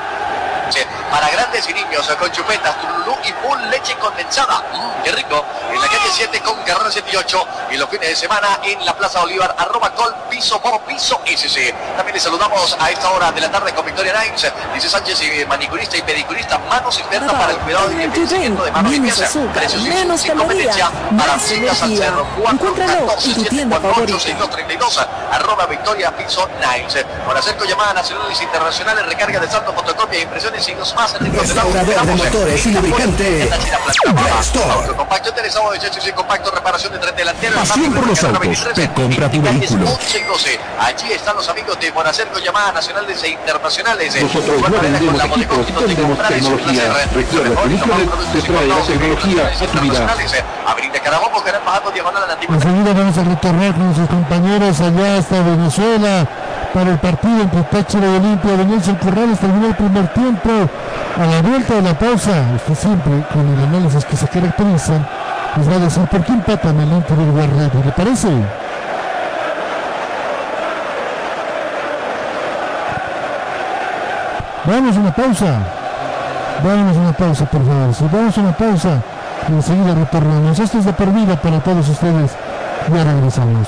para 1.12 1.30
grandes 1.30 1.68
y 1.70 1.74
niños 1.74 2.08
con 2.20 2.32
chupetas, 2.32 2.76
turulú 2.82 3.16
y 3.24 3.32
full 3.46 3.60
leche 3.70 3.96
condensada. 3.96 4.64
Mm, 4.74 5.04
qué 5.04 5.12
rico. 5.12 5.46
En 5.72 5.80
la 5.80 5.88
calle 5.88 6.10
7 6.12 6.40
con 6.42 6.56
carrera 6.64 6.90
7 6.92 7.10
y 7.12 7.16
8 7.16 7.48
y 7.72 7.78
los 7.78 7.90
fines 7.90 8.10
de 8.10 8.16
semana 8.16 8.60
en 8.64 8.86
la 8.86 8.96
Plaza 8.96 9.20
Bolívar, 9.22 9.56
arroba 9.58 9.94
col, 9.94 10.14
piso 10.30 10.60
por 10.62 10.80
piso 10.82 11.22
SC. 11.26 11.74
También 11.96 12.16
les 12.16 12.24
saludamos 12.24 12.76
a 12.80 12.92
esta 12.92 13.10
hora 13.12 13.32
de 13.32 13.42
la 13.42 13.52
tarde 13.52 13.74
con 13.74 13.86
Victoria 13.86 14.14
Nimes, 14.22 14.52
dice 14.74 14.90
Sánchez, 14.90 15.22
y 15.22 15.46
manicurista 15.46 15.98
y 15.98 16.02
pedicurista, 16.02 16.58
manos 16.70 16.98
expertas 16.98 17.34
para 17.34 17.52
el 17.52 17.58
cuidado 17.60 17.92
y 17.92 18.04
envejecimiento 18.04 18.64
de 18.64 18.72
manos 18.72 18.92
menos 18.92 19.22
azúcar, 19.22 19.64
menos 19.82 20.26
para 20.26 20.36
más 21.12 21.52
energía. 21.52 22.14
Encuéntralo 22.50 23.08
en 23.24 23.34
tu 23.34 23.44
tienda 23.46 23.80
favorita. 23.80 24.20
6232 25.28 25.28
arroba 25.32 25.66
Victoria 25.68 26.16
Piso 26.16 26.48
Nimes. 26.60 27.06
Por 27.26 27.38
hacer 27.38 27.56
con 27.58 27.68
llamadas 27.68 27.96
nacionales 27.96 28.40
e 28.40 28.44
internacionales, 28.44 29.06
recarga 29.06 29.40
de 29.40 29.48
saldo, 29.48 29.74
fotocopia, 29.74 30.22
impresiones 30.22 30.68
y 30.68 30.76
los 30.76 30.94
más 30.96 31.14
Restaurador 31.20 32.06
de 32.06 32.16
motores 32.16 32.66
y. 32.66 32.76
Compacto 34.98 35.30
interesado 35.30 35.72
de 35.72 35.80
chasis 35.80 36.08
y 36.08 36.12
compacto, 36.12 36.52
reparación 36.52 36.94
de 36.94 37.00
tren 37.00 37.16
delantero. 37.16 37.56
Pasión 37.56 37.94
por 37.94 38.08
los 38.08 38.24
autos. 38.24 38.74
Te 38.74 38.90
compra 38.94 39.30
tu 39.30 39.42
vehículo. 39.42 39.90
11 39.90 40.20
y 40.20 40.24
12. 40.24 40.60
Allí 40.80 41.12
están 41.14 41.36
los 41.36 41.48
amigos 41.50 41.80
de 41.80 41.92
Bonacer 41.92 42.28
con 42.28 42.42
llamadas 42.42 42.74
nacionales 42.74 43.24
e 43.24 43.30
internacionales. 43.30 44.22
Nosotros 44.22 44.70
no 44.70 44.82
vendemos 44.82 45.24
equipos, 45.24 45.86
vendemos 45.86 46.28
tecnología. 46.28 46.94
Recuerda 47.14 47.62
que 47.62 47.70
Nicolet 47.70 48.32
te 48.34 48.42
trae 48.42 48.68
la 48.68 48.82
tecnología 48.82 49.48
a 49.48 49.68
tu 49.68 49.80
vida. 49.80 50.08
Avenida 50.68 51.00
Carabobo, 51.00 51.42
Gran 51.42 51.64
Bajando, 51.64 51.92
Diagonal 51.92 52.24
a 52.24 52.28
la 52.28 52.34
Antigua. 52.34 52.56
Enseguida 52.56 52.94
vamos 52.94 53.18
a 53.18 53.24
retornar 53.24 53.74
con 53.74 53.86
nuestros 53.86 54.10
compañeros 54.10 54.82
allá 54.82 55.17
hasta 55.18 55.42
Venezuela 55.42 56.28
para 56.74 56.92
el 56.92 56.98
partido 57.00 57.42
entre 57.42 57.62
Táchira 57.64 58.08
y 58.08 58.18
Olimpia 58.18 58.58
de 58.58 58.66
Nelson 58.66 58.96
Corrales. 58.96 59.40
Terminó 59.40 59.68
el 59.68 59.76
primer 59.76 60.08
tiempo. 60.10 60.50
A 61.20 61.26
la 61.26 61.42
vuelta 61.42 61.74
de 61.76 61.82
la 61.82 61.98
pausa, 61.98 62.44
usted 62.56 62.76
siempre 62.76 63.24
con 63.34 63.48
el 63.48 63.60
análisis 63.64 64.06
que 64.06 64.16
se 64.16 64.28
caracteriza, 64.28 64.94
nos 65.56 65.68
va 65.68 65.76
a 65.76 65.80
decir 65.80 66.04
por 66.04 66.24
qué 66.24 66.32
empatan 66.32 66.80
el 66.80 66.92
Inter 66.92 67.18
y 67.20 67.36
Guerrero. 67.36 67.84
¿Le 67.84 67.92
parece? 67.92 68.28
Vamos 74.66 74.96
a 74.96 75.00
una 75.00 75.16
pausa. 75.16 75.60
Vamos 76.64 76.98
a 76.98 77.00
una 77.00 77.14
pausa, 77.14 77.46
por 77.46 77.66
favor. 77.66 77.94
Si 77.96 78.04
vamos 78.06 78.38
a 78.38 78.42
una 78.42 78.58
pausa, 78.58 79.02
y 79.50 79.54
enseguida 79.54 79.96
retornamos. 79.96 80.60
Esto 80.60 80.78
es 80.78 80.86
de 80.86 80.94
por 80.94 81.12
vida 81.14 81.36
para 81.42 81.60
todos 81.60 81.88
ustedes. 81.90 82.32
Ya 82.94 83.04
regresamos. 83.04 83.68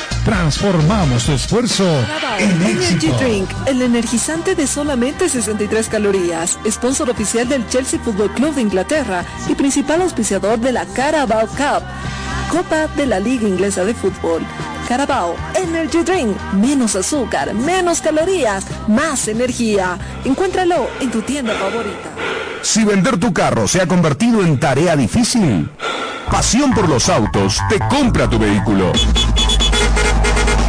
Transformamos 0.25 1.25
tu 1.25 1.31
esfuerzo 1.31 1.83
en 2.37 2.51
Energy 2.51 2.93
éxito. 2.93 3.17
Drink, 3.17 3.49
el 3.65 3.81
energizante 3.81 4.53
de 4.53 4.67
solamente 4.67 5.27
63 5.27 5.89
calorías, 5.89 6.59
sponsor 6.69 7.09
oficial 7.09 7.49
del 7.49 7.67
Chelsea 7.67 7.99
Football 7.99 8.31
Club 8.33 8.53
de 8.53 8.61
Inglaterra 8.61 9.25
y 9.49 9.55
principal 9.55 10.03
auspiciador 10.03 10.59
de 10.59 10.73
la 10.73 10.85
Carabao 10.85 11.47
Cup, 11.47 11.83
Copa 12.51 12.87
de 12.95 13.07
la 13.07 13.19
Liga 13.19 13.47
Inglesa 13.47 13.83
de 13.83 13.95
Fútbol. 13.95 14.43
Carabao 14.87 15.35
Energy 15.55 16.03
Drink, 16.03 16.37
menos 16.53 16.95
azúcar, 16.95 17.55
menos 17.55 17.99
calorías, 18.01 18.65
más 18.87 19.27
energía. 19.27 19.97
Encuéntralo 20.23 20.87
en 20.99 21.09
tu 21.09 21.23
tienda 21.23 21.55
favorita. 21.55 22.09
Si 22.61 22.83
vender 22.83 23.17
tu 23.17 23.33
carro 23.33 23.67
se 23.67 23.81
ha 23.81 23.87
convertido 23.87 24.43
en 24.43 24.59
tarea 24.59 24.95
difícil, 24.95 25.67
Pasión 26.31 26.71
por 26.71 26.87
los 26.87 27.09
autos 27.09 27.59
te 27.67 27.77
compra 27.89 28.29
tu 28.29 28.39
vehículo. 28.39 28.93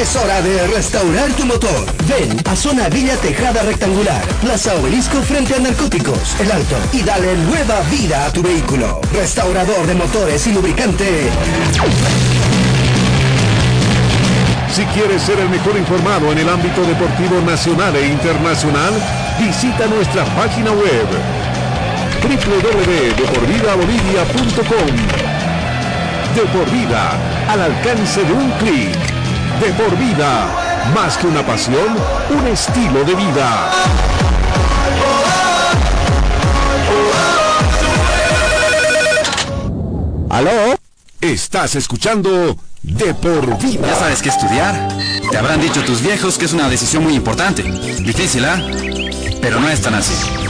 Es 0.00 0.16
hora 0.16 0.40
de 0.40 0.66
restaurar 0.68 1.28
tu 1.32 1.44
motor. 1.44 1.84
Ven 2.08 2.40
a 2.46 2.56
Zona 2.56 2.88
Villa 2.88 3.16
Tejada 3.16 3.62
Rectangular, 3.62 4.22
Plaza 4.40 4.74
Obelisco 4.76 5.20
frente 5.20 5.54
a 5.54 5.58
Narcóticos, 5.58 6.40
El 6.40 6.50
Alto, 6.50 6.76
y 6.94 7.02
dale 7.02 7.36
nueva 7.36 7.80
vida 7.90 8.24
a 8.24 8.32
tu 8.32 8.40
vehículo. 8.40 9.02
Restaurador 9.12 9.86
de 9.86 9.94
motores 9.94 10.46
y 10.46 10.52
lubricante. 10.52 11.28
Si 14.74 14.86
quieres 14.86 15.20
ser 15.20 15.38
el 15.38 15.50
mejor 15.50 15.76
informado 15.76 16.32
en 16.32 16.38
el 16.38 16.48
ámbito 16.48 16.80
deportivo 16.80 17.38
nacional 17.42 17.94
e 17.94 18.06
internacional, 18.06 18.94
visita 19.38 19.86
nuestra 19.86 20.24
página 20.34 20.72
web 20.72 21.06
www.deporvidabolivia.com 22.22 24.96
De 26.34 26.40
por 26.56 26.70
vida, 26.70 27.18
al 27.50 27.60
alcance 27.60 28.24
de 28.24 28.32
un 28.32 28.50
clic. 28.52 29.09
De 29.60 29.72
por 29.74 29.94
vida, 29.98 30.90
más 30.94 31.18
que 31.18 31.26
una 31.26 31.44
pasión, 31.44 31.94
un 32.30 32.46
estilo 32.46 33.04
de 33.04 33.14
vida. 33.14 33.70
¿Aló? 40.30 40.50
Estás 41.20 41.74
escuchando 41.74 42.56
De 42.82 43.12
por 43.12 43.58
vida. 43.58 43.86
Ya 43.86 43.94
sabes 43.96 44.22
qué 44.22 44.30
estudiar. 44.30 44.88
Te 45.30 45.36
habrán 45.36 45.60
dicho 45.60 45.84
tus 45.84 46.00
viejos 46.00 46.38
que 46.38 46.46
es 46.46 46.54
una 46.54 46.70
decisión 46.70 47.02
muy 47.02 47.14
importante. 47.14 47.62
Difícil, 47.62 48.46
¿ah? 48.46 48.62
Pero 49.42 49.60
no 49.60 49.68
es 49.68 49.82
tan 49.82 49.94
así. 49.94 50.49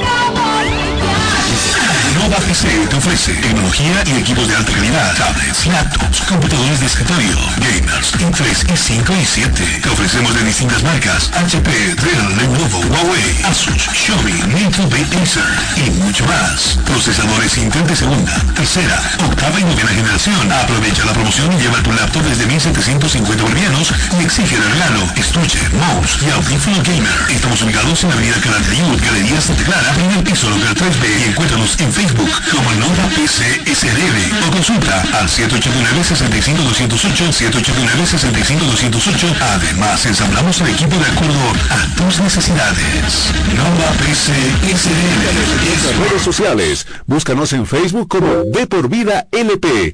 Nova 2.31 2.45
PC 2.45 2.87
te 2.87 2.95
ofrece 2.95 3.33
tecnología 3.33 4.03
y 4.05 4.11
equipos 4.21 4.47
de 4.47 4.55
alta 4.55 4.71
calidad, 4.71 5.13
tablets, 5.17 5.65
laptops, 5.67 6.21
computadores 6.21 6.79
de 6.79 6.85
escritorio, 6.85 7.37
gamers, 7.57 8.13
Intel 8.21 8.47
i5 8.47 9.21
y 9.21 9.25
7. 9.25 9.79
Te 9.83 9.89
ofrecemos 9.89 10.33
de 10.33 10.43
distintas 10.45 10.81
marcas, 10.81 11.29
HP, 11.35 11.69
Dell, 11.69 12.37
Lenovo, 12.37 12.79
Huawei, 12.87 13.43
Asus, 13.43 13.83
Xiaomi, 13.83 14.31
Intel, 14.31 14.87
Acer 15.21 15.43
y 15.75 15.89
mucho 15.99 16.25
más. 16.25 16.79
Procesadores 16.85 17.57
Intel 17.57 17.97
segunda, 17.97 18.33
tercera, 18.55 19.01
octava 19.27 19.59
y 19.59 19.65
novena 19.65 19.89
generación. 19.89 20.51
Aprovecha 20.53 21.03
la 21.03 21.11
promoción 21.11 21.51
y 21.51 21.57
lleva 21.59 21.83
tu 21.83 21.91
laptop 21.91 22.23
desde 22.23 22.45
1750 22.45 23.43
bolivianos 23.43 23.91
y 24.17 24.23
exige 24.23 24.57
de 24.57 24.69
regalo 24.69 25.03
estuche, 25.17 25.59
mouse 25.75 26.17
y 26.25 26.29
audífono 26.29 26.81
gamer. 26.83 27.27
Estamos 27.29 27.61
ubicados 27.61 28.03
en 28.03 28.09
la 28.09 28.15
avenida 28.15 28.39
Canal 28.39 28.63
de 28.63 29.05
Galería 29.05 29.41
Santa 29.41 29.63
Clara, 29.63 29.93
el 30.15 30.23
piso 30.23 30.49
local 30.49 30.73
3B 30.75 31.19
y 31.19 31.29
encuéntranos 31.29 31.77
en 31.79 31.91
Facebook 31.91 32.20
como 32.51 32.71
Nova 32.75 33.07
PC 33.15 33.61
SRL 33.65 34.47
o 34.47 34.51
consulta 34.51 35.01
al 35.13 35.27
789-65208, 35.27 37.31
789-65208. 37.51 39.35
Además, 39.41 40.05
ensamblamos 40.05 40.61
el 40.61 40.67
equipo 40.69 40.95
de 40.97 41.05
acuerdo 41.05 41.53
a 41.69 41.85
tus 41.95 42.19
necesidades. 42.19 43.31
Nova 43.55 43.91
PC 43.99 44.33
Nuestras 44.61 44.81
SRL. 44.81 46.03
redes 46.03 46.21
sociales. 46.21 46.87
Búscanos 47.05 47.53
en 47.53 47.65
Facebook 47.65 48.07
como 48.07 48.43
De 48.45 48.67
por 48.67 48.89
Vida 48.89 49.27
LP. 49.31 49.93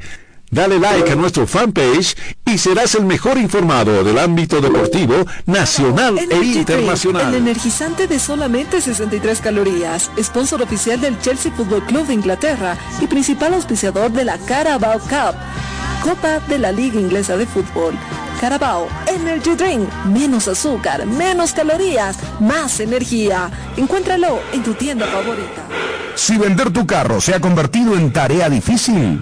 Dale 0.50 0.80
like 0.80 1.12
a 1.12 1.16
nuestro 1.16 1.46
fanpage 1.46 2.16
y 2.46 2.58
serás 2.58 2.96
el 2.96 3.06
mejor 3.06 3.38
informado 3.38 4.02
del 4.04 4.18
ámbito 4.18 4.62
deportivo 4.62 5.26
nacional 5.46 6.18
e 6.18 6.26
Drink, 6.26 6.42
el 6.42 6.58
internacional. 6.60 7.36
energizante 7.36 8.08
de 8.08 8.18
solamente 8.18 8.80
63 8.80 9.42
calorías, 9.42 10.10
sponsor 10.22 10.62
oficial 10.62 11.02
del 11.02 11.20
Chelsea 11.20 11.52
Football 11.52 11.86
Club 11.86 12.08
de 12.08 12.14
Inglaterra 12.14 12.78
y 13.02 13.08
principal 13.08 13.56
auspiciador 13.56 14.10
de 14.12 14.24
la 14.24 14.38
Carabao 14.38 15.00
Cup, 15.00 15.36
Copa 16.02 16.40
de 16.48 16.60
la 16.60 16.72
Liga 16.72 16.98
Inglesa 17.00 17.36
de 17.36 17.46
Fútbol. 17.46 17.94
Carabao 18.40 18.88
Energy 19.08 19.56
Drink, 19.56 19.90
menos 20.06 20.48
azúcar, 20.48 21.06
menos 21.06 21.52
calorías, 21.52 22.18
más 22.40 22.80
energía. 22.80 23.50
Encuéntralo 23.76 24.40
en 24.54 24.64
tu 24.64 24.74
tienda 24.76 25.08
favorita. 25.08 25.66
Si 26.16 26.38
vender 26.38 26.72
tu 26.72 26.88
carro 26.88 27.20
se 27.20 27.36
ha 27.36 27.42
convertido 27.42 27.96
en 27.96 28.14
tarea 28.14 28.50
difícil, 28.50 29.22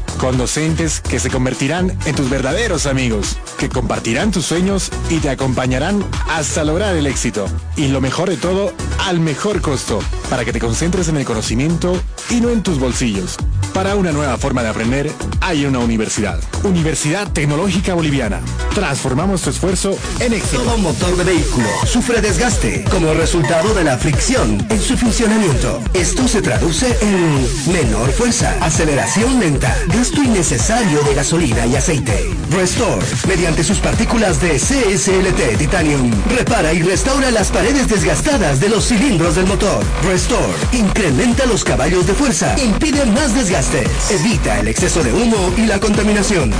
con 0.21 0.37
docentes 0.37 1.01
que 1.01 1.19
se 1.19 1.31
convertirán 1.31 1.97
en 2.05 2.13
tus 2.13 2.29
verdaderos 2.29 2.85
amigos, 2.85 3.37
que 3.57 3.69
compartirán 3.69 4.29
tus 4.29 4.45
sueños 4.45 4.91
y 5.09 5.17
te 5.17 5.31
acompañarán 5.31 6.05
hasta 6.29 6.63
lograr 6.63 6.95
el 6.95 7.07
éxito. 7.07 7.47
Y 7.75 7.87
lo 7.87 8.01
mejor 8.01 8.29
de 8.29 8.37
todo, 8.37 8.71
al 8.99 9.19
mejor 9.19 9.61
costo. 9.61 9.99
para 10.29 10.45
que 10.45 10.53
te 10.53 10.59
concentres 10.59 11.09
en 11.09 11.17
el 11.17 11.25
conocimiento 11.25 12.01
y 12.29 12.39
no 12.39 12.51
en 12.51 12.63
tus 12.63 12.79
bolsillos. 12.79 13.35
Para 13.73 13.95
una 13.95 14.13
nueva 14.13 14.37
forma 14.37 14.63
de 14.63 14.69
aprender, 14.69 15.11
hay 15.41 15.65
una 15.65 15.79
universidad. 15.79 16.39
Universidad 16.63 17.29
Tecnológica 17.31 17.93
Boliviana. 17.95 18.39
Transformamos 18.73 19.41
tu 19.41 19.49
esfuerzo 19.49 19.97
en 20.19 20.33
éxito. 20.33 20.61
Todo 20.61 20.77
motor 20.77 21.17
de 21.17 21.23
vehículo 21.25 21.67
sufre 21.85 22.21
desgaste 22.21 22.85
como 22.89 23.13
resultado 23.13 23.73
de 23.73 23.83
la 23.83 23.97
fricción 23.97 24.65
en 24.69 24.81
su 24.81 24.97
funcionamiento. 24.97 25.81
Esto 25.93 26.27
se 26.27 26.41
traduce 26.41 26.97
en 27.01 27.73
menor 27.73 28.11
fuerza, 28.11 28.55
aceleración 28.61 29.39
lenta, 29.39 29.75
innecesario 30.19 31.01
de 31.03 31.13
gasolina 31.13 31.65
y 31.65 31.75
aceite. 31.75 32.29
Restore, 32.51 33.05
mediante 33.27 33.63
sus 33.63 33.79
partículas 33.79 34.41
de 34.41 34.57
CSLT 34.57 35.57
Titanium, 35.57 36.11
repara 36.35 36.73
y 36.73 36.81
restaura 36.81 37.31
las 37.31 37.49
paredes 37.49 37.87
desgastadas 37.87 38.59
de 38.59 38.69
los 38.69 38.87
cilindros 38.87 39.35
del 39.35 39.45
motor. 39.45 39.83
Restore, 40.03 40.53
incrementa 40.73 41.45
los 41.45 41.63
caballos 41.63 42.07
de 42.07 42.13
fuerza, 42.13 42.55
impide 42.59 43.05
más 43.05 43.33
desgastes, 43.33 43.89
evita 44.11 44.59
el 44.59 44.67
exceso 44.67 45.03
de 45.03 45.13
humo 45.13 45.53
y 45.57 45.65
la 45.65 45.79
contaminación. 45.79 46.51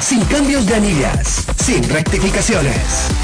Sin 0.00 0.24
cambios 0.24 0.66
de 0.66 0.74
anillas, 0.74 1.44
sin 1.64 1.88
rectificaciones. 1.88 2.76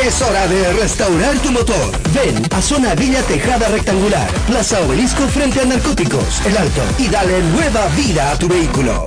Es 0.05 0.23
hora 0.23 0.47
de 0.47 0.73
restaurar 0.75 1.37
tu 1.39 1.53
motor. 1.53 1.93
Ven 2.15 2.43
a 2.55 2.63
Zona 2.63 2.95
Villa 2.95 3.23
Tejada 3.23 3.69
Rectangular, 3.69 4.29
Plaza 4.47 4.81
Obelisco 4.81 5.27
frente 5.29 5.61
a 5.61 5.65
Narcóticos, 5.65 6.41
El 6.47 6.57
Alto, 6.57 6.83
y 6.99 7.09
dale 7.09 7.43
nueva 7.43 7.87
vida 7.97 8.31
a 8.31 8.39
tu 8.39 8.49
vehículo. 8.49 9.07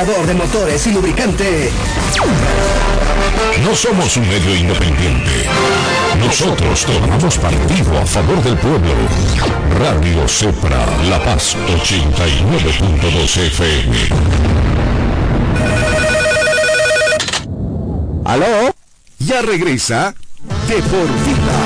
De 0.00 0.32
motores 0.32 0.86
y 0.86 0.92
lubricante. 0.92 1.70
No 3.62 3.76
somos 3.76 4.16
un 4.16 4.26
medio 4.26 4.56
independiente. 4.56 5.44
Nosotros 6.18 6.86
tomamos 6.86 7.36
partido 7.36 7.98
a 7.98 8.06
favor 8.06 8.42
del 8.42 8.56
pueblo. 8.56 8.94
Radio 9.78 10.26
Cepra 10.26 10.86
La 11.06 11.22
Paz 11.22 11.54
89.2 11.66 13.36
FM. 13.36 13.96
¿Aló? 18.24 18.74
Ya 19.18 19.42
regresa 19.42 20.14
de 20.66 20.76
por 20.76 21.08
vida. 21.26 21.59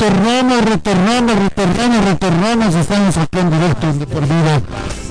Retornamos, 0.00 0.64
retornamos, 0.64 1.36
retornamos, 1.36 2.04
retornamos. 2.06 2.74
Estamos 2.74 3.16
aquí 3.18 3.38
en 3.38 3.50
directo 3.50 3.86
en 3.86 3.98
De 3.98 4.06
por 4.06 4.22
vida 4.22 4.62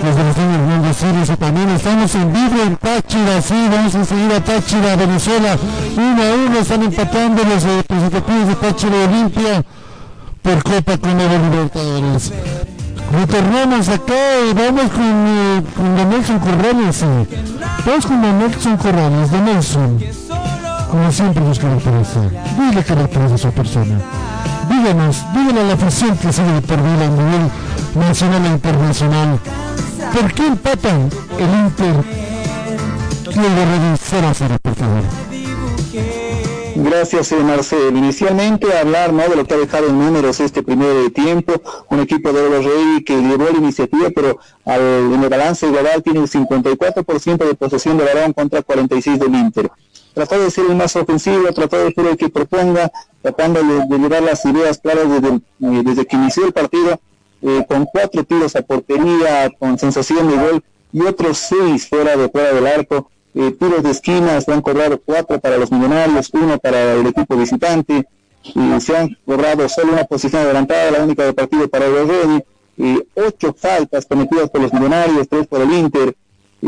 desde 0.01 0.23
los 0.23 0.37
niños 0.37 0.61
Mundo 0.67 0.93
Series 0.95 1.29
y 1.29 1.35
también 1.35 1.69
estamos 1.69 2.15
en 2.15 2.33
vivo 2.33 2.63
en 2.65 2.75
Táchira. 2.75 3.39
Sí, 3.39 3.67
vamos 3.69 3.93
a 3.93 4.03
seguir 4.03 4.33
a 4.33 4.43
Táchira, 4.43 4.95
Venezuela. 4.95 5.57
Uno 5.95 6.23
a 6.23 6.33
uno 6.33 6.57
están 6.57 6.81
empatando 6.81 7.43
los 7.43 7.63
eh, 7.65 7.83
representativos 7.87 8.47
de 8.47 8.55
Táchira 8.55 8.95
Olimpia 9.05 9.63
por 10.41 10.63
Copa 10.63 10.97
Conmebol 10.97 11.41
Libertadores. 11.51 12.33
Retornamos 13.13 13.89
acá 13.89 14.13
y 14.49 14.53
vamos 14.55 14.89
con, 14.89 15.03
eh, 15.05 15.63
con 15.75 15.97
Don 15.97 16.09
Nelson 16.09 16.39
Corrales. 16.39 16.95
sí. 16.95 17.05
Vamos 17.85 18.05
con 18.07 18.21
Don 18.23 18.39
Nelson 18.39 18.77
Corrales, 18.77 19.29
Don 19.29 19.45
Nelson. 19.45 19.99
Como 20.89 21.11
siempre 21.11 21.43
nos 21.43 21.59
caracteriza. 21.59 22.21
Dile 22.57 22.83
caracteriza 22.83 23.35
a 23.35 23.37
su 23.37 23.51
persona. 23.51 23.99
Díganos, 24.69 25.25
díganle 25.33 25.61
a 25.61 25.63
la 25.63 25.73
afición 25.73 26.17
que 26.17 26.31
sigue 26.31 26.51
de 26.51 26.61
por 26.61 26.77
vida 26.77 27.05
a 27.05 27.09
nivel 27.09 27.51
nacional 27.95 28.45
e 28.45 28.49
internacional. 28.49 29.39
¿Por 30.13 30.33
qué 30.33 30.47
empatan 30.47 31.09
el 31.37 31.49
Inter 31.65 31.95
Guerrero 33.25 33.97
0 33.97 34.27
a 34.27 34.33
0, 34.33 34.57
por 34.61 34.75
favor? 34.75 35.03
Gracias, 36.75 37.31
eh, 37.31 37.43
Marcel. 37.43 37.97
Inicialmente 37.97 38.77
hablar 38.77 39.11
¿no? 39.11 39.27
de 39.27 39.35
lo 39.35 39.45
que 39.45 39.53
ha 39.53 39.57
dejado 39.57 39.87
en 39.87 39.99
números 39.99 40.39
este 40.39 40.63
primer 40.63 41.11
tiempo, 41.11 41.61
un 41.89 41.99
equipo 41.99 42.31
de 42.31 42.41
Oro 42.41 42.61
Rey 42.61 43.03
que 43.03 43.17
llevó 43.17 43.45
la 43.45 43.57
iniciativa, 43.57 44.09
pero 44.15 44.39
al, 44.65 44.81
en 45.13 45.21
el 45.21 45.29
balance 45.29 45.67
global 45.67 46.01
tiene 46.03 46.21
el 46.21 46.29
54% 46.29 47.37
de 47.37 47.53
posesión 47.55 47.97
de 47.97 48.05
balón 48.05 48.33
contra 48.33 48.61
46 48.61 49.19
del 49.19 49.35
Inter. 49.35 49.69
Trató 50.13 50.39
de 50.39 50.51
ser 50.51 50.65
el 50.65 50.75
más 50.75 50.95
ofensivo, 50.95 51.51
trató 51.53 51.77
de 51.77 51.91
ser 51.91 52.07
el 52.07 52.17
que 52.17 52.29
proponga, 52.29 52.91
tratando 53.21 53.61
de, 53.63 53.97
llevar 53.97 54.23
las 54.23 54.43
ideas 54.45 54.79
claras 54.79 55.09
desde, 55.09 55.35
eh, 55.35 55.81
desde 55.83 56.05
que 56.05 56.15
inició 56.15 56.45
el 56.45 56.53
partido, 56.53 56.99
eh, 57.41 57.65
con 57.67 57.85
cuatro 57.85 58.23
tiros 58.23 58.55
a 58.55 58.61
portería, 58.61 59.49
con 59.57 59.77
sensación 59.77 60.29
de 60.29 60.35
gol 60.35 60.63
y 60.91 61.01
otros 61.01 61.37
seis 61.37 61.87
fuera 61.87 62.17
de 62.17 62.29
fuera 62.29 62.53
del 62.53 62.67
arco. 62.67 63.09
Eh, 63.35 63.51
tiros 63.51 63.83
de 63.83 63.91
esquina, 63.91 64.41
se 64.41 64.51
han 64.51 64.61
cobrado 64.61 64.99
cuatro 64.99 65.39
para 65.39 65.57
los 65.57 65.71
millonarios, 65.71 66.29
uno 66.33 66.57
para 66.57 66.93
el 66.93 67.05
equipo 67.07 67.37
visitante, 67.37 68.07
y 68.43 68.81
se 68.81 68.97
han 68.97 69.15
cobrado 69.25 69.69
solo 69.69 69.93
una 69.93 70.03
posición 70.05 70.41
adelantada, 70.41 70.91
la 70.91 71.03
única 71.03 71.23
de 71.23 71.33
partido 71.33 71.67
para 71.69 71.85
el 71.85 72.07
Ready, 72.07 72.43
y 72.77 73.03
ocho 73.15 73.53
faltas 73.53 74.05
cometidas 74.05 74.49
por 74.49 74.61
los 74.61 74.73
millonarios, 74.73 75.27
tres 75.29 75.45
por 75.47 75.61
el 75.61 75.71
Inter, 75.71 76.15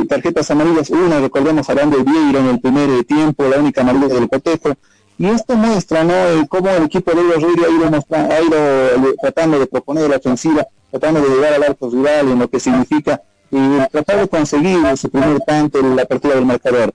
tarjetas 0.07 0.49
amarillas, 0.51 0.89
una, 0.89 1.19
recordemos, 1.19 1.69
a 1.69 1.73
Grande 1.73 1.97
Vieira 2.03 2.39
en 2.39 2.47
el 2.47 2.59
primer 2.59 2.89
eh, 2.89 3.03
tiempo, 3.03 3.47
la 3.47 3.57
única 3.57 3.81
amarilla 3.81 4.07
del 4.07 4.29
cotejo, 4.29 4.73
y 5.17 5.27
esto 5.27 5.55
muestra 5.55 6.03
¿no? 6.03 6.13
el 6.13 6.47
cómo 6.47 6.69
el 6.69 6.83
equipo 6.83 7.11
de 7.11 7.23
los 7.23 7.37
ha 7.37 7.47
ido, 7.47 7.65
ha 7.65 8.41
ido 8.41 8.57
eh, 8.57 9.15
tratando 9.21 9.59
de 9.59 9.67
proponer 9.67 10.09
la 10.09 10.17
ofensiva, 10.17 10.65
tratando 10.89 11.21
de 11.21 11.29
llegar 11.29 11.53
al 11.53 11.63
arco 11.63 11.89
rival 11.89 12.29
en 12.29 12.39
lo 12.39 12.49
que 12.49 12.59
significa 12.59 13.21
y 13.51 13.57
tratar 13.91 14.21
de 14.21 14.27
conseguir 14.27 14.79
su 14.97 15.09
primer 15.09 15.39
tanto 15.41 15.79
en 15.79 15.95
la 15.95 16.03
apertura 16.03 16.35
del 16.35 16.45
marcador. 16.45 16.93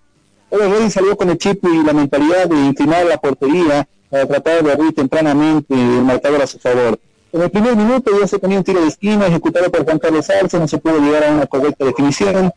Pero 0.48 0.72
Rey 0.72 0.90
salió 0.90 1.16
con 1.16 1.28
el 1.30 1.38
chip 1.38 1.64
y 1.64 1.84
la 1.84 1.92
mentalidad 1.92 2.48
de 2.48 2.56
inclinar 2.56 3.04
la 3.04 3.18
portería 3.18 3.86
para 4.10 4.26
tratar 4.26 4.64
de 4.64 4.72
abrir 4.72 4.94
tempranamente 4.94 5.74
el 5.74 6.02
marcador 6.02 6.42
a 6.42 6.46
su 6.46 6.58
favor. 6.58 6.98
En 7.32 7.42
el 7.42 7.50
primer 7.50 7.76
minuto 7.76 8.10
ya 8.18 8.26
se 8.26 8.38
ponía 8.38 8.58
un 8.58 8.64
tiro 8.64 8.80
de 8.80 8.88
esquina 8.88 9.26
ejecutado 9.26 9.70
por 9.70 9.84
Juan 9.84 9.98
Carlos 9.98 10.30
Arce, 10.30 10.58
no 10.58 10.66
se 10.66 10.78
pudo 10.78 10.98
llegar 10.98 11.24
a 11.24 11.32
una 11.32 11.46
correcta 11.46 11.84
definición. 11.84 12.50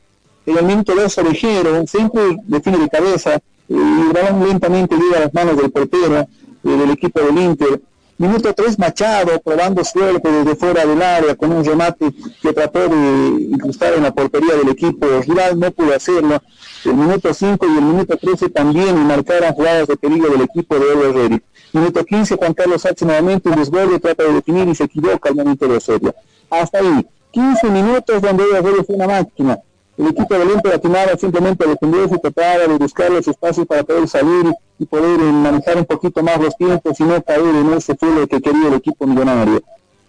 En 0.50 0.58
el 0.58 0.66
minuto 0.66 0.96
2 0.96 1.16
Orejero 1.20 1.86
siempre 1.86 2.38
define 2.48 2.80
de 2.80 2.90
cabeza 2.90 3.40
y 3.68 3.76
el 3.76 4.12
balón 4.12 4.48
lentamente 4.48 4.96
llega 4.96 5.18
a 5.18 5.20
las 5.20 5.34
manos 5.36 5.58
del 5.58 5.70
portero 5.70 6.18
eh, 6.18 6.28
del 6.64 6.90
equipo 6.90 7.22
del 7.22 7.38
Inter. 7.38 7.80
Minuto 8.18 8.52
3 8.52 8.80
Machado 8.80 9.40
probando 9.42 9.86
suerte 9.86 10.32
desde 10.32 10.56
fuera 10.56 10.88
del 10.88 11.04
área 11.04 11.36
con 11.36 11.52
un 11.52 11.64
remate 11.64 12.12
que 12.42 12.52
trató 12.52 12.90
de 12.90 13.44
incrustar 13.44 13.94
en 13.94 14.02
la 14.02 14.12
portería 14.12 14.56
del 14.56 14.70
equipo 14.70 15.06
rival, 15.22 15.60
no 15.60 15.70
pudo 15.70 15.94
hacerlo. 15.94 16.42
El 16.84 16.96
minuto 16.96 17.32
5 17.32 17.68
y 17.68 17.78
el 17.78 17.84
minuto 17.84 18.18
13 18.18 18.50
también 18.50 18.96
marcaron 19.06 19.54
jugadas 19.54 19.88
de 19.88 19.98
peligro 19.98 20.32
del 20.32 20.42
equipo 20.42 20.80
de 20.80 20.92
Evo 20.92 21.04
Herrera. 21.04 21.40
Minuto 21.74 22.04
15 22.04 22.38
Juan 22.38 22.56
Carlos 22.56 22.82
Sánchez 22.82 23.06
nuevamente 23.06 23.50
un 23.50 23.56
desborde, 23.56 24.00
trata 24.00 24.24
de 24.24 24.34
definir 24.34 24.68
y 24.68 24.74
se 24.74 24.86
equivoca 24.86 25.30
al 25.30 25.36
momento 25.36 25.68
de 25.68 25.78
hacerlo. 25.78 26.16
Hasta 26.50 26.80
ahí, 26.80 27.06
15 27.30 27.70
minutos 27.70 28.20
donde 28.20 28.46
Herrera 28.52 28.84
fue 28.84 28.96
una 28.96 29.06
máquina. 29.06 29.60
El 30.00 30.08
equipo 30.08 30.34
del 30.34 30.52
Inter 30.52 30.76
atinaba 30.76 31.18
simplemente 31.18 31.66
a 31.66 31.68
defenderse 31.68 32.16
y 32.16 32.20
trataba 32.20 32.60
de 32.60 32.78
buscar 32.78 33.12
los 33.12 33.28
espacios 33.28 33.68
para 33.68 33.84
poder 33.84 34.08
salir 34.08 34.46
y 34.80 34.86
poder 34.86 35.20
eh, 35.20 35.24
manejar 35.24 35.76
un 35.76 35.84
poquito 35.84 36.24
más 36.24 36.40
los 36.40 36.56
tiempos 36.56 36.98
y 37.02 37.04
no 37.04 37.22
caer 37.22 37.42
en 37.42 37.74
ese 37.74 37.98
filo 37.98 38.26
que 38.26 38.40
quería 38.40 38.70
el 38.70 38.76
equipo 38.76 39.06
millonario. 39.06 39.62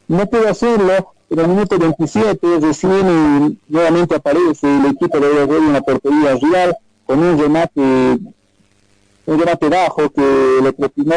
No 0.06 0.26
pudo 0.26 0.48
hacerlo, 0.48 1.12
pero 1.28 1.42
en 1.42 1.50
el 1.50 1.56
minuto 1.56 1.76
27 1.76 2.60
recién 2.60 2.92
eh, 2.92 3.56
nuevamente 3.66 4.14
aparece 4.14 4.68
el 4.68 4.92
equipo 4.92 5.18
de 5.18 5.42
Evo 5.42 5.56
en 5.56 5.72
la 5.72 5.80
portería 5.80 6.36
rival 6.36 6.76
con 7.04 7.18
un 7.18 7.36
remate, 7.36 7.80
un 7.80 9.38
remate 9.40 9.68
bajo 9.68 10.08
que 10.10 10.60
le 10.62 10.72
propinó 10.72 11.16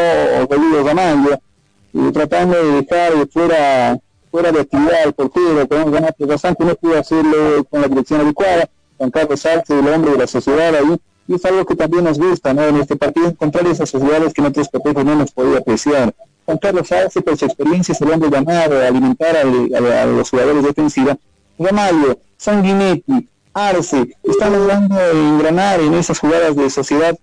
Rodrigo 0.50 0.82
Ramallo, 0.84 1.34
eh, 1.36 2.12
tratando 2.12 2.58
de 2.58 2.82
dejar 2.82 3.28
fuera 3.32 4.00
fuera 4.34 4.52
de 4.52 4.62
actividad 4.62 5.14
portero, 5.16 5.68
con 5.68 5.84
un 5.84 5.94
remate 5.94 6.26
bastante, 6.26 6.66
no 6.66 6.74
pudo 6.74 6.98
hacerlo 7.00 7.64
con 7.70 7.82
la 7.82 7.88
dirección 7.88 8.22
adecuada. 8.22 8.68
Juan 8.98 9.12
Carlos 9.12 9.46
Arce, 9.46 9.78
el 9.78 9.88
hombre 9.88 10.12
de 10.14 10.18
la 10.18 10.26
sociedad 10.26 10.74
ahí, 10.74 10.98
y 11.28 11.36
es 11.36 11.46
algo 11.46 11.64
que 11.68 11.76
también 11.76 12.04
nos 12.06 12.18
gusta, 12.18 12.52
¿no? 12.52 12.64
En 12.64 12.78
este 12.78 12.96
partido 12.96 13.28
encontrar 13.28 13.68
esas 13.68 13.92
sociedades 13.92 14.34
que 14.34 14.42
en 14.42 14.48
otros 14.48 14.70
partidos 14.70 15.06
no 15.06 15.16
nos 15.16 15.32
podía 15.32 15.60
apreciar. 15.60 16.16
Juan 16.46 16.58
Carlos 16.58 16.92
Arce, 16.92 17.22
por 17.22 17.38
su 17.38 17.46
experiencia, 17.46 17.92
es 17.92 18.02
el 18.02 18.10
hombre 18.10 18.32
llamado 18.32 18.82
a 18.82 18.88
alimentar 18.88 19.38
al- 19.38 19.70
a, 19.76 20.06
los 20.08 20.32
jugadores 20.32 20.64
defensivos. 20.64 21.16
Ramallo, 21.60 22.18
Sanguinetti, 22.36 23.30
Arce, 23.54 24.18
están 24.24 24.54
logrando 24.54 25.00
engranar 25.12 25.80
en 25.80 25.94
esas 25.94 26.18
jugadas 26.18 26.56
de 26.56 26.72
sociedad 26.72 27.16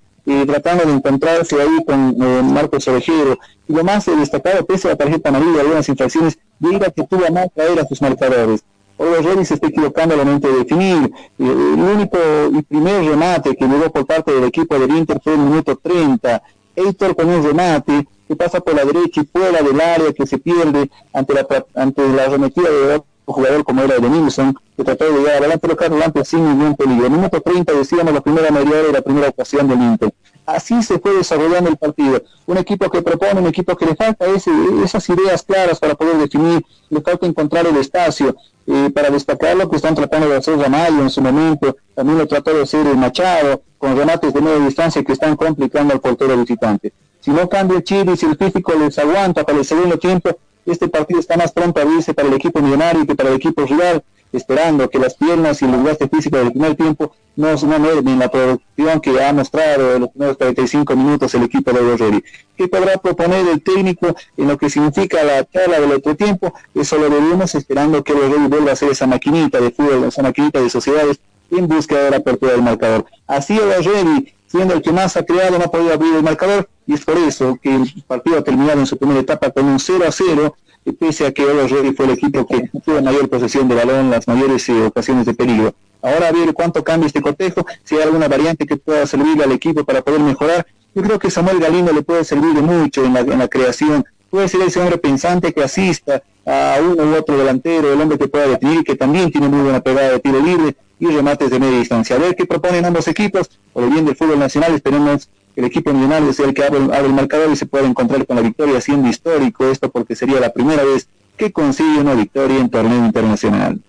tratando 0.47 0.85
de 0.85 0.93
encontrarse 0.93 1.61
ahí 1.61 1.85
con 1.87 2.17
eh, 2.23 2.43
Marcos 2.43 2.87
Orejero. 2.89 3.39
Y 3.69 3.73
lo 3.73 3.85
más 3.85 4.07
eh, 4.09 4.17
destacado, 4.17 4.65
pese 4.65 4.89
a 4.89 4.93
la 4.93 4.97
tarjeta 4.97 5.29
amarilla 5.29 5.61
algunas 5.61 5.89
infracciones, 5.89 6.39
Vieira 6.59 6.91
que 6.91 7.05
tuvo 7.05 7.27
a 7.27 7.31
más 7.31 7.49
traer 7.55 7.79
a 7.81 7.87
sus 7.87 8.03
marcadores. 8.03 8.63
Oliver 8.99 9.25
Ready 9.25 9.45
se 9.47 9.55
está 9.55 9.69
equivocando 9.69 10.15
al 10.15 10.27
momento 10.27 10.49
de 10.49 10.59
definir. 10.59 11.11
Eh, 11.39 11.45
el 11.45 11.81
único 11.81 12.19
y 12.53 12.63
primer 12.63 13.03
remate 13.05 13.57
que 13.57 13.67
llegó 13.67 13.91
por 13.91 14.07
parte 14.07 14.31
del 14.33 14.45
equipo 14.45 14.79
del 14.79 14.91
Inter 14.91 15.21
fue 15.25 15.33
el 15.33 15.39
minuto 15.39 15.75
30. 15.77 16.43
Heitor 16.77 17.17
con 17.17 17.29
un 17.29 17.43
remate 17.43 18.07
que 18.29 18.37
pasa 18.37 18.61
por 18.61 18.75
la 18.75 18.85
derecha 18.85 19.23
y 19.23 19.25
fuera 19.25 19.63
del 19.63 19.81
área 19.81 20.13
que 20.13 20.27
se 20.27 20.39
pierde 20.39 20.91
ante 21.13 21.35
la, 21.35 21.47
ante 21.75 22.07
la 22.09 22.25
arremetida 22.25 22.71
de 22.71 23.03
jugador 23.33 23.65
como 23.65 23.83
era 23.83 23.97
Edenilson, 23.97 24.55
que 24.77 24.85
trató 24.85 25.05
de 25.05 25.19
llegar 25.19 25.37
adelante, 25.39 25.59
pero 25.59 25.77
Carlos 25.77 26.01
Lampre 26.01 26.25
sin 26.25 26.45
ningún 26.45 26.75
peligro. 26.77 27.09
Minuto 27.11 27.41
30 27.41 27.73
decíamos 27.73 28.13
la 28.15 28.21
primera 28.21 28.51
media 28.51 28.79
hora 28.79 28.89
y 28.89 28.93
la 28.93 29.03
primera 29.03 29.29
ocasión 29.29 29.69
del 29.69 29.81
Inter. 29.81 30.13
Así 30.47 30.83
se 30.83 30.99
fue 30.99 31.13
desarrollando 31.15 31.71
el 31.71 31.77
partido. 31.77 32.23
Un 32.47 32.57
equipo 32.59 32.91
que 32.91 33.03
propone, 33.03 33.41
un 33.41 33.47
equipo 33.47 33.77
que 33.77 33.87
le 33.87 33.95
falta 33.95 34.27
ese- 34.27 34.51
esas 34.85 35.09
ideas 35.09 35.43
claras 35.43 35.79
para 35.79 35.95
poder 35.95 36.17
definir, 36.19 36.65
le 36.89 37.01
falta 37.01 37.27
encontrar 37.27 37.67
el 37.67 37.77
espacio. 37.77 38.35
Eh, 38.67 38.91
para 38.95 39.11
destacar 39.11 39.57
lo 39.57 39.69
que 39.69 39.77
están 39.77 39.95
tratando 39.95 40.29
de 40.29 40.37
hacer 40.37 40.57
Ramallo 40.59 41.03
en 41.03 41.11
su 41.11 41.21
momento, 41.21 41.77
también 41.95 42.19
lo 42.19 42.27
trató 42.29 42.53
de 42.55 42.63
hacer 42.63 42.87
el 42.87 42.97
Machado, 42.97 43.63
con 43.79 43.97
remates 43.97 44.33
de 44.35 44.41
media 44.41 44.59
distancia 44.65 45.03
que 45.03 45.13
están 45.13 45.35
complicando 45.37 45.93
al 45.95 46.01
portero 46.01 46.37
visitante. 46.37 46.93
Si 47.21 47.31
no 47.31 47.49
cambia 47.49 47.79
el 47.79 47.85
chile 47.85 48.17
si 48.17 48.27
el 48.27 48.37
físico 48.37 48.73
les 48.79 48.99
aguanta 48.99 49.45
para 49.45 49.59
el 49.59 49.65
segundo 49.65 49.99
tiempo, 49.99 50.31
este 50.73 50.89
partido 50.89 51.21
está 51.21 51.37
más 51.37 51.53
pronto 51.53 51.81
a 51.81 51.83
abrirse 51.83 52.15
para 52.15 52.29
el 52.29 52.35
equipo 52.35 52.61
millonario 52.61 53.07
que 53.07 53.15
para 53.15 53.31
el 53.31 53.37
equipo 53.37 53.65
rival, 53.65 54.03
esperando 54.33 54.89
que 54.89 54.99
las 54.99 55.15
piernas 55.15 55.61
y 55.61 55.65
el 55.65 55.73
desgaste 55.73 56.09
físico 56.09 56.37
del 56.37 56.53
primer 56.53 56.77
tiempo 56.77 57.13
no, 57.37 57.57
mermen 57.79 58.19
la 58.19 58.29
producción 58.29 59.01
que 59.01 59.23
ha 59.23 59.33
mostrado 59.33 59.95
en 59.95 60.03
los 60.03 60.11
primeros 60.11 60.37
45 60.37 60.97
minutos 60.97 61.35
el 61.35 61.45
equipo 61.45 61.73
de 61.73 61.81
Borrelli. 61.81 62.25
¿Qué 62.57 62.69
podrá 62.69 62.99
proponer 62.99 63.47
el 63.49 63.63
técnico 63.63 64.15
en 64.37 64.49
lo 64.49 64.59
que 64.59 64.69
significa 64.69 65.23
la 65.25 65.45
charla 65.49 65.81
del 65.81 65.93
otro 65.93 66.15
tiempo? 66.17 66.53
Eso 66.75 66.99
lo 66.99 67.09
veremos 67.09 67.55
esperando 67.55 68.05
que 68.05 68.13
Borrelli 68.13 68.47
vuelva 68.49 68.71
a 68.71 68.73
hacer 68.75 68.91
esa 68.91 69.07
maquinita 69.07 69.61
de 69.61 69.71
fútbol, 69.71 70.05
esa 70.05 70.23
maquinita 70.23 70.61
de 70.61 70.69
sociedades 70.69 71.21
en 71.51 71.67
búsqueda 71.67 72.05
de 72.05 72.11
la 72.11 72.17
apertura 72.19 72.53
del 72.53 72.63
marcador. 72.63 73.07
Así 73.27 73.59
Borrelli, 73.59 74.35
siendo 74.51 74.75
el 74.75 74.83
que 74.83 74.93
más 74.93 75.17
ha 75.17 75.25
creado, 75.25 75.59
no 75.59 75.65
ha 75.65 75.71
podido 75.71 75.93
abrir 75.93 76.15
el 76.17 76.23
marcador 76.23 76.69
y 76.87 76.95
es 76.95 77.05
por 77.05 77.17
eso 77.19 77.59
que 77.63 77.75
el 77.75 78.05
partido 78.07 78.39
ha 78.39 78.43
terminado 78.43 78.81
en 78.81 78.87
su 78.87 78.97
primera 78.97 79.21
etapa 79.21 79.51
con 79.51 79.65
un 79.65 79.79
0 79.79 80.05
a 80.07 80.11
0 80.11 80.57
y 80.85 80.93
pese 80.93 81.27
a 81.27 81.33
que 81.33 81.45
Borrelli 81.45 81.93
fue 81.93 82.07
el 82.07 82.13
equipo 82.13 82.47
que 82.47 82.69
tuvo 82.85 83.01
mayor 83.01 83.29
posesión 83.29 83.69
de 83.69 83.77
balón, 83.77 84.11
las 84.11 84.27
mayores 84.27 84.69
eh, 84.69 84.83
ocasiones 84.83 85.27
de 85.27 85.35
peligro. 85.35 85.75
Ahora 86.03 86.29
a 86.29 86.33
ver 86.33 86.53
cuánto 86.55 86.83
cambia 86.83 87.07
este 87.07 87.21
cotejo, 87.21 87.65
si 87.85 87.97
hay 87.97 88.03
alguna 88.03 88.27
variante 88.27 88.67
que 88.67 88.77
pueda 88.77 89.07
servirle 89.07 89.45
al 89.45 89.53
equipo 89.53 89.85
para 89.85 90.03
poder 90.03 90.21
mejorar. 90.21 90.67
Yo 90.95 91.03
creo 91.03 91.19
que 91.19 91.31
Samuel 91.31 91.61
Galindo 91.61 91.93
le 91.93 92.03
puede 92.03 92.25
servir 92.25 92.55
mucho 92.55 93.05
en 93.05 93.39
la 93.39 93.49
creación. 93.49 94.05
Puede 94.31 94.49
ser 94.49 94.63
ese 94.63 94.79
hombre 94.79 94.97
pensante 94.97 95.53
que 95.53 95.63
asista 95.63 96.23
a 96.47 96.79
uno 96.81 97.03
u 97.03 97.17
otro 97.17 97.37
delantero, 97.37 97.93
el 97.93 98.01
hombre 98.01 98.17
que 98.17 98.29
pueda 98.29 98.47
definir, 98.47 98.85
que 98.85 98.95
también 98.95 99.31
tiene 99.33 99.49
muy 99.49 99.63
buena 99.63 99.81
pegada 99.81 100.11
de 100.13 100.21
tiro 100.21 100.41
libre 100.41 100.77
y 101.01 101.07
remates 101.07 101.51
de 101.51 101.59
media 101.59 101.79
distancia. 101.79 102.15
A 102.15 102.19
ver 102.21 102.37
qué 102.37 102.47
proponen 102.47 102.85
ambos 102.85 103.09
equipos, 103.09 103.51
por 103.73 103.83
el 103.83 103.91
bien 103.91 104.05
del 104.05 104.15
fútbol 104.15 104.39
nacional, 104.39 104.73
esperemos 104.75 105.29
que 105.55 105.61
el 105.61 105.67
equipo 105.67 105.93
millonario 105.93 106.33
sea 106.33 106.47
el 106.47 106.55
que 106.55 106.63
abre, 106.63 106.79
abre 106.79 107.07
el 107.07 107.13
marcador 107.13 107.51
y 107.51 107.57
se 107.57 107.67
pueda 107.67 107.89
encontrar 107.89 108.25
con 108.25 108.37
la 108.37 108.43
victoria, 108.43 108.81
siendo 108.81 109.09
histórico 109.09 109.67
esto 109.67 109.91
porque 109.91 110.15
sería 110.15 110.39
la 110.39 110.53
primera 110.53 110.85
vez 110.85 111.09
que 111.37 111.51
consigue 111.51 111.99
una 111.99 112.15
victoria 112.15 112.59
en 112.59 112.71
torneo 112.71 113.05
internacional. 113.05 113.81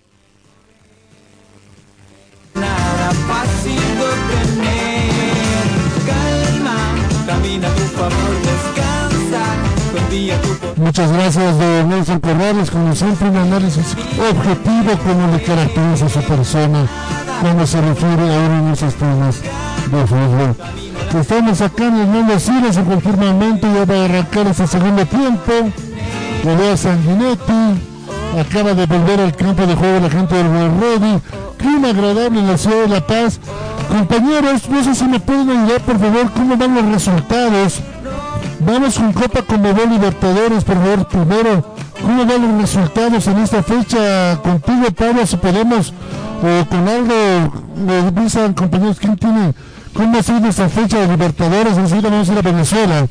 Muchas 10.82 11.12
gracias, 11.12 11.60
don 11.60 11.90
Nelson 11.90 12.20
Corrales. 12.20 12.72
Como 12.72 12.96
siempre, 12.96 13.30
un 13.30 13.38
análisis 13.38 13.96
objetivo 14.18 14.98
como 15.06 15.32
le 15.32 15.44
caracteriza 15.44 16.08
a 16.08 16.10
su 16.10 16.22
persona 16.22 16.88
cuando 17.40 17.68
se 17.68 17.80
refiere 17.82 18.36
a 18.36 18.40
uno 18.40 18.66
de 18.66 18.74
esos 18.74 18.96
temas 18.96 19.42
de 19.42 20.08
fútbol. 20.08 20.56
Estamos 21.22 21.62
acá 21.62 21.86
en 21.86 21.98
el 22.00 22.08
mundo 22.08 22.40
Siles 22.40 22.78
en 22.78 22.86
cualquier 22.86 23.16
momento 23.16 23.68
ya 23.72 23.86
va 23.86 24.02
a 24.02 24.06
arrancar 24.06 24.48
ese 24.48 24.66
segundo 24.66 25.06
tiempo. 25.06 25.52
Golea 26.44 26.76
Sanguinetti. 26.76 27.80
Acaba 28.40 28.74
de 28.74 28.88
volver 28.88 29.20
al 29.20 29.36
campo 29.36 29.68
de 29.68 29.76
juego 29.76 30.00
la 30.00 30.10
gente 30.10 30.34
del 30.34 30.48
Ready. 30.48 31.22
Clima 31.60 31.90
agradable 31.90 32.40
en 32.40 32.48
la 32.48 32.58
ciudad 32.58 32.82
de 32.82 32.88
La 32.88 33.06
Paz. 33.06 33.40
Compañeros, 33.88 34.68
no 34.68 34.84
sé 34.84 34.96
si 34.96 35.04
me 35.06 35.20
pueden 35.20 35.52
ayudar 35.52 35.82
por 35.82 36.00
favor 36.00 36.32
cómo 36.32 36.58
van 36.58 36.74
los 36.74 36.86
resultados. 36.86 37.82
Vamos 38.66 38.96
con 38.96 39.12
Copa 39.12 39.42
Conmebol 39.42 39.90
Libertadores, 39.90 40.64
por 40.64 40.76
favor, 40.76 41.08
primero. 41.08 41.66
¿Cómo 42.00 42.26
van 42.26 42.42
los 42.42 42.62
resultados 42.62 43.26
en 43.28 43.38
esta 43.40 43.64
fecha? 43.64 44.40
Contigo, 44.44 44.86
Pablo, 44.96 45.26
si 45.26 45.38
podemos, 45.38 45.92
o 46.42 46.70
con 46.70 46.88
algo, 46.88 47.52
me 47.76 48.22
dicen, 48.22 48.54
compañeros, 48.54 49.00
¿quién 49.00 49.18
tiene? 49.18 49.54
¿Cómo 49.94 50.18
ha 50.18 50.24
sido 50.24 50.48
esta 50.48 50.70
fecha 50.70 51.00
de 51.00 51.08
Libertadores? 51.08 51.78
Enseguida 51.78 52.10
vamos 52.10 52.30
a 52.30 52.34
ir 52.34 52.38
a 52.38 52.42
Venezuela. 52.42 53.08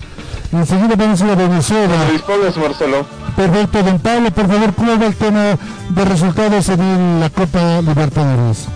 Enseguida 0.52 0.94
vamos 0.96 1.20
a 1.20 1.24
ir 1.24 1.30
a 1.30 1.34
Venezuela. 1.34 2.10
Dispongas, 2.12 2.56
Marcelo. 2.56 3.06
Perfecto, 3.36 3.82
don 3.82 3.98
Pablo, 3.98 4.30
por 4.30 4.46
favor, 4.46 4.74
¿cómo 4.74 4.98
va 4.98 5.06
el 5.06 5.16
tema 5.16 5.44
de 5.88 6.04
resultados 6.04 6.68
en 6.68 7.20
la 7.20 7.30
Copa 7.30 7.80
Libertadores? 7.82 8.68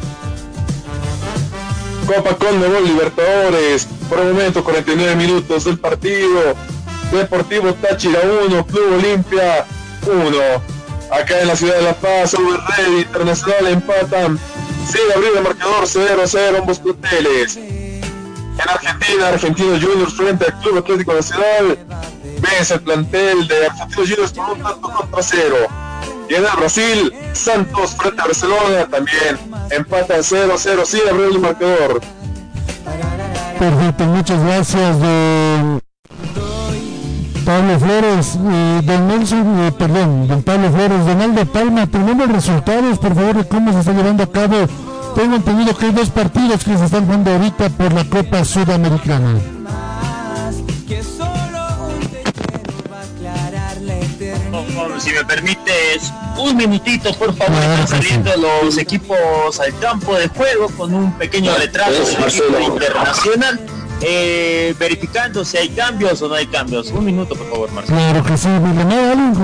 Copa 2.07 2.37
Conmebol 2.37 2.85
Libertadores. 2.85 3.87
Por 4.09 4.21
el 4.21 4.33
momento, 4.33 4.63
49 4.63 5.17
minutos 5.17 5.65
del 5.65 5.79
partido. 5.79 6.55
Deportivo 7.13 7.73
Táchira 7.75 8.21
1, 8.49 8.67
Club 8.67 8.95
Olimpia 8.99 9.67
1. 10.07 10.39
Acá 11.11 11.41
en 11.41 11.49
la 11.49 11.57
ciudad 11.57 11.77
de 11.77 11.83
La 11.83 11.95
Paz, 11.95 12.35
Red 12.35 12.99
Internacional 12.99 13.67
empatan. 13.69 14.39
Sigue 14.87 15.13
abrir 15.15 15.31
el 15.37 15.43
marcador 15.43 15.87
0 15.87 16.23
a 16.23 16.27
0 16.27 16.59
ambos 16.61 16.79
planteles. 16.79 17.57
En 17.57 18.69
Argentina, 18.69 19.29
Argentinos 19.29 19.83
Juniors 19.83 20.15
frente 20.15 20.45
al 20.45 20.61
Club 20.61 20.79
Atlético 20.79 21.15
Nacional. 21.15 21.79
Vence 22.41 22.75
el 22.75 22.81
plantel 22.81 23.49
de 23.49 23.67
Argentinos 23.67 24.09
Juniors 24.09 24.33
por 24.33 24.51
un 24.51 24.63
tanto 24.63 24.81
contra 24.81 25.23
cero. 25.23 25.57
Y 26.29 26.35
en 26.35 26.45
el 26.45 26.57
Brasil, 26.57 27.13
Santos 27.33 27.95
frente 27.97 28.21
a 28.21 28.25
Barcelona 28.27 28.87
también 28.91 29.39
empatan 29.71 30.23
0 30.23 30.53
a 30.55 30.59
0. 30.59 30.83
Sigue 30.87 31.11
abriendo 31.11 31.37
el 31.37 31.43
marcador. 31.43 32.01
Perfecto, 33.59 34.05
muchas 34.05 34.43
gracias, 34.45 35.01
don 35.01 35.81
Pablo 37.45 37.79
Flores, 37.79 38.39
eh, 38.43 38.81
don 38.85 39.09
Nelson, 39.09 39.61
eh, 39.61 39.73
perdón, 39.79 40.27
don 40.27 40.43
Pablo 40.43 40.71
Flores, 40.73 41.07
Donaldo 41.07 41.45
Palma, 41.47 41.87
tenemos 41.87 42.29
resultados, 42.29 42.99
por 42.99 43.15
favor, 43.15 43.37
de 43.37 43.47
cómo 43.47 43.73
se 43.73 43.81
está 43.81 43.93
llevando 43.93 44.23
a 44.23 44.27
cabo. 44.27 44.57
Tengo 45.15 45.37
entendido 45.37 45.77
que 45.77 45.87
hay 45.87 45.93
dos 45.93 46.11
partidos 46.11 46.65
que 46.65 46.77
se 46.77 46.85
están 46.87 47.05
jugando 47.05 47.31
ahorita 47.31 47.69
por 47.71 47.93
la 47.93 48.05
Copa 48.05 48.45
Sudamericana. 48.45 49.39
Si 55.05 55.13
me 55.13 55.23
permites 55.23 56.15
un 56.39 56.57
minutito, 56.57 57.13
por 57.19 57.37
favor, 57.37 57.63
están 57.63 57.89
saliendo 57.89 58.31
los 58.39 58.79
equipos 58.79 59.61
al 59.61 59.79
campo 59.79 60.15
de 60.15 60.29
juego 60.29 60.71
con 60.71 60.95
un 60.95 61.13
pequeño 61.19 61.55
retraso 61.57 62.07
del 62.07 62.25
equipo 62.25 62.59
internacional, 62.59 63.61
eh, 64.01 64.75
verificando 64.79 65.45
si 65.45 65.59
hay 65.59 65.69
cambios 65.69 66.23
o 66.23 66.29
no 66.29 66.37
hay 66.37 66.47
cambios. 66.47 66.91
Un 66.91 67.05
minuto, 67.05 67.35
por 67.35 67.51
favor, 67.51 67.71
Marcelo. 67.73 67.99
Claro 67.99 68.25
que 68.25 68.39
sí, 68.39 68.49
Allen, 68.49 69.35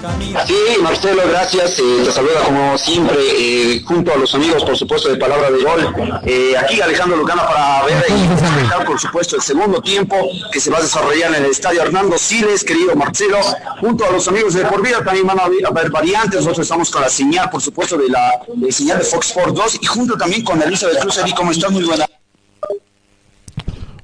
compañeros. 0.00 0.42
Sí, 0.46 0.54
Marcelo, 0.82 1.22
gracias. 1.28 1.78
Eh, 1.78 1.82
te 2.04 2.12
saluda 2.12 2.40
como 2.44 2.78
siempre, 2.78 3.16
eh, 3.20 3.82
junto 3.84 4.12
a 4.12 4.16
los 4.16 4.34
amigos, 4.34 4.64
por 4.64 4.76
supuesto, 4.76 5.08
de 5.08 5.16
Palabra 5.16 5.50
de 5.50 5.62
Gol. 5.62 6.20
Eh, 6.24 6.54
aquí 6.56 6.80
Alejandro 6.80 7.16
Lucana 7.16 7.46
para 7.46 7.84
ver 7.84 8.04
y 8.08 8.26
comentar, 8.26 8.84
por 8.84 8.98
supuesto, 9.00 9.36
el 9.36 9.42
segundo 9.42 9.80
tiempo 9.80 10.16
que 10.52 10.60
se 10.60 10.70
va 10.70 10.78
a 10.78 10.82
desarrollar 10.82 11.34
en 11.34 11.44
el 11.44 11.50
estadio 11.50 11.82
Hernando 11.82 12.16
Siles, 12.18 12.64
querido 12.64 12.94
Marcelo, 12.96 13.38
junto 13.80 14.04
a 14.04 14.10
los 14.10 14.26
amigos 14.28 14.54
de 14.54 14.64
Por 14.64 14.82
Vida 14.82 15.02
también 15.04 15.26
van 15.26 15.38
a 15.40 15.44
haber- 15.44 15.90
variantes. 15.90 16.40
Nosotros 16.40 16.60
estamos 16.66 16.90
con 16.90 17.02
la 17.02 17.08
señal, 17.08 17.50
por 17.50 17.60
supuesto, 17.60 17.96
de 17.96 18.08
la 18.08 18.32
de 18.54 18.70
señal 18.72 18.98
de 18.98 19.04
Fox 19.04 19.28
Sports 19.28 19.54
2 19.54 19.78
y 19.82 19.86
junto 19.86 20.16
también 20.16 20.42
con 20.44 20.60
Elisa 20.62 20.86
de 20.88 20.98
Cruz. 20.98 21.18
Eli, 21.18 21.32
¿cómo 21.32 21.50
estás? 21.50 21.70
Muy 21.70 21.84
buena. 21.84 22.06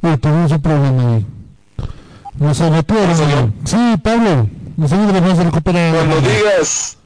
Uy, 0.02 0.10
un 0.12 0.62
problema 0.62 1.14
ahí. 1.16 1.26
Nos. 2.38 2.56
Sí, 2.58 3.76
Pablo, 4.02 4.48
a 4.78 5.44
recuperar. 5.44 5.94
Cuando 5.94 6.20
digas, 6.20 6.98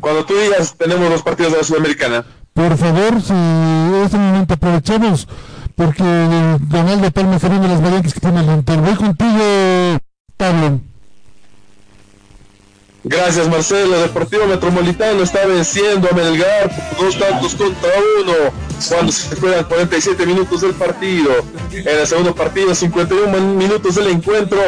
cuando 0.00 0.24
tú 0.24 0.34
digas, 0.34 0.74
tenemos 0.76 1.10
los 1.10 1.22
partidos 1.22 1.52
de 1.52 1.58
la 1.58 1.64
Sudamericana. 1.64 2.24
Por 2.54 2.76
favor, 2.76 3.20
si 3.20 3.32
en 3.32 4.02
este 4.04 4.16
momento 4.16 4.54
aprovechamos, 4.54 5.28
porque 5.74 6.02
Donaldo 6.02 7.10
Palma 7.10 7.36
está 7.36 7.48
viendo 7.48 7.68
las 7.68 7.82
variantes 7.82 8.14
que 8.14 8.20
tiene 8.20 8.40
el 8.40 8.50
Inter. 8.50 8.78
Voy 8.78 8.94
contigo, 8.94 9.98
Pablo. 10.36 10.80
Gracias 13.08 13.48
Marcelo, 13.48 14.00
Deportivo 14.00 14.46
Metropolitano 14.46 15.22
está 15.22 15.46
venciendo 15.46 16.08
a 16.10 16.14
Melgar 16.14 16.68
por 16.96 17.06
dos 17.06 17.16
tantos 17.16 17.54
contra 17.54 17.88
uno 18.20 18.32
cuando 18.88 19.12
se 19.12 19.36
juegan 19.36 19.62
47 19.62 20.26
minutos 20.26 20.62
del 20.62 20.74
partido. 20.74 21.30
En 21.70 22.00
el 22.00 22.04
segundo 22.04 22.34
partido, 22.34 22.74
51 22.74 23.38
minutos 23.54 23.94
del 23.94 24.08
encuentro, 24.08 24.58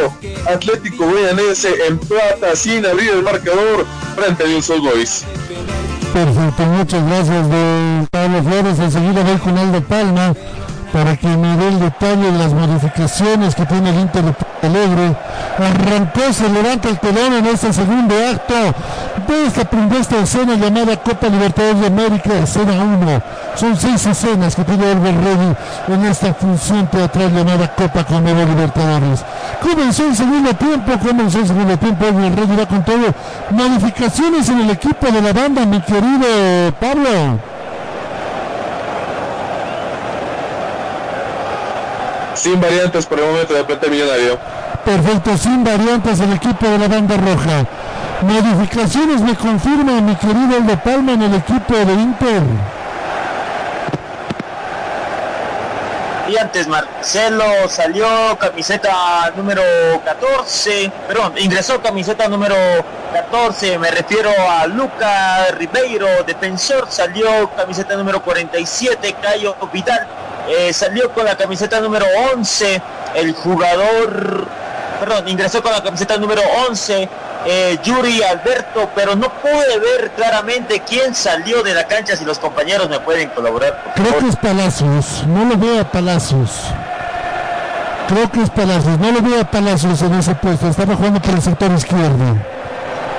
Atlético 0.46 1.06
Guayanense 1.06 1.68
empata 1.88 2.54
sin 2.54 2.86
abrir 2.86 3.10
el 3.10 3.24
marcador 3.24 3.84
frente 4.14 4.44
a 4.44 4.62
Sol 4.62 4.82
Boys. 4.82 5.24
Perfecto, 6.12 6.62
muchas 6.62 7.06
gracias 7.06 7.50
de 7.50 8.06
Pablo 8.12 8.42
Flores. 8.44 8.78
Enseguida 8.78 9.24
voy 9.24 9.36
con 9.38 9.58
Aldo 9.58 9.82
Palma 9.82 10.34
para 10.92 11.16
que 11.16 11.28
me 11.28 11.52
el 11.68 11.80
detalle 11.80 12.32
de 12.32 12.38
las 12.38 12.52
modificaciones 12.52 13.54
que 13.54 13.66
tiene 13.66 13.90
el 13.90 14.00
Inter 14.00 14.24
de 14.24 14.34
Alegre. 14.66 15.16
Arrancó, 15.58 16.32
se 16.32 16.48
levanta 16.48 16.88
el 16.88 16.98
telón 16.98 17.32
en 17.34 17.46
este 17.46 17.72
segundo 17.72 18.14
acto 18.14 18.54
de 19.26 19.46
esta, 19.46 19.64
de 19.64 19.98
esta 19.98 20.18
escena 20.18 20.54
llamada 20.54 20.96
Copa 20.96 21.28
Libertadores 21.28 21.80
de 21.80 21.86
América, 21.86 22.38
escena 22.38 22.72
1. 22.72 23.22
Son 23.56 23.76
seis 23.76 24.06
escenas 24.06 24.54
que 24.54 24.64
tiene 24.64 24.92
el 24.92 25.02
Rey 25.02 25.56
en 25.88 26.04
esta 26.06 26.32
función 26.34 26.86
teatral 26.86 27.32
llamada 27.34 27.74
Copa 27.74 28.04
Conmebol 28.04 28.48
Libertadores. 28.48 29.24
Comenzó 29.60 30.06
el 30.06 30.16
segundo 30.16 30.54
tiempo, 30.54 30.92
comenzó 30.98 31.40
el 31.40 31.46
segundo 31.46 31.76
tiempo, 31.76 32.04
el 32.06 32.36
Rey 32.36 32.56
va 32.58 32.66
con 32.66 32.84
todo. 32.84 33.14
Modificaciones 33.50 34.48
en 34.48 34.60
el 34.60 34.70
equipo 34.70 35.06
de 35.10 35.20
la 35.20 35.32
banda, 35.32 35.66
mi 35.66 35.80
querido 35.80 36.72
Pablo. 36.80 37.57
Sin 42.38 42.60
variantes 42.60 43.04
por 43.04 43.18
el 43.18 43.26
momento 43.26 43.52
de 43.52 43.64
Plata 43.64 43.88
Millonario. 43.88 44.38
Perfecto, 44.84 45.36
sin 45.36 45.64
variantes 45.64 46.20
el 46.20 46.32
equipo 46.34 46.68
de 46.68 46.78
la 46.78 46.86
banda 46.86 47.16
roja. 47.16 47.66
Modificaciones 48.22 49.20
me 49.20 49.34
confirma 49.34 50.00
mi 50.00 50.14
querido 50.14 50.56
Aldo 50.56 50.78
Palma 50.78 51.12
en 51.14 51.22
el 51.22 51.34
equipo 51.34 51.74
de 51.74 51.92
Inter. 51.94 52.42
Y 56.28 56.36
antes 56.36 56.68
Marcelo 56.68 57.68
salió 57.68 58.06
camiseta 58.38 59.32
número 59.34 59.62
14, 60.04 60.92
perdón, 61.08 61.32
ingresó 61.38 61.80
camiseta 61.80 62.28
número 62.28 62.54
14, 63.14 63.78
me 63.78 63.90
refiero 63.90 64.30
a 64.48 64.66
Luca 64.66 65.46
Ribeiro, 65.56 66.06
defensor, 66.24 66.86
salió 66.88 67.50
camiseta 67.56 67.96
número 67.96 68.22
47, 68.22 69.16
Cayo 69.22 69.56
Vidal, 69.72 70.06
eh, 70.48 70.72
salió 70.72 71.12
con 71.12 71.24
la 71.24 71.36
camiseta 71.36 71.80
número 71.80 72.06
11, 72.32 72.80
el 73.16 73.32
jugador, 73.34 74.46
perdón, 74.98 75.28
ingresó 75.28 75.62
con 75.62 75.72
la 75.72 75.82
camiseta 75.82 76.16
número 76.16 76.40
11, 76.68 77.08
eh, 77.46 77.78
Yuri 77.82 78.22
Alberto, 78.22 78.90
pero 78.94 79.14
no 79.14 79.28
pude 79.28 79.78
ver 79.78 80.10
claramente 80.16 80.82
quién 80.88 81.14
salió 81.14 81.62
de 81.62 81.74
la 81.74 81.84
cancha, 81.84 82.16
si 82.16 82.24
los 82.24 82.38
compañeros 82.38 82.88
me 82.88 82.98
pueden 83.00 83.28
colaborar. 83.30 83.92
Creo 83.94 84.18
que 84.18 84.28
es 84.28 84.36
Palacios, 84.36 85.24
no 85.26 85.44
lo 85.44 85.56
veo 85.56 85.80
a 85.80 85.84
Palacios. 85.84 86.50
Creo 88.08 88.30
que 88.30 88.42
es 88.42 88.50
Palacios, 88.50 88.98
no 88.98 89.12
lo 89.12 89.20
veo 89.20 89.42
a 89.42 89.44
Palacios 89.44 90.00
en 90.00 90.14
ese 90.14 90.34
puesto, 90.34 90.68
estaba 90.68 90.96
jugando 90.96 91.20
por 91.20 91.34
el 91.34 91.42
sector 91.42 91.70
izquierdo. 91.72 92.36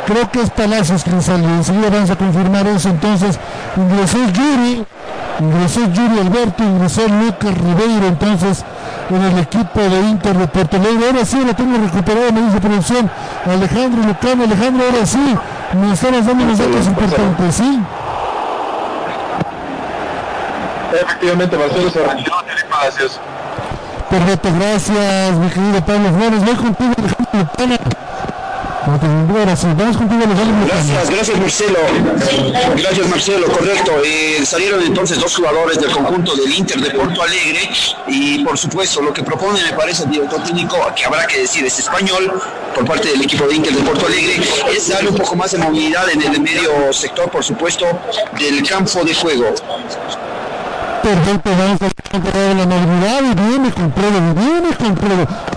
Creo 0.08 0.32
que 0.32 0.42
es 0.42 0.50
Palacios 0.50 1.04
quien 1.04 1.22
salió, 1.22 1.48
enseguida 1.48 1.90
vamos 1.92 2.10
a 2.10 2.16
confirmar 2.16 2.66
eso, 2.66 2.90
entonces 2.90 3.38
ingresó 3.78 4.18
Yuri, 4.18 4.86
ingresó 5.40 5.82
Yuri 5.92 6.20
Alberto, 6.20 6.64
ingresó 6.64 7.02
Lucas 7.08 7.58
Ribeiro 7.58 8.08
entonces 8.08 8.66
en 9.10 9.22
el 9.22 9.40
equipo 9.40 9.80
de 9.80 10.00
Inter 10.02 10.38
de 10.38 10.48
Puerto 10.48 10.78
Alegre. 10.78 11.08
Ahora 11.08 11.26
sí 11.26 11.44
lo 11.44 11.56
tengo 11.56 11.78
recuperado, 11.78 12.32
me 12.32 12.42
dice 12.42 12.60
producción 12.60 13.10
Alejandro 13.46 14.04
Lucano. 14.08 14.44
Alejandro, 14.44 14.86
ahora 14.86 15.06
sí, 15.06 15.36
me 15.74 15.94
estamos 15.94 16.26
dando 16.26 16.44
unos 16.44 16.58
datos 16.58 16.88
importantes, 16.88 17.56
¿sí? 17.56 17.82
Efectivamente, 20.92 21.58
Marcelo 21.58 21.90
se 21.90 22.04
retiró 22.04 22.34
Palacios. 22.70 23.20
Perfecto, 24.10 24.50
gracias, 24.58 25.32
mi 25.38 25.50
querido 25.50 25.86
Pablo 25.86 26.10
Flores. 26.18 26.46
Voy 26.46 26.56
contigo, 26.56 26.94
Alejandro 26.98 27.40
Lucano. 27.40 28.09
Gracias, 30.66 31.10
gracias 31.10 31.40
Marcelo. 31.40 31.80
Gracias 32.78 33.08
Marcelo, 33.08 33.48
correcto. 33.48 33.92
Eh, 34.04 34.46
salieron 34.46 34.82
entonces 34.84 35.20
dos 35.20 35.36
jugadores 35.36 35.80
del 35.80 35.92
conjunto 35.92 36.36
del 36.36 36.52
Inter 36.54 36.80
de 36.80 36.92
Porto 36.92 37.22
Alegre 37.22 37.70
y 38.08 38.44
por 38.44 38.58
supuesto 38.58 39.02
lo 39.02 39.14
que 39.14 39.24
propone 39.24 39.62
me 39.64 39.74
parece 39.74 40.04
el 40.04 40.12
director 40.12 40.44
técnico, 40.44 40.78
que 40.96 41.06
habrá 41.06 41.28
que 41.28 41.42
decir 41.42 41.66
es 41.66 41.80
español, 41.80 42.42
por 42.74 42.86
parte 42.86 43.10
del 43.10 43.22
equipo 43.22 43.46
de 43.48 43.56
Inter 43.56 43.74
de 43.74 43.84
Porto 43.84 44.08
Alegre, 44.08 44.42
es 44.76 44.90
darle 44.90 45.10
un 45.10 45.18
poco 45.18 45.36
más 45.36 45.52
de 45.52 45.58
movilidad 45.58 46.10
en 46.10 46.22
el 46.22 46.42
medio 46.42 46.92
sector, 46.94 47.30
por 47.30 47.44
supuesto, 47.44 47.86
del 48.38 48.68
campo 48.68 49.04
de 49.04 49.14
juego 49.14 49.54
perfecto, 51.02 51.50
vamos 51.58 51.82
a 51.82 51.86
viene 52.12 53.72
con 53.72 53.92
todo, 53.92 54.34
viene 54.36 54.76
con 54.76 54.98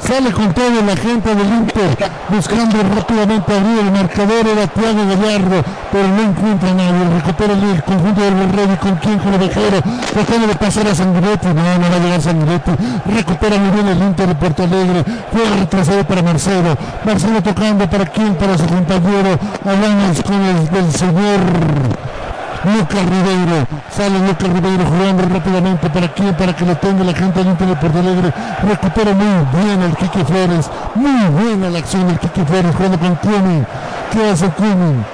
sale 0.00 0.32
con 0.32 0.52
todo 0.52 0.82
la 0.86 0.96
gente 0.96 1.34
del 1.34 1.46
Inter, 1.46 2.10
buscando 2.28 2.76
rápidamente 2.82 3.52
abrir 3.54 3.78
el 3.78 3.92
marcador, 3.92 4.46
era 4.46 4.66
Thiago 4.66 5.06
Gallardo, 5.08 5.64
pero 5.90 6.08
no 6.08 6.22
encuentra 6.22 6.74
nadie, 6.74 7.04
recupera 7.14 7.52
el 7.52 7.82
conjunto 7.82 8.20
del 8.20 8.52
Rey 8.52 8.76
con 8.80 8.96
quien 8.96 9.18
con 9.18 9.32
el 9.32 9.38
vejero, 9.40 9.80
tratando 10.12 10.46
de 10.48 10.54
pasar 10.56 10.88
a 10.88 10.94
Sanguinetti, 10.94 11.46
no, 11.48 11.54
no 11.54 11.90
va 11.90 11.96
a 11.96 11.98
llegar 11.98 12.20
Sanguinetti, 12.20 12.70
recupera 13.06 13.56
muy 13.58 13.70
bien 13.70 13.88
el 13.88 14.02
Inter 14.02 14.28
de 14.28 14.34
Porto 14.34 14.64
Alegre, 14.64 15.04
juega 15.32 15.56
retrasado 15.56 16.04
para 16.04 16.22
Marcelo, 16.22 16.76
Marcelo 17.04 17.42
tocando 17.42 17.88
para 17.88 18.06
quién, 18.06 18.34
para 18.34 18.58
su 18.58 18.66
compañero, 18.66 19.38
hablamos 19.64 20.22
con 20.22 20.42
el 20.42 20.68
del 20.68 20.92
señor 20.92 22.11
Lucas 22.64 23.04
Ribeiro, 23.04 23.66
sale 23.90 24.18
Lucas 24.20 24.48
Ribeiro 24.48 24.84
jugando 24.86 25.28
rápidamente 25.28 25.90
para 25.90 26.08
quién, 26.12 26.34
para 26.34 26.54
que 26.54 26.64
lo 26.64 26.76
tenga 26.76 27.02
la 27.02 27.12
gente 27.12 27.42
del 27.42 27.56
de 27.56 27.76
Porto 27.76 27.98
Alegre, 27.98 28.32
recupera 28.62 29.12
muy 29.12 29.64
bien 29.64 29.82
el 29.82 29.96
Kiki 29.96 30.24
Flores, 30.24 30.70
muy 30.94 31.24
buena 31.30 31.70
la 31.70 31.78
acción 31.80 32.06
del 32.06 32.18
Kiki 32.20 32.42
Flores 32.44 32.74
jugando 32.76 32.98
con 33.00 33.16
Cumming, 33.16 33.66
¿qué 34.12 34.30
hace 34.30 34.46
Cumming? 34.50 35.04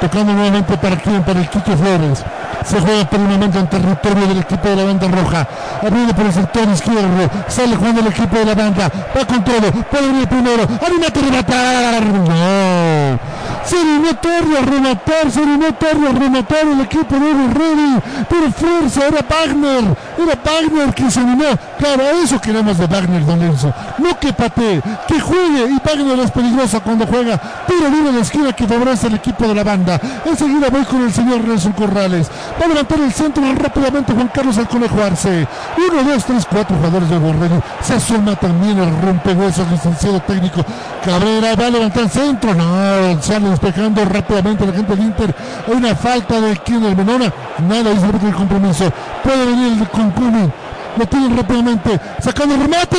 Tocando 0.00 0.32
nuevamente 0.32 0.76
para 0.78 0.96
quién, 0.96 1.22
para 1.22 1.40
el 1.40 1.48
Kiki 1.48 1.72
Flores 1.76 2.24
se 2.66 2.80
juega 2.80 3.04
por 3.08 3.20
un 3.20 3.28
momento 3.28 3.58
en 3.58 3.68
territorio 3.68 4.26
del 4.26 4.38
equipo 4.38 4.68
de 4.68 4.76
la 4.76 4.84
banda 4.84 5.08
roja, 5.08 5.46
abriendo 5.80 6.14
por 6.14 6.26
el 6.26 6.32
sector 6.32 6.68
izquierdo, 6.68 7.30
sale 7.48 7.76
jugando 7.76 8.00
el 8.00 8.06
equipo 8.08 8.36
de 8.36 8.44
la 8.44 8.54
banda, 8.54 8.90
va 9.16 9.24
con 9.24 9.44
todo, 9.44 9.70
puede 9.90 10.06
venir 10.08 10.28
primero, 10.28 10.66
anímate 10.84 11.20
a 11.20 11.22
rematar, 11.22 12.04
no, 12.04 13.18
se 13.66 14.14
tarde 14.14 14.58
a 14.58 14.62
rematar, 14.62 15.30
se 15.30 15.40
tarde 15.72 16.08
a 16.08 16.12
rematar 16.12 16.66
el 16.66 16.80
equipo 16.80 17.14
de 17.14 17.32
Ready, 17.32 18.02
pero 18.28 18.52
fuerza, 18.52 19.06
era 19.06 19.24
Wagner, 19.28 19.96
era 20.18 20.38
Wagner 20.44 20.94
que 20.94 21.10
se 21.10 21.20
animó, 21.20 21.44
claro, 21.78 22.02
eso 22.22 22.40
queremos 22.40 22.78
de 22.78 22.86
Wagner, 22.86 23.24
Don 23.24 23.42
Enzo, 23.42 23.72
no 23.98 24.18
que 24.18 24.32
patee, 24.32 24.82
que 25.06 25.20
juegue, 25.20 25.70
y 25.70 25.78
Wagner 25.86 26.18
es 26.20 26.30
peligroso 26.30 26.80
cuando 26.80 27.06
juega, 27.06 27.40
pero 27.66 27.90
viene 27.90 28.12
la 28.12 28.20
esquina 28.20 28.52
que 28.52 28.66
favorece 28.66 29.06
al 29.06 29.14
equipo 29.14 29.46
de 29.46 29.54
la 29.54 29.64
banda, 29.64 30.00
enseguida 30.24 30.68
voy 30.70 30.84
con 30.84 31.02
el 31.02 31.12
señor 31.12 31.46
Nelson 31.46 31.72
Corrales, 31.72 32.30
Va 32.60 32.64
a 32.64 32.68
levantar 32.68 32.98
el 33.00 33.12
centro 33.12 33.42
rápidamente 33.54 34.14
Juan 34.14 34.28
Carlos 34.28 34.56
al 34.56 34.68
Conejo 34.68 35.02
Arce. 35.02 35.46
Uno, 35.76 36.02
dos, 36.10 36.24
tres, 36.24 36.46
cuatro 36.50 36.76
jugadores 36.76 37.10
de 37.10 37.18
Borrego. 37.18 37.62
Se 37.82 37.94
asoma 37.94 38.34
también 38.36 38.78
el 38.78 39.02
rompehuesos 39.02 39.70
licenciado 39.70 40.20
técnico. 40.20 40.64
Cabrera 41.04 41.54
va 41.54 41.66
a 41.66 41.70
levantar 41.70 42.04
el 42.04 42.10
centro. 42.10 42.54
No, 42.54 43.22
sale 43.22 43.50
despejando 43.50 44.04
rápidamente 44.04 44.66
la 44.66 44.72
gente 44.72 44.96
del 44.96 45.04
Inter. 45.04 45.34
Una 45.66 45.94
falta 45.94 46.40
de 46.40 46.56
quien 46.58 46.84
el 46.84 46.96
Menona. 46.96 47.32
Nada, 47.68 47.90
dice 47.90 48.06
el 48.26 48.34
compromiso. 48.34 48.90
Puede 49.22 49.46
venir 49.46 49.82
el 49.82 49.88
Concumi. 49.88 50.50
Lo 50.96 51.06
tienen 51.06 51.36
rápidamente. 51.36 52.00
Sacando 52.20 52.56
remate. 52.56 52.96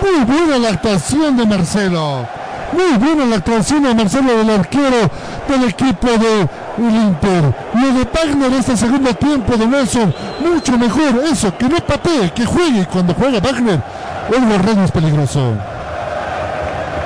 Muy 0.00 0.24
buena 0.24 0.58
la 0.58 0.68
actuación 0.70 1.36
de 1.36 1.46
Marcelo. 1.46 2.26
Muy 2.72 2.98
buena 2.98 3.26
la 3.26 3.36
actuación 3.36 3.82
de 3.82 3.94
Marcelo 3.94 4.36
del 4.36 4.50
arquero 4.50 5.10
del 5.48 5.68
equipo 5.68 6.08
de 6.08 6.48
Inter. 6.78 7.54
Lo 7.74 7.92
de 7.92 8.08
Wagner 8.12 8.52
este 8.58 8.76
segundo 8.76 9.14
tiempo 9.14 9.56
de 9.56 9.66
Nelson, 9.66 10.14
mucho 10.40 10.78
mejor 10.78 11.22
eso, 11.30 11.56
que 11.56 11.68
no 11.68 11.76
patee, 11.76 12.32
que 12.32 12.46
juegue 12.46 12.86
cuando 12.86 13.14
juega 13.14 13.40
Wagner. 13.40 13.80
El 14.34 14.62
Rey 14.62 14.84
es 14.84 14.90
peligroso 14.90 15.52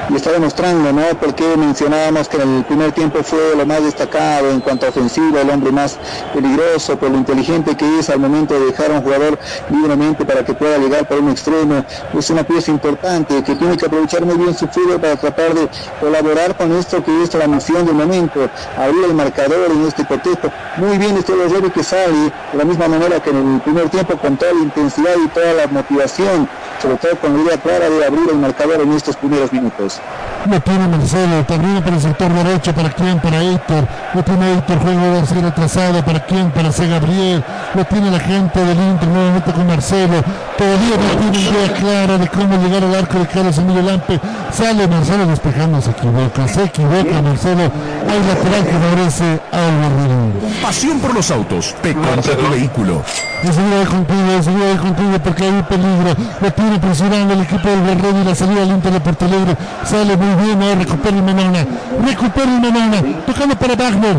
y 0.09 0.16
está 0.16 0.33
demostrando, 0.33 0.93
¿no? 0.93 1.03
Porque 1.20 1.57
mencionábamos 1.57 2.28
que 2.28 2.37
en 2.37 2.59
el 2.59 2.65
primer 2.65 2.93
tiempo 2.93 3.23
fue 3.23 3.55
lo 3.57 3.66
más 3.66 3.83
destacado 3.83 4.51
en 4.51 4.61
cuanto 4.61 4.87
a 4.87 4.91
ofensiva, 4.91 5.41
el 5.41 5.51
hombre 5.51 5.73
más 5.73 5.99
peligroso, 6.33 6.97
por 6.97 7.11
lo 7.11 7.19
inteligente 7.19 7.77
que 7.77 7.99
es 7.99 8.11
al 8.11 8.20
momento 8.20 8.55
de 8.55 8.66
dejar 8.66 8.93
a 8.93 8.95
un 8.95 9.03
jugador 9.03 9.39
libremente 9.70 10.24
para 10.24 10.45
que 10.45 10.55
pueda 10.55 10.78
llegar 10.78 11.07
por 11.09 11.19
un 11.19 11.31
extremo. 11.31 11.85
Es 12.16 12.31
una 12.31 12.45
pieza 12.45 12.70
importante 12.70 13.43
que 13.43 13.55
tiene 13.57 13.77
que 13.77 13.87
aprovechar 13.87 14.24
muy 14.24 14.37
bien 14.37 14.57
su 14.57 14.66
fútbol 14.69 15.01
para 15.01 15.16
tratar 15.16 15.55
de 15.55 15.69
colaborar 16.01 16.57
con 16.57 16.73
esto 16.73 17.03
que 17.03 17.23
es 17.23 17.35
la 17.35 17.47
misión 17.47 17.85
del 17.87 17.95
momento, 17.95 18.49
abrir 18.77 19.05
el 19.05 19.15
marcador 19.15 19.70
en 19.70 19.87
este 19.87 20.07
contexto. 20.07 20.51
Muy 20.77 20.99
bien 20.99 21.16
este 21.16 21.33
Rey 21.35 21.70
que 21.70 21.83
sale 21.83 22.12
de 22.53 22.59
la 22.59 22.65
misma 22.65 22.89
manera 22.89 23.20
que 23.20 23.31
en 23.31 23.55
el 23.55 23.61
primer 23.61 23.89
tiempo 23.89 24.16
con 24.16 24.37
toda 24.37 24.53
la 24.53 24.61
intensidad 24.61 25.15
y 25.24 25.28
toda 25.28 25.53
la 25.55 25.66
motivación, 25.66 26.49
sobre 26.81 26.97
todo 26.97 27.16
con 27.16 27.36
la 27.36 27.43
idea 27.43 27.57
clara 27.59 27.89
de 27.89 28.05
abrir 28.05 28.28
el 28.31 28.36
marcador 28.36 28.81
en 28.81 28.93
estos 28.93 29.16
primeros 29.16 29.53
minutos. 29.53 30.01
Lo 30.48 30.60
tiene 30.60 30.86
Marcelo, 30.86 31.44
también 31.44 31.82
para 31.82 31.97
el 31.97 32.02
sector 32.02 32.32
derecho, 32.32 32.73
¿para 32.73 32.90
quién? 32.90 33.18
Para 33.18 33.43
Héctor. 33.43 33.86
Lo 34.14 34.23
tiene 34.23 34.52
Héctor, 34.52 34.78
juego 34.78 35.20
de 35.20 35.27
ser 35.27 35.43
retrasado, 35.43 36.05
¿para 36.05 36.24
quién? 36.24 36.51
Para 36.51 36.70
C. 36.70 36.86
Gabriel. 36.86 37.43
Lo 37.74 37.85
tiene 37.85 38.10
la 38.10 38.20
gente 38.20 38.60
del 38.60 38.78
Inter, 38.78 39.09
nuevamente 39.09 39.52
con 39.52 39.66
Marcelo. 39.66 40.23
Todavía 40.56 40.97
no 40.97 41.20
tiene 41.20 41.51
idea 41.51 41.74
clara 41.74 42.18
de 42.18 42.28
cómo 42.28 42.56
llegar 42.56 42.85
al 42.85 42.94
arco 42.94 43.18
de 43.18 43.27
Carlos 43.27 43.59
Emilio 43.59 43.82
Lampe. 43.82 44.20
Sale 44.52 44.86
Marcelo 44.86 45.27
despejando, 45.27 45.81
se 45.82 45.90
equivoca, 45.90 46.48
se 46.48 46.64
equivoca 46.64 47.23
Marcelo. 47.23 47.64
Hay 48.09 48.20
lateral 48.27 48.64
que 48.64 48.73
favorece 48.73 49.40
a 49.52 49.66
Alvarado. 49.66 50.32
Pasión 50.62 51.01
por 51.01 51.14
los 51.14 51.31
autos, 51.31 51.74
te 51.82 51.93
compra 51.93 52.36
tu 52.36 52.51
vehículo. 52.51 53.02
Enseguida 53.43 53.81
de 53.81 53.86
contigo, 53.86 54.32
enseguida 54.35 54.66
de 54.66 54.77
contigo 54.77 55.18
porque 55.23 55.44
hay 55.44 55.62
peligro. 55.68 56.16
Lo 56.40 56.52
tiene 56.52 56.78
presionando 56.78 57.35
el 57.35 57.40
equipo 57.43 57.68
del 57.68 57.85
Guerrero 57.85 58.20
y 58.23 58.24
la 58.24 58.35
salida 58.35 58.62
al 58.62 58.70
Inter 58.70 58.93
de 58.93 59.01
Porto 59.01 59.24
Alegre. 59.27 59.56
Sale 59.85 60.16
muy 60.16 60.36
ahora 60.39 60.75
recupera 60.75 61.17
el 61.17 61.23
Menona. 61.23 61.67
Recupera 62.05 62.53
el 62.53 62.61
Menona. 62.61 63.03
Tocando 63.27 63.57
para 63.57 63.75
Wagner. 63.75 64.17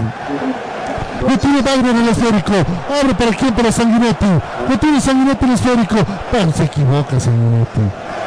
Lo 1.28 1.38
tiene 1.38 1.62
Wagner 1.62 1.96
en 1.96 2.02
el 2.02 2.10
esférico. 2.10 2.54
Abre 2.54 3.16
para 3.16 3.32
quién, 3.32 3.54
para 3.54 3.72
Sanguinetti. 3.72 4.26
Lo 4.70 4.80
tiene 4.80 5.02
Sanguinetti 5.02 5.46
en 5.46 5.52
el 5.52 5.58
esférico. 5.58 5.96
Pero 6.32 6.52
se 6.52 6.64
equivoca 6.64 7.20
Sanguinetti. 7.20 7.82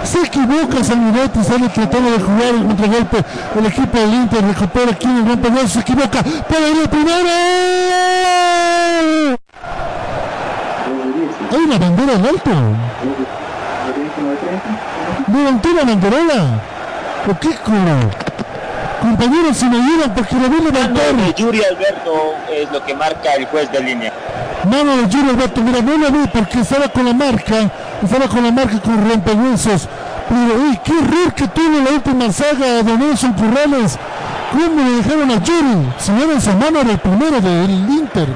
Se 0.05 0.21
equivoca 0.21 0.83
Sanguinetti, 0.83 1.45
sale 1.45 1.69
tratando 1.69 2.11
de 2.11 2.21
jugar 2.21 2.55
el 2.55 2.67
contragolpe. 2.67 3.25
El 3.59 3.67
equipo 3.67 3.99
del 3.99 4.15
Inter 4.15 4.45
recupera 4.45 4.91
aquí 4.93 5.07
el 5.07 5.27
rompe 5.27 5.69
se 5.69 5.81
equivoca. 5.81 6.21
Ir 6.21 6.83
el 6.83 6.89
primero. 6.89 7.29
Hay 11.53 11.59
una 11.59 11.79
bandera 11.79 12.13
en 12.13 12.27
alto. 12.27 12.51
Levantó 15.33 15.69
la 15.73 15.85
banderola. 15.85 16.61
¿O 17.29 17.39
qué 17.39 17.51
curo? 17.65 18.11
Compañeros, 19.01 19.57
si 19.57 19.67
me 19.67 19.77
ayudan 19.77 20.15
porque 20.15 20.35
lo 20.37 20.49
vi 20.49 20.57
levantar. 20.57 21.13
Mano 21.13 21.27
de 21.27 21.35
Yuri 21.35 21.63
Alberto 21.65 22.35
es 22.51 22.71
lo 22.71 22.85
que 22.85 22.95
marca 22.95 23.35
el 23.35 23.47
juez 23.47 23.71
de 23.73 23.81
línea. 23.81 24.13
Mano 24.65 24.97
de 24.97 25.09
Yuri 25.09 25.31
Alberto, 25.31 25.61
mira, 25.63 25.81
no 25.81 25.97
lo 25.97 26.11
vi 26.11 26.27
porque 26.29 26.61
estaba 26.61 26.89
con 26.89 27.05
la 27.05 27.13
marca, 27.13 27.71
estaba 28.03 28.29
con 28.29 28.45
la 28.45 28.51
marca 28.51 28.79
con 28.81 29.09
rompehuesos. 29.09 29.89
Pero, 30.29 30.63
uy, 30.63 30.79
qué 30.85 30.93
error 30.93 31.35
que 31.35 31.49
tuvo 31.49 31.81
la 31.85 31.91
última 31.91 32.33
saga 32.33 32.83
de 32.83 32.97
Nelson 32.97 33.33
Corrales. 33.35 33.99
¿Cómo 34.53 34.83
le 34.83 34.97
dejaron 34.97 35.31
a 35.31 35.43
Yuri? 35.43 35.93
Si 35.99 36.13
era 36.13 36.39
esa 36.39 36.55
mano 36.55 36.81
era 36.81 36.91
el 36.91 36.99
primero 36.99 37.41
del 37.41 37.71
Inter. 37.71 38.29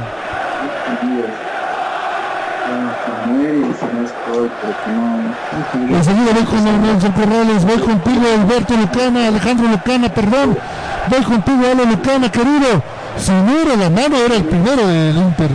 Enseguida 5.89 6.33
voy 6.33 6.45
con 6.45 6.67
el 6.67 6.83
Nelson 6.83 7.13
Corrales, 7.13 7.65
voy 7.65 7.79
contigo 7.79 8.23
Alberto 8.41 8.77
Lucana, 8.77 9.29
Alejandro 9.29 9.69
Lucana, 9.69 10.09
perdón. 10.09 10.59
Voy 11.09 11.23
contigo 11.23 11.59
Ale 11.71 11.87
Lucana, 11.87 12.29
querido. 12.31 12.83
Si 13.17 13.31
no 13.31 13.61
era 13.61 13.77
la 13.77 13.91
mano, 13.91 14.17
era 14.17 14.35
el 14.35 14.45
primero 14.45 14.87
del 14.87 15.17
Inter. 15.17 15.51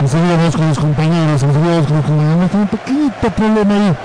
Enseguida 0.00 0.36
vamos 0.36 0.56
con 0.56 0.68
los 0.68 0.78
compañeros, 0.78 1.42
enseguida 1.42 1.70
vamos 1.70 1.86
con 1.86 1.96
los 1.96 2.06
compañeros. 2.06 2.50
Tengo 2.50 2.62
un 2.62 2.68
pequeñito 2.68 3.30
problema 3.30 3.74
ahí 3.74 3.96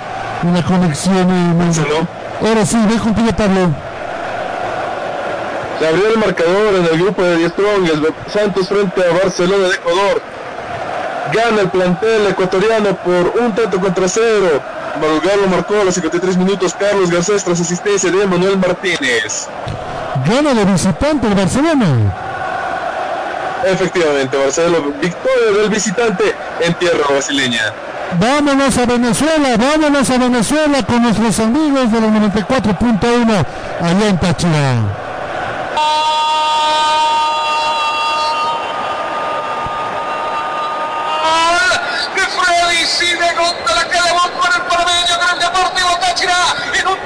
en 0.44 0.54
la 0.54 0.64
conexión. 0.64 1.30
Y... 1.30 2.48
Ahora 2.48 2.66
sí, 2.66 2.78
voy 2.88 2.98
contigo 2.98 3.32
Pablo. 3.36 3.91
Abrió 5.88 6.08
el 6.10 6.18
marcador 6.18 6.76
en 6.76 6.86
el 6.86 7.02
grupo 7.02 7.24
de 7.24 7.38
10 7.38 7.52
Strongest, 7.52 8.04
Santos 8.32 8.68
frente 8.68 9.02
a 9.04 9.14
Barcelona 9.14 9.68
de 9.68 9.76
Ecuador. 9.76 10.22
Gana 11.34 11.62
el 11.62 11.70
plantel 11.70 12.28
ecuatoriano 12.28 12.96
por 12.98 13.42
un 13.42 13.56
tanto 13.56 13.80
contra 13.80 14.08
cero. 14.08 14.62
Galo 15.24 15.48
marcó 15.48 15.76
a 15.80 15.84
los 15.86 15.96
53 15.96 16.38
minutos 16.38 16.76
Carlos 16.78 17.10
Garcés 17.10 17.44
tras 17.44 17.60
asistencia 17.62 18.12
de 18.12 18.28
Manuel 18.28 18.58
Martínez. 18.58 19.48
Gana 20.28 20.54
de 20.54 20.66
visitante 20.66 21.28
el 21.28 21.34
Barcelona. 21.34 22.14
Efectivamente, 23.66 24.38
Barcelona, 24.38 24.78
victoria 25.02 25.62
del 25.62 25.70
visitante 25.70 26.36
en 26.62 26.74
tierra 26.76 27.08
brasileña. 27.10 27.74
Vámonos 28.20 28.78
a 28.78 28.86
Venezuela, 28.86 29.56
vámonos 29.58 30.10
a 30.10 30.18
Venezuela 30.18 30.84
con 30.84 31.02
nuestros 31.02 31.40
amigos 31.40 31.92
de 31.92 32.02
la 32.02 32.08
94.1 32.08 33.46
allá 33.82 34.08
en 34.10 34.20
Táchira. 34.20 35.02
de 42.16 42.22
Freddy 42.22 42.86
Cine 42.86 43.34
Góndola 43.38 43.88
que 43.90 43.96
debut 43.96 44.32
con 44.40 44.54
el 44.54 44.62
panameño 44.68 45.20
con 45.20 45.30
el 45.30 45.40
Deportivo 45.40 45.90
Táchira 46.02 46.56
en 46.80 46.88
un 46.88 46.98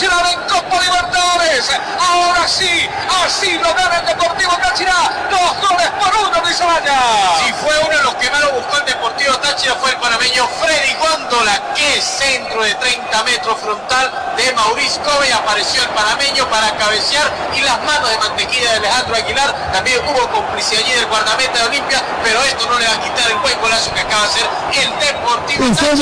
internacional 0.00 0.32
en 0.32 0.40
Copa 0.48 0.80
Libertadores. 0.82 1.70
Ahora 2.00 2.48
sí, 2.48 2.88
así 3.24 3.52
lo 3.58 3.74
gana 3.74 3.98
el 3.98 4.06
Deportivo 4.06 4.52
Táchira. 4.56 4.94
Dos 5.30 5.68
goles 5.68 5.88
por 6.00 6.14
uno, 6.26 6.40
Luis 6.42 6.60
Araya. 6.60 6.98
Si 7.44 7.52
fue 7.54 7.78
uno 7.86 7.96
de 7.96 8.02
los 8.04 8.14
que 8.14 8.30
más 8.30 8.40
lo 8.40 8.52
buscó 8.52 8.78
el 8.78 8.86
Deportivo 8.86 9.34
Táchira 9.38 9.74
fue 9.74 9.90
el 9.90 9.96
panameño 9.96 10.48
Freddy 10.60 10.94
Góndola. 10.94 11.60
Qué 11.74 12.00
centro 12.00 12.62
de 12.62 12.74
30 12.74 13.24
metros 13.24 13.58
frontal 13.60 14.34
de 14.36 14.52
Mauricio 14.52 15.02
Kobe. 15.02 15.32
Apareció 15.32 15.82
el 15.82 15.88
panameño 15.90 16.48
para 16.48 16.74
cabecear 16.76 17.30
y 17.54 17.60
las 17.60 17.78
manos 17.82 18.08
de 18.10 18.18
mantequilla 18.18 18.72
de 18.72 18.76
Alejandro 18.78 19.16
Aguilar. 19.16 19.54
También 19.72 20.00
hubo 20.08 20.30
complicidad 20.30 20.82
allí 20.82 20.92
del 20.92 21.06
guardameta 21.06 21.58
de 21.58 21.64
Olimpia, 21.68 22.02
pero 22.24 22.42
esto 22.44 22.66
no 22.66 22.78
le 22.78 22.86
va 22.86 22.94
a 22.94 23.00
quitar 23.00 23.30
el 23.30 23.36
buen 23.38 23.60
golazo 23.60 23.92
que 23.92 24.00
acaba 24.00 24.22
de 24.22 24.28
hacer 24.28 24.48
el 24.72 24.98
Deportivo 24.98 25.64
Está 25.64 25.94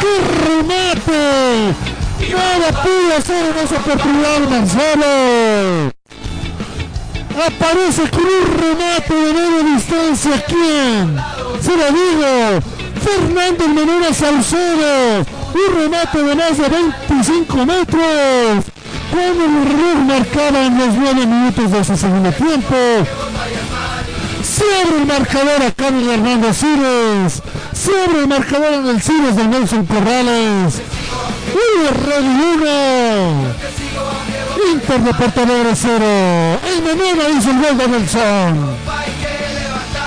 ¡Qué 0.00 0.14
remate! 0.44 1.74
Nada 2.30 2.82
pudo 2.82 3.16
hacer 3.16 3.46
en 3.46 3.64
esa 3.64 3.76
oportunidad 3.76 4.40
Marcelo. 4.50 5.92
Aparece 7.46 8.10
con 8.10 8.24
un 8.24 8.58
remate 8.60 9.14
de 9.14 9.32
media 9.32 9.74
distancia. 9.74 10.44
¿Quién? 10.46 11.16
Se 11.62 11.76
lo 11.76 11.86
digo. 11.92 12.60
Fernando 13.02 13.68
Menora 13.68 14.12
Saucedo. 14.12 15.24
Un 15.54 15.80
remate 15.80 16.22
de 16.22 16.34
más 16.34 16.58
de 16.58 16.68
25 16.68 17.66
metros. 17.66 18.64
Cuando 19.10 19.44
el 19.44 19.64
reloj 19.66 19.98
marcaba 20.06 20.66
en 20.66 20.78
los 20.78 20.94
9 20.94 21.26
minutos 21.26 21.70
de 21.70 21.78
ese 21.80 21.96
segundo 21.96 22.32
tiempo. 22.32 22.76
Se 24.42 24.82
el 24.82 25.06
marcador 25.06 25.62
a 25.62 25.70
Carlos 25.70 26.08
Hernando 26.08 26.52
Cires. 26.52 27.42
Se 27.78 27.92
el 28.04 28.26
marcador 28.26 28.74
en 28.74 28.86
el 28.88 29.00
Cires 29.00 29.36
de 29.36 29.46
Nelson 29.46 29.86
Corrales. 29.86 30.82
Y 31.54 31.78
1. 32.58 33.54
Inter 34.72 35.00
de 35.00 35.14
Porto 35.14 35.42
Alegre 35.42 35.70
0. 35.74 36.04
El 36.66 36.82
Menora 36.82 37.28
hizo 37.30 37.50
el 37.50 37.58
gol 37.58 37.78
de 37.78 37.88
Nelson. 37.88 38.76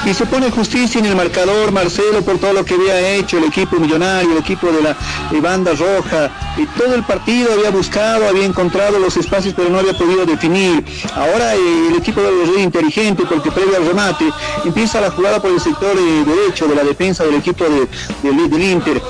Y 0.06 0.14
se 0.14 0.26
pone 0.26 0.52
justicia 0.52 0.99
en 0.99 1.06
el 1.06 1.15
marcador 1.15 1.72
Marcelo 1.72 2.22
por 2.23 2.39
todo 2.39 2.52
lo 2.52 2.65
que 2.65 2.73
había 2.73 2.99
hecho 3.15 3.38
el 3.38 3.45
equipo 3.45 3.77
millonario, 3.77 4.31
el 4.31 4.39
equipo 4.39 4.69
de 4.69 4.81
la 4.81 4.91
eh, 4.91 5.39
banda 5.39 5.72
roja. 5.72 6.30
Y 6.57 6.65
todo 6.78 6.94
el 6.95 7.03
partido 7.03 7.53
había 7.53 7.69
buscado, 7.72 8.28
había 8.28 8.45
encontrado 8.45 8.99
los 8.99 9.15
espacios, 9.18 9.53
pero 9.56 9.69
no 9.69 9.80
había 9.80 9.94
podido 9.98 10.26
definir. 10.26 10.84
Ahora 11.15 11.56
eh, 11.56 11.88
el 11.90 11.95
equipo 11.98 12.22
de 12.22 12.32
los 12.32 12.57
inteligente 12.57 13.23
porque 13.28 13.52
previo 13.52 13.78
al 13.78 13.86
remate 13.88 14.26
empieza 14.65 14.99
la 15.02 15.10
jugada 15.11 15.41
por 15.41 15.52
el 15.52 15.60
sector 15.61 15.95
eh, 15.98 16.23
derecho 16.26 16.68
de 16.68 16.76
la 16.76 16.84
defensa 16.84 17.23
del 17.23 17.36
equipo 17.36 17.64
de, 17.64 17.88
de- 18.30 18.48
del 18.49 18.61
Inter. 18.64 19.02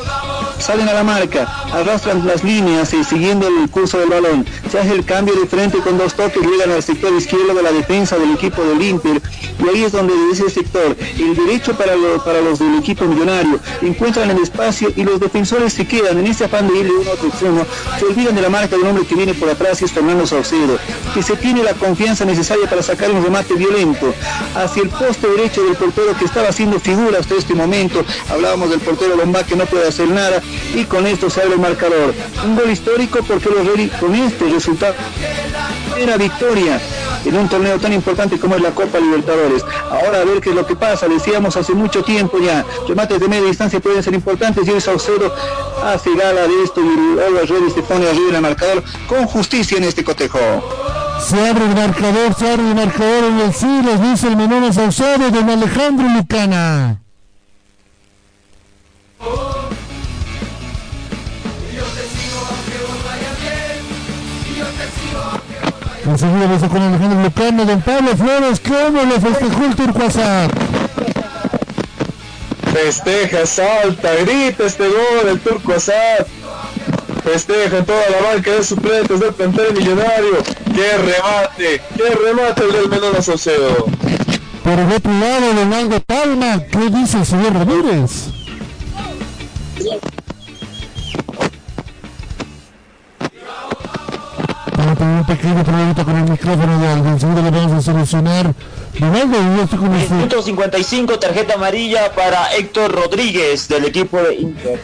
Salen 0.59 0.87
a 0.87 0.93
la 0.93 1.03
marca, 1.03 1.45
arrastran 1.73 2.25
las 2.27 2.43
líneas 2.43 2.93
y 2.93 3.03
siguiendo 3.03 3.47
el 3.47 3.67
curso 3.71 3.97
del 3.97 4.09
balón. 4.09 4.45
Se 4.71 4.77
hace 4.79 4.91
el 4.93 5.03
cambio 5.03 5.33
de 5.33 5.47
frente 5.47 5.79
con 5.79 5.97
dos 5.97 6.13
toques, 6.13 6.43
llegan 6.45 6.71
al 6.71 6.83
sector 6.83 7.11
izquierdo 7.13 7.55
de 7.55 7.63
la 7.63 7.71
defensa 7.71 8.15
del 8.17 8.31
equipo 8.33 8.61
del 8.63 8.79
Inter. 8.81 9.19
Y 9.63 9.69
ahí 9.69 9.83
es 9.83 9.91
donde 9.91 10.13
dice 10.29 10.43
el 10.43 10.51
sector, 10.51 10.95
el 11.19 11.35
derecho 11.35 11.75
para, 11.75 11.93
para 12.25 12.41
los 12.41 12.59
del 12.59 12.75
equipo 12.79 13.05
millonario. 13.05 13.59
Encuentran 13.81 14.29
el 14.31 14.39
espacio 14.39 14.91
y 14.95 15.03
los 15.03 15.19
defensores 15.19 15.73
se 15.73 15.87
quedan 15.87 16.17
en 16.17 16.27
ese 16.27 16.45
afán 16.45 16.67
de 16.67 16.79
ir 16.79 16.85
de 16.85 16.91
uno 16.91 17.09
a 17.09 17.13
otro 17.13 17.27
extremo. 17.27 17.65
Se 17.99 18.05
olvidan 18.05 18.35
de 18.35 18.41
la 18.41 18.49
marca 18.49 18.75
del 18.75 18.87
hombre 18.87 19.05
que 19.05 19.15
viene 19.15 19.33
por 19.33 19.49
atrás 19.49 19.81
y 19.81 19.85
es 19.85 19.91
Fernando 19.91 20.25
Saucedo, 20.25 20.79
que 21.13 21.21
se 21.21 21.35
tiene 21.35 21.63
la 21.63 21.73
confianza 21.73 22.25
necesaria 22.25 22.67
para 22.69 22.81
sacar 22.81 23.11
un 23.11 23.23
remate 23.23 23.53
violento 23.53 24.13
hacia 24.55 24.83
el 24.83 24.89
poste 24.89 25.27
derecho 25.27 25.63
del 25.63 25.75
portero 25.75 26.17
que 26.17 26.25
estaba 26.25 26.49
haciendo 26.49 26.79
figura 26.79 27.19
hasta 27.19 27.35
este 27.35 27.53
momento. 27.53 28.03
Hablábamos 28.29 28.71
del 28.71 28.79
portero 28.79 29.15
Lombá 29.15 29.43
que 29.43 29.55
no 29.55 29.65
puede 29.65 29.87
hacer 29.87 30.07
nada 30.07 30.41
y 30.73 30.85
con 30.85 31.05
esto 31.05 31.29
se 31.29 31.41
abre 31.41 31.53
el 31.53 31.59
marcador. 31.59 32.13
Un 32.45 32.55
gol 32.55 32.71
histórico 32.71 33.19
porque 33.27 33.49
los 33.49 33.67
Reyes 33.67 33.91
con 33.99 34.15
este 34.15 34.45
resultado 34.45 34.95
era 35.97 36.17
victoria 36.17 36.81
en 37.25 37.35
un 37.37 37.47
torneo 37.47 37.79
tan 37.79 37.93
importante 37.93 38.39
como 38.39 38.55
es 38.55 38.61
la 38.61 38.71
Copa 38.71 38.99
Libertadores. 38.99 39.63
Ahora 39.89 40.21
a 40.21 40.25
ver 40.25 40.41
qué 40.41 40.49
es 40.49 40.55
lo 40.55 40.65
que 40.65 40.75
pasa, 40.75 41.07
decíamos 41.07 41.55
hace 41.57 41.73
mucho 41.73 42.03
tiempo 42.03 42.39
ya, 42.39 42.65
remates 42.87 43.19
de 43.19 43.27
media 43.27 43.47
distancia 43.47 43.79
pueden 43.79 44.03
ser 44.03 44.13
importantes 44.13 44.67
y 44.67 44.71
el 44.71 44.81
Saucedo 44.81 45.33
hace 45.83 46.15
gala 46.15 46.47
de 46.47 46.63
esto 46.63 46.81
y 46.81 47.19
Olga 47.19 47.41
Reyes 47.41 47.73
se 47.73 47.81
pone 47.81 48.07
arriba 48.07 48.29
en 48.29 48.35
el 48.35 48.41
marcador 48.41 48.83
con 49.07 49.25
justicia 49.25 49.77
en 49.77 49.83
este 49.85 50.03
cotejo. 50.03 50.39
Se 51.27 51.47
abre 51.47 51.65
el 51.65 51.75
marcador, 51.75 52.33
se 52.35 52.49
abre 52.49 52.67
el 52.67 52.75
marcador 52.75 53.23
en 53.25 53.39
el 53.39 53.53
Siles, 53.53 54.01
dice 54.01 54.27
el 54.27 54.35
Menona 54.35 54.73
Saucedo, 54.73 55.29
don 55.29 55.49
Alejandro 55.49 56.07
Lucana. 56.09 56.97
Enseguida 66.11 66.45
beso 66.45 66.67
con 66.67 66.81
Alejandro 66.81 67.23
Lucano, 67.23 67.63
don 67.65 67.81
Pablo 67.81 68.17
Flores, 68.17 68.59
¿cómo 68.59 69.01
le 69.03 69.17
festejó 69.17 69.63
el 69.63 69.75
Turco 69.77 70.03
Azar? 70.03 70.51
Festeja, 72.73 73.45
salta, 73.45 74.13
grita 74.15 74.65
este 74.65 74.89
gol 74.89 75.25
del 75.25 75.39
Turco 75.39 75.71
Azar. 75.71 76.27
Festeja 77.23 77.85
toda 77.85 78.01
la 78.09 78.33
banca 78.33 78.51
de 78.51 78.61
suplentes 78.61 79.21
del 79.21 79.33
plantel 79.33 79.73
millonario. 79.73 80.43
¡Qué 80.75 80.97
remate! 80.97 81.81
¡Qué 81.95 82.09
remate 82.25 82.63
el 82.65 82.71
del 82.73 82.89
Menona 82.89 83.21
Saucedo! 83.21 83.85
Por 84.65 84.79
el 84.79 84.91
otro 84.91 85.13
lado, 85.13 85.53
Leonardo 85.53 86.01
Palma, 86.01 86.61
¿qué 86.69 86.89
dice 86.89 87.19
el 87.19 87.25
señor 87.25 87.53
Ramírez? 87.53 88.40
Tener 95.01 95.17
un 95.17 95.25
pequeño 95.25 95.63
problemita 95.63 96.05
con 96.05 96.15
el 96.15 96.29
micrófono 96.29 96.79
de 96.79 96.87
alguien, 96.87 97.19
seguro 97.19 97.41
lo 97.41 97.51
vamos 97.51 97.71
a 97.73 97.81
solucionar. 97.81 98.53
Yo 98.99 99.07
estoy 99.63 99.79
con 99.79 99.95
usted. 99.95 100.15
Minuto 100.15 100.41
55, 100.43 101.17
tarjeta 101.17 101.55
amarilla 101.55 102.13
para 102.13 102.53
Héctor 102.53 102.91
Rodríguez 102.91 103.67
del 103.67 103.85
equipo 103.85 104.21
de 104.21 104.35
Inter. 104.35 104.79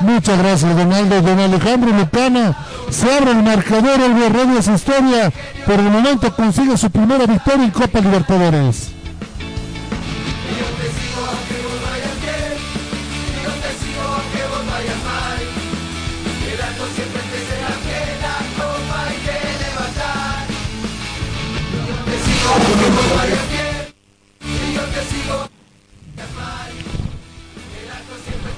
Muchas 0.00 0.38
gracias, 0.38 0.76
Donaldo. 0.76 1.20
Don 1.20 1.38
Alejandro 1.38 1.90
Lucana 1.90 2.56
se 2.88 3.12
abre 3.12 3.32
el 3.32 3.42
marcador, 3.42 4.00
el 4.00 4.14
Guerrero 4.14 4.62
su 4.62 4.72
historia. 4.72 5.30
Por 5.66 5.74
el 5.74 5.90
momento 5.90 6.34
consigue 6.34 6.78
su 6.78 6.90
primera 6.90 7.26
victoria 7.26 7.64
en 7.64 7.70
Copa 7.70 8.00
Libertadores. 8.00 8.99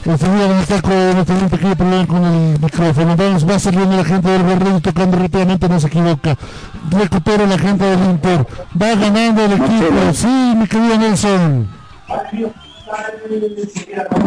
Enseguida 0.05 0.47
van 0.49 0.57
a 0.57 0.62
estar 0.62 0.83
con 0.83 0.93
un 0.93 1.49
pequeño 1.49 1.77
problema 1.77 2.07
con 2.07 2.24
el 2.24 2.61
micrófono. 2.61 3.16
Vamos, 3.16 3.49
va 3.49 3.59
saliendo 3.59 3.97
la 3.97 4.05
gente 4.05 4.29
del 4.29 4.45
Guerrero 4.45 4.81
tocando 4.81 5.16
rápidamente, 5.16 5.69
no 5.69 5.81
se 5.81 5.87
equivoca. 5.87 6.37
Recupera 6.91 7.47
la 7.47 7.59
gente 7.59 7.85
del 7.85 8.01
Inter. 8.11 8.47
Va 8.81 8.95
ganando 8.95 9.45
el 9.45 9.53
equipo. 9.53 10.12
Sí, 10.15 10.27
mi 10.27 10.66
querido 10.66 10.99
Nelson. 10.99 11.69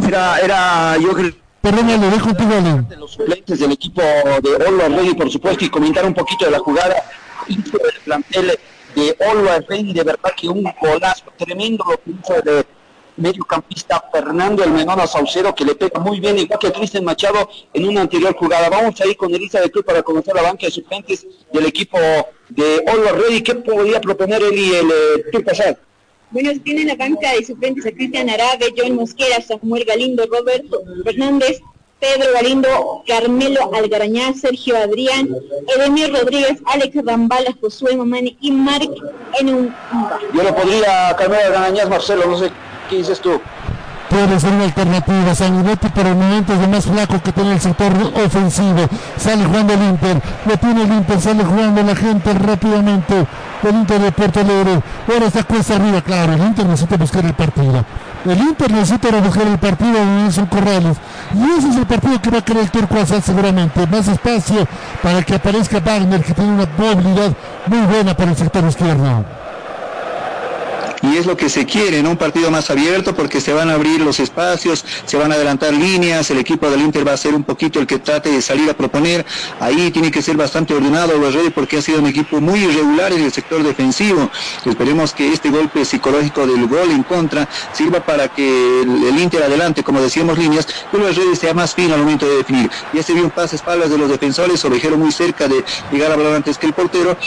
Era, 0.07 0.39
era 0.39 0.97
yo 0.97 1.11
creo 1.11 1.45
Perdón, 1.65 1.87
le 1.87 2.09
dejo 2.11 2.31
tu 2.35 2.43
gol. 2.43 2.85
los 2.99 3.11
suplentes 3.11 3.59
del 3.59 3.71
equipo 3.71 3.99
de 3.99 4.67
Olo 4.67 4.85
Arregui, 4.85 5.15
por 5.15 5.31
supuesto, 5.31 5.65
y 5.65 5.69
comentar 5.69 6.05
un 6.05 6.13
poquito 6.13 6.45
de 6.45 6.51
la 6.51 6.59
jugada 6.59 7.03
del 7.47 7.63
plantel 8.03 8.59
de 8.95 9.17
Olo 9.31 9.51
Arregui, 9.51 9.91
de 9.91 10.03
verdad 10.03 10.31
que 10.37 10.47
un 10.47 10.63
golazo 10.79 11.25
tremendo 11.39 11.83
lo 11.89 11.97
que 11.97 12.11
hizo 12.11 12.39
de 12.43 12.63
mediocampista 13.17 14.03
Fernando 14.11 14.63
El 14.63 14.71
Menona 14.71 15.07
Saucero, 15.07 15.53
que 15.55 15.65
le 15.65 15.75
pega 15.75 15.99
muy 15.99 16.19
bien, 16.19 16.37
igual 16.37 16.59
que 16.59 16.71
Cristian 16.71 17.03
Machado 17.03 17.49
en 17.73 17.87
una 17.87 18.01
anterior 18.01 18.35
jugada. 18.35 18.69
Vamos 18.69 18.99
a 18.99 19.07
ir 19.07 19.15
con 19.17 19.33
Elisa 19.33 19.61
de 19.61 19.71
Cruz 19.71 19.85
para 19.85 20.03
conocer 20.03 20.35
la 20.35 20.41
banca 20.41 20.65
de 20.65 20.71
suplentes 20.71 21.25
del 21.51 21.65
equipo 21.65 21.97
de 22.49 22.83
Olo 22.91 23.09
Arregui. 23.09 23.41
¿Qué 23.41 23.55
podría 23.55 24.01
proponer 24.01 24.41
él 24.43 24.57
y 24.57 24.73
el 24.73 24.87
eh, 24.87 25.23
Turco 25.31 25.51
Asad? 25.51 25.77
Bueno, 26.31 26.51
tienen 26.63 26.87
la 26.87 26.95
banca 26.95 27.31
de 27.33 27.45
suplentes 27.45 27.85
a 27.85 27.91
Cristian 27.91 28.29
Arabe, 28.29 28.73
John 28.75 28.95
Mosquera, 28.95 29.41
Samuel 29.41 29.85
Galindo, 29.85 30.25
Roberto 30.25 30.81
Fernández, 31.03 31.61
Pedro 31.99 32.33
Galindo, 32.33 33.03
Carmelo 33.07 33.73
Algarañá, 33.73 34.33
Sergio 34.33 34.75
Adrián, 34.75 35.29
Edemir 35.75 36.11
Rodríguez, 36.11 36.59
Alex 36.65 36.97
Rambala, 37.05 37.55
Josué 37.61 37.95
Mamani 37.95 38.37
y 38.41 38.51
Mark 38.51 38.89
Enumba. 39.39 40.19
Yo 40.33 40.43
lo 40.43 40.55
podría 40.55 41.15
Carmelo 41.17 41.51
Ganañas, 41.51 41.89
Marcelo, 41.89 42.25
no 42.25 42.37
sé 42.37 42.51
qué 42.89 42.97
dices 42.97 43.19
tú. 43.19 43.41
Puede 44.09 44.39
ser 44.39 44.53
una 44.53 44.65
alternativa. 44.65 45.33
Sanguinetti 45.33 45.89
por 45.89 46.05
el 46.05 46.15
momento 46.15 46.53
es 46.53 46.59
el 46.59 46.69
más 46.69 46.85
flaco 46.85 47.21
que 47.21 47.31
tiene 47.31 47.53
el 47.53 47.59
sector 47.59 47.91
ofensivo. 48.23 48.87
Sale 49.17 49.45
jugando 49.45 49.73
el 49.73 49.81
Inter. 49.81 50.21
Lo 50.45 50.57
tiene 50.57 50.83
el 50.83 50.93
Inter. 50.93 51.19
Sale 51.19 51.43
jugando 51.43 51.81
la 51.81 51.95
gente 51.95 52.33
rápidamente. 52.33 53.25
El 53.63 53.75
Inter 53.75 53.99
de 53.99 54.11
Puerto 54.11 54.39
Alegre. 54.41 54.79
Ahora 55.07 55.25
está 55.25 55.43
cuesta 55.43 55.75
arriba. 55.75 56.01
Claro, 56.01 56.33
el 56.33 56.41
Inter 56.41 56.65
necesita 56.65 56.97
buscar 56.97 57.25
el 57.25 57.33
partido. 57.33 57.83
El 58.25 58.37
Inter 58.37 58.71
necesita 58.71 59.09
buscar 59.19 59.47
el 59.47 59.57
partido 59.57 59.93
de 59.93 60.05
Nelson 60.05 60.45
Corrales. 60.45 60.97
Y 61.33 61.57
ese 61.57 61.69
es 61.69 61.75
el 61.75 61.85
partido 61.85 62.21
que 62.21 62.29
va 62.29 62.37
a 62.37 62.41
querer 62.41 62.63
el 62.63 62.71
Turco 62.71 62.99
hacer 62.99 63.21
seguramente. 63.21 63.87
Más 63.87 64.07
espacio 64.07 64.67
para 65.01 65.23
que 65.23 65.35
aparezca 65.35 65.79
Wagner, 65.79 66.23
que 66.23 66.33
tiene 66.33 66.51
una 66.51 66.67
movilidad 66.77 67.33
muy 67.65 67.81
buena 67.81 68.15
para 68.15 68.31
el 68.31 68.37
sector 68.37 68.63
izquierdo 68.65 69.25
y 71.01 71.17
es 71.17 71.25
lo 71.25 71.35
que 71.37 71.49
se 71.49 71.65
quiere, 71.65 72.01
¿no? 72.01 72.11
Un 72.11 72.17
partido 72.17 72.51
más 72.51 72.69
abierto 72.69 73.15
porque 73.15 73.41
se 73.41 73.53
van 73.53 73.69
a 73.69 73.73
abrir 73.73 74.01
los 74.01 74.19
espacios, 74.19 74.85
se 75.05 75.17
van 75.17 75.31
a 75.31 75.35
adelantar 75.35 75.73
líneas, 75.73 76.29
el 76.31 76.37
equipo 76.37 76.69
del 76.69 76.81
Inter 76.81 77.07
va 77.07 77.13
a 77.13 77.17
ser 77.17 77.33
un 77.33 77.43
poquito 77.43 77.79
el 77.79 77.87
que 77.87 77.99
trate 77.99 78.29
de 78.29 78.41
salir 78.41 78.69
a 78.69 78.73
proponer, 78.73 79.25
ahí 79.59 79.91
tiene 79.91 80.11
que 80.11 80.21
ser 80.21 80.37
bastante 80.37 80.73
ordenado 80.73 81.19
Reyes 81.31 81.51
porque 81.53 81.77
ha 81.77 81.81
sido 81.81 81.99
un 81.99 82.07
equipo 82.07 82.39
muy 82.39 82.59
irregular 82.59 83.11
en 83.13 83.23
el 83.23 83.31
sector 83.31 83.63
defensivo. 83.63 84.29
Esperemos 84.65 85.13
que 85.13 85.31
este 85.31 85.49
golpe 85.49 85.85
psicológico 85.85 86.45
del 86.45 86.67
gol 86.67 86.91
en 86.91 87.03
contra 87.03 87.47
sirva 87.73 87.99
para 87.99 88.27
que 88.27 88.81
el, 88.81 89.15
Inter 89.19 89.43
adelante, 89.43 89.83
como 89.83 90.01
decíamos 90.01 90.37
líneas, 90.37 90.67
que 90.91 90.97
Reyes 90.97 91.39
sea 91.39 91.53
más 91.53 91.73
fino 91.73 91.93
al 91.93 92.01
momento 92.01 92.27
de 92.27 92.37
definir. 92.37 92.69
Ya 92.93 93.01
se 93.01 93.13
vio 93.13 93.23
un 93.23 93.31
pase 93.31 93.55
espaldas 93.55 93.89
de 93.89 93.97
los 93.97 94.09
defensores, 94.09 94.63
Ovejero 94.65 94.97
muy 94.97 95.11
cerca 95.11 95.47
de 95.47 95.63
llegar 95.91 96.11
a 96.11 96.15
balón 96.15 96.35
antes 96.35 96.57
que 96.57 96.67
el 96.67 96.73
portero. 96.73 97.17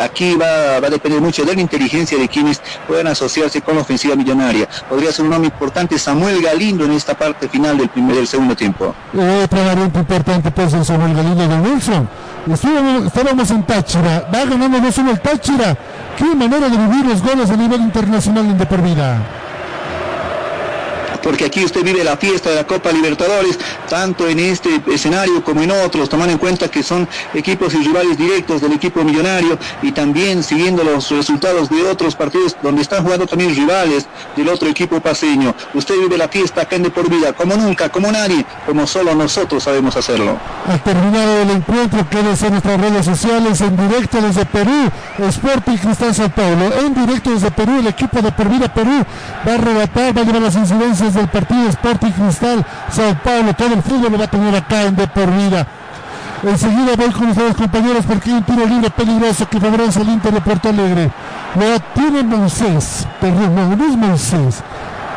aquí 0.00 0.34
va, 0.34 0.80
va 0.80 0.86
a 0.86 0.90
depender 0.90 1.20
mucho 1.20 1.44
de 1.44 1.54
la 1.54 1.60
inteligencia 1.60 2.18
de 2.18 2.28
quienes 2.28 2.60
puedan 2.86 3.06
asociarse 3.06 3.60
con 3.60 3.76
la 3.76 3.82
ofensiva 3.82 4.14
millonaria. 4.16 4.68
Podría 4.88 5.12
ser 5.12 5.24
un 5.24 5.30
nombre 5.30 5.50
importante 5.52 5.98
Samuel 5.98 6.42
Galindo 6.42 6.84
en 6.84 6.92
esta 6.92 7.14
parte 7.14 7.48
final 7.48 7.78
del 7.78 7.88
primer 7.88 8.16
del 8.16 8.26
segundo 8.26 8.56
tiempo. 8.56 8.94
Otra 9.44 9.64
variante 9.64 9.98
importante 9.98 10.50
puede 10.50 10.70
ser 10.70 10.84
Samuel 10.84 11.14
Galindo 11.14 11.48
de 11.48 11.60
Wilson. 11.60 12.08
Estábamos 13.06 13.50
en 13.50 13.62
Táchira, 13.64 14.28
va 14.34 14.44
ganando 14.44 14.78
2-1 14.78 15.10
el 15.10 15.20
Táchira. 15.20 15.76
Qué 16.16 16.34
manera 16.34 16.68
de 16.68 16.76
vivir 16.76 17.06
los 17.06 17.22
goles 17.22 17.50
a 17.50 17.56
nivel 17.56 17.80
internacional 17.80 18.44
en 18.46 18.58
de 18.58 18.66
por 18.66 18.82
vida 18.82 19.41
porque 21.22 21.44
aquí 21.46 21.64
usted 21.64 21.82
vive 21.82 22.04
la 22.04 22.16
fiesta 22.16 22.50
de 22.50 22.56
la 22.56 22.66
Copa 22.66 22.90
Libertadores, 22.92 23.58
tanto 23.88 24.28
en 24.28 24.38
este 24.38 24.82
escenario 24.92 25.42
como 25.44 25.62
en 25.62 25.70
otros, 25.70 26.08
tomando 26.08 26.32
en 26.32 26.38
cuenta 26.38 26.68
que 26.68 26.82
son 26.82 27.08
equipos 27.34 27.74
y 27.74 27.78
rivales 27.78 28.18
directos 28.18 28.60
del 28.60 28.72
equipo 28.72 29.02
millonario 29.04 29.58
y 29.82 29.92
también 29.92 30.42
siguiendo 30.42 30.84
los 30.84 31.10
resultados 31.10 31.68
de 31.68 31.82
otros 31.84 32.14
partidos 32.14 32.56
donde 32.62 32.82
están 32.82 33.04
jugando 33.04 33.26
también 33.26 33.54
rivales 33.54 34.06
del 34.36 34.48
otro 34.48 34.68
equipo 34.68 35.00
paseño. 35.00 35.54
Usted 35.74 35.94
vive 35.98 36.18
la 36.18 36.28
fiesta 36.28 36.62
acá 36.62 36.76
en 36.76 36.84
De 36.84 36.90
Por 36.90 37.08
Vida, 37.08 37.32
como 37.32 37.56
nunca, 37.56 37.88
como 37.88 38.10
nadie, 38.10 38.44
como 38.66 38.86
solo 38.86 39.14
nosotros 39.14 39.62
sabemos 39.62 39.96
hacerlo. 39.96 40.38
Ha 40.66 40.78
terminado 40.78 41.42
el 41.42 41.50
encuentro, 41.50 42.08
quédese 42.08 42.46
en 42.46 42.52
nuestras 42.52 42.80
redes 42.80 43.04
sociales, 43.04 43.60
en 43.60 43.76
directo 43.76 44.20
desde 44.20 44.44
Perú, 44.46 44.90
Sporting 45.28 45.76
Cristal 45.76 46.14
Sao 46.14 46.28
Paulo, 46.30 46.72
en 46.80 46.94
directo 46.94 47.30
desde 47.30 47.50
Perú, 47.50 47.78
el 47.78 47.86
equipo 47.86 48.20
de 48.20 48.32
Por 48.32 48.48
Vida 48.48 48.72
Perú 48.72 49.04
va 49.46 49.52
a 49.52 49.54
arrebatar, 49.54 50.16
va 50.16 50.22
a 50.22 50.24
llevar 50.24 50.42
las 50.42 50.56
incidencias 50.56 51.11
desde 51.12 51.20
el 51.20 51.28
partido 51.28 51.68
Sporting 51.68 52.10
Cristal, 52.10 52.64
Sao 52.90 53.14
Paulo, 53.22 53.52
todo 53.52 53.74
el 53.74 53.82
fútbol 53.82 54.12
lo 54.12 54.18
va 54.18 54.24
a 54.24 54.30
tener 54.30 54.56
acá 54.56 54.84
en 54.84 54.96
De 54.96 55.06
por 55.06 55.30
Vida. 55.30 55.66
Enseguida 56.42 56.96
voy 56.96 57.10
con 57.10 57.28
ustedes 57.28 57.54
compañeros 57.54 58.04
porque 58.08 58.30
hay 58.30 58.36
un 58.36 58.42
tiro 58.44 58.66
libre 58.66 58.90
peligroso 58.90 59.46
que 59.48 59.60
favorece 59.60 60.00
al 60.00 60.08
Inter 60.08 60.32
de 60.32 60.40
Porto 60.40 60.70
Alegre. 60.70 61.10
Lo 61.54 61.80
tiene 61.94 62.22
Moisés, 62.22 63.06
perdón, 63.20 63.54
no, 63.54 63.76
no 63.76 63.84
es 63.84 63.96
Moisés, 63.96 64.62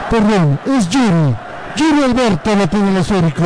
perdón, 0.10 0.60
es 0.66 0.90
Yuri. 0.90 1.36
Yuri 1.78 2.04
Alberto 2.04 2.56
lo 2.56 2.68
tiene 2.68 2.90
el 2.90 2.98
esférico. 2.98 3.44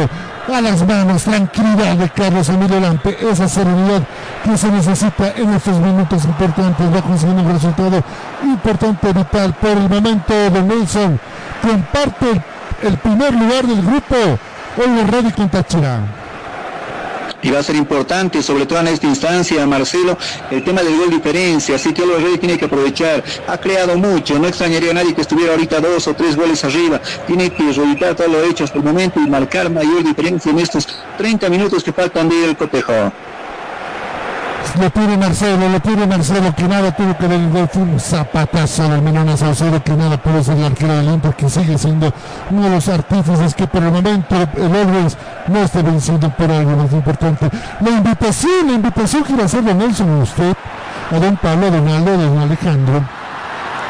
A 0.51 0.61
las 0.61 0.83
manos, 0.87 1.23
tranquilidad 1.25 1.95
de 1.95 2.09
Carlos 2.09 2.49
Emilio 2.49 2.79
Lampe, 2.79 3.15
esa 3.29 3.47
serenidad 3.47 4.01
que 4.43 4.57
se 4.57 4.71
necesita 4.71 5.33
en 5.35 5.53
estos 5.53 5.79
minutos 5.79 6.25
importantes. 6.25 6.87
Va 6.95 7.01
consiguiendo 7.03 7.43
un 7.43 7.53
resultado 7.53 8.03
importante, 8.43 9.13
vital. 9.13 9.53
Por 9.53 9.69
el 9.69 9.87
momento, 9.87 10.33
de 10.33 10.63
Nelson 10.63 11.19
comparte 11.61 12.41
el 12.83 12.97
primer 12.97 13.33
lugar 13.33 13.65
del 13.65 13.81
grupo. 13.81 14.15
Hoy 14.77 15.03
Ready 15.09 15.31
con 15.31 15.49
Táchira 15.49 15.99
y 17.41 17.49
va 17.49 17.59
a 17.59 17.63
ser 17.63 17.75
importante, 17.75 18.43
sobre 18.43 18.65
todo 18.65 18.79
en 18.79 18.87
esta 18.87 19.07
instancia, 19.07 19.65
Marcelo, 19.65 20.17
el 20.51 20.63
tema 20.63 20.81
del 20.81 20.97
gol 20.97 21.09
diferencia, 21.09 21.75
así 21.75 21.93
que 21.93 22.03
Reyes 22.03 22.39
tiene 22.39 22.57
que 22.57 22.65
aprovechar, 22.65 23.23
ha 23.47 23.57
creado 23.57 23.97
mucho, 23.97 24.37
no 24.39 24.47
extrañaría 24.47 24.91
a 24.91 24.95
nadie 24.95 25.13
que 25.13 25.21
estuviera 25.21 25.53
ahorita 25.53 25.79
dos 25.79 26.07
o 26.07 26.13
tres 26.13 26.35
goles 26.35 26.63
arriba, 26.63 26.99
tiene 27.27 27.49
que 27.51 27.71
reeditar 27.71 28.15
todo 28.15 28.27
lo 28.27 28.43
hecho 28.43 28.63
hasta 28.63 28.77
el 28.77 28.83
momento 28.83 29.19
y 29.19 29.29
marcar 29.29 29.69
mayor 29.69 30.03
diferencia 30.03 30.51
en 30.51 30.59
estos 30.59 30.87
30 31.17 31.49
minutos 31.49 31.83
que 31.83 31.93
faltan 31.93 32.29
de 32.29 32.45
el 32.45 32.57
cotejo. 32.57 33.11
Lo 34.79 34.89
pide 34.91 35.17
Marcelo, 35.17 35.67
lo 35.67 35.79
pide 35.79 36.07
Marcelo, 36.07 36.53
que 36.55 36.67
nada 36.67 36.91
tuvo 36.95 37.17
que 37.17 37.27
ver 37.27 37.39
el 37.39 37.49
gol, 37.49 37.67
fue 37.71 37.81
un 37.81 37.99
zapatazo 37.99 38.87
del 38.87 39.01
Menona 39.01 39.35
Saucedo, 39.35 39.83
que 39.83 39.93
nada 39.93 40.17
pudo 40.21 40.43
ser 40.43 40.57
el 40.57 40.65
arquero 40.65 40.95
del 40.95 41.09
Inter, 41.09 41.33
que 41.33 41.49
sigue 41.49 41.77
siendo 41.77 42.13
uno 42.51 42.63
de 42.63 42.69
los 42.69 42.87
artífices 42.87 43.55
que 43.55 43.67
por 43.67 43.83
el 43.83 43.91
momento 43.91 44.35
el 44.35 44.75
Always 44.75 45.17
no 45.47 45.59
esté 45.59 45.81
venciendo 45.81 46.29
por 46.29 46.51
algo 46.51 46.77
más 46.77 46.91
importante. 46.93 47.49
La 47.81 47.89
invitación, 47.89 48.67
la 48.67 48.73
invitación 48.73 49.23
que 49.23 49.35
va 49.35 49.43
a 49.43 49.45
hacer 49.45 49.63
de 49.63 49.73
Nelson 49.73 50.21
usted, 50.21 50.55
a 51.11 51.19
don 51.19 51.35
Pablo, 51.37 51.71
Donaldo, 51.71 52.17
don 52.17 52.37
Alejandro, 52.37 53.03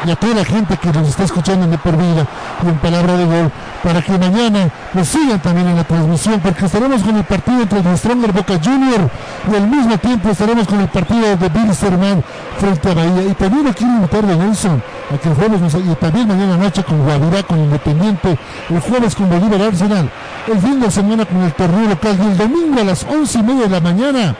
y 0.06 0.10
a 0.10 0.16
toda 0.16 0.34
la 0.34 0.44
gente 0.44 0.76
que 0.78 0.92
nos 0.92 1.08
está 1.08 1.24
escuchando 1.24 1.66
de 1.66 1.78
por 1.78 1.96
vida 1.96 2.26
en 2.66 2.78
palabra 2.78 3.16
de 3.16 3.24
gol, 3.26 3.52
para 3.82 4.02
que 4.02 4.18
mañana 4.18 4.70
nos 4.92 5.08
sigan 5.08 5.40
también 5.40 5.68
en 5.68 5.76
la 5.76 5.84
transmisión, 5.84 6.40
porque 6.40 6.66
estaremos 6.66 7.02
con 7.02 7.16
el 7.16 7.24
partido 7.24 7.62
entre 7.62 7.78
el 7.80 7.98
Stronger 7.98 8.32
Boca 8.32 8.60
Junior 8.62 9.10
y 9.50 9.54
al 9.54 9.68
mismo 9.68 9.98
tiempo 9.98 10.28
estaremos 10.28 10.66
con 10.66 10.80
el 10.80 10.88
partido 10.88 11.36
de 11.36 11.48
Bill 11.48 11.74
Serman 11.74 12.22
frente 12.58 12.90
a 12.90 12.94
Bahía. 12.94 13.22
Y 13.30 13.34
también 13.34 13.66
aquí 13.66 13.84
invitar 13.84 14.26
de 14.26 14.36
Nelson 14.36 14.82
a 15.12 15.18
que 15.18 15.28
el 15.28 15.34
jueves 15.34 15.60
y 15.74 15.94
también 15.94 16.28
mañana 16.28 16.56
noche 16.56 16.84
con 16.84 17.02
Guavirá, 17.02 17.42
con 17.42 17.58
Independiente, 17.58 18.38
el 18.68 18.80
jueves 18.80 19.14
con 19.14 19.28
Bolívar 19.28 19.62
Arsenal, 19.62 20.10
el 20.46 20.58
fin 20.58 20.80
de 20.80 20.90
semana 20.90 21.24
con 21.24 21.42
el 21.42 21.52
torneo 21.52 21.88
local 21.88 22.16
y 22.18 22.26
el 22.26 22.36
domingo 22.36 22.80
a 22.80 22.84
las 22.84 23.04
once 23.04 23.38
y 23.38 23.42
media 23.42 23.64
de 23.64 23.70
la 23.70 23.80
mañana 23.80 24.34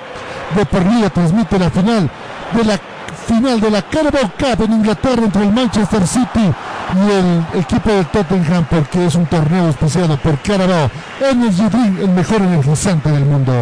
de 0.55 0.67
por 0.67 0.83
transmite 1.13 1.59
la 1.59 1.71
final 1.71 2.11
de 2.53 2.65
la 2.65 2.79
final 3.27 3.61
de 3.61 3.71
la 3.71 3.83
Carabao 3.83 4.33
Cup 4.39 4.65
en 4.65 4.73
Inglaterra 4.73 5.23
entre 5.25 5.43
el 5.43 5.53
Manchester 5.53 6.07
City 6.07 6.53
y 6.95 7.11
el 7.11 7.61
equipo 7.61 7.91
de 7.91 8.05
Tottenham 8.05 8.67
porque 8.69 9.07
es 9.07 9.15
un 9.15 9.27
torneo 9.27 9.69
especial 9.69 10.19
por 10.19 10.39
Carabao 10.39 10.91
Energy 11.21 11.69
Drink, 11.69 12.01
el 12.01 12.11
mejor 12.11 12.43
energizante 12.43 13.11
del 13.11 13.25
mundo. 13.25 13.53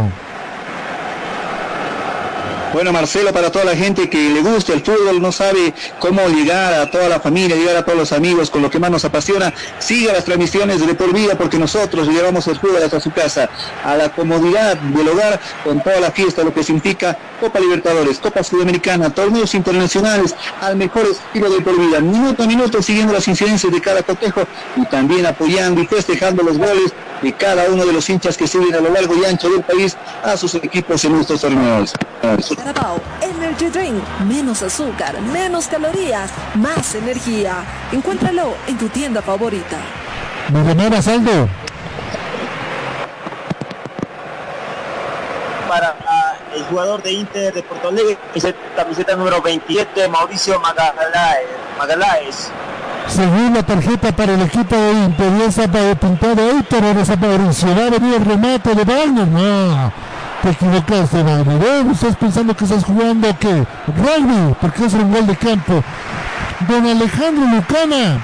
Bueno, 2.72 2.92
Marcelo, 2.92 3.32
para 3.32 3.50
toda 3.50 3.64
la 3.64 3.74
gente 3.74 4.10
que 4.10 4.28
le 4.28 4.40
gusta 4.42 4.74
el 4.74 4.82
fútbol, 4.82 5.22
no 5.22 5.32
sabe 5.32 5.72
cómo 5.98 6.28
llegar 6.28 6.74
a 6.74 6.90
toda 6.90 7.08
la 7.08 7.18
familia, 7.18 7.56
llegar 7.56 7.76
a 7.76 7.84
todos 7.84 7.98
los 7.98 8.12
amigos 8.12 8.50
con 8.50 8.60
lo 8.60 8.70
que 8.70 8.78
más 8.78 8.90
nos 8.90 9.04
apasiona, 9.06 9.54
siga 9.78 10.12
las 10.12 10.24
transmisiones 10.24 10.86
de 10.86 10.94
por 10.94 11.12
vida 11.14 11.34
porque 11.36 11.58
nosotros 11.58 12.08
llevamos 12.08 12.46
el 12.46 12.58
fútbol 12.58 12.82
hasta 12.82 13.00
su 13.00 13.10
casa, 13.10 13.48
a 13.82 13.96
la 13.96 14.10
comodidad 14.10 14.76
del 14.76 15.08
hogar, 15.08 15.40
con 15.64 15.82
toda 15.82 15.98
la 15.98 16.10
fiesta, 16.10 16.44
lo 16.44 16.52
que 16.52 16.62
significa 16.62 17.16
Copa 17.40 17.58
Libertadores, 17.58 18.18
Copa 18.18 18.42
Sudamericana, 18.44 19.10
torneos 19.10 19.54
internacionales, 19.54 20.34
al 20.60 20.76
mejor 20.76 21.06
estilo 21.06 21.50
de 21.50 21.62
por 21.62 21.78
vida, 21.78 22.00
minuto 22.00 22.42
a 22.42 22.46
minuto 22.46 22.82
siguiendo 22.82 23.14
las 23.14 23.26
incidencias 23.28 23.72
de 23.72 23.80
cada 23.80 24.02
cotejo 24.02 24.42
y 24.76 24.84
también 24.86 25.24
apoyando 25.24 25.80
y 25.80 25.86
festejando 25.86 26.42
los 26.42 26.58
goles 26.58 26.92
de 27.22 27.32
cada 27.32 27.68
uno 27.70 27.84
de 27.84 27.92
los 27.92 28.08
hinchas 28.08 28.36
que 28.36 28.46
siguen 28.46 28.74
a 28.74 28.80
lo 28.80 28.90
largo 28.90 29.14
y 29.14 29.24
ancho 29.24 29.48
del 29.48 29.62
país 29.62 29.96
a 30.22 30.36
sus 30.36 30.54
equipos 30.54 31.04
en 31.04 31.16
estos 31.16 31.40
torneos. 31.40 31.94
Carabao 32.64 33.00
Energy 33.20 33.66
Drink, 33.66 34.02
menos 34.26 34.62
azúcar, 34.62 35.20
menos 35.20 35.68
calorías, 35.68 36.30
más 36.54 36.94
energía. 36.94 37.64
Encuéntralo 37.92 38.54
en 38.66 38.76
tu 38.76 38.88
tienda 38.88 39.22
favorita. 39.22 39.78
Me 40.50 41.02
Saldo. 41.02 41.48
Para 45.68 45.96
ah, 46.06 46.34
el 46.54 46.64
jugador 46.64 47.02
de 47.02 47.12
Inter 47.12 47.52
de 47.52 47.62
Porto 47.62 47.88
Alegre, 47.88 48.18
camiseta 48.74 49.14
número 49.14 49.40
27, 49.42 50.08
Mauricio 50.08 50.60
Magaláes. 51.78 52.50
Según 53.06 53.54
la 53.54 53.62
tarjeta 53.62 54.12
para 54.12 54.34
el 54.34 54.42
equipo 54.42 54.74
de 54.74 54.92
Inter, 54.92 55.32
y 55.38 55.42
esa 55.42 55.66
pintado 55.94 56.50
Héctor, 56.50 56.84
esa 56.84 57.16
Mauricio. 57.16 57.68
Va 57.68 57.86
a 57.86 57.90
venir 57.90 58.14
el 58.14 58.24
remate 58.24 58.74
de 58.74 58.84
Wagner. 58.84 59.28
No, 59.28 59.92
te 60.42 60.50
equivocaste. 60.50 61.20
¿eh? 61.20 61.84
Estás 61.92 62.16
pensando 62.16 62.56
que 62.56 62.64
estás 62.64 62.84
jugando 62.84 63.28
qué? 63.38 63.66
Rugby, 63.86 64.54
porque 64.60 64.86
es 64.86 64.94
un 64.94 65.12
gol 65.12 65.26
de 65.26 65.36
campo. 65.36 65.82
Don 66.68 66.86
Alejandro 66.86 67.46
Lucana. 67.46 68.20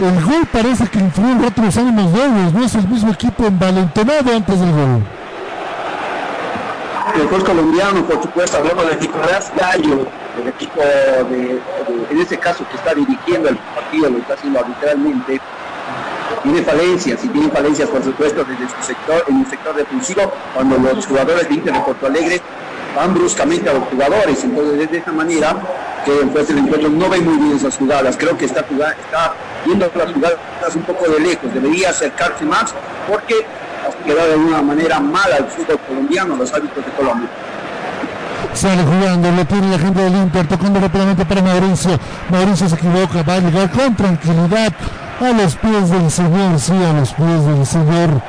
El 0.00 0.24
gol 0.24 0.46
parece 0.50 0.86
que 0.86 0.98
influyó 0.98 1.32
en 1.32 1.44
otros 1.44 1.76
ánimos 1.76 2.10
dobles, 2.12 2.52
no 2.54 2.64
es 2.64 2.74
el 2.74 2.88
mismo 2.88 3.12
equipo 3.12 3.44
envalentonado 3.44 4.34
antes 4.34 4.58
del 4.58 4.72
gol. 4.72 5.02
El 7.14 7.28
gol 7.28 7.44
colombiano, 7.44 8.04
por 8.06 8.22
supuesto, 8.22 8.56
hablamos 8.56 8.88
de 8.88 8.96
Nicolás 8.96 9.52
Gallo, 9.54 10.06
el 10.40 10.48
equipo 10.48 10.80
de, 10.80 11.60
en 12.10 12.18
este 12.18 12.38
caso 12.38 12.64
que 12.70 12.76
está 12.76 12.94
dirigiendo 12.94 13.50
el 13.50 13.56
partido, 13.56 14.08
lo 14.08 14.18
está 14.18 14.34
haciendo 14.34 14.60
arbitralmente, 14.60 15.40
tiene 16.42 16.62
falencias 16.62 17.24
y 17.24 17.28
tiene 17.28 17.48
falencias 17.50 17.88
por 17.88 18.02
supuesto 18.02 18.44
desde 18.44 18.68
su 18.68 18.82
sector, 18.82 19.24
en 19.28 19.40
el 19.40 19.46
sector 19.46 19.74
defensivo, 19.74 20.32
cuando 20.54 20.76
los 20.78 21.06
jugadores 21.06 21.48
de 21.48 21.54
Inter 21.54 21.74
de 21.74 21.80
Porto 21.80 22.06
Alegre 22.06 22.40
van 22.94 23.14
bruscamente 23.14 23.68
a 23.70 23.74
los 23.74 23.84
jugadores, 23.84 24.42
entonces 24.42 24.90
de 24.90 24.98
esa 24.98 25.12
manera 25.12 25.56
que 26.04 26.12
pues, 26.32 26.50
el 26.50 26.58
encuentro 26.58 26.88
no 26.88 27.08
ve 27.08 27.20
muy 27.20 27.36
bien 27.36 27.56
esas 27.56 27.76
jugadas, 27.76 28.16
creo 28.18 28.36
que 28.36 28.46
está, 28.46 28.60
está 28.60 29.34
viendo 29.64 29.90
las 29.94 30.12
jugadas 30.12 30.38
un 30.74 30.82
poco 30.82 31.08
de 31.08 31.20
lejos, 31.20 31.52
debería 31.52 31.90
acercarse 31.90 32.44
más 32.44 32.74
porque 33.08 33.34
ha 33.86 34.04
quedado 34.04 34.28
de 34.28 34.34
alguna 34.34 34.62
manera 34.62 35.00
mal 35.00 35.32
al 35.32 35.46
fútbol 35.48 35.78
colombiano, 35.86 36.36
los 36.36 36.52
hábitos 36.52 36.84
de 36.84 36.92
Colombia. 36.92 37.28
Sale 38.54 38.82
jugando, 38.82 39.30
lo 39.30 39.44
tiene 39.44 39.70
la 39.70 39.78
gente 39.78 40.02
del 40.02 40.14
Inter, 40.14 40.48
tocando 40.48 40.80
rápidamente 40.80 41.24
para 41.24 41.40
Mauricio. 41.40 41.98
Mauricio 42.30 42.68
se 42.68 42.74
equivoca, 42.74 43.22
va 43.22 43.34
a 43.34 43.40
llegar 43.40 43.70
con 43.70 43.94
tranquilidad 43.94 44.72
a 45.20 45.32
los 45.32 45.56
pies 45.56 45.90
del 45.90 46.10
Señor, 46.10 46.58
sí, 46.58 46.72
a 46.72 46.92
los 46.92 47.12
pies 47.12 47.44
del 47.44 47.66
Señor. 47.66 48.22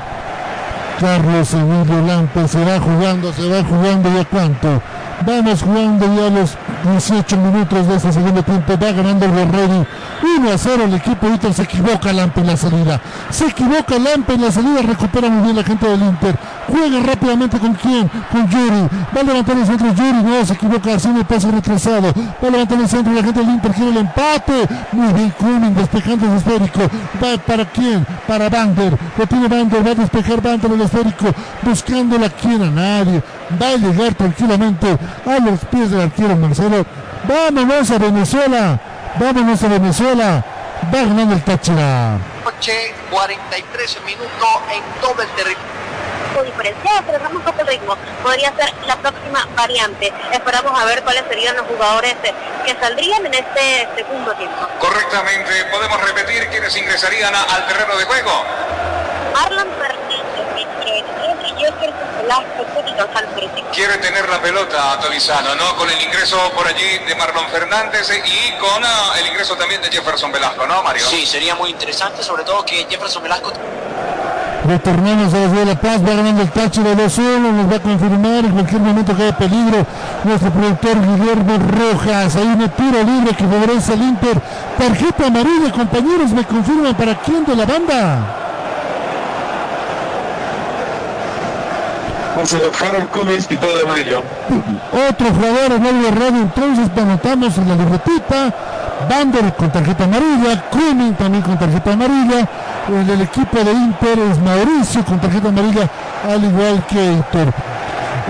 Carlos 0.99 1.53
Emilio 1.53 2.01
Lampe 2.05 2.47
se 2.47 2.63
va 2.63 2.79
jugando, 2.79 3.33
se 3.33 3.49
va 3.49 3.63
jugando 3.63 4.13
ya 4.13 4.25
cuánto. 4.25 4.81
Vamos 5.25 5.61
jugando 5.61 6.05
ya 6.15 6.29
los 6.29 6.57
18 6.91 7.37
minutos 7.37 7.87
de 7.87 7.95
este 7.95 8.11
segundo 8.11 8.41
tiempo. 8.41 8.73
Va 8.73 8.91
ganando 8.91 9.25
el 9.25 9.51
Ready. 9.51 9.85
1 10.37 10.51
a 10.51 10.57
0 10.57 10.83
el 10.85 10.93
equipo 10.95 11.27
Inter. 11.27 11.53
Se 11.53 11.63
equivoca 11.63 12.11
Lampe 12.11 12.41
en 12.41 12.47
la 12.47 12.57
salida. 12.57 12.99
Se 13.29 13.45
equivoca 13.45 13.99
Lampe 13.99 14.33
en 14.33 14.41
la 14.41 14.51
salida. 14.51 14.81
Recupera 14.81 15.29
muy 15.29 15.43
bien 15.43 15.55
la 15.55 15.63
gente 15.63 15.87
del 15.87 16.01
Inter. 16.01 16.35
Juega 16.67 16.99
rápidamente 17.01 17.59
con 17.59 17.73
quién? 17.73 18.09
Con 18.31 18.49
Yuri. 18.49 18.87
Va 19.15 19.21
a 19.21 19.23
levantar 19.23 19.57
el 19.57 19.65
centro 19.65 19.93
Yuri. 19.93 20.23
No, 20.23 20.45
se 20.45 20.53
equivoca. 20.53 20.95
Haciendo 20.95 21.19
el 21.19 21.25
pase 21.25 21.51
retrasado. 21.51 22.13
Va 22.43 22.47
a 22.47 22.51
levantar 22.51 22.79
el 22.79 22.87
centro. 22.87 23.13
La 23.13 23.23
gente 23.23 23.39
del 23.39 23.49
Inter 23.49 23.71
quiere 23.73 23.91
el 23.91 23.97
empate. 23.97 24.67
Muy 24.91 25.13
bien 25.13 25.29
Kuning 25.31 25.75
despejando 25.75 26.25
el 26.25 26.37
esférico. 26.37 26.81
Va 27.23 27.37
para 27.37 27.65
quién? 27.65 28.05
Para 28.27 28.49
Bander. 28.49 28.97
Lo 29.17 29.27
tiene 29.27 29.47
Bander. 29.47 29.85
Va 29.85 29.91
a 29.91 29.95
despejar 29.95 30.41
Bander 30.41 30.71
el 30.71 30.81
esférico. 30.81 31.27
Buscándola 31.61 32.29
quién 32.29 32.63
a 32.63 32.71
nadie. 32.71 33.21
Va 33.59 33.69
a 33.69 33.77
llegar 33.77 34.13
tranquilamente 34.15 34.97
a 35.25 35.39
los 35.39 35.59
pies 35.65 35.91
del 35.91 36.01
arquero 36.01 36.35
Marcelo. 36.35 36.85
Vámonos 37.27 37.89
a 37.91 37.97
Venezuela. 37.97 38.79
Vámonos 39.19 39.63
a 39.63 39.67
Venezuela. 39.67 40.45
Va 40.93 40.99
ganando 41.01 41.35
el 41.35 41.43
Táchira. 41.43 42.17
Noche, 42.43 42.93
43 43.09 43.97
minutos 44.05 44.49
en 44.73 45.01
todo 45.01 45.21
el 45.21 45.29
territorio 45.29 45.81
diferenciado, 46.43 47.03
pero 47.05 47.29
un 47.29 47.41
poco 47.41 47.61
el 47.61 47.67
ritmo. 47.67 47.95
Podría 48.23 48.53
ser 48.55 48.73
la 48.87 48.95
próxima 48.97 49.47
variante. 49.55 50.11
Esperamos 50.31 50.79
a 50.79 50.85
ver 50.85 51.03
cuáles 51.03 51.23
serían 51.27 51.55
los 51.55 51.67
jugadores 51.67 52.15
que 52.65 52.75
saldrían 52.79 53.25
en 53.25 53.33
este 53.33 53.87
segundo 53.95 54.33
tiempo. 54.35 54.67
Correctamente, 54.79 55.65
podemos 55.71 56.01
repetir 56.01 56.47
quiénes 56.49 56.75
ingresarían 56.75 57.33
al 57.35 57.67
terreno 57.67 57.97
de 57.97 58.05
juego. 58.05 58.31
Arlan 59.35 59.67
Fernández, 59.79 60.67
Quiere 63.73 63.97
tener 63.97 64.27
la 64.29 64.41
pelota 64.41 64.99
Tolizano, 64.99 65.55
¿no? 65.55 65.75
Con 65.75 65.89
el 65.89 66.01
ingreso 66.01 66.37
por 66.55 66.67
allí 66.67 66.99
de 67.07 67.15
Marlon 67.15 67.47
Fernández 67.47 68.09
y 68.11 68.57
con 68.57 68.83
ah, 68.83 69.13
el 69.19 69.27
ingreso 69.27 69.55
también 69.55 69.81
de 69.81 69.89
Jefferson 69.89 70.31
Velasco, 70.31 70.65
¿no, 70.67 70.83
Mario? 70.83 71.05
Sí, 71.07 71.25
sería 71.25 71.55
muy 71.55 71.69
interesante, 71.71 72.23
sobre 72.23 72.43
todo 72.43 72.65
que 72.65 72.85
Jefferson 72.89 73.23
Velasco 73.23 73.51
Retornamos 74.65 75.33
a 75.33 75.37
la 75.39 75.49
ciudad 75.49 75.61
de 75.61 75.65
La 75.65 75.81
Paz, 75.81 76.03
va 76.05 76.13
ganando 76.13 76.41
el 76.43 76.51
tacho 76.51 76.83
de 76.83 76.95
2-1, 76.95 77.39
nos 77.39 77.71
va 77.71 77.77
a 77.77 77.79
confirmar 77.79 78.45
en 78.45 78.51
cualquier 78.51 78.81
momento 78.81 79.15
que 79.15 79.23
haya 79.23 79.37
peligro 79.37 79.85
nuestro 80.23 80.51
productor 80.51 81.01
Guillermo 81.01 81.57
Rojas. 81.57 82.35
Hay 82.35 82.45
un 82.45 82.69
tiro 82.69 83.03
libre 83.03 83.35
que 83.35 83.43
favorece 83.43 83.93
al 83.93 84.01
Inter. 84.03 84.39
Tarjeta 84.77 85.27
amarilla, 85.27 85.71
compañeros, 85.71 86.31
me 86.31 86.45
confirman 86.45 86.95
para 86.95 87.15
quién 87.15 87.43
de 87.43 87.55
la 87.55 87.65
banda. 87.65 88.40
Harold 92.35 93.09
Cummings, 93.09 93.45
pitado 93.47 93.75
de 93.75 93.83
amarillo. 93.83 94.23
Otro 95.09 95.27
jugador 95.27 95.71
en 95.73 95.85
el 95.85 96.15
radio, 96.15 96.41
entonces 96.41 96.89
anotamos 96.97 97.57
en 97.57 97.69
la 97.69 97.75
libretita. 97.75 98.53
Bander 99.09 99.53
con 99.55 99.71
tarjeta 99.71 100.03
amarilla, 100.03 100.63
Cummings 100.69 101.17
también 101.17 101.43
con 101.43 101.57
tarjeta 101.57 101.93
amarilla. 101.93 102.47
El 102.87 103.21
equipo 103.21 103.57
de 103.57 103.71
Inter 103.71 104.19
es 104.31 104.39
Mauricio 104.39 105.03
con 105.05 105.19
tarjeta 105.19 105.49
amarilla, 105.49 105.89
al 106.27 106.43
igual 106.43 106.85
que 106.87 107.13
Héctor. 107.13 107.53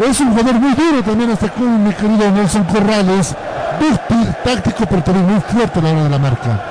Es 0.09 0.19
un 0.19 0.31
jugador 0.31 0.55
muy 0.55 0.73
duro 0.73 1.03
también 1.03 1.31
hasta 1.31 1.49
con 1.49 1.83
mi 1.83 1.93
querido 1.93 2.31
Nelson 2.31 2.63
Corrales. 2.65 3.35
Táctico, 4.43 4.85
pero 4.89 5.03
también 5.03 5.25
muy 5.31 5.41
fuerte 5.41 5.79
a 5.79 5.81
la 5.81 5.89
hora 5.91 6.03
de 6.03 6.09
la 6.09 6.19
marca. 6.19 6.70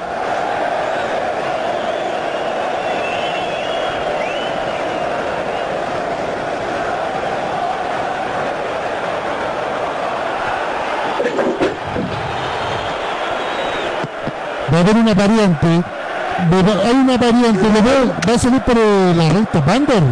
Va 14.81 14.87
a 14.87 14.91
haber 14.91 15.03
una 15.03 15.15
variante. 15.15 15.67
Hay 15.67 16.95
una 16.95 17.17
variante, 17.19 17.61
va, 17.61 18.35
a 18.35 18.39
salir 18.39 18.61
por 18.63 18.77
la 18.77 19.29
recta 19.29 19.61
Bander. 19.61 20.03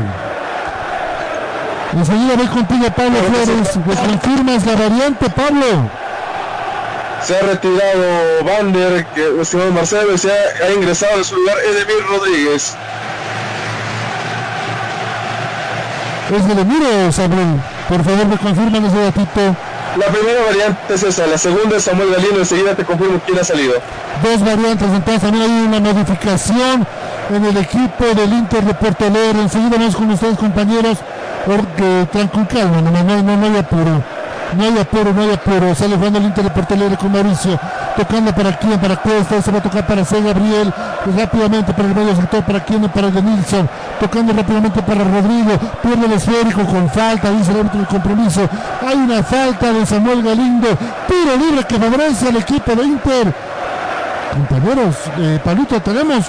Enseguida 1.94 2.36
voy 2.36 2.46
contigo, 2.46 2.86
Pablo 2.94 3.18
Flores. 3.30 3.76
¿Me 3.76 3.94
confirmas 3.94 4.66
la 4.66 4.72
variante, 4.76 5.30
Pablo? 5.30 5.90
Se 7.22 7.36
ha 7.36 7.40
retirado 7.40 8.44
Bander, 8.44 9.06
que 9.14 9.26
el 9.26 9.46
señor 9.46 9.72
Marcelo, 9.72 10.18
se 10.18 10.30
ha, 10.30 10.72
ingresado 10.72 11.16
en 11.16 11.24
su 11.24 11.34
lugar 11.34 11.56
Edemir 11.60 12.06
Rodríguez. 12.10 12.76
Es 16.30 16.44
Edemir 16.44 17.12
Samuel. 17.12 17.60
Por 17.88 18.04
favor, 18.04 18.26
me 18.26 18.36
confirman 18.36 18.84
ese 18.84 19.00
datito. 19.00 19.56
La 19.96 20.06
primera 20.06 20.44
variante 20.44 20.94
es 20.94 21.02
esa, 21.02 21.26
la 21.26 21.38
segunda 21.38 21.78
es 21.78 21.84
Samuel 21.84 22.10
Galino, 22.10 22.38
enseguida 22.38 22.74
te 22.74 22.84
confirmo 22.84 23.18
quién 23.24 23.38
ha 23.38 23.44
salido. 23.44 23.80
Dos 24.22 24.40
variantes, 24.40 24.88
entonces 24.88 25.22
también 25.22 25.44
hay 25.44 25.66
una 25.66 25.80
modificación 25.80 26.86
en 27.30 27.44
el 27.44 27.56
equipo 27.56 28.04
del 28.16 28.32
Inter 28.32 28.64
de 28.64 28.74
Porto 28.74 29.06
Alegre. 29.06 29.42
Enseguida 29.42 29.76
vamos 29.76 29.96
con 29.96 30.10
ustedes 30.10 30.38
compañeros, 30.38 30.98
porque 31.46 32.08
tranquilo, 32.10 32.46
calma, 32.48 32.80
no, 32.80 32.90
no, 32.90 33.22
no, 33.22 33.36
no 33.36 33.46
hay 33.46 33.56
apuro. 33.56 34.02
No 34.56 34.64
hay 34.64 34.78
apuro, 34.78 35.12
no 35.12 35.22
hay 35.22 35.32
apuro. 35.32 35.74
Sale 35.74 35.96
jugando 35.96 36.18
el 36.18 36.24
Inter 36.24 36.44
de 36.44 36.50
Porto 36.50 36.74
Alegre 36.74 36.96
con 36.96 37.12
Mauricio. 37.12 37.58
Tocando 37.96 38.34
para 38.34 38.56
quién, 38.56 38.78
para 38.80 38.96
Cuesta. 38.96 39.42
Se 39.42 39.50
va 39.50 39.58
a 39.58 39.62
tocar 39.62 39.86
para 39.86 40.04
C. 40.04 40.22
Gabriel. 40.22 40.72
Rápidamente 41.16 41.74
para 41.74 41.88
el 41.88 41.94
medio 41.94 42.16
sector. 42.16 42.42
Para 42.44 42.64
quién, 42.64 42.88
para 42.88 43.08
el 43.08 43.14
de 43.14 43.22
Nilsson. 43.22 43.68
Tocando 44.00 44.32
rápidamente 44.32 44.80
para 44.82 45.04
Rodrigo. 45.04 45.58
Pierde 45.82 46.06
el 46.06 46.12
esférico 46.12 46.64
con 46.64 46.88
falta. 46.88 47.30
Dice 47.30 47.50
el 47.50 47.58
árbitro 47.58 47.78
del 47.78 47.88
compromiso. 47.88 48.48
Hay 48.86 48.96
una 48.96 49.22
falta 49.22 49.70
de 49.70 49.84
Samuel 49.84 50.22
Galindo. 50.22 50.68
Tiro 51.06 51.36
libre 51.36 51.64
que 51.64 51.78
favorece 51.78 52.28
al 52.28 52.36
equipo 52.36 52.74
de 52.74 52.84
Inter. 52.84 53.34
Compañeros, 54.32 54.96
eh, 55.18 55.40
Palito, 55.44 55.80
tenemos 55.80 56.26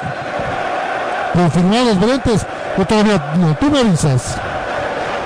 confirmados 1.33 1.99
variantes. 1.99 2.45
O 2.77 2.85
todavía 2.85 3.33
no, 3.37 3.55
tú 3.55 3.69
me 3.69 3.79
avisas. 3.79 4.37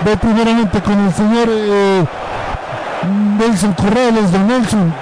Ve 0.06 0.18
primeramente 0.18 0.82
con 0.82 1.00
el 1.06 1.14
señor. 1.14 1.48
Eh, 1.50 2.06
Nelson 3.38 3.74
Corrales 3.74 4.32
de 4.32 4.40
Nelson 4.40 4.93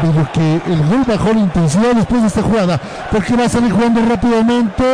pero 0.00 0.32
que 0.32 0.60
el 0.66 0.86
gol 0.86 1.04
bajó 1.06 1.32
la 1.32 1.40
intensidad 1.40 1.94
después 1.94 2.22
de 2.22 2.28
esta 2.28 2.42
jugada 2.42 2.80
porque 3.10 3.36
va 3.36 3.44
a 3.44 3.48
salir 3.48 3.72
jugando 3.72 4.00
rápidamente 4.08 4.84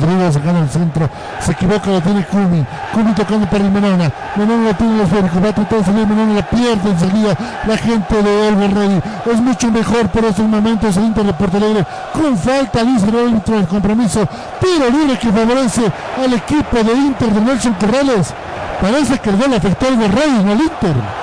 Rodríguez 0.00 0.34
sacando 0.34 0.62
el 0.62 0.68
centro. 0.68 1.08
Se 1.40 1.52
equivoca 1.52 1.90
lo 1.90 2.00
tiene 2.00 2.24
Kumi. 2.24 2.64
Kumi 2.92 3.12
tocando 3.14 3.46
para 3.46 3.64
el 3.64 3.70
Menona. 3.70 4.10
Menona 4.36 4.68
lo 4.68 4.74
tiene 4.74 4.94
el 4.94 5.00
esférico 5.02 5.40
va 5.40 5.48
a 5.48 5.52
tratar 5.52 5.78
de 5.78 5.84
salir. 5.84 6.06
Menona 6.06 6.34
la 6.34 6.42
pierde 6.42 6.90
enseguida. 6.90 7.34
La 7.66 7.76
gente 7.76 8.22
de 8.22 8.48
Elber 8.48 8.74
Ready 8.74 9.02
es 9.32 9.40
mucho 9.40 9.70
mejor 9.70 10.08
por 10.08 10.24
estos 10.24 10.46
momentos 10.46 10.96
el 10.96 11.04
Inter 11.04 11.24
de 11.24 11.32
Porto 11.32 11.56
Alegre. 11.56 11.86
Con 12.12 12.36
falta 12.36 12.84
dice 12.84 13.08
el 13.08 13.18
árbitro 13.18 13.56
del 13.56 13.66
compromiso. 13.66 14.26
Tiro 14.60 14.90
libre 14.90 15.18
que 15.18 15.32
favorece 15.32 15.92
al 16.22 16.34
equipo 16.34 16.76
de 16.76 16.92
Inter 16.92 17.30
de 17.30 17.40
Nelson 17.40 17.74
Corrales. 17.74 18.34
Parece 18.80 19.18
que 19.18 19.30
el 19.30 19.36
gol 19.36 19.54
afectó 19.54 19.88
al 19.88 19.98
Rey 19.98 20.40
en 20.40 20.48
el 20.50 20.60
Inter 20.60 21.17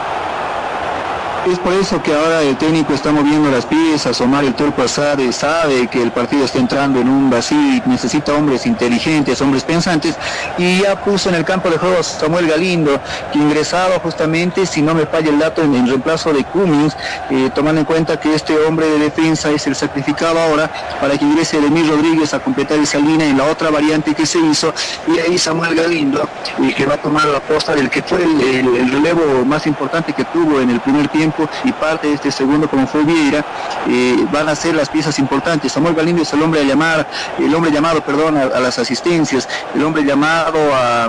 es 1.52 1.60
por 1.60 1.74
eso 1.74 2.02
que 2.02 2.14
ahora 2.14 2.42
el 2.42 2.58
técnico 2.58 2.94
está 2.94 3.12
moviendo 3.12 3.52
las 3.52 3.66
piezas, 3.66 4.20
Omar 4.22 4.44
el 4.46 4.56
Turco 4.56 4.82
Asade 4.82 5.32
sabe 5.32 5.88
que 5.88 6.02
el 6.02 6.12
partido 6.12 6.46
está 6.46 6.58
entrando 6.58 7.00
en 7.00 7.08
un 7.08 7.30
vacío 7.30 7.58
y 7.58 7.82
necesita 7.86 8.34
hombres 8.34 8.66
inteligentes, 8.66 9.42
hombres 9.42 9.64
pensantes, 9.64 10.16
y 10.58 10.82
ya 10.82 11.00
puso 11.04 11.30
en 11.30 11.36
el 11.36 11.46
campo 11.46 11.70
de 11.70 11.78
juego 11.78 12.00
a 12.00 12.04
Samuel 12.04 12.48
Galindo, 12.48 13.00
que 13.32 13.38
ingresaba 13.38 14.00
justamente, 14.00 14.66
si 14.66 14.82
no 14.82 14.96
me 14.96 15.06
falla 15.06 15.30
el 15.30 15.38
dato, 15.38 15.62
en, 15.62 15.88
reemplazo 15.88 16.34
de 16.34 16.44
Cummings, 16.46 16.98
eh, 17.30 17.52
tomando 17.54 17.82
en 17.82 17.86
cuenta 17.86 18.20
que 18.20 18.34
este 18.34 18.58
hombre 18.66 18.88
de 18.88 19.00
defensa 19.00 19.52
es 19.52 19.68
el 19.68 19.76
sacrificado 19.76 20.40
ahora 20.40 20.70
para 21.00 21.18
que 21.18 21.26
ingrese 21.26 21.58
Edemir 21.58 21.88
Rodríguez 21.88 22.34
a 22.34 22.40
completar 22.40 22.80
esa 22.80 22.98
línea 22.98 23.28
en 23.28 23.38
la 23.38 23.46
otra 23.46 23.70
variante 23.70 24.16
que 24.16 24.26
se 24.26 24.40
hizo, 24.40 24.74
y 25.08 25.20
ahí 25.20 25.38
Samuel 25.38 25.76
Galindo, 25.76 26.28
eh, 26.64 26.74
que 26.76 26.86
va 26.86 26.96
a 26.96 27.02
tomar 27.02 27.28
la 27.28 27.40
posta 27.40 27.76
del 27.76 27.90
que 27.90 28.02
fue 28.02 28.24
el 28.24 28.92
relevo 28.92 29.46
más 29.46 29.68
importante 29.68 30.14
que 30.14 30.24
tuvo 30.26 30.60
en 30.60 30.72
el 30.72 30.80
primer 30.80 31.08
tiempo, 31.10 31.35
y 31.64 31.72
parte 31.72 32.08
de 32.08 32.14
este 32.16 32.32
segundo 32.32 32.70
como 32.70 32.88
fue 32.88 33.04
Vieira, 33.04 33.44
eh, 33.88 34.26
van 34.32 34.50
a 34.50 34.56
ser 34.56 34.76
las 34.76 34.90
piezas 34.90 35.18
importantes. 35.20 35.72
Samuel 35.72 35.96
Galindo 35.96 36.22
es 36.22 36.34
el 36.34 36.42
hombre 36.42 36.62
a 36.62 36.64
llamar, 36.64 37.08
el 37.40 37.54
hombre 37.54 37.72
llamado, 37.72 38.02
perdón, 38.02 38.38
a, 38.38 38.60
las 38.60 38.80
asistencias, 38.80 39.48
el 39.74 39.84
hombre 39.84 40.04
llamado 40.04 40.60
a, 40.74 41.08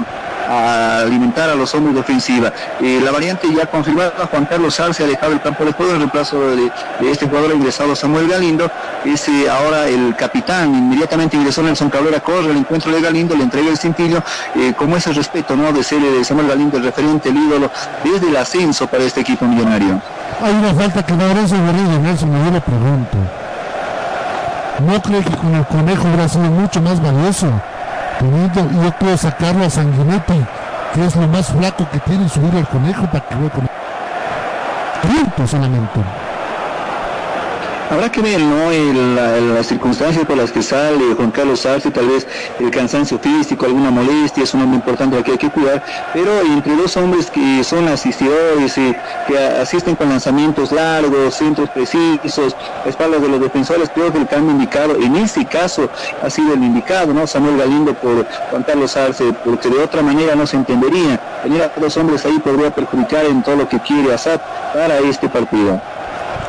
alimentar 0.48 1.50
a 1.50 1.56
los 1.56 1.74
hombres 1.74 1.94
de 1.94 2.00
ofensiva. 2.00 2.52
Eh, 2.80 3.00
la 3.02 3.10
variante 3.10 3.52
ya 3.52 3.66
confirmada, 3.66 4.28
Juan 4.30 4.44
Carlos 4.44 4.78
Arce 4.78 5.02
ha 5.02 5.06
dejado 5.08 5.32
el 5.32 5.40
campo 5.40 5.64
de 5.64 5.72
juego 5.72 5.92
en 5.92 5.98
reemplazo 5.98 6.38
de, 6.54 6.70
este 7.10 7.26
jugador 7.26 7.52
ingresado 7.52 7.96
Samuel 7.96 8.28
Galindo, 8.28 8.70
es 9.04 9.28
eh, 9.28 9.50
ahora 9.50 9.88
el 9.88 10.14
capitán, 10.14 10.72
inmediatamente 10.72 11.36
ingresó 11.36 11.64
Nelson 11.64 11.90
Cabrera, 11.90 12.20
corre 12.20 12.52
el 12.52 12.58
encuentro 12.58 12.92
de 12.92 13.00
Galindo, 13.00 13.34
le 13.34 13.42
entrega 13.42 13.70
el 13.70 13.76
cintillo, 13.76 14.22
como 14.76 14.96
ese 14.96 15.12
respeto 15.12 15.56
¿no? 15.56 15.72
de 15.72 15.82
ser 15.82 16.00
de 16.00 16.24
Samuel 16.24 16.46
Galindo 16.46 16.76
el 16.76 16.84
referente, 16.84 17.28
el 17.28 17.36
ídolo, 17.36 17.70
desde 18.04 18.28
el 18.28 18.36
ascenso 18.36 18.86
para 18.86 19.04
este 19.04 19.20
equipo 19.20 19.46
millonario. 19.46 20.00
Hay 20.42 20.54
una 20.54 20.74
falta 20.74 21.02
que 21.02 21.14
no 21.14 21.24
ese 21.24 21.56
Guerrero 21.56 21.98
Nelson, 22.00 22.32
me 22.32 22.42
dio 22.42 22.50
la 22.52 22.60
pregunta. 22.60 23.18
¿No 24.80 25.00
cree 25.00 25.22
que 25.22 25.36
con 25.36 25.54
el 25.54 25.64
conejo 25.66 26.06
hubiera 26.08 26.28
sido 26.28 26.44
mucho 26.44 26.82
más 26.82 27.00
valioso? 27.00 27.48
y 28.20 28.84
yo 28.84 28.92
puedo 28.98 29.16
sacarlo 29.16 29.64
a 29.64 29.70
Sanguinetti, 29.70 30.44
que 30.94 31.04
es 31.04 31.16
lo 31.16 31.28
más 31.28 31.48
flaco 31.48 31.86
que 31.90 31.98
tiene, 32.00 32.28
subir 32.28 32.54
al 32.56 32.68
conejo 32.68 33.06
para 33.06 33.24
que 33.26 33.34
juegue 33.34 33.50
con 33.50 33.68
el 35.38 35.48
solamente. 35.48 36.25
Habrá 37.88 38.10
que 38.10 38.20
ver, 38.20 38.40
¿no? 38.40 38.70
las 39.54 39.66
circunstancias 39.68 40.26
por 40.26 40.36
las 40.36 40.50
que 40.50 40.60
sale 40.60 41.14
Juan 41.14 41.30
Carlos 41.30 41.64
Arce, 41.64 41.90
tal 41.92 42.08
vez 42.08 42.26
el 42.58 42.70
cansancio 42.72 43.16
físico, 43.18 43.64
alguna 43.64 43.92
molestia, 43.92 44.42
es 44.42 44.54
un 44.54 44.62
hombre 44.62 44.78
importante 44.78 45.16
al 45.16 45.22
que 45.22 45.32
hay 45.32 45.38
que 45.38 45.50
cuidar, 45.50 45.84
pero 46.12 46.40
entre 46.40 46.74
dos 46.74 46.96
hombres 46.96 47.30
que 47.30 47.62
son 47.62 47.86
asistidores, 47.86 48.76
eh, 48.78 48.96
que 49.28 49.38
asisten 49.38 49.94
con 49.94 50.08
lanzamientos 50.08 50.72
largos, 50.72 51.36
centros 51.36 51.70
precisos, 51.70 52.56
espaldas 52.84 53.22
de 53.22 53.28
los 53.28 53.40
defensores, 53.40 53.88
creo 53.94 54.12
que 54.12 54.18
el 54.18 54.26
cambio 54.26 54.50
indicado, 54.50 54.96
en 54.96 55.14
este 55.16 55.44
caso, 55.46 55.88
ha 56.22 56.28
sido 56.28 56.54
el 56.54 56.64
indicado, 56.64 57.14
¿no? 57.14 57.24
Samuel 57.26 57.56
Galindo 57.56 57.94
por 57.94 58.26
Juan 58.50 58.64
Carlos 58.64 58.96
Arce, 58.96 59.32
porque 59.44 59.68
de 59.68 59.78
otra 59.78 60.02
manera 60.02 60.34
no 60.34 60.44
se 60.44 60.56
entendería. 60.56 61.20
Tener 61.42 61.62
a 61.62 61.70
dos 61.76 61.96
hombres 61.96 62.24
ahí 62.26 62.38
podría 62.40 62.74
perjudicar 62.74 63.26
en 63.26 63.44
todo 63.44 63.56
lo 63.56 63.68
que 63.68 63.78
quiere 63.78 64.12
Assad 64.12 64.40
para 64.74 64.98
este 64.98 65.28
partido. 65.28 65.80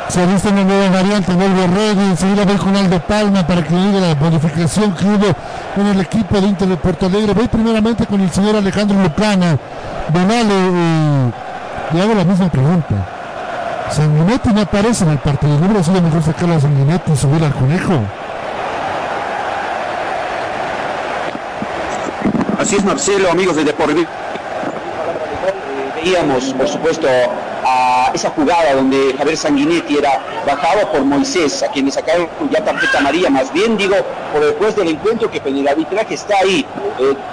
Se 0.09 0.25
visto 0.25 0.49
una 0.49 0.63
nueva 0.63 0.89
variante, 0.89 1.33
vuelve 1.33 1.67
Reddy, 1.67 2.05
enseguida 2.11 2.45
voy 2.45 2.55
con 2.55 2.75
Aldo 2.75 2.99
Palma 3.01 3.45
para 3.45 3.63
que 3.63 3.75
diga 3.75 3.99
la 3.99 4.15
modificación 4.15 4.95
que 4.95 5.05
hubo 5.05 5.27
en 5.75 5.87
el 5.87 5.99
equipo 5.99 6.39
de 6.39 6.47
Inter 6.47 6.67
de 6.69 6.77
Porto 6.77 7.07
Alegre. 7.07 7.33
Voy 7.33 7.47
primeramente 7.47 8.05
con 8.05 8.21
el 8.21 8.31
señor 8.31 8.55
Alejandro 8.55 9.01
Lucana. 9.01 9.57
Donale, 10.13 10.53
eh, 10.53 11.31
le 11.93 12.01
hago 12.01 12.13
la 12.13 12.23
misma 12.23 12.49
pregunta. 12.49 12.95
Sanguinetti 13.89 14.49
no 14.49 14.61
aparece 14.61 15.03
en 15.03 15.11
el 15.11 15.17
partido, 15.19 15.59
¿no 15.59 15.65
hubiera 15.65 15.83
sido 15.83 16.01
mejor 16.01 16.23
sacarlo 16.23 16.55
a 16.55 16.59
Sanguinetti 16.61 17.11
y 17.11 17.15
subir 17.17 17.43
al 17.43 17.53
conejo? 17.53 17.93
Así 22.59 22.75
es 22.75 22.83
Marcelo, 22.83 23.29
amigos 23.29 23.55
de 23.55 23.65
Deportivo 23.65 24.07
veíamos, 26.07 26.53
por 26.53 26.67
supuesto, 26.67 27.07
esa 28.13 28.29
jugada 28.31 28.73
donde 28.75 29.15
Javier 29.17 29.37
Sanguinetti 29.37 29.97
era 29.97 30.19
bajado 30.45 30.91
por 30.91 31.01
Moisés, 31.01 31.63
a 31.63 31.67
quien 31.67 31.85
le 31.85 31.91
sacaron 31.91 32.27
ya 32.49 32.63
tarjeta 32.63 32.99
amarilla, 32.99 33.29
más 33.29 33.51
bien 33.51 33.77
digo, 33.77 33.95
por 34.33 34.43
después 34.43 34.75
del 34.75 34.89
encuentro 34.89 35.29
que 35.29 35.41
el 35.45 35.67
arbitraje 35.67 36.13
está 36.13 36.37
ahí, 36.39 36.65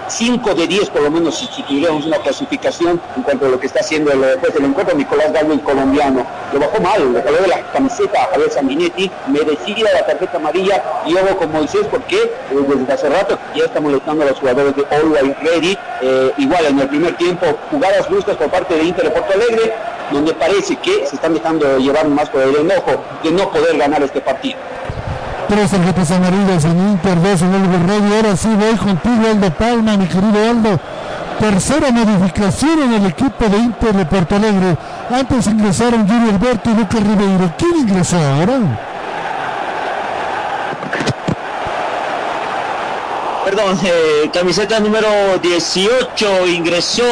5 0.08 0.50
eh, 0.50 0.54
de 0.54 0.66
10 0.66 0.90
por 0.90 1.02
lo 1.02 1.10
menos 1.10 1.38
si, 1.38 1.62
tuviéramos 1.62 2.06
una 2.06 2.18
clasificación 2.18 3.00
en 3.16 3.22
cuanto 3.22 3.46
a 3.46 3.48
lo 3.48 3.60
que 3.60 3.66
está 3.66 3.80
haciendo 3.80 4.10
después 4.10 4.54
del 4.54 4.64
encuentro 4.64 4.96
Nicolás 4.96 5.32
el 5.34 5.60
colombiano. 5.60 6.26
Lo 6.52 6.60
bajó 6.60 6.80
mal, 6.80 7.12
le 7.12 7.22
coló 7.22 7.38
de 7.38 7.48
la 7.48 7.60
camiseta 7.72 8.22
a 8.22 8.26
Javier 8.28 8.50
Sanguinetti, 8.50 9.10
merecía 9.28 9.92
la 9.92 10.06
tarjeta 10.06 10.36
amarilla 10.36 10.82
y 11.06 11.14
ojo 11.14 11.36
con 11.36 11.52
Moisés 11.52 11.86
porque 11.90 12.16
eh, 12.16 12.30
desde 12.50 12.92
hace 12.92 13.08
rato 13.08 13.38
ya 13.54 13.64
está 13.64 13.80
molestando 13.80 14.24
a 14.24 14.26
los 14.28 14.38
jugadores 14.38 14.74
de 14.76 14.84
Always 14.90 15.38
Ready, 15.40 15.78
eh, 16.02 16.32
igual 16.38 16.64
en 16.66 16.78
el 16.80 16.88
primer 16.88 17.16
tiempo 17.16 17.46
jugadas 17.70 18.08
bruscas 18.08 18.36
por 18.36 18.50
parte 18.50 18.74
de 18.74 18.84
Inter 18.84 19.04
de 19.04 19.10
Porto 19.10 19.32
Alegre, 19.32 19.72
donde 20.12 20.34
parece 20.34 20.76
que 20.76 21.06
se 21.06 21.16
están 21.16 21.34
dejando 21.34 21.78
llevar 21.78 22.08
más 22.08 22.28
por 22.30 22.42
el 22.42 22.56
enojo 22.56 23.02
de 23.22 23.30
no 23.30 23.50
poder 23.50 23.76
ganar 23.76 24.02
este 24.02 24.20
partido. 24.20 24.58
Tres 25.48 25.70
tarjetas 25.70 26.10
amarillas 26.10 26.64
en 26.64 26.78
Inter, 26.90 27.20
dos 27.20 27.42
en 27.42 27.54
el 27.54 27.70
Guerrero. 27.70 28.16
Ahora 28.16 28.36
sí 28.36 28.48
voy 28.48 28.76
contigo, 28.76 29.28
Aldo 29.30 29.50
Palma, 29.50 29.96
mi 29.96 30.06
querido 30.06 30.50
Aldo. 30.50 30.80
Tercera 31.38 31.90
modificación 31.90 32.78
en 32.80 32.94
el 32.94 33.06
equipo 33.06 33.44
de 33.46 33.56
Inter 33.58 33.92
de 33.94 34.06
Porto 34.06 34.36
Alegre. 34.36 34.76
Antes 35.10 35.46
ingresaron 35.46 36.08
Julio 36.08 36.30
Alberto 36.30 36.70
y 36.70 36.74
Lucas 36.74 37.00
Ribeiro. 37.00 37.52
¿Quién 37.58 37.76
ingresó 37.76 38.16
ahora? 38.16 38.60
Perdón, 43.44 43.78
eh, 43.84 44.30
camiseta 44.32 44.80
número 44.80 45.06
18 45.42 46.46
ingresó 46.46 47.04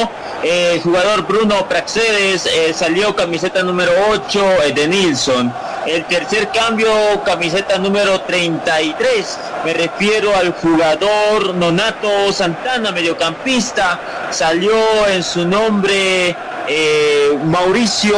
el 0.42 0.80
jugador 0.80 1.26
Bruno 1.26 1.68
Praxedes, 1.68 2.46
eh, 2.46 2.74
salió 2.74 3.14
camiseta 3.14 3.62
número 3.62 3.92
8 4.10 4.62
eh, 4.64 4.72
de 4.72 4.88
Nilsson. 4.88 5.52
El 5.86 6.04
tercer 6.06 6.48
cambio, 6.48 6.88
camiseta 7.24 7.78
número 7.78 8.20
33. 8.22 9.38
Me 9.64 9.72
refiero 9.72 10.34
al 10.36 10.52
jugador 10.54 11.54
Nonato 11.54 12.32
Santana, 12.32 12.90
mediocampista. 12.90 14.00
Salió 14.30 15.06
en 15.08 15.22
su 15.22 15.46
nombre 15.46 16.36
eh, 16.68 17.38
Mauricio 17.44 18.16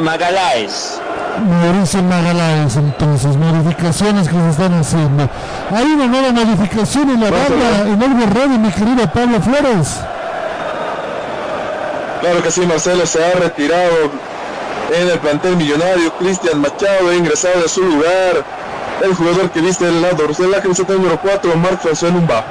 Magaláes. 0.00 1.00
Mauricio 1.40 2.02
Magaláes, 2.02 2.76
entonces, 2.76 3.36
modificaciones 3.36 4.28
que 4.28 4.34
se 4.34 4.50
están 4.50 4.74
haciendo. 4.74 5.28
Hay 5.70 5.84
una 5.84 6.06
nueva 6.06 6.32
modificación 6.32 7.10
en 7.10 7.20
la 7.20 7.30
banda, 7.30 7.80
en 7.86 8.02
el 8.02 8.18
Guerrero, 8.18 8.58
mi 8.58 8.70
querido 8.70 9.10
Pablo 9.10 9.40
Flores. 9.40 10.00
Claro 12.20 12.42
que 12.42 12.50
sí, 12.50 12.62
Marcelo 12.66 13.04
se 13.04 13.24
ha 13.24 13.32
retirado 13.32 14.10
en 14.94 15.08
el 15.08 15.18
plantel 15.18 15.56
millonario. 15.56 16.12
Cristian 16.14 16.60
Machado 16.60 17.10
ha 17.10 17.14
ingresado 17.14 17.64
a 17.64 17.68
su 17.68 17.82
lugar. 17.82 18.44
El 19.02 19.14
jugador 19.14 19.50
que 19.50 19.60
viste 19.60 19.86
el 19.86 20.00
lado 20.00 20.26
de 20.26 20.48
la 20.48 20.62
camiseta 20.62 20.92
número 20.94 21.18
4, 21.20 21.56
Marc 21.56 21.82
François 21.82 22.12
Numba. 22.12 22.44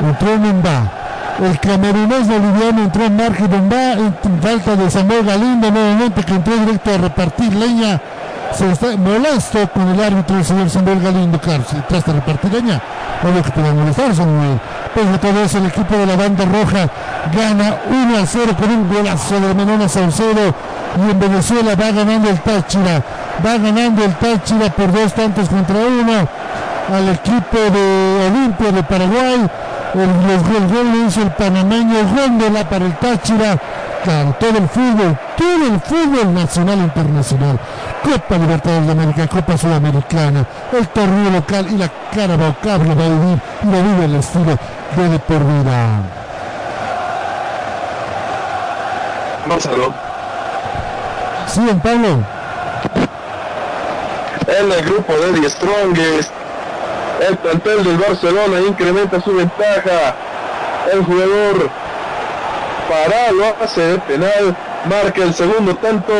Entró 0.00 0.38
Numba. 0.38 1.03
El 1.40 1.58
camerunés 1.58 2.28
boliviano 2.28 2.84
entró 2.84 3.04
en 3.04 3.16
Numba 3.16 3.92
en 3.92 4.42
falta 4.42 4.76
de 4.76 4.88
Samuel 4.88 5.26
Galindo 5.26 5.68
nuevamente 5.70 6.22
que 6.22 6.34
entró 6.34 6.54
directo 6.56 6.94
a 6.94 6.98
repartir 6.98 7.52
leña. 7.54 8.00
Se 8.52 8.70
está 8.70 8.96
molesto 8.96 9.68
con 9.72 9.88
el 9.88 10.00
árbitro 10.00 10.38
el 10.38 10.44
señor 10.44 10.70
Samuel 10.70 11.02
Galindo, 11.02 11.40
claro, 11.40 11.64
si 11.68 11.76
trata 11.88 12.12
de 12.12 12.20
repartir 12.20 12.52
leña. 12.52 12.80
Obvio 13.24 13.42
que 13.42 13.50
puede 13.50 13.72
molestar, 13.72 14.14
Samuel. 14.14 14.60
Pero 14.94 15.18
todo 15.18 15.42
eso 15.42 15.58
el 15.58 15.66
equipo 15.66 15.96
de 15.96 16.06
la 16.06 16.14
banda 16.14 16.44
roja 16.44 16.88
gana 17.34 17.78
1 17.90 18.16
a 18.16 18.26
0 18.26 18.52
con 18.56 18.70
un 18.70 18.94
golazo 18.94 19.40
de 19.40 19.54
Menona 19.54 19.88
Saucedo 19.88 20.54
y 20.96 21.10
en 21.10 21.18
Venezuela 21.18 21.74
va 21.74 21.90
ganando 21.90 22.30
el 22.30 22.40
Táchira, 22.40 23.02
va 23.44 23.58
ganando 23.58 24.04
el 24.04 24.14
Táchira 24.14 24.70
por 24.70 24.92
dos 24.92 25.12
tantos 25.12 25.48
contra 25.48 25.76
uno 25.76 26.28
al 26.94 27.08
equipo 27.08 27.58
de 27.58 28.28
Olimpia 28.30 28.70
de 28.70 28.82
Paraguay. 28.84 29.50
El, 29.94 30.68
gol 30.68 31.06
hizo 31.06 31.22
el 31.22 31.30
panameño 31.30 31.98
Góndola 32.14 32.68
para 32.68 32.84
el 32.86 32.96
Táchira. 32.96 33.56
Todo 34.38 34.58
el 34.58 34.68
fútbol, 34.68 35.16
todo 35.36 35.66
el 35.66 35.80
fútbol 35.80 36.34
nacional 36.34 36.78
e 36.80 36.82
internacional. 36.82 37.58
Copa 38.02 38.36
Libertadores 38.36 38.86
de 38.86 38.92
América, 38.92 39.26
Copa 39.28 39.56
Sudamericana, 39.56 40.44
el 40.72 40.88
torneo 40.88 41.30
local 41.30 41.66
y 41.70 41.78
la 41.78 41.88
Carabao 42.14 42.54
Cup 42.60 42.84
lo 42.86 42.96
va 42.96 43.04
a 43.04 43.08
vivir 43.08 43.40
y 43.62 43.66
lo 43.66 43.82
vive 43.82 44.04
el 44.04 44.14
estilo 44.16 44.58
de, 44.96 45.08
de 45.08 45.18
por 45.20 45.38
vida. 45.38 46.02
Marcelo. 49.46 49.94
Sí, 51.46 51.64
don 51.64 51.80
Pablo. 51.80 52.18
En 54.46 54.72
el 54.72 54.84
grupo 54.84 55.12
de 55.14 55.40
The 55.40 55.50
Strongest, 55.50 56.30
el 57.20 57.36
plantel 57.36 57.84
del 57.84 57.96
Barcelona 57.98 58.60
incrementa 58.66 59.20
su 59.20 59.34
ventaja. 59.34 60.16
El 60.92 61.04
jugador 61.04 61.70
para 62.88 63.32
lo 63.32 63.64
hace 63.64 63.80
de 63.80 63.98
penal, 63.98 64.56
marca 64.88 65.22
el 65.22 65.34
segundo 65.34 65.74
tanto 65.76 66.12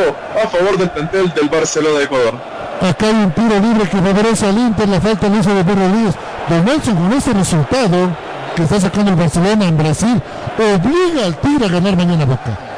a 0.43 0.49
favor 0.49 0.79
del 0.79 0.91
plantel 0.91 1.33
del 1.35 1.49
Barcelona 1.49 1.99
de 1.99 2.05
Ecuador. 2.05 2.35
Acá 2.81 3.07
hay 3.07 3.15
un 3.15 3.31
tiro 3.33 3.59
libre 3.61 3.89
que 3.89 3.97
favorece 3.97 4.47
al 4.47 4.59
Inter, 4.59 4.89
la 4.89 5.01
falta 5.01 5.29
le 5.29 5.39
hizo 5.39 5.55
de 5.55 5.65
Pedro 5.65 5.89
Luis. 5.89 6.15
Don 6.49 6.65
Nelson 6.65 6.97
con 6.97 7.13
este 7.13 7.33
resultado 7.33 8.11
que 8.57 8.63
está 8.63 8.81
sacando 8.81 9.11
el 9.11 9.17
Barcelona 9.17 9.67
en 9.67 9.77
Brasil, 9.77 10.23
obliga 10.59 11.27
al 11.27 11.37
Tigre 11.37 11.67
a 11.67 11.69
ganar 11.69 11.97
mañana 11.97 12.25
Boca. 12.25 12.74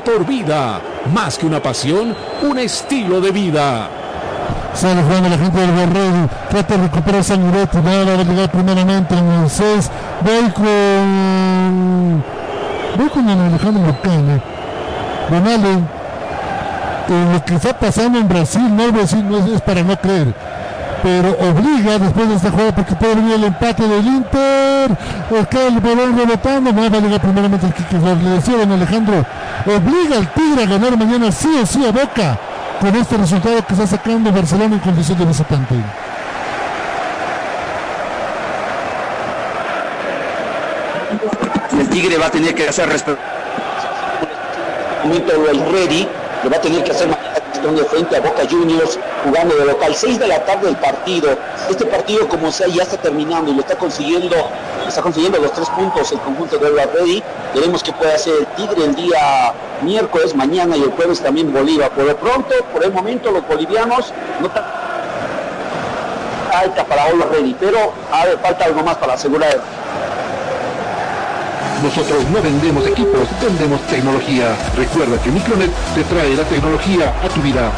De 0.00 0.10
por 0.10 0.26
vida. 0.26 0.80
Más 1.12 1.38
que 1.38 1.46
una 1.46 1.62
pasión, 1.62 2.14
un 2.42 2.58
estilo 2.58 3.20
de 3.20 3.30
vida. 3.30 3.88
Sale 4.74 5.02
jugando 5.02 5.28
la 5.28 5.38
gente 5.38 5.60
del 5.60 5.74
Guerrero. 5.74 6.28
Trata 6.48 6.76
de 6.76 6.82
recuperar 6.82 7.24
Sanguinetti. 7.24 7.78
Nada 7.78 8.14
a 8.14 8.24
llegar 8.24 8.50
primeramente 8.50 9.14
en 9.16 9.30
el 9.30 9.50
6. 9.50 9.90
Voy 10.22 10.50
con. 10.52 12.24
Voy 12.96 13.08
con 13.08 13.28
Alejandro 13.28 13.86
Lucana. 13.86 14.40
Donale. 15.30 16.00
Eh, 17.08 17.32
lo 17.32 17.44
que 17.44 17.56
está 17.56 17.76
pasando 17.76 18.18
en 18.20 18.28
Brasil, 18.28 18.76
no 18.76 18.92
Brasil 18.92 19.28
no 19.28 19.38
es, 19.38 19.60
para 19.62 19.82
no 19.82 19.96
creer 19.96 20.32
pero 21.02 21.30
obliga 21.30 21.98
después 21.98 22.28
de 22.28 22.34
esta 22.34 22.50
jugada 22.50 22.74
porque 22.74 22.94
puede 22.94 23.14
venir 23.14 23.34
el 23.34 23.44
empate 23.44 23.86
del 23.86 24.06
Inter. 24.06 24.92
Acá 25.40 25.66
el 25.66 25.80
balón 25.80 26.16
rebotando, 26.16 26.72
no 26.72 26.90
va 26.90 26.98
a 26.98 27.00
llegar 27.00 27.20
primeramente 27.20 27.66
el 27.66 27.74
Kike 27.74 27.98
Le 27.98 28.30
decía 28.30 28.56
don 28.58 28.72
Alejandro, 28.72 29.24
obliga 29.66 30.16
al 30.16 30.32
Tigre 30.32 30.64
a 30.64 30.66
ganar 30.66 30.96
mañana 30.96 31.30
sí 31.30 31.48
o 31.62 31.66
sí 31.66 31.84
a 31.84 31.92
Boca 31.92 32.38
con 32.80 32.94
este 32.96 33.16
resultado 33.16 33.64
que 33.66 33.74
está 33.74 33.86
sacando 33.86 34.32
Barcelona 34.32 34.74
en 34.74 34.80
condición 34.80 35.18
de 35.18 35.24
visitante. 35.26 35.74
El 41.78 41.88
Tigre 41.90 42.18
va 42.18 42.26
a 42.26 42.30
tener 42.30 42.54
que 42.54 42.68
hacer 42.68 42.88
respeto. 42.88 43.18
El 45.04 45.72
ready, 45.72 46.08
lo 46.44 46.50
va 46.50 46.56
a 46.56 46.60
tener 46.60 46.84
que 46.84 46.90
hacer 46.92 47.08
de 47.60 47.84
frente 47.84 48.16
a 48.16 48.20
Boca 48.20 48.42
Juniors 48.50 48.98
jugando 49.24 49.54
de 49.54 49.66
local. 49.66 49.94
6 49.94 50.18
de 50.18 50.26
la 50.26 50.44
tarde 50.44 50.70
el 50.70 50.76
partido. 50.76 51.36
Este 51.68 51.84
partido 51.84 52.26
como 52.26 52.50
sea 52.50 52.66
ya 52.68 52.82
está 52.82 52.96
terminando 52.96 53.50
y 53.50 53.54
lo 53.54 53.60
está 53.60 53.76
consiguiendo, 53.76 54.34
está 54.88 55.02
consiguiendo 55.02 55.38
los 55.38 55.52
tres 55.52 55.68
puntos 55.70 56.10
el 56.10 56.20
conjunto 56.20 56.56
de 56.56 56.70
la 56.70 56.86
Ready. 56.86 57.22
Veremos 57.54 57.82
qué 57.82 57.92
puede 57.92 58.14
hacer 58.14 58.34
el 58.40 58.46
Tigre 58.48 58.84
el 58.84 58.94
día 58.94 59.52
miércoles, 59.82 60.34
mañana 60.34 60.76
y 60.76 60.82
el 60.82 60.90
jueves 60.90 61.20
también 61.20 61.52
Bolívar. 61.52 61.90
Por 61.90 62.04
lo 62.04 62.16
pronto, 62.16 62.54
por 62.72 62.84
el 62.84 62.92
momento 62.92 63.30
los 63.30 63.46
bolivianos 63.46 64.12
no 64.40 64.46
están 64.46 64.64
alta 66.52 66.84
para 66.84 67.06
Ola 67.06 67.26
Ready, 67.26 67.56
pero 67.58 67.92
falta 68.42 68.64
algo 68.64 68.82
más 68.82 68.96
para 68.96 69.14
asegurar 69.14 69.60
nosotros 71.82 72.24
no 72.30 72.42
vendemos 72.42 72.86
equipos, 72.86 73.26
vendemos 73.40 73.80
tecnología. 73.86 74.54
Recuerda 74.76 75.20
que 75.22 75.30
Micronet 75.30 75.70
te 75.94 76.04
trae 76.04 76.36
la 76.36 76.44
tecnología 76.44 77.14
a 77.22 77.28
tu 77.28 77.40
vida. 77.40 77.72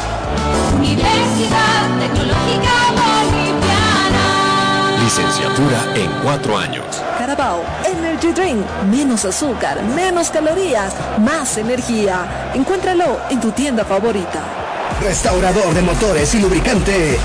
Universidad 0.75 1.87
Tecnológica 1.99 2.73
Boliviana. 2.99 4.25
Licenciatura 5.03 5.85
en 5.95 6.11
cuatro 6.21 6.57
años. 6.57 6.85
Carabao 7.17 7.63
Energy 7.85 8.02
Drink. 8.31 8.65
Menos 8.89 9.25
azúcar, 9.25 9.81
menos 9.95 10.29
calorías, 10.29 10.93
más 11.19 11.57
energía. 11.57 12.51
Encuéntralo 12.53 13.19
en 13.29 13.41
tu 13.41 13.51
tienda 13.51 13.83
favorita. 13.83 14.41
Restaurador 15.01 15.73
de 15.73 15.81
motores 15.81 16.33
y 16.35 16.39
lubricante. 16.39 17.17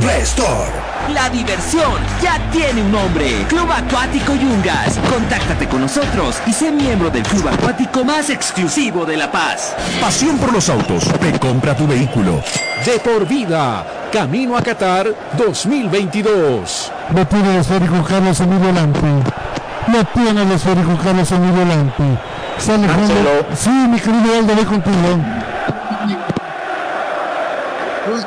Restore 0.00 0.70
La 1.12 1.28
diversión 1.30 1.94
ya 2.22 2.38
tiene 2.52 2.82
un 2.82 2.92
nombre. 2.92 3.44
Club 3.48 3.70
Acuático 3.72 4.34
Yungas. 4.34 4.98
Contáctate 5.10 5.66
con 5.66 5.80
nosotros 5.80 6.36
y 6.46 6.52
sé 6.52 6.70
miembro 6.70 7.10
del 7.10 7.22
club 7.22 7.48
acuático 7.48 8.04
más 8.04 8.30
exclusivo 8.30 9.04
de 9.04 9.16
La 9.16 9.32
Paz. 9.32 9.74
Pasión 10.00 10.38
por 10.38 10.52
los 10.52 10.68
autos. 10.68 11.04
Te 11.18 11.38
compra 11.38 11.74
tu 11.76 11.86
vehículo. 11.86 12.42
De 12.84 12.98
por 13.00 13.26
vida. 13.26 13.84
Camino 14.12 14.56
a 14.56 14.62
Qatar 14.62 15.12
2022. 15.36 16.92
No 17.14 17.26
tiene 17.26 17.54
el 17.54 17.60
esférico 17.60 18.04
Carlos 18.06 18.38
Emilio 18.40 18.72
Lampi. 18.72 19.47
No 19.88 20.04
tiene 20.04 20.42
el 20.42 20.52
esférico 20.52 20.96
Carlos 21.02 21.30
Emilio 21.32 21.64
Lampi. 21.64 22.18
Sale. 22.58 22.86
Sí, 23.56 23.70
mi 23.70 23.98
querido 23.98 24.38
Aldo, 24.38 24.54
ve 24.54 24.64
contigo. 24.64 25.24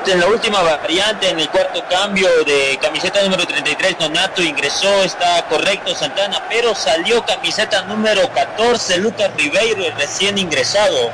En 0.06 0.20
la 0.20 0.28
última 0.28 0.62
variante, 0.62 1.30
en 1.30 1.40
el 1.40 1.50
cuarto 1.50 1.84
cambio 1.90 2.28
de 2.46 2.78
camiseta 2.82 3.22
número 3.24 3.46
33, 3.46 3.98
Donato 4.00 4.42
ingresó, 4.42 5.04
está 5.04 5.44
correcto 5.50 5.96
Santana, 5.96 6.40
pero 6.50 6.76
salió 6.76 7.24
camiseta 7.26 7.84
número 7.84 8.22
14, 8.32 8.98
Lucas 8.98 9.32
Ribeiro, 9.38 9.84
el 9.86 9.94
recién 9.96 10.38
ingresado. 10.38 11.10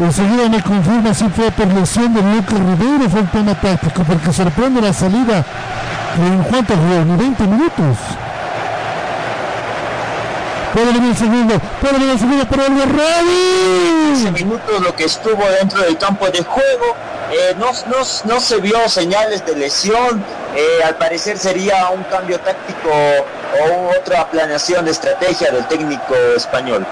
Enseguida 0.00 0.48
me 0.48 0.62
confirma 0.62 1.14
si 1.14 1.28
fue 1.28 1.50
por 1.50 1.66
lesión 1.68 2.14
de 2.14 2.22
Lucas 2.22 2.58
Ribeiro, 2.58 3.10
fue 3.10 3.20
un 3.20 3.28
tema 3.28 3.54
táctico, 3.60 4.02
porque 4.02 4.32
sorprende 4.32 4.80
la 4.80 4.92
salida 4.92 5.44
en 6.16 6.42
cuanto 6.44 6.74
ni 6.76 7.16
20 7.16 7.42
minutos. 7.44 7.96
Puede 10.74 10.86
venir 10.86 11.10
el 11.10 11.16
segundo, 11.16 11.54
puede 11.80 11.92
venir 11.92 12.10
el 12.10 12.18
segundo 12.18 12.44
para 12.46 12.66
el 12.66 12.74
Rey. 12.74 14.14
15 14.14 14.30
minutos 14.32 14.80
lo 14.80 14.96
que 14.96 15.04
estuvo 15.04 15.48
dentro 15.60 15.80
del 15.82 15.96
campo 15.96 16.28
de 16.28 16.42
juego. 16.42 16.96
Eh, 17.30 17.54
no, 17.56 17.66
no, 17.66 17.98
no 18.24 18.40
se 18.40 18.56
vio 18.56 18.88
señales 18.88 19.46
de 19.46 19.54
lesión. 19.54 20.24
Eh, 20.56 20.82
al 20.84 20.96
parecer 20.96 21.38
sería 21.38 21.90
un 21.90 22.02
cambio 22.04 22.40
táctico 22.40 22.90
o 22.90 23.90
otra 24.00 24.28
planeación 24.28 24.84
de 24.84 24.90
estrategia 24.90 25.52
del 25.52 25.64
técnico 25.68 26.14
español. 26.36 26.84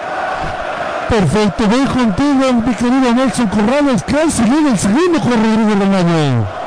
Perfecto, 1.09 1.69
ven 1.69 1.87
contigo, 1.87 2.53
mi 2.65 2.75
querido 2.77 3.15
Nelson 3.15 3.49
Corrales, 3.49 4.05
que 4.05 4.17
ha 4.17 4.31
seguido 4.31 4.71
el 4.71 4.79
segundo 4.79 5.21
con 5.21 5.33
Rodrigo 5.33 5.85
Ronaldo. 5.85 6.62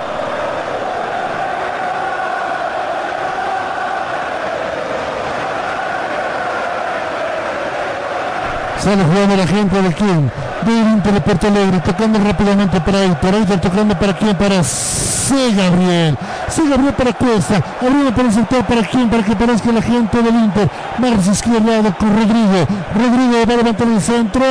Sale 8.85 9.03
jugando 9.03 9.35
la 9.35 9.47
gente 9.47 9.81
de 9.81 9.93
quién? 9.93 10.31
Inter 10.67 11.13
de 11.13 11.21
Porto 11.21 11.47
Alegre, 11.47 11.79
tocando 11.79 12.19
rápidamente 12.19 12.79
para 12.81 13.19
para 13.19 13.37
ahí, 13.37 13.45
tocando 13.59 13.97
para 13.97 14.13
quién, 14.13 14.35
para 14.35 14.63
C. 14.63 15.55
Gabriel. 15.55 16.15
C. 16.49 16.69
Gabriel 16.69 16.93
para 16.93 17.13
Cuesta, 17.13 17.63
abriendo 17.81 18.11
para 18.11 18.27
el 18.27 18.33
sector 18.35 18.63
para 18.63 18.83
quién, 18.83 19.09
para 19.09 19.23
que 19.23 19.31
aparezca 19.31 19.71
la 19.71 19.81
gente 19.81 20.21
del 20.21 20.35
Inter. 20.35 20.69
Más 20.99 21.25
izquierdo 21.25 21.95
con 21.97 22.15
Rodrigo. 22.15 22.67
Rodrigo 22.93 23.47
va 23.47 23.53
a 23.55 23.57
levantar 23.57 23.87
el 23.87 23.99
centro. 23.99 24.43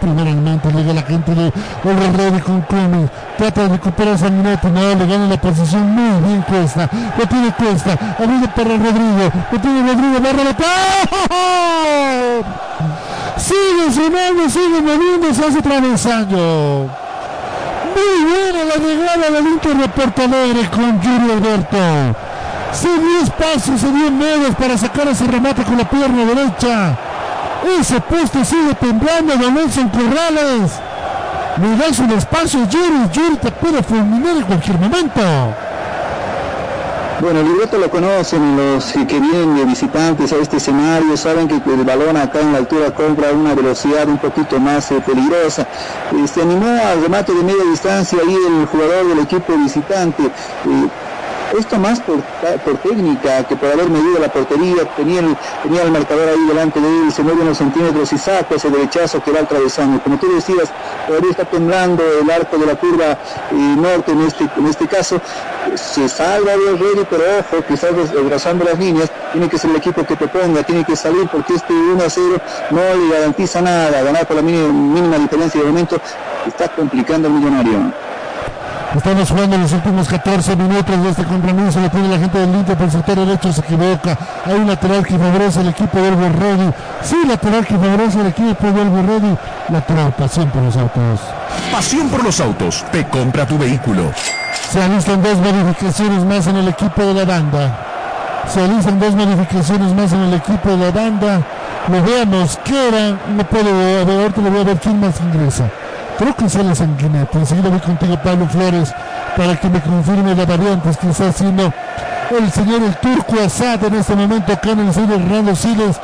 Primeramente 0.00 0.70
llega 0.70 0.92
la 0.92 1.02
gente 1.02 1.34
de 1.34 1.52
Olrede 1.82 2.40
con 2.40 2.60
Cummings. 2.60 3.10
Trata 3.36 3.62
de 3.62 3.68
recuperar 3.68 4.14
a 4.14 4.18
Sanguinetti, 4.18 4.68
no, 4.68 4.94
le 4.94 5.06
gana 5.08 5.26
la 5.26 5.40
posición 5.40 5.90
muy 5.90 6.28
bien 6.28 6.42
Cuesta. 6.42 6.88
Lo 7.18 7.26
tiene 7.26 7.52
Cuesta, 7.52 7.98
abriendo 8.16 8.46
para 8.46 8.76
Rodrigo. 8.76 9.28
Lo 9.50 9.60
tiene 9.60 9.92
Rodrigo, 9.92 10.22
va 10.22 10.30
a 10.30 10.32
rematar. 10.32 10.68
Sigue 13.36 13.92
sonando, 13.92 14.48
sigue 14.48 14.80
moviéndose, 14.82 15.44
hace 15.44 15.62
travesaño. 15.62 16.86
Muy 17.94 18.24
buena 18.24 18.64
la 18.64 18.76
llegada 18.76 19.30
del 19.30 19.46
Inter 19.46 19.76
de 19.76 19.88
Porto 19.88 20.22
Alegre 20.22 20.68
con 20.70 21.02
Julio 21.02 21.32
Alberto. 21.34 22.18
Se 22.72 22.88
dio 22.88 23.20
espacio, 23.22 23.76
se 23.76 23.92
dio 23.92 24.10
medios 24.10 24.54
para 24.56 24.78
sacar 24.78 25.08
ese 25.08 25.26
remate 25.26 25.62
con 25.62 25.76
la 25.76 25.88
pierna 25.88 26.24
derecha. 26.24 26.96
Ese 27.78 28.00
puesto 28.00 28.44
sigue 28.44 28.74
temblando 28.74 29.36
de 29.36 29.50
Nelson 29.50 29.88
Corrales. 29.90 30.72
Le 31.58 31.76
das 31.76 31.98
un 31.98 32.10
espacio, 32.12 32.66
Yuri. 32.66 33.10
Yuri 33.12 33.36
te 33.36 33.50
puede 33.52 33.82
fulminar 33.82 34.36
en 34.36 34.42
cualquier 34.42 34.78
momento. 34.78 35.20
Bueno, 37.22 37.38
el 37.38 37.46
libreto 37.46 37.78
lo 37.78 37.88
conocen 37.88 38.56
los 38.56 38.92
que 38.92 39.20
vienen 39.20 39.54
de 39.54 39.64
visitantes 39.64 40.32
a 40.32 40.38
este 40.38 40.56
escenario, 40.56 41.16
saben 41.16 41.46
que 41.46 41.54
el 41.54 41.84
balón 41.84 42.16
acá 42.16 42.40
en 42.40 42.50
la 42.50 42.58
altura 42.58 42.92
compra 42.92 43.30
una 43.30 43.54
velocidad 43.54 44.08
un 44.08 44.18
poquito 44.18 44.58
más 44.58 44.90
eh, 44.90 45.00
peligrosa. 45.06 45.68
Se 46.26 46.42
animó 46.42 46.66
al 46.66 47.00
remate 47.00 47.32
de 47.32 47.44
media 47.44 47.62
distancia 47.70 48.18
ahí 48.18 48.34
el 48.34 48.66
jugador 48.66 49.06
del 49.06 49.20
equipo 49.20 49.56
visitante. 49.56 50.24
Eh, 50.24 50.88
esto 51.58 51.78
más 51.78 52.00
por, 52.00 52.22
técnica 52.78 53.44
que 53.44 53.56
por 53.56 53.70
haber 53.70 53.88
medido 53.90 54.18
la 54.18 54.28
portería, 54.28 54.84
tenía 54.96 55.20
el, 55.20 55.90
marcador 55.90 56.28
ahí 56.28 56.46
delante 56.46 56.80
de 56.80 56.88
él, 56.88 57.12
se 57.12 57.22
mueve 57.22 57.42
unos 57.42 57.58
centímetros 57.58 58.12
y 58.12 58.18
saca 58.18 58.54
ese 58.54 58.70
derechazo 58.70 59.22
que 59.22 59.30
va 59.30 59.40
al 59.40 59.48
travesaño. 59.48 60.00
Como 60.02 60.18
tú 60.18 60.32
decías, 60.34 60.70
todavía 61.06 61.30
está 61.30 61.44
temblando 61.44 62.02
el 62.20 62.30
arco 62.30 62.56
de 62.58 62.66
la 62.66 62.76
curva 62.76 63.12
eh, 63.12 63.54
norte 63.76 64.12
en 64.12 64.22
este, 64.22 64.48
en 64.56 64.66
este 64.66 64.86
caso. 64.86 65.20
Se 65.74 66.08
salva 66.08 66.52
de 66.56 66.76
Ready, 66.76 67.06
pero 67.08 67.22
ojo, 67.40 67.64
que 67.66 67.74
estás 67.74 67.94
desgrasando 67.96 68.64
las 68.64 68.78
líneas, 68.78 69.10
tiene 69.32 69.48
que 69.48 69.58
ser 69.58 69.70
el 69.70 69.76
equipo 69.76 70.04
que 70.04 70.16
te 70.16 70.28
ponga, 70.28 70.62
tiene 70.62 70.84
que 70.84 70.96
salir 70.96 71.28
porque 71.28 71.54
este 71.54 71.72
1 71.72 72.04
a 72.04 72.10
0 72.10 72.40
no 72.70 72.80
le 72.80 73.14
garantiza 73.14 73.60
nada, 73.60 74.02
ganar 74.02 74.26
por 74.26 74.36
la 74.36 74.42
mínima, 74.42 74.68
mínima 74.72 75.18
diferencia 75.18 75.60
de 75.60 75.66
momento 75.66 76.00
está 76.46 76.68
complicando 76.68 77.28
al 77.28 77.34
millonario. 77.34 78.11
Estamos 78.96 79.30
jugando 79.30 79.56
los 79.56 79.72
últimos 79.72 80.06
14 80.06 80.54
minutos 80.54 81.02
de 81.02 81.10
este 81.10 81.24
compromiso. 81.24 81.80
Lo 81.80 81.88
tiene 81.88 82.08
la 82.08 82.18
gente 82.18 82.38
del 82.38 82.54
Inter 82.54 82.76
por 82.76 82.84
el 82.84 82.92
sector 82.92 83.16
derecho, 83.16 83.50
se 83.50 83.60
equivoca. 83.62 84.18
Hay 84.44 84.54
un 84.54 84.68
lateral 84.68 85.06
que 85.06 85.16
favorece 85.16 85.60
al 85.60 85.68
equipo 85.68 85.98
del 85.98 86.14
Borredi. 86.14 86.70
Sí, 87.02 87.16
lateral 87.26 87.66
que 87.66 87.78
favorece 87.78 88.20
al 88.20 88.26
equipo 88.26 88.66
del 88.70 88.90
Borredi. 88.90 89.34
Lateral, 89.70 90.12
pasión 90.12 90.50
por 90.50 90.62
los 90.62 90.76
autos. 90.76 91.20
Pasión 91.72 92.08
por 92.10 92.22
los 92.22 92.38
autos. 92.38 92.84
Te 92.92 93.06
compra 93.08 93.46
tu 93.46 93.56
vehículo. 93.56 94.12
Se 94.70 94.82
alistan 94.82 95.22
dos 95.22 95.38
modificaciones 95.38 96.24
más 96.24 96.46
en 96.46 96.56
el 96.56 96.68
equipo 96.68 97.02
de 97.02 97.14
la 97.14 97.24
banda. 97.24 97.78
Se 98.46 98.62
alistan 98.62 99.00
dos 99.00 99.14
modificaciones 99.14 99.94
más 99.94 100.12
en 100.12 100.20
el 100.20 100.34
equipo 100.34 100.68
de 100.68 100.76
la 100.76 100.90
banda. 100.90 101.40
Lo 101.88 102.02
veamos, 102.02 102.58
que 102.62 102.88
era, 102.88 103.16
no 103.34 103.44
puedo 103.48 103.74
ver, 103.74 104.08
ahorita 104.08 104.40
le 104.42 104.50
voy 104.50 104.60
a 104.60 104.64
ver 104.64 104.76
quién 104.78 105.00
más 105.00 105.18
ingresa 105.20 105.64
creo 106.18 106.34
que 106.34 106.48
sale 106.48 106.74
Sanguinetti. 106.74 107.38
Enseguida 107.38 107.68
voy 107.70 107.80
contigo, 107.80 108.16
Pablo 108.22 108.46
Flores, 108.48 108.92
para 109.36 109.56
que 109.56 109.68
me 109.68 109.80
confirme 109.80 110.34
las 110.34 110.46
variantes 110.46 110.96
que 110.96 111.10
está 111.10 111.28
haciendo 111.28 111.72
el 112.38 112.50
señor 112.50 112.82
el 112.82 112.96
turco 112.96 113.36
Asad 113.44 113.84
en 113.84 113.94
este 113.94 114.14
momento 114.14 114.52
acá 114.52 114.70
en 114.70 114.80
el 114.80 114.94
señor 114.94 115.20
Hernando 115.20 115.54
Siles, 115.54 115.96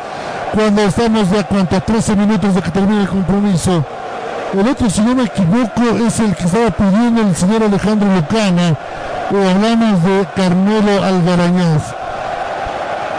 cuando 0.52 0.82
estamos 0.82 1.30
ya 1.30 1.44
cuanto 1.44 1.76
a 1.76 1.80
13 1.80 2.16
minutos 2.16 2.54
de 2.54 2.62
que 2.62 2.70
termine 2.70 3.02
el 3.02 3.08
compromiso. 3.08 3.84
El 4.52 4.66
otro, 4.66 4.88
si 4.88 5.00
no 5.02 5.14
me 5.14 5.24
equivoco, 5.24 5.82
es 6.06 6.20
el 6.20 6.34
que 6.34 6.44
estaba 6.44 6.70
pidiendo 6.70 7.22
el 7.22 7.36
señor 7.36 7.62
Alejandro 7.62 8.08
Lucana, 8.14 8.76
o 9.30 9.36
hablamos 9.36 10.02
de 10.04 10.26
Carmelo 10.34 11.02
Algarañaz. 11.02 11.94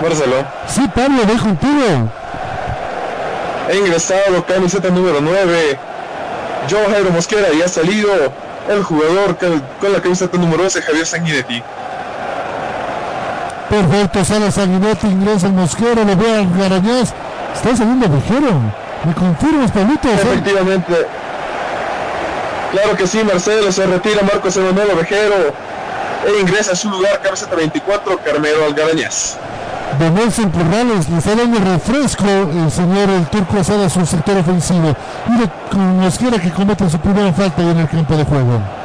Marcelo. 0.02 0.36
Sí, 0.68 0.90
Pablo, 0.94 1.22
voy 1.26 1.38
contigo. 1.38 2.10
He 3.70 3.78
ingresado 3.78 4.44
camiseta 4.48 4.90
número 4.90 5.20
9, 5.22 5.80
Joe 6.70 6.86
Jairo 6.90 7.10
Mosquera 7.12 7.52
y 7.54 7.62
ha 7.62 7.68
salido 7.68 8.12
el 8.70 8.84
jugador 8.84 9.38
con 9.38 9.94
la 9.94 10.02
camiseta 10.02 10.38
número 10.38 10.64
12, 10.64 10.82
Javier 10.82 11.06
Sanguinetti. 11.06 11.64
Perfecto, 13.70 14.26
sale 14.26 14.52
Sanguinetti, 14.52 15.08
ingresa 15.08 15.48
el 15.48 15.54
Mosquera, 15.54 16.04
lo 16.04 16.16
ve 16.16 16.36
a 16.36 16.58
Garañaz. 16.58 17.14
Está 17.56 17.76
saliendo 17.76 18.08
Vejero. 18.10 18.52
¿Me 19.06 19.14
confirmas, 19.14 19.72
Pablito? 19.72 20.10
Efectivamente. 20.10 21.08
Claro 22.72 22.96
que 22.96 23.08
sí, 23.08 23.24
Marcelo, 23.24 23.72
se 23.72 23.88
retira 23.88 24.22
Marcos 24.22 24.56
Emanuel 24.58 24.90
Vejero 24.96 25.54
e 26.28 26.42
ingresa 26.42 26.74
a 26.74 26.76
su 26.76 26.90
lugar, 26.90 27.20
camiseta 27.22 27.56
24, 27.56 28.20
Carmelo 28.24 28.66
Algarañaz 28.66 29.38
de 29.98 30.12
Nelson 30.12 30.50
Corrales, 30.52 31.10
le 31.10 31.18
está 31.18 31.36
dando 31.36 31.60
refresco 31.60 32.26
el 32.26 32.72
señor 32.72 33.10
el 33.10 33.26
turco 33.28 33.58
Asada 33.58 33.90
su 33.90 34.06
sector 34.06 34.38
ofensivo. 34.38 34.96
Mire, 35.28 35.50
con 35.72 36.00
Mosquera 36.00 36.40
que 36.40 36.52
comete 36.52 36.90
su 36.90 37.00
primera 37.00 37.34
falta 37.34 37.62
en 37.62 37.78
el 37.78 37.90
campo 37.90 38.16
de 38.16 38.24
juego. 38.26 38.79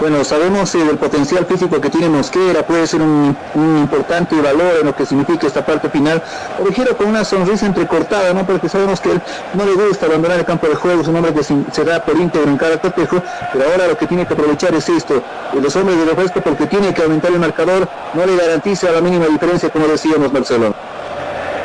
Bueno, 0.00 0.24
sabemos 0.24 0.74
eh, 0.74 0.78
del 0.78 0.96
potencial 0.96 1.44
físico 1.44 1.78
que 1.78 1.90
tiene 1.90 2.08
Mosquera, 2.08 2.66
puede 2.66 2.86
ser 2.86 3.02
un, 3.02 3.36
importante 3.54 4.40
valor 4.40 4.78
en 4.80 4.86
lo 4.86 4.96
que 4.96 5.04
significa 5.04 5.46
esta 5.46 5.64
parte 5.64 5.90
final. 5.90 6.22
Ovejero 6.58 6.96
con 6.96 7.08
una 7.08 7.22
sonrisa 7.22 7.66
entrecortada, 7.66 8.32
¿no? 8.32 8.46
Porque 8.46 8.70
sabemos 8.70 8.98
que 8.98 9.12
él 9.12 9.20
no 9.52 9.66
le 9.66 9.74
gusta 9.74 10.06
abandonar 10.06 10.38
el 10.38 10.46
campo 10.46 10.68
de 10.68 10.74
juego, 10.74 11.02
es 11.02 11.08
un 11.08 11.16
hombre 11.16 11.34
que 11.34 11.42
se 11.42 11.54
por 11.54 12.16
íntegro 12.16 12.48
en 12.48 12.56
cada 12.56 12.78
cotejo, 12.78 13.22
pero 13.52 13.70
ahora 13.70 13.88
lo 13.88 13.98
que 13.98 14.06
tiene 14.06 14.26
que 14.26 14.32
aprovechar 14.32 14.74
es 14.74 14.88
esto, 14.88 15.22
los 15.60 15.76
hombres 15.76 15.98
de 15.98 16.06
refresco 16.06 16.40
porque 16.40 16.66
tiene 16.66 16.94
que 16.94 17.02
aumentar 17.02 17.30
el 17.30 17.38
marcador, 17.38 17.86
no 18.14 18.24
le 18.24 18.36
garantiza 18.36 18.90
la 18.92 19.02
mínima 19.02 19.26
diferencia, 19.26 19.68
como 19.68 19.86
decíamos 19.86 20.32
Marcelo. 20.32 20.74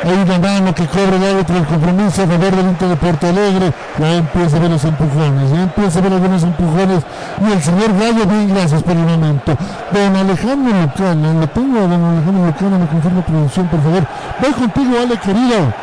Hay 0.06 0.14
una 0.14 0.38
mano 0.38 0.72
que 0.72 0.86
cobra 0.86 1.16
el 1.16 1.24
árbitro 1.24 1.56
el 1.56 1.66
compromiso 1.66 2.22
a 2.22 2.26
favor 2.28 2.54
del 2.54 2.66
Inter 2.66 2.88
de 2.90 2.96
Porto 2.96 3.26
Alegre. 3.26 3.72
Ya 3.98 4.12
empieza 4.14 4.56
a 4.56 4.60
ver 4.60 4.70
los 4.70 4.84
empujones, 4.84 5.50
ya 5.50 5.62
empieza 5.62 5.98
a 5.98 6.02
ver 6.02 6.12
algunos 6.12 6.42
empujones. 6.44 7.02
Y 7.40 7.52
el 7.52 7.60
señor 7.60 7.98
Gallo, 7.98 8.24
bien, 8.24 8.54
gracias 8.54 8.84
por 8.84 8.92
el 8.92 9.04
momento. 9.04 9.56
Don 9.90 10.14
Alejandro 10.14 10.80
Lucana, 10.80 11.34
lo 11.34 11.48
tengo 11.48 11.80
don 11.80 12.04
Alejandro 12.04 12.46
Lucana, 12.46 12.78
me 12.78 12.86
confirma 12.86 13.20
producción, 13.22 13.66
por 13.66 13.82
favor. 13.82 14.06
Voy 14.40 14.52
contigo, 14.52 14.96
Ale, 15.02 15.18
querido. 15.18 15.74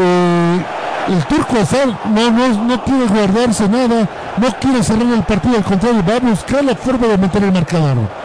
Eh, 0.00 0.64
el 1.08 1.24
turco 1.26 1.60
Azar 1.60 1.88
no, 2.12 2.30
no, 2.30 2.64
no 2.64 2.82
quiere 2.82 3.06
guardarse 3.06 3.68
nada, 3.68 4.08
no 4.36 4.48
quiere 4.60 4.82
cerrar 4.82 5.06
el 5.14 5.22
partido, 5.22 5.58
al 5.58 5.64
contrario, 5.64 6.02
va 6.08 6.16
a 6.16 6.20
buscar 6.20 6.64
la 6.64 6.74
forma 6.74 7.06
de 7.06 7.18
meter 7.18 7.44
el 7.44 7.52
marcador. 7.52 8.21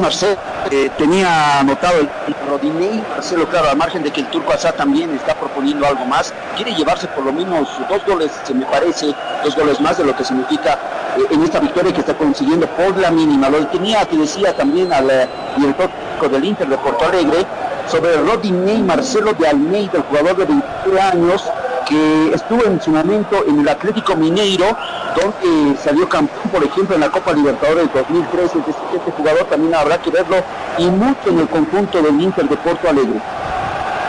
Marcelo, 0.00 0.36
eh, 0.70 0.90
tenía 0.98 1.60
anotado 1.60 2.00
el 2.00 2.08
Rodinei, 2.50 3.02
Marcelo, 3.08 3.48
claro, 3.48 3.70
al 3.70 3.78
margen 3.78 4.02
de 4.02 4.10
que 4.10 4.20
el 4.20 4.26
Turco 4.26 4.52
Asá 4.52 4.72
también 4.72 5.10
está 5.14 5.34
proponiendo 5.34 5.86
algo 5.86 6.04
más, 6.04 6.34
quiere 6.54 6.74
llevarse 6.74 7.06
por 7.08 7.24
lo 7.24 7.32
menos 7.32 7.66
dos 7.88 8.04
goles, 8.06 8.30
se 8.44 8.52
me 8.52 8.66
parece, 8.66 9.14
dos 9.42 9.56
goles 9.56 9.80
más 9.80 9.96
de 9.96 10.04
lo 10.04 10.14
que 10.14 10.24
significa 10.24 10.78
eh, 11.16 11.22
en 11.30 11.42
esta 11.42 11.60
victoria 11.60 11.94
que 11.94 12.00
está 12.00 12.14
consiguiendo 12.14 12.66
por 12.68 12.94
la 12.98 13.10
mínima. 13.10 13.48
Lo 13.48 13.66
tenía, 13.68 14.04
te 14.04 14.16
decía 14.16 14.54
también 14.54 14.92
al 14.92 15.08
eh, 15.10 15.26
director 15.56 15.88
del 16.30 16.44
Inter 16.44 16.68
de 16.68 16.76
Porto 16.76 17.06
Alegre, 17.06 17.46
sobre 17.90 18.16
Rodinei 18.18 18.82
Marcelo 18.82 19.32
de 19.32 19.48
Almeida, 19.48 19.92
el 19.94 20.02
jugador 20.02 20.36
de 20.36 20.44
21 20.44 21.02
años, 21.02 21.44
que 21.88 22.34
estuvo 22.34 22.64
en 22.64 22.80
su 22.82 22.90
momento 22.90 23.44
en 23.46 23.60
el 23.60 23.68
Atlético 23.68 24.14
Mineiro, 24.14 24.76
donde 25.16 25.76
salió 25.78 26.08
campeón, 26.08 26.50
por 26.50 26.64
ejemplo, 26.64 26.94
en 26.94 27.00
la 27.00 27.10
Copa 27.10 27.32
Libertadores 27.32 27.92
del 27.92 28.04
2013. 28.04 28.58
Entonces, 28.58 28.82
este 28.94 29.10
jugador 29.12 29.44
también 29.44 29.74
habrá 29.74 29.98
que 29.98 30.10
verlo 30.10 30.36
y 30.78 30.86
mucho 30.86 31.28
en 31.28 31.38
el 31.40 31.48
conjunto 31.48 32.02
del 32.02 32.20
Inter 32.20 32.48
de 32.48 32.56
Porto 32.56 32.88
Alegre. 32.88 33.20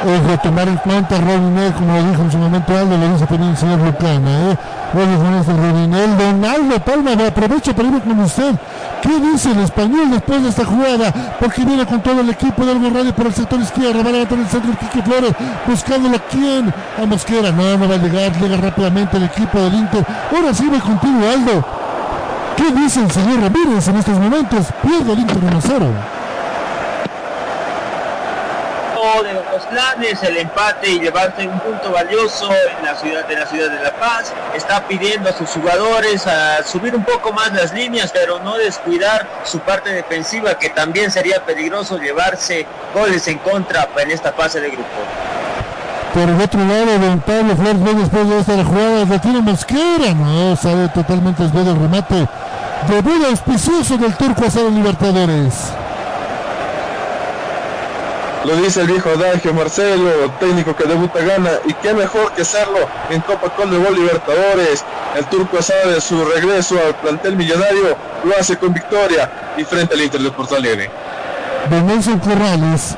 Ojo, 0.01 0.39
tomar 0.41 0.65
en 0.65 0.77
cuenta 0.77 1.17
Rodinel, 1.17 1.73
como 1.73 1.93
lo 1.93 2.03
dijo 2.03 2.21
en 2.21 2.31
su 2.31 2.37
momento 2.37 2.71
Aldo, 2.71 2.97
lo 2.97 3.09
dice 3.09 3.25
también 3.25 3.51
el 3.51 3.57
señor 3.57 3.79
Lucana, 3.79 4.51
¿eh? 4.51 4.57
Este 5.39 5.53
Rodinel, 5.53 6.17
Donaldo 6.17 6.79
Palma, 6.79 7.11
aprovecho 7.27 7.75
para 7.75 7.89
ir 7.89 8.01
con 8.01 8.19
usted. 8.21 8.55
¿Qué 9.09 9.19
dice 9.19 9.51
el 9.51 9.61
español 9.61 10.11
después 10.11 10.43
de 10.43 10.49
esta 10.49 10.63
jugada? 10.63 11.11
Porque 11.39 11.65
viene 11.65 11.83
con 11.83 11.99
todo 11.99 12.21
el 12.21 12.29
equipo 12.29 12.63
del 12.63 12.93
Radio 12.93 13.11
por 13.15 13.25
el 13.25 13.33
sector 13.33 13.59
izquierdo, 13.59 14.03
va 14.03 14.09
a 14.11 14.13
levantar 14.13 14.37
el 14.37 14.47
centro 14.47 14.77
Quique 14.77 15.01
Flores, 15.01 15.31
buscándolo 15.65 16.15
a 16.15 16.19
quién, 16.19 16.71
a 16.95 17.05
Mosquera, 17.07 17.51
no, 17.51 17.75
no 17.75 17.89
va 17.89 17.95
a 17.95 17.97
llegar, 17.97 18.31
llega 18.39 18.57
rápidamente 18.57 19.17
el 19.17 19.23
equipo 19.23 19.59
del 19.61 19.73
Inter. 19.73 20.05
Ahora 20.31 20.53
sí 20.53 20.69
va 20.69 20.79
contigo, 20.79 21.27
Aldo. 21.27 21.65
¿Qué 22.55 22.71
dice 22.71 23.01
el 23.01 23.09
señor 23.09 23.41
Ramírez 23.41 23.87
en 23.87 23.95
estos 23.95 24.19
momentos? 24.19 24.67
Pierde 24.83 25.13
el 25.13 25.19
Inter 25.21 25.39
1 25.43 25.61
0 29.01 29.23
de 29.23 29.33
los 29.33 29.65
planes, 29.67 30.21
el 30.23 30.37
empate 30.37 30.89
y 30.89 30.99
llevarse 30.99 31.47
un 31.47 31.59
punto 31.59 31.91
valioso 31.91 32.49
en 32.51 32.85
la 32.85 32.95
ciudad 32.95 33.27
de 33.27 33.35
la 33.35 33.45
ciudad 33.45 33.69
de 33.69 33.83
La 33.83 33.91
Paz. 33.91 34.33
Está 34.55 34.87
pidiendo 34.87 35.29
a 35.29 35.33
sus 35.33 35.49
jugadores 35.49 36.27
a 36.27 36.63
subir 36.63 36.95
un 36.95 37.03
poco 37.03 37.31
más 37.31 37.51
las 37.53 37.73
líneas, 37.73 38.11
pero 38.11 38.39
no 38.39 38.57
descuidar 38.57 39.27
su 39.43 39.59
parte 39.59 39.91
defensiva, 39.91 40.57
que 40.57 40.69
también 40.69 41.11
sería 41.11 41.45
peligroso 41.45 41.97
llevarse 41.97 42.65
goles 42.93 43.27
en 43.27 43.37
contra 43.39 43.87
en 43.97 44.11
esta 44.11 44.33
fase 44.33 44.59
de 44.59 44.69
grupo. 44.69 44.87
Por 46.13 46.23
el 46.23 46.41
otro 46.41 46.59
lado, 46.65 46.99
don 46.99 47.19
Pablo 47.21 47.55
Flores 47.55 47.97
después 47.97 48.29
de 48.29 48.39
esta 48.39 48.65
jugada 48.65 49.05
de 49.05 49.19
tiro 49.19 49.41
Mosquera, 49.41 50.13
no, 50.15 50.55
sale 50.55 50.89
totalmente 50.89 51.43
desviado 51.43 51.71
el 51.71 51.79
remate. 51.79 52.27
Debut 52.87 53.25
auspicioso 53.29 53.97
del 53.97 54.15
turco 54.15 54.43
a 54.45 54.69
Libertadores. 54.69 55.53
Lo 58.45 58.55
dice 58.55 58.81
el 58.81 58.87
viejo 58.87 59.09
adagio 59.09 59.53
Marcelo, 59.53 60.31
técnico 60.39 60.75
que 60.75 60.85
debuta 60.85 61.19
gana, 61.19 61.49
y 61.65 61.73
qué 61.73 61.93
mejor 61.93 62.31
que 62.33 62.43
hacerlo 62.43 62.79
en 63.09 63.19
Copa 63.21 63.49
Conmebol 63.49 63.95
Libertadores. 63.95 64.85
El 65.17 65.25
turco 65.25 65.57
Asada 65.57 65.87
de 65.87 65.99
su 65.99 66.23
regreso 66.23 66.75
al 66.85 66.95
plantel 66.95 67.35
millonario 67.35 67.97
lo 68.23 68.37
hace 68.39 68.57
con 68.57 68.73
victoria 68.73 69.29
y 69.57 69.63
frente 69.63 69.93
al 69.93 70.01
Inter 70.01 70.21
de 70.21 70.31
Porto 70.31 70.55
Alegre. 70.55 70.89
Venancio 71.69 72.17
Corrales, 72.19 72.95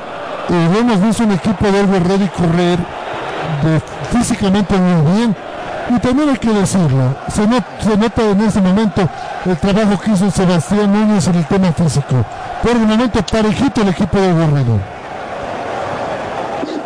eh, 0.48 0.96
visto 1.04 1.24
un 1.24 1.32
equipo 1.32 1.66
de 1.70 1.78
Algo 1.80 1.98
Ready 2.08 2.28
correr 2.28 2.78
físicamente 4.12 4.74
muy 4.76 5.16
bien, 5.16 5.36
y 5.90 5.98
también 5.98 6.30
hay 6.30 6.36
que 6.36 6.50
decirlo, 6.50 7.16
se, 7.28 7.46
nota 7.96 8.22
en 8.22 8.40
ese 8.42 8.60
momento 8.60 9.08
el 9.44 9.56
trabajo 9.58 9.98
que 10.00 10.12
hizo 10.12 10.30
Sebastián 10.30 10.92
Núñez 10.92 11.26
en 11.26 11.34
el 11.36 11.46
tema 11.46 11.72
físico. 11.72 12.24
Por 12.62 12.72
el 12.72 12.86
momento 12.86 13.20
parejito 13.22 13.82
el 13.82 13.88
equipo 13.88 14.18
de 14.18 14.32
Guerrero. 14.32 15.01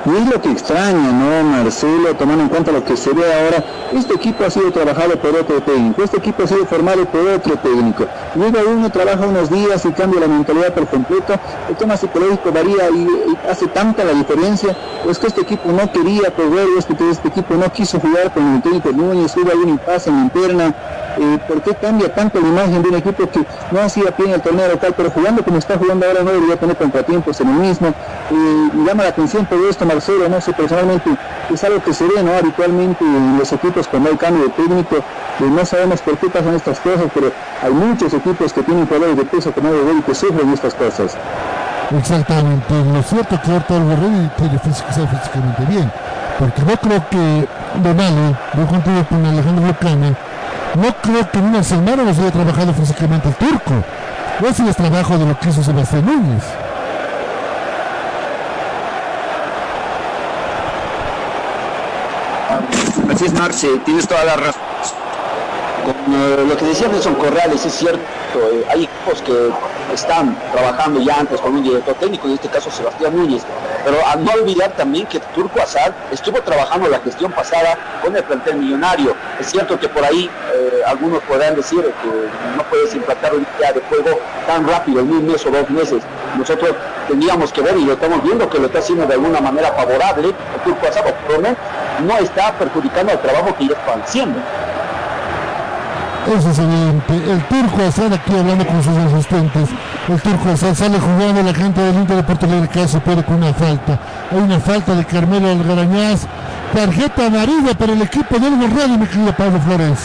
Y 0.07 0.17
es 0.17 0.29
lo 0.29 0.41
que 0.41 0.53
extraña, 0.53 1.11
¿no, 1.11 1.43
Marcelo? 1.43 2.15
Tomando 2.15 2.45
en 2.45 2.49
cuenta 2.49 2.71
lo 2.71 2.85
que 2.85 2.97
se 2.97 3.13
ve 3.13 3.25
ahora, 3.25 3.65
este 3.93 4.15
equipo 4.15 4.45
ha 4.45 4.51
sido 4.51 4.71
trabajado 4.71 5.17
por 5.17 5.35
otro 5.35 5.61
técnico, 5.63 6.05
este 6.05 6.19
equipo 6.19 6.45
ha 6.45 6.47
sido 6.47 6.65
formado 6.65 7.05
por 7.07 7.27
otro 7.27 7.57
técnico. 7.59 8.07
Llega 8.37 8.61
uno, 8.69 8.89
trabaja 8.89 9.27
unos 9.27 9.51
días 9.51 9.85
y 9.85 9.91
cambia 9.91 10.21
la 10.21 10.29
mentalidad 10.29 10.73
por 10.75 10.87
completo. 10.87 11.35
El 11.69 11.75
tema 11.75 11.97
psicológico 11.97 12.53
varía 12.53 12.89
y, 12.91 13.09
hace 13.51 13.67
tanta 13.67 14.05
la 14.05 14.13
diferencia. 14.13 14.77
Es 15.11 15.19
que 15.19 15.27
este 15.27 15.41
equipo 15.41 15.73
no 15.73 15.91
quería 15.91 16.31
correr, 16.31 16.69
este, 16.79 16.95
este 17.11 17.27
equipo 17.27 17.55
no 17.55 17.69
quiso 17.73 17.99
jugar 17.99 18.33
con 18.33 18.47
el 18.55 18.63
técnico 18.63 18.93
Núñez, 18.93 19.37
hubo 19.37 19.51
algún 19.51 19.71
impasse 19.71 20.11
en 20.11 20.17
la 20.17 20.23
interna. 20.23 20.75
Eh, 21.19 21.39
¿Por 21.49 21.63
qué 21.63 21.75
cambia 21.75 22.13
tanto 22.15 22.41
la 22.41 22.49
imagen 22.49 22.83
de 22.83 22.89
un 22.91 22.95
equipo 22.97 23.29
que 23.29 23.41
no 23.71 23.81
hacía 23.81 24.15
pie 24.15 24.27
en 24.27 24.33
el 24.35 24.43
torneo 24.43 24.69
local, 24.69 24.93
pero 24.97 25.11
jugando 25.11 25.43
como 25.43 25.57
está 25.57 25.79
jugando 25.79 26.07
ahora 26.07 26.23
no 26.23 26.31
debería 26.31 26.57
tener 26.57 26.77
contratiempos 26.77 27.41
en 27.41 27.49
el 27.49 27.55
mismo? 27.55 27.89
Eh, 27.89 28.71
llama 28.87 29.05
la 29.05 29.09
atención 29.09 29.47
todo 29.47 29.69
esto, 29.69 29.87
No 29.97 30.41
sé, 30.43 30.53
personalmente 30.53 31.11
es 31.49 31.65
algo 31.65 31.83
que 31.83 31.95
se 31.95 32.05
ve 32.05 32.23
¿no? 32.23 32.31
habitualmente 32.35 33.03
en 33.03 33.39
los 33.39 33.51
equipos 33.51 33.89
cuando 33.89 34.11
hay 34.11 34.17
cambio 34.17 34.45
de 34.45 34.51
técnico, 34.51 34.97
eh, 34.97 35.03
no 35.41 35.65
sabemos 35.65 36.03
por 36.03 36.19
qué 36.19 36.29
pasan 36.29 36.55
estas 36.55 36.79
cosas, 36.81 37.07
pero 37.15 37.33
hay 37.63 37.73
muchos 37.73 38.13
equipos 38.13 38.53
que 38.53 38.63
tienen 38.63 38.87
jugadores 38.87 39.17
de 39.17 39.25
peso 39.25 39.55
que 39.55 39.63
no 39.63 39.73
deben 39.73 40.01
y 40.01 40.03
que 40.03 40.15
sufren 40.15 40.53
estas 40.53 40.75
cosas. 40.75 41.17
Exactamente, 41.99 42.75
lo 42.93 43.03
cierto 43.03 43.41
que 43.43 43.53
ahorita 43.53 43.77
el 43.77 43.83
Borrell 43.85 44.31
tiene 44.37 44.59
físico, 44.59 44.89
físicamente 44.93 45.65
bien, 45.67 45.91
porque 46.39 46.61
no 46.61 46.77
creo 46.77 47.09
que 47.09 47.49
Donale, 47.83 48.37
yo 48.55 48.67
contigo 48.67 49.03
con 49.09 49.25
Alejandro 49.25 49.67
Lucana, 49.67 50.11
no 50.75 50.95
creo 51.01 51.31
que 51.31 51.39
en 51.39 51.45
una 51.47 51.63
semana 51.63 52.05
nos 52.05 52.19
haya 52.19 52.33
trabajado 52.33 52.75
físicamente 52.75 53.29
el 53.29 53.35
turco. 53.37 53.73
Ese 54.47 54.69
es 54.69 54.77
trabajo 54.77 55.17
de 55.17 55.25
lo 55.25 55.39
que 55.39 55.49
hizo 55.49 55.63
Sebastián 55.63 56.05
Núñez. 56.05 56.45
Así 63.17 63.25
es, 63.25 63.33
Marce, 63.33 63.69
tienes 63.87 64.07
toda 64.07 64.25
la 64.25 64.37
razón. 64.37 64.61
Lo 66.47 66.55
que 66.55 66.67
decía 66.67 66.87
Nelson 66.89 67.15
Corrales 67.15 67.65
es 67.65 67.73
cierto, 67.73 67.99
eh, 67.99 68.67
hay 68.69 68.85
equipos 68.85 69.23
que 69.23 69.51
están 69.95 70.39
trabajando 70.53 71.01
ya 71.01 71.21
antes 71.21 71.41
con 71.41 71.55
un 71.55 71.63
director 71.63 71.95
técnico, 71.95 72.27
en 72.27 72.35
este 72.35 72.51
caso 72.51 72.71
Sebastián 72.71 73.17
Núñez, 73.17 73.43
pero 73.87 73.97
a 74.07 74.17
no 74.17 74.31
olvidar 74.33 74.73
también 74.73 75.07
que 75.07 75.19
Turco 75.35 75.63
Azar 75.63 75.95
estuvo 76.11 76.43
trabajando 76.43 76.91
la 76.91 76.99
gestión 76.99 77.33
pasada 77.33 77.79
con 78.05 78.15
el 78.15 78.23
plantel 78.23 78.57
millonario. 78.57 79.15
Es 79.41 79.47
cierto 79.47 79.81
que 79.81 79.89
por 79.89 80.05
ahí 80.05 80.29
eh, 80.55 80.83
algunos 80.87 81.23
podrán 81.23 81.55
decir 81.57 81.81
que 81.81 82.55
no 82.55 82.63
puedes 82.65 82.95
implantar 82.95 83.35
un 83.35 83.47
día 83.59 83.73
de 83.73 83.81
juego 83.81 84.21
tan 84.47 84.69
rápido, 84.69 85.01
en 85.01 85.11
un 85.11 85.27
mes 85.27 85.47
o 85.47 85.51
dos 85.51 85.71
meses. 85.71 86.03
Nosotros 86.37 86.75
tendríamos 87.09 87.53
que 87.53 87.61
ver 87.63 87.77
y 87.77 87.85
lo 87.85 87.93
estamos 87.95 88.23
viendo 88.23 88.49
que 88.49 88.59
lo 88.59 88.67
está 88.67 88.79
haciendo 88.79 89.07
de 89.07 89.15
alguna 89.15 89.41
manera 89.41 89.73
favorable 89.73 90.29
el 90.29 90.61
Turco 90.65 90.87
Azar, 90.87 91.15
pero 91.27 91.41
no, 91.41 91.57
no 92.07 92.19
está 92.19 92.53
perjudicando 92.53 93.13
el 93.13 93.19
trabajo 93.21 93.55
que 93.57 93.69
ya 93.69 93.75
están 93.75 94.03
haciendo. 94.03 94.39
Eso 96.27 96.51
es 96.51 96.59
evidente. 96.59 97.15
El 97.15 97.41
turco 97.45 97.83
Asad 97.87 98.13
aquí 98.13 98.37
hablando 98.37 98.67
con 98.67 98.83
sus 98.83 98.97
asistentes. 98.97 99.69
El 100.09 100.21
turco 100.21 100.51
Asad 100.51 100.75
sale 100.75 100.99
jugando 100.99 101.41
la 101.41 101.55
gente 101.55 101.81
del 101.81 101.95
Inter 101.95 102.17
de 102.17 102.23
Porto 102.25 102.47
Alegre 102.47 102.69
que 102.69 102.89
se 102.89 102.99
puede 102.99 103.25
con 103.25 103.37
una 103.37 103.55
falta. 103.55 103.97
Hay 104.33 104.39
una 104.39 104.59
falta 104.59 104.97
de 104.97 105.05
Carmelo 105.05 105.51
Algarañaz. 105.51 106.27
Tarjeta 106.75 107.27
amarilla 107.27 107.75
para 107.79 107.93
el 107.93 108.03
equipo 108.03 108.39
del 108.41 108.57
Borrell, 108.57 108.99
mi 108.99 109.07
querido 109.07 109.33
Pablo 109.37 109.61
Flores. 109.61 109.99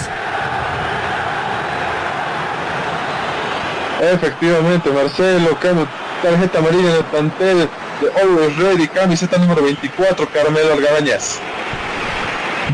Efectivamente, 4.14 4.92
Marcelo, 4.92 5.58
cambio, 5.60 5.88
tarjeta 6.22 6.60
amarilla 6.60 6.90
en 6.92 6.96
el 6.98 7.06
plantel 7.06 7.70
de 8.02 8.22
Always 8.22 8.58
Ready, 8.58 8.88
camiseta 8.88 9.38
número 9.38 9.64
24, 9.64 10.28
Carmelo 10.30 10.74
Algarañaz. 10.74 11.40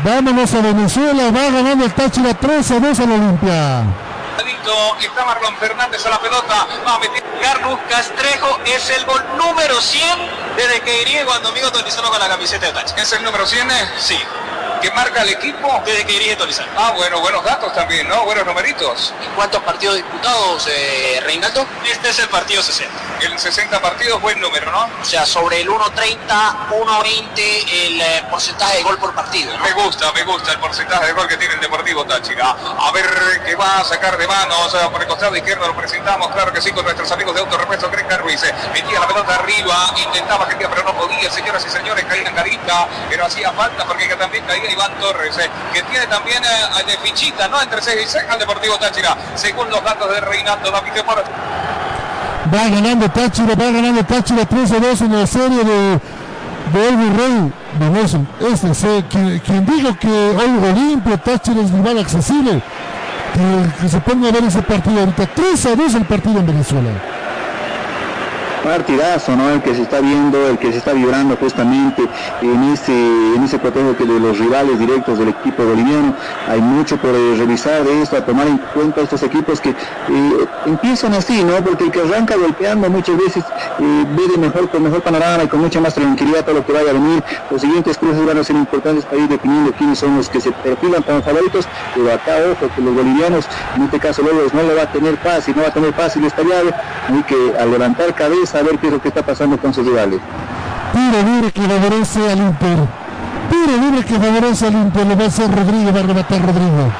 Vámonos 0.04 0.54
a 0.54 0.60
Venezuela, 0.60 1.30
va 1.30 1.50
ganando 1.50 1.84
el 1.84 1.92
Táchira 1.92 2.34
3 2.34 2.70
a 2.70 2.80
2 2.80 3.00
a 3.00 3.06
la 3.06 3.14
Olimpia. 3.14 3.84
Está 5.00 5.24
Marlon 5.24 5.56
Fernández 5.56 6.04
a 6.04 6.10
la 6.10 6.20
pelota, 6.20 6.66
va 6.86 6.94
a 6.96 6.98
meter 6.98 7.24
Carlos 7.40 7.78
Castrejo, 7.88 8.58
es 8.66 8.90
el 8.90 9.04
gol 9.06 9.22
número 9.38 9.80
100 9.80 10.04
desde 10.56 10.80
que 10.80 11.02
iría 11.02 11.24
cuando 11.24 11.48
amigo 11.48 11.70
Tonizano 11.70 12.10
con 12.10 12.18
la 12.18 12.28
camiseta 12.28 12.66
de 12.66 12.72
Táchira. 12.72 13.02
¿Es 13.02 13.12
el 13.12 13.22
número 13.22 13.46
100? 13.46 13.66
Sí. 13.98 14.18
Que 14.80 14.90
marca 14.92 15.22
el 15.22 15.30
equipo. 15.30 15.82
Desde 15.84 16.04
que 16.04 16.12
dirige 16.12 16.36
Tolizán. 16.36 16.66
Ah, 16.76 16.92
bueno, 16.96 17.20
buenos 17.20 17.44
datos 17.44 17.72
también, 17.74 18.08
¿no? 18.08 18.24
Buenos 18.24 18.46
numeritos. 18.46 19.12
¿Cuántos 19.34 19.62
partidos 19.62 19.96
disputados, 19.96 20.68
eh, 20.70 21.20
Reinaldo? 21.24 21.66
Este 21.90 22.10
es 22.10 22.18
el 22.18 22.28
partido 22.28 22.62
60. 22.62 22.92
El 23.20 23.38
60 23.38 23.80
partidos, 23.80 24.20
buen 24.20 24.40
número, 24.40 24.70
¿no? 24.70 24.88
O 25.00 25.04
sea, 25.04 25.26
sobre 25.26 25.60
el 25.60 25.68
1.30, 25.68 26.68
1.20 26.70 27.38
el 27.72 28.00
eh, 28.00 28.24
porcentaje 28.30 28.78
de 28.78 28.82
gol 28.82 28.98
por 28.98 29.14
partido. 29.14 29.56
¿no? 29.56 29.64
Me 29.64 29.72
gusta, 29.72 30.12
me 30.12 30.22
gusta 30.22 30.52
el 30.52 30.58
porcentaje 30.58 31.06
de 31.06 31.12
gol 31.12 31.26
que 31.26 31.36
tiene 31.36 31.54
el 31.54 31.60
Deportivo 31.60 32.04
Táchira. 32.04 32.56
A 32.78 32.90
ver 32.92 33.06
qué 33.44 33.54
va 33.56 33.80
a 33.80 33.84
sacar 33.84 34.16
de 34.16 34.26
manos 34.26 34.76
por 34.92 35.02
el 35.02 35.08
costado 35.08 35.36
izquierdo. 35.36 35.66
Lo 35.66 35.76
presentamos, 35.76 36.28
claro 36.32 36.52
que 36.52 36.60
sí, 36.60 36.70
con 36.72 36.84
nuestros 36.84 37.10
amigos 37.10 37.34
de 37.34 37.40
Autorepuesto 37.40 37.90
Greca 37.90 38.18
Ruiz. 38.18 38.42
Eh, 38.44 38.54
Metía 38.72 39.00
la 39.00 39.08
pelota 39.08 39.34
arriba, 39.34 39.92
intentaba 39.96 40.46
que 40.48 40.68
pero 40.68 40.82
no 40.82 40.94
podía, 40.94 41.30
señoras 41.30 41.64
y 41.66 41.70
señores, 41.70 42.04
caía 42.04 42.28
en 42.28 42.34
carita, 42.34 42.88
pero 43.08 43.24
hacía 43.24 43.52
falta 43.52 43.84
porque 43.84 44.06
también 44.16 44.44
caía 44.44 44.67
Iván 44.70 44.92
Torres, 45.00 45.36
eh, 45.38 45.48
que 45.72 45.82
tiene 45.82 46.06
también 46.06 46.42
eh, 46.44 46.84
de 46.86 46.96
fichita, 46.98 47.48
¿no? 47.48 47.60
Entre 47.62 47.80
6 47.80 47.96
y 48.04 48.08
6 48.08 48.24
al 48.30 48.38
Deportivo 48.38 48.76
Táchira, 48.78 49.16
según 49.34 49.68
los 49.70 49.82
datos 49.82 50.10
de 50.10 50.20
Reinaldo 50.20 50.70
David 50.70 50.92
Mora. 51.06 51.22
Va 52.54 52.68
ganando 52.68 53.10
Táchira, 53.10 53.54
va 53.54 53.70
ganando 53.70 54.04
Táchira 54.04 54.44
3 54.46 54.72
a 54.72 54.78
2 54.80 55.00
en 55.02 55.20
la 55.20 55.26
serie 55.26 55.64
de, 55.64 56.00
de 56.72 57.16
Rey. 57.16 57.52
Nelson, 57.78 58.26
este, 58.40 58.74
se- 58.74 59.04
quien, 59.08 59.38
quien 59.40 59.64
dijo 59.66 59.96
que 59.98 60.08
hoy 60.08 60.70
Olimpia 60.70 61.16
Táchira 61.18 61.60
es 61.62 61.70
rival 61.70 61.98
accesible, 61.98 62.60
que, 63.34 63.82
que 63.82 63.88
se 63.88 64.00
ponga 64.00 64.28
a 64.28 64.32
ver 64.32 64.44
ese 64.44 64.62
partido 64.62 65.00
ahorita. 65.00 65.26
3 65.26 65.66
a 65.66 65.76
2 65.76 65.94
el 65.94 66.04
partido 66.06 66.40
en 66.40 66.46
Venezuela. 66.46 66.90
Partidazo, 68.68 69.34
¿no? 69.34 69.48
El 69.48 69.62
que 69.62 69.74
se 69.74 69.80
está 69.80 69.98
viendo, 70.00 70.46
el 70.46 70.58
que 70.58 70.70
se 70.70 70.78
está 70.78 70.92
vibrando 70.92 71.38
justamente 71.38 72.02
en 72.42 72.64
ese, 72.64 72.92
en 72.92 73.42
ese 73.42 73.58
cotejo 73.58 73.96
que 73.96 74.04
de 74.04 74.20
los 74.20 74.38
rivales 74.38 74.78
directos 74.78 75.18
del 75.18 75.28
equipo 75.28 75.64
boliviano. 75.64 76.14
Hay 76.46 76.60
mucho 76.60 76.98
por 76.98 77.14
eh, 77.14 77.34
revisar 77.38 77.82
de 77.82 78.02
esto, 78.02 78.18
a 78.18 78.20
tomar 78.26 78.46
en 78.46 78.58
cuenta 78.74 79.00
estos 79.00 79.22
equipos 79.22 79.58
que 79.62 79.70
eh, 79.70 79.74
empiezan 80.66 81.14
así, 81.14 81.42
¿no? 81.44 81.54
Porque 81.64 81.84
el 81.84 81.90
que 81.90 82.00
arranca 82.02 82.36
golpeando 82.36 82.90
muchas 82.90 83.16
veces 83.16 83.42
eh, 83.78 84.04
ve 84.14 84.28
de 84.32 84.36
mejor, 84.36 84.68
con 84.68 84.82
mejor 84.82 85.00
panorama 85.00 85.44
y 85.44 85.48
con 85.48 85.60
mucha 85.60 85.80
más 85.80 85.94
tranquilidad 85.94 86.44
todo 86.44 86.56
lo 86.56 86.66
que 86.66 86.72
vaya 86.74 86.90
a 86.90 86.92
venir. 86.92 87.24
Los 87.50 87.62
siguientes 87.62 87.96
cruces 87.96 88.26
van 88.26 88.36
a 88.36 88.44
ser 88.44 88.56
importantes 88.56 89.06
para 89.06 89.22
ir 89.22 89.28
definiendo 89.28 89.72
quiénes 89.72 89.98
son 89.98 90.14
los 90.18 90.28
que 90.28 90.42
se 90.42 90.52
perfilan 90.52 91.02
como 91.04 91.22
favoritos, 91.22 91.66
pero 91.94 92.12
acá 92.12 92.36
ojo 92.52 92.70
que 92.74 92.82
los 92.82 92.94
bolivianos, 92.94 93.46
en 93.76 93.84
este 93.84 93.98
caso 93.98 94.20
Lobos, 94.20 94.52
no 94.52 94.62
le 94.62 94.74
va 94.74 94.82
a 94.82 94.92
tener 94.92 95.16
fácil, 95.16 95.56
no 95.56 95.62
va 95.62 95.68
a 95.68 95.72
tener 95.72 95.94
fácil 95.94 96.22
esta 96.26 96.42
llave, 96.42 96.70
hay 97.08 97.22
que 97.22 97.56
al 97.58 97.70
levantar 97.70 98.14
cabeza 98.14 98.57
a 98.58 98.62
ver 98.62 98.78
qué 98.78 98.88
es 98.88 98.92
lo 98.92 99.00
que 99.00 99.08
está 99.08 99.22
pasando 99.22 99.56
con 99.58 99.72
sus 99.72 99.86
rivales. 99.86 100.20
Tiro 100.92 101.22
libre 101.22 101.52
que 101.52 101.62
favorece 101.62 102.30
al 102.30 102.38
Inter. 102.38 102.78
Tiro 103.50 103.76
libre 103.80 104.04
que 104.04 104.14
favorece 104.14 104.66
al 104.66 104.74
Inter. 104.74 105.06
Lo 105.06 105.16
va 105.16 105.24
a 105.24 105.26
hacer 105.26 105.50
Rodrigo, 105.50 105.92
va 105.92 106.00
a 106.00 106.02
rematar 106.02 106.40
Rodrigo. 106.42 106.92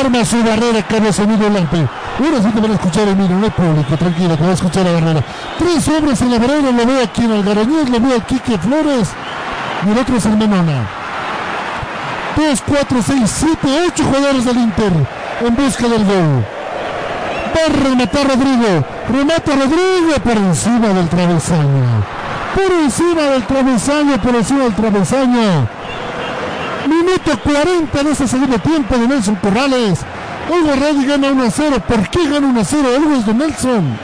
Arma 0.00 0.24
su 0.24 0.42
barrera 0.42 0.82
Carlos 0.88 1.18
Emilio 1.18 1.48
Lampe. 1.48 1.88
Ahora 2.18 2.42
sí 2.42 2.50
te 2.54 2.60
van 2.60 2.70
a 2.70 2.74
escuchar 2.74 3.08
Emilio, 3.08 3.36
no 3.36 3.44
hay 3.44 3.50
público, 3.50 3.96
tranquilo, 3.96 4.36
te 4.36 4.44
va 4.44 4.50
a 4.50 4.54
escuchar 4.54 4.84
la 4.84 4.92
barrera. 4.92 5.24
Tres 5.58 5.88
hombres 5.88 6.20
en 6.20 6.30
la 6.30 6.38
barrera, 6.38 6.70
lo 6.70 6.86
veo 6.86 7.02
aquí 7.02 7.24
en 7.24 7.32
Algarañez, 7.32 7.90
lo 7.90 8.00
veo 8.00 8.16
aquí 8.18 8.38
Quique 8.38 8.58
Flores 8.58 9.08
y 9.84 9.90
el 9.90 9.98
otro 9.98 10.16
es 10.16 10.26
el 10.26 10.36
Menona. 10.36 10.86
Dos, 12.36 12.62
cuatro, 12.66 12.98
seis, 13.04 13.30
siete, 13.34 13.68
ocho 13.88 14.04
jugadores 14.04 14.44
del 14.44 14.58
Inter 14.58 14.92
en 15.40 15.56
busca 15.56 15.88
del 15.88 16.04
gol. 16.04 16.44
A 17.54 17.68
rematar 17.68 18.26
Rodrigo. 18.26 18.84
Remata 19.08 19.52
Rodrigo 19.52 20.14
por 20.24 20.36
encima 20.36 20.88
del 20.88 21.08
travesaño. 21.08 22.04
Por 22.54 22.72
encima 22.82 23.22
del 23.22 23.46
travesaño, 23.46 24.20
por 24.20 24.34
encima 24.34 24.64
del 24.64 24.74
travesaño. 24.74 25.68
Minuto 26.88 27.38
40 27.44 28.02
de 28.02 28.10
ese 28.10 28.26
segundo 28.26 28.58
tiempo 28.58 28.96
de 28.96 29.06
Nelson 29.06 29.36
Corrales. 29.36 30.00
Olga 30.50 30.76
Reddy 30.76 31.06
gana 31.06 31.30
1 31.30 31.42
a 31.44 31.50
0. 31.50 31.76
¿Por 31.86 32.08
qué 32.08 32.28
gana 32.28 32.46
1 32.48 32.60
a 32.60 32.64
0? 32.64 32.88
Algo 32.96 33.14
es 33.16 33.26
de 33.26 33.34
Nelson. 33.34 33.98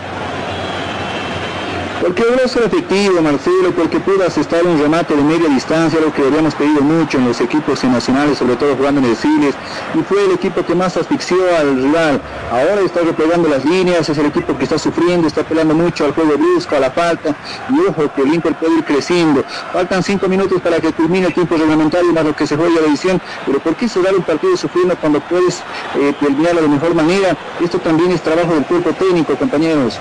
Porque 2.01 2.23
logró 2.23 2.47
ser 2.47 2.63
efectivo, 2.63 3.21
Marcelo, 3.21 3.73
porque 3.77 3.99
pudo 3.99 4.25
asestar 4.25 4.65
un 4.65 4.79
remate 4.79 5.17
de 5.17 5.23
media 5.23 5.49
distancia, 5.49 5.99
lo 6.01 6.13
que 6.13 6.23
habíamos 6.23 6.55
pedido 6.55 6.81
mucho 6.81 7.19
en 7.19 7.27
los 7.27 7.41
equipos 7.41 7.83
nacionales, 7.85 8.39
sobre 8.39 8.57
todo 8.57 8.77
jugando 8.77 9.01
en 9.01 9.07
el 9.07 9.17
Siles, 9.17 9.55
y 9.95 10.03
fue 10.03 10.25
el 10.25 10.33
equipo 10.33 10.65
que 10.65 10.75
más 10.75 10.97
asfixió 10.97 11.37
al 11.59 11.75
rival. 11.83 12.21
Ahora 12.53 12.81
está 12.85 13.01
replegando 13.01 13.49
las 13.49 13.65
líneas, 13.65 14.09
es 14.09 14.17
el 14.17 14.27
equipo 14.27 14.57
que 14.57 14.65
está 14.65 14.79
sufriendo, 14.79 15.27
está 15.27 15.41
apelando 15.41 15.75
mucho 15.75 16.05
al 16.05 16.13
juego 16.13 16.39
brusco, 16.39 16.77
a 16.77 16.81
la 16.81 16.91
falta, 16.91 17.35
y 17.69 17.81
ojo 17.89 18.13
que 18.15 18.23
el 18.23 18.35
Inter 18.35 18.55
puede 18.55 18.77
ir 18.77 18.85
creciendo. 18.85 19.45
Faltan 19.73 20.03
cinco 20.03 20.29
minutos 20.29 20.61
para 20.63 20.81
que 20.81 20.93
culmine 20.93 21.27
el 21.27 21.35
tiempo 21.35 21.57
reglamentario, 21.57 22.13
más 22.13 22.25
lo 22.25 22.37
que 22.37 22.47
se 22.47 22.57
juega 22.57 22.81
la 22.81 22.87
edición, 22.87 23.21
pero 23.45 23.59
¿por 23.59 23.75
qué 23.75 23.89
dar 24.03 24.15
un 24.15 24.23
partido 24.23 24.57
sufriendo 24.57 24.97
cuando 24.97 25.21
puedes 25.21 25.63
eh, 25.97 26.15
terminarlo 26.21 26.63
de 26.63 26.69
mejor 26.69 26.95
manera? 26.95 27.37
Esto 27.61 27.79
también 27.79 28.13
es 28.13 28.23
trabajo 28.23 28.55
del 28.55 28.65
cuerpo 28.65 28.93
técnico, 28.93 29.35
compañeros. 29.35 29.99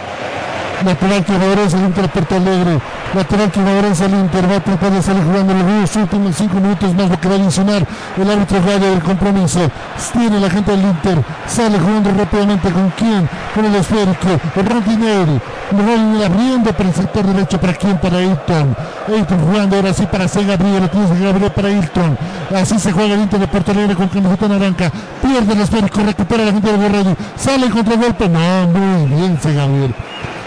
Lateral 0.85 1.25
que 1.25 1.33
favorece 1.33 1.75
al 1.75 1.83
Inter 1.85 2.09
Porto 2.09 2.35
Alegre. 2.35 2.79
Lateral 3.15 3.51
que 3.51 3.59
favorece 3.59 4.05
al 4.05 4.13
Inter. 4.13 4.51
Va 4.51 4.55
a 4.57 4.59
tratar 4.59 4.91
de 4.91 5.01
salir 5.01 5.23
jugando 5.23 5.53
los 5.53 5.95
últimos 5.95 6.35
cinco 6.35 6.55
minutos 6.55 6.93
más 6.93 7.09
lo 7.09 7.19
que 7.19 7.27
va 7.27 7.35
a 7.35 7.37
adicionar 7.37 7.87
el 8.15 8.29
árbitro 8.29 8.61
radio 8.61 8.89
del 8.91 9.01
compromiso. 9.01 9.59
Tiene 10.13 10.39
la 10.39 10.49
gente 10.49 10.71
del 10.71 10.81
Inter. 10.81 11.23
Sale 11.47 11.79
jugando 11.79 12.11
rápidamente 12.11 12.71
con 12.71 12.89
quién. 12.91 13.27
Con 13.55 13.65
el 13.65 13.75
esférico. 13.75 14.39
Rondinelli. 14.55 15.41
Rondinelli 15.71 16.23
abriendo 16.23 16.71
para 16.73 16.89
el 16.89 16.95
sector 16.95 17.25
derecho. 17.25 17.59
¿Para 17.59 17.73
quién? 17.73 17.97
Para 17.97 18.17
Ayrton. 18.17 18.75
Ayrton 19.07 19.39
jugando 19.39 19.75
ahora 19.77 19.93
sí 19.93 20.05
para 20.05 20.27
C. 20.27 20.45
Gabriel. 20.45 20.81
Lo 20.81 20.89
tiene. 20.89 21.25
Gabriel 21.25 21.51
para 21.51 21.67
Ayrton. 21.69 22.17
Así 22.55 22.77
se 22.77 22.91
juega 22.91 23.15
el 23.15 23.21
Inter 23.21 23.39
de 23.39 23.47
Porto 23.47 23.71
Alegre 23.71 23.95
con 23.95 24.07
camiseta 24.09 24.47
naranja. 24.47 24.91
Pierde 25.23 25.53
el 25.53 25.61
esférico. 25.61 26.01
Recupera 26.03 26.45
la 26.45 26.51
gente 26.51 26.71
del 26.71 26.79
Borrelli. 26.79 27.15
Sale 27.35 27.65
en 27.65 27.71
contragolpe. 27.71 28.29
No, 28.29 28.67
muy 28.67 29.05
bien 29.07 29.39
C. 29.41 29.53
Gabriel. 29.53 29.95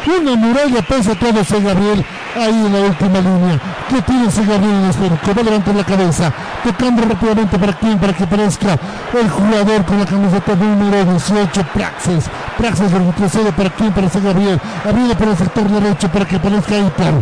Una 0.06 0.34
muralla 0.34 0.80
pesa 0.82 1.14
todo 1.14 1.40
ese 1.40 1.60
Gabriel 1.60 2.04
ahí 2.34 2.66
en 2.66 2.72
la 2.72 2.80
última 2.80 3.20
línea. 3.20 3.60
¿Qué 3.88 4.00
tiene 4.02 4.28
ese 4.28 4.44
Gabriel 4.46 4.72
en 4.72 4.84
el 4.84 4.90
esférico? 4.90 5.34
Va 5.36 5.42
levantar 5.42 5.74
la 5.74 5.84
cabeza, 5.84 6.32
tocando 6.64 7.02
rápidamente 7.02 7.58
para 7.58 7.72
quién, 7.74 7.98
para 7.98 8.12
que 8.14 8.24
aparezca 8.24 8.78
el 9.20 9.28
jugador 9.28 9.84
con 9.84 9.98
la 9.98 10.06
camiseta 10.06 10.54
número 10.54 11.04
18, 11.04 11.66
Praxis. 11.74 12.24
Praxis 12.56 12.90
retrocede 12.90 13.52
para 13.52 13.70
quién, 13.70 13.92
para 13.92 14.06
ese 14.06 14.20
Gabriel. 14.20 14.60
Abriendo 14.88 15.14
por 15.16 15.28
el 15.28 15.36
sector 15.36 15.68
derecho 15.68 16.08
para 16.08 16.24
que 16.24 16.36
aparezca 16.36 16.78
Hiper. 16.78 17.14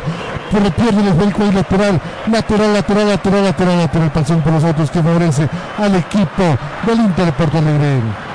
Pero 0.53 0.71
pierde 0.71 1.01
el 1.01 1.09
esférico 1.09 1.43
ahí 1.43 1.53
lateral, 1.53 2.01
lateral, 2.31 2.73
lateral, 2.75 3.09
lateral, 3.09 3.45
lateral, 3.45 3.79
lateral, 3.79 4.13
pasión 4.13 4.41
por 4.41 4.53
los 4.53 4.65
otros 4.65 4.91
que 4.91 5.03
favorece 5.03 5.49
al 5.79 5.95
equipo 5.97 6.57
del 6.87 7.01
Inter 7.01 7.27
de 7.27 7.33
Porto 7.33 7.59
Alegre. 7.59 8.28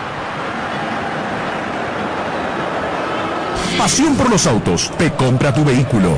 Pasión 3.84 4.16
por 4.16 4.30
los 4.30 4.48
autos. 4.48 4.90
Te 4.98 5.12
compra 5.12 5.54
tu 5.54 5.66
vehículo. 5.66 6.18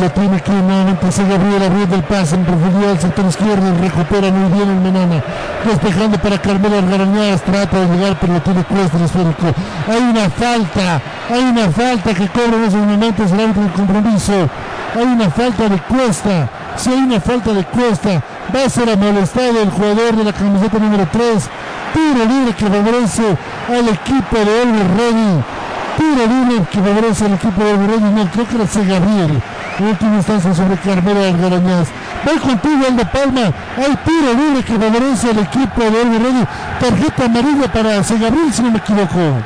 Lo 0.00 0.10
tiene 0.12 0.40
nuevamente 0.46 1.10
se 1.10 1.24
Gabriel 1.26 1.64
abriendo 1.64 1.96
el 1.96 2.04
pase 2.04 2.36
en 2.36 2.44
profundidad 2.44 2.92
al 2.92 3.00
sector 3.00 3.26
izquierdo. 3.26 3.74
Recupera 3.80 4.30
muy 4.30 4.56
bien 4.56 4.70
el 4.70 4.76
Menana. 4.76 5.24
Despejando 5.66 6.18
para 6.18 6.40
Carmelo 6.40 6.78
Algarañaz. 6.78 7.42
Trata 7.42 7.80
de 7.80 7.96
llegar, 7.96 8.16
pero 8.20 8.34
lo 8.34 8.42
tiene 8.42 8.62
cuesta 8.62 8.96
el 8.96 9.02
esférico. 9.06 9.46
Hay 9.88 10.02
una 10.02 10.30
falta. 10.30 11.02
Hay 11.28 11.42
una 11.42 11.68
falta 11.70 12.14
que 12.14 12.28
cobra 12.28 12.56
en 12.56 12.64
esos 12.66 12.86
momentos 12.86 13.32
el 13.32 13.40
árbitro 13.40 13.62
del 13.62 13.72
compromiso. 13.72 14.48
Hay 14.94 15.02
una 15.02 15.30
falta 15.30 15.68
de 15.68 15.78
cuesta. 15.80 16.48
Si 16.76 16.90
hay 16.90 16.98
una 16.98 17.20
falta 17.20 17.52
de 17.52 17.64
cuesta, 17.64 18.22
va 18.54 18.64
a 18.66 18.70
ser 18.70 18.88
amonestado 18.88 19.60
el 19.60 19.70
jugador 19.70 20.14
de 20.14 20.22
la 20.22 20.32
camiseta 20.32 20.78
número 20.78 21.08
3. 21.10 21.50
Tiro 21.92 22.24
libre 22.24 22.54
que 22.54 22.66
favorece 22.66 23.36
al 23.68 23.88
equipo 23.88 24.36
de 24.36 24.62
Elvis 24.62 24.90
Reddy. 24.96 25.59
Tiro 25.96 26.26
libre 26.26 26.66
que 26.70 26.78
favorece 26.78 27.24
al 27.24 27.34
equipo 27.34 27.62
de 27.62 27.70
Elvis 27.70 27.90
Reddy. 27.90 28.10
No, 28.10 28.30
creo 28.30 28.48
que 28.48 28.54
era 28.56 28.66
C. 28.66 28.84
Gabriel. 28.84 29.42
En 29.78 29.86
última 29.86 30.16
instancia 30.16 30.54
sobre 30.54 30.76
Carmelo 30.76 31.24
Algarañaz. 31.24 31.88
Voy 32.24 32.38
contigo, 32.38 32.86
Aldo 32.86 33.04
Palma. 33.10 33.52
Hay 33.76 33.96
tiro 34.04 34.32
libre 34.34 34.64
que 34.64 34.78
favorece 34.78 35.30
al 35.30 35.38
equipo 35.38 35.82
de 35.82 35.90
Reddy. 35.90 36.46
Tarjeta 36.80 37.24
amarilla 37.24 37.72
para 37.72 38.02
C. 38.02 38.18
Gabriel, 38.18 38.52
si 38.52 38.62
no 38.62 38.70
me 38.70 38.78
equivoco. 38.78 39.42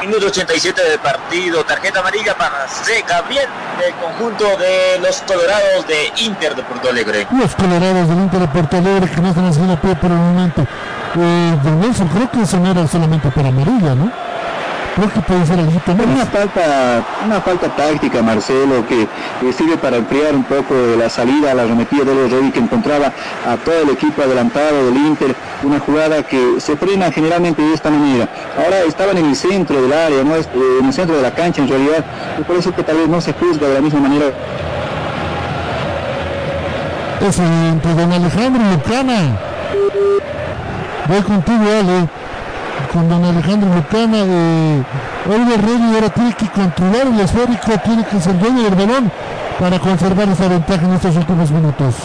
Minuto 0.00 0.26
87 0.26 0.82
del 0.82 0.98
partido, 0.98 1.62
tarjeta 1.62 2.00
amarilla 2.00 2.34
para 2.34 2.66
C. 2.66 3.04
Gabriel 3.06 3.46
del 3.78 3.94
conjunto 3.94 4.56
de 4.56 4.98
los 4.98 5.20
Colorados 5.20 5.86
de 5.86 6.10
Inter 6.24 6.56
de 6.56 6.62
Porto 6.62 6.88
Alegre. 6.88 7.26
Los 7.30 7.54
colorados 7.54 8.08
del 8.08 8.18
Inter 8.18 8.40
de 8.40 8.48
Porto 8.48 8.76
Alegre 8.78 9.10
que 9.10 9.20
no 9.20 9.28
están 9.28 9.46
haciendo 9.46 9.76
pie 9.76 9.94
por 9.96 10.10
el 10.10 10.16
momento. 10.16 10.66
Eh, 11.16 11.56
Nelson, 11.80 12.08
creo 12.08 12.30
que 12.30 12.42
eso 12.42 12.58
no 12.60 12.70
era 12.70 12.86
solamente 12.86 13.30
para 13.30 13.48
amarilla, 13.48 13.94
¿no? 13.94 14.10
Creo 14.94 15.12
que 15.12 15.20
puede 15.20 15.46
ser 15.46 15.58
algo 15.58 15.72
más. 15.72 16.06
Una 16.06 16.26
falta, 16.26 17.04
una 17.24 17.40
falta 17.40 17.68
táctica, 17.68 18.22
Marcelo, 18.22 18.84
que, 18.86 19.06
sirve 19.52 19.76
para 19.76 19.96
enfriar 19.96 20.34
un 20.34 20.44
poco 20.44 20.74
la 20.98 21.08
salida, 21.08 21.54
la 21.54 21.62
arremetida 21.62 22.04
de 22.04 22.14
los 22.14 22.30
Reddy 22.30 22.50
que 22.50 22.58
encontraba 22.58 23.12
a 23.46 23.56
todo 23.56 23.82
el 23.82 23.90
equipo 23.90 24.22
adelantado 24.22 24.86
del 24.86 24.96
Inter, 24.96 25.34
una 25.62 25.78
jugada 25.78 26.22
que 26.24 26.60
se 26.60 26.76
frena 26.76 27.10
generalmente 27.12 27.62
de 27.62 27.72
esta 27.72 27.90
manera. 27.90 28.28
Ahora 28.56 28.80
estaban 28.80 29.16
en 29.16 29.26
el 29.26 29.36
centro 29.36 29.80
del 29.80 29.92
área, 29.92 30.24
no 30.24 30.36
eh, 30.36 30.44
en 30.80 30.86
el 30.86 30.92
centro 30.92 31.16
de 31.16 31.22
la 31.22 31.30
cancha 31.32 31.62
en 31.62 31.68
realidad, 31.68 32.04
y 32.38 32.42
por 32.42 32.56
eso 32.56 32.74
que 32.74 32.82
tal 32.82 32.96
vez 32.96 33.08
no 33.08 33.20
se 33.20 33.32
juzga 33.32 33.68
de 33.68 33.74
la 33.74 33.80
misma 33.80 34.00
manera 34.00 34.26
Es 37.20 37.38
entre 37.38 37.94
don 37.94 38.12
Alejandro 38.12 38.62
y 38.62 38.72
Lucana. 38.72 39.49
Voy 41.10 41.22
contigo, 41.22 41.64
Ale. 41.64 42.08
Con 42.92 43.08
don 43.08 43.24
Alejandro 43.24 43.74
Lucana. 43.74 44.18
Eh, 44.18 44.82
Oliver 45.28 45.60
Reyes 45.60 45.94
ahora 45.94 46.08
tiene 46.10 46.32
que 46.34 46.46
controlar 46.46 47.08
el 47.08 47.18
esférico, 47.18 47.78
tiene 47.84 48.04
que 48.04 48.20
ser 48.20 48.38
dueño 48.38 48.62
del 48.62 48.76
balón 48.76 49.10
para 49.58 49.80
conservar 49.80 50.28
esa 50.28 50.46
ventaja 50.46 50.86
en 50.86 50.92
estos 50.92 51.16
últimos 51.16 51.50
minutos. 51.50 51.96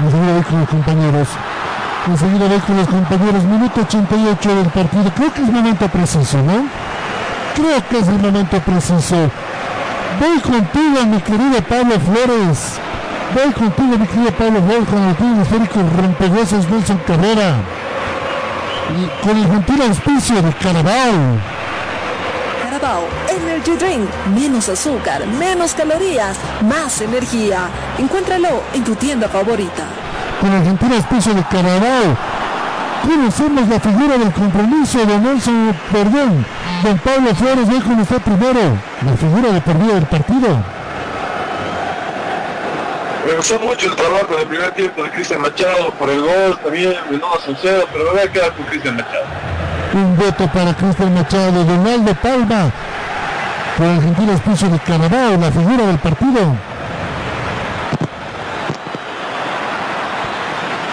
Enseguida 0.00 0.32
voy 0.34 0.42
con 0.42 0.60
los 0.60 0.68
compañeros. 0.68 1.28
Enseguida 2.08 2.46
voy 2.46 2.60
con 2.60 2.76
los 2.76 2.88
compañeros. 2.88 3.44
Minuto 3.44 3.80
88 3.80 4.54
del 4.54 4.66
partido. 4.66 5.10
Creo 5.16 5.32
que 5.32 5.40
es 5.40 5.50
momento 5.50 5.88
preciso, 5.88 6.42
¿no? 6.42 6.93
Creo 7.54 7.88
que 7.88 7.98
es 7.98 8.08
el 8.08 8.18
momento 8.18 8.58
preciso. 8.60 9.30
Voy 10.20 10.40
contigo, 10.40 11.06
mi 11.06 11.20
querido 11.20 11.62
Pablo 11.68 11.94
Flores. 12.00 12.78
Voy 13.34 13.52
contigo, 13.52 13.96
mi 13.98 14.06
querido 14.06 14.32
Pablo 14.32 14.60
Flores, 14.62 14.88
con 14.88 15.08
el 15.08 15.14
club 15.14 15.40
esférico 15.42 15.80
rompehuesos 15.96 16.68
Nelson 16.68 16.98
Carrera. 17.06 17.54
Y 18.96 19.26
con 19.26 19.36
el 19.36 19.46
gentil 19.46 19.82
auspicio 19.82 20.42
de 20.42 20.52
Carabao. 20.54 21.38
Carabao 22.62 23.04
Energy 23.28 23.76
Drink. 23.76 24.08
Menos 24.34 24.68
azúcar, 24.68 25.26
menos 25.26 25.74
calorías, 25.74 26.36
más 26.68 27.00
energía. 27.00 27.68
Encuéntralo 27.98 28.62
en 28.72 28.84
tu 28.84 28.94
tienda 28.96 29.28
favorita. 29.28 29.84
Con 30.40 30.52
el 30.52 30.64
gentil 30.64 30.92
auspicio 30.94 31.34
de 31.34 31.42
Carabao. 31.44 32.16
Conocemos 33.02 33.68
la 33.68 33.80
figura 33.80 34.18
del 34.18 34.32
compromiso 34.32 35.04
de 35.04 35.18
Nelson 35.18 35.76
Perdón. 35.92 36.46
Don 36.82 36.98
Pablo 36.98 37.34
Flores, 37.34 37.84
con 37.84 38.00
usted 38.00 38.20
primero. 38.20 38.60
La 39.04 39.16
figura 39.16 39.52
de 39.52 39.60
por 39.60 39.78
vida 39.78 39.94
del 39.94 40.06
partido. 40.06 40.48
Me 43.26 43.32
gustó 43.36 43.58
mucho 43.58 43.86
el 43.86 43.96
trabajo 43.96 44.36
del 44.36 44.46
primer 44.46 44.70
tiempo 44.72 45.02
de 45.02 45.10
Cristian 45.10 45.40
Machado 45.40 45.90
por 45.92 46.10
el 46.10 46.20
gol, 46.20 46.58
también 46.62 46.94
Mendoza 47.10 47.46
Saucedo, 47.46 47.86
pero 47.90 48.04
me 48.04 48.10
voy 48.10 48.20
a 48.20 48.30
quedar 48.30 48.52
con 48.52 48.66
Cristian 48.66 48.96
Machado. 48.96 49.24
Un 49.94 50.16
voto 50.16 50.46
para 50.48 50.74
Cristian 50.74 51.14
Machado, 51.14 51.64
Donaldo 51.64 52.14
Palma, 52.16 52.70
por 53.78 53.86
el 53.86 54.02
gentil 54.02 54.30
auspicio 54.30 54.68
de 54.68 54.78
Carabao, 54.80 55.38
la 55.40 55.50
figura 55.50 55.86
del 55.86 55.98
partido. 55.98 56.54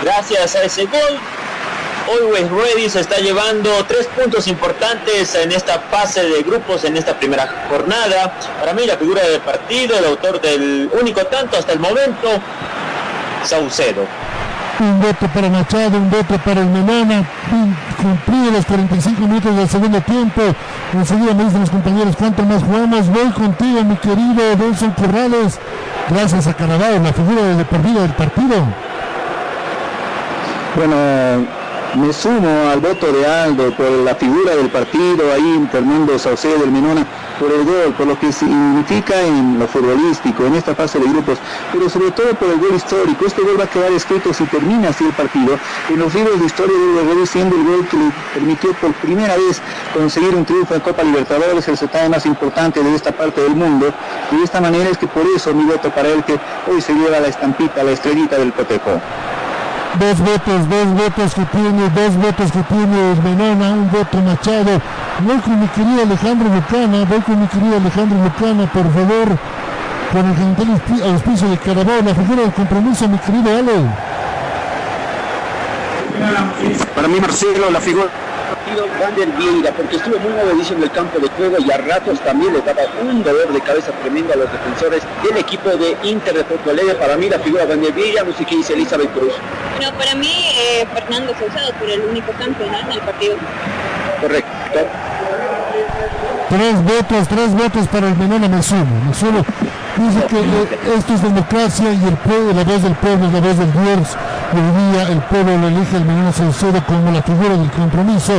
Gracias 0.04 0.56
a 0.56 0.64
ese 0.64 0.86
gol, 0.86 1.20
Always 2.08 2.50
Ready 2.50 2.90
se 2.90 3.02
está 3.02 3.18
llevando 3.18 3.70
tres 3.88 4.08
puntos 4.08 4.48
importantes 4.48 5.36
en 5.36 5.52
esta 5.52 5.80
fase 5.80 6.24
de 6.24 6.42
grupos 6.44 6.84
en 6.84 6.98
esta 6.98 7.18
primera 7.18 7.66
jornada. 7.70 8.34
Para 8.60 8.74
mí 8.74 8.86
la 8.86 8.98
figura 8.98 9.22
del 9.24 9.42
partido, 9.42 9.98
el 9.98 10.06
autor 10.06 10.42
del 10.42 10.90
único 11.00 11.26
tanto 11.26 11.58
hasta 11.58 11.74
el 11.74 11.80
momento, 11.80 12.28
Saucedo. 13.44 14.06
Un 14.80 15.00
voto 15.00 15.28
para 15.28 15.50
Machado, 15.50 15.98
un 15.98 16.10
voto 16.10 16.38
para 16.44 16.62
el 16.62 16.68
Menona, 16.68 17.24
cumplido 18.02 18.52
los 18.52 18.66
45 18.66 19.22
minutos 19.22 19.56
del 19.56 19.70
segundo 19.70 20.02
tiempo. 20.02 20.42
Enseguida 20.94 21.34
me 21.34 21.44
dicen 21.44 21.62
los 21.62 21.70
compañeros 21.70 22.16
cuánto 22.18 22.44
más 22.44 22.64
jugamos. 22.64 23.08
Voy 23.10 23.32
contigo, 23.32 23.84
mi 23.84 23.96
querido 23.98 24.56
Nelson 24.58 24.92
Corrales. 24.92 25.60
Gracias 26.10 26.48
a 26.48 26.54
Carabao, 26.54 27.00
la 27.00 27.14
figura 27.14 27.44
de 27.44 27.66
por 27.66 27.82
vida 27.84 28.02
del 28.02 28.14
partido. 28.14 28.56
Bueno, 30.76 30.96
me 31.96 32.14
sumo 32.14 32.70
al 32.70 32.80
voto 32.80 33.12
de 33.12 33.28
Aldo 33.28 33.72
por 33.76 33.90
la 33.90 34.16
figura 34.16 34.56
del 34.56 34.70
partido, 34.70 35.32
ahí 35.34 35.68
Fernando 35.72 36.18
Saucedo 36.18 36.60
del 36.60 36.72
Menona, 36.72 37.06
por 37.40 37.52
el 37.52 37.66
gol, 37.66 37.94
por 37.98 38.08
lo 38.08 38.20
que 38.20 38.32
significa 38.32 39.20
en 39.22 39.60
lo 39.60 39.68
futbolístico, 39.68 40.46
en 40.46 40.56
esta 40.56 40.74
fase 40.74 41.00
de 41.00 41.10
grupos, 41.10 41.38
pero 41.74 41.90
sobre 41.90 42.12
todo 42.12 42.34
por 42.36 42.50
el 42.50 42.60
gol 42.60 42.76
histórico. 42.76 43.26
Este 43.26 43.42
gol 43.42 43.60
va 43.60 43.66
a 43.66 43.68
quedar 43.68 43.92
escrito 43.92 44.34
si 44.34 44.46
termina 44.46 44.90
así 44.90 45.04
el 45.04 45.12
partido 45.12 45.58
en 45.90 46.00
los 46.00 46.14
libros 46.14 46.40
de 46.40 46.46
historia 46.46 46.78
del 46.78 47.16
gol 47.16 47.28
siendo 47.28 47.56
el 47.56 47.64
gol 47.64 47.88
que 47.88 47.98
le 47.98 48.12
permitió 48.34 48.74
por 48.74 48.94
primera 48.94 49.36
vez 49.36 49.62
conseguir 49.94 50.34
un 50.36 50.46
triunfo 50.46 50.76
en 50.76 50.82
Copa 50.82 51.04
Libertadores, 51.04 51.68
el 51.68 51.78
certamen 51.78 52.12
más 52.12 52.26
importante 52.26 52.82
de 52.82 52.96
esta 52.96 53.12
parte 53.12 53.42
del 53.42 53.56
mundo. 53.56 53.94
Y 54.32 54.38
de 54.38 54.44
esta 54.44 54.62
manera 54.62 54.90
es 54.90 54.98
que 54.98 55.08
por 55.08 55.24
eso 55.36 55.54
mi 55.54 55.66
voto 55.66 55.90
para 55.90 56.10
él 56.10 56.24
que 56.24 56.40
hoy 56.72 56.82
se 56.82 56.94
lleva 56.94 57.20
la 57.20 57.28
estampita, 57.28 57.84
la 57.84 57.92
estrellita 57.92 58.38
del 58.38 58.54
Coteco 58.54 59.02
dos 60.00 60.20
votos, 60.20 60.70
dos 60.70 60.88
votos 60.94 61.34
que 61.34 61.46
tiene, 61.46 61.90
dos 61.90 62.16
votos 62.16 62.52
que 62.52 62.64
tiene 62.64 63.16
Menona, 63.24 63.72
un 63.72 63.92
voto 63.92 64.18
Machado. 64.22 64.82
Voy 65.20 65.38
con 65.38 65.60
mi 65.60 65.68
querido 65.68 66.04
Alejandro 66.04 66.50
Lucana, 66.50 67.06
voy 67.06 67.22
con 67.22 67.40
mi 67.42 67.48
querido 67.48 67.78
Alejandro 67.78 68.18
Lucana, 68.24 68.66
por 68.72 68.94
favor, 68.94 69.38
con 70.12 70.26
el 70.30 70.36
gentil 70.36 71.04
auspicio 71.04 71.50
de 71.50 71.58
Carabao, 71.58 72.02
la 72.04 72.16
figura 72.16 72.42
del 72.42 72.54
compromiso, 72.54 73.08
mi 73.08 73.18
querido 73.18 73.58
Ale. 73.58 74.12
Para 76.96 77.08
mí, 77.08 77.20
Marcelo, 77.20 77.72
la 77.72 77.82
figura 77.82 78.08
Vander 79.00 79.28
Vieira, 79.38 79.72
porque 79.72 79.98
estuvo 79.98 80.18
muy 80.20 80.32
movedizo 80.34 80.74
en 80.74 80.84
el 80.84 80.92
campo 80.92 81.20
de 81.20 81.28
juego 81.30 81.58
y 81.60 81.72
a 81.72 81.78
ratos 81.78 82.20
también 82.22 82.54
le 82.54 82.62
daba 82.62 82.82
un 83.02 83.24
dolor 83.24 83.52
de 83.52 83.62
cabeza 83.62 83.92
tremendo 84.02 84.34
a 84.34 84.38
los 84.38 84.52
defensores 84.52 85.04
del 85.24 85.38
equipo 85.38 85.70
de 85.70 85.98
Inter 86.04 86.34
de 86.36 86.44
Porto 86.44 86.70
Alegre. 86.70 86.96
Para 86.96 87.18
mí 87.18 87.30
la 87.30 87.40
figura 87.40 87.66
de 87.66 87.70
Vander 87.76 87.94
Vieira, 87.94 88.24
no 88.24 88.34
sé 88.34 88.46
qué 88.46 88.56
dice 88.56 88.74
Elizabeth 88.74 89.12
Cruz. 89.14 89.34
Bueno, 89.78 89.98
para 89.98 90.16
mí 90.16 90.32
eh, 90.56 90.88
Fernando 90.94 91.34
Saucedo 91.34 91.74
por 91.80 91.90
el 91.90 92.02
único 92.02 92.32
campo 92.34 92.64
¿no? 92.66 92.80
en 92.80 92.92
el 92.92 93.00
partido. 93.00 93.36
Correcto. 94.22 94.52
Tres 96.50 96.84
votos, 96.84 97.28
tres 97.28 97.52
votos 97.54 97.88
para 97.88 98.08
el 98.10 98.18
Menona, 98.18 98.50
me 98.50 98.62
sumo, 98.62 99.02
me 99.08 99.14
sumo. 99.14 99.46
Dice 99.98 100.26
que 100.28 100.40
eh, 100.40 100.98
esto 100.98 101.14
es 101.14 101.22
democracia 101.22 101.92
y 101.92 102.04
el 102.06 102.18
pueblo, 102.18 102.54
la 102.54 102.64
voz 102.64 102.84
del 102.84 102.96
pueblo 102.96 103.28
es 103.28 103.34
la 103.34 103.40
voz 103.40 103.58
del 103.58 103.72
Dios. 103.72 104.18
Hoy 104.54 104.92
día 104.92 105.04
el 105.04 105.20
pueblo 105.22 105.58
lo 105.58 105.68
elige 105.70 105.96
el 105.96 106.04
Menona 106.04 106.34
Saucedo 106.34 106.86
como 106.86 107.10
la 107.10 107.22
figura 107.24 107.56
del 107.56 107.72
compromiso, 107.72 108.34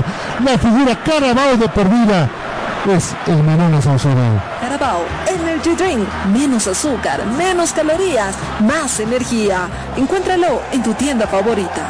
la 0.45 0.59
figura 0.59 0.95
Carabao 1.03 1.57
de 1.57 1.69
por 1.71 1.89
vida 1.89 2.29
es 2.95 3.15
el 3.27 3.43
Menona 3.43 3.81
Saucedo. 3.81 4.15
Carabao 4.61 5.05
Energy 5.27 5.75
Drink. 5.75 6.07
Menos 6.35 6.67
azúcar, 6.67 7.25
menos 7.25 7.73
calorías, 7.73 8.35
más 8.61 9.01
energía. 9.01 9.69
Encuéntralo 9.97 10.61
en 10.71 10.83
tu 10.83 10.93
tienda 10.93 11.27
favorita. 11.27 11.83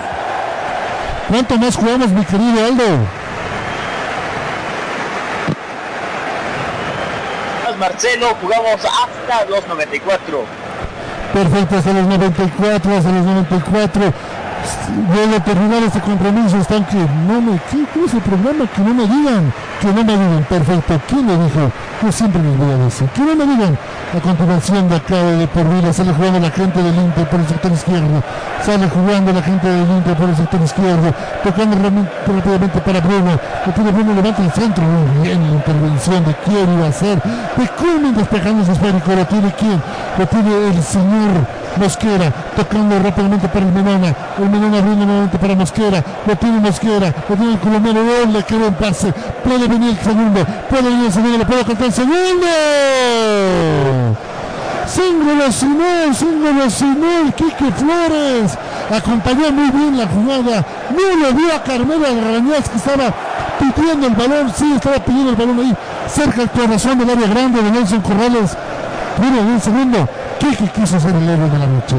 ¿Cuánto 1.28 1.58
más 1.58 1.74
jugamos, 1.74 2.08
mi 2.10 2.24
querido 2.24 2.64
Aldo? 2.64 2.84
Marcelo, 7.78 8.36
jugamos 8.40 8.80
hasta 8.84 9.44
los 9.46 9.66
94. 9.66 10.61
Perfecto, 11.32 11.76
hasta 11.76 11.92
los 11.94 12.06
94, 12.06 12.96
hasta 12.96 13.10
los 13.10 13.24
94. 13.24 14.02
A 14.62 15.40
terminar 15.40 15.82
este 15.82 16.00
compromiso. 16.00 16.58
Están 16.58 16.84
que 16.84 16.96
no 16.96 17.40
me. 17.40 17.58
¿Qué, 17.70 17.84
qué 17.92 18.04
es 18.04 18.14
el 18.14 18.20
programa? 18.20 18.66
Que 18.66 18.82
no 18.82 18.94
me 18.94 19.02
digan. 19.04 19.52
Que 19.80 19.86
no 19.88 20.04
me 20.04 20.12
digan. 20.12 20.46
Perfecto. 20.48 21.00
¿Quién 21.08 21.26
lo 21.26 21.44
dijo? 21.44 21.72
Yo 22.02 22.12
siempre 22.12 22.42
les 22.42 22.56
voy 22.58 22.70
a 22.70 22.76
decir. 22.76 23.08
Que 23.08 23.22
no 23.22 23.34
me 23.34 23.46
digan. 23.46 23.78
A 24.14 24.20
continuación 24.20 24.88
de 24.88 24.96
acá 24.96 25.16
de 25.16 25.46
por 25.48 25.64
vida 25.68 25.92
sale 25.92 26.12
jugando 26.12 26.38
la 26.38 26.50
gente 26.50 26.82
del 26.82 26.94
Inter 26.94 27.28
por 27.28 27.40
el 27.40 27.48
sector 27.48 27.72
izquierdo. 27.72 28.22
Sale 28.64 28.88
jugando 28.88 29.32
la 29.32 29.42
gente 29.42 29.68
del 29.68 29.90
Inter 29.90 30.16
por 30.16 30.28
el 30.28 30.36
sector 30.36 30.60
izquierdo. 30.60 31.14
Tocando 31.42 31.76
rápidamente 31.76 32.80
para 32.80 33.00
Bruno. 33.00 33.40
Lo 33.66 33.72
tiene 33.72 33.90
Bruno, 33.90 34.14
levanta 34.14 34.42
el 34.42 34.52
centro. 34.52 34.84
Muy 34.84 35.28
bien 35.28 35.42
la 35.42 35.56
intervención 35.56 36.24
de 36.24 36.34
quién 36.44 36.72
iba 36.74 36.88
a 36.88 36.92
ser. 36.92 37.22
De 37.22 37.68
Cumming 37.68 38.14
despejando 38.14 38.62
ese 38.62 38.72
esférico. 38.72 39.14
Lo 39.14 39.24
tiene 39.26 39.52
quién? 39.58 39.82
Lo 40.18 40.26
tiene 40.26 40.68
el 40.68 40.82
señor 40.82 41.61
Mosquera. 41.76 42.32
Tocando 42.56 42.98
rápidamente 42.98 43.48
para 43.48 43.66
el 43.66 43.72
Menona. 43.72 44.14
El 44.38 44.50
Menona 44.50 44.78
abriendo 44.78 45.04
nuevamente 45.06 45.38
para 45.38 45.54
Mosquera. 45.54 46.04
Lo 46.26 46.36
tiene 46.36 46.60
Mosquera. 46.60 47.14
Lo 47.28 47.36
tiene 47.36 47.52
el 47.52 47.58
colombiano. 47.58 48.00
Oh, 48.00 48.26
le 48.26 48.42
quedó 48.44 48.68
un 48.68 48.74
pase. 48.74 49.12
Puede 49.44 49.68
venir 49.68 49.90
el 49.90 50.04
segundo. 50.04 50.44
Puede 50.68 50.82
venir 50.82 51.06
el 51.06 51.12
segundo. 51.12 51.38
Le 51.38 51.46
puede 51.46 51.64
contar 51.64 51.86
el 51.86 51.92
segundo. 51.92 52.46
Síngolo 54.86 55.50
Simón, 55.50 56.14
síngolo 56.14 56.68
Simón, 56.68 57.32
Quique 57.34 57.72
Flores. 57.72 58.58
Acompañó 58.90 59.50
muy 59.50 59.70
bien 59.70 59.96
la 59.96 60.06
jugada. 60.06 60.66
No 60.90 61.16
lo 61.16 61.32
vio 61.34 61.54
a 61.54 61.62
Carmelo 61.62 62.06
Alrañaz 62.06 62.68
que 62.68 62.76
estaba 62.76 63.14
pidiendo 63.74 64.08
el 64.08 64.14
balón. 64.14 64.52
Sí, 64.54 64.72
estaba 64.74 64.96
pidiendo 64.96 65.30
el 65.30 65.36
balón 65.36 65.60
ahí. 65.60 65.74
Cerca 66.08 66.38
del 66.38 66.50
corazón 66.50 66.98
del 66.98 67.08
área 67.08 67.26
grande 67.26 67.62
de 67.62 67.70
Nelson 67.70 68.00
Corrales. 68.02 68.56
Pero 69.16 69.38
en 69.38 69.54
el 69.54 69.60
segundo, 69.62 70.08
Quique 70.42 70.66
quiso 70.72 70.98
ser 70.98 71.14
el 71.14 71.28
héroe 71.28 71.48
de 71.48 71.56
la 71.56 71.66
noche. 71.68 71.94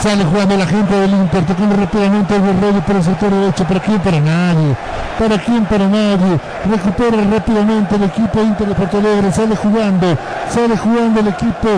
Sale 0.00 0.24
jugando 0.24 0.56
la 0.56 0.66
gente 0.66 0.94
del 0.94 1.10
Inter, 1.10 1.44
tocando 1.46 1.74
rápidamente 1.74 2.36
el 2.36 2.42
Guerrero 2.42 2.80
por 2.86 2.94
el 2.94 3.02
sector 3.02 3.28
derecho. 3.28 3.64
¿Para 3.64 3.80
quién? 3.80 3.98
Para 3.98 4.20
nadie. 4.20 4.76
¿Para 5.18 5.38
quién? 5.38 5.64
Para 5.64 5.88
nadie. 5.88 6.38
Recupera 6.70 7.24
rápidamente 7.28 7.96
el 7.96 8.04
equipo 8.04 8.40
Inter 8.40 8.68
de 8.68 8.74
Porto 8.76 8.98
Alegre. 8.98 9.32
Sale 9.32 9.56
jugando. 9.56 10.16
Sale 10.48 10.76
jugando 10.76 11.18
el 11.18 11.26
equipo 11.26 11.70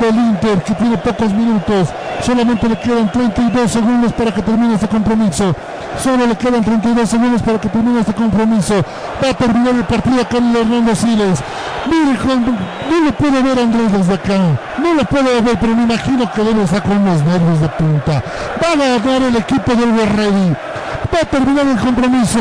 del 0.00 0.14
Inter 0.14 0.62
que 0.62 0.74
tiene 0.74 0.98
pocos 0.98 1.32
minutos. 1.32 1.88
Solamente 2.20 2.68
le 2.68 2.78
quedan 2.78 3.10
32 3.10 3.72
segundos 3.72 4.12
para 4.12 4.30
que 4.30 4.42
termine 4.42 4.74
este 4.74 4.86
compromiso. 4.86 5.52
Solo 6.00 6.26
le 6.26 6.36
quedan 6.36 6.64
32 6.64 7.08
segundos 7.08 7.42
para 7.42 7.60
que 7.60 7.68
termine 7.68 8.00
este 8.00 8.14
compromiso. 8.14 8.74
Va 9.22 9.30
a 9.30 9.34
terminar 9.34 9.74
el 9.74 9.84
partido 9.84 10.26
con 10.28 10.56
Hernando 10.56 10.94
Siles. 10.94 11.40
Mire, 11.86 12.18
no 12.90 13.04
lo 13.04 13.12
puedo 13.12 13.42
ver 13.42 13.58
Andrés 13.58 13.92
desde 13.92 14.14
acá. 14.14 14.38
No 14.78 14.94
lo 14.94 15.04
puedo 15.04 15.42
ver, 15.42 15.58
pero 15.60 15.74
me 15.74 15.82
imagino 15.82 16.30
que 16.30 16.42
debe 16.42 16.66
sacar 16.66 16.92
unos 16.92 17.22
nervios 17.22 17.60
de 17.60 17.68
punta. 17.68 18.22
Va 18.62 18.72
a 18.72 18.98
ganar 18.98 19.22
el 19.22 19.36
equipo 19.36 19.74
del 19.74 20.08
Ready. 20.08 20.56
Va 21.12 21.18
a 21.20 21.24
terminar 21.24 21.66
el 21.66 21.78
compromiso. 21.78 22.38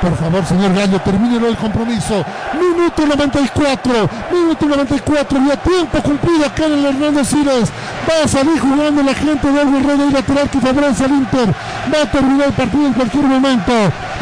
Por 0.00 0.16
favor, 0.16 0.44
señor 0.44 0.74
Gallo, 0.74 1.00
termínelo 1.00 1.48
el 1.48 1.56
compromiso. 1.56 2.24
Minuto 2.60 3.06
94, 3.06 3.92
minuto 4.30 4.66
94, 4.66 5.38
ya 5.48 5.56
tiempo 5.56 6.02
cumplido 6.02 6.46
acá 6.46 6.66
en 6.66 6.72
el 6.72 6.84
Hernando 6.86 7.24
Siles. 7.24 7.72
Va 8.08 8.24
a 8.24 8.28
salir 8.28 8.60
jugando 8.60 9.02
la 9.02 9.14
gente 9.14 9.50
de 9.50 9.64
Rey 9.64 10.08
y 10.08 10.12
lateral 10.12 10.50
que 10.50 10.60
favorece 10.60 11.04
al 11.04 11.12
Inter. 11.12 11.54
Va 11.92 12.02
a 12.02 12.10
terminar 12.10 12.48
el 12.48 12.52
partido 12.52 12.86
en 12.86 12.92
cualquier 12.92 13.24
momento. 13.24 13.72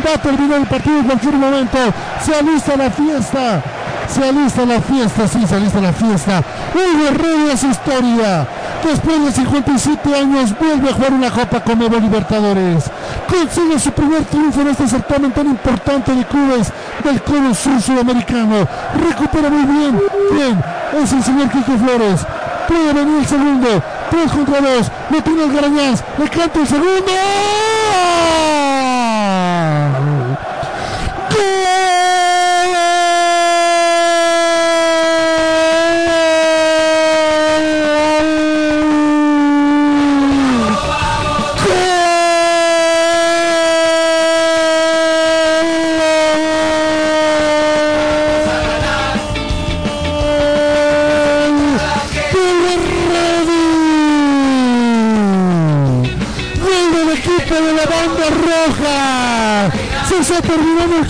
Va 0.06 0.14
a 0.14 0.18
terminar 0.18 0.58
el 0.58 0.66
partido 0.66 0.98
en 0.98 1.04
cualquier 1.04 1.34
momento. 1.34 1.78
Se 2.24 2.34
alista 2.34 2.76
la 2.76 2.90
fiesta. 2.90 3.62
Se 4.08 4.28
alista 4.28 4.66
la 4.66 4.80
fiesta, 4.80 5.26
sí, 5.26 5.46
se 5.46 5.54
alista 5.54 5.80
la 5.80 5.92
fiesta. 5.92 6.42
Hugo 6.74 7.10
Rey 7.16 7.50
es 7.52 7.64
historia. 7.64 8.46
Después 8.84 9.24
de 9.24 9.32
57 9.32 10.14
años 10.14 10.54
vuelve 10.58 10.90
a 10.90 10.92
jugar 10.92 11.12
una 11.12 11.30
Copa 11.30 11.60
como 11.60 11.88
Libertadores. 11.88 12.90
Consigue 13.28 13.78
su 13.78 13.92
primer 13.92 14.24
triunfo 14.24 14.60
en 14.60 14.68
este 14.68 14.88
certamen 14.88 15.32
tan 15.32 15.46
importante 15.46 16.14
de 16.14 16.24
clubes 16.24 16.72
del 17.04 17.22
Cono 17.22 17.54
Sur 17.54 17.80
Sudamericano. 17.80 18.68
Recupera 19.08 19.48
muy 19.48 19.64
bien. 19.64 20.00
Bien, 20.32 20.62
es 21.02 21.12
el 21.12 21.22
señor 21.22 21.48
Kiko 21.48 21.72
Flores. 21.78 22.26
Puede 22.68 22.92
venir 22.92 23.18
el 23.20 23.26
segundo. 23.26 23.82
3 24.12 24.30
contra 24.30 24.60
2. 24.60 24.92
Lo 25.10 25.22
tiene 25.22 25.44
el 25.44 25.52
Garañaz. 25.54 26.04
Le 26.18 26.28
canta 26.28 26.60
el 26.60 26.68
segundo. 26.68 27.12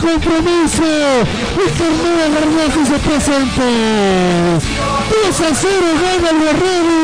Compromiso. 0.02 0.82
Y 1.54 1.66
Carmela 1.78 2.26
García 2.34 2.84
se 2.84 2.98
presentes. 3.08 4.64
2 5.26 5.40
a 5.40 5.54
0 5.54 5.74
gana 6.02 6.30
el 6.30 6.38
Guerrero. 6.42 6.98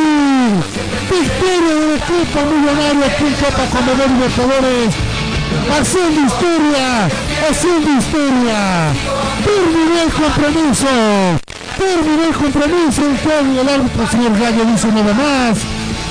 Victoria 1.09 1.75
del 1.75 1.95
equipo 1.97 2.39
millonario 2.51 3.05
aquí 3.07 3.25
en 3.25 3.35
Copa 3.35 3.65
Comedor 3.73 4.11
Libertadores. 4.11 4.95
Haciendo 5.71 6.21
historia, 6.27 7.09
haciendo 7.49 7.91
historia. 7.99 8.93
Terminó 9.45 10.03
el 10.03 10.13
compromiso. 10.13 10.93
Terminó 11.79 12.25
el 12.25 12.35
compromiso. 12.35 13.03
El 13.03 13.59
el 13.59 13.69
árbitro, 13.69 14.07
señor 14.09 14.39
Gallo, 14.39 14.65
dice 14.65 14.89
nada 14.89 15.15
más. 15.15 15.59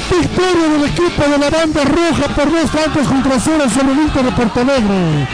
Victoria 0.09 0.67
del 0.69 0.85
equipo 0.85 1.21
de 1.21 1.37
la 1.37 1.49
banda 1.49 1.83
roja 1.83 2.33
por 2.33 2.51
dos 2.51 2.71
tantos 2.71 3.07
contra 3.07 3.39
cero 3.39 3.65
sobre 3.69 3.91
el 3.91 3.99
Inter 3.99 4.23
de 4.23 4.31
Porto 4.31 4.61
Alegre. 4.61 5.27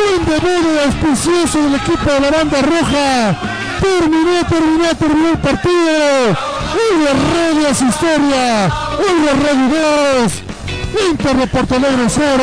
Buen 0.00 0.24
debut 0.24 0.80
auspicioso 0.86 1.60
del 1.62 1.74
equipo 1.74 2.10
de 2.10 2.20
la 2.20 2.30
banda 2.30 2.62
roja. 2.62 3.38
Terminó, 3.80 4.46
terminó, 4.48 4.94
terminó 4.98 5.28
el 5.28 5.38
partido. 5.38 6.28
Un 6.90 7.64
es 7.66 7.82
historia. 7.82 8.70
Un 8.98 9.24
Guerrero 9.24 10.22
2. 10.22 10.42
Inter 11.10 11.36
de 11.36 11.46
Porto 11.48 11.74
Alegre 11.74 12.06
0. 12.08 12.42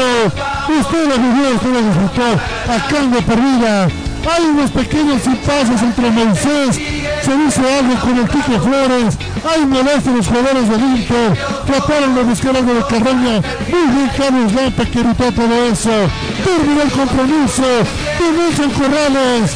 Usted 0.80 1.08
lo 1.08 1.18
vivió, 1.18 1.56
usted 1.56 1.74
lo 1.74 1.82
disfrutó. 1.82 2.27
Acá 2.72 3.00
en 3.00 3.11
de 3.11 3.22
perdida. 3.24 3.88
Hay 4.30 4.44
unos 4.44 4.72
pequeños 4.72 5.26
impases 5.26 5.82
entre 5.82 6.11
Moisés. 6.11 6.76
Se 6.76 7.38
dice 7.38 7.61
algo 7.80 7.95
con 8.02 8.18
el 8.18 8.27
Kiko 8.27 8.60
Flores. 8.60 9.18
Hay 9.50 9.66
molestia 9.66 10.11
los 10.11 10.27
jugadores 10.27 10.69
del 10.69 10.82
Inter. 10.82 11.38
Trataron 11.66 12.14
de 12.14 12.24
buscar 12.24 12.56
algo 12.56 12.74
de 12.74 12.82
Carreña. 12.82 13.42
Muy 13.68 13.95
bien 13.95 14.11
Carlos 14.16 14.53
Lampa 14.53 14.86
que 14.86 15.00
evitó 15.00 15.32
todo 15.32 15.66
eso. 15.72 16.10
Terminó 16.48 16.82
el 16.82 16.92
compromiso 16.92 17.61
de 17.61 18.32
Nelson 18.32 18.72
Corrales. 18.72 19.51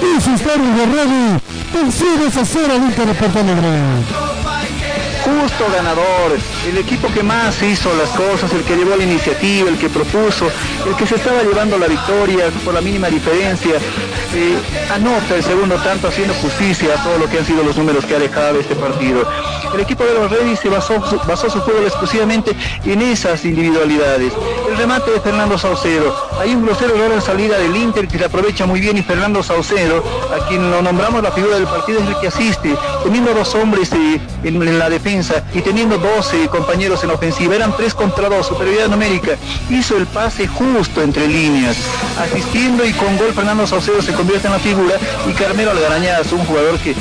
Y 0.00 0.04
de 0.76 0.82
Alegre 0.82 1.40
justo 5.22 5.64
ganador, 5.72 6.36
el 6.68 6.78
equipo 6.78 7.08
que 7.12 7.22
más 7.22 7.62
hizo 7.62 7.94
las 7.96 8.10
cosas, 8.10 8.52
el 8.52 8.62
que 8.62 8.76
llevó 8.76 8.96
la 8.96 9.04
iniciativa, 9.04 9.68
el 9.68 9.78
que 9.78 9.88
propuso, 9.88 10.50
el 10.86 10.96
que 10.96 11.06
se 11.06 11.16
estaba 11.16 11.42
llevando 11.42 11.78
la 11.78 11.86
victoria 11.86 12.46
por 12.64 12.74
la 12.74 12.80
mínima 12.80 13.08
diferencia, 13.08 13.76
eh, 14.34 14.58
anota 14.92 15.36
el 15.36 15.42
segundo 15.42 15.76
tanto 15.76 16.08
haciendo 16.08 16.34
justicia 16.34 16.94
a 16.94 17.02
todo 17.02 17.18
lo 17.18 17.28
que 17.28 17.38
han 17.38 17.46
sido 17.46 17.62
los 17.62 17.76
números 17.76 18.04
que 18.04 18.16
ha 18.16 18.18
dejado 18.18 18.60
este 18.60 18.74
partido. 18.74 19.28
El 19.72 19.80
equipo 19.80 20.04
de 20.04 20.14
los 20.14 20.30
Reyes 20.30 20.58
se 20.60 20.68
basó, 20.68 21.00
basó 21.26 21.48
su 21.48 21.60
juego 21.60 21.82
exclusivamente 21.86 22.52
en 22.84 23.02
esas 23.02 23.44
individualidades. 23.44 24.32
El 24.72 24.78
remate 24.78 25.10
de 25.10 25.20
Fernando 25.20 25.58
Saucedo. 25.58 26.16
Hay 26.40 26.54
un 26.54 26.64
grosero 26.64 26.96
error 26.96 27.12
en 27.12 27.20
salida 27.20 27.58
del 27.58 27.76
Inter 27.76 28.08
que 28.08 28.16
se 28.16 28.24
aprovecha 28.24 28.64
muy 28.64 28.80
bien 28.80 28.96
y 28.96 29.02
Fernando 29.02 29.42
Saucedo, 29.42 30.02
a 30.34 30.48
quien 30.48 30.70
lo 30.70 30.80
nombramos 30.80 31.22
la 31.22 31.30
figura 31.30 31.56
del 31.56 31.66
partido, 31.66 32.00
es 32.00 32.08
el 32.08 32.18
que 32.18 32.28
asiste, 32.28 32.74
teniendo 33.04 33.34
dos 33.34 33.54
hombres 33.54 33.92
eh, 33.92 34.18
en, 34.44 34.78
la 34.78 34.88
defensa 34.88 35.44
y 35.52 35.60
teniendo 35.60 35.98
12 35.98 36.48
compañeros 36.48 37.04
en 37.04 37.10
ofensiva. 37.10 37.54
Eran 37.54 37.76
tres 37.76 37.92
contra 37.92 38.30
dos, 38.30 38.46
superioridad 38.46 38.88
numérica. 38.88 39.32
Hizo 39.68 39.98
el 39.98 40.06
pase 40.06 40.46
justo 40.46 41.02
entre 41.02 41.28
líneas, 41.28 41.76
asistiendo 42.18 42.86
y 42.86 42.94
con 42.94 43.18
gol 43.18 43.34
Fernando 43.34 43.66
Saucedo 43.66 44.00
se 44.00 44.14
convierte 44.14 44.46
en 44.46 44.54
la 44.54 44.58
figura 44.58 44.94
y 45.28 45.32
Carmelo 45.34 45.72
Algarañaz, 45.72 46.32
un 46.32 46.46
jugador 46.46 46.78
que 46.78 46.94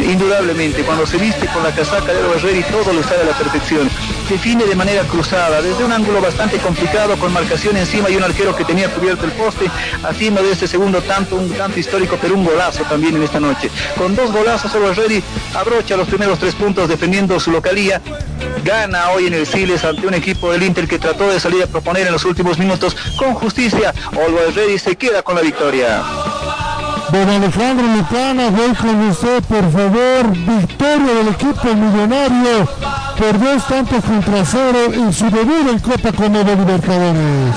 indudablemente 0.00 0.82
cuando 0.82 1.04
se 1.04 1.16
viste 1.16 1.48
con 1.48 1.64
la 1.64 1.74
casaca 1.74 2.12
y 2.12 2.62
todo 2.70 2.92
lo 2.92 3.00
está 3.00 3.16
de 3.16 3.24
la 3.24 3.36
perfección. 3.36 3.90
Define 4.28 4.64
de 4.64 4.74
manera 4.74 5.04
cruzada, 5.04 5.62
desde 5.62 5.84
un 5.84 5.92
ángulo 5.92 6.20
bastante 6.20 6.58
complicado, 6.58 7.16
con 7.16 7.32
marcación 7.32 7.76
encima 7.76 8.10
y 8.10 8.16
un 8.16 8.24
arquero 8.24 8.56
que 8.56 8.64
tenía 8.64 8.92
cubierto 8.92 9.24
el 9.24 9.30
poste, 9.30 9.70
haciendo 10.02 10.42
de 10.42 10.50
este 10.50 10.66
segundo 10.66 11.00
tanto 11.00 11.36
un 11.36 11.48
tanto 11.50 11.78
histórico, 11.78 12.18
pero 12.20 12.34
un 12.34 12.44
golazo 12.44 12.82
también 12.84 13.14
en 13.14 13.22
esta 13.22 13.38
noche. 13.38 13.70
Con 13.96 14.16
dos 14.16 14.32
golazos, 14.32 14.72
Ready 14.96 15.22
abrocha 15.54 15.96
los 15.96 16.08
primeros 16.08 16.40
tres 16.40 16.56
puntos 16.56 16.88
defendiendo 16.88 17.38
su 17.38 17.52
localía. 17.52 18.02
Gana 18.64 19.10
hoy 19.10 19.28
en 19.28 19.34
el 19.34 19.46
Siles 19.46 19.84
ante 19.84 20.08
un 20.08 20.14
equipo 20.14 20.50
del 20.50 20.64
Inter 20.64 20.88
que 20.88 20.98
trató 20.98 21.28
de 21.30 21.38
salir 21.38 21.62
a 21.62 21.68
proponer 21.68 22.08
en 22.08 22.12
los 22.12 22.24
últimos 22.24 22.58
minutos 22.58 22.96
con 23.16 23.32
justicia. 23.34 23.94
Always 24.10 24.56
Ready 24.56 24.78
se 24.78 24.96
queda 24.96 25.22
con 25.22 25.36
la 25.36 25.42
victoria. 25.42 26.02
Don 27.12 27.28
Alejandro 27.28 27.86
Lucana, 27.86 28.50
voy 28.50 28.74
con 28.74 29.08
usted, 29.08 29.42
por 29.44 29.70
favor. 29.70 30.32
Victoria 30.32 31.14
del 31.14 31.28
equipo 31.28 31.74
millonario 31.74 33.05
por 33.18 33.38
dos 33.38 33.66
tantos 33.66 34.04
contra 34.04 34.44
cero 34.44 34.92
en 34.92 35.12
su 35.12 35.30
debut 35.30 35.70
en 35.70 35.78
Copa 35.78 36.10
de 36.10 36.56
Libertadores. 36.56 37.54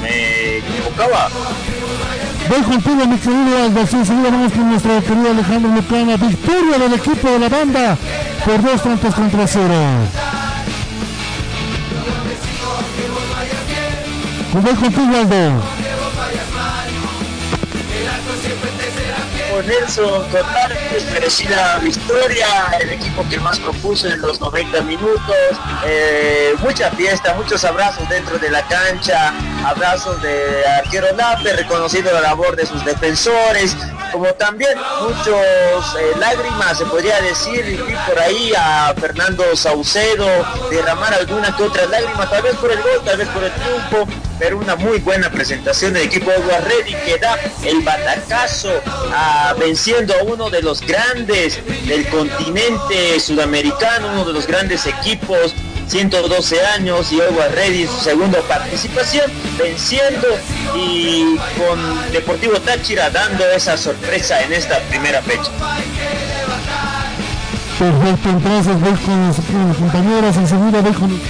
Me 0.00 0.58
equivocaba. 0.58 1.28
Voy 2.48 2.62
contigo, 2.62 3.06
mi 3.06 3.18
querido 3.18 3.64
Aldo. 3.64 3.86
Sí, 3.86 3.96
vamos 4.08 4.52
con 4.52 4.70
nuestro 4.70 5.02
querido 5.02 5.30
Alejandro 5.30 5.74
Lucana. 5.74 6.16
Victoria 6.16 6.78
del 6.78 6.94
equipo 6.94 7.28
de 7.28 7.38
la 7.38 7.48
banda 7.48 7.96
por 8.44 8.62
dos 8.62 8.82
tantos 8.82 9.14
contra 9.14 9.46
cero. 9.46 9.74
Voy 14.52 14.74
contigo, 14.74 15.16
Aldo. 15.16 15.73
Nelson, 19.62 20.28
totalmente 20.30 21.04
merecida 21.12 21.78
victoria, 21.78 22.46
el 22.80 22.90
equipo 22.90 23.26
que 23.28 23.38
más 23.38 23.58
propuso 23.58 24.08
en 24.08 24.20
los 24.20 24.40
90 24.40 24.82
minutos, 24.82 25.36
eh, 25.86 26.54
mucha 26.60 26.90
fiesta, 26.90 27.34
muchos 27.34 27.64
abrazos 27.64 28.08
dentro 28.08 28.38
de 28.38 28.50
la 28.50 28.62
cancha, 28.66 29.32
abrazos 29.64 30.20
de 30.22 30.66
arquero 30.66 31.12
Nape, 31.14 31.52
reconociendo 31.52 32.12
la 32.12 32.20
labor 32.20 32.56
de 32.56 32.66
sus 32.66 32.84
defensores, 32.84 33.76
como 34.14 34.32
también 34.34 34.78
muchos 35.02 35.26
eh, 35.98 36.12
lágrimas, 36.20 36.78
se 36.78 36.86
podría 36.86 37.20
decir, 37.20 37.66
y 37.68 38.08
por 38.08 38.16
ahí 38.20 38.52
a 38.56 38.94
Fernando 38.96 39.56
Saucedo 39.56 40.24
derramar 40.70 41.12
alguna 41.14 41.54
que 41.56 41.64
otra 41.64 41.84
lágrima, 41.86 42.30
tal 42.30 42.42
vez 42.42 42.54
por 42.54 42.70
el 42.70 42.80
gol, 42.80 43.02
tal 43.04 43.16
vez 43.16 43.28
por 43.30 43.42
el 43.42 43.50
triunfo, 43.50 44.06
pero 44.38 44.58
una 44.58 44.76
muy 44.76 44.98
buena 44.98 45.28
presentación 45.30 45.94
del 45.94 46.04
equipo 46.04 46.30
de 46.30 46.60
Ready 46.60 46.94
que 47.04 47.18
da 47.18 47.36
el 47.64 47.80
batacazo 47.80 48.70
a, 49.12 49.52
venciendo 49.58 50.14
a 50.14 50.22
uno 50.22 50.48
de 50.48 50.62
los 50.62 50.80
grandes 50.80 51.58
del 51.84 52.06
continente 52.06 53.18
sudamericano, 53.18 54.12
uno 54.12 54.24
de 54.26 54.32
los 54.32 54.46
grandes 54.46 54.86
equipos 54.86 55.52
112 55.86 56.66
años 56.66 57.12
y 57.12 57.20
Agua 57.20 57.48
Ready 57.48 57.86
su 57.86 58.00
segunda 58.00 58.40
participación, 58.42 59.30
venciendo 59.58 60.28
y 60.74 61.36
con 61.58 62.12
Deportivo 62.12 62.58
Táchira 62.60 63.10
dando 63.10 63.46
esa 63.46 63.76
sorpresa 63.76 64.40
en 64.42 64.52
esta 64.52 64.78
primera 64.88 65.22
fecha. 65.22 65.50
Perfecto, 67.78 68.28
entonces 68.28 68.80
voy 68.80 68.94
con 68.94 69.26
los, 69.28 69.76
compañeros, 69.76 70.36
enseguida 70.36 70.80
voy 70.80 70.92
con 70.92 71.20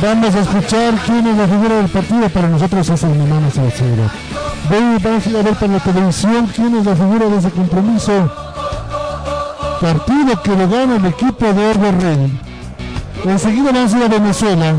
Vamos 0.00 0.34
a 0.34 0.40
escuchar 0.40 0.94
quién 1.04 1.26
es 1.26 1.36
la 1.36 1.46
figura 1.46 1.76
del 1.76 1.88
partido, 1.88 2.28
para 2.30 2.48
nosotros 2.48 2.88
es 2.88 3.02
el 3.02 3.10
Mamá 3.10 3.50
Salcedo. 3.50 4.10
Voy, 4.70 4.98
vamos 5.02 5.26
a 5.26 5.42
ver 5.42 5.54
por 5.54 5.68
la 5.68 5.78
televisión 5.80 6.46
quién 6.54 6.76
es 6.76 6.86
la 6.86 6.96
figura 6.96 7.26
de 7.26 7.38
ese 7.38 7.50
compromiso. 7.50 8.32
Partido 9.80 10.42
que 10.42 10.50
lo 10.50 10.68
gana 10.68 10.96
el 10.96 11.06
equipo 11.06 11.52
de 11.52 11.66
Orbe 11.66 11.92
Ready. 11.92 12.49
Enseguida 13.24 13.70
vamos 13.72 13.94
a 13.94 13.98
ir 13.98 14.04
a 14.04 14.08
Venezuela 14.08 14.74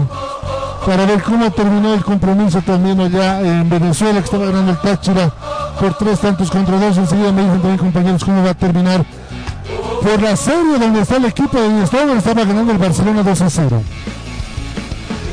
para 0.85 1.05
ver 1.05 1.21
cómo 1.21 1.51
terminó 1.51 1.93
el 1.93 2.03
compromiso 2.03 2.61
también 2.61 2.99
allá 2.99 3.39
en 3.41 3.69
Venezuela, 3.69 4.19
que 4.19 4.25
estaba 4.25 4.45
ganando 4.45 4.71
el 4.71 4.77
Táchira 4.79 5.31
por 5.79 5.93
tres 5.95 6.19
tantos 6.19 6.49
contra 6.49 6.77
dos. 6.77 6.97
Enseguida 6.97 7.31
me 7.31 7.43
dicen 7.43 7.59
también 7.59 7.77
compañeros 7.77 8.23
cómo 8.23 8.43
va 8.43 8.49
a 8.51 8.53
terminar 8.55 9.05
por 10.01 10.21
la 10.21 10.35
serie 10.35 10.79
donde 10.79 11.01
está 11.01 11.17
el 11.17 11.25
equipo 11.25 11.59
de 11.59 11.83
estaba, 11.83 12.13
estaba 12.13 12.43
ganando 12.43 12.71
el 12.71 12.77
Barcelona 12.79 13.21
2 13.21 13.41
a 13.41 13.49
0. 13.49 13.83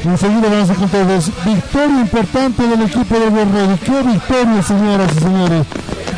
Enseguida 0.04 0.48
vamos 0.50 0.70
a 0.70 0.74
contarles 0.74 1.30
victoria 1.44 2.00
importante 2.00 2.62
del 2.68 2.82
equipo 2.82 3.14
de 3.18 3.30
Ready. 3.30 3.78
¡Qué 3.84 4.02
victoria, 4.02 4.62
señoras 4.62 5.12
y 5.16 5.20
señores! 5.20 5.66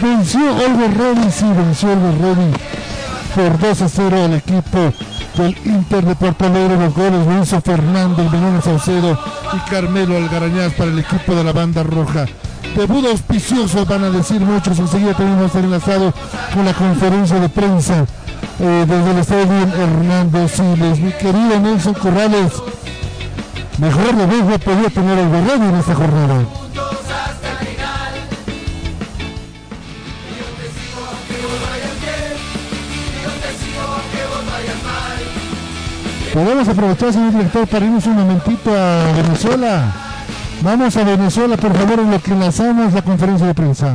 Venció 0.03 0.41
Olver 0.41 0.99
Ready, 0.99 1.31
sí, 1.31 1.47
venció 1.57 1.93
Olver 1.93 2.21
Ready 2.21 2.53
por 3.35 3.59
2 3.59 3.83
a 3.83 3.89
0 3.89 4.25
al 4.25 4.35
equipo 4.35 4.93
del 5.37 5.57
Inter 5.65 6.05
de 6.05 6.15
Puerto 6.15 6.47
Alegre. 6.47 6.77
Los 6.77 6.95
goles 6.95 7.27
lo 7.27 7.43
hizo 7.43 7.61
Fernando, 7.61 8.23
el 8.23 8.63
Saucedo 8.63 9.19
y 9.53 9.71
Carmelo 9.71 10.17
Algarañaz 10.17 10.73
para 10.75 10.91
el 10.91 10.99
equipo 10.99 11.35
de 11.35 11.45
la 11.45 11.53
banda 11.53 11.83
roja. 11.83 12.27
Debut 12.77 13.05
auspicioso, 13.07 13.85
van 13.85 14.05
a 14.05 14.11
decir 14.11 14.41
muchos. 14.41 14.79
Enseguida 14.79 15.15
tenemos 15.15 15.55
enlazado 15.55 16.13
con 16.55 16.65
la 16.65 16.73
conferencia 16.73 17.41
de 17.41 17.49
prensa 17.49 18.07
eh, 18.61 18.85
desde 18.87 19.11
el 19.11 19.19
estadio 19.19 19.83
Hernando 19.83 20.49
Siles. 20.49 21.01
Mi 21.01 21.13
querido 21.13 21.59
Nelson 21.61 21.95
Corrales, 21.95 22.53
mejor 23.79 24.17
de 24.17 24.27
vez 24.27 24.61
podido 24.61 24.91
tener 24.91 25.19
el 25.19 25.31
Guerrero 25.31 25.69
en 25.69 25.75
esta 25.77 25.95
jornada. 25.95 26.60
Podemos 36.41 36.67
aprovechar, 36.69 37.13
señor 37.13 37.33
director, 37.33 37.69
para 37.69 37.85
irnos 37.85 38.07
un 38.07 38.17
momentito 38.17 38.71
a 38.73 39.13
Venezuela. 39.13 39.93
Vamos 40.63 40.97
a 40.97 41.05
Venezuela, 41.05 41.55
por 41.59 41.77
favor, 41.77 41.99
en 41.99 42.11
lo 42.11 42.19
que 42.19 42.33
enlazamos 42.33 42.95
la 42.95 43.03
conferencia 43.03 43.47
de 43.47 43.53
prensa. 43.53 43.95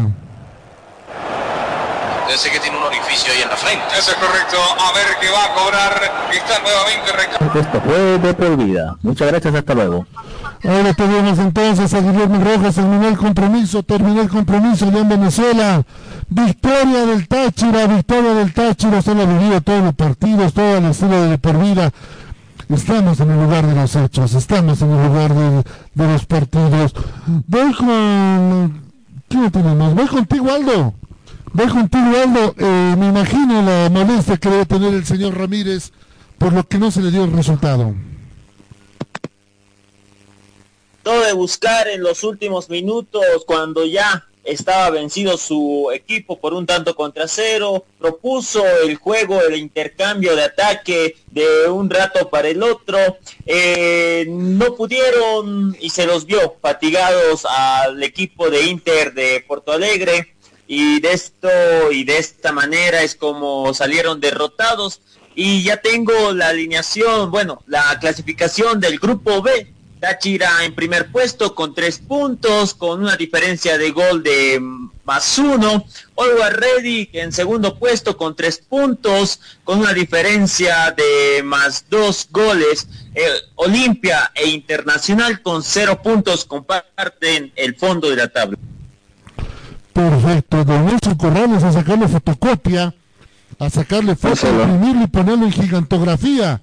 Sé 2.37 2.51
que 2.51 2.59
tiene 2.59 2.77
un 2.77 2.83
orificio 2.83 3.33
ahí 3.33 3.41
en 3.41 3.49
la 3.49 3.55
frente. 3.55 3.85
Eso 3.97 4.11
es 4.11 4.17
correcto. 4.17 4.57
A 4.77 4.93
ver 4.93 5.05
qué 5.19 5.27
va 5.31 5.45
a 5.45 5.53
cobrar. 5.55 6.11
Está 6.31 6.59
nuevamente 6.61 7.59
Esto 7.59 7.81
fue 7.81 8.19
de 8.19 8.33
por 8.35 8.57
vida. 8.57 8.95
Muchas 9.01 9.27
gracias, 9.27 9.55
hasta 9.55 9.73
luego. 9.73 10.05
Ahora 10.63 10.93
tenemos 10.93 11.39
entonces 11.39 11.93
a 11.95 11.99
Guillermo 11.99 12.43
Rojas, 12.43 12.75
terminó 12.75 13.07
el 13.07 13.17
compromiso, 13.17 13.81
terminó 13.81 14.21
el 14.21 14.29
compromiso 14.29 14.91
ya 14.91 14.99
en 14.99 15.09
Venezuela. 15.09 15.83
Victoria 16.27 17.05
del 17.07 17.27
Táchira, 17.27 17.87
victoria 17.87 18.33
del 18.35 18.53
Táchira, 18.53 19.01
se 19.01 19.15
lo 19.15 19.23
ha 19.23 19.25
vivido 19.25 19.61
todos 19.61 19.83
los 19.83 19.95
partidos, 19.95 20.53
todo 20.53 20.77
el 20.77 20.85
estilo 20.85 21.23
de 21.23 21.37
por 21.39 21.57
vida. 21.57 21.91
Estamos 22.69 23.19
en 23.19 23.29
el 23.29 23.43
lugar 23.43 23.67
de 23.67 23.75
los 23.75 23.95
hechos, 23.95 24.33
estamos 24.33 24.81
en 24.81 24.91
el 24.91 25.07
lugar 25.07 25.33
de, 25.35 26.07
los 26.07 26.25
partidos. 26.25 26.93
Voy 27.47 27.73
con... 27.73 28.85
¿Quién 29.27 29.51
tenemos? 29.51 29.93
Voy 29.93 30.07
contigo, 30.07 30.51
Aldo. 30.51 30.93
Voy 31.53 31.67
contigo, 31.67 32.05
Aldo. 32.23 32.55
Eh, 32.57 32.95
me 32.97 33.07
imagino 33.07 33.61
la 33.61 33.89
molestia 33.91 34.37
que 34.37 34.49
debe 34.49 34.65
tener 34.65 34.93
el 34.93 35.05
señor 35.05 35.37
Ramírez 35.37 35.91
por 36.39 36.53
lo 36.53 36.63
que 36.63 36.79
no 36.79 36.89
se 36.89 37.01
le 37.01 37.11
dio 37.11 37.23
el 37.23 37.33
resultado. 37.33 37.93
Todo 41.03 41.21
de 41.21 41.33
buscar 41.33 41.87
en 41.87 42.01
los 42.01 42.23
últimos 42.23 42.69
minutos 42.69 43.23
cuando 43.45 43.85
ya 43.85 44.25
estaba 44.45 44.91
vencido 44.91 45.37
su 45.37 45.89
equipo 45.93 46.39
por 46.39 46.53
un 46.53 46.65
tanto 46.65 46.95
contra 46.95 47.27
cero, 47.27 47.83
propuso 47.99 48.63
el 48.83 48.95
juego, 48.95 49.41
el 49.41 49.55
intercambio 49.55 50.35
de 50.35 50.43
ataque 50.43 51.17
de 51.31 51.67
un 51.67 51.89
rato 51.89 52.29
para 52.29 52.47
el 52.47 52.61
otro, 52.61 52.97
eh, 53.45 54.25
no 54.29 54.75
pudieron 54.75 55.75
y 55.79 55.89
se 55.89 56.05
los 56.05 56.25
vio 56.25 56.55
fatigados 56.61 57.45
al 57.45 58.01
equipo 58.03 58.49
de 58.49 58.63
Inter 58.63 59.13
de 59.13 59.43
Porto 59.45 59.71
Alegre. 59.71 60.31
Y 60.67 60.99
de 60.99 61.11
esto 61.11 61.91
y 61.91 62.05
de 62.05 62.17
esta 62.17 62.51
manera 62.51 63.03
es 63.03 63.13
como 63.13 63.71
salieron 63.75 64.19
derrotados. 64.19 65.01
Y 65.35 65.63
ya 65.63 65.77
tengo 65.77 66.31
la 66.31 66.47
alineación, 66.47 67.29
bueno, 67.29 67.61
la 67.67 67.99
clasificación 67.99 68.79
del 68.79 68.97
grupo 68.97 69.43
B 69.43 69.74
Táchira 70.05 70.63
en 70.63 70.75
primer 70.75 71.11
puesto 71.11 71.55
con 71.55 71.73
tres 71.73 71.97
puntos, 71.97 72.75
con 72.75 73.01
una 73.01 73.15
diferencia 73.15 73.75
de 73.75 73.89
gol 73.89 74.21
de 74.21 74.61
más 75.03 75.39
uno. 75.39 75.83
Olga 76.13 76.51
Ready 76.51 77.09
en 77.13 77.31
segundo 77.31 77.79
puesto 77.79 78.15
con 78.15 78.35
tres 78.35 78.59
puntos, 78.59 79.39
con 79.63 79.79
una 79.79 79.93
diferencia 79.93 80.91
de 80.91 81.41
más 81.41 81.85
dos 81.89 82.27
goles. 82.29 82.87
Olimpia 83.55 84.31
e 84.35 84.47
Internacional 84.49 85.41
con 85.41 85.63
cero 85.63 85.99
puntos 86.03 86.45
comparten 86.45 87.51
el 87.55 87.73
fondo 87.75 88.07
de 88.11 88.15
la 88.15 88.27
tabla. 88.27 88.59
Perfecto, 89.91 90.63
don 90.65 90.85
Nelson 90.85 91.15
Corrales 91.15 91.63
a 91.63 91.71
sacarle 91.71 92.07
fotocopia, 92.07 92.93
a 93.57 93.69
sacarle 93.71 94.15
foto, 94.15 94.47
imprimirlo 94.47 95.03
y 95.05 95.07
ponerlo 95.07 95.45
en 95.45 95.51
gigantografía 95.51 96.61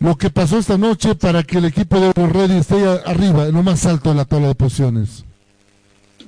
lo 0.00 0.16
que 0.16 0.30
pasó 0.30 0.58
esta 0.58 0.78
noche 0.78 1.14
para 1.14 1.42
que 1.42 1.58
el 1.58 1.66
equipo 1.66 1.98
de 1.98 2.12
Ready 2.12 2.58
esté 2.58 2.84
arriba, 3.06 3.46
en 3.46 3.54
lo 3.54 3.62
más 3.62 3.84
alto 3.86 4.10
de 4.10 4.16
la 4.16 4.24
tabla 4.24 4.48
de 4.48 4.54
posiciones. 4.54 5.24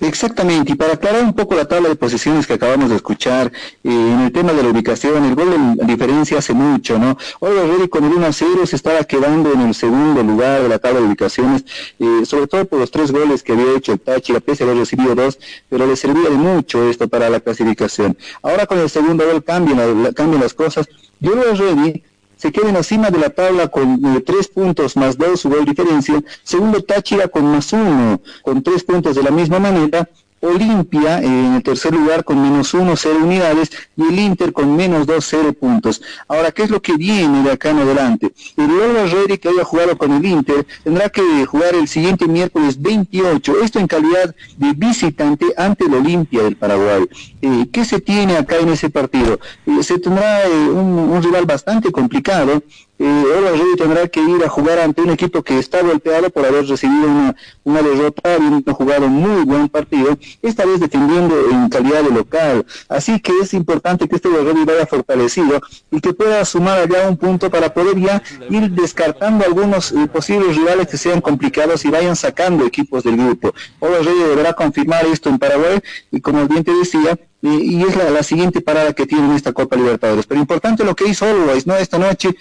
Exactamente, 0.00 0.72
y 0.72 0.76
para 0.76 0.94
aclarar 0.94 1.22
un 1.22 1.34
poco 1.34 1.54
la 1.54 1.66
tabla 1.66 1.90
de 1.90 1.94
posiciones 1.94 2.46
que 2.46 2.54
acabamos 2.54 2.88
de 2.88 2.96
escuchar, 2.96 3.52
eh, 3.84 3.90
en 3.90 4.20
el 4.20 4.32
tema 4.32 4.54
de 4.54 4.62
la 4.62 4.70
ubicación, 4.70 5.22
el 5.24 5.34
gol 5.34 5.76
de 5.76 5.84
diferencia 5.84 6.38
hace 6.38 6.54
mucho, 6.54 6.98
¿no? 6.98 7.18
Hoy 7.40 7.52
Ready 7.54 7.86
con 7.88 8.04
el 8.04 8.14
1 8.14 8.26
a 8.26 8.32
0 8.32 8.66
se 8.66 8.76
estaba 8.76 9.04
quedando 9.04 9.52
en 9.52 9.60
el 9.60 9.74
segundo 9.74 10.22
lugar 10.22 10.62
de 10.62 10.70
la 10.70 10.78
tabla 10.78 11.00
de 11.00 11.06
ubicaciones, 11.06 11.66
eh, 11.98 12.24
sobre 12.24 12.46
todo 12.46 12.64
por 12.64 12.78
los 12.78 12.90
tres 12.90 13.12
goles 13.12 13.42
que 13.42 13.52
había 13.52 13.76
hecho 13.76 13.92
el 13.92 14.00
Táchira, 14.00 14.40
pese 14.40 14.64
a 14.64 14.68
haber 14.68 14.78
recibido 14.78 15.14
dos, 15.14 15.38
pero 15.68 15.86
le 15.86 15.94
servía 15.96 16.30
de 16.30 16.36
mucho 16.36 16.88
esto 16.88 17.06
para 17.06 17.28
la 17.28 17.40
clasificación. 17.40 18.16
Ahora 18.42 18.64
con 18.64 18.78
el 18.78 18.88
segundo 18.88 19.26
gol 19.26 19.44
cambian, 19.44 20.14
cambian 20.14 20.40
las 20.40 20.54
cosas. 20.54 20.88
Yo 21.20 21.34
lo 21.34 21.52
Ready 21.52 22.02
se 22.40 22.50
queda 22.50 22.70
encima 22.70 23.10
de 23.10 23.18
la 23.18 23.28
tabla 23.28 23.68
con 23.68 24.02
eh, 24.02 24.22
tres 24.24 24.48
puntos 24.48 24.96
más 24.96 25.18
dos 25.18 25.40
su 25.40 25.50
gol 25.50 25.66
diferencia. 25.66 26.22
Segundo 26.42 26.82
Táchira 26.82 27.28
con 27.28 27.44
más 27.44 27.70
uno, 27.74 28.20
con 28.42 28.62
tres 28.62 28.82
puntos 28.82 29.14
de 29.14 29.22
la 29.22 29.30
misma 29.30 29.58
manera. 29.58 30.08
Olimpia 30.42 31.18
en 31.18 31.56
el 31.56 31.62
tercer 31.62 31.92
lugar 31.92 32.24
con 32.24 32.40
menos 32.40 32.72
uno, 32.72 32.96
cero 32.96 33.18
unidades 33.22 33.70
y 33.94 34.04
el 34.04 34.18
Inter 34.18 34.54
con 34.54 34.74
menos 34.74 35.06
dos, 35.06 35.26
cero 35.28 35.52
puntos. 35.52 36.00
Ahora, 36.28 36.50
¿qué 36.50 36.62
es 36.62 36.70
lo 36.70 36.80
que 36.80 36.96
viene 36.96 37.42
de 37.42 37.50
acá 37.50 37.70
en 37.70 37.80
adelante? 37.80 38.32
El 38.56 38.68
Lola 38.68 39.04
Ready 39.04 39.36
que 39.36 39.50
haya 39.50 39.64
jugado 39.64 39.98
con 39.98 40.12
el 40.12 40.24
Inter 40.24 40.66
tendrá 40.82 41.10
que 41.10 41.44
jugar 41.44 41.74
el 41.74 41.88
siguiente 41.88 42.26
miércoles 42.26 42.80
28, 42.80 43.60
esto 43.62 43.80
en 43.80 43.86
calidad 43.86 44.34
de 44.56 44.72
visitante 44.72 45.44
ante 45.58 45.84
el 45.84 45.92
Olimpia 45.92 46.42
del 46.42 46.56
Paraguay. 46.56 47.06
Eh, 47.42 47.68
¿Qué 47.72 47.84
se 47.84 48.00
tiene 48.00 48.36
acá 48.36 48.58
en 48.58 48.68
ese 48.68 48.90
partido? 48.90 49.38
Eh, 49.66 49.82
se 49.82 49.98
tendrá 49.98 50.46
eh, 50.46 50.50
un 50.50 51.22
rival 51.22 51.46
bastante 51.46 51.90
complicado, 51.90 52.62
eh, 53.02 53.24
ahora 53.34 53.52
Ready 53.52 53.76
tendrá 53.78 54.08
que 54.08 54.20
ir 54.20 54.44
a 54.44 54.50
jugar 54.50 54.78
ante 54.78 55.00
un 55.00 55.08
equipo 55.08 55.42
que 55.42 55.58
está 55.58 55.80
golpeado 55.80 56.28
por 56.28 56.44
haber 56.44 56.66
recibido 56.66 57.08
una, 57.08 57.34
una 57.64 57.80
derrota, 57.80 58.34
habiendo 58.34 58.74
jugado 58.74 59.08
muy 59.08 59.42
buen 59.46 59.70
partido, 59.70 60.18
esta 60.42 60.66
vez 60.66 60.80
defendiendo 60.80 61.34
en 61.50 61.70
calidad 61.70 62.02
de 62.02 62.10
local. 62.10 62.66
Así 62.90 63.18
que 63.18 63.32
es 63.40 63.54
importante 63.54 64.06
que 64.06 64.16
este 64.16 64.28
Ready 64.28 64.66
vaya 64.66 64.84
fortalecido 64.84 65.62
y 65.90 65.98
que 66.02 66.12
pueda 66.12 66.44
sumar 66.44 66.78
allá 66.80 67.08
un 67.08 67.16
punto 67.16 67.48
para 67.50 67.72
poder 67.72 67.98
ya 67.98 68.22
ir 68.50 68.70
descartando 68.72 69.46
algunos 69.46 69.92
eh, 69.92 70.06
posibles 70.12 70.54
rivales 70.54 70.86
que 70.86 70.98
sean 70.98 71.22
complicados 71.22 71.86
y 71.86 71.88
vayan 71.88 72.16
sacando 72.16 72.66
equipos 72.66 73.02
del 73.02 73.16
grupo. 73.16 73.54
Rey 73.80 74.18
deberá 74.28 74.52
confirmar 74.52 75.06
esto 75.06 75.30
en 75.30 75.38
Paraguay 75.38 75.80
y 76.10 76.20
como 76.20 76.46
bien 76.46 76.64
te 76.64 76.74
decía, 76.74 77.18
y, 77.42 77.82
es 77.82 77.96
la, 77.96 78.22
siguiente 78.22 78.60
parada 78.60 78.92
que 78.92 79.06
tiene 79.06 79.26
en 79.26 79.32
esta 79.32 79.52
Copa 79.52 79.76
Libertadores. 79.76 80.26
Pero 80.26 80.40
importante 80.40 80.84
lo 80.84 80.94
que 80.94 81.08
hizo 81.08 81.24
Always, 81.24 81.66
¿no? 81.66 81.76
Esta 81.76 81.98
noche 81.98 82.34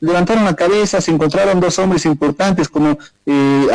levantaron 0.00 0.44
la 0.44 0.54
cabeza, 0.54 1.00
se 1.00 1.10
encontraron 1.10 1.60
dos 1.60 1.78
hombres 1.78 2.04
importantes 2.04 2.68
como 2.68 2.98
eh, 3.26 3.66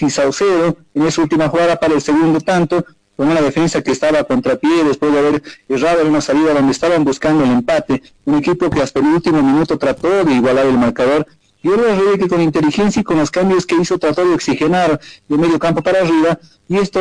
y 0.00 0.10
Saucedo 0.10 0.76
en 0.94 1.02
esa 1.06 1.22
última 1.22 1.48
jugada 1.48 1.76
para 1.76 1.94
el 1.94 2.02
segundo 2.02 2.40
tanto, 2.40 2.84
con 3.16 3.28
una 3.28 3.40
defensa 3.40 3.80
que 3.80 3.92
estaba 3.92 4.24
contra 4.24 4.56
pie 4.56 4.84
después 4.84 5.12
de 5.12 5.18
haber 5.18 5.42
errado 5.68 6.00
en 6.00 6.08
una 6.08 6.20
salida 6.20 6.52
donde 6.52 6.72
estaban 6.72 7.04
buscando 7.04 7.44
el 7.44 7.50
empate, 7.50 8.02
un 8.24 8.36
equipo 8.36 8.68
que 8.70 8.82
hasta 8.82 8.98
el 8.98 9.06
último 9.06 9.42
minuto 9.42 9.78
trató 9.78 10.24
de 10.24 10.32
igualar 10.34 10.66
el 10.66 10.78
marcador, 10.78 11.26
y 11.64 11.68
ahora 11.70 11.96
que 12.18 12.28
con 12.28 12.42
inteligencia 12.42 13.00
y 13.00 13.04
con 13.04 13.16
los 13.16 13.30
cambios 13.30 13.64
que 13.64 13.74
hizo 13.74 13.98
trató 13.98 14.22
de 14.22 14.34
oxigenar 14.34 15.00
de 15.28 15.38
medio 15.38 15.58
campo 15.58 15.82
para 15.82 16.02
arriba, 16.02 16.38
y 16.68 16.76
esto 16.76 17.00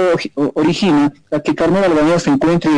origina 0.53 1.11
a 1.31 1.41
que 1.41 1.53
Carmelo 1.53 1.85
Albañez 1.85 2.23
se 2.23 2.29
encuentre 2.29 2.71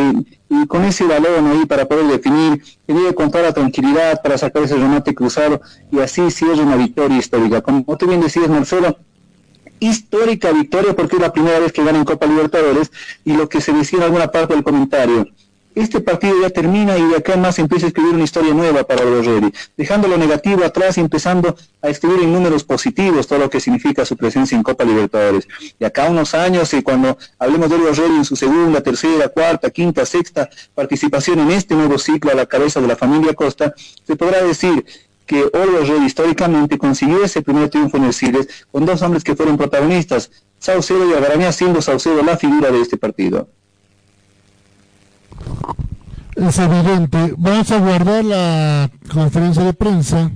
y 0.49 0.65
con 0.65 0.83
ese 0.83 1.03
balón 1.03 1.45
ahí 1.45 1.65
para 1.67 1.85
poder 1.85 2.07
definir, 2.07 2.63
tenía 2.87 3.13
con 3.13 3.29
toda 3.29 3.43
la 3.43 3.53
tranquilidad 3.53 4.19
para 4.23 4.35
sacar 4.35 4.63
ese 4.63 4.75
remate 4.75 5.13
cruzado 5.13 5.61
y 5.91 5.99
así 5.99 6.31
cierra 6.31 6.63
una 6.63 6.75
victoria 6.75 7.19
histórica. 7.19 7.61
Como 7.61 7.83
tú 7.97 8.07
bien 8.07 8.21
decías, 8.21 8.49
Marcelo, 8.49 8.97
histórica 9.79 10.51
victoria 10.51 10.95
porque 10.95 11.17
es 11.17 11.21
la 11.21 11.33
primera 11.33 11.59
vez 11.59 11.71
que 11.71 11.83
gana 11.83 11.99
en 11.99 12.05
Copa 12.05 12.25
Libertadores 12.25 12.91
y 13.23 13.33
lo 13.33 13.47
que 13.47 13.61
se 13.61 13.73
decía 13.73 13.99
en 13.99 14.05
alguna 14.05 14.31
parte 14.31 14.55
del 14.55 14.63
comentario, 14.63 15.27
este 15.75 15.99
partido 15.99 16.41
ya 16.41 16.49
termina 16.49 16.97
y 16.97 17.03
de 17.03 17.17
acá 17.17 17.35
más 17.35 17.59
empieza 17.59 17.85
a 17.85 17.89
escribir 17.89 18.13
una 18.13 18.23
historia 18.23 18.53
nueva 18.53 18.85
para 18.85 19.03
los 19.03 19.25
Redi, 19.25 19.53
dejando 19.75 20.07
lo 20.07 20.17
negativo 20.17 20.63
atrás 20.63 20.97
y 20.97 21.01
empezando 21.01 21.55
a 21.81 21.89
escribir 21.89 22.21
en 22.21 22.33
números 22.33 22.63
positivos 22.63 23.27
todo 23.27 23.39
lo 23.39 23.49
que 23.49 23.59
significa 23.59 24.05
su 24.05 24.15
presencia 24.15 24.55
en 24.55 24.63
Copa 24.63 24.85
Libertadores. 24.85 25.47
Y 25.77 25.83
acá 25.83 26.09
unos 26.09 26.33
años, 26.33 26.73
y 26.73 26.81
cuando 26.81 27.17
hablemos 27.37 27.69
de 27.69 27.77
los 27.77 27.97
Redi 27.97 28.15
en 28.15 28.25
su 28.25 28.35
segunda, 28.35 28.81
tercera, 28.81 29.27
cuarta, 29.27 29.69
quinta, 29.69 30.05
sexta 30.05 30.49
participación 30.73 31.39
en 31.39 31.51
este 31.51 31.75
nuevo 31.75 31.97
ciclo 31.97 32.31
a 32.31 32.35
la 32.35 32.45
cabeza 32.45 32.79
de 32.79 32.87
la 32.87 32.95
familia 32.95 33.33
Costa, 33.33 33.73
se 34.07 34.15
podrá 34.15 34.41
decir 34.43 34.85
que 35.25 35.43
Olga 35.43 35.79
Redi 35.85 36.05
históricamente 36.05 36.77
consiguió 36.77 37.23
ese 37.23 37.41
primer 37.41 37.69
triunfo 37.69 37.97
en 37.97 38.05
el 38.05 38.13
Siles 38.13 38.47
con 38.71 38.85
dos 38.85 39.01
hombres 39.01 39.23
que 39.23 39.35
fueron 39.35 39.57
protagonistas, 39.57 40.31
Saucedo 40.59 41.09
y 41.09 41.13
Agaraña 41.13 41.51
siendo 41.51 41.81
Saucedo 41.81 42.23
la 42.23 42.37
figura 42.37 42.71
de 42.71 42.81
este 42.81 42.95
partido 42.97 43.49
es 46.35 46.59
evidente. 46.59 47.33
Vamos 47.37 47.71
a 47.71 47.79
guardar 47.79 48.25
la 48.25 48.89
conferencia 49.11 49.63
de 49.63 49.73
prensa. 49.73 50.31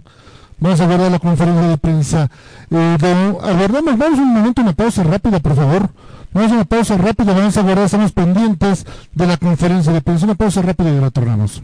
Vamos 0.59 0.79
a 0.81 0.87
guardar 0.87 1.11
la 1.11 1.19
conferencia 1.19 1.67
de 1.67 1.77
prensa. 1.77 2.29
Eh, 2.69 2.97
aguardamos, 3.43 3.97
vamos 3.97 4.19
un 4.19 4.33
momento, 4.33 4.61
una 4.61 4.73
pausa 4.73 5.03
rápida, 5.03 5.39
por 5.39 5.55
favor. 5.55 5.89
Vamos 6.33 6.51
a 6.51 6.55
una 6.55 6.65
pausa 6.65 6.97
rápida, 6.97 7.33
vamos 7.33 7.57
a 7.57 7.61
guardar, 7.61 7.85
estamos 7.85 8.11
pendientes 8.11 8.85
de 9.13 9.27
la 9.27 9.37
conferencia 9.37 9.91
de 9.93 10.01
prensa. 10.01 10.25
Una 10.25 10.35
pausa 10.35 10.61
rápida 10.61 10.89
y 10.89 10.99
retornamos. 10.99 11.63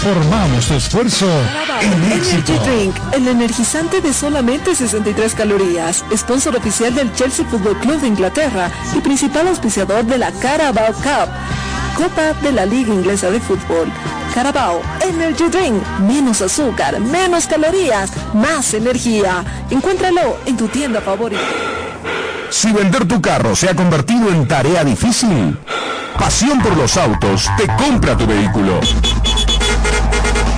Transformamos 0.00 0.66
tu 0.66 0.74
esfuerzo 0.74 1.26
en 1.82 2.12
éxito. 2.12 2.54
Energy 2.54 2.70
Drink, 2.70 2.96
el 3.12 3.28
energizante 3.28 4.00
de 4.00 4.14
solamente 4.14 4.74
63 4.74 5.34
calorías. 5.34 6.02
Sponsor 6.16 6.56
oficial 6.56 6.94
del 6.94 7.12
Chelsea 7.12 7.44
Football 7.44 7.78
Club 7.80 8.00
de 8.00 8.08
Inglaterra 8.08 8.70
y 8.96 9.00
principal 9.00 9.48
auspiciador 9.48 10.04
de 10.04 10.16
la 10.16 10.32
Carabao 10.32 10.94
Cup. 10.94 11.28
Copa 11.98 12.32
de 12.40 12.50
la 12.50 12.64
Liga 12.64 12.94
Inglesa 12.94 13.30
de 13.30 13.40
Fútbol. 13.40 13.92
Carabao 14.34 14.80
Energy 15.02 15.48
Drink. 15.50 15.82
Menos 16.08 16.40
azúcar, 16.40 16.98
menos 16.98 17.46
calorías, 17.46 18.10
más 18.32 18.72
energía. 18.72 19.44
Encuéntralo 19.68 20.38
en 20.46 20.56
tu 20.56 20.66
tienda 20.68 21.02
favorita. 21.02 21.42
Si 22.48 22.72
vender 22.72 23.06
tu 23.06 23.20
carro 23.20 23.54
se 23.54 23.68
ha 23.68 23.76
convertido 23.76 24.30
en 24.30 24.48
tarea 24.48 24.82
difícil, 24.82 25.58
Pasión 26.20 26.60
por 26.60 26.76
los 26.76 26.98
autos 26.98 27.48
te 27.56 27.66
compra 27.66 28.14
tu 28.14 28.26
vehículo. 28.26 28.78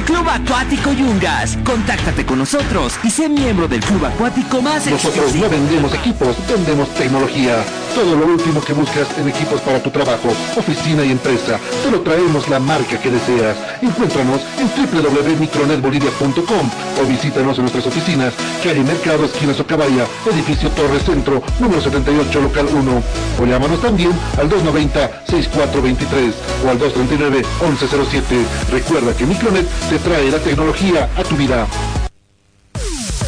Club 0.00 0.28
Acuático 0.28 0.92
Yungas. 0.92 1.58
Contáctate 1.64 2.24
con 2.24 2.38
nosotros 2.38 2.94
y 3.04 3.10
sé 3.10 3.28
miembro 3.28 3.68
del 3.68 3.80
club 3.80 4.04
acuático 4.06 4.62
más 4.62 4.86
Nosotros 4.86 5.34
no 5.34 5.48
vendemos 5.48 5.92
equipos, 5.94 6.36
vendemos 6.48 6.88
tecnología. 6.94 7.62
Todo 7.94 8.16
lo 8.16 8.26
último 8.26 8.62
que 8.62 8.72
buscas 8.72 9.06
en 9.18 9.28
equipos 9.28 9.60
para 9.60 9.82
tu 9.82 9.90
trabajo, 9.90 10.28
oficina 10.56 11.04
y 11.04 11.12
empresa, 11.12 11.60
te 11.82 11.90
lo 11.90 12.00
traemos 12.00 12.48
la 12.48 12.58
marca 12.58 12.98
que 12.98 13.10
deseas. 13.10 13.56
Encuéntranos 13.82 14.40
en 14.58 14.68
www.micronetbolivia.com 14.90 16.70
o 17.00 17.06
visítanos 17.06 17.58
en 17.58 17.64
nuestras 17.64 17.86
oficinas, 17.86 18.32
calle 18.64 18.82
Mercado, 18.82 19.26
esquina 19.26 19.52
Socabaya, 19.52 20.06
edificio 20.32 20.70
Torre 20.70 21.00
Centro, 21.00 21.42
número 21.60 21.82
78, 21.82 22.40
local 22.40 22.66
1. 22.72 23.02
O 23.40 23.46
llámanos 23.46 23.80
también 23.82 24.12
al 24.38 24.48
290-6423 24.48 26.32
o 26.64 26.70
al 26.70 26.78
239-1107. 26.78 28.22
Recuerda 28.70 29.14
que 29.14 29.26
Micronet 29.26 29.66
te 29.88 29.98
trae 29.98 30.30
la 30.30 30.38
tecnología 30.38 31.08
a 31.16 31.22
tu 31.22 31.36
vida. 31.36 31.66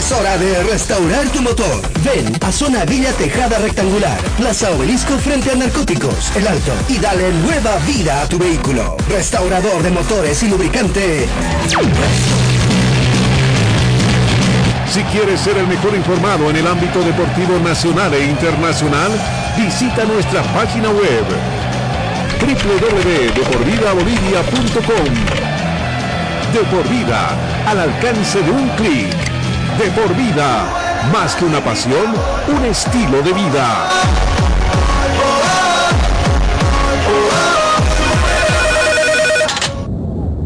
Es 0.00 0.10
hora 0.12 0.38
de 0.38 0.62
restaurar 0.62 1.28
tu 1.28 1.42
motor. 1.42 1.82
Ven 2.02 2.34
a 2.40 2.50
Zona 2.50 2.86
Villa 2.86 3.12
Tejada 3.12 3.58
Rectangular, 3.58 4.18
Plaza 4.38 4.70
Obelisco 4.70 5.18
frente 5.18 5.50
a 5.50 5.56
Narcóticos, 5.56 6.34
El 6.34 6.46
Alto, 6.46 6.72
y 6.88 6.96
dale 6.96 7.30
nueva 7.34 7.76
vida 7.86 8.22
a 8.22 8.26
tu 8.26 8.38
vehículo. 8.38 8.96
Restaurador 9.10 9.82
de 9.82 9.90
motores 9.90 10.42
y 10.42 10.48
lubricante. 10.48 11.28
Si 14.90 15.02
quieres 15.02 15.38
ser 15.38 15.58
el 15.58 15.66
mejor 15.66 15.94
informado 15.94 16.48
en 16.48 16.56
el 16.56 16.66
ámbito 16.66 17.00
deportivo 17.00 17.58
nacional 17.58 18.14
e 18.14 18.24
internacional, 18.24 19.12
visita 19.54 20.06
nuestra 20.06 20.42
página 20.54 20.88
web 20.88 21.26
www.deporvidabolivia.com 22.40 25.14
De 26.54 26.60
por 26.74 26.88
vida, 26.88 27.36
al 27.66 27.80
alcance 27.80 28.42
de 28.42 28.50
un 28.50 28.66
clic. 28.70 29.29
De 29.80 29.90
por 29.92 30.14
vida, 30.14 31.08
más 31.10 31.34
que 31.36 31.46
una 31.46 31.64
pasión, 31.64 32.14
un 32.48 32.64
estilo 32.66 33.22
de 33.22 33.32
vida. 33.32 33.88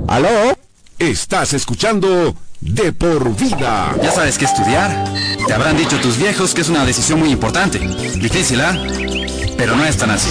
¿Aló? 0.07 0.57
Estás 1.01 1.53
escuchando 1.53 2.37
De 2.61 2.93
por 2.93 3.35
vida. 3.35 3.97
Ya 4.01 4.13
sabes 4.13 4.39
qué 4.39 4.45
estudiar. 4.45 5.05
Te 5.45 5.53
habrán 5.53 5.77
dicho 5.77 5.99
tus 6.01 6.17
viejos 6.17 6.55
que 6.55 6.61
es 6.61 6.69
una 6.69 6.85
decisión 6.85 7.19
muy 7.19 7.33
importante. 7.33 7.81
Difícil, 7.81 8.61
¿ah? 8.61 8.79
Pero 9.57 9.75
no 9.75 9.85
es 9.85 9.97
tan 9.97 10.11
así. 10.11 10.31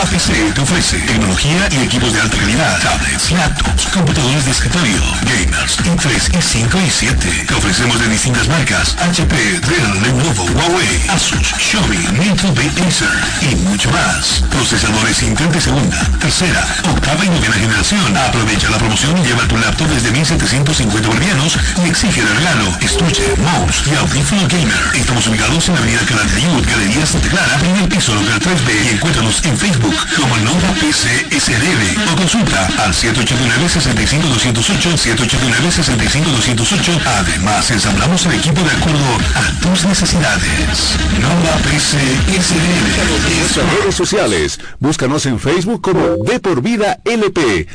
Nova 0.00 0.12
PC 0.12 0.32
te 0.54 0.60
ofrece 0.62 0.96
tecnología 1.00 1.68
y 1.72 1.84
equipos 1.84 2.10
de 2.14 2.22
alta 2.22 2.38
calidad, 2.38 2.80
tablets, 2.80 3.30
laptops, 3.32 3.86
computadores 3.88 4.46
de 4.46 4.50
escritorio, 4.50 5.02
gamers, 5.28 5.78
i3, 5.80 6.30
i5 6.40 6.86
y 6.86 6.90
7. 6.90 7.44
Te 7.46 7.54
ofrecemos 7.54 8.00
de 8.00 8.08
distintas 8.08 8.48
marcas, 8.48 8.96
HP, 8.98 9.36
Dell, 9.36 10.02
Lenovo, 10.02 10.44
Huawei, 10.56 11.02
Asus, 11.10 11.52
Xiaomi, 11.58 11.98
Nintendo, 12.18 12.62
Acer 12.88 13.08
y 13.42 13.56
mucho 13.56 13.90
más. 13.90 14.42
Procesadores 14.48 15.22
Intel 15.22 15.60
segunda, 15.60 15.98
tercera, 16.18 16.66
octava 16.88 17.22
y 17.22 17.28
novena 17.28 17.56
generación. 17.56 18.16
Aprovecha 18.16 18.70
la 18.70 18.78
promoción 18.78 19.18
y 19.18 19.26
lleva 19.26 19.46
tu 19.48 19.58
laptop 19.58 19.88
desde 19.88 20.12
1750 20.12 21.08
bolivianos 21.08 21.58
y 21.84 21.88
exige 21.90 22.22
de 22.22 22.34
regalo 22.34 22.72
estuche, 22.80 23.34
mouse 23.36 23.82
y 23.86 23.94
audífono 23.96 24.48
gamer. 24.48 24.80
Estamos 24.94 25.26
ubicados 25.26 25.68
en 25.68 25.74
la 25.74 25.80
avenida 25.80 26.00
Canal 26.06 26.30
de 26.30 26.40
Youth, 26.40 26.66
Galería 26.66 27.04
Santa 27.04 27.28
Clara, 27.28 27.60
el 27.82 27.88
piso 27.88 28.14
local 28.14 28.40
3B 28.40 28.84
y 28.86 28.88
encuéntranos 28.94 29.44
en 29.44 29.58
Facebook 29.58 29.89
como 30.16 30.36
Nova 30.38 30.72
PCSLB 30.80 32.10
o 32.12 32.16
consulta 32.16 32.66
al 32.78 32.92
789-65208, 32.92 34.96
789-65208. 34.96 37.00
Además, 37.06 37.70
ensamblamos 37.70 38.26
el 38.26 38.32
equipo 38.32 38.60
de 38.62 38.70
acuerdo 38.70 39.18
a 39.34 39.52
tus 39.60 39.84
necesidades. 39.84 40.96
Nova 41.20 41.56
PCSLB. 41.68 43.38
Nuestras 43.40 43.66
redes 43.78 43.94
sociales. 43.94 44.58
Búscanos 44.78 45.26
en 45.26 45.38
Facebook 45.38 45.82
como 45.82 46.16
De 46.24 46.40
por 46.40 46.62
Vida 46.62 46.98
LP. 47.04 47.66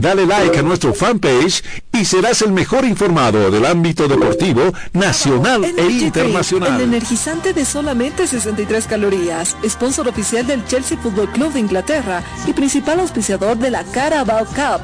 Dale 0.00 0.24
like 0.24 0.58
a 0.58 0.62
nuestro 0.62 0.94
fanpage 0.94 1.62
y 1.92 2.06
serás 2.06 2.40
el 2.40 2.52
mejor 2.52 2.86
informado 2.86 3.50
del 3.50 3.66
ámbito 3.66 4.08
deportivo 4.08 4.72
nacional 4.94 5.62
e 5.62 5.68
Energy 5.68 5.88
Drink, 5.88 6.02
internacional. 6.02 6.80
El 6.80 6.88
energizante 6.88 7.52
de 7.52 7.66
solamente 7.66 8.26
63 8.26 8.86
calorías. 8.86 9.58
Sponsor 9.62 10.08
oficial 10.08 10.46
del 10.46 10.64
Chelsea 10.64 10.96
Football 10.96 11.30
Club 11.32 11.52
de 11.52 11.60
Inglaterra 11.60 12.22
y 12.46 12.54
principal 12.54 13.00
auspiciador 13.00 13.58
de 13.58 13.70
la 13.70 13.84
Carabao 13.84 14.46
Cup, 14.46 14.80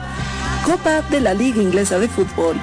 Copa 0.67 1.01
de 1.09 1.21
la 1.21 1.33
Liga 1.33 1.63
Inglesa 1.63 1.99
de 1.99 2.09
Fútbol. 2.09 2.57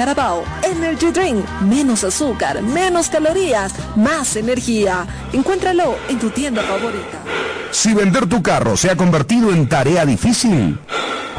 Carabao 0.00 0.44
Energy 0.62 1.10
Drink. 1.10 1.44
Menos 1.60 2.04
azúcar, 2.04 2.62
menos 2.62 3.10
calorías, 3.10 3.74
más 3.96 4.34
energía. 4.36 5.06
Encuéntralo 5.30 5.94
en 6.08 6.18
tu 6.18 6.30
tienda 6.30 6.62
favorita. 6.62 7.18
Si 7.70 7.92
vender 7.92 8.26
tu 8.26 8.42
carro 8.42 8.78
se 8.78 8.90
ha 8.90 8.96
convertido 8.96 9.50
en 9.52 9.68
tarea 9.68 10.06
difícil, 10.06 10.78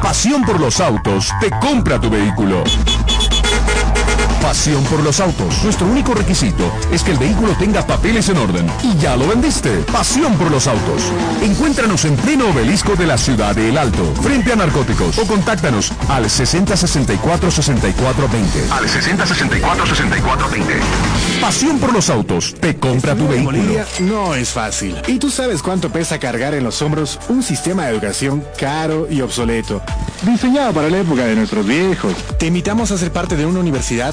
Pasión 0.02 0.42
por 0.42 0.58
los 0.58 0.80
autos 0.80 1.30
te 1.40 1.48
compra 1.60 2.00
tu 2.00 2.10
vehículo. 2.10 2.64
Pasión 4.42 4.82
por 4.84 5.02
los 5.04 5.20
autos. 5.20 5.62
Nuestro 5.62 5.86
único 5.86 6.14
requisito 6.14 6.64
es 6.90 7.04
que 7.04 7.12
el 7.12 7.18
vehículo 7.18 7.54
tenga 7.56 7.86
papeles 7.86 8.28
en 8.28 8.38
orden. 8.38 8.66
Y 8.82 8.96
ya 8.98 9.16
lo 9.16 9.28
vendiste. 9.28 9.70
Pasión 9.92 10.34
por 10.34 10.50
los 10.50 10.66
autos. 10.66 11.00
Encuéntranos 11.40 12.04
en 12.04 12.16
pleno 12.16 12.48
obelisco 12.50 12.96
de 12.96 13.06
la 13.06 13.16
ciudad 13.16 13.54
de 13.54 13.68
El 13.68 13.78
Alto, 13.78 14.04
frente 14.20 14.52
a 14.52 14.56
narcóticos. 14.56 15.16
O 15.18 15.26
contáctanos 15.28 15.92
al 16.08 16.24
6064-6420. 16.24 18.72
Al 18.72 18.88
6064-6420. 18.88 21.40
Pasión 21.40 21.78
por 21.78 21.92
los 21.92 22.10
autos 22.10 22.56
te 22.60 22.76
compra 22.76 23.14
tu 23.14 23.22
En 23.24 23.30
vehículo. 23.30 23.58
Bolivia 23.58 23.86
no 24.00 24.34
es 24.34 24.48
fácil. 24.48 24.96
¿Y 25.06 25.20
tú 25.20 25.30
sabes 25.30 25.62
cuánto 25.62 25.90
pesa 25.90 26.18
cargar 26.18 26.54
en 26.54 26.64
los 26.64 26.82
hombros 26.82 27.20
un 27.28 27.44
sistema 27.44 27.84
de 27.84 27.92
educación 27.92 28.44
caro 28.58 29.06
y 29.08 29.20
obsoleto? 29.20 29.80
Diseñado 30.22 30.72
para 30.72 30.88
la 30.88 30.98
época 30.98 31.26
de 31.26 31.36
nuestros 31.36 31.64
viejos. 31.66 32.14
Te 32.38 32.46
invitamos 32.46 32.90
a 32.90 32.98
ser 32.98 33.12
parte 33.12 33.36
de 33.36 33.46
una 33.46 33.60
universidad 33.60 34.12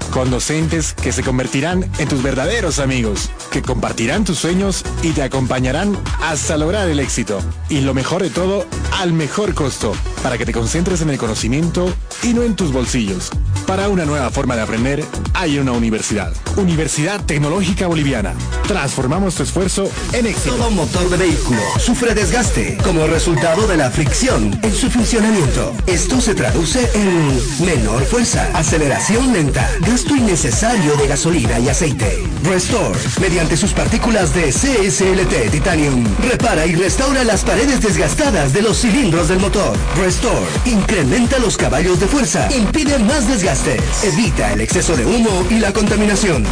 Con 0.11 0.29
docentes 0.29 0.93
que 0.93 1.13
se 1.13 1.23
convertirán 1.23 1.89
en 1.97 2.07
tus 2.07 2.21
verdaderos 2.21 2.79
amigos, 2.79 3.29
que 3.49 3.61
compartirán 3.61 4.25
tus 4.25 4.39
sueños 4.39 4.83
y 5.03 5.11
te 5.11 5.23
acompañarán 5.23 5.97
hasta 6.21 6.57
lograr 6.57 6.89
el 6.89 6.99
éxito. 6.99 7.39
Y 7.69 7.79
lo 7.79 7.93
mejor 7.93 8.21
de 8.21 8.29
todo, 8.29 8.65
al 8.99 9.13
mejor 9.13 9.53
costo, 9.53 9.93
para 10.21 10.37
que 10.37 10.45
te 10.45 10.51
concentres 10.51 11.01
en 11.01 11.11
el 11.11 11.17
conocimiento 11.17 11.91
y 12.23 12.33
no 12.33 12.43
en 12.43 12.57
tus 12.57 12.73
bolsillos. 12.73 13.31
Para 13.65 13.87
una 13.87 14.03
nueva 14.03 14.29
forma 14.31 14.55
de 14.55 14.63
aprender, 14.63 15.05
hay 15.33 15.57
una 15.57 15.71
universidad. 15.71 16.33
Universidad 16.57 17.23
Tecnológica 17.23 17.87
Boliviana. 17.87 18.33
Transformamos 18.67 19.35
tu 19.35 19.43
esfuerzo 19.43 19.89
en 20.11 20.25
éxito. 20.27 20.55
Todo 20.55 20.71
motor 20.71 21.09
de 21.09 21.17
vehículo 21.17 21.61
sufre 21.79 22.13
desgaste 22.13 22.77
como 22.83 23.07
resultado 23.07 23.67
de 23.67 23.77
la 23.77 23.89
fricción 23.89 24.59
en 24.61 24.73
su 24.73 24.89
funcionamiento. 24.89 25.73
Esto 25.87 26.19
se 26.19 26.35
traduce 26.35 26.89
en 26.95 27.65
menor 27.65 28.03
fuerza, 28.03 28.49
aceleración 28.53 29.31
lenta, 29.31 29.69
innecesario 30.09 30.95
de 30.97 31.07
gasolina 31.07 31.59
y 31.59 31.69
aceite. 31.69 32.23
Restore, 32.43 32.97
mediante 33.19 33.55
sus 33.55 33.73
partículas 33.73 34.33
de 34.33 34.51
CSLT 34.51 35.51
Titanium, 35.51 36.03
repara 36.29 36.65
y 36.65 36.75
restaura 36.75 37.23
las 37.23 37.43
paredes 37.43 37.81
desgastadas 37.81 38.53
de 38.53 38.61
los 38.61 38.81
cilindros 38.81 39.29
del 39.29 39.39
motor. 39.39 39.77
Restore, 39.97 40.47
incrementa 40.65 41.37
los 41.39 41.57
caballos 41.57 41.99
de 41.99 42.07
fuerza, 42.07 42.49
impide 42.51 42.97
más 42.99 43.27
desgastes, 43.27 43.81
evita 44.03 44.53
el 44.53 44.61
exceso 44.61 44.95
de 44.95 45.05
humo 45.05 45.45
y 45.49 45.59
la 45.59 45.71
contaminación. 45.71 46.45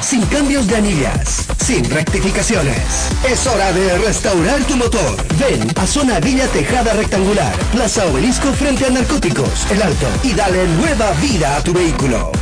Sin 0.00 0.24
cambios 0.26 0.66
de 0.66 0.76
anillas, 0.76 1.46
sin 1.64 1.88
rectificaciones. 1.90 3.08
Es 3.28 3.46
hora 3.46 3.72
de 3.72 3.98
restaurar 3.98 4.62
tu 4.64 4.76
motor. 4.76 5.16
Ven 5.38 5.72
a 5.76 5.86
Zona 5.86 6.20
Villa 6.20 6.46
Tejada 6.48 6.94
Rectangular, 6.94 7.54
Plaza 7.72 8.06
Obelisco 8.06 8.52
frente 8.52 8.86
a 8.86 8.90
Narcóticos, 8.90 9.66
El 9.70 9.82
Alto, 9.82 10.06
y 10.22 10.32
dale 10.32 10.66
nueva 10.66 11.12
vida 11.20 11.56
a 11.56 11.62
tu 11.62 11.72
vehículo. 11.72 12.32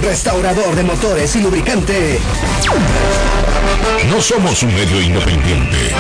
Restaurador 0.47 0.77
de 0.77 0.85
motores 0.85 1.35
y 1.35 1.41
lubricante. 1.41 2.21
No 4.09 4.23
somos 4.23 4.63
un 4.63 4.73
medio 4.73 5.01
independiente. 5.01 5.91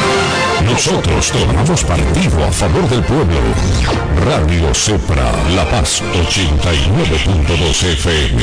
Nosotros 0.64 1.32
tomamos 1.32 1.82
partido 1.82 2.44
a 2.44 2.52
favor 2.52 2.88
del 2.88 3.02
pueblo. 3.02 3.40
Radio 4.24 4.72
Cepra 4.72 5.32
La 5.52 5.68
Paz 5.68 6.00
89.2 6.12 7.82
FM. 7.82 8.42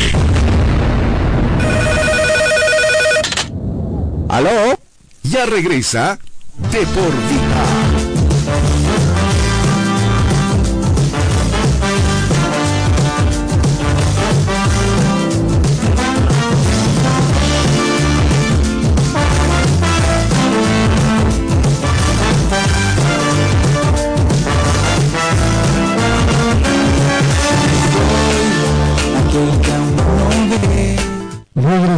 ¿Aló? 4.28 4.78
Ya 5.24 5.46
regresa 5.46 6.20
De 6.70 6.80
por 6.80 7.12
vida. 7.30 7.53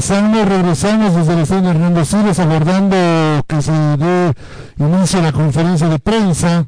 Regresamos, 0.10 1.16
desde 1.16 1.34
el 1.34 1.40
estadio 1.40 1.70
Hernando 1.72 2.06
Siles 2.06 2.38
abordando 2.38 2.96
que 3.48 3.62
se 3.62 3.72
dé 3.72 4.34
inicio 4.78 5.20
a 5.20 5.24
la 5.24 5.32
conferencia 5.32 5.90
de 5.90 5.98
prensa 5.98 6.68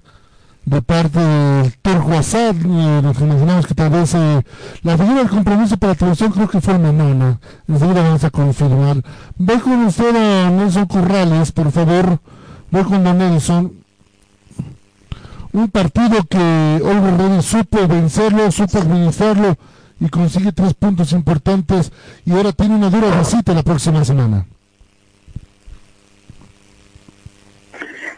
de 0.65 0.81
parte 0.81 1.19
del 1.19 1.71
Turco 1.81 2.13
Assad, 2.13 2.55
eh, 2.55 3.01
nos 3.03 3.19
imaginamos 3.19 3.67
que 3.67 3.75
tal 3.75 3.91
vez 3.91 4.13
eh, 4.15 4.41
la 4.81 4.97
figura 4.97 5.19
del 5.19 5.29
compromiso 5.29 5.77
para 5.77 5.93
la 5.93 5.97
televisión 5.97 6.31
creo 6.31 6.49
que 6.49 6.61
fue 6.61 6.79
Menona, 6.79 7.39
enseguida 7.67 8.01
vamos 8.01 8.23
a 8.23 8.31
confirmar. 8.31 9.03
Voy 9.37 9.59
con 9.59 9.85
usted 9.85 10.15
a 10.15 10.49
Nelson 10.49 10.85
Corrales, 10.87 11.51
por 11.51 11.71
favor, 11.71 12.19
voy 12.71 12.83
con 12.83 13.03
Don 13.03 13.17
Nelson. 13.19 13.71
Un 15.53 15.69
partido 15.69 16.23
que 16.27 16.81
Oliver 16.83 17.17
Ready 17.17 17.41
supo 17.41 17.87
vencerlo, 17.87 18.51
supo 18.51 18.79
administrarlo 18.79 19.57
y 19.99 20.09
consigue 20.09 20.51
tres 20.51 20.73
puntos 20.73 21.11
importantes 21.11 21.91
y 22.25 22.31
ahora 22.31 22.51
tiene 22.51 22.75
una 22.75 22.89
dura 22.89 23.17
visita 23.17 23.53
la 23.53 23.63
próxima 23.63 24.03
semana. 24.05 24.45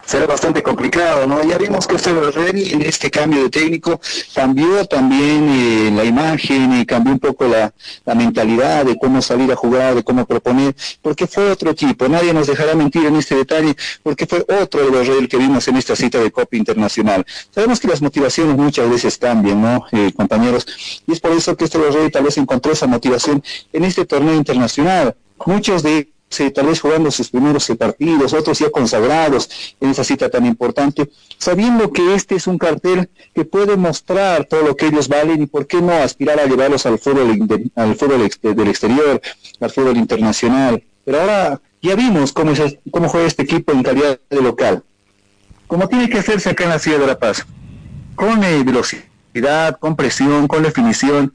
Será 0.10 0.26
bastante 0.26 0.64
complicado, 0.64 1.28
¿no? 1.28 1.44
Ya 1.44 1.60
vimos 1.60 1.86
que 1.86 1.96
este 1.98 2.12
Rey 2.12 2.72
en 2.72 2.82
este 2.82 3.12
cambio 3.12 3.44
de 3.44 3.50
técnico 3.52 4.02
cambió 4.34 4.84
también 4.86 5.48
eh, 5.48 5.92
la 5.96 6.04
imagen 6.04 6.82
y 6.82 6.86
cambió 6.88 7.14
un 7.14 7.20
poco 7.20 7.48
la, 7.48 7.72
mentalidad 8.16 8.86
de 8.86 8.98
cómo 8.98 9.22
salir 9.22 9.52
a 9.52 9.56
jugar, 9.56 9.94
de 9.94 10.04
cómo 10.04 10.26
proponer, 10.26 10.76
porque 11.04 11.28
fue 11.28 11.52
otro 11.52 11.70
equipo, 11.70 12.10
nadie 12.10 12.34
nos 12.34 12.48
dejará 12.48 12.74
mentir 12.74 13.06
en 13.06 13.18
este 13.18 13.36
detalle, 13.36 13.76
porque 14.02 14.26
fue 14.26 14.44
otro 14.60 14.84
de 14.84 14.90
los 14.90 15.08
Reyes 15.08 15.30
que 15.30 15.38
vimos 15.38 15.68
en 15.68 15.78
esta 15.78 15.96
cita 15.96 16.18
de 16.18 16.32
Copa 16.32 16.58
Internacional. 16.58 17.24
Sabemos 17.54 17.80
que 17.80 17.88
las 17.88 18.02
motivaciones 18.02 18.58
muchas 18.58 18.90
veces 18.90 19.16
cambian, 19.20 19.62
¿no, 19.62 19.86
eh, 19.92 20.12
compañeros? 20.14 20.66
Y 21.06 21.12
es 21.14 21.20
por 21.20 21.34
eso 21.34 21.56
que 21.56 21.66
este 21.66 21.78
Rey 21.78 22.10
tal 22.10 22.24
vez 22.24 22.36
encontró 22.38 22.72
esa 22.72 22.88
motivación 22.88 23.44
en 23.72 23.84
este 23.84 24.08
torneo 24.08 24.34
internacional. 24.34 25.16
Muchos 25.46 25.84
de 25.84 26.10
tal 26.30 26.67
vez 26.67 26.80
jugando 26.80 27.11
sus 27.11 27.30
primeros 27.30 27.67
partidos, 27.77 28.33
otros 28.33 28.59
ya 28.59 28.69
consagrados 28.69 29.49
en 29.82 29.90
esa 29.90 30.03
cita 30.03 30.30
tan 30.30 30.45
importante, 30.45 31.09
sabiendo 31.38 31.91
que 31.91 32.14
este 32.14 32.35
es 32.35 32.48
un 32.48 32.58
cartel 32.58 33.09
que 33.33 33.45
puede 33.45 33.75
mostrar 33.75 34.45
todo 34.45 34.61
lo 34.61 34.75
que 34.75 34.88
ellos 34.88 35.08
valen 35.08 35.41
y 35.41 35.48
por 35.48 35.66
qué 35.67 35.82
no 35.82 35.91
aspirar 35.91 36.40
a 36.40 36.45
llevarlos 36.45 36.85
al 36.85 36.99
fútbol, 36.99 37.38
al 37.75 37.95
fútbol 37.95 38.30
del 38.41 38.67
exterior, 38.67 39.22
al 39.59 39.72
fútbol 39.72 39.98
internacional. 39.98 40.83
Pero 41.03 41.19
ahora 41.19 41.61
ya 41.82 41.95
vimos 41.95 42.32
cómo, 42.32 42.53
cómo 42.91 43.09
juega 43.09 43.27
este 43.27 43.43
equipo 43.43 43.72
en 43.72 43.83
calidad 43.83 44.19
de 44.30 44.41
local, 44.41 44.83
como 45.67 45.90
tiene 45.90 46.09
que 46.09 46.19
hacerse 46.19 46.49
acá 46.49 46.66
en 46.66 46.69
la 46.69 46.80
ciudad 46.80 46.99
de 46.99 47.08
La 47.08 47.19
Paz, 47.19 47.45
con 48.16 48.43
eh, 48.43 48.64
velocidad, 48.64 49.77
con 49.80 49.95
presión, 49.95 50.48
con 50.48 50.64
definición, 50.64 51.33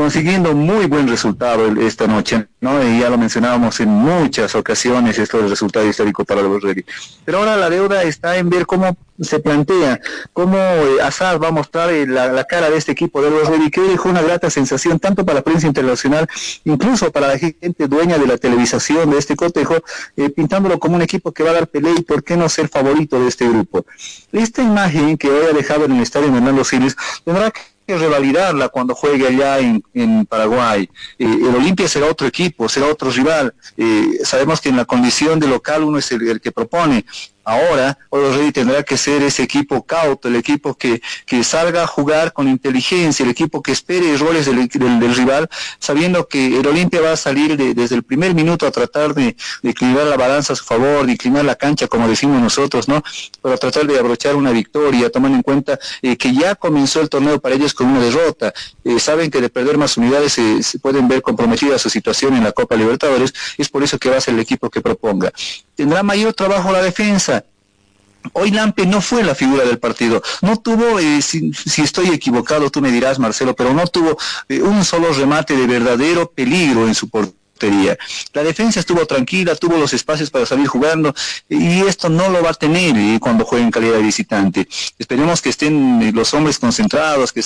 consiguiendo 0.00 0.54
muy 0.54 0.86
buen 0.86 1.06
resultado 1.06 1.66
esta 1.78 2.06
noche, 2.06 2.46
¿no? 2.62 2.82
Y 2.82 3.00
ya 3.00 3.10
lo 3.10 3.18
mencionábamos 3.18 3.80
en 3.80 3.90
muchas 3.90 4.54
ocasiones, 4.54 5.18
esto 5.18 5.36
es 5.36 5.44
el 5.44 5.50
resultado 5.50 5.86
histórico 5.86 6.24
para 6.24 6.40
los 6.40 6.62
Ready. 6.62 6.86
Pero 7.26 7.36
ahora 7.36 7.54
la 7.58 7.68
deuda 7.68 8.02
está 8.02 8.38
en 8.38 8.48
ver 8.48 8.64
cómo 8.64 8.96
se 9.20 9.40
plantea, 9.40 10.00
cómo 10.32 10.56
eh, 10.56 10.96
va 11.02 11.48
a 11.48 11.50
mostrar 11.50 11.90
eh, 11.90 12.06
la, 12.06 12.42
cara 12.44 12.70
de 12.70 12.78
este 12.78 12.92
equipo 12.92 13.20
de 13.20 13.28
los 13.28 13.46
Ready, 13.46 13.70
que 13.70 13.82
dejó 13.82 14.08
una 14.08 14.22
grata 14.22 14.48
sensación 14.48 14.98
tanto 14.98 15.26
para 15.26 15.40
la 15.40 15.44
prensa 15.44 15.66
internacional, 15.66 16.26
incluso 16.64 17.12
para 17.12 17.28
la 17.28 17.38
gente 17.38 17.86
dueña 17.86 18.16
de 18.16 18.26
la 18.26 18.38
televisación 18.38 19.10
de 19.10 19.18
este 19.18 19.36
cotejo, 19.36 19.76
eh, 20.16 20.30
pintándolo 20.30 20.78
como 20.78 20.96
un 20.96 21.02
equipo 21.02 21.32
que 21.32 21.42
va 21.42 21.50
a 21.50 21.52
dar 21.52 21.68
pelea 21.68 21.92
y 21.98 22.02
por 22.02 22.24
qué 22.24 22.38
no 22.38 22.48
ser 22.48 22.68
favorito 22.68 23.20
de 23.20 23.28
este 23.28 23.46
grupo. 23.46 23.84
Esta 24.32 24.62
imagen 24.62 25.18
que 25.18 25.28
hoy 25.28 25.44
ha 25.50 25.52
dejado 25.52 25.84
en 25.84 25.92
el 25.92 26.02
estadio 26.02 26.34
Hernando 26.34 26.64
Siles 26.64 26.96
tendrá 27.22 27.50
que 27.50 27.60
revalidarla 27.98 28.68
cuando 28.68 28.94
juegue 28.94 29.28
allá 29.28 29.58
en, 29.58 30.26
Paraguay. 30.26 30.88
Eh, 31.18 31.24
el 31.24 31.54
Olimpia 31.54 31.88
será 31.88 32.06
otro 32.06 32.26
equipo, 32.26 32.68
será 32.68 32.86
otro 32.86 33.10
rival. 33.10 33.54
Eh, 33.76 34.18
sabemos 34.24 34.60
que 34.60 34.68
en 34.68 34.76
la 34.76 34.84
condición 34.84 35.38
de 35.38 35.48
local 35.48 35.82
uno 35.84 35.98
es 35.98 36.10
el 36.12 36.40
que 36.40 36.52
propone, 36.52 37.04
Ahora, 37.44 37.96
Oro 38.10 38.36
Rey 38.36 38.52
tendrá 38.52 38.82
que 38.82 38.96
ser 38.96 39.22
ese 39.22 39.42
equipo 39.42 39.82
cauto, 39.82 40.28
el 40.28 40.36
equipo 40.36 40.74
que, 40.74 41.00
que 41.26 41.42
salga 41.42 41.82
a 41.82 41.86
jugar 41.86 42.32
con 42.32 42.48
inteligencia, 42.48 43.24
el 43.24 43.30
equipo 43.30 43.62
que 43.62 43.72
espere 43.72 44.12
errores 44.12 44.46
del, 44.46 44.68
del, 44.68 45.14
rival, 45.16 45.48
sabiendo 45.78 46.28
que 46.28 46.58
el 46.58 46.66
Olimpia 46.66 47.00
va 47.00 47.12
a 47.12 47.16
salir 47.16 47.56
desde 47.56 47.94
el 47.94 48.02
primer 48.02 48.34
minuto 48.34 48.66
a 48.66 48.70
tratar 48.70 49.14
de, 49.14 49.36
de, 49.62 49.70
equilibrar 49.70 50.06
la 50.06 50.16
balanza 50.16 50.52
a 50.52 50.56
su 50.56 50.64
favor, 50.64 51.06
de 51.06 51.12
inclinar 51.12 51.44
la 51.44 51.54
cancha, 51.54 51.88
como 51.88 52.06
decimos 52.06 52.40
nosotros, 52.42 52.88
¿no? 52.88 53.02
Para 53.40 53.56
tratar 53.56 53.86
de 53.86 53.98
abrochar 53.98 54.36
una 54.36 54.50
victoria, 54.50 55.10
tomando 55.10 55.36
en 55.36 55.42
cuenta 55.42 55.78
eh, 56.02 56.16
que 56.16 56.34
ya 56.34 56.54
comenzó 56.54 57.00
el 57.00 57.08
torneo 57.08 57.40
para 57.40 57.54
ellos 57.54 57.72
con 57.72 57.86
una 57.86 58.00
derrota. 58.00 58.52
Eh, 58.84 59.00
saben 59.00 59.30
que 59.30 59.40
de 59.40 59.48
perder 59.48 59.78
más 59.78 59.96
unidades 59.96 60.32
se 60.32 60.78
pueden 60.78 61.08
ver 61.08 61.22
comprometida 61.22 61.78
su 61.78 61.88
situación 61.88 62.34
en 62.36 62.44
la 62.44 62.52
Copa 62.52 62.76
Libertadores, 62.76 63.32
es 63.56 63.68
por 63.68 63.82
eso 63.82 63.98
que 63.98 64.10
va 64.10 64.18
a 64.18 64.20
ser 64.20 64.34
el 64.34 64.40
equipo 64.40 64.68
que 64.68 64.80
proponga. 64.80 65.32
Tendrá 65.80 66.02
mayor 66.02 66.34
trabajo 66.34 66.70
la 66.72 66.82
defensa, 66.82 67.42
Hoy 68.34 68.50
Lampe 68.50 68.84
no 68.84 69.00
fue 69.00 69.24
la 69.24 69.34
figura 69.34 69.64
del 69.64 69.78
partido, 69.78 70.22
no 70.42 70.58
tuvo, 70.58 70.98
eh, 70.98 71.22
si, 71.22 71.52
estoy 71.78 72.10
equivocado 72.10 72.68
tú 72.68 72.82
me 72.82 72.92
dirás 72.92 73.18
Marcelo, 73.18 73.56
pero 73.56 73.72
no 73.72 73.86
tuvo 73.86 74.18
eh, 74.50 74.60
un 74.60 74.84
solo 74.84 75.10
remate 75.10 75.56
de 75.56 75.66
verdadero 75.66 76.30
peligro 76.30 76.86
en 76.86 76.94
su 76.94 77.08
portería. 77.08 77.96
La 78.34 78.42
defensa 78.42 78.78
estuvo 78.78 79.06
tranquila, 79.06 79.56
tuvo 79.56 79.78
los 79.78 79.94
espacios 79.94 80.28
para 80.28 80.44
salir 80.44 80.66
jugando 80.66 81.14
y 81.48 81.80
esto 81.80 82.10
no 82.10 82.28
lo 82.28 82.42
va 82.42 82.50
a 82.50 82.54
tener 82.54 82.94
eh, 82.98 83.18
cuando 83.18 83.46
juegue 83.46 83.64
en 83.64 83.70
calidad 83.70 83.94
de 83.94 84.02
visitante. 84.02 84.68
Esperemos 84.98 85.40
que 85.40 85.48
estén 85.48 86.14
los 86.14 86.34
hombres 86.34 86.58
concentrados, 86.58 87.32
que 87.32 87.40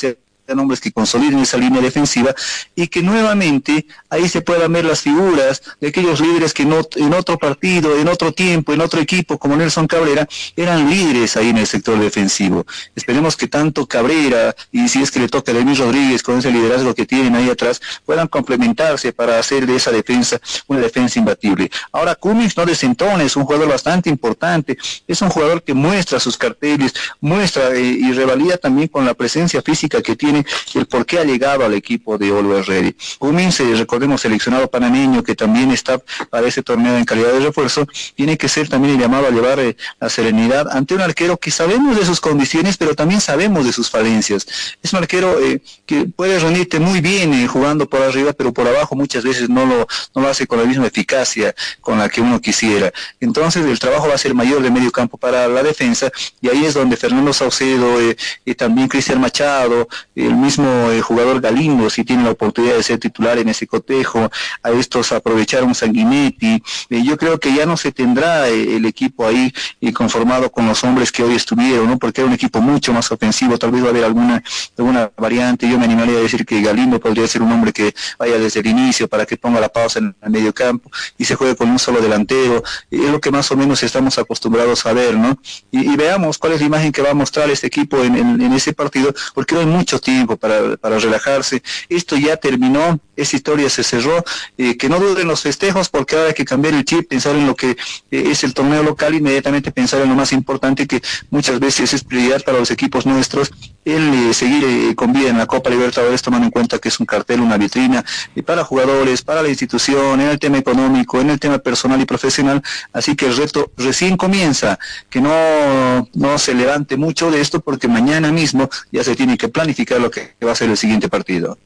sean 0.46 0.58
hombres 0.58 0.80
que 0.80 0.92
consoliden 0.92 1.38
esa 1.38 1.56
línea 1.56 1.80
defensiva 1.80 2.34
y 2.74 2.86
que 2.88 3.02
nuevamente 3.02 3.86
ahí 4.10 4.28
se 4.28 4.42
puedan 4.42 4.72
ver 4.72 4.84
las 4.84 5.00
figuras 5.00 5.62
de 5.80 5.88
aquellos 5.88 6.20
líderes 6.20 6.52
que 6.52 6.64
no, 6.64 6.86
en 6.96 7.14
otro 7.14 7.38
partido, 7.38 7.98
en 7.98 8.08
otro 8.08 8.32
tiempo, 8.32 8.72
en 8.72 8.80
otro 8.80 9.00
equipo 9.00 9.38
como 9.38 9.56
Nelson 9.56 9.86
Cabrera, 9.86 10.28
eran 10.56 10.88
líderes 10.88 11.36
ahí 11.36 11.50
en 11.50 11.58
el 11.58 11.66
sector 11.66 11.98
defensivo. 11.98 12.66
Esperemos 12.94 13.36
que 13.36 13.48
tanto 13.48 13.86
Cabrera 13.86 14.54
y 14.70 14.88
si 14.88 15.02
es 15.02 15.10
que 15.10 15.20
le 15.20 15.28
toca 15.28 15.52
a 15.52 15.54
Denis 15.54 15.78
Rodríguez 15.78 16.22
con 16.22 16.38
ese 16.38 16.50
liderazgo 16.50 16.94
que 16.94 17.06
tienen 17.06 17.34
ahí 17.34 17.48
atrás, 17.48 17.80
puedan 18.04 18.28
complementarse 18.28 19.12
para 19.12 19.38
hacer 19.38 19.66
de 19.66 19.76
esa 19.76 19.90
defensa 19.90 20.40
una 20.66 20.80
defensa 20.80 21.18
imbatible. 21.18 21.70
Ahora 21.92 22.14
Cummings 22.14 22.56
no 22.56 22.66
desentona, 22.66 23.22
es 23.24 23.36
un 23.36 23.44
jugador 23.44 23.68
bastante 23.68 24.10
importante, 24.10 24.76
es 25.06 25.22
un 25.22 25.30
jugador 25.30 25.62
que 25.62 25.74
muestra 25.74 26.20
sus 26.20 26.36
carteles, 26.36 26.94
muestra 27.20 27.74
eh, 27.74 27.82
y 27.82 28.12
revalida 28.12 28.56
también 28.56 28.88
con 28.88 29.04
la 29.04 29.14
presencia 29.14 29.62
física 29.62 30.02
que 30.02 30.16
tiene 30.16 30.33
el 30.74 30.86
por 30.86 31.06
qué 31.06 31.18
ha 31.18 31.24
llegado 31.24 31.64
al 31.64 31.74
equipo 31.74 32.18
de 32.18 32.32
Oliver 32.32 32.64
Ready. 32.64 32.96
Cummins, 33.18 33.58
recordemos, 33.78 34.22
seleccionado 34.22 34.68
panameño 34.68 35.22
que 35.22 35.34
también 35.34 35.70
está 35.70 35.98
para 36.30 36.46
ese 36.46 36.62
torneo 36.62 36.96
en 36.96 37.04
calidad 37.04 37.32
de 37.32 37.40
refuerzo, 37.40 37.86
tiene 38.14 38.36
que 38.36 38.48
ser 38.48 38.68
también 38.68 38.98
llamado 38.98 39.26
a 39.26 39.30
llevar 39.30 39.58
eh, 39.60 39.76
la 40.00 40.08
serenidad 40.08 40.68
ante 40.70 40.94
un 40.94 41.00
arquero 41.00 41.36
que 41.36 41.50
sabemos 41.50 41.96
de 41.96 42.04
sus 42.04 42.20
condiciones, 42.20 42.76
pero 42.76 42.94
también 42.94 43.20
sabemos 43.20 43.64
de 43.64 43.72
sus 43.72 43.90
falencias. 43.90 44.46
Es 44.82 44.92
un 44.92 45.00
arquero 45.00 45.38
eh, 45.40 45.60
que 45.86 46.06
puede 46.06 46.38
reunirte 46.38 46.80
muy 46.80 47.00
bien 47.00 47.34
eh, 47.34 47.46
jugando 47.46 47.88
por 47.88 48.02
arriba, 48.02 48.32
pero 48.32 48.52
por 48.52 48.66
abajo 48.66 48.94
muchas 48.94 49.24
veces 49.24 49.48
no 49.48 49.66
lo, 49.66 49.86
no 50.14 50.22
lo 50.22 50.28
hace 50.28 50.46
con 50.46 50.58
la 50.58 50.64
misma 50.64 50.86
eficacia 50.86 51.54
con 51.80 51.98
la 51.98 52.08
que 52.08 52.20
uno 52.20 52.40
quisiera. 52.40 52.92
Entonces 53.20 53.64
el 53.64 53.78
trabajo 53.78 54.08
va 54.08 54.14
a 54.14 54.18
ser 54.18 54.34
mayor 54.34 54.62
de 54.62 54.70
medio 54.70 54.90
campo 54.90 55.16
para 55.16 55.48
la 55.48 55.62
defensa 55.62 56.10
y 56.40 56.48
ahí 56.48 56.64
es 56.64 56.74
donde 56.74 56.96
Fernando 56.96 57.32
Saucedo 57.32 57.98
y 58.44 58.54
también 58.54 58.88
Cristian 58.88 59.20
Machado, 59.20 59.88
el 60.26 60.36
mismo 60.36 60.90
eh, 60.90 61.00
jugador 61.00 61.40
Galindo, 61.40 61.90
si 61.90 62.04
tiene 62.04 62.24
la 62.24 62.30
oportunidad 62.30 62.76
de 62.76 62.82
ser 62.82 62.98
titular 62.98 63.38
en 63.38 63.48
ese 63.48 63.66
cotejo, 63.66 64.30
a 64.62 64.70
estos 64.70 65.12
aprovecharon 65.12 65.74
Sanguinetti, 65.74 66.62
eh, 66.90 67.02
yo 67.04 67.16
creo 67.16 67.38
que 67.38 67.54
ya 67.54 67.66
no 67.66 67.76
se 67.76 67.92
tendrá 67.92 68.48
eh, 68.48 68.76
el 68.76 68.86
equipo 68.86 69.26
ahí 69.26 69.52
conformado 69.92 70.50
con 70.50 70.66
los 70.66 70.82
hombres 70.84 71.12
que 71.12 71.22
hoy 71.22 71.34
estuvieron, 71.34 71.88
¿no? 71.88 71.98
porque 71.98 72.22
era 72.22 72.28
un 72.28 72.34
equipo 72.34 72.60
mucho 72.60 72.92
más 72.92 73.10
ofensivo, 73.12 73.58
tal 73.58 73.70
vez 73.70 73.82
va 73.82 73.88
a 73.88 73.90
haber 73.90 74.04
alguna, 74.04 74.42
alguna 74.78 75.10
variante, 75.16 75.68
yo 75.68 75.78
me 75.78 75.84
animaría 75.84 76.18
a 76.18 76.22
decir 76.22 76.46
que 76.46 76.60
Galindo 76.62 76.98
podría 76.98 77.26
ser 77.28 77.42
un 77.42 77.52
hombre 77.52 77.72
que 77.72 77.94
vaya 78.18 78.38
desde 78.38 78.60
el 78.60 78.66
inicio 78.66 79.08
para 79.08 79.26
que 79.26 79.36
ponga 79.36 79.60
la 79.60 79.68
pausa 79.68 79.98
en 79.98 80.16
el 80.22 80.30
medio 80.30 80.54
campo 80.54 80.90
y 81.18 81.24
se 81.24 81.34
juegue 81.34 81.56
con 81.56 81.70
un 81.70 81.78
solo 81.78 82.00
delantero, 82.00 82.62
es 82.90 83.10
lo 83.10 83.20
que 83.20 83.30
más 83.30 83.50
o 83.50 83.56
menos 83.56 83.82
estamos 83.82 84.18
acostumbrados 84.18 84.86
a 84.86 84.92
ver, 84.92 85.16
¿no? 85.16 85.38
Y, 85.70 85.94
veamos 85.94 86.38
cuál 86.38 86.54
es 86.54 86.60
la 86.60 86.66
imagen 86.66 86.90
que 86.90 87.02
va 87.02 87.10
a 87.10 87.14
mostrar 87.14 87.48
este 87.50 87.68
equipo 87.68 88.02
en, 88.02 88.16
en 88.16 88.52
ese 88.52 88.72
partido, 88.72 89.14
porque 89.32 89.56
hay 89.56 89.64
mucho 89.64 90.00
tiempo 90.00 90.13
tiempo 90.14 90.36
para, 90.36 90.76
para 90.76 90.98
relajarse. 90.98 91.62
Esto 91.88 92.16
ya 92.16 92.36
terminó, 92.36 92.98
esa 93.16 93.36
historia 93.36 93.68
se 93.68 93.82
cerró. 93.82 94.24
Eh, 94.56 94.76
que 94.76 94.88
no 94.88 94.98
duden 94.98 95.28
los 95.28 95.42
festejos 95.42 95.88
porque 95.88 96.16
ahora 96.16 96.28
hay 96.28 96.34
que 96.34 96.44
cambiar 96.44 96.74
el 96.74 96.84
chip, 96.84 97.08
pensar 97.08 97.34
en 97.36 97.46
lo 97.46 97.54
que 97.54 97.70
eh, 97.70 97.76
es 98.10 98.44
el 98.44 98.54
torneo 98.54 98.82
local, 98.82 99.14
inmediatamente 99.14 99.72
pensar 99.72 100.00
en 100.02 100.08
lo 100.08 100.14
más 100.14 100.32
importante 100.32 100.86
que 100.86 101.02
muchas 101.30 101.58
veces 101.58 101.92
es 101.92 102.04
prioridad 102.04 102.42
para 102.44 102.58
los 102.58 102.70
equipos 102.70 103.06
nuestros, 103.06 103.50
el 103.84 104.30
eh, 104.30 104.34
seguir 104.34 104.94
con 104.94 105.12
vida 105.12 105.30
en 105.30 105.38
la 105.38 105.46
Copa 105.46 105.70
Libertadores, 105.70 106.22
tomando 106.22 106.46
en 106.46 106.50
cuenta 106.50 106.78
que 106.78 106.88
es 106.88 106.98
un 107.00 107.06
cartel, 107.06 107.40
una 107.40 107.56
vitrina 107.56 108.04
para 108.44 108.64
jugadores, 108.64 109.22
para 109.22 109.42
la 109.42 109.48
institución, 109.48 110.20
en 110.20 110.28
el 110.28 110.38
tema 110.38 110.58
económico, 110.58 111.20
en 111.20 111.30
el 111.30 111.40
tema 111.40 111.58
personal 111.58 112.00
y 112.00 112.04
profesional. 112.04 112.62
Así 112.92 113.16
que 113.16 113.26
el 113.26 113.36
reto 113.36 113.70
recién 113.76 114.16
comienza, 114.16 114.78
que 115.10 115.20
no, 115.20 116.08
no 116.14 116.38
se 116.38 116.54
levante 116.54 116.96
mucho 116.96 117.30
de 117.30 117.40
esto 117.40 117.60
porque 117.60 117.88
mañana 117.88 118.32
mismo 118.32 118.68
ya 118.92 119.04
se 119.04 119.14
tiene 119.16 119.36
que 119.36 119.48
planificar 119.48 120.00
lo 120.00 120.10
que 120.10 120.34
va 120.44 120.52
a 120.52 120.54
ser 120.54 120.70
el 120.70 120.76
siguiente 120.76 121.08
partido. 121.08 121.58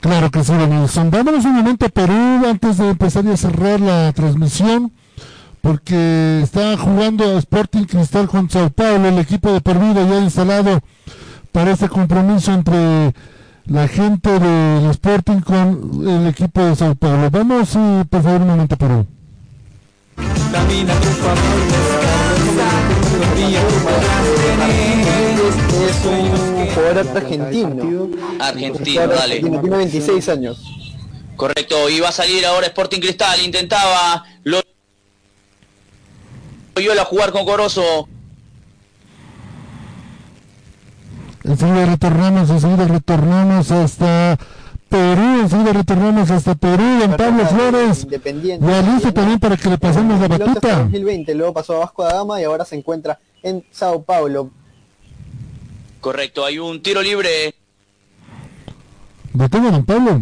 Claro 0.00 0.30
que 0.30 0.44
sí, 0.44 0.52
Denilson. 0.52 1.10
Vámonos 1.10 1.44
un 1.44 1.54
momento 1.54 1.86
a 1.86 1.88
Perú 1.88 2.46
antes 2.46 2.78
de 2.78 2.90
empezar 2.90 3.26
a 3.26 3.36
cerrar 3.36 3.80
la 3.80 4.12
transmisión, 4.12 4.92
porque 5.66 6.42
está 6.44 6.76
jugando 6.76 7.36
Sporting 7.38 7.86
Cristal 7.86 8.28
con 8.28 8.48
Sao 8.48 8.70
Paulo, 8.70 9.08
el 9.08 9.18
equipo 9.18 9.52
de 9.52 9.60
Perdido 9.60 10.06
ya 10.08 10.20
instalado 10.20 10.80
para 11.50 11.72
este 11.72 11.88
compromiso 11.88 12.52
entre 12.52 13.12
la 13.66 13.88
gente 13.88 14.30
del 14.38 14.88
Sporting 14.90 15.40
con 15.40 16.06
el 16.06 16.28
equipo 16.28 16.64
de 16.64 16.76
Sao 16.76 16.94
Paulo. 16.94 17.30
Vamos, 17.32 17.74
eh, 17.74 18.04
por 18.08 18.22
favor, 18.22 18.42
un 18.42 18.46
momento 18.46 18.76
Perú. 18.76 19.06
Es 25.88 26.04
un 26.04 26.66
jugador 26.74 27.16
argentino. 27.16 28.08
Argentino, 28.38 29.08
dale. 29.08 29.40
Tiene 29.40 29.58
26 29.58 30.28
años. 30.28 30.62
Correcto, 31.34 31.90
iba 31.90 32.08
a 32.08 32.12
salir 32.12 32.46
ahora 32.46 32.68
Sporting 32.68 33.00
Cristal, 33.00 33.40
intentaba 33.44 34.24
lo 34.44 34.62
a 36.76 37.04
jugar 37.04 37.32
con 37.32 37.44
Corozo. 37.44 38.08
Enseguida 41.44 41.86
retornamos, 41.86 42.50
enseguida 42.50 42.86
retornamos 42.86 43.70
hasta 43.70 44.38
Perú, 44.88 45.40
enseguida 45.42 45.72
retornamos 45.72 46.30
hasta 46.30 46.54
Perú, 46.54 46.98
don 47.00 47.16
Pablo 47.16 47.46
Flores. 47.46 48.02
Independiente. 48.02 48.82
Listo 48.82 49.12
también 49.12 49.38
para 49.38 49.56
que 49.56 49.70
le 49.70 49.78
pasemos 49.78 50.20
la 50.20 50.28
batuta. 50.28 50.80
2020, 50.80 51.34
luego 51.34 51.54
pasó 51.54 51.76
a 51.76 51.78
Vasco 51.80 52.04
da 52.04 52.14
Gama 52.14 52.40
y 52.40 52.44
ahora 52.44 52.64
se 52.64 52.76
encuentra 52.76 53.18
en 53.42 53.64
Sao 53.70 54.02
Paulo. 54.02 54.50
Correcto, 56.00 56.44
hay 56.44 56.58
un 56.58 56.82
tiro 56.82 57.00
libre. 57.00 57.54
¿Lo 59.34 59.48
tengo, 59.48 59.70
don 59.70 59.84
Pablo? 59.84 60.20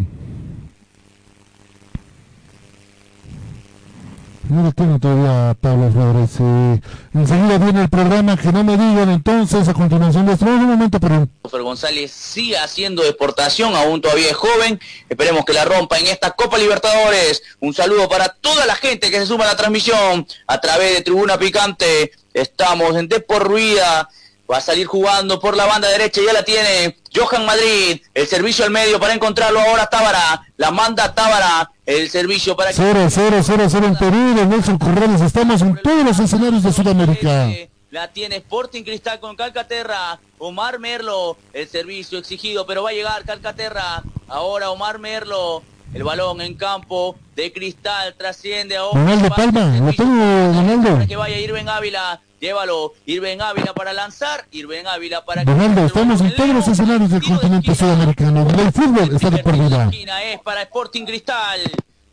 No 4.49 4.61
lo 4.61 4.71
tengo 4.71 4.99
todavía, 4.99 5.55
Pablo 5.59 5.91
Flores. 5.91 6.29
eh, 6.39 6.81
enseguida 7.13 7.57
viene 7.57 7.81
el 7.81 7.89
programa, 7.89 8.37
que 8.37 8.51
no 8.51 8.63
me 8.63 8.77
digan 8.77 9.09
entonces, 9.09 9.67
a 9.67 9.73
continuación 9.73 10.25
de 10.25 10.33
un 10.45 10.65
momento. 10.65 10.99
Fer 10.99 11.61
González 11.61 12.11
sigue 12.11 12.57
haciendo 12.57 13.03
exportación, 13.03 13.75
aún 13.75 14.01
todavía 14.01 14.29
es 14.29 14.35
joven. 14.35 14.79
Esperemos 15.09 15.45
que 15.45 15.53
la 15.53 15.65
rompa 15.65 15.97
en 15.97 16.07
esta 16.07 16.31
Copa 16.31 16.57
Libertadores. 16.57 17.41
Un 17.59 17.73
saludo 17.73 18.07
para 18.07 18.29
toda 18.29 18.65
la 18.65 18.75
gente 18.75 19.09
que 19.09 19.19
se 19.19 19.25
suma 19.25 19.45
a 19.45 19.47
la 19.47 19.55
transmisión 19.55 20.27
a 20.45 20.61
través 20.61 20.93
de 20.95 21.01
Tribuna 21.01 21.39
Picante. 21.39 22.11
Estamos 22.33 22.95
en 22.95 23.07
Depor 23.07 23.43
Ruida. 23.47 24.07
Va 24.49 24.57
a 24.57 24.61
salir 24.61 24.85
jugando 24.85 25.39
por 25.39 25.57
la 25.57 25.65
banda 25.65 25.87
derecha, 25.87 26.21
ya 26.23 26.31
la 26.31 26.43
tiene 26.43 26.97
Johan 27.15 27.47
Madrid. 27.47 27.99
El 28.13 28.27
servicio 28.27 28.63
al 28.63 28.69
medio 28.69 28.99
para 28.99 29.15
encontrarlo 29.15 29.59
ahora 29.59 29.87
Tábara. 29.87 30.45
La 30.57 30.69
manda 30.69 31.15
Tábara. 31.15 31.71
El 31.85 32.09
servicio 32.09 32.55
para 32.55 32.71
que 32.71 32.77
0, 32.77 33.07
0, 33.09 33.41
0, 33.43 33.67
0 33.69 33.85
en 33.85 33.95
Perú, 33.95 34.35
de 34.35 34.45
Nelson 34.47 34.77
Corrales. 34.79 35.21
Estamos 35.21 35.61
en 35.61 35.79
todos 35.83 36.03
los 36.03 36.19
escenarios 36.19 36.63
de 36.63 36.73
Sudamérica. 36.73 37.49
La 37.91 38.11
tiene 38.11 38.37
Sporting 38.37 38.83
Cristal 38.83 39.19
con 39.19 39.35
Calcaterra. 39.35 40.19
Omar 40.39 40.79
Merlo. 40.79 41.37
El 41.53 41.67
servicio 41.67 42.17
exigido, 42.17 42.65
pero 42.65 42.81
va 42.81 42.89
a 42.89 42.93
llegar 42.93 43.23
Calcaterra. 43.23 44.01
Ahora 44.27 44.71
Omar 44.71 44.97
Merlo. 44.97 45.61
El 45.93 46.03
balón 46.03 46.41
en 46.41 46.55
campo 46.55 47.15
de 47.35 47.53
Cristal 47.53 48.15
trasciende 48.17 48.77
ahora. 48.77 48.99
Ronaldo 48.99 49.29
Palma, 49.29 49.79
lo 49.79 49.93
tengo, 49.93 50.53
Ronaldo. 50.53 50.93
Para 50.93 51.07
que 51.07 51.15
vaya 51.15 51.39
Irben 51.39 51.69
Ávila. 51.69 52.19
Llévalo. 52.49 52.93
Irben 53.07 53.41
Ávila 53.41 53.73
para 53.73 53.91
lanzar. 53.91 54.45
Irben 54.51 54.85
Ávila 54.85 55.25
para 55.25 55.43
que 55.43 55.49
Ronaldo, 55.49 55.85
estamos 55.87 56.21
en 56.21 56.35
todos 56.35 56.49
los 56.49 56.67
escenarios 56.67 57.09
del 57.09 57.23
continente 57.23 57.73
sudamericano. 57.73 58.47
El 58.47 58.71
fútbol 58.71 59.15
está 59.15 59.31
de 59.31 59.41
por 59.41 59.57
vida. 59.57 59.85
esquina 59.85 60.23
es 60.25 60.39
para 60.41 60.61
Sporting 60.61 61.05
Cristal. 61.05 61.59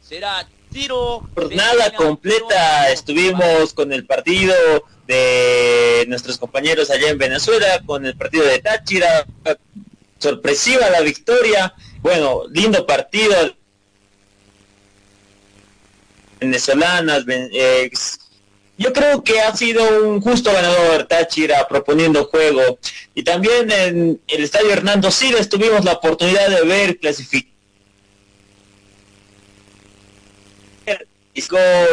Será 0.01 0.49
tiro. 0.70 1.28
Jornada 1.35 1.93
completa 1.94 2.91
estuvimos 2.91 3.75
con 3.75 3.93
el 3.93 4.07
partido 4.07 4.55
de 5.07 6.07
nuestros 6.09 6.39
compañeros 6.39 6.89
allá 6.91 7.11
en 7.11 7.19
Venezuela, 7.19 7.83
con 7.85 8.07
el 8.07 8.17
partido 8.17 8.47
de 8.47 8.59
Táchira, 8.61 9.27
sorpresiva 10.19 10.89
la 10.89 11.01
victoria, 11.02 11.75
bueno, 12.01 12.44
lindo 12.51 12.86
partido 12.86 13.35
venezolanas, 16.41 17.25
ven- 17.27 17.51
eh, 17.52 17.91
yo 18.78 18.92
creo 18.92 19.23
que 19.23 19.41
ha 19.41 19.55
sido 19.55 20.09
un 20.09 20.20
justo 20.20 20.52
ganador 20.52 21.05
Táchira 21.05 21.67
proponiendo 21.68 22.25
juego 22.25 22.78
y 23.15 23.23
también 23.23 23.70
en 23.70 24.20
el 24.26 24.42
estadio 24.42 24.73
Hernando 24.73 25.10
Siles 25.10 25.49
tuvimos 25.49 25.84
la 25.84 25.92
oportunidad 25.92 26.49
de 26.49 26.62
ver 26.62 26.99
clasificar 26.99 27.52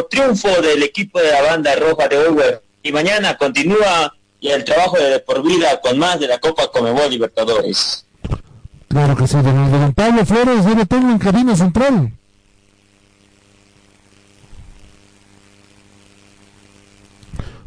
triunfo 0.09 0.61
del 0.61 0.83
equipo 0.83 1.19
de 1.19 1.31
la 1.31 1.41
banda 1.41 1.75
roja 1.75 2.07
de 2.07 2.19
Uruguay. 2.19 2.51
Y 2.83 2.91
mañana 2.91 3.37
continúa 3.37 4.13
el 4.41 4.63
trabajo 4.63 4.97
de 4.97 5.19
por 5.19 5.43
vida 5.43 5.79
con 5.81 5.97
más 5.99 6.19
de 6.19 6.27
la 6.27 6.39
Copa 6.39 6.71
Comebol 6.71 7.09
Libertadores. 7.09 8.05
Claro 8.87 9.15
que 9.15 9.27
sí. 9.27 9.35
Don 9.35 9.93
Pablo 9.93 10.25
Flores, 10.25 10.65
yo 10.65 10.75
lo 10.75 10.85
tengo 10.85 11.11
en 11.11 11.19
cabina 11.19 11.55
central. 11.55 12.13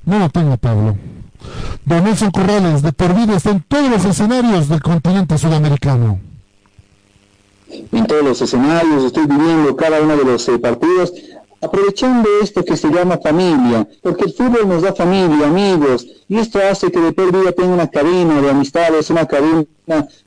No 0.05 0.19
lo 0.19 0.29
tengo, 0.31 0.57
Pablo. 0.57 0.97
Don 1.85 2.05
Nelson 2.05 2.31
Corrales, 2.31 2.83
de 2.83 2.93
por 2.93 3.15
vida, 3.15 3.37
está 3.37 3.51
en 3.51 3.61
todos 3.61 3.91
los 3.91 4.05
escenarios 4.05 4.69
del 4.69 4.81
continente 4.81 5.39
sudamericano. 5.39 6.19
en 7.69 8.07
todos 8.07 8.23
los 8.23 8.41
escenarios, 8.43 9.05
estoy 9.05 9.27
viviendo 9.27 9.75
cada 9.77 10.01
uno 10.01 10.17
de 10.17 10.25
los 10.25 10.47
eh, 10.49 10.59
partidos, 10.59 11.13
aprovechando 11.61 12.29
esto 12.43 12.65
que 12.65 12.77
se 12.77 12.89
llama 12.91 13.19
familia, 13.19 13.89
porque 14.03 14.25
el 14.25 14.33
fútbol 14.33 14.69
nos 14.69 14.83
da 14.83 14.93
familia, 14.93 15.47
amigos, 15.47 16.07
y 16.29 16.37
esto 16.39 16.59
hace 16.59 16.91
que 16.91 17.01
de 17.01 17.13
por 17.13 17.33
vida 17.33 17.53
tenga 17.53 17.73
una 17.73 17.89
cadena 17.89 18.41
de 18.43 18.51
amistades, 18.51 19.09
una 19.11 19.27
cadena 19.27 19.65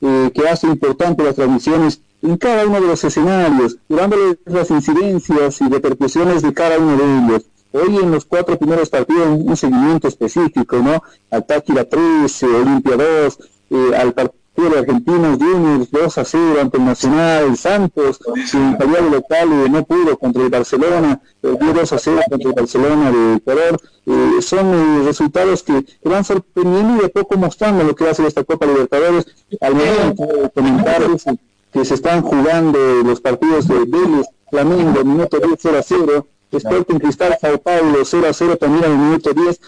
eh, 0.01 0.31
que 0.33 0.47
hace 0.49 0.67
importante 0.67 1.23
las 1.23 1.35
transmisiones 1.35 2.01
en 2.21 2.37
cada 2.37 2.65
uno 2.65 2.81
de 2.81 2.87
los 2.87 3.03
escenarios, 3.03 3.77
llevándoles 3.87 4.37
las 4.45 4.71
incidencias 4.71 5.61
y 5.61 5.69
repercusiones 5.69 6.41
de 6.41 6.53
cada 6.53 6.79
uno 6.79 6.97
de 6.97 7.03
ellos. 7.03 7.45
Hoy 7.75 7.97
en 7.97 8.11
los 8.11 8.25
cuatro 8.25 8.57
primeros 8.57 8.89
partidos 8.89 9.27
un 9.27 9.49
un 9.49 9.57
seguimiento 9.57 10.07
específico, 10.07 10.77
¿no? 10.77 11.03
Al 11.29 11.45
Táchira 11.45 11.83
3, 11.83 12.43
eh, 12.43 12.45
Olimpia 12.45 12.95
2, 12.95 13.39
eh, 13.69 13.95
al 13.97 14.13
partido 14.13 14.35
de 14.55 14.79
Argentinos 14.79 15.37
Juniors 15.37 15.91
2 15.91 16.17
a 16.17 16.25
0 16.25 16.61
ante 16.61 16.77
el 16.77 16.85
Nacional, 16.85 17.43
el 17.45 17.57
Santos, 17.57 18.19
sin 18.45 18.75
calidad 18.75 19.01
de 19.01 19.09
local 19.09 19.49
eh, 19.51 19.69
no 19.69 19.83
pudo 19.83 20.17
contra 20.17 20.43
el 20.43 20.49
Barcelona, 20.49 21.21
perdió 21.41 21.73
2 21.73 21.93
a 21.93 21.99
0 21.99 22.21
contra 22.29 22.49
el 22.49 22.55
Barcelona 22.55 23.11
de 23.11 23.35
Ecuador. 23.35 23.79
Eh, 24.05 24.41
son 24.41 24.73
eh, 24.73 25.03
resultados 25.03 25.63
que, 25.63 25.83
que 25.83 26.09
van 26.09 26.23
sorprendiendo 26.23 26.95
y 26.95 26.99
de 27.01 27.09
poco 27.09 27.37
mostrando 27.37 27.83
lo 27.83 27.95
que 27.95 28.05
va 28.05 28.11
a 28.11 28.13
ser 28.13 28.25
esta 28.25 28.45
Copa 28.45 28.65
Libertadores. 28.65 29.25
Al 29.59 29.75
momento 29.75 30.25
de 30.25 30.49
comentarles 30.49 31.25
que 31.73 31.83
se 31.83 31.95
están 31.95 32.21
jugando 32.21 32.79
los 33.03 33.19
partidos 33.19 33.67
de 33.67 33.79
Vélez, 33.85 34.27
Flamengo, 34.49 35.03
minuto 35.03 35.37
10 35.39 35.59
0 35.59 35.77
a 35.77 35.83
0, 35.83 36.27
Sporting 36.57 36.99
Cristal, 36.99 37.37
Sao 37.39 37.57
Paulo 37.59 38.03
0 38.03 38.27
a 38.29 38.33
0 38.33 38.57
también 38.57 38.85
al 38.85 38.97
minuto 38.97 39.33
10, 39.33 39.59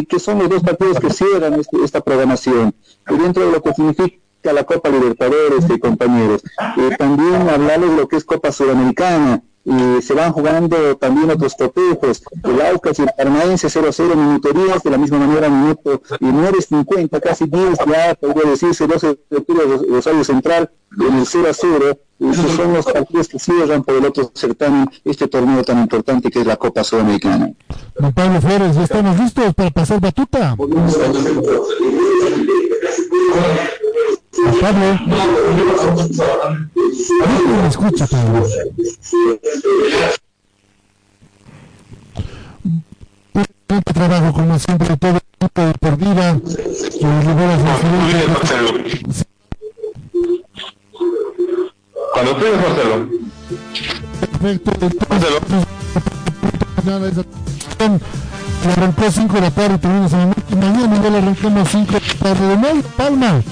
y 0.00 0.06
que 0.06 0.18
son 0.18 0.38
los 0.38 0.48
dos 0.48 0.62
partidos 0.62 0.98
que 1.00 1.10
cierran 1.10 1.54
este- 1.54 1.82
esta 1.84 2.00
programación. 2.00 2.74
Y 3.10 3.14
dentro 3.16 3.46
de 3.46 3.52
lo 3.52 3.62
que 3.62 3.72
significa 3.74 4.18
la 4.42 4.64
Copa 4.64 4.88
Libertadores, 4.88 5.68
eh, 5.68 5.78
compañeros, 5.80 6.42
eh, 6.76 6.90
también 6.98 7.48
hablarles 7.48 7.90
de 7.90 7.96
lo 7.96 8.08
que 8.08 8.16
es 8.16 8.24
Copa 8.24 8.52
Sudamericana, 8.52 9.42
y 9.70 10.00
se 10.02 10.14
van 10.14 10.32
jugando 10.32 10.96
también 10.96 11.30
otros 11.30 11.54
cotejos, 11.54 12.22
el 12.42 12.60
Aucas 12.62 12.98
y 12.98 13.02
el 13.02 13.10
Paranaense 13.16 13.68
0 13.68 13.88
a 13.88 13.92
0, 13.92 14.16
minuto 14.16 14.48
10, 14.52 14.82
de 14.82 14.90
la 14.90 14.96
misma 14.98 15.18
manera 15.18 15.48
minuto 15.50 16.00
y 16.20 16.24
9.50, 16.24 17.20
casi 17.20 17.44
10 17.44 17.78
ya 17.86 18.14
podría 18.14 18.50
decirse, 18.50 18.86
12 18.86 19.18
de 19.28 19.36
octubre 19.36 19.64
Ros- 19.66 19.86
Rosario 19.88 20.24
Central, 20.24 20.70
en 20.98 21.18
el 21.18 21.26
0 21.26 21.48
a 21.50 21.52
0, 21.54 21.98
y 22.20 22.30
esos 22.30 22.50
son 22.52 22.72
los 22.72 22.86
partidos 22.86 23.28
que 23.28 23.38
cierran 23.38 23.84
por 23.84 23.94
el 23.96 24.06
otro 24.06 24.30
certamen, 24.34 24.88
este 25.04 25.28
torneo 25.28 25.62
tan 25.62 25.78
importante 25.80 26.30
que 26.30 26.40
es 26.40 26.46
la 26.46 26.56
Copa 26.56 26.82
Sudamericana. 26.82 27.52
Don 27.98 28.12
Pablo 28.12 28.40
Flores, 28.40 28.74
ya 28.74 28.84
estamos 28.84 29.18
listos 29.18 29.54
para 29.54 29.70
pasar 29.70 30.00
batuta. 30.00 30.56
Pablo. 34.60 35.00
No 37.46 37.62
me 37.62 37.68
escucha, 37.68 38.06
Pablo. 38.06 38.46
Un 43.70 43.82
trabajo 43.82 44.32
como 44.32 44.58
siempre 44.58 44.96
todo 44.96 45.18
equipo 45.18 45.60
de 45.62 45.74
por 45.74 45.96
vida. 45.96 46.40
libera 47.20 47.58
su 47.58 49.24
Cuando 52.14 52.36
tú 52.36 52.46
eres 52.46 52.60
Marcelo. 52.60 53.08
Perfecto. 54.20 54.70
Entonces, 57.78 58.27
que 58.62 58.68
arrancó 58.68 59.10
5 59.10 59.34
de 59.34 59.40
la 59.40 59.50
tarde, 59.50 59.78
terminamos 59.78 60.12
en 60.12 60.28
noche. 60.28 60.56
Mañana 60.56 61.02
ya 61.02 61.10
le 61.10 61.18
arrancamos 61.18 61.68
5 61.68 61.92
de 61.92 62.00
la 62.00 62.14
tarde. 62.14 62.48
De 62.48 62.56
nuevo, 62.56 62.82
Palma, 62.96 63.42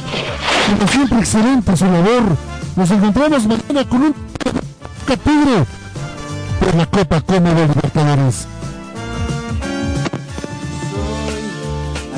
como 0.67 0.89
siempre, 0.89 1.18
excelente 1.18 1.76
su 1.76 1.85
labor 1.85 2.36
Nos 2.75 2.91
encontramos 2.91 3.47
mañana 3.47 3.89
con 3.89 4.02
un 4.02 4.15
Tigre 5.07 5.65
por 6.60 6.75
la 6.75 6.86
Copa 6.86 7.20
Conmebol 7.20 7.68
Libertadores. 7.68 8.49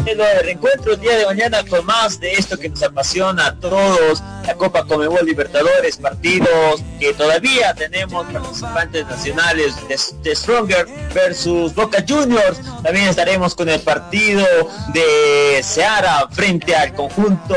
El 0.07 0.19
reencuentro 0.43 0.93
el 0.93 1.01
día 1.01 1.17
de 1.17 1.27
mañana 1.27 1.65
con 1.65 1.85
más 1.85 2.21
de 2.21 2.33
esto 2.33 2.59
que 2.59 2.69
nos 2.69 2.83
apasiona 2.83 3.47
a 3.47 3.55
todos, 3.55 4.23
la 4.47 4.55
Copa 4.55 4.85
Comebol 4.85 5.25
Libertadores, 5.25 5.97
partidos 5.97 6.83
que 6.99 7.13
todavía 7.15 7.75
tenemos 7.75 8.27
participantes 8.27 9.07
nacionales 9.07 9.75
de, 10.23 10.37
Stronger 10.37 10.87
versus 11.15 11.75
Boca 11.75 12.05
Juniors, 12.07 12.59
también 12.83 13.09
estaremos 13.09 13.55
con 13.55 13.69
el 13.69 13.81
partido 13.81 14.45
de 14.93 15.61
Seara 15.63 16.29
frente 16.31 16.75
al 16.75 16.95
conjunto 16.95 17.55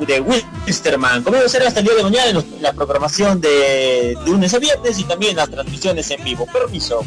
de 0.00 0.20
Wisterman. 0.20 1.22
Como 1.22 1.40
será 1.48 1.68
hasta 1.68 1.80
el 1.80 1.86
día 1.86 1.94
de 1.94 2.02
mañana 2.02 2.30
en 2.30 2.62
la 2.62 2.72
programación 2.72 3.40
de 3.40 4.16
lunes 4.26 4.52
a 4.54 4.58
viernes 4.58 4.98
y 4.98 5.04
también 5.04 5.36
las 5.36 5.50
transmisiones 5.50 6.10
en 6.10 6.24
vivo. 6.24 6.46
Permiso. 6.52 7.04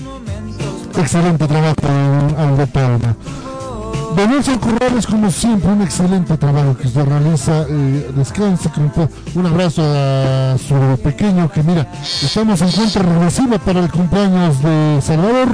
Excelente 0.97 1.47
trabajo, 1.47 1.87
Aldo. 2.37 2.67
Nelson 4.15 4.59
Corrales, 4.59 5.07
como 5.07 5.31
siempre, 5.31 5.71
un 5.71 5.81
excelente 5.81 6.37
trabajo 6.37 6.75
que 6.77 6.87
se 6.87 7.03
realiza. 7.03 7.65
Eh, 7.69 8.11
descansa, 8.15 8.71
un 9.35 9.45
abrazo 9.45 9.81
a 9.83 10.57
su 10.57 10.99
pequeño 11.01 11.51
que 11.51 11.63
mira, 11.63 11.87
estamos 12.01 12.61
en 12.61 12.71
cuenta 12.71 12.99
regresiva 13.01 13.57
para 13.59 13.79
el 13.79 13.91
cumpleaños 13.91 14.61
de 14.61 14.99
Salvador. 15.01 15.49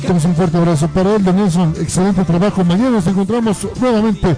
Tenemos 0.00 0.24
un 0.26 0.34
fuerte 0.34 0.56
abrazo 0.58 0.88
para 0.88 1.16
él, 1.16 1.24
de 1.24 1.32
Nelson, 1.32 1.74
excelente 1.80 2.24
trabajo. 2.24 2.64
Mañana 2.64 2.90
nos 2.90 3.06
encontramos 3.06 3.66
nuevamente. 3.80 4.36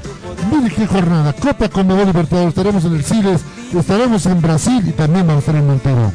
Mire 0.53 0.75
qué 0.75 0.87
jornada, 0.87 1.33
Copa 1.33 1.69
con 1.69 1.89
Nuevo 1.89 2.05
Libertador. 2.05 2.49
Estaremos 2.49 2.85
en 2.85 2.95
el 2.95 3.05
Siles, 3.05 3.41
estaremos 3.73 4.27
en 4.27 4.41
Brasil 4.41 4.85
y 4.87 4.93
también 4.93 5.27
vamos 5.27 5.43
a 5.43 5.51
estar 5.51 5.57
en 5.57 5.67
Montero. 5.67 6.13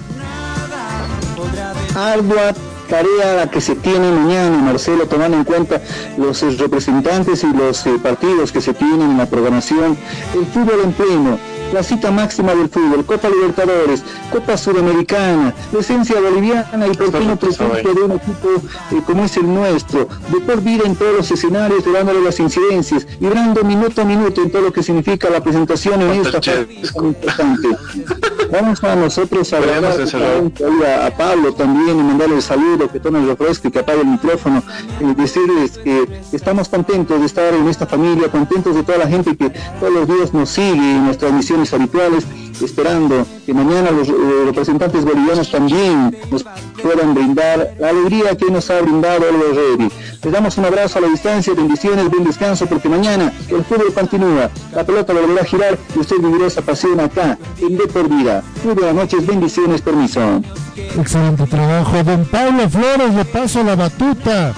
Tarea 2.92 3.50
que 3.50 3.62
se 3.62 3.76
tiene 3.76 4.12
mañana, 4.12 4.58
Marcelo, 4.58 5.08
tomando 5.08 5.38
en 5.38 5.46
cuenta 5.46 5.82
los 6.18 6.44
eh, 6.44 6.50
representantes 6.60 7.42
y 7.46 7.54
los 7.54 7.86
eh, 7.86 7.98
partidos 8.04 8.52
que 8.52 8.60
se 8.60 8.74
tienen 8.74 9.12
en 9.12 9.18
la 9.18 9.28
programación, 9.28 9.98
el 10.36 10.46
fútbol 10.48 10.82
en 10.84 10.92
pleno, 10.92 11.40
la 11.72 11.84
cita 11.84 12.12
máxima 12.12 12.54
del 12.54 12.70
fútbol, 12.70 13.06
Copa 13.06 13.30
Libertadores, 13.30 14.04
Copa 14.32 14.58
Sudamericana, 14.58 15.54
la 15.72 15.80
esencia 15.80 16.20
boliviana 16.20 16.88
y 16.88 16.94
por 16.96 17.12
qué 17.12 17.20
no 17.20 17.36
de 17.36 18.02
un 18.04 18.12
equipo 18.12 18.50
eh, 18.92 19.02
como 19.06 19.26
es 19.26 19.38
el 19.38 19.54
nuestro, 19.54 20.08
de 20.30 20.40
por 20.42 20.62
vida 20.62 20.84
en 20.86 20.96
todos 20.96 21.16
los 21.18 21.32
escenarios, 21.32 21.84
dándole 21.92 22.22
las 22.22 22.40
incidencias, 22.40 23.06
vibrando 23.20 23.64
minuto 23.64 24.02
a 24.02 24.06
minuto 24.06 24.42
en 24.42 24.52
todo 24.52 24.64
lo 24.64 24.74
que 24.74 24.84
significa 24.84 25.30
la 25.30 25.42
presentación 25.42 26.02
en 26.02 26.26
esta 26.26 26.40
importante. 27.02 27.68
Vamos 28.52 28.84
a 28.84 28.96
nosotros 28.96 29.54
a 29.54 29.58
a, 29.58 31.08
a, 31.08 31.12
Pablo 31.12 31.54
también 31.54 32.00
y 32.00 32.04
mandarle 32.04 32.36
el 32.36 32.42
saludo, 32.42 32.92
que 32.92 33.00
tome 33.00 33.20
el 33.20 33.28
refresco 33.28 33.70
y 33.70 33.72
que 33.72 33.80
apague 33.80 34.02
el 34.02 34.08
micrófono, 34.08 34.62
y 35.00 35.14
decirles 35.14 35.78
que 35.78 36.22
estamos 36.34 36.68
contentos 36.68 37.20
de 37.20 37.26
estar 37.26 37.54
en 37.54 37.68
esta 37.70 37.86
familia, 37.86 38.30
contentos 38.30 38.76
de 38.76 38.84
toda 38.84 38.98
la 38.98 39.08
gente 39.08 39.38
que 39.38 39.52
todos 39.80 39.94
los 39.94 40.08
días 40.08 40.34
nos 40.34 40.50
sigue 40.50 40.96
en 40.96 41.06
nuestras 41.06 41.32
misiones 41.62 41.74
habituales, 41.74 42.28
esperando 42.62 43.26
que 43.46 43.54
mañana 43.54 43.92
los 43.92 44.10
eh, 44.10 44.14
representantes 44.46 45.06
bolivianos 45.06 45.50
también 45.52 46.16
nos 46.30 46.44
puedan 46.82 47.14
brindar 47.14 47.76
la 47.80 47.90
alegría 47.90 48.36
que 48.36 48.50
nos 48.52 48.70
ha 48.70 48.82
brindado 48.82 49.26
el 49.30 49.56
Ready. 49.56 49.92
Les 50.24 50.32
damos 50.32 50.58
un 50.58 50.66
abrazo 50.66 51.00
a 51.00 51.02
la 51.02 51.08
distancia, 51.08 51.54
bendiciones, 51.54 52.10
buen 52.10 52.24
descanso, 52.24 52.66
porque 52.66 52.90
mañana 52.90 53.32
el 53.50 53.64
fútbol 53.64 53.94
continúa, 53.94 54.50
la 54.74 54.84
pelota 54.84 55.14
volverá 55.14 55.42
a 55.42 55.46
girar 55.46 55.78
y 55.96 56.00
usted 56.00 56.18
vivirá 56.18 56.48
esa 56.48 56.62
pasión 56.62 57.00
acá, 57.00 57.38
en 57.60 57.78
De 57.78 57.88
Por 57.88 58.10
Vida. 58.10 58.44
Muy 58.64 58.74
buenas 58.74 58.96
noches, 58.96 59.26
bendiciones, 59.26 59.82
permiso. 59.82 60.42
Excelente 60.98 61.46
trabajo, 61.48 62.04
don 62.04 62.26
Pablo 62.26 62.70
Flores, 62.70 63.14
le 63.16 63.26
paso 63.26 63.64
la 63.64 63.76
batuta 63.76 64.54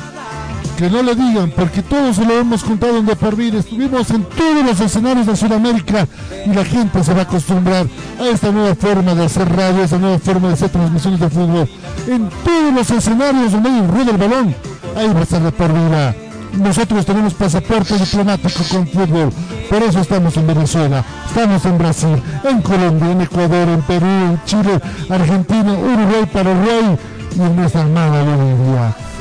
que 0.78 0.90
no 0.90 1.04
le 1.04 1.16
digan, 1.16 1.52
porque 1.52 1.82
todos 1.82 2.18
lo 2.18 2.40
hemos 2.40 2.64
contado 2.64 2.98
en 2.98 3.06
De. 3.06 3.14
Estuvimos 3.58 4.10
en 4.10 4.24
todos 4.24 4.66
los 4.66 4.80
escenarios 4.80 5.28
de 5.28 5.36
Sudamérica 5.36 6.08
y 6.46 6.54
la 6.54 6.66
gente 6.66 7.04
se 7.04 7.14
va 7.14 7.22
a 7.22 7.24
acostumbrar 7.24 7.88
a 8.20 8.28
esta 8.28 8.52
nueva 8.52 8.76
forma 8.76 9.16
de 9.16 9.26
hacer 9.26 9.48
radio, 9.50 9.82
a 9.82 9.86
esta 9.86 9.98
nueva 9.98 10.20
forma 10.20 10.48
de 10.50 10.54
hacer 10.56 10.70
transmisiones 10.70 11.20
de 11.20 11.30
fútbol. 11.30 11.70
En 12.08 12.30
todos 12.44 12.74
los 12.74 12.90
escenarios 12.90 13.52
donde 13.52 13.70
hay 13.70 13.88
ruido 13.88 14.12
el 14.12 14.18
balón, 14.18 14.56
ahí 14.96 15.08
va 15.08 15.20
a 15.20 15.24
estar 15.24 15.42
De. 15.42 16.16
Nosotros 16.54 17.06
tenemos 17.06 17.34
pasaporte 17.34 17.98
diplomático 17.98 18.64
con 18.72 18.88
fútbol, 18.88 19.32
por 19.70 19.82
eso 19.82 20.00
estamos 20.00 20.38
en 20.38 20.46
Venezuela, 20.46 21.04
estamos 21.26 21.66
en 21.66 21.78
Brasil, 21.80 22.24
en 22.44 22.62
Colombia, 22.62 23.12
en 23.12 23.22
Ecuador, 23.22 23.70
en 23.70 23.82
Perú, 23.82 24.06
en 24.06 24.40
Chile, 24.46 24.80
Argentina, 25.10 25.74
Uruguay, 25.74 26.30
Paraguay 26.32 26.98
y 27.36 27.42
en 27.42 27.56
nuestra 27.56 27.82
hermana 27.82 28.22
Bolivia. 28.22 29.13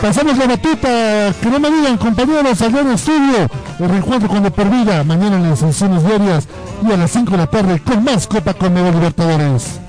Pasamos 0.00 0.38
la 0.38 0.46
batuta, 0.46 1.34
que 1.42 1.50
no 1.50 1.58
me 1.58 1.70
digan 1.70 1.98
compañeros, 1.98 2.60
en 2.60 2.76
el 2.76 2.92
estudio, 2.92 3.48
el 3.80 3.88
reencuentro 3.88 4.28
con 4.28 4.44
de 4.44 4.50
por 4.50 4.66
mañana 4.66 5.36
en 5.36 5.50
las 5.50 5.58
sesiones 5.58 6.04
diarias 6.04 6.46
y 6.88 6.92
a 6.92 6.96
las 6.96 7.10
5 7.10 7.32
de 7.32 7.36
la 7.36 7.46
tarde 7.48 7.82
con 7.82 8.04
más 8.04 8.28
Copa 8.28 8.54
con 8.54 8.74
Nuevo 8.74 8.92
Libertadores. 8.92 9.80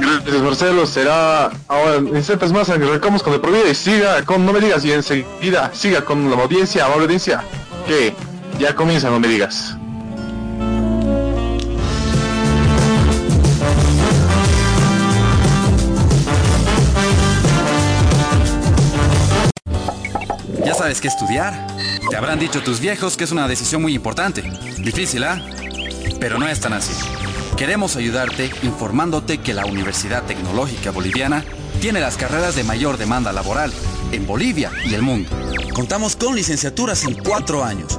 Gracias 0.00 0.42
Marcelo, 0.42 0.86
será 0.86 1.50
ahora 1.68 1.96
en 1.96 2.16
instantes 2.16 2.52
más 2.52 2.70
arrancamos 2.70 3.22
con 3.22 3.34
de 3.34 3.38
por 3.38 3.52
vida 3.52 3.68
y 3.70 3.74
siga 3.74 4.24
con, 4.24 4.46
no 4.46 4.54
me 4.54 4.60
digas, 4.60 4.82
y 4.84 4.92
enseguida 4.92 5.70
siga 5.74 6.02
con 6.06 6.30
la 6.30 6.36
audiencia, 6.36 6.86
amable 6.86 7.04
audiencia, 7.04 7.44
que 7.86 8.14
ya 8.58 8.74
comienza, 8.74 9.10
no 9.10 9.20
me 9.20 9.28
digas. 9.28 9.76
Sabes 20.84 21.00
qué 21.00 21.08
estudiar. 21.08 21.66
Te 22.10 22.14
habrán 22.14 22.38
dicho 22.38 22.62
tus 22.62 22.78
viejos 22.78 23.16
que 23.16 23.24
es 23.24 23.32
una 23.32 23.48
decisión 23.48 23.80
muy 23.80 23.94
importante. 23.94 24.42
Difícil, 24.76 25.24
¿ah? 25.24 25.40
Pero 26.20 26.38
no 26.38 26.46
es 26.46 26.60
tan 26.60 26.74
así. 26.74 26.92
Queremos 27.56 27.96
ayudarte 27.96 28.50
informándote 28.62 29.38
que 29.38 29.54
la 29.54 29.64
Universidad 29.64 30.24
Tecnológica 30.24 30.90
Boliviana 30.90 31.42
tiene 31.80 32.00
las 32.00 32.18
carreras 32.18 32.54
de 32.54 32.64
mayor 32.64 32.98
demanda 32.98 33.32
laboral 33.32 33.72
en 34.12 34.26
Bolivia 34.26 34.72
y 34.84 34.92
el 34.92 35.00
mundo. 35.00 35.30
Contamos 35.72 36.16
con 36.16 36.36
licenciaturas 36.36 37.04
en 37.04 37.14
cuatro 37.14 37.64
años 37.64 37.98